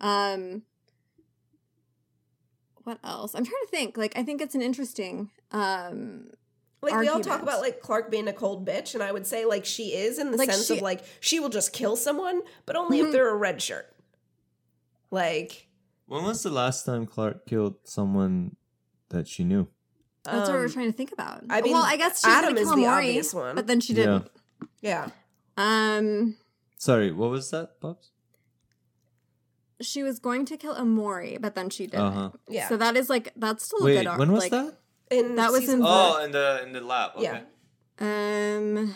um 0.00 0.62
what 2.84 2.98
else 3.04 3.34
i'm 3.34 3.44
trying 3.44 3.62
to 3.64 3.70
think 3.70 3.96
like 3.96 4.16
i 4.16 4.22
think 4.22 4.40
it's 4.40 4.54
an 4.54 4.62
interesting 4.62 5.30
um 5.52 6.28
Like 6.82 6.98
we 7.00 7.08
all 7.08 7.20
talk 7.20 7.42
about 7.42 7.60
like 7.60 7.80
Clarke 7.80 8.10
being 8.10 8.26
a 8.28 8.32
cold 8.32 8.66
bitch, 8.66 8.94
and 8.94 9.02
I 9.02 9.12
would 9.12 9.26
say 9.26 9.44
like 9.44 9.66
she 9.66 9.92
is 9.92 10.18
in 10.18 10.30
the 10.30 10.38
Like, 10.38 10.50
sense 10.50 10.66
she- 10.68 10.76
of 10.76 10.82
like 10.82 11.02
she 11.20 11.38
will 11.40 11.50
just 11.50 11.74
kill 11.74 11.94
someone, 11.94 12.40
but 12.64 12.74
only 12.74 13.00
if 13.00 13.08
Mhm. 13.08 13.12
they're 13.12 13.28
a 13.28 13.36
red 13.36 13.60
shirt. 13.60 13.94
Like 15.10 15.68
when 16.06 16.24
was 16.24 16.42
the 16.42 16.50
last 16.50 16.86
time 16.86 17.04
Clarke 17.06 17.44
killed 17.44 17.74
someone 17.84 18.56
that 19.10 19.28
she 19.28 19.44
knew? 19.44 19.68
That's 20.24 20.48
what 20.48 20.58
we're 20.58 20.64
um, 20.66 20.70
trying 20.72 20.86
to 20.92 20.96
think 20.96 21.12
about 21.12 21.44
I 21.48 21.60
mean, 21.62 21.72
well 21.72 21.82
i 21.82 21.96
guess 21.96 22.20
she 22.22 22.30
Adam 22.30 22.52
was 22.54 22.62
is 22.62 22.68
gonna 22.68 22.76
the 22.76 22.82
kill 22.82 22.90
Maury, 22.92 23.08
obvious 23.08 23.32
one. 23.34 23.54
but 23.54 23.66
then 23.66 23.80
she 23.80 23.94
didn't 23.94 24.28
Yeah. 24.82 25.08
um 25.56 26.36
Sorry, 26.78 27.10
what 27.12 27.30
was 27.30 27.50
that, 27.50 27.78
Bubs? 27.80 28.10
she 29.82 30.02
was 30.02 30.18
going 30.18 30.44
to 30.46 30.56
kill 30.58 30.74
Emori, 30.74 31.40
but 31.40 31.54
then 31.54 31.70
she 31.70 31.86
didn't. 31.86 32.04
Uh-huh. 32.06 32.30
Yeah. 32.48 32.68
So 32.68 32.76
that 32.76 32.96
is 32.96 33.08
like 33.08 33.32
that's 33.36 33.64
still 33.64 33.80
a 33.80 33.84
Wait, 33.84 33.96
good 33.96 34.06
arc. 34.08 34.18
when 34.18 34.30
was 34.32 34.40
like, 34.42 34.50
that? 34.50 34.78
in 35.10 35.36
That 35.36 35.52
was 35.52 35.68
in- 35.68 35.80
four. 35.80 35.88
Oh, 35.90 36.22
in 36.24 36.32
the 36.32 36.62
in 36.64 36.72
the 36.72 36.80
lab. 36.82 37.12
Okay. 37.16 37.42
Yeah. 38.00 38.56
Um. 38.56 38.94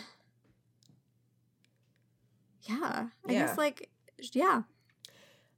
Yeah, 2.63 3.07
I 3.27 3.31
Yeah. 3.31 3.45
guess 3.47 3.57
like 3.57 3.89
yeah. 4.33 4.61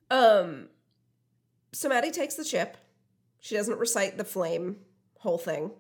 Um, 0.10 0.70
so 1.74 1.90
Madi 1.90 2.12
takes 2.12 2.36
the 2.36 2.44
chip. 2.46 2.78
She 3.40 3.56
doesn't 3.56 3.78
recite 3.78 4.18
the 4.18 4.24
flame 4.26 4.78
whole 5.20 5.38
thing, 5.38 5.72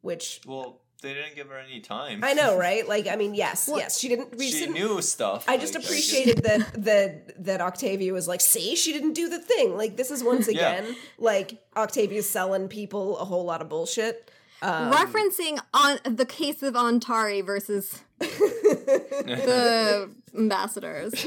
which 0.00 0.40
Well, 0.46 0.80
they 1.02 1.14
didn't 1.14 1.36
give 1.36 1.48
her 1.48 1.58
any 1.58 1.80
time. 1.80 2.20
I 2.24 2.34
know, 2.34 2.56
right? 2.66 2.86
Like, 2.88 3.06
I 3.06 3.16
mean, 3.16 3.34
yes, 3.34 3.68
Well, 3.68 3.78
yes, 3.78 3.98
she 3.98 4.08
didn't. 4.08 4.36
We 4.36 4.50
she 4.50 4.60
didn't 4.60 4.74
knew 4.74 5.00
stuff. 5.02 5.44
I 5.48 5.56
just 5.56 5.74
like, 5.74 5.84
appreciated 5.84 6.42
that 6.44 6.84
that 6.84 7.44
that 7.44 7.60
Octavia 7.60 8.12
was 8.12 8.26
like, 8.26 8.40
see, 8.40 8.74
she 8.76 8.92
didn't 8.92 9.12
do 9.14 9.28
the 9.28 9.38
thing. 9.38 9.76
Like, 9.76 9.96
this 9.96 10.10
is 10.10 10.22
once 10.24 10.48
Yeah. 10.52 10.72
again 10.72 10.96
like 11.18 11.62
Octavia's 11.76 12.28
selling 12.28 12.68
people 12.68 13.18
a 13.18 13.24
whole 13.24 13.44
lot 13.44 13.62
of 13.62 13.68
bullshit. 13.68 14.30
Um, 14.60 14.92
Referencing 14.92 15.60
on 15.72 15.98
the 16.04 16.26
case 16.26 16.64
of 16.64 16.74
Ontari 16.74 17.46
versus 17.46 18.00
the 18.18 20.10
ambassadors. 20.36 21.24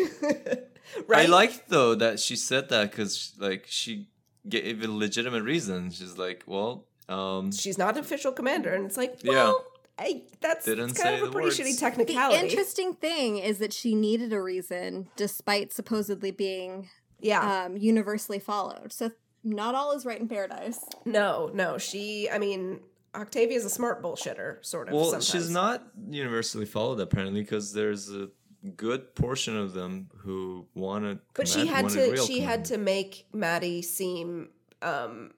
right? 1.08 1.26
I 1.28 1.30
liked 1.30 1.70
though 1.70 1.96
that 1.96 2.20
she 2.20 2.36
said 2.36 2.68
that 2.70 2.92
because 2.92 3.34
like 3.40 3.66
she 3.68 4.08
gave 4.50 4.84
a 4.84 4.88
legitimate 4.92 5.44
reason. 5.44 5.92
She's 5.92 6.18
like, 6.18 6.44
well, 6.46 6.86
um, 7.10 7.52
she's 7.52 7.78
not 7.78 7.96
an 7.96 8.00
official 8.02 8.32
commander, 8.32 8.74
and 8.74 8.86
it's 8.86 8.98
like, 8.98 9.20
Yeah. 9.24 9.32
well, 9.32 9.66
I, 10.00 10.24
that's 10.40 10.66
Didn't 10.66 10.88
kind 10.96 10.98
say 10.98 11.20
of 11.20 11.28
a 11.30 11.32
pretty 11.32 11.48
words. 11.48 11.60
shitty 11.60 11.80
technicality. 11.80 12.38
The 12.40 12.44
interesting 12.50 12.94
thing 12.96 13.38
is 13.38 13.60
that 13.60 13.72
she 13.74 13.94
needed 13.94 14.34
a 14.34 14.42
reason, 14.42 15.10
despite 15.16 15.72
supposedly 15.74 16.32
being 16.32 16.90
yeah, 17.20 17.66
um, 17.66 17.78
universally 17.78 18.40
followed. 18.40 18.92
So 18.94 19.12
not 19.44 19.76
all 19.76 19.92
is 19.92 20.06
right 20.06 20.20
in 20.20 20.28
paradise. 20.28 20.80
no, 21.06 21.52
no, 21.54 21.78
she. 21.78 22.30
I 22.32 22.40
mean, 22.40 22.80
Octavia's 23.14 23.66
a 23.66 23.70
smart 23.70 24.02
bullshitter, 24.02 24.64
sort 24.66 24.88
of. 24.88 24.96
well, 24.96 25.04
sometimes. 25.06 25.28
she's 25.30 25.50
not 25.52 25.84
universally 26.10 26.66
followed 26.66 27.00
apparently 27.00 27.42
because 27.42 27.74
there's 27.74 28.10
a 28.12 28.30
good 28.76 29.14
portion 29.16 29.56
of 29.58 29.74
them 29.74 30.10
who 30.20 30.66
wanted. 30.74 31.20
But 31.36 31.48
she 31.48 31.68
had 31.68 31.90
to. 31.90 32.12
real 32.12 32.26
She 32.26 32.40
had 32.40 32.66
to 32.66 32.78
make 32.80 33.26
Madi 33.34 33.82
seem 33.84 34.50
um 34.82 35.32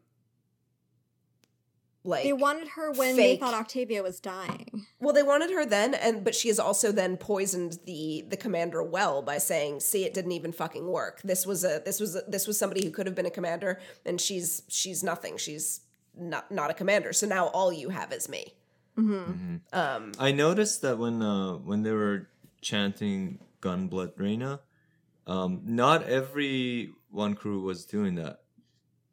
like 2.03 2.23
They 2.23 2.33
wanted 2.33 2.67
her 2.69 2.91
when 2.91 3.15
fake. 3.15 3.39
they 3.39 3.45
thought 3.45 3.53
Octavia 3.53 4.03
was 4.03 4.19
dying. 4.19 4.85
Well, 4.99 5.13
they 5.13 5.23
wanted 5.23 5.51
her 5.51 5.65
then, 5.65 5.93
and 5.93 6.23
but 6.23 6.35
she 6.35 6.47
has 6.49 6.59
also 6.59 6.91
then 6.91 7.17
poisoned 7.17 7.79
the 7.85 8.25
the 8.27 8.37
commander 8.37 8.83
well 8.83 9.21
by 9.21 9.37
saying, 9.37 9.79
"See, 9.79 10.03
it 10.05 10.13
didn't 10.13 10.33
even 10.33 10.51
fucking 10.51 10.85
work. 10.87 11.21
This 11.23 11.45
was 11.45 11.63
a 11.63 11.81
this 11.85 11.99
was 11.99 12.15
a, 12.15 12.21
this 12.27 12.45
was 12.47 12.57
somebody 12.59 12.83
who 12.85 12.91
could 12.91 13.05
have 13.05 13.15
been 13.15 13.25
a 13.25 13.31
commander, 13.31 13.79
and 14.05 14.19
she's 14.19 14.63
she's 14.67 15.03
nothing. 15.03 15.37
She's 15.37 15.81
not 16.17 16.51
not 16.51 16.69
a 16.69 16.73
commander. 16.73 17.13
So 17.13 17.25
now 17.27 17.47
all 17.47 17.71
you 17.71 17.89
have 17.89 18.11
is 18.11 18.27
me." 18.27 18.53
hmm 18.95 19.55
Um, 19.71 20.11
I 20.19 20.31
noticed 20.31 20.81
that 20.81 20.97
when 20.97 21.21
uh, 21.21 21.53
when 21.57 21.83
they 21.83 21.91
were 21.91 22.27
chanting 22.61 23.39
Gunblood 23.61 24.19
Reina, 24.19 24.59
um, 25.25 25.61
not 25.65 26.03
every 26.03 26.91
one 27.09 27.33
crew 27.35 27.61
was 27.61 27.85
doing 27.85 28.15
that. 28.15 28.41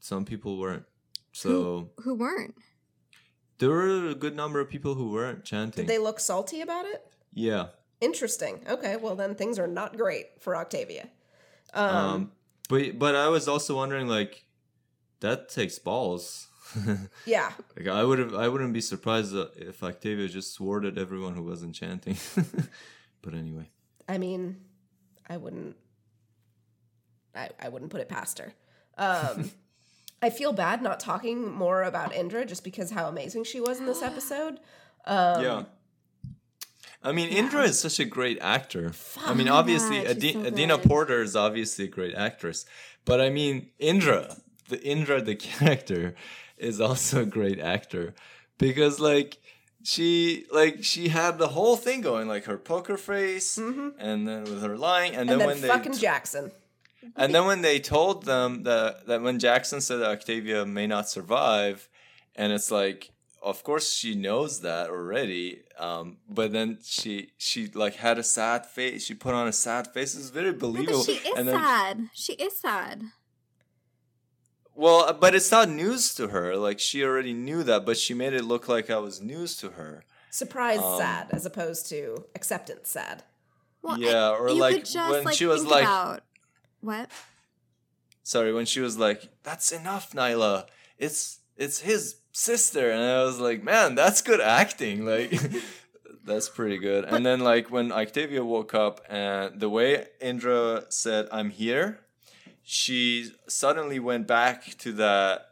Some 0.00 0.24
people 0.24 0.58
weren't. 0.58 0.84
So 1.32 1.90
Who 2.04 2.14
weren't? 2.16 2.54
There 3.60 3.70
were 3.70 4.08
a 4.08 4.14
good 4.14 4.34
number 4.34 4.58
of 4.58 4.68
people 4.68 4.94
who 4.94 5.12
weren't 5.12 5.44
chanting. 5.44 5.86
did 5.86 5.94
they 5.94 5.98
look 5.98 6.18
salty 6.18 6.60
about 6.60 6.84
it? 6.86 7.06
yeah. 7.32 7.66
Interesting. 8.00 8.64
Okay, 8.66 8.96
well 8.96 9.14
then 9.14 9.34
things 9.34 9.58
are 9.58 9.66
not 9.66 9.96
great 9.98 10.40
for 10.40 10.56
Octavia. 10.56 11.08
Um, 11.74 11.96
Um, 11.96 12.32
but 12.70 12.98
but 12.98 13.14
I 13.14 13.28
was 13.28 13.46
also 13.46 13.76
wondering 13.76 14.08
like 14.08 14.46
that 15.20 15.50
takes 15.50 15.78
balls. 15.78 16.48
yeah, 17.26 17.52
like 17.76 17.88
I 17.88 18.02
would 18.02 18.18
have 18.18 18.34
I 18.34 18.48
wouldn't 18.48 18.72
be 18.72 18.80
surprised 18.80 19.36
uh, 19.36 19.48
if 19.54 19.82
Octavia 19.82 20.28
just 20.28 20.54
sworded 20.54 20.96
everyone 20.96 21.34
who 21.34 21.42
wasn't 21.42 21.74
chanting. 21.74 22.16
but 23.22 23.34
anyway. 23.34 23.68
I 24.08 24.16
mean, 24.16 24.56
I 25.28 25.36
wouldn't. 25.36 25.76
I, 27.34 27.50
I 27.60 27.68
wouldn't 27.68 27.90
put 27.90 28.00
it 28.00 28.08
past 28.08 28.38
her. 28.38 28.54
Um, 28.96 29.50
I 30.22 30.30
feel 30.30 30.52
bad 30.52 30.82
not 30.82 31.00
talking 31.00 31.50
more 31.50 31.82
about 31.82 32.14
Indra 32.14 32.44
just 32.44 32.64
because 32.64 32.90
how 32.90 33.08
amazing 33.08 33.44
she 33.44 33.60
was 33.60 33.78
in 33.80 33.86
this 33.86 34.02
episode. 34.10 34.60
Um, 35.04 35.42
yeah. 35.42 35.62
I 37.02 37.12
mean, 37.12 37.30
Indra 37.30 37.62
is 37.62 37.80
such 37.80 37.98
a 37.98 38.04
great 38.04 38.38
actor. 38.42 38.92
I 39.24 39.32
mean, 39.32 39.48
obviously, 39.48 40.02
God, 40.02 40.10
Adi- 40.10 40.32
so 40.34 40.44
Adina. 40.44 40.78
Porter 40.78 41.22
is 41.22 41.34
obviously 41.34 41.86
a 41.86 41.88
great 41.88 42.14
actress, 42.14 42.66
but 43.06 43.22
I 43.22 43.30
mean, 43.30 43.70
Indra, 43.78 44.36
the 44.68 44.82
Indra, 44.82 45.22
the 45.22 45.34
character, 45.36 46.14
is 46.58 46.78
also 46.78 47.22
a 47.22 47.26
great 47.26 47.58
actor 47.58 48.14
because, 48.58 49.00
like, 49.00 49.38
she 49.82 50.44
like 50.52 50.84
she 50.84 51.08
had 51.08 51.38
the 51.38 51.48
whole 51.48 51.74
thing 51.76 52.02
going, 52.02 52.28
like 52.28 52.44
her 52.44 52.58
poker 52.58 52.98
face, 52.98 53.56
and 53.56 54.28
then 54.28 54.44
with 54.44 54.62
her 54.62 54.76
lying, 54.76 55.12
and, 55.12 55.22
And 55.22 55.30
then, 55.30 55.38
then 55.38 55.46
when 55.48 55.56
fucking 55.56 55.92
they 55.92 55.98
Jackson. 55.98 56.52
And 57.16 57.34
then 57.34 57.46
when 57.46 57.62
they 57.62 57.78
told 57.80 58.24
them 58.24 58.62
that 58.64 59.06
that 59.06 59.22
when 59.22 59.38
Jackson 59.38 59.80
said 59.80 59.96
that 59.98 60.10
Octavia 60.10 60.66
may 60.66 60.86
not 60.86 61.08
survive, 61.08 61.88
and 62.36 62.52
it's 62.52 62.70
like, 62.70 63.10
of 63.42 63.62
course 63.64 63.92
she 63.92 64.14
knows 64.14 64.60
that 64.60 64.90
already. 64.90 65.62
Um, 65.78 66.18
but 66.28 66.52
then 66.52 66.78
she 66.84 67.30
she 67.38 67.68
like 67.68 67.96
had 67.96 68.18
a 68.18 68.22
sad 68.22 68.66
face. 68.66 69.04
She 69.06 69.14
put 69.14 69.34
on 69.34 69.48
a 69.48 69.52
sad 69.52 69.88
face. 69.94 70.14
It's 70.14 70.30
very 70.30 70.52
believable. 70.52 70.98
But 70.98 71.06
she 71.06 71.28
is 71.28 71.38
and 71.38 71.48
then, 71.48 71.58
sad. 71.60 72.08
She 72.14 72.32
is 72.34 72.56
sad. 72.58 73.02
Well, 74.74 75.12
but 75.12 75.34
it's 75.34 75.50
not 75.50 75.68
news 75.68 76.14
to 76.14 76.28
her. 76.28 76.56
Like 76.56 76.78
she 76.80 77.04
already 77.04 77.32
knew 77.34 77.62
that, 77.64 77.84
but 77.84 77.96
she 77.98 78.14
made 78.14 78.32
it 78.32 78.44
look 78.44 78.68
like 78.68 78.88
I 78.90 78.98
was 78.98 79.20
news 79.20 79.56
to 79.58 79.70
her. 79.70 80.04
Surprise 80.30 80.78
Um, 80.78 80.98
sad 80.98 81.26
as 81.32 81.44
opposed 81.44 81.88
to 81.88 82.24
acceptance 82.34 82.88
sad. 82.90 83.24
Well, 83.82 83.98
Yeah, 83.98 84.30
or 84.30 84.48
you 84.50 84.54
like 84.60 84.74
could 84.76 84.84
just, 84.86 85.10
when 85.10 85.24
like, 85.24 85.34
she 85.34 85.46
was 85.46 85.62
think 85.62 85.72
like- 85.72 85.84
about 85.84 86.22
what? 86.80 87.10
Sorry, 88.22 88.52
when 88.52 88.66
she 88.66 88.80
was 88.80 88.98
like, 88.98 89.28
"That's 89.42 89.72
enough, 89.72 90.12
Nyla. 90.12 90.66
It's 90.98 91.40
it's 91.56 91.80
his 91.80 92.16
sister," 92.32 92.90
and 92.90 93.02
I 93.02 93.24
was 93.24 93.38
like, 93.40 93.62
"Man, 93.62 93.94
that's 93.94 94.22
good 94.22 94.40
acting. 94.40 95.04
Like, 95.10 95.32
that's 96.24 96.48
pretty 96.48 96.78
good." 96.78 97.04
and 97.04 97.24
then 97.24 97.40
like 97.40 97.70
when 97.70 97.90
Octavia 97.92 98.44
woke 98.44 98.74
up, 98.74 99.00
and 99.08 99.58
the 99.60 99.68
way 99.68 100.06
Indra 100.20 100.84
said, 100.90 101.28
"I'm 101.32 101.50
here," 101.50 102.00
she 102.62 103.32
suddenly 103.48 103.98
went 103.98 104.26
back 104.26 104.76
to 104.78 104.92
that 104.92 105.48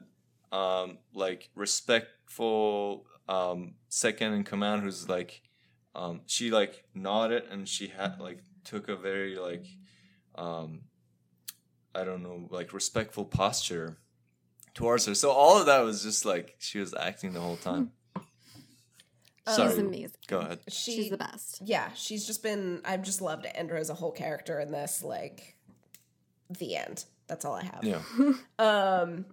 um, 0.53 0.99
like 1.13 1.51
respectful 1.55 3.07
um, 3.29 3.75
second 3.89 4.35
in 4.35 4.45
command, 4.45 4.83
who's 4.83 5.09
like, 5.09 5.43
um, 5.95 6.21
she 6.27 6.51
like 6.51 6.85
nodded 6.95 7.45
and 7.51 7.69
she 7.69 7.89
had 7.89 8.21
like 8.21 8.41
took 8.65 8.89
a 8.89 8.97
very 8.97 9.37
like. 9.37 9.67
Um, 10.37 10.83
I 11.99 12.05
don't 12.05 12.23
know, 12.23 12.47
like 12.51 12.73
respectful 12.73 13.25
posture 13.25 13.99
towards 14.75 15.07
her. 15.07 15.15
So 15.15 15.31
all 15.31 15.59
of 15.59 15.67
that 15.67 15.81
was 15.81 16.03
just 16.03 16.25
like 16.25 16.57
she 16.59 16.79
was 16.79 16.95
acting 16.95 17.33
the 17.33 17.41
whole 17.41 17.57
time. 17.57 17.93
Sorry, 19.47 19.71
She's 19.71 19.79
amazing. 19.79 20.11
go 20.27 20.39
ahead. 20.41 20.59
She, 20.69 20.93
She's 20.97 21.11
the 21.11 21.17
best. 21.17 21.63
Yeah, 21.65 21.89
she's 21.95 22.27
just 22.27 22.43
been. 22.43 22.83
I've 22.85 23.03
just 23.03 23.23
loved 23.23 23.47
Indra 23.59 23.81
as 23.81 23.89
a 23.89 23.95
whole 23.95 24.13
character 24.13 24.61
in 24.61 24.71
this. 24.71 25.03
Like, 25.03 25.57
the 26.51 26.77
end. 26.77 27.07
That's 27.29 27.45
all 27.47 27.55
I 27.55 27.65
have. 27.65 27.81
Yeah, 27.83 28.03
Um, 28.59 29.25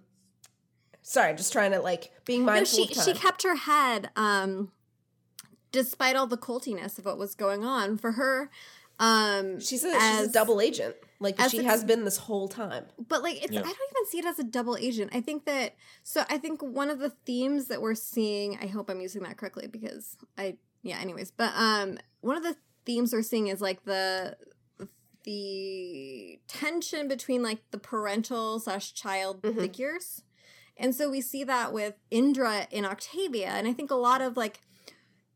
sorry, 1.02 1.34
just 1.34 1.52
trying 1.52 1.72
to 1.72 1.80
like 1.80 2.12
being 2.24 2.40
No, 2.46 2.52
mindful 2.52 2.78
she 2.78 2.82
of 2.84 2.96
time. 2.96 3.04
she 3.04 3.12
kept 3.20 3.42
her 3.42 3.56
head, 3.56 4.08
um, 4.16 4.72
despite 5.70 6.16
all 6.16 6.26
the 6.26 6.36
cultiness 6.38 6.98
of 6.98 7.04
what 7.04 7.18
was 7.18 7.34
going 7.34 7.62
on 7.64 7.98
for 7.98 8.12
her. 8.12 8.50
Um, 8.98 9.60
she's 9.60 9.84
a 9.84 9.92
she's 9.92 10.28
a 10.28 10.32
double 10.32 10.62
agent. 10.62 10.96
Like 11.18 11.40
as 11.40 11.50
she 11.50 11.64
has 11.64 11.82
been 11.84 12.04
this 12.04 12.16
whole 12.18 12.48
time. 12.48 12.84
but 13.08 13.22
like 13.22 13.42
it's 13.42 13.52
Yeah. 13.52 13.60
I 13.60 13.62
don't 13.62 13.90
even 13.96 14.06
see 14.10 14.18
it 14.18 14.26
as 14.26 14.38
a 14.38 14.44
double 14.44 14.76
agent. 14.76 15.10
I 15.14 15.20
think 15.20 15.44
that 15.46 15.74
so 16.02 16.24
I 16.28 16.36
think 16.38 16.60
one 16.62 16.90
of 16.90 16.98
the 16.98 17.10
themes 17.10 17.66
that 17.66 17.80
we're 17.80 17.94
seeing, 17.94 18.58
I 18.60 18.66
hope 18.66 18.90
I'm 18.90 19.00
using 19.00 19.22
that 19.22 19.36
correctly 19.38 19.66
because 19.66 20.16
I 20.36 20.56
yeah, 20.82 20.98
anyways, 20.98 21.30
but 21.30 21.52
um 21.56 21.98
one 22.20 22.36
of 22.36 22.42
the 22.42 22.56
themes 22.84 23.12
we're 23.12 23.22
seeing 23.22 23.48
is 23.48 23.60
like 23.60 23.84
the 23.84 24.36
the 25.24 26.38
tension 26.48 27.08
between 27.08 27.42
like 27.42 27.58
the 27.70 27.78
parental 27.78 28.60
slash 28.60 28.94
child 28.94 29.42
Mhm. 29.42 29.56
figures. 29.56 30.22
And 30.76 30.94
so 30.94 31.08
we 31.10 31.20
see 31.20 31.42
that 31.44 31.72
with 31.72 31.94
Indra 32.10 32.68
in 32.70 32.84
Octavia. 32.84 33.48
And 33.48 33.66
I 33.66 33.72
think 33.72 33.90
a 33.90 33.94
lot 33.96 34.20
of 34.20 34.36
like 34.36 34.60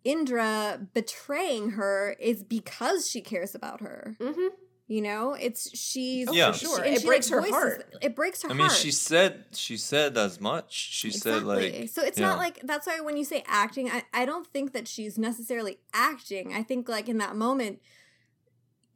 Indra 0.05 0.87
betraying 0.95 1.71
her 1.71 2.15
is 2.21 2.43
because 2.45 3.09
she 3.09 3.21
cares 3.21 3.55
about 3.55 3.81
her. 3.81 4.17
Mm-hmm. 4.21 4.49
You 4.91 5.03
know, 5.03 5.35
it's 5.35 5.71
she's 5.79 6.27
Oh, 6.29 6.33
Yeah. 6.33 6.51
for 6.51 6.59
sure. 6.59 6.77
she- 6.83 6.87
and 6.89 6.97
It 6.97 7.01
she, 7.03 7.07
breaks 7.07 7.31
like, 7.31 7.35
her 7.37 7.41
voices- 7.43 7.55
heart. 7.55 7.95
It 8.03 8.17
breaks 8.17 8.43
her 8.43 8.51
I 8.51 8.55
heart. 8.55 8.59
mean, 8.59 8.71
she 8.77 8.91
said 8.91 9.45
she 9.53 9.77
said 9.77 10.19
as 10.19 10.41
much. 10.41 10.73
She 10.73 11.13
said 11.13 11.45
like 11.45 11.89
so 11.89 12.03
it's 12.03 12.19
yeah. 12.19 12.27
not 12.31 12.39
like 12.39 12.59
that's 12.65 12.89
why 12.89 12.99
when 13.01 13.17
you 13.17 13.25
say 13.25 13.45
acting, 13.47 13.89
I, 13.89 14.03
I 14.13 14.25
don't 14.25 14.49
think 14.49 14.73
that 14.73 14.89
she's 14.89 15.17
necessarily 15.17 15.79
acting. 15.95 16.53
I 16.53 16.65
think 16.65 16.89
like 16.89 17.09
in 17.09 17.19
that 17.19 17.37
moment, 17.37 17.81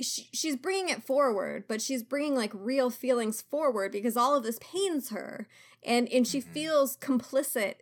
she, 0.00 0.28
she's 0.32 0.56
bringing 0.56 0.88
it 0.88 1.04
forward, 1.04 1.64
but 1.68 1.80
she's 1.80 2.02
bringing 2.02 2.34
like 2.34 2.50
real 2.52 2.90
feelings 2.90 3.40
forward 3.40 3.92
because 3.92 4.16
all 4.16 4.34
of 4.34 4.42
this 4.42 4.58
pains 4.60 5.10
her, 5.10 5.46
and 5.84 6.08
and 6.08 6.26
she 6.26 6.40
Mhm. 6.40 6.52
feels 6.52 6.96
complicit 6.96 7.74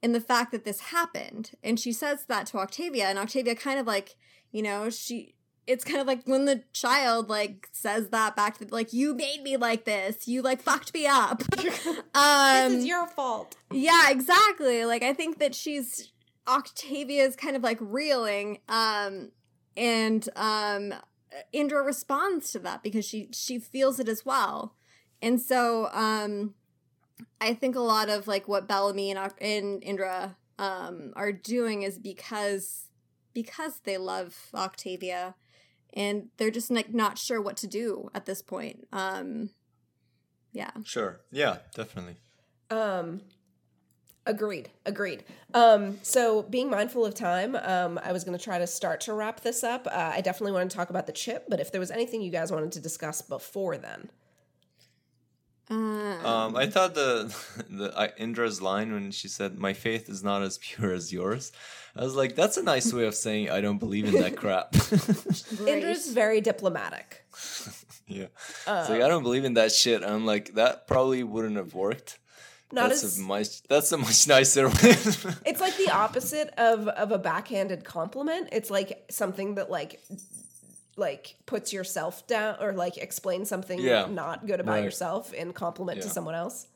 in 0.00 0.12
the 0.12 0.20
fact 0.20 0.52
that 0.52 0.64
this 0.64 0.78
happened, 0.94 1.50
and 1.64 1.80
she 1.80 1.92
says 1.92 2.26
that 2.28 2.46
to 2.46 2.58
Octavia, 2.58 3.06
and 3.06 3.18
Octavia 3.18 3.56
kind 3.56 3.80
of 3.80 3.88
like 3.88 4.14
you 4.52 4.62
know 4.62 4.88
she. 4.88 5.32
It's 5.66 5.84
kind 5.84 6.00
of 6.00 6.06
like 6.06 6.22
when 6.26 6.44
the 6.44 6.62
child 6.72 7.28
like 7.28 7.68
says 7.72 8.10
that 8.10 8.36
back 8.36 8.58
to 8.58 8.66
like 8.70 8.92
you 8.92 9.14
made 9.14 9.42
me 9.42 9.56
like 9.56 9.84
this, 9.84 10.28
you 10.28 10.40
like 10.42 10.62
fucked 10.62 10.94
me 10.94 11.06
up. 11.06 11.42
um, 11.58 11.62
this 12.14 12.72
is 12.72 12.84
your 12.86 13.06
fault. 13.08 13.56
yeah, 13.72 14.10
exactly. 14.10 14.84
Like 14.84 15.02
I 15.02 15.12
think 15.12 15.38
that 15.40 15.54
she's 15.54 16.12
Octavia's 16.46 17.34
kind 17.34 17.56
of 17.56 17.62
like 17.62 17.78
reeling 17.80 18.58
um 18.68 19.32
and 19.76 20.28
um 20.36 20.94
Indra 21.52 21.82
responds 21.82 22.52
to 22.52 22.60
that 22.60 22.82
because 22.82 23.04
she 23.04 23.28
she 23.32 23.58
feels 23.58 23.98
it 23.98 24.08
as 24.08 24.24
well. 24.24 24.74
And 25.20 25.40
so 25.40 25.88
um 25.92 26.54
I 27.40 27.54
think 27.54 27.74
a 27.74 27.80
lot 27.80 28.08
of 28.08 28.26
like 28.28 28.46
what 28.46 28.68
Bellamy 28.68 29.10
and, 29.10 29.32
and 29.40 29.82
Indra 29.82 30.36
um 30.60 31.12
are 31.16 31.32
doing 31.32 31.82
is 31.82 31.98
because 31.98 32.84
because 33.34 33.80
they 33.80 33.98
love 33.98 34.48
Octavia 34.54 35.34
and 35.96 36.28
they're 36.36 36.52
just 36.52 36.70
like 36.70 36.94
not 36.94 37.18
sure 37.18 37.42
what 37.42 37.56
to 37.56 37.66
do 37.66 38.08
at 38.14 38.26
this 38.26 38.42
point. 38.42 38.86
Um 38.92 39.50
yeah. 40.56 40.70
Sure. 40.84 41.20
Yeah, 41.30 41.58
definitely. 41.74 42.16
Um, 42.70 43.20
agreed. 44.24 44.70
Agreed. 44.86 45.22
Um, 45.52 45.98
so 46.02 46.44
being 46.44 46.70
mindful 46.70 47.04
of 47.04 47.12
time, 47.14 47.54
um, 47.56 48.00
I 48.02 48.12
was 48.12 48.24
going 48.24 48.36
to 48.36 48.42
try 48.42 48.58
to 48.58 48.66
start 48.66 49.02
to 49.02 49.12
wrap 49.12 49.40
this 49.40 49.62
up. 49.62 49.86
Uh, 49.86 50.12
I 50.14 50.22
definitely 50.22 50.52
want 50.52 50.70
to 50.70 50.74
talk 50.74 50.88
about 50.88 51.06
the 51.06 51.12
chip, 51.12 51.44
but 51.50 51.60
if 51.60 51.70
there 51.72 51.80
was 51.80 51.90
anything 51.90 52.22
you 52.22 52.30
guys 52.30 52.50
wanted 52.50 52.72
to 52.72 52.80
discuss 52.80 53.20
before 53.20 53.76
then, 53.76 54.08
Um, 55.68 56.24
Um, 56.24 56.56
I 56.56 56.66
thought 56.66 56.94
the 56.94 57.34
the 57.70 57.96
uh, 57.96 58.08
Indra's 58.18 58.62
line 58.62 58.92
when 58.92 59.10
she 59.10 59.28
said, 59.28 59.58
"My 59.58 59.72
faith 59.72 60.08
is 60.08 60.22
not 60.22 60.42
as 60.42 60.58
pure 60.58 60.92
as 60.92 61.12
yours," 61.12 61.52
I 61.96 62.04
was 62.04 62.14
like, 62.14 62.36
"That's 62.36 62.56
a 62.56 62.62
nice 62.62 62.92
way 62.92 63.06
of 63.06 63.14
saying 63.14 63.50
I 63.50 63.60
don't 63.60 63.78
believe 63.78 64.06
in 64.06 64.14
that 64.22 64.36
crap." 64.42 64.74
Indra's 65.66 66.08
very 66.08 66.40
diplomatic. 66.40 67.24
yeah, 68.06 68.26
it's 68.66 68.88
like 68.90 69.02
I 69.02 69.08
don't 69.08 69.22
believe 69.24 69.44
in 69.44 69.54
that 69.54 69.72
shit. 69.72 70.02
I'm 70.04 70.24
like, 70.24 70.54
that 70.54 70.86
probably 70.86 71.22
wouldn't 71.24 71.56
have 71.56 71.74
worked. 71.74 72.18
Not 72.72 72.88
that's 72.90 73.04
as 73.04 73.18
a 73.18 73.22
much. 73.22 73.62
That's 73.64 73.90
a 73.92 73.96
much 73.96 74.26
nicer 74.28 74.68
way. 74.68 74.74
it's 75.46 75.60
like 75.60 75.76
the 75.76 75.90
opposite 75.92 76.52
of 76.58 76.88
of 76.88 77.12
a 77.12 77.18
backhanded 77.18 77.84
compliment. 77.84 78.48
It's 78.52 78.70
like 78.70 79.04
something 79.10 79.54
that 79.56 79.70
like 79.70 80.00
like 80.96 81.36
puts 81.46 81.72
yourself 81.72 82.26
down 82.26 82.56
or 82.60 82.72
like 82.72 82.96
explains 82.96 83.48
something 83.48 83.78
Yeah. 83.78 84.06
not 84.06 84.46
good 84.46 84.60
about 84.60 84.72
Right. 84.76 84.84
yourself 84.84 85.32
in 85.32 85.52
compliment 85.52 86.00
to 86.02 86.08
someone 86.08 86.34
else. 86.34 86.66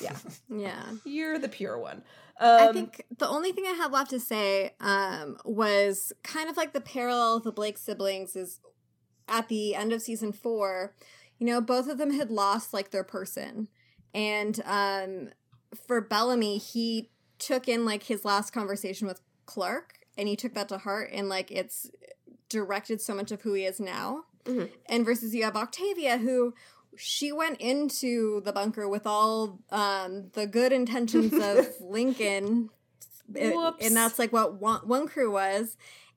Yeah, 0.00 0.16
yeah. 0.48 0.84
you're 1.04 1.38
the 1.38 1.48
pure 1.48 1.78
one. 1.78 2.02
I 2.40 2.66
Um, 2.66 2.74
think 2.74 3.04
the 3.18 3.28
only 3.28 3.52
thing 3.52 3.64
I 3.66 3.72
had 3.74 3.92
left 3.92 4.10
to 4.10 4.20
say 4.20 4.74
um, 4.80 5.38
was 5.44 6.12
kind 6.22 6.50
of 6.50 6.56
like 6.56 6.72
the 6.72 6.80
parallel 6.80 7.36
of 7.36 7.44
the 7.44 7.52
Blake 7.52 7.78
siblings 7.78 8.34
is 8.36 8.60
at 9.28 9.48
the 9.48 9.74
end 9.74 9.92
of 9.92 10.02
season 10.02 10.32
four, 10.32 10.94
you 11.38 11.46
know, 11.46 11.60
both 11.60 11.88
of 11.88 11.96
them 11.96 12.12
had 12.12 12.30
lost 12.30 12.74
like 12.74 12.90
their 12.90 13.04
person. 13.04 13.68
And 14.12 14.60
um, 14.64 15.30
for 15.86 16.00
Bellamy, 16.00 16.58
he 16.58 17.10
took 17.38 17.68
in 17.68 17.84
like 17.84 18.04
his 18.04 18.24
last 18.24 18.52
conversation 18.52 19.06
with 19.08 19.20
Clarke 19.46 19.94
and 20.18 20.28
he 20.28 20.36
took 20.36 20.54
that 20.54 20.68
to 20.68 20.78
heart 20.78 21.10
and 21.12 21.28
like 21.28 21.50
it's 21.50 21.90
directed 22.48 23.00
so 23.00 23.14
much 23.14 23.30
of 23.32 23.42
who 23.42 23.54
he 23.54 23.64
is 23.64 23.80
now. 23.80 24.24
Mhm. 24.44 24.70
And 24.86 25.04
versus 25.04 25.34
you 25.34 25.44
have 25.44 25.56
Octavia 25.56 26.18
who 26.18 26.54
she 26.96 27.32
went 27.32 27.60
into 27.60 28.40
the 28.42 28.52
bunker 28.52 28.88
with 28.88 29.06
all 29.06 29.58
um, 29.70 30.30
the 30.34 30.46
good 30.46 30.72
intentions 30.72 31.32
of 31.32 31.68
Lincoln, 31.80 32.70
It- 33.34 33.54
Whoops. 33.54 33.84
and 33.84 33.96
that's 33.96 34.18
like 34.18 34.32
what 34.32 34.60
one, 34.60 34.86
one 34.86 35.08
crew 35.08 35.30
was. 35.32 35.76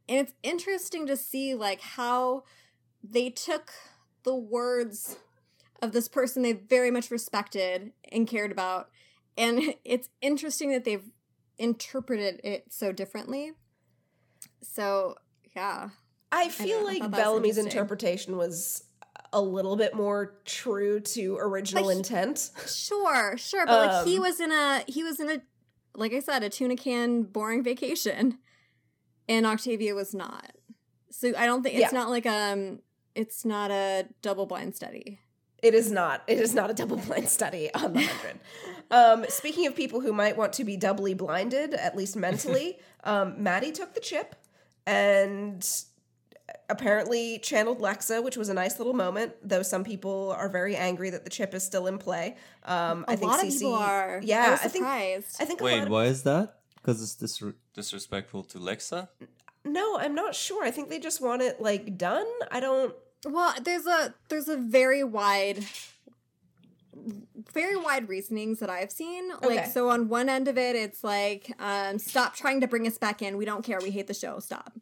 And 0.10 0.20
it's 0.20 0.34
interesting 0.44 1.08
to 1.08 1.18
see 1.18 1.56
like 1.56 1.82
how 1.82 2.44
they 3.04 3.30
took 3.30 3.72
the 4.24 4.36
words 4.36 5.18
of 5.82 5.92
this 5.94 6.08
person 6.08 6.42
they 6.44 6.54
very 6.54 6.92
much 6.92 7.10
respected 7.12 7.92
and 8.12 8.28
cared 8.28 8.52
about, 8.52 8.90
and 9.38 9.74
it's 9.86 10.10
interesting 10.22 10.72
that 10.72 10.84
they've 10.86 11.10
interpreted 11.58 12.40
it 12.44 12.66
so 12.72 12.92
differently. 12.92 13.54
So 14.62 15.16
yeah, 15.56 15.90
I 16.32 16.50
feel 16.50 16.80
I 16.80 16.84
like 16.84 17.02
thought 17.02 17.12
that 17.12 17.18
was 17.18 17.24
Bellamy's 17.24 17.58
interpretation 17.58 18.38
was 18.38 18.84
a 19.34 19.42
little 19.42 19.76
bit 19.76 19.94
more 19.94 20.36
true 20.46 21.00
to 21.00 21.38
original 21.40 21.90
he- 21.90 21.98
intent. 21.98 22.50
Sure, 22.68 23.38
sure, 23.38 23.66
but 23.66 23.88
like 23.88 24.08
he 24.08 24.18
Um, 24.18 24.24
was 24.24 24.40
in 24.40 24.52
a 24.52 24.84
he 24.88 25.04
was 25.04 25.20
in 25.20 25.30
a 25.30 25.42
like 25.96 26.14
I 26.14 26.20
said 26.20 26.44
a 26.44 26.50
tuna 26.50 26.76
can 26.76 27.24
boring 27.24 27.64
vacation, 27.64 28.38
and 29.28 29.46
Octavia 29.46 29.96
was 29.96 30.14
not. 30.14 30.52
So 31.12 31.34
I 31.38 31.46
don't 31.46 31.64
think 31.64 31.76
it's 31.76 31.92
Yeah. 31.94 32.00
not 32.00 32.10
like 32.10 32.26
um 32.26 32.80
it's 33.16 33.44
not 33.46 33.72
a 33.72 34.08
double 34.22 34.46
blind 34.46 34.76
study. 34.76 35.20
It 35.64 35.74
is 35.74 35.92
not. 35.92 36.22
It 36.28 36.40
is 36.40 36.54
not 36.54 36.70
a 36.70 36.74
double 36.74 36.98
blind 36.98 37.30
study 37.30 37.74
on 37.74 37.94
the 37.94 38.02
hundred. 38.04 38.40
um, 38.92 39.26
speaking 39.28 39.66
of 39.66 39.76
people 39.76 40.02
who 40.02 40.14
might 40.14 40.38
want 40.38 40.54
to 40.54 40.64
be 40.64 40.78
doubly 40.78 41.16
blinded, 41.16 41.74
at 41.74 41.98
least 41.98 42.16
mentally, 42.16 42.78
um, 43.04 43.42
Madi 43.42 43.72
took 43.72 43.96
the 43.96 44.00
chip 44.00 44.36
and 44.86 45.68
apparently 46.70 47.40
channeled 47.40 47.80
Lexa, 47.80 48.24
which 48.24 48.36
was 48.38 48.50
a 48.50 48.54
nice 48.54 48.78
little 48.78 48.94
moment. 48.94 49.34
Though 49.42 49.62
some 49.64 49.84
people 49.84 50.34
are 50.38 50.50
very 50.50 50.76
angry 50.76 51.10
that 51.10 51.24
the 51.24 51.30
chip 51.30 51.54
is 51.54 51.64
still 51.64 51.88
in 51.88 51.98
play. 51.98 52.36
Um, 52.66 53.06
A 53.08 53.12
I 53.12 53.16
think 53.16 53.32
lot 53.32 53.40
CC, 53.44 53.48
of 53.48 53.54
people 53.60 53.74
are. 53.76 54.22
Yeah, 54.24 54.46
I 54.48 54.52
was 54.52 54.60
I 54.60 54.64
think. 54.64 54.84
surprised. 54.86 55.36
I 55.40 55.46
think. 55.46 55.62
a 55.62 55.64
Wait, 55.64 55.78
lot 55.80 55.84
of- 55.84 55.90
Why 55.90 56.06
is 56.06 56.24
that? 56.24 56.56
Because 56.76 57.02
it's 57.02 57.16
this. 57.16 57.42
Disrespectful 57.74 58.44
to 58.46 58.58
Lexa. 58.60 59.08
no, 59.64 59.98
I'm 60.00 60.16
not 60.16 60.34
sure. 60.36 60.64
I 60.64 60.72
think 60.72 60.90
they 60.90 61.00
just 61.00 61.22
want 61.22 61.42
it 61.42 61.62
like 61.62 61.98
done. 61.98 62.26
I 62.52 62.60
don't. 62.60 62.94
Well, 63.26 63.54
there's 63.64 63.86
a 63.86 64.14
there's 64.30 64.48
a 64.48 64.58
very 64.58 65.04
wide 65.04 65.64
very 67.54 67.76
wide 67.76 68.10
reasonings 68.10 68.60
that 68.60 68.70
I've 68.70 68.92
seen. 68.92 69.30
Like 69.30 69.44
Okay. 69.44 69.70
so 69.70 69.90
on 69.90 70.10
one 70.10 70.30
end 70.30 70.48
of 70.48 70.58
it 70.58 70.76
it's 70.76 71.04
like 71.04 71.52
um 71.60 72.00
stop 72.00 72.36
trying 72.36 72.62
to 72.62 72.68
bring 72.68 72.88
us 72.88 72.98
back 72.98 73.22
in. 73.22 73.38
We 73.38 73.46
don't 73.46 73.64
care. 73.64 73.80
We 73.82 73.92
hate 73.92 74.08
the 74.08 74.14
show. 74.14 74.40
Stop. 74.40 74.74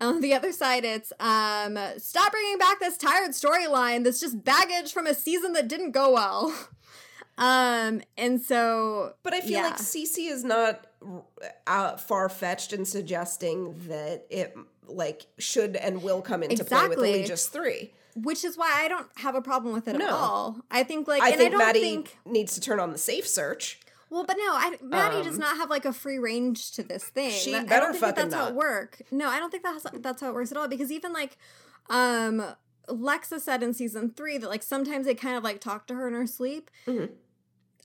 On 0.00 0.20
the 0.20 0.32
other 0.34 0.52
side 0.52 0.84
it's 0.84 1.12
um 1.20 1.78
stop 1.98 2.32
bringing 2.32 2.58
back 2.58 2.80
this 2.80 2.96
tired 2.96 3.30
storyline 3.32 4.02
that's 4.04 4.20
just 4.20 4.42
baggage 4.44 4.92
from 4.92 5.06
a 5.06 5.14
season 5.14 5.52
that 5.54 5.68
didn't 5.68 5.90
go 5.92 6.12
well. 6.12 6.54
Um 7.38 8.02
and 8.18 8.42
so 8.42 9.14
But 9.22 9.32
I 9.32 9.40
feel 9.40 9.52
Yeah. 9.52 9.62
like 9.62 9.76
CC 9.78 10.30
is 10.30 10.44
not 10.44 10.86
uh, 11.66 11.96
far 11.96 12.28
fetched 12.28 12.74
in 12.74 12.84
suggesting 12.84 13.74
that 13.88 14.26
it 14.28 14.54
like 14.86 15.24
should 15.38 15.76
and 15.76 16.02
will 16.02 16.20
come 16.20 16.42
into 16.42 16.62
play 16.64 16.84
Exactly. 16.84 17.12
with 17.12 17.30
Eligius 17.30 17.46
three. 17.48 17.94
which 18.14 18.44
is 18.44 18.58
why 18.58 18.70
I 18.84 18.88
don't 18.88 19.06
have 19.16 19.34
a 19.36 19.40
problem 19.40 19.72
with 19.72 19.88
it 19.88 19.96
No. 19.96 20.04
at 20.06 20.10
all. 20.12 20.56
I 20.70 20.82
think 20.82 21.08
like 21.08 21.22
I 21.22 21.28
and 21.30 21.38
think 21.38 21.54
I 21.54 21.56
don't 21.56 21.66
Madi 21.66 21.80
think 21.80 22.18
needs 22.26 22.54
to 22.56 22.60
turn 22.60 22.78
on 22.78 22.92
the 22.92 22.98
safe 22.98 23.26
search. 23.26 23.79
Well, 24.10 24.24
but 24.24 24.36
no, 24.36 24.44
I, 24.52 24.76
Madi 24.82 25.22
does 25.22 25.34
Um, 25.34 25.40
not 25.40 25.56
have 25.56 25.70
like 25.70 25.84
a 25.84 25.92
free 25.92 26.18
range 26.18 26.72
to 26.72 26.82
this 26.82 27.04
thing. 27.04 27.30
She 27.30 27.52
That- 27.52 27.62
I 27.62 27.64
better 27.66 27.86
don't 27.86 27.92
think 27.92 28.00
that 28.02 28.16
that's 28.16 28.34
how 28.34 28.42
it 28.48 28.50
not. 28.50 28.54
works. 28.56 29.02
No, 29.10 29.28
I 29.28 29.38
don't 29.38 29.50
think 29.50 29.62
that's 29.62 29.86
that's 29.94 30.20
how 30.20 30.28
it 30.30 30.34
works 30.34 30.50
at 30.50 30.56
all. 30.58 30.66
Because 30.68 30.90
even 30.90 31.12
like, 31.12 31.38
um, 31.88 32.42
Lexa 32.88 33.40
said 33.40 33.62
in 33.62 33.72
season 33.72 34.10
three 34.10 34.36
that 34.38 34.48
like 34.50 34.62
sometimes 34.64 35.06
they 35.06 35.14
kind 35.14 35.36
of 35.36 35.44
like 35.44 35.60
talk 35.60 35.86
to 35.86 35.94
her 35.94 36.08
in 36.08 36.14
her 36.14 36.26
sleep. 36.26 36.70
Mhm. 36.86 37.10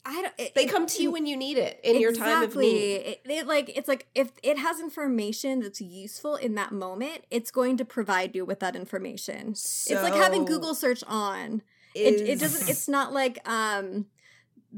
I 0.07 0.21
don't. 0.21 0.33
It, 0.37 0.53
They 0.53 0.65
come 0.67 0.85
to 0.85 1.01
you 1.01 1.09
when 1.11 1.25
you 1.25 1.35
need 1.35 1.57
it 1.57 1.79
in 1.83 1.99
your 1.99 2.11
time 2.13 2.37
of 2.37 2.43
Exactly. 2.43 2.73
need. 2.73 2.95
It, 2.95 3.21
it 3.25 3.47
like 3.47 3.75
it's 3.75 3.87
like 3.87 4.07
if 4.15 4.31
it 4.43 4.57
has 4.59 4.79
information 4.79 5.61
that's 5.61 5.81
useful 5.81 6.35
in 6.35 6.53
that 6.55 6.71
moment, 6.71 7.23
it's 7.31 7.49
going 7.51 7.77
to 7.77 7.85
provide 7.85 8.35
you 8.35 8.45
with 8.45 8.59
that 8.59 8.75
information. 8.75 9.49
it's 9.53 9.89
like 9.91 10.13
having 10.13 10.45
Google 10.45 10.75
search 10.75 11.03
on 11.07 11.61
it, 11.95 12.21
it 12.21 12.29
is- 12.29 12.39
doesn't 12.41 12.69
it's 12.69 12.87
not 12.87 13.13
like 13.13 13.39
um 13.49 14.05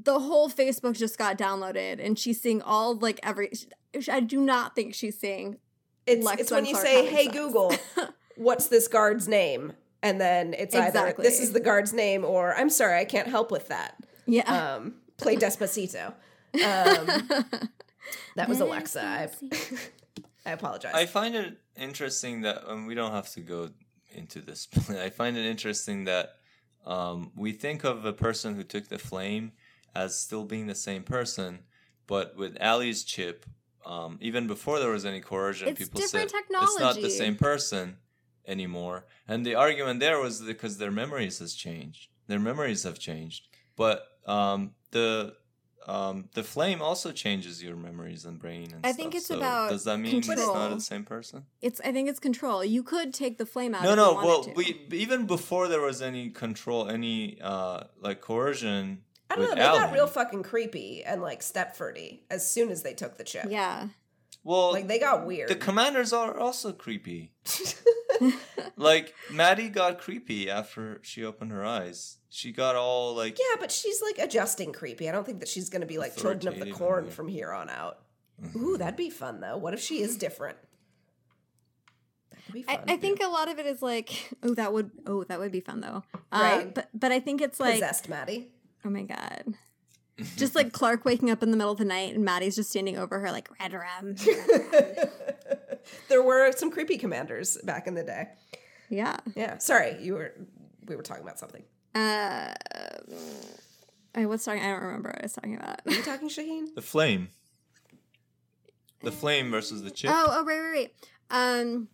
the 0.03 0.19
whole 0.19 0.47
facebook 0.49 0.95
just 0.95 1.17
got 1.17 1.37
downloaded 1.37 2.03
and 2.03 2.19
she's 2.19 2.39
seeing 2.39 2.61
all 2.61 2.95
like 2.95 3.19
every 3.23 3.51
i 4.11 4.19
do 4.19 4.39
not 4.39 4.75
think 4.75 4.93
she's 4.93 5.17
seeing 5.17 5.57
It's 6.05 6.23
Lex 6.23 6.41
it's 6.41 6.51
when 6.51 6.65
you 6.65 6.75
say, 6.75 7.05
"Hey 7.07 7.25
sex." 7.25 7.35
Google, 7.35 7.73
what's 8.35 8.67
this 8.67 8.87
guard's 8.87 9.27
name?" 9.27 9.73
and 10.03 10.21
then 10.21 10.53
it's 10.53 10.75
either 10.75 11.13
this 11.17 11.39
is 11.39 11.53
the 11.53 11.59
guard's 11.59 11.93
name 11.93 12.23
or 12.23 12.53
I'm 12.55 12.69
sorry, 12.69 12.99
I 12.99 13.05
can't 13.05 13.27
help 13.27 13.51
with 13.51 13.67
that. 13.69 13.97
yeah 14.25 14.75
Um, 14.75 14.95
play 15.17 15.35
Despacito. 15.43 16.13
Um, 16.53 17.29
that 18.35 18.47
was 18.47 18.59
Alexa. 18.61 19.03
I, 19.03 19.29
I 20.45 20.51
apologize. 20.51 20.93
I 20.93 21.05
find 21.05 21.35
it 21.35 21.57
interesting 21.75 22.41
that 22.41 22.69
um, 22.69 22.85
we 22.85 22.95
don't 22.95 23.11
have 23.11 23.29
to 23.31 23.41
go 23.41 23.69
into 24.09 24.41
this. 24.41 24.67
but 24.87 24.97
I 24.97 25.09
find 25.09 25.37
it 25.37 25.45
interesting 25.45 26.05
that 26.05 26.35
um, 26.85 27.31
we 27.35 27.51
think 27.51 27.83
of 27.83 28.05
a 28.05 28.13
person 28.13 28.55
who 28.55 28.63
took 28.63 28.87
the 28.87 28.97
flame 28.99 29.51
as 30.01 30.19
still 30.25 30.45
being 30.53 30.67
the 30.67 30.81
same 30.89 31.03
person, 31.03 31.49
but 32.05 32.27
with 32.41 32.53
Ali's 32.61 33.01
chip, 33.03 33.37
um, 33.93 34.11
even 34.21 34.43
before 34.47 34.77
there 34.79 34.91
was 34.97 35.05
any 35.05 35.21
coercion, 35.21 35.69
It's 35.69 35.79
people 35.79 36.01
different 36.01 36.29
said 36.31 36.41
it's 36.61 36.79
not 36.79 36.95
the 37.07 37.09
same 37.09 37.35
person. 37.35 37.85
anymore. 38.55 38.97
And 39.27 39.45
the 39.45 39.55
argument 39.65 39.99
there 39.99 40.19
was 40.25 40.41
because 40.53 40.77
their 40.77 40.95
memories 41.03 41.39
has 41.43 41.51
changed. 41.65 42.01
Their 42.27 42.43
memories 42.49 42.83
have 42.83 42.97
changed. 43.09 43.41
But 43.75 43.97
um, 44.25 44.59
the 44.91 45.35
um, 45.87 46.29
the 46.33 46.43
flame 46.43 46.81
also 46.81 47.11
changes 47.13 47.63
your 47.63 47.77
memories 47.77 48.25
and 48.25 48.37
brain. 48.37 48.67
And 48.73 48.85
I 48.85 48.91
think 48.91 49.15
it's 49.15 49.27
So 49.27 49.37
about 49.37 49.69
Does 49.69 49.85
that 49.85 49.97
mean 49.97 50.17
it's 50.17 50.27
not 50.27 50.69
the 50.69 50.81
same 50.81 51.05
person? 51.05 51.45
It's 51.61 51.79
I 51.79 51.91
think 51.93 52.09
it's 52.09 52.19
control. 52.19 52.63
You 52.63 52.83
could 52.83 53.13
take 53.13 53.37
the 53.37 53.45
flame 53.45 53.73
out. 53.73 53.83
No, 53.83 53.95
no. 53.95 54.09
Well, 54.15 54.53
we 54.55 54.65
even 54.91 55.25
before 55.25 55.67
there 55.69 55.81
was 55.81 56.01
any 56.01 56.29
control, 56.29 56.89
any 56.89 57.39
uh, 57.41 57.83
like 58.01 58.19
coercion. 58.21 59.03
I 59.29 59.35
don't 59.35 59.43
know. 59.43 59.49
with 59.49 59.57
They 59.57 59.63
got 59.63 59.93
real 59.93 60.07
fucking 60.07 60.43
creepy 60.43 61.03
and 61.03 61.21
like 61.21 61.41
Stepfordy 61.41 62.21
as 62.29 62.49
soon 62.49 62.69
as 62.69 62.83
they 62.83 62.93
took 62.93 63.17
the 63.17 63.23
chip. 63.23 63.45
Yeah. 63.49 63.87
Well, 64.43 64.71
Like 64.71 64.87
they 64.87 64.99
got 64.99 65.25
weird. 65.25 65.49
the 65.49 65.55
commanders 65.55 66.13
are 66.13 66.37
also 66.37 66.71
creepy. 66.71 67.33
like 68.77 69.13
Madi 69.31 69.69
got 69.69 69.99
creepy 69.99 70.49
after 70.49 70.99
she 71.03 71.23
opened 71.25 71.51
her 71.51 71.65
eyes. 71.65 72.17
She 72.29 72.51
got 72.51 72.75
all 72.75 73.13
like 73.15 73.37
yeah, 73.37 73.55
but 73.59 73.71
she's 73.71 74.01
like 74.01 74.17
adjusting 74.19 74.71
creepy. 74.71 75.09
I 75.09 75.11
don't 75.11 75.25
think 75.25 75.39
that 75.39 75.49
she's 75.49 75.69
going 75.69 75.81
to 75.81 75.87
be 75.87 75.97
like 75.97 76.15
children 76.15 76.53
of 76.53 76.59
the 76.59 76.71
corn 76.71 77.05
and- 77.05 77.13
from 77.13 77.27
here 77.27 77.51
on 77.51 77.69
out. 77.69 77.99
Mm-hmm. 78.41 78.63
Ooh, 78.63 78.77
that'd 78.77 78.95
be 78.95 79.09
fun 79.09 79.39
though. 79.41 79.57
What 79.57 79.73
if 79.73 79.79
she 79.81 80.01
is 80.01 80.15
different? 80.15 80.57
That 82.31 82.45
could 82.45 82.53
be 82.53 82.65
I. 82.67 82.79
I 82.87 82.97
think 82.97 83.21
a 83.21 83.27
lot 83.27 83.49
of 83.49 83.59
it 83.59 83.65
is 83.65 83.81
like, 83.81 84.31
oh, 84.43 84.53
that 84.53 84.71
would, 84.73 84.91
oh, 85.05 85.23
that 85.25 85.39
would 85.39 85.51
be 85.51 85.59
fun 85.61 85.81
though. 85.81 86.03
Uh, 86.31 86.39
Right. 86.39 86.73
But 86.75 86.89
but 86.93 87.11
I 87.11 87.19
think 87.19 87.41
it's 87.41 87.59
like, 87.59 87.73
possessed 87.75 88.09
Madi. 88.09 88.49
Oh 88.87 88.89
my 88.89 89.01
god, 89.01 89.43
just 90.37 90.55
like 90.55 90.71
Clarke 90.71 91.03
waking 91.03 91.29
up 91.29 91.43
in 91.43 91.51
the 91.51 91.57
middle 91.57 91.73
of 91.73 91.77
the 91.77 91.83
night 91.85 92.15
and 92.15 92.23
Madi's 92.23 92.55
just 92.55 92.69
standing 92.69 92.97
over 92.97 93.19
her 93.19 93.31
like 93.31 93.49
red 93.59 93.73
rum. 93.73 94.15
there 96.07 96.23
were 96.23 96.53
some 96.53 96.71
creepy 96.71 96.97
commanders 96.97 97.57
back 97.65 97.85
in 97.85 97.95
the 97.95 98.03
day. 98.03 98.29
yeah. 98.89 99.17
Yeah. 99.35 99.57
Sorry, 99.57 100.01
you 100.01 100.13
were 100.13 100.33
we 100.85 100.95
were 100.95 101.03
talking 101.03 101.23
about 101.23 101.37
something. 101.37 101.63
Uh, 101.93 102.53
I 104.15 104.25
was 104.25 104.45
talking. 104.45 104.61
I 104.63 104.71
don't 104.71 104.81
remember 104.83 105.09
what 105.09 105.19
I 105.19 105.25
was 105.25 105.33
talking 105.33 105.57
about. 105.57 105.81
Are 105.85 105.91
you 105.91 106.01
talking 106.01 106.29
Shahin? 106.29 106.69
the 106.73 106.81
flame. 106.81 107.27
The 109.01 109.11
flame 109.11 109.51
versus 109.51 109.83
the 109.83 109.91
chip. 109.91 110.11
Oh, 110.13 110.27
oh, 110.29 110.45
right, 110.45 110.59
right, 110.59 110.71
right. 110.71 110.93
Um, 111.29 111.89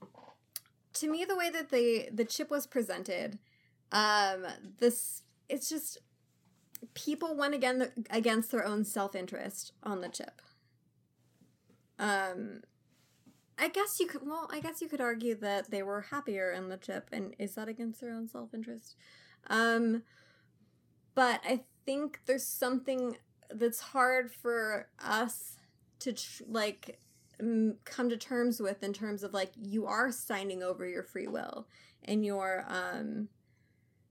to 0.94 1.10
me, 1.10 1.26
the 1.26 1.36
way 1.36 1.50
that 1.50 1.70
the 1.72 2.10
the 2.14 2.24
chip 2.24 2.52
was 2.52 2.68
presented, 2.68 3.40
um, 3.92 4.46
this 4.80 5.24
it's 5.50 5.70
just 5.70 5.98
people 6.94 7.36
went 7.36 7.54
again 7.54 7.92
against 8.10 8.52
their 8.52 8.66
own 8.66 8.84
self 8.84 9.16
interest 9.16 9.74
on 9.84 10.02
the 10.02 10.10
chip. 10.10 10.42
Um, 12.00 12.62
I 13.58 13.68
guess 13.68 14.00
you 14.00 14.08
could. 14.08 14.22
Well, 14.26 14.50
I 14.52 14.60
guess 14.60 14.82
you 14.82 14.88
could 14.88 15.02
argue 15.02 15.36
that 15.36 15.70
they 15.72 15.84
were 15.84 16.02
happier 16.02 16.52
in 16.52 16.70
the 16.70 16.78
chip, 16.78 17.10
and 17.12 17.36
is 17.40 17.56
that 17.56 17.68
against 17.68 18.02
their 18.02 18.14
own 18.14 18.28
self 18.28 18.54
interest? 18.54 18.96
Um, 19.48 20.04
but 21.16 21.42
I 21.46 21.62
think 21.86 22.22
there's 22.26 22.48
something 22.48 23.18
that's 23.50 23.80
hard 23.80 24.32
for 24.32 24.88
us 25.04 25.58
to 26.00 26.14
tr- 26.14 26.44
like 26.48 27.00
m- 27.40 27.78
come 27.86 28.10
to 28.10 28.18
terms 28.18 28.60
with 28.60 28.84
in 28.84 28.94
terms 28.94 29.24
of 29.24 29.34
like 29.34 29.52
you 29.56 29.86
are 29.86 30.12
signing 30.12 30.64
over 30.64 30.88
your 30.88 31.04
free 31.04 31.28
will 31.28 31.68
and 32.04 32.26
your 32.26 32.66
um 32.68 33.30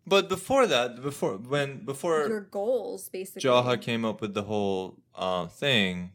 But 0.06 0.28
before 0.28 0.66
that, 0.66 1.00
before 1.02 1.36
when 1.36 1.84
before 1.84 2.26
your 2.28 2.40
goals 2.40 3.08
basically. 3.08 3.42
Jaha 3.48 3.80
came 3.80 4.04
up 4.04 4.20
with 4.20 4.34
the 4.34 4.42
whole 4.42 4.98
uh, 5.14 5.46
thing 5.46 6.12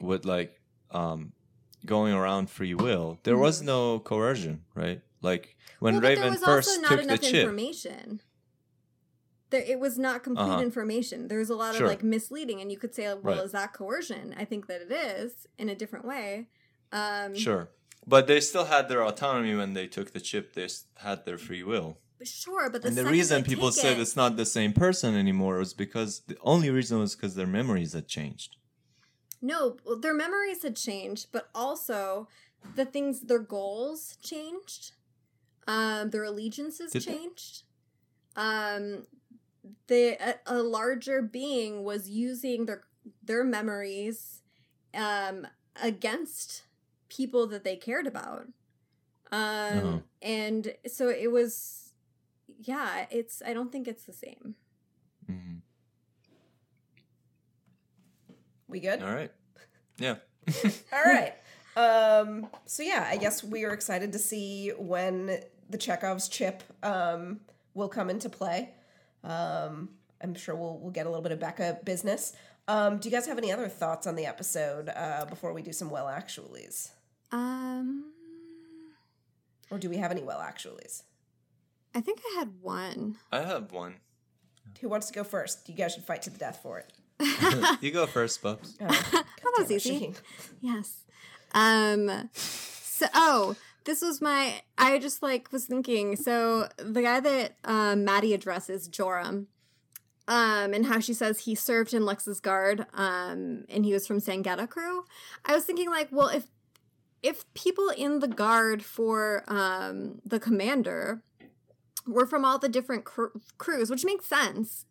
with 0.00 0.24
like 0.24 0.58
um, 0.90 1.32
going 1.84 2.14
around 2.14 2.48
free 2.50 2.74
will, 2.74 3.18
there 3.24 3.36
was 3.36 3.60
no 3.62 3.98
coercion, 4.00 4.62
right? 4.74 5.02
Like 5.20 5.56
when 5.78 5.94
Mm-hmm. 5.94 6.02
Well, 6.02 6.10
Raven 6.10 6.22
there 6.22 6.30
was 6.32 6.42
first 6.44 6.68
also 6.68 6.80
not 6.80 6.88
took 6.90 6.98
the 7.00 7.04
enough 7.04 7.20
chip. 7.20 7.34
information. 7.44 8.20
There, 9.50 9.62
it 9.62 9.78
was 9.80 9.98
not 9.98 10.22
complete 10.22 10.44
Uh-huh. 10.44 10.62
information. 10.62 11.28
There 11.28 11.38
was 11.38 11.50
a 11.50 11.56
lot 11.56 11.74
Sure. 11.74 11.84
of 11.86 11.90
like 11.90 12.02
misleading, 12.02 12.60
and 12.60 12.70
you 12.72 12.78
could 12.78 12.94
say, 12.94 13.04
"Well, 13.08 13.20
Right. 13.36 13.44
is 13.44 13.52
that 13.52 13.72
coercion?" 13.74 14.34
I 14.38 14.44
think 14.44 14.66
that 14.68 14.80
it 14.82 14.92
is 14.92 15.46
in 15.58 15.68
a 15.68 15.74
different 15.74 16.04
way. 16.06 16.48
Um, 16.92 17.34
Sure. 17.34 17.68
But 18.06 18.26
they 18.26 18.40
still 18.40 18.64
had 18.66 18.88
their 18.88 19.02
autonomy 19.04 19.54
when 19.54 19.74
they 19.74 19.86
took 19.86 20.12
the 20.12 20.20
chip. 20.20 20.54
They 20.54 20.68
had 20.98 21.24
their 21.26 21.36
free 21.36 21.62
will. 21.62 21.98
Sure, 22.26 22.70
but 22.70 22.82
the, 22.82 22.88
same 22.88 22.98
and 22.98 23.06
the 23.06 23.10
reason 23.10 23.42
people 23.44 23.70
take 23.70 23.82
said 23.82 23.98
it's 23.98 24.16
not 24.16 24.36
the 24.36 24.44
same 24.46 24.72
person 24.72 25.14
anymore 25.14 25.58
was 25.58 25.74
because 25.74 26.20
the 26.26 26.36
only 26.42 26.70
reason 26.70 26.98
was 26.98 27.14
because 27.16 27.34
their 27.34 27.46
memories 27.46 27.92
had 27.92 28.08
changed. 28.08 28.56
No, 29.42 29.76
well, 29.84 29.98
their 29.98 30.14
memories 30.14 30.62
had 30.62 30.76
changed, 30.76 31.28
but 31.32 31.48
also 31.54 32.28
the 32.76 32.84
things, 32.84 33.20
their 33.20 33.38
goals 33.38 34.16
changed. 34.22 34.92
Um, 35.66 36.10
their 36.10 36.24
allegiances 36.24 36.90
Did 36.92 37.02
they? 37.04 37.12
changed. 37.12 37.62
Um, 38.36 39.06
the 39.86 40.16
a, 40.20 40.34
a 40.46 40.62
larger 40.62 41.22
being 41.22 41.84
was 41.84 42.08
using 42.08 42.66
their 42.66 42.82
their 43.22 43.44
memories 43.44 44.42
um, 44.94 45.46
against 45.82 46.64
people 47.08 47.46
that 47.48 47.64
they 47.64 47.76
cared 47.76 48.06
about. 48.06 48.46
Um, 49.32 49.78
Uh-huh. 49.78 49.98
and 50.22 50.74
so 50.86 51.08
it 51.08 51.30
was, 51.30 51.89
yeah. 52.58 53.06
It's 53.10 53.42
I 53.44 53.52
don't 53.54 53.70
think 53.72 53.86
it's 53.88 54.04
the 54.04 54.12
same. 54.12 54.54
Mhm. 55.30 55.60
We 58.68 58.80
good? 58.80 59.02
All 59.02 59.12
right. 59.14 59.32
Yeah. 59.98 60.16
All 60.92 61.02
right. 61.04 61.34
Um, 61.76 62.48
so 62.66 62.82
yeah, 62.82 63.06
I 63.08 63.16
guess 63.16 63.42
we 63.44 63.64
are 63.64 63.72
excited 63.72 64.12
to 64.12 64.18
see 64.18 64.70
when 64.78 65.40
the 65.68 65.78
Chekhov's 65.78 66.28
chip 66.28 66.62
um, 66.82 67.40
will 67.74 67.88
come 67.88 68.10
into 68.10 68.28
play. 68.28 68.70
Um, 69.24 69.90
I'm 70.22 70.34
sure 70.34 70.54
we'll 70.54 70.78
we'll 70.78 70.90
get 70.92 71.06
a 71.06 71.08
little 71.08 71.22
bit 71.22 71.32
of 71.32 71.38
Becca 71.40 71.80
business. 71.84 72.32
Um, 72.68 72.98
do 72.98 73.08
you 73.08 73.14
guys 73.14 73.26
have 73.26 73.38
any 73.38 73.50
other 73.52 73.68
thoughts 73.68 74.06
on 74.06 74.14
the 74.14 74.26
episode 74.26 74.88
uh, 74.90 75.24
before 75.28 75.52
we 75.52 75.62
do 75.62 75.72
some 75.72 75.90
well 75.90 76.06
actuallys, 76.06 76.90
Um, 77.32 78.12
or 79.70 79.78
do 79.78 79.88
we 79.90 79.96
have 79.96 80.10
any 80.12 80.22
well 80.22 80.38
actuallys? 80.38 81.02
I 81.94 82.00
think 82.00 82.20
I 82.32 82.38
had 82.38 82.60
one. 82.60 83.16
I 83.32 83.40
have 83.40 83.72
one. 83.72 83.96
Who 84.80 84.88
wants 84.88 85.08
to 85.08 85.12
go 85.12 85.24
first? 85.24 85.68
You 85.68 85.74
guys 85.74 85.94
should 85.94 86.04
fight 86.04 86.22
to 86.22 86.30
the 86.30 86.38
death 86.38 86.60
for 86.62 86.78
it. 86.78 86.92
you 87.80 87.90
go 87.90 88.06
first, 88.06 88.40
Bubs. 88.42 88.76
Oh, 88.80 88.86
that 89.12 89.54
was 89.58 89.70
it, 89.70 89.86
easy. 89.86 90.14
Yes. 90.60 91.04
Um 91.52 92.30
so 92.32 93.06
oh, 93.14 93.56
this 93.84 94.02
was 94.02 94.20
my 94.20 94.62
I 94.78 94.98
just 94.98 95.22
like 95.22 95.50
was 95.52 95.66
thinking, 95.66 96.16
so 96.16 96.68
the 96.76 97.02
guy 97.02 97.20
that 97.20 97.56
um 97.64 98.04
Madi 98.04 98.32
addresses, 98.32 98.88
Joram, 98.88 99.48
um, 100.28 100.72
and 100.72 100.86
how 100.86 101.00
she 101.00 101.12
says 101.12 101.40
he 101.40 101.54
served 101.54 101.92
in 101.92 102.04
Lux's 102.04 102.40
guard, 102.40 102.86
um, 102.94 103.64
and 103.68 103.84
he 103.84 103.92
was 103.92 104.06
from 104.06 104.20
Sangetta 104.20 104.68
crew. 104.68 105.04
I 105.44 105.54
was 105.54 105.64
thinking 105.64 105.90
like, 105.90 106.08
well, 106.12 106.28
if 106.28 106.46
if 107.22 107.52
people 107.54 107.90
in 107.90 108.20
the 108.20 108.28
guard 108.28 108.84
for 108.84 109.44
um 109.48 110.20
the 110.24 110.38
commander 110.38 111.22
were 112.10 112.26
from 112.26 112.44
all 112.44 112.58
the 112.58 112.68
different 112.68 113.04
cr- 113.04 113.36
crews, 113.58 113.90
which 113.90 114.04
makes 114.04 114.26
sense. 114.26 114.86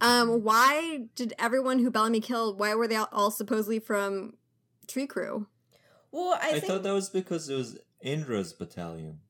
Um, 0.00 0.42
why 0.42 1.04
did 1.14 1.32
everyone 1.38 1.78
who 1.78 1.90
Bellamy 1.90 2.20
killed? 2.20 2.58
Why 2.58 2.74
were 2.74 2.88
they 2.88 2.96
all, 2.96 3.08
all 3.12 3.30
supposedly 3.30 3.78
from 3.78 4.34
Tree 4.88 5.06
Crew? 5.06 5.46
Well, 6.10 6.38
I, 6.42 6.48
I, 6.48 6.52
think 6.52 6.64
thought 6.64 6.82
that 6.82 6.92
was 6.92 7.08
because 7.08 7.48
it 7.48 7.54
was 7.54 7.78
Indra's 8.00 8.52
battalion. 8.52 9.20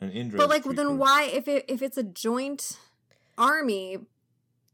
And 0.00 0.12
Indra. 0.12 0.38
But 0.38 0.48
like, 0.48 0.64
then 0.64 0.98
why 0.98 1.24
if 1.24 1.48
it 1.48 1.64
if 1.68 1.82
it's 1.82 1.96
a 1.96 2.02
joint 2.02 2.78
army 3.36 3.98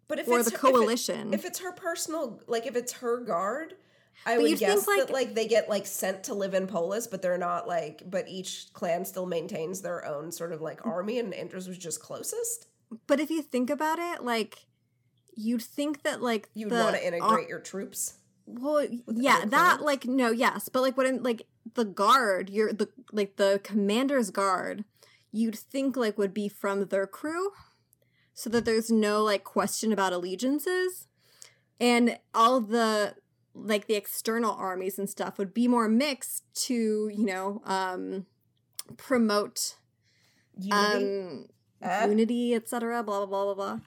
but 0.09 0.19
if 0.19 0.29
or 0.29 0.41
it's 0.41 0.51
the 0.51 0.59
her- 0.59 0.69
if 0.69 0.75
it- 0.75 0.77
coalition? 0.77 1.35
if 1.35 1.45
it's 1.45 1.61
her 1.61 1.73
personal 1.73 2.43
like 2.47 2.67
if 2.67 2.77
it's 2.77 2.95
her 2.95 3.19
guard 3.19 3.75
i 4.27 4.35
But 4.35 4.43
would 4.43 4.51
you'd 4.51 4.59
think, 4.59 4.71
guess 4.71 4.87
like- 4.87 5.07
that 5.07 5.13
like 5.13 5.35
they 5.35 5.47
get 5.47 5.69
like 5.69 5.87
sent 5.87 6.25
to 6.25 6.35
live 6.35 6.55
in 6.55 6.67
polis 6.67 7.07
but 7.07 7.23
they're 7.23 7.39
not 7.39 7.67
like 7.69 8.03
but 8.09 8.29
each 8.29 8.73
clan 8.73 9.05
still 9.05 9.27
maintains 9.27 9.81
their 9.81 10.05
own 10.05 10.31
sort 10.33 10.53
of 10.53 10.61
like 10.61 10.85
army 10.87 11.19
and 11.19 11.33
Indra's 11.33 11.69
was 11.69 11.79
just 11.79 12.01
closest. 12.01 12.67
But 13.07 13.21
if 13.21 13.31
you 13.31 13.41
think 13.41 13.71
about 13.71 13.99
it, 14.01 14.25
like 14.25 14.67
you'd 15.37 15.63
think 15.63 16.03
that 16.03 16.21
like 16.21 16.49
you'd 16.55 16.73
want 16.73 16.97
to 16.97 17.03
ar- 17.03 17.07
integrate 17.15 17.49
your 17.49 17.61
troops 17.61 18.15
well, 18.59 18.87
yeah, 19.07 19.45
that 19.47 19.83
like 19.83 20.07
no, 20.07 20.31
yes, 20.31 20.69
but 20.69 20.83
like 20.83 20.97
what 20.97 21.07
in 21.07 21.23
like 21.23 21.47
the 21.75 21.85
guard, 21.85 22.51
you're 22.51 22.73
the 22.73 22.89
like 23.13 23.37
the 23.37 23.61
commander's 23.63 24.31
guard, 24.31 24.85
you'd 25.31 25.57
think 25.57 25.97
like 25.97 26.19
would 26.19 26.35
be 26.35 26.49
from 26.49 26.87
their 26.87 27.07
crew, 27.07 27.51
so 28.35 28.51
that 28.51 28.65
there's 28.65 28.91
no 28.91 29.23
like 29.23 29.45
question 29.45 29.93
about 29.93 30.13
allegiances, 30.13 31.07
and 31.79 32.19
all 32.35 32.61
the 32.61 33.15
like 33.55 33.87
the 33.87 33.95
external 33.95 34.55
armies 34.55 34.99
and 34.99 35.09
stuff 35.11 35.39
would 35.39 35.53
be 35.53 35.67
more 35.69 35.89
mixed 35.89 36.45
to 36.55 37.11
you 37.13 37.27
know 37.27 37.61
um 37.65 38.27
promote 38.97 39.77
unity 40.57 41.05
um 41.05 41.47
Uh, 41.83 42.07
unity 42.09 42.55
etc 42.55 43.03
blah 43.03 43.25
blah 43.25 43.27
blah 43.27 43.55
blah 43.55 43.55
blah 43.55 43.81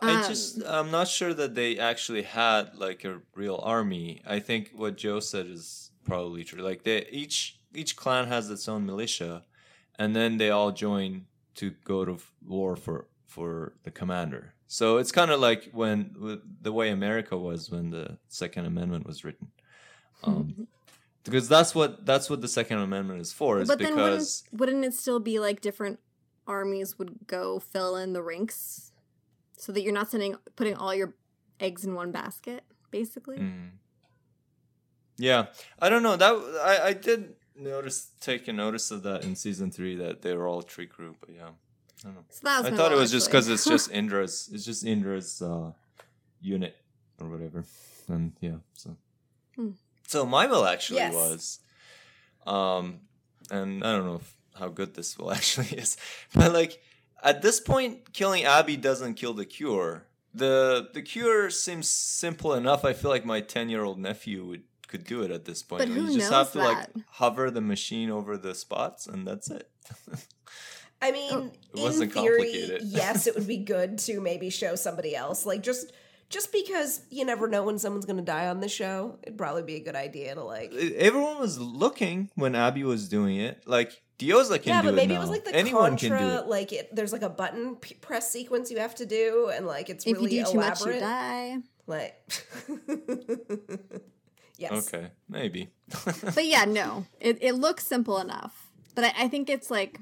I 0.00 0.14
Um, 0.14 0.28
just 0.28 0.62
I'm 0.64 0.90
not 0.90 1.08
sure 1.08 1.34
that 1.34 1.54
they 1.54 1.78
actually 1.78 2.22
had 2.22 2.74
like 2.76 3.04
a 3.04 3.20
real 3.34 3.60
army. 3.64 4.22
I 4.24 4.38
think 4.40 4.70
what 4.74 4.96
Jo 4.96 5.18
said 5.20 5.46
is 5.46 5.90
probably 6.04 6.44
true. 6.44 6.62
Like 6.62 6.82
they 6.84 7.06
each 7.10 7.58
each 7.74 7.96
clan 7.96 8.28
has 8.28 8.48
its 8.50 8.68
own 8.68 8.86
militia, 8.86 9.44
and 9.98 10.14
then 10.14 10.38
they 10.38 10.50
all 10.50 10.70
join 10.70 11.26
to 11.56 11.70
go 11.84 12.04
to 12.04 12.18
war 12.46 12.76
for 12.76 13.08
for 13.26 13.74
the 13.82 13.90
commander. 13.90 14.54
So 14.70 14.98
it's 14.98 15.10
kind 15.10 15.30
of 15.30 15.40
like 15.40 15.70
when 15.72 16.40
the 16.60 16.72
way 16.72 16.90
America 16.90 17.36
was 17.36 17.70
when 17.70 17.90
the 17.90 18.18
Second 18.28 18.66
Amendment 18.66 19.06
was 19.06 19.24
written, 19.24 19.48
um, 20.22 20.68
because 21.24 21.48
that's 21.48 21.74
what 21.74 22.04
that's 22.04 22.28
what 22.28 22.42
the 22.42 22.48
Second 22.48 22.78
Amendment 22.78 23.22
is 23.22 23.32
for. 23.32 23.60
Is 23.60 23.68
but 23.68 23.78
then 23.78 23.96
wouldn't, 23.96 24.42
wouldn't 24.52 24.84
it 24.84 24.92
still 24.92 25.20
be 25.20 25.38
like 25.38 25.62
different 25.62 26.00
armies 26.46 26.98
would 26.98 27.26
go 27.26 27.58
fill 27.58 27.96
in 27.96 28.12
the 28.12 28.22
ranks 28.22 28.92
so 29.56 29.72
that 29.72 29.80
you're 29.80 29.92
not 29.92 30.10
sending 30.10 30.36
putting 30.54 30.74
all 30.74 30.94
your 30.94 31.14
eggs 31.58 31.86
in 31.86 31.94
one 31.94 32.12
basket, 32.12 32.62
basically? 32.90 33.38
Mm. 33.38 33.70
Yeah, 35.16 35.46
I 35.80 35.88
don't 35.88 36.02
know. 36.02 36.16
That 36.16 36.34
I 36.62 36.88
I 36.88 36.92
did 36.92 37.36
notice 37.56 38.10
take 38.20 38.46
a 38.48 38.52
notice 38.52 38.90
of 38.90 39.02
that 39.04 39.24
in 39.24 39.34
season 39.34 39.70
three 39.70 39.96
that 39.96 40.20
they 40.20 40.36
were 40.36 40.46
all 40.46 40.62
tree 40.62 40.86
crew, 40.86 41.16
but 41.20 41.30
yeah, 41.34 41.52
I 42.04 42.08
don't 42.08 42.14
know. 42.14 42.24
So 42.30 42.40
that 42.44 42.58
was 42.64 42.72
I 42.72 42.76
thought 42.76 42.92
it 42.92 42.96
was 42.96 43.10
just 43.10 43.26
because 43.28 43.48
it's 43.48 43.64
just 43.74 43.90
Indra's. 43.90 44.48
It's 44.52 44.64
just 44.64 44.84
Indra's 44.84 45.42
uh, 45.42 45.72
unit 46.40 46.76
or 47.20 47.28
whatever, 47.28 47.64
and 48.08 48.32
yeah. 48.40 48.58
So, 48.74 48.96
Hmm. 49.56 49.70
so 50.06 50.24
my 50.24 50.46
will 50.46 50.64
actually 50.64 50.98
Yes. 51.00 51.14
was, 51.14 51.58
um, 52.46 53.00
and 53.50 53.82
I 53.84 53.92
don't 53.92 54.06
know 54.06 54.16
if, 54.16 54.36
how 54.54 54.68
good 54.68 54.94
this 54.94 55.18
will 55.18 55.32
actually 55.38 55.76
is, 55.78 55.96
but 56.34 56.52
like 56.52 56.80
at 57.22 57.42
this 57.42 57.58
point, 57.60 58.12
killing 58.12 58.44
Abby 58.44 58.76
doesn't 58.76 59.14
kill 59.14 59.34
the 59.34 59.44
cure. 59.44 60.06
the 60.32 60.88
The 60.94 61.02
cure 61.02 61.50
seems 61.50 61.88
simple 61.88 62.54
enough. 62.54 62.84
I 62.84 62.92
feel 62.92 63.10
like 63.10 63.24
my 63.24 63.40
ten 63.40 63.68
year 63.68 63.82
old 63.82 63.98
nephew 63.98 64.44
would 64.46 64.62
could 64.86 65.04
do 65.04 65.22
it 65.22 65.30
at 65.32 65.44
this 65.44 65.62
point. 65.62 65.80
But 65.80 65.88
you 65.88 65.94
who 65.94 66.06
just 66.06 66.30
knows 66.30 66.46
have 66.46 66.52
to 66.52 66.58
like 66.60 66.78
that? 66.78 67.02
hover 67.18 67.50
the 67.50 67.60
machine 67.60 68.08
over 68.10 68.36
the 68.38 68.54
spots, 68.54 69.06
and 69.08 69.26
that's 69.26 69.50
it. 69.50 69.68
I 71.00 71.10
oh, 71.10 71.12
mean, 71.12 71.30
Oh, 71.32 71.50
It 71.74 71.76
in 71.78 71.82
wasn't 71.82 72.12
theory, 72.12 72.36
complicated. 72.38 72.82
yes, 72.86 73.26
it 73.26 73.34
would 73.36 73.46
be 73.46 73.58
good 73.58 73.98
to 74.00 74.20
maybe 74.20 74.50
show 74.50 74.74
somebody 74.74 75.14
else. 75.14 75.46
Like 75.46 75.62
just 75.62 75.92
just 76.28 76.52
because 76.52 77.00
you 77.10 77.24
never 77.24 77.48
know 77.48 77.62
when 77.64 77.78
someone's 77.78 78.04
going 78.04 78.18
to 78.18 78.22
die 78.22 78.48
on 78.48 78.60
the 78.60 78.68
show, 78.68 79.18
it'd 79.22 79.38
probably 79.38 79.62
be 79.62 79.76
a 79.76 79.80
good 79.80 79.96
idea 79.96 80.34
to 80.34 80.42
like. 80.44 80.72
everyone 80.74 81.38
was 81.38 81.58
looking 81.58 82.30
when 82.34 82.54
Abby 82.54 82.84
was 82.84 83.08
doing 83.08 83.36
it. 83.36 83.62
Like 83.66 84.02
Diyoza 84.18 84.60
can 84.60 84.70
Yeah, 84.70 84.82
do 84.82 84.88
but 84.88 84.94
maybe 84.96 85.14
it 85.14 85.16
it 85.16 85.20
was 85.20 85.30
like 85.30 85.44
the 85.44 85.54
Anyone 85.54 85.90
contra, 85.92 86.18
can 86.18 86.28
do 86.28 86.34
it. 86.40 86.46
like 86.48 86.72
it. 86.72 86.94
There's 86.94 87.12
like 87.12 87.22
a 87.22 87.30
button 87.30 87.76
p- 87.76 87.94
press 87.94 88.30
sequence 88.30 88.70
you 88.70 88.78
have 88.78 88.94
to 88.96 89.06
do, 89.06 89.50
and 89.54 89.66
like 89.66 89.88
it's 89.88 90.06
if 90.06 90.16
really 90.16 90.34
you 90.36 90.44
do 90.44 90.52
too 90.52 90.58
much, 90.58 90.80
elaborate. 90.80 90.94
you 90.96 91.00
die. 91.00 91.56
Like, 91.86 92.20
yes, 94.58 94.92
Okay, 94.92 95.08
maybe. 95.28 95.70
But 96.34 96.44
yeah, 96.44 96.64
no, 96.66 97.06
it, 97.20 97.38
it 97.40 97.54
looks 97.54 97.86
simple 97.86 98.18
enough. 98.18 98.68
But 98.94 99.04
I, 99.04 99.12
I 99.24 99.28
think 99.28 99.48
it's 99.48 99.70
like, 99.70 99.98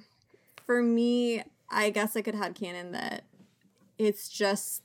for 0.67 0.83
me, 0.83 1.43
I 1.71 1.91
guess 1.91 2.17
I 2.17 2.23
could 2.23 2.35
have 2.35 2.55
canon 2.55 2.93
that 2.93 3.25
it's 3.99 4.29
just 4.29 4.83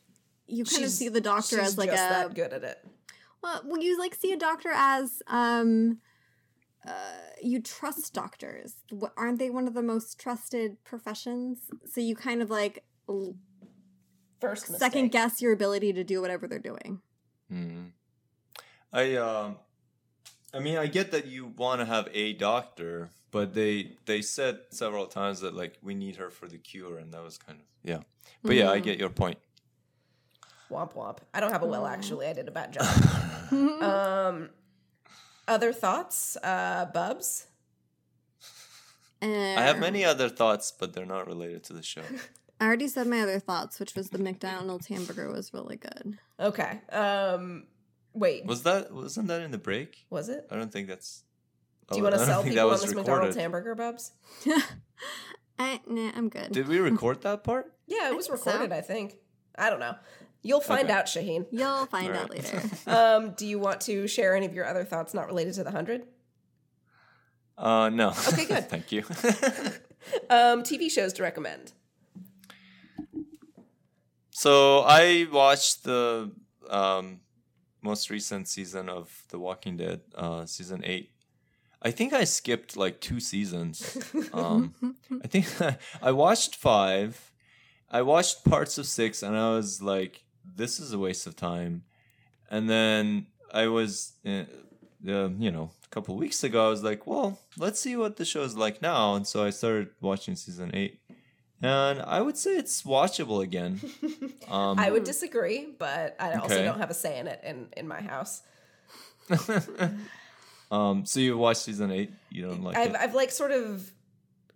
you 0.48 0.64
kind 0.64 0.84
of 0.84 0.90
see 0.90 1.10
the 1.10 1.22
doctor 1.22 1.58
she's 1.58 1.68
as 1.68 1.78
like 1.78 1.90
just 1.90 2.04
a 2.06 2.10
that 2.10 2.34
good 2.34 2.54
at 2.54 2.64
it. 2.64 2.86
well, 3.44 3.62
well, 3.66 3.82
you 3.82 4.00
like 4.00 4.16
see 4.16 4.32
a 4.32 4.38
doctor 4.38 4.70
as 4.74 5.22
um, 5.28 6.00
uh, 6.88 6.92
you 7.42 7.62
trust 7.62 8.14
doctors. 8.14 8.76
What, 8.90 9.14
aren't 9.18 9.40
they 9.40 9.50
one 9.50 9.68
of 9.68 9.74
the 9.74 9.82
most 9.84 10.20
trusted 10.20 10.84
professions? 10.84 11.60
So 11.92 12.02
you 12.02 12.16
kind 12.16 12.42
of 12.42 12.50
like 12.50 12.84
l- 13.10 13.36
First 14.40 14.72
mistake. 14.72 14.80
second 14.80 15.12
guess 15.12 15.42
your 15.42 15.54
ability 15.54 15.94
to 15.94 16.04
do 16.04 16.20
whatever 16.22 16.48
they're 16.48 16.58
doing. 16.60 17.02
Hmm. 17.50 17.84
I 18.92 19.16
um, 19.16 19.58
I 20.54 20.60
mean, 20.60 20.78
I 20.78 20.88
get 20.88 21.12
that 21.12 21.26
you 21.28 21.46
want 21.48 21.80
to 21.80 21.86
have 21.86 22.10
a 22.14 22.34
doctor, 22.34 23.10
but 23.32 23.54
they 23.54 23.94
they 24.06 24.22
said 24.22 24.60
several 24.70 25.06
times 25.06 25.40
that 25.42 25.54
like 25.56 25.78
we 25.82 25.94
need 25.96 26.18
her 26.18 26.30
for 26.30 26.48
the 26.48 26.58
cure, 26.58 26.98
and 26.98 27.14
that 27.14 27.24
was 27.24 27.38
kind 27.38 27.60
of 27.60 27.66
yeah. 27.84 28.00
But 28.44 28.56
yeah, 28.56 28.70
I 28.72 28.80
Mhm. 28.80 28.84
get 28.84 29.00
your 29.00 29.10
point. 29.10 29.38
Womp 30.70 30.94
womp. 30.94 31.20
I 31.34 31.40
don't 31.40 31.52
have 31.52 31.64
a 31.64 31.68
will 31.68 31.86
actually. 31.86 32.28
I 32.28 32.34
did 32.34 32.48
a 32.48 32.52
bad 32.52 32.74
job. 32.74 32.86
um, 33.82 34.50
other 35.48 35.74
thoughts, 35.74 36.38
uh, 36.44 36.86
Bubs. 36.94 37.48
I 39.22 39.28
Uh, 39.28 39.62
have 39.62 39.80
many 39.80 40.04
other 40.04 40.30
thoughts, 40.30 40.72
but 40.72 40.94
they're 40.94 41.06
not 41.06 41.28
related 41.28 41.64
to 41.66 41.74
the 41.74 41.84
show. 41.84 42.02
I 42.60 42.66
already 42.66 42.88
said 42.88 43.08
my 43.08 43.22
other 43.22 43.40
thoughts, 43.40 43.80
which 43.80 43.96
was 43.96 44.10
the 44.10 44.18
McDonald's 44.20 44.88
hamburger 44.88 45.32
was 45.32 45.54
really 45.54 45.78
good. 45.78 46.18
Okay. 46.40 46.80
Um, 46.90 47.68
wait, 48.14 48.46
was, 48.46 48.58
Was 48.58 48.64
that 48.64 48.94
wasn't 48.94 49.28
that 49.30 49.42
in 49.42 49.52
the 49.52 49.58
break? 49.58 50.06
Was 50.10 50.30
it? 50.30 50.48
I 50.52 50.56
don't 50.56 50.72
think 50.72 50.88
that's. 50.88 51.24
Do 51.92 51.98
you 51.98 52.04
want 52.04 52.16
to 52.20 52.26
sell 52.26 52.42
think 52.44 52.54
people 52.56 52.70
that 52.70 52.74
on 52.76 52.80
this 52.82 52.90
recorded. 52.90 53.08
McDonald's 53.10 53.36
hamburger, 53.38 53.76
Bubs? 53.76 54.12
I, 55.60 55.80
nah, 55.88 56.12
I'm 56.16 56.30
good. 56.30 56.52
Did 56.52 56.68
we 56.68 56.80
record 56.80 57.22
that 57.22 57.44
part? 57.44 57.74
Yeah, 57.88 58.10
it 58.10 58.16
was 58.16 58.28
think 58.28 58.40
so. 58.40 58.52
recorded. 58.52 58.72
I 58.74 58.82
think. 58.82 59.16
I 59.58 59.70
don't 59.70 59.80
know. 59.80 59.96
You'll 60.44 60.62
find 60.62 60.86
Okay. 60.86 60.94
out, 60.94 61.08
Shahin. 61.08 61.46
You'll 61.52 61.86
find 61.86 62.10
All 62.16 62.24
out 62.24 62.32
later. 62.32 62.62
Um, 62.88 63.32
do 63.38 63.46
you 63.46 63.60
want 63.60 63.82
to 63.82 64.08
share 64.08 64.36
any 64.36 64.46
of 64.48 64.54
your 64.56 64.66
other 64.66 64.84
thoughts 64.84 65.14
not 65.14 65.28
related 65.28 65.54
to 65.56 65.64
the 65.64 65.70
hundred? 65.72 66.08
Uh, 67.58 67.90
no. 67.90 68.10
Okay, 68.30 68.46
good. 68.46 68.68
Thank 68.70 68.92
you. 68.92 69.04
Um, 70.32 70.64
TV 70.64 70.90
shows 70.90 71.14
to 71.14 71.22
recommend. 71.24 71.74
so 74.32 74.80
I 74.80 75.28
watched 75.32 75.84
the 75.84 76.32
um, 76.70 77.20
most 77.82 78.10
recent 78.10 78.48
season 78.48 78.90
of 78.90 79.24
The 79.30 79.40
Walking 79.40 79.78
Dead, 79.78 80.02
uh, 80.16 80.46
season 80.46 80.82
eight. 80.86 81.12
I 81.82 81.92
think 81.92 82.14
I 82.14 82.26
skipped 82.26 82.78
like 82.78 83.02
two 83.02 83.20
seasons. 83.20 83.98
Um, 84.34 84.74
I 85.24 85.28
think 85.28 85.48
I 86.02 86.12
watched 86.12 86.56
five. 86.56 87.32
I 87.90 88.02
watched 88.04 88.46
parts 88.46 88.78
of 88.78 88.86
six, 88.86 89.24
and 89.24 89.36
I 89.36 89.50
was 89.56 89.82
like, 89.82 90.24
"This 90.46 90.80
is 90.80 90.94
a 90.94 91.00
waste 91.00 91.28
of 91.28 91.36
time." 91.36 91.84
And 92.50 92.70
then 92.70 93.28
I 93.54 93.68
was, 93.68 94.14
uh, 94.26 94.46
uh, 95.08 95.30
you 95.38 95.52
know, 95.52 95.72
a 95.84 95.90
couple 95.90 96.16
weeks 96.16 96.44
ago, 96.44 96.68
I 96.68 96.70
was 96.70 96.84
like, 96.84 97.06
"Well, 97.06 97.40
let's 97.58 97.80
see 97.82 97.98
what 97.98 98.16
the 98.16 98.26
show 98.26 98.44
is 98.44 98.56
like 98.56 98.82
now." 98.82 99.16
And 99.16 99.28
so 99.28 99.44
I 99.44 99.50
started 99.50 99.90
watching 100.00 100.36
season 100.38 100.72
eight, 100.74 101.01
and 101.62 102.02
I 102.02 102.22
would 102.22 102.38
say 102.38 102.52
it's 102.58 102.84
watchable 102.84 103.42
again. 103.44 103.80
Um, 104.50 104.80
I 104.80 104.92
would 104.92 105.06
disagree, 105.06 105.68
but 105.80 106.16
I 106.20 106.34
also 106.34 106.56
Okay. 106.56 106.66
don't 106.66 106.80
have 106.80 106.90
a 106.90 106.94
say 106.94 107.18
in 107.20 107.28
it 107.28 107.40
in 107.44 107.70
in 107.78 107.88
my 107.88 108.02
house. 108.02 108.42
um, 110.72 111.06
so 111.06 111.20
you 111.20 111.38
watched 111.38 111.62
season 111.62 111.92
eight? 111.92 112.12
You 112.30 112.44
don't 112.48 112.64
like 112.64 112.78
I've 112.78 112.92
it? 112.92 112.98
I've 113.00 113.16
like 113.16 113.32
sort 113.32 113.52
of 113.52 113.90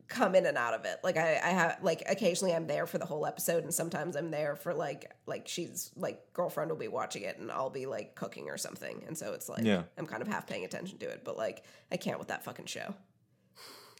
come 0.07 0.35
in 0.35 0.45
and 0.45 0.57
out 0.57 0.73
of 0.73 0.85
it. 0.85 0.99
Like 1.03 1.17
I, 1.17 1.35
I 1.43 1.49
have 1.49 1.77
like 1.81 2.03
occasionally 2.09 2.53
I'm 2.53 2.67
there 2.67 2.85
for 2.85 2.97
the 2.97 3.05
whole 3.05 3.25
episode 3.25 3.63
and 3.63 3.73
sometimes 3.73 4.15
I'm 4.15 4.31
there 4.31 4.55
for 4.55 4.73
like 4.73 5.11
like 5.25 5.47
she's 5.47 5.91
like 5.95 6.21
girlfriend 6.33 6.69
will 6.69 6.77
be 6.77 6.87
watching 6.87 7.23
it 7.23 7.37
and 7.39 7.51
I'll 7.51 7.69
be 7.69 7.85
like 7.85 8.15
cooking 8.15 8.49
or 8.49 8.57
something. 8.57 9.03
And 9.07 9.17
so 9.17 9.33
it's 9.33 9.47
like 9.49 9.63
Yeah. 9.65 9.83
I'm 9.97 10.05
kind 10.07 10.21
of 10.21 10.27
half 10.27 10.45
paying 10.47 10.65
attention 10.65 10.97
to 10.99 11.05
it, 11.09 11.21
but 11.23 11.37
like 11.37 11.63
I 11.91 11.97
can't 11.97 12.19
with 12.19 12.27
that 12.29 12.43
fucking 12.43 12.65
show. 12.65 12.93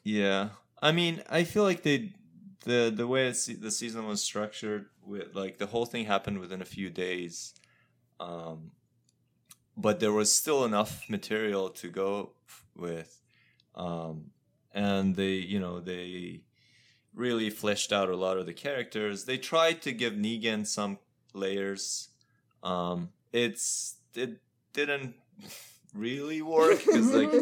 Yeah, 0.04 0.50
I 0.82 0.92
mean, 0.92 1.24
I 1.30 1.44
feel 1.46 1.64
like 1.64 1.82
they 1.82 2.14
the 2.66 2.92
the 2.96 3.08
way 3.08 3.30
the 3.30 3.72
season 3.72 4.06
was 4.08 4.22
structured 4.22 4.88
with 5.06 5.36
like 5.36 5.58
the 5.58 5.68
whole 5.68 5.86
thing 5.86 6.06
happened 6.06 6.40
within 6.40 6.62
a 6.62 6.66
few 6.66 6.90
days, 6.90 7.54
um, 8.20 8.72
but 9.78 10.00
there 10.00 10.12
was 10.12 10.32
still 10.34 10.66
enough 10.66 11.10
material 11.10 11.70
to 11.70 11.90
go 11.90 12.32
f- 12.48 12.66
with, 12.76 13.22
um, 13.76 14.32
and 14.74 15.16
they 15.16 15.34
you 15.36 15.60
know 15.60 15.80
they 15.80 16.42
really 17.14 17.50
fleshed 17.50 17.94
out 17.94 18.10
a 18.10 18.16
lot 18.16 18.38
of 18.38 18.46
the 18.46 18.54
characters. 18.54 19.26
They 19.26 19.38
tried 19.38 19.82
to 19.84 19.92
give 19.92 20.14
Negan 20.14 20.66
some 20.68 20.98
layers. 21.34 22.10
Um, 22.64 23.10
it's 23.32 23.96
it 24.16 24.42
didn't 24.74 25.14
really 25.94 26.42
work 26.42 26.80
because 26.80 27.14
like 27.14 27.30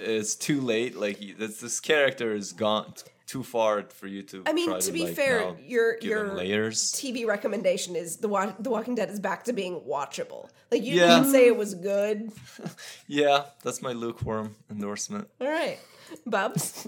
it's 0.00 0.34
too 0.36 0.60
late. 0.60 0.96
Like 0.96 1.20
you- 1.20 1.34
this, 1.34 1.60
this 1.60 1.80
character 1.80 2.34
is 2.34 2.52
gone 2.52 2.94
too 3.28 3.42
far 3.44 3.82
for 3.90 4.06
you 4.08 4.22
to. 4.22 4.42
I 4.46 4.52
mean, 4.54 4.70
try 4.70 4.80
to 4.80 4.92
be 4.92 5.04
like, 5.04 5.14
fair, 5.14 5.54
your 5.60 5.98
your 6.00 6.34
layers. 6.34 6.90
TV 6.92 7.26
recommendation 7.26 7.94
is 7.94 8.16
the 8.16 8.26
Wa- 8.28 8.54
The 8.58 8.70
Walking 8.70 8.94
Dead 8.96 9.10
is 9.10 9.20
back 9.20 9.44
to 9.44 9.52
being 9.52 9.80
watchable. 9.86 10.48
Like 10.72 10.82
you 10.82 10.94
Yeah. 10.96 11.08
didn't 11.20 11.30
say 11.30 11.46
it 11.46 11.56
was 11.56 11.74
good. 11.74 12.32
Yeah, 13.06 13.44
that's 13.62 13.80
my 13.80 13.92
lukewarm 13.92 14.56
endorsement. 14.70 15.28
All 15.40 15.48
right, 15.48 15.78
Bubs. 16.26 16.86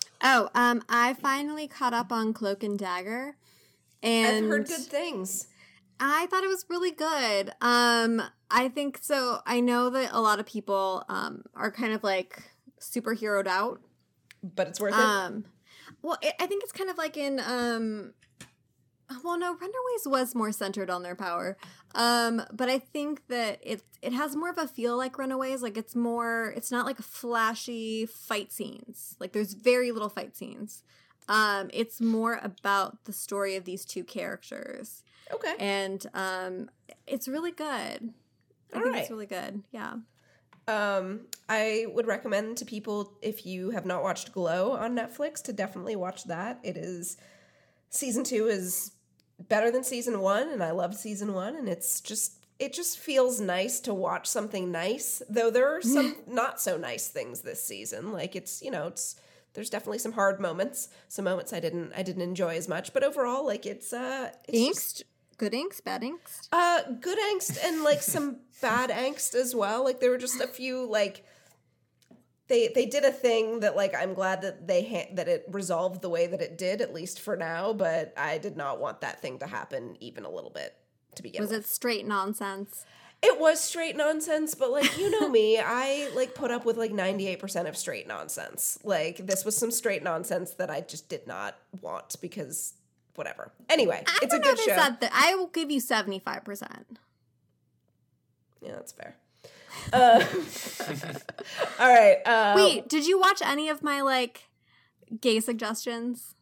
oh, 0.22 0.48
um, 0.54 0.82
I 0.88 1.14
finally 1.14 1.68
caught 1.68 1.94
up 1.94 2.12
on 2.12 2.32
Cloak 2.34 2.62
and 2.62 2.78
Dagger, 2.78 3.36
and 4.02 4.44
I've 4.44 4.50
heard 4.50 4.66
good 4.68 4.80
things. 4.80 5.46
I 6.00 6.26
thought 6.26 6.44
it 6.44 6.48
was 6.48 6.64
really 6.68 6.92
good. 6.92 7.50
Um, 7.60 8.22
I 8.50 8.68
think 8.68 8.98
so. 9.02 9.40
I 9.46 9.60
know 9.60 9.90
that 9.90 10.10
a 10.12 10.20
lot 10.20 10.38
of 10.40 10.46
people 10.46 11.04
um 11.08 11.42
are 11.54 11.70
kind 11.70 11.92
of 11.92 12.02
like 12.02 12.42
superheroed 12.80 13.46
out. 13.46 13.80
But 14.42 14.68
it's 14.68 14.80
worth 14.80 14.94
it. 14.94 15.00
Um, 15.00 15.44
well, 16.02 16.18
it, 16.22 16.34
I 16.40 16.46
think 16.46 16.62
it's 16.62 16.72
kind 16.72 16.90
of 16.90 16.98
like 16.98 17.16
in 17.16 17.40
um, 17.40 18.12
well 19.24 19.38
no 19.38 19.52
runaways 19.54 20.06
was 20.06 20.34
more 20.34 20.52
centered 20.52 20.90
on 20.90 21.02
their 21.02 21.14
power. 21.14 21.56
Um 21.94 22.42
but 22.52 22.68
i 22.68 22.78
think 22.78 23.26
that 23.28 23.58
it 23.62 23.82
it 24.02 24.12
has 24.12 24.36
more 24.36 24.50
of 24.50 24.58
a 24.58 24.68
feel 24.68 24.96
like 24.96 25.18
runaways 25.18 25.62
like 25.62 25.76
it's 25.76 25.96
more 25.96 26.52
it's 26.56 26.70
not 26.70 26.86
like 26.86 26.98
flashy 26.98 28.06
fight 28.06 28.52
scenes. 28.52 29.16
Like 29.18 29.32
there's 29.32 29.54
very 29.54 29.90
little 29.92 30.08
fight 30.08 30.36
scenes. 30.36 30.82
Um 31.28 31.70
it's 31.72 32.00
more 32.00 32.38
about 32.42 33.04
the 33.04 33.12
story 33.12 33.56
of 33.56 33.64
these 33.64 33.84
two 33.84 34.04
characters. 34.04 35.02
Okay. 35.32 35.54
and 35.58 36.06
um 36.14 36.70
it's 37.06 37.28
really 37.28 37.52
good. 37.52 37.66
I 38.72 38.76
All 38.76 38.82
think 38.82 38.94
right. 38.94 39.00
it's 39.02 39.10
really 39.10 39.26
good. 39.26 39.62
Yeah 39.72 39.94
Um, 40.68 41.20
I 41.48 41.86
would 41.94 42.06
recommend 42.06 42.58
to 42.58 42.64
people 42.66 43.14
if 43.22 43.46
you 43.46 43.70
have 43.70 43.86
not 43.86 44.02
watched 44.02 44.32
Glow 44.32 44.72
on 44.72 44.94
Netflix 44.94 45.42
to 45.44 45.52
definitely 45.52 45.96
watch 45.96 46.24
that. 46.24 46.60
It 46.62 46.76
is 46.76 47.16
season 47.88 48.22
two 48.22 48.48
is 48.48 48.92
better 49.48 49.70
than 49.70 49.82
season 49.82 50.20
one, 50.20 50.50
and 50.50 50.62
I 50.62 50.72
love 50.72 50.94
season 50.94 51.32
one, 51.32 51.56
and 51.56 51.68
it's 51.68 52.00
just 52.02 52.34
it 52.58 52.72
just 52.74 52.98
feels 52.98 53.40
nice 53.40 53.80
to 53.80 53.94
watch 53.94 54.26
something 54.26 54.70
nice. 54.70 55.22
Though 55.30 55.50
there 55.50 55.74
are 55.74 55.80
some 55.80 56.16
not 56.26 56.60
so 56.60 56.76
nice 56.76 57.08
things 57.08 57.40
this 57.40 57.64
season. 57.64 58.12
Like 58.12 58.36
it's 58.36 58.60
you 58.62 58.70
know 58.70 58.88
it's 58.88 59.16
there's 59.54 59.70
definitely 59.70 59.98
some 60.00 60.12
hard 60.12 60.38
moments, 60.38 60.88
some 61.08 61.24
moments 61.24 61.54
I 61.54 61.60
didn't 61.60 61.92
I 61.96 62.02
didn't 62.02 62.22
enjoy 62.22 62.56
as 62.56 62.68
much, 62.68 62.92
but 62.92 63.02
overall 63.02 63.46
like 63.46 63.64
it's 63.64 63.92
uh 63.94 64.32
it's 64.46 64.66
just- 64.68 64.96
angst 64.98 65.02
good 65.38 65.52
angst 65.52 65.82
bad 65.84 66.02
angst 66.02 66.48
uh, 66.52 66.82
good 67.00 67.18
angst 67.32 67.58
and 67.64 67.82
like 67.82 68.02
some 68.02 68.36
bad 68.60 68.90
angst 68.90 69.34
as 69.34 69.54
well. 69.54 69.84
Like 69.84 70.00
there 70.00 70.10
were 70.10 70.18
just 70.18 70.40
a 70.40 70.46
few 70.46 70.86
like 70.88 71.24
they 72.48 72.68
they 72.74 72.86
did 72.86 73.04
a 73.04 73.12
thing 73.12 73.60
that 73.60 73.76
like 73.76 73.94
I'm 73.94 74.14
glad 74.14 74.42
that 74.42 74.66
they 74.66 74.84
ha- 74.84 75.14
that 75.14 75.28
it 75.28 75.44
resolved 75.50 76.02
the 76.02 76.08
way 76.08 76.26
that 76.26 76.40
it 76.40 76.58
did 76.58 76.80
at 76.80 76.92
least 76.92 77.20
for 77.20 77.36
now. 77.36 77.72
But 77.72 78.12
I 78.16 78.38
did 78.38 78.56
not 78.56 78.80
want 78.80 79.00
that 79.02 79.22
thing 79.22 79.38
to 79.38 79.46
happen 79.46 79.96
even 80.00 80.24
a 80.24 80.30
little 80.30 80.50
bit 80.50 80.74
to 81.14 81.22
begin 81.22 81.40
was 81.40 81.50
with. 81.50 81.60
it 81.60 81.66
straight 81.66 82.06
nonsense 82.06 82.84
It 83.22 83.38
was 83.40 83.60
straight 83.60 83.96
nonsense, 83.96 84.54
but 84.54 84.70
like 84.70 84.98
you 84.98 85.10
know 85.10 85.28
me, 85.28 85.58
I 85.64 86.10
like 86.14 86.34
put 86.34 86.50
up 86.50 86.64
with 86.64 86.76
like 86.76 86.92
98% 86.92 87.68
of 87.68 87.76
straight 87.76 88.08
nonsense. 88.08 88.78
Like 88.82 89.18
this 89.18 89.44
was 89.44 89.56
some 89.56 89.70
straight 89.70 90.02
nonsense 90.02 90.52
that 90.52 90.70
I 90.70 90.80
just 90.80 91.08
did 91.08 91.26
not 91.26 91.56
want 91.80 92.16
because 92.20 92.74
whatever. 93.18 93.52
Anyway, 93.68 94.02
I 94.06 94.18
it's 94.22 94.32
a 94.32 94.38
good 94.38 94.58
show. 94.58 94.76
the, 95.00 95.10
I 95.12 95.34
will 95.34 95.48
give 95.48 95.70
you 95.70 95.80
75%. 95.80 96.62
Yeah, 98.62 98.72
that's 98.72 98.92
fair. 98.92 99.16
Uh, 99.92 100.24
all 101.78 101.88
right. 101.88 102.16
Uh, 102.24 102.54
Wait, 102.56 102.88
did 102.88 103.06
you 103.06 103.18
watch 103.18 103.40
any 103.44 103.68
of 103.68 103.82
my 103.82 104.00
like 104.00 104.44
gay 105.20 105.40
suggestions? 105.40 106.34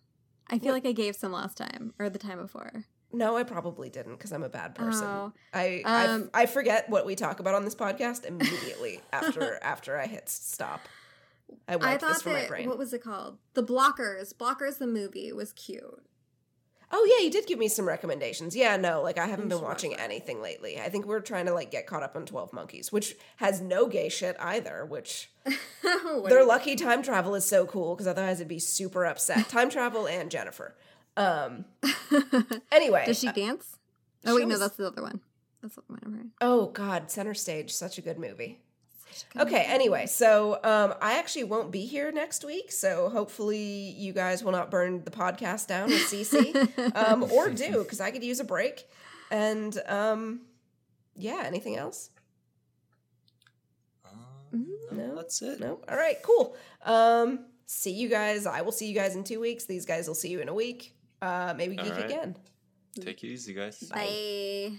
I 0.49 0.59
feel 0.59 0.73
like 0.73 0.87
I 0.87 0.93
gave 0.93 1.17
some 1.17 1.33
last 1.33 1.57
time 1.57 1.93
or 1.99 2.09
the 2.09 2.19
time 2.19 2.39
before. 2.39 2.85
No, 3.13 3.37
I 3.37 3.43
probably 3.45 3.89
didn't 3.89 4.17
because 4.17 4.33
I'm 4.33 4.43
a 4.43 4.49
bad 4.49 4.75
person. 4.75 5.07
Oh. 5.07 5.33
I, 5.53 5.83
Um, 5.85 6.31
I 6.35 6.43
I 6.43 6.47
forget 6.47 6.89
what 6.89 7.07
we 7.07 7.15
talk 7.15 7.41
about 7.41 7.55
on 7.55 7.65
this 7.65 7.75
podcast 7.75 8.25
immediately 8.25 9.01
after 9.13 9.59
after 9.63 9.99
I 9.99 10.07
hit 10.07 10.29
stop. 10.29 10.81
I 11.69 11.75
I 11.75 11.77
wiped 11.77 12.01
this 12.01 12.11
thought 12.11 12.23
from 12.23 12.33
my 12.33 12.47
brain. 12.47 12.69
what 12.69 12.79
was 12.79 12.93
it 12.93 13.03
called? 13.03 13.39
The 13.55 13.63
Blockers. 13.63 14.35
Blockers 14.35 14.79
the 14.79 14.87
movie 14.87 15.33
was 15.33 15.53
cute. 15.53 16.03
Oh 16.91 17.17
yeah, 17.19 17.25
you 17.25 17.31
did 17.31 17.47
give 17.47 17.59
me 17.59 17.69
some 17.69 17.87
recommendations. 17.87 18.55
Yeah, 18.55 18.77
no, 18.77 19.03
like 19.03 19.19
I 19.19 19.27
haven't 19.27 19.49
been 19.49 19.59
should 19.59 19.65
watch 19.65 19.85
watching 19.85 19.95
anything 19.95 20.41
lately. 20.41 20.81
I 20.81 20.89
think 20.89 21.07
we're 21.07 21.21
trying 21.21 21.47
to 21.47 21.55
like 21.55 21.71
get 21.71 21.87
caught 21.87 22.03
up 22.03 22.17
on 22.17 22.27
Twelve 22.27 22.53
Monkeys, 22.53 22.93
which 22.93 23.17
has 23.37 23.61
no 23.61 23.87
gay 23.87 24.09
shit 24.09 24.37
either. 24.41 24.85
Which 24.85 25.31
their 25.83 26.23
they're 26.29 26.45
lucky 26.45 26.77
time 26.77 27.03
travel 27.03 27.35
is 27.35 27.45
so 27.45 27.67
cool 27.67 27.95
because 27.95 28.07
otherwise 28.07 28.41
it'd 28.41 28.49
be 28.49 28.59
super 28.59 29.05
upset. 29.05 29.49
time 29.49 29.71
travel 29.71 30.07
and 30.07 30.31
Jennifer. 30.31 30.75
Um. 31.17 31.65
Anyway, 32.71 33.05
Does 33.07 33.19
she 33.19 33.29
uh, 33.29 33.33
dance? 33.33 33.79
Oh 34.27 34.35
wait, 34.35 34.43
she 34.43 34.47
no, 34.49 34.59
that's 34.59 34.77
the 34.77 34.87
other 34.87 35.03
one. 35.03 35.21
That's 35.63 35.77
the 35.77 35.83
one 35.87 36.01
right. 36.05 36.27
Oh 36.41 36.67
God, 36.67 37.11
Center 37.11 37.33
Stage, 37.33 37.73
such 37.73 37.97
a 37.97 38.03
good 38.03 38.19
movie. 38.19 38.61
Okay, 39.39 39.63
anyway, 39.67 40.07
so 40.07 40.59
um, 40.65 40.95
I 41.01 41.19
actually 41.19 41.45
won't 41.45 41.71
be 41.71 41.87
here 41.87 42.11
next 42.13 42.45
week, 42.45 42.71
so 42.73 43.09
hopefully 43.09 43.59
you 43.97 44.13
guys 44.13 44.43
will 44.45 44.53
not 44.53 44.71
burn 44.71 45.03
the 45.05 45.11
podcast 45.11 45.67
down 45.69 45.89
with 45.89 46.01
CC, 46.03 46.95
um, 46.97 47.23
or 47.31 47.51
do 47.51 47.79
because 47.83 48.01
I 48.01 48.11
could 48.11 48.25
use 48.25 48.41
a 48.41 48.45
break. 48.45 48.89
And 49.31 49.77
um, 49.87 50.43
yeah, 51.15 51.43
anything 51.45 51.77
else? 51.77 52.11
Um, 54.05 54.67
No. 54.93 55.17
that's 55.17 55.41
it. 55.43 55.61
No. 55.61 55.81
All 55.89 55.97
right, 55.97 56.23
cool. 56.23 56.57
Um, 56.85 57.47
see 57.67 57.93
you 57.93 58.09
guys. 58.09 58.47
I 58.47 58.61
will 58.63 58.73
see 58.73 58.87
you 58.89 58.95
guys 58.95 59.17
in 59.17 59.25
two 59.25 59.41
weeks. 59.41 59.65
These 59.65 59.87
guys 59.87 60.07
will 60.09 60.15
see 60.15 60.29
you 60.29 60.41
in 60.41 60.49
a 60.49 60.55
week. 60.55 60.95
Uh, 61.21 61.55
maybe 61.57 61.79
All 61.79 61.85
geek 61.85 61.95
right. 61.95 62.05
again. 62.05 62.37
Take 63.01 63.23
it 63.25 63.29
easy, 63.29 63.53
guys. 63.53 63.81
Bye. 63.81 64.73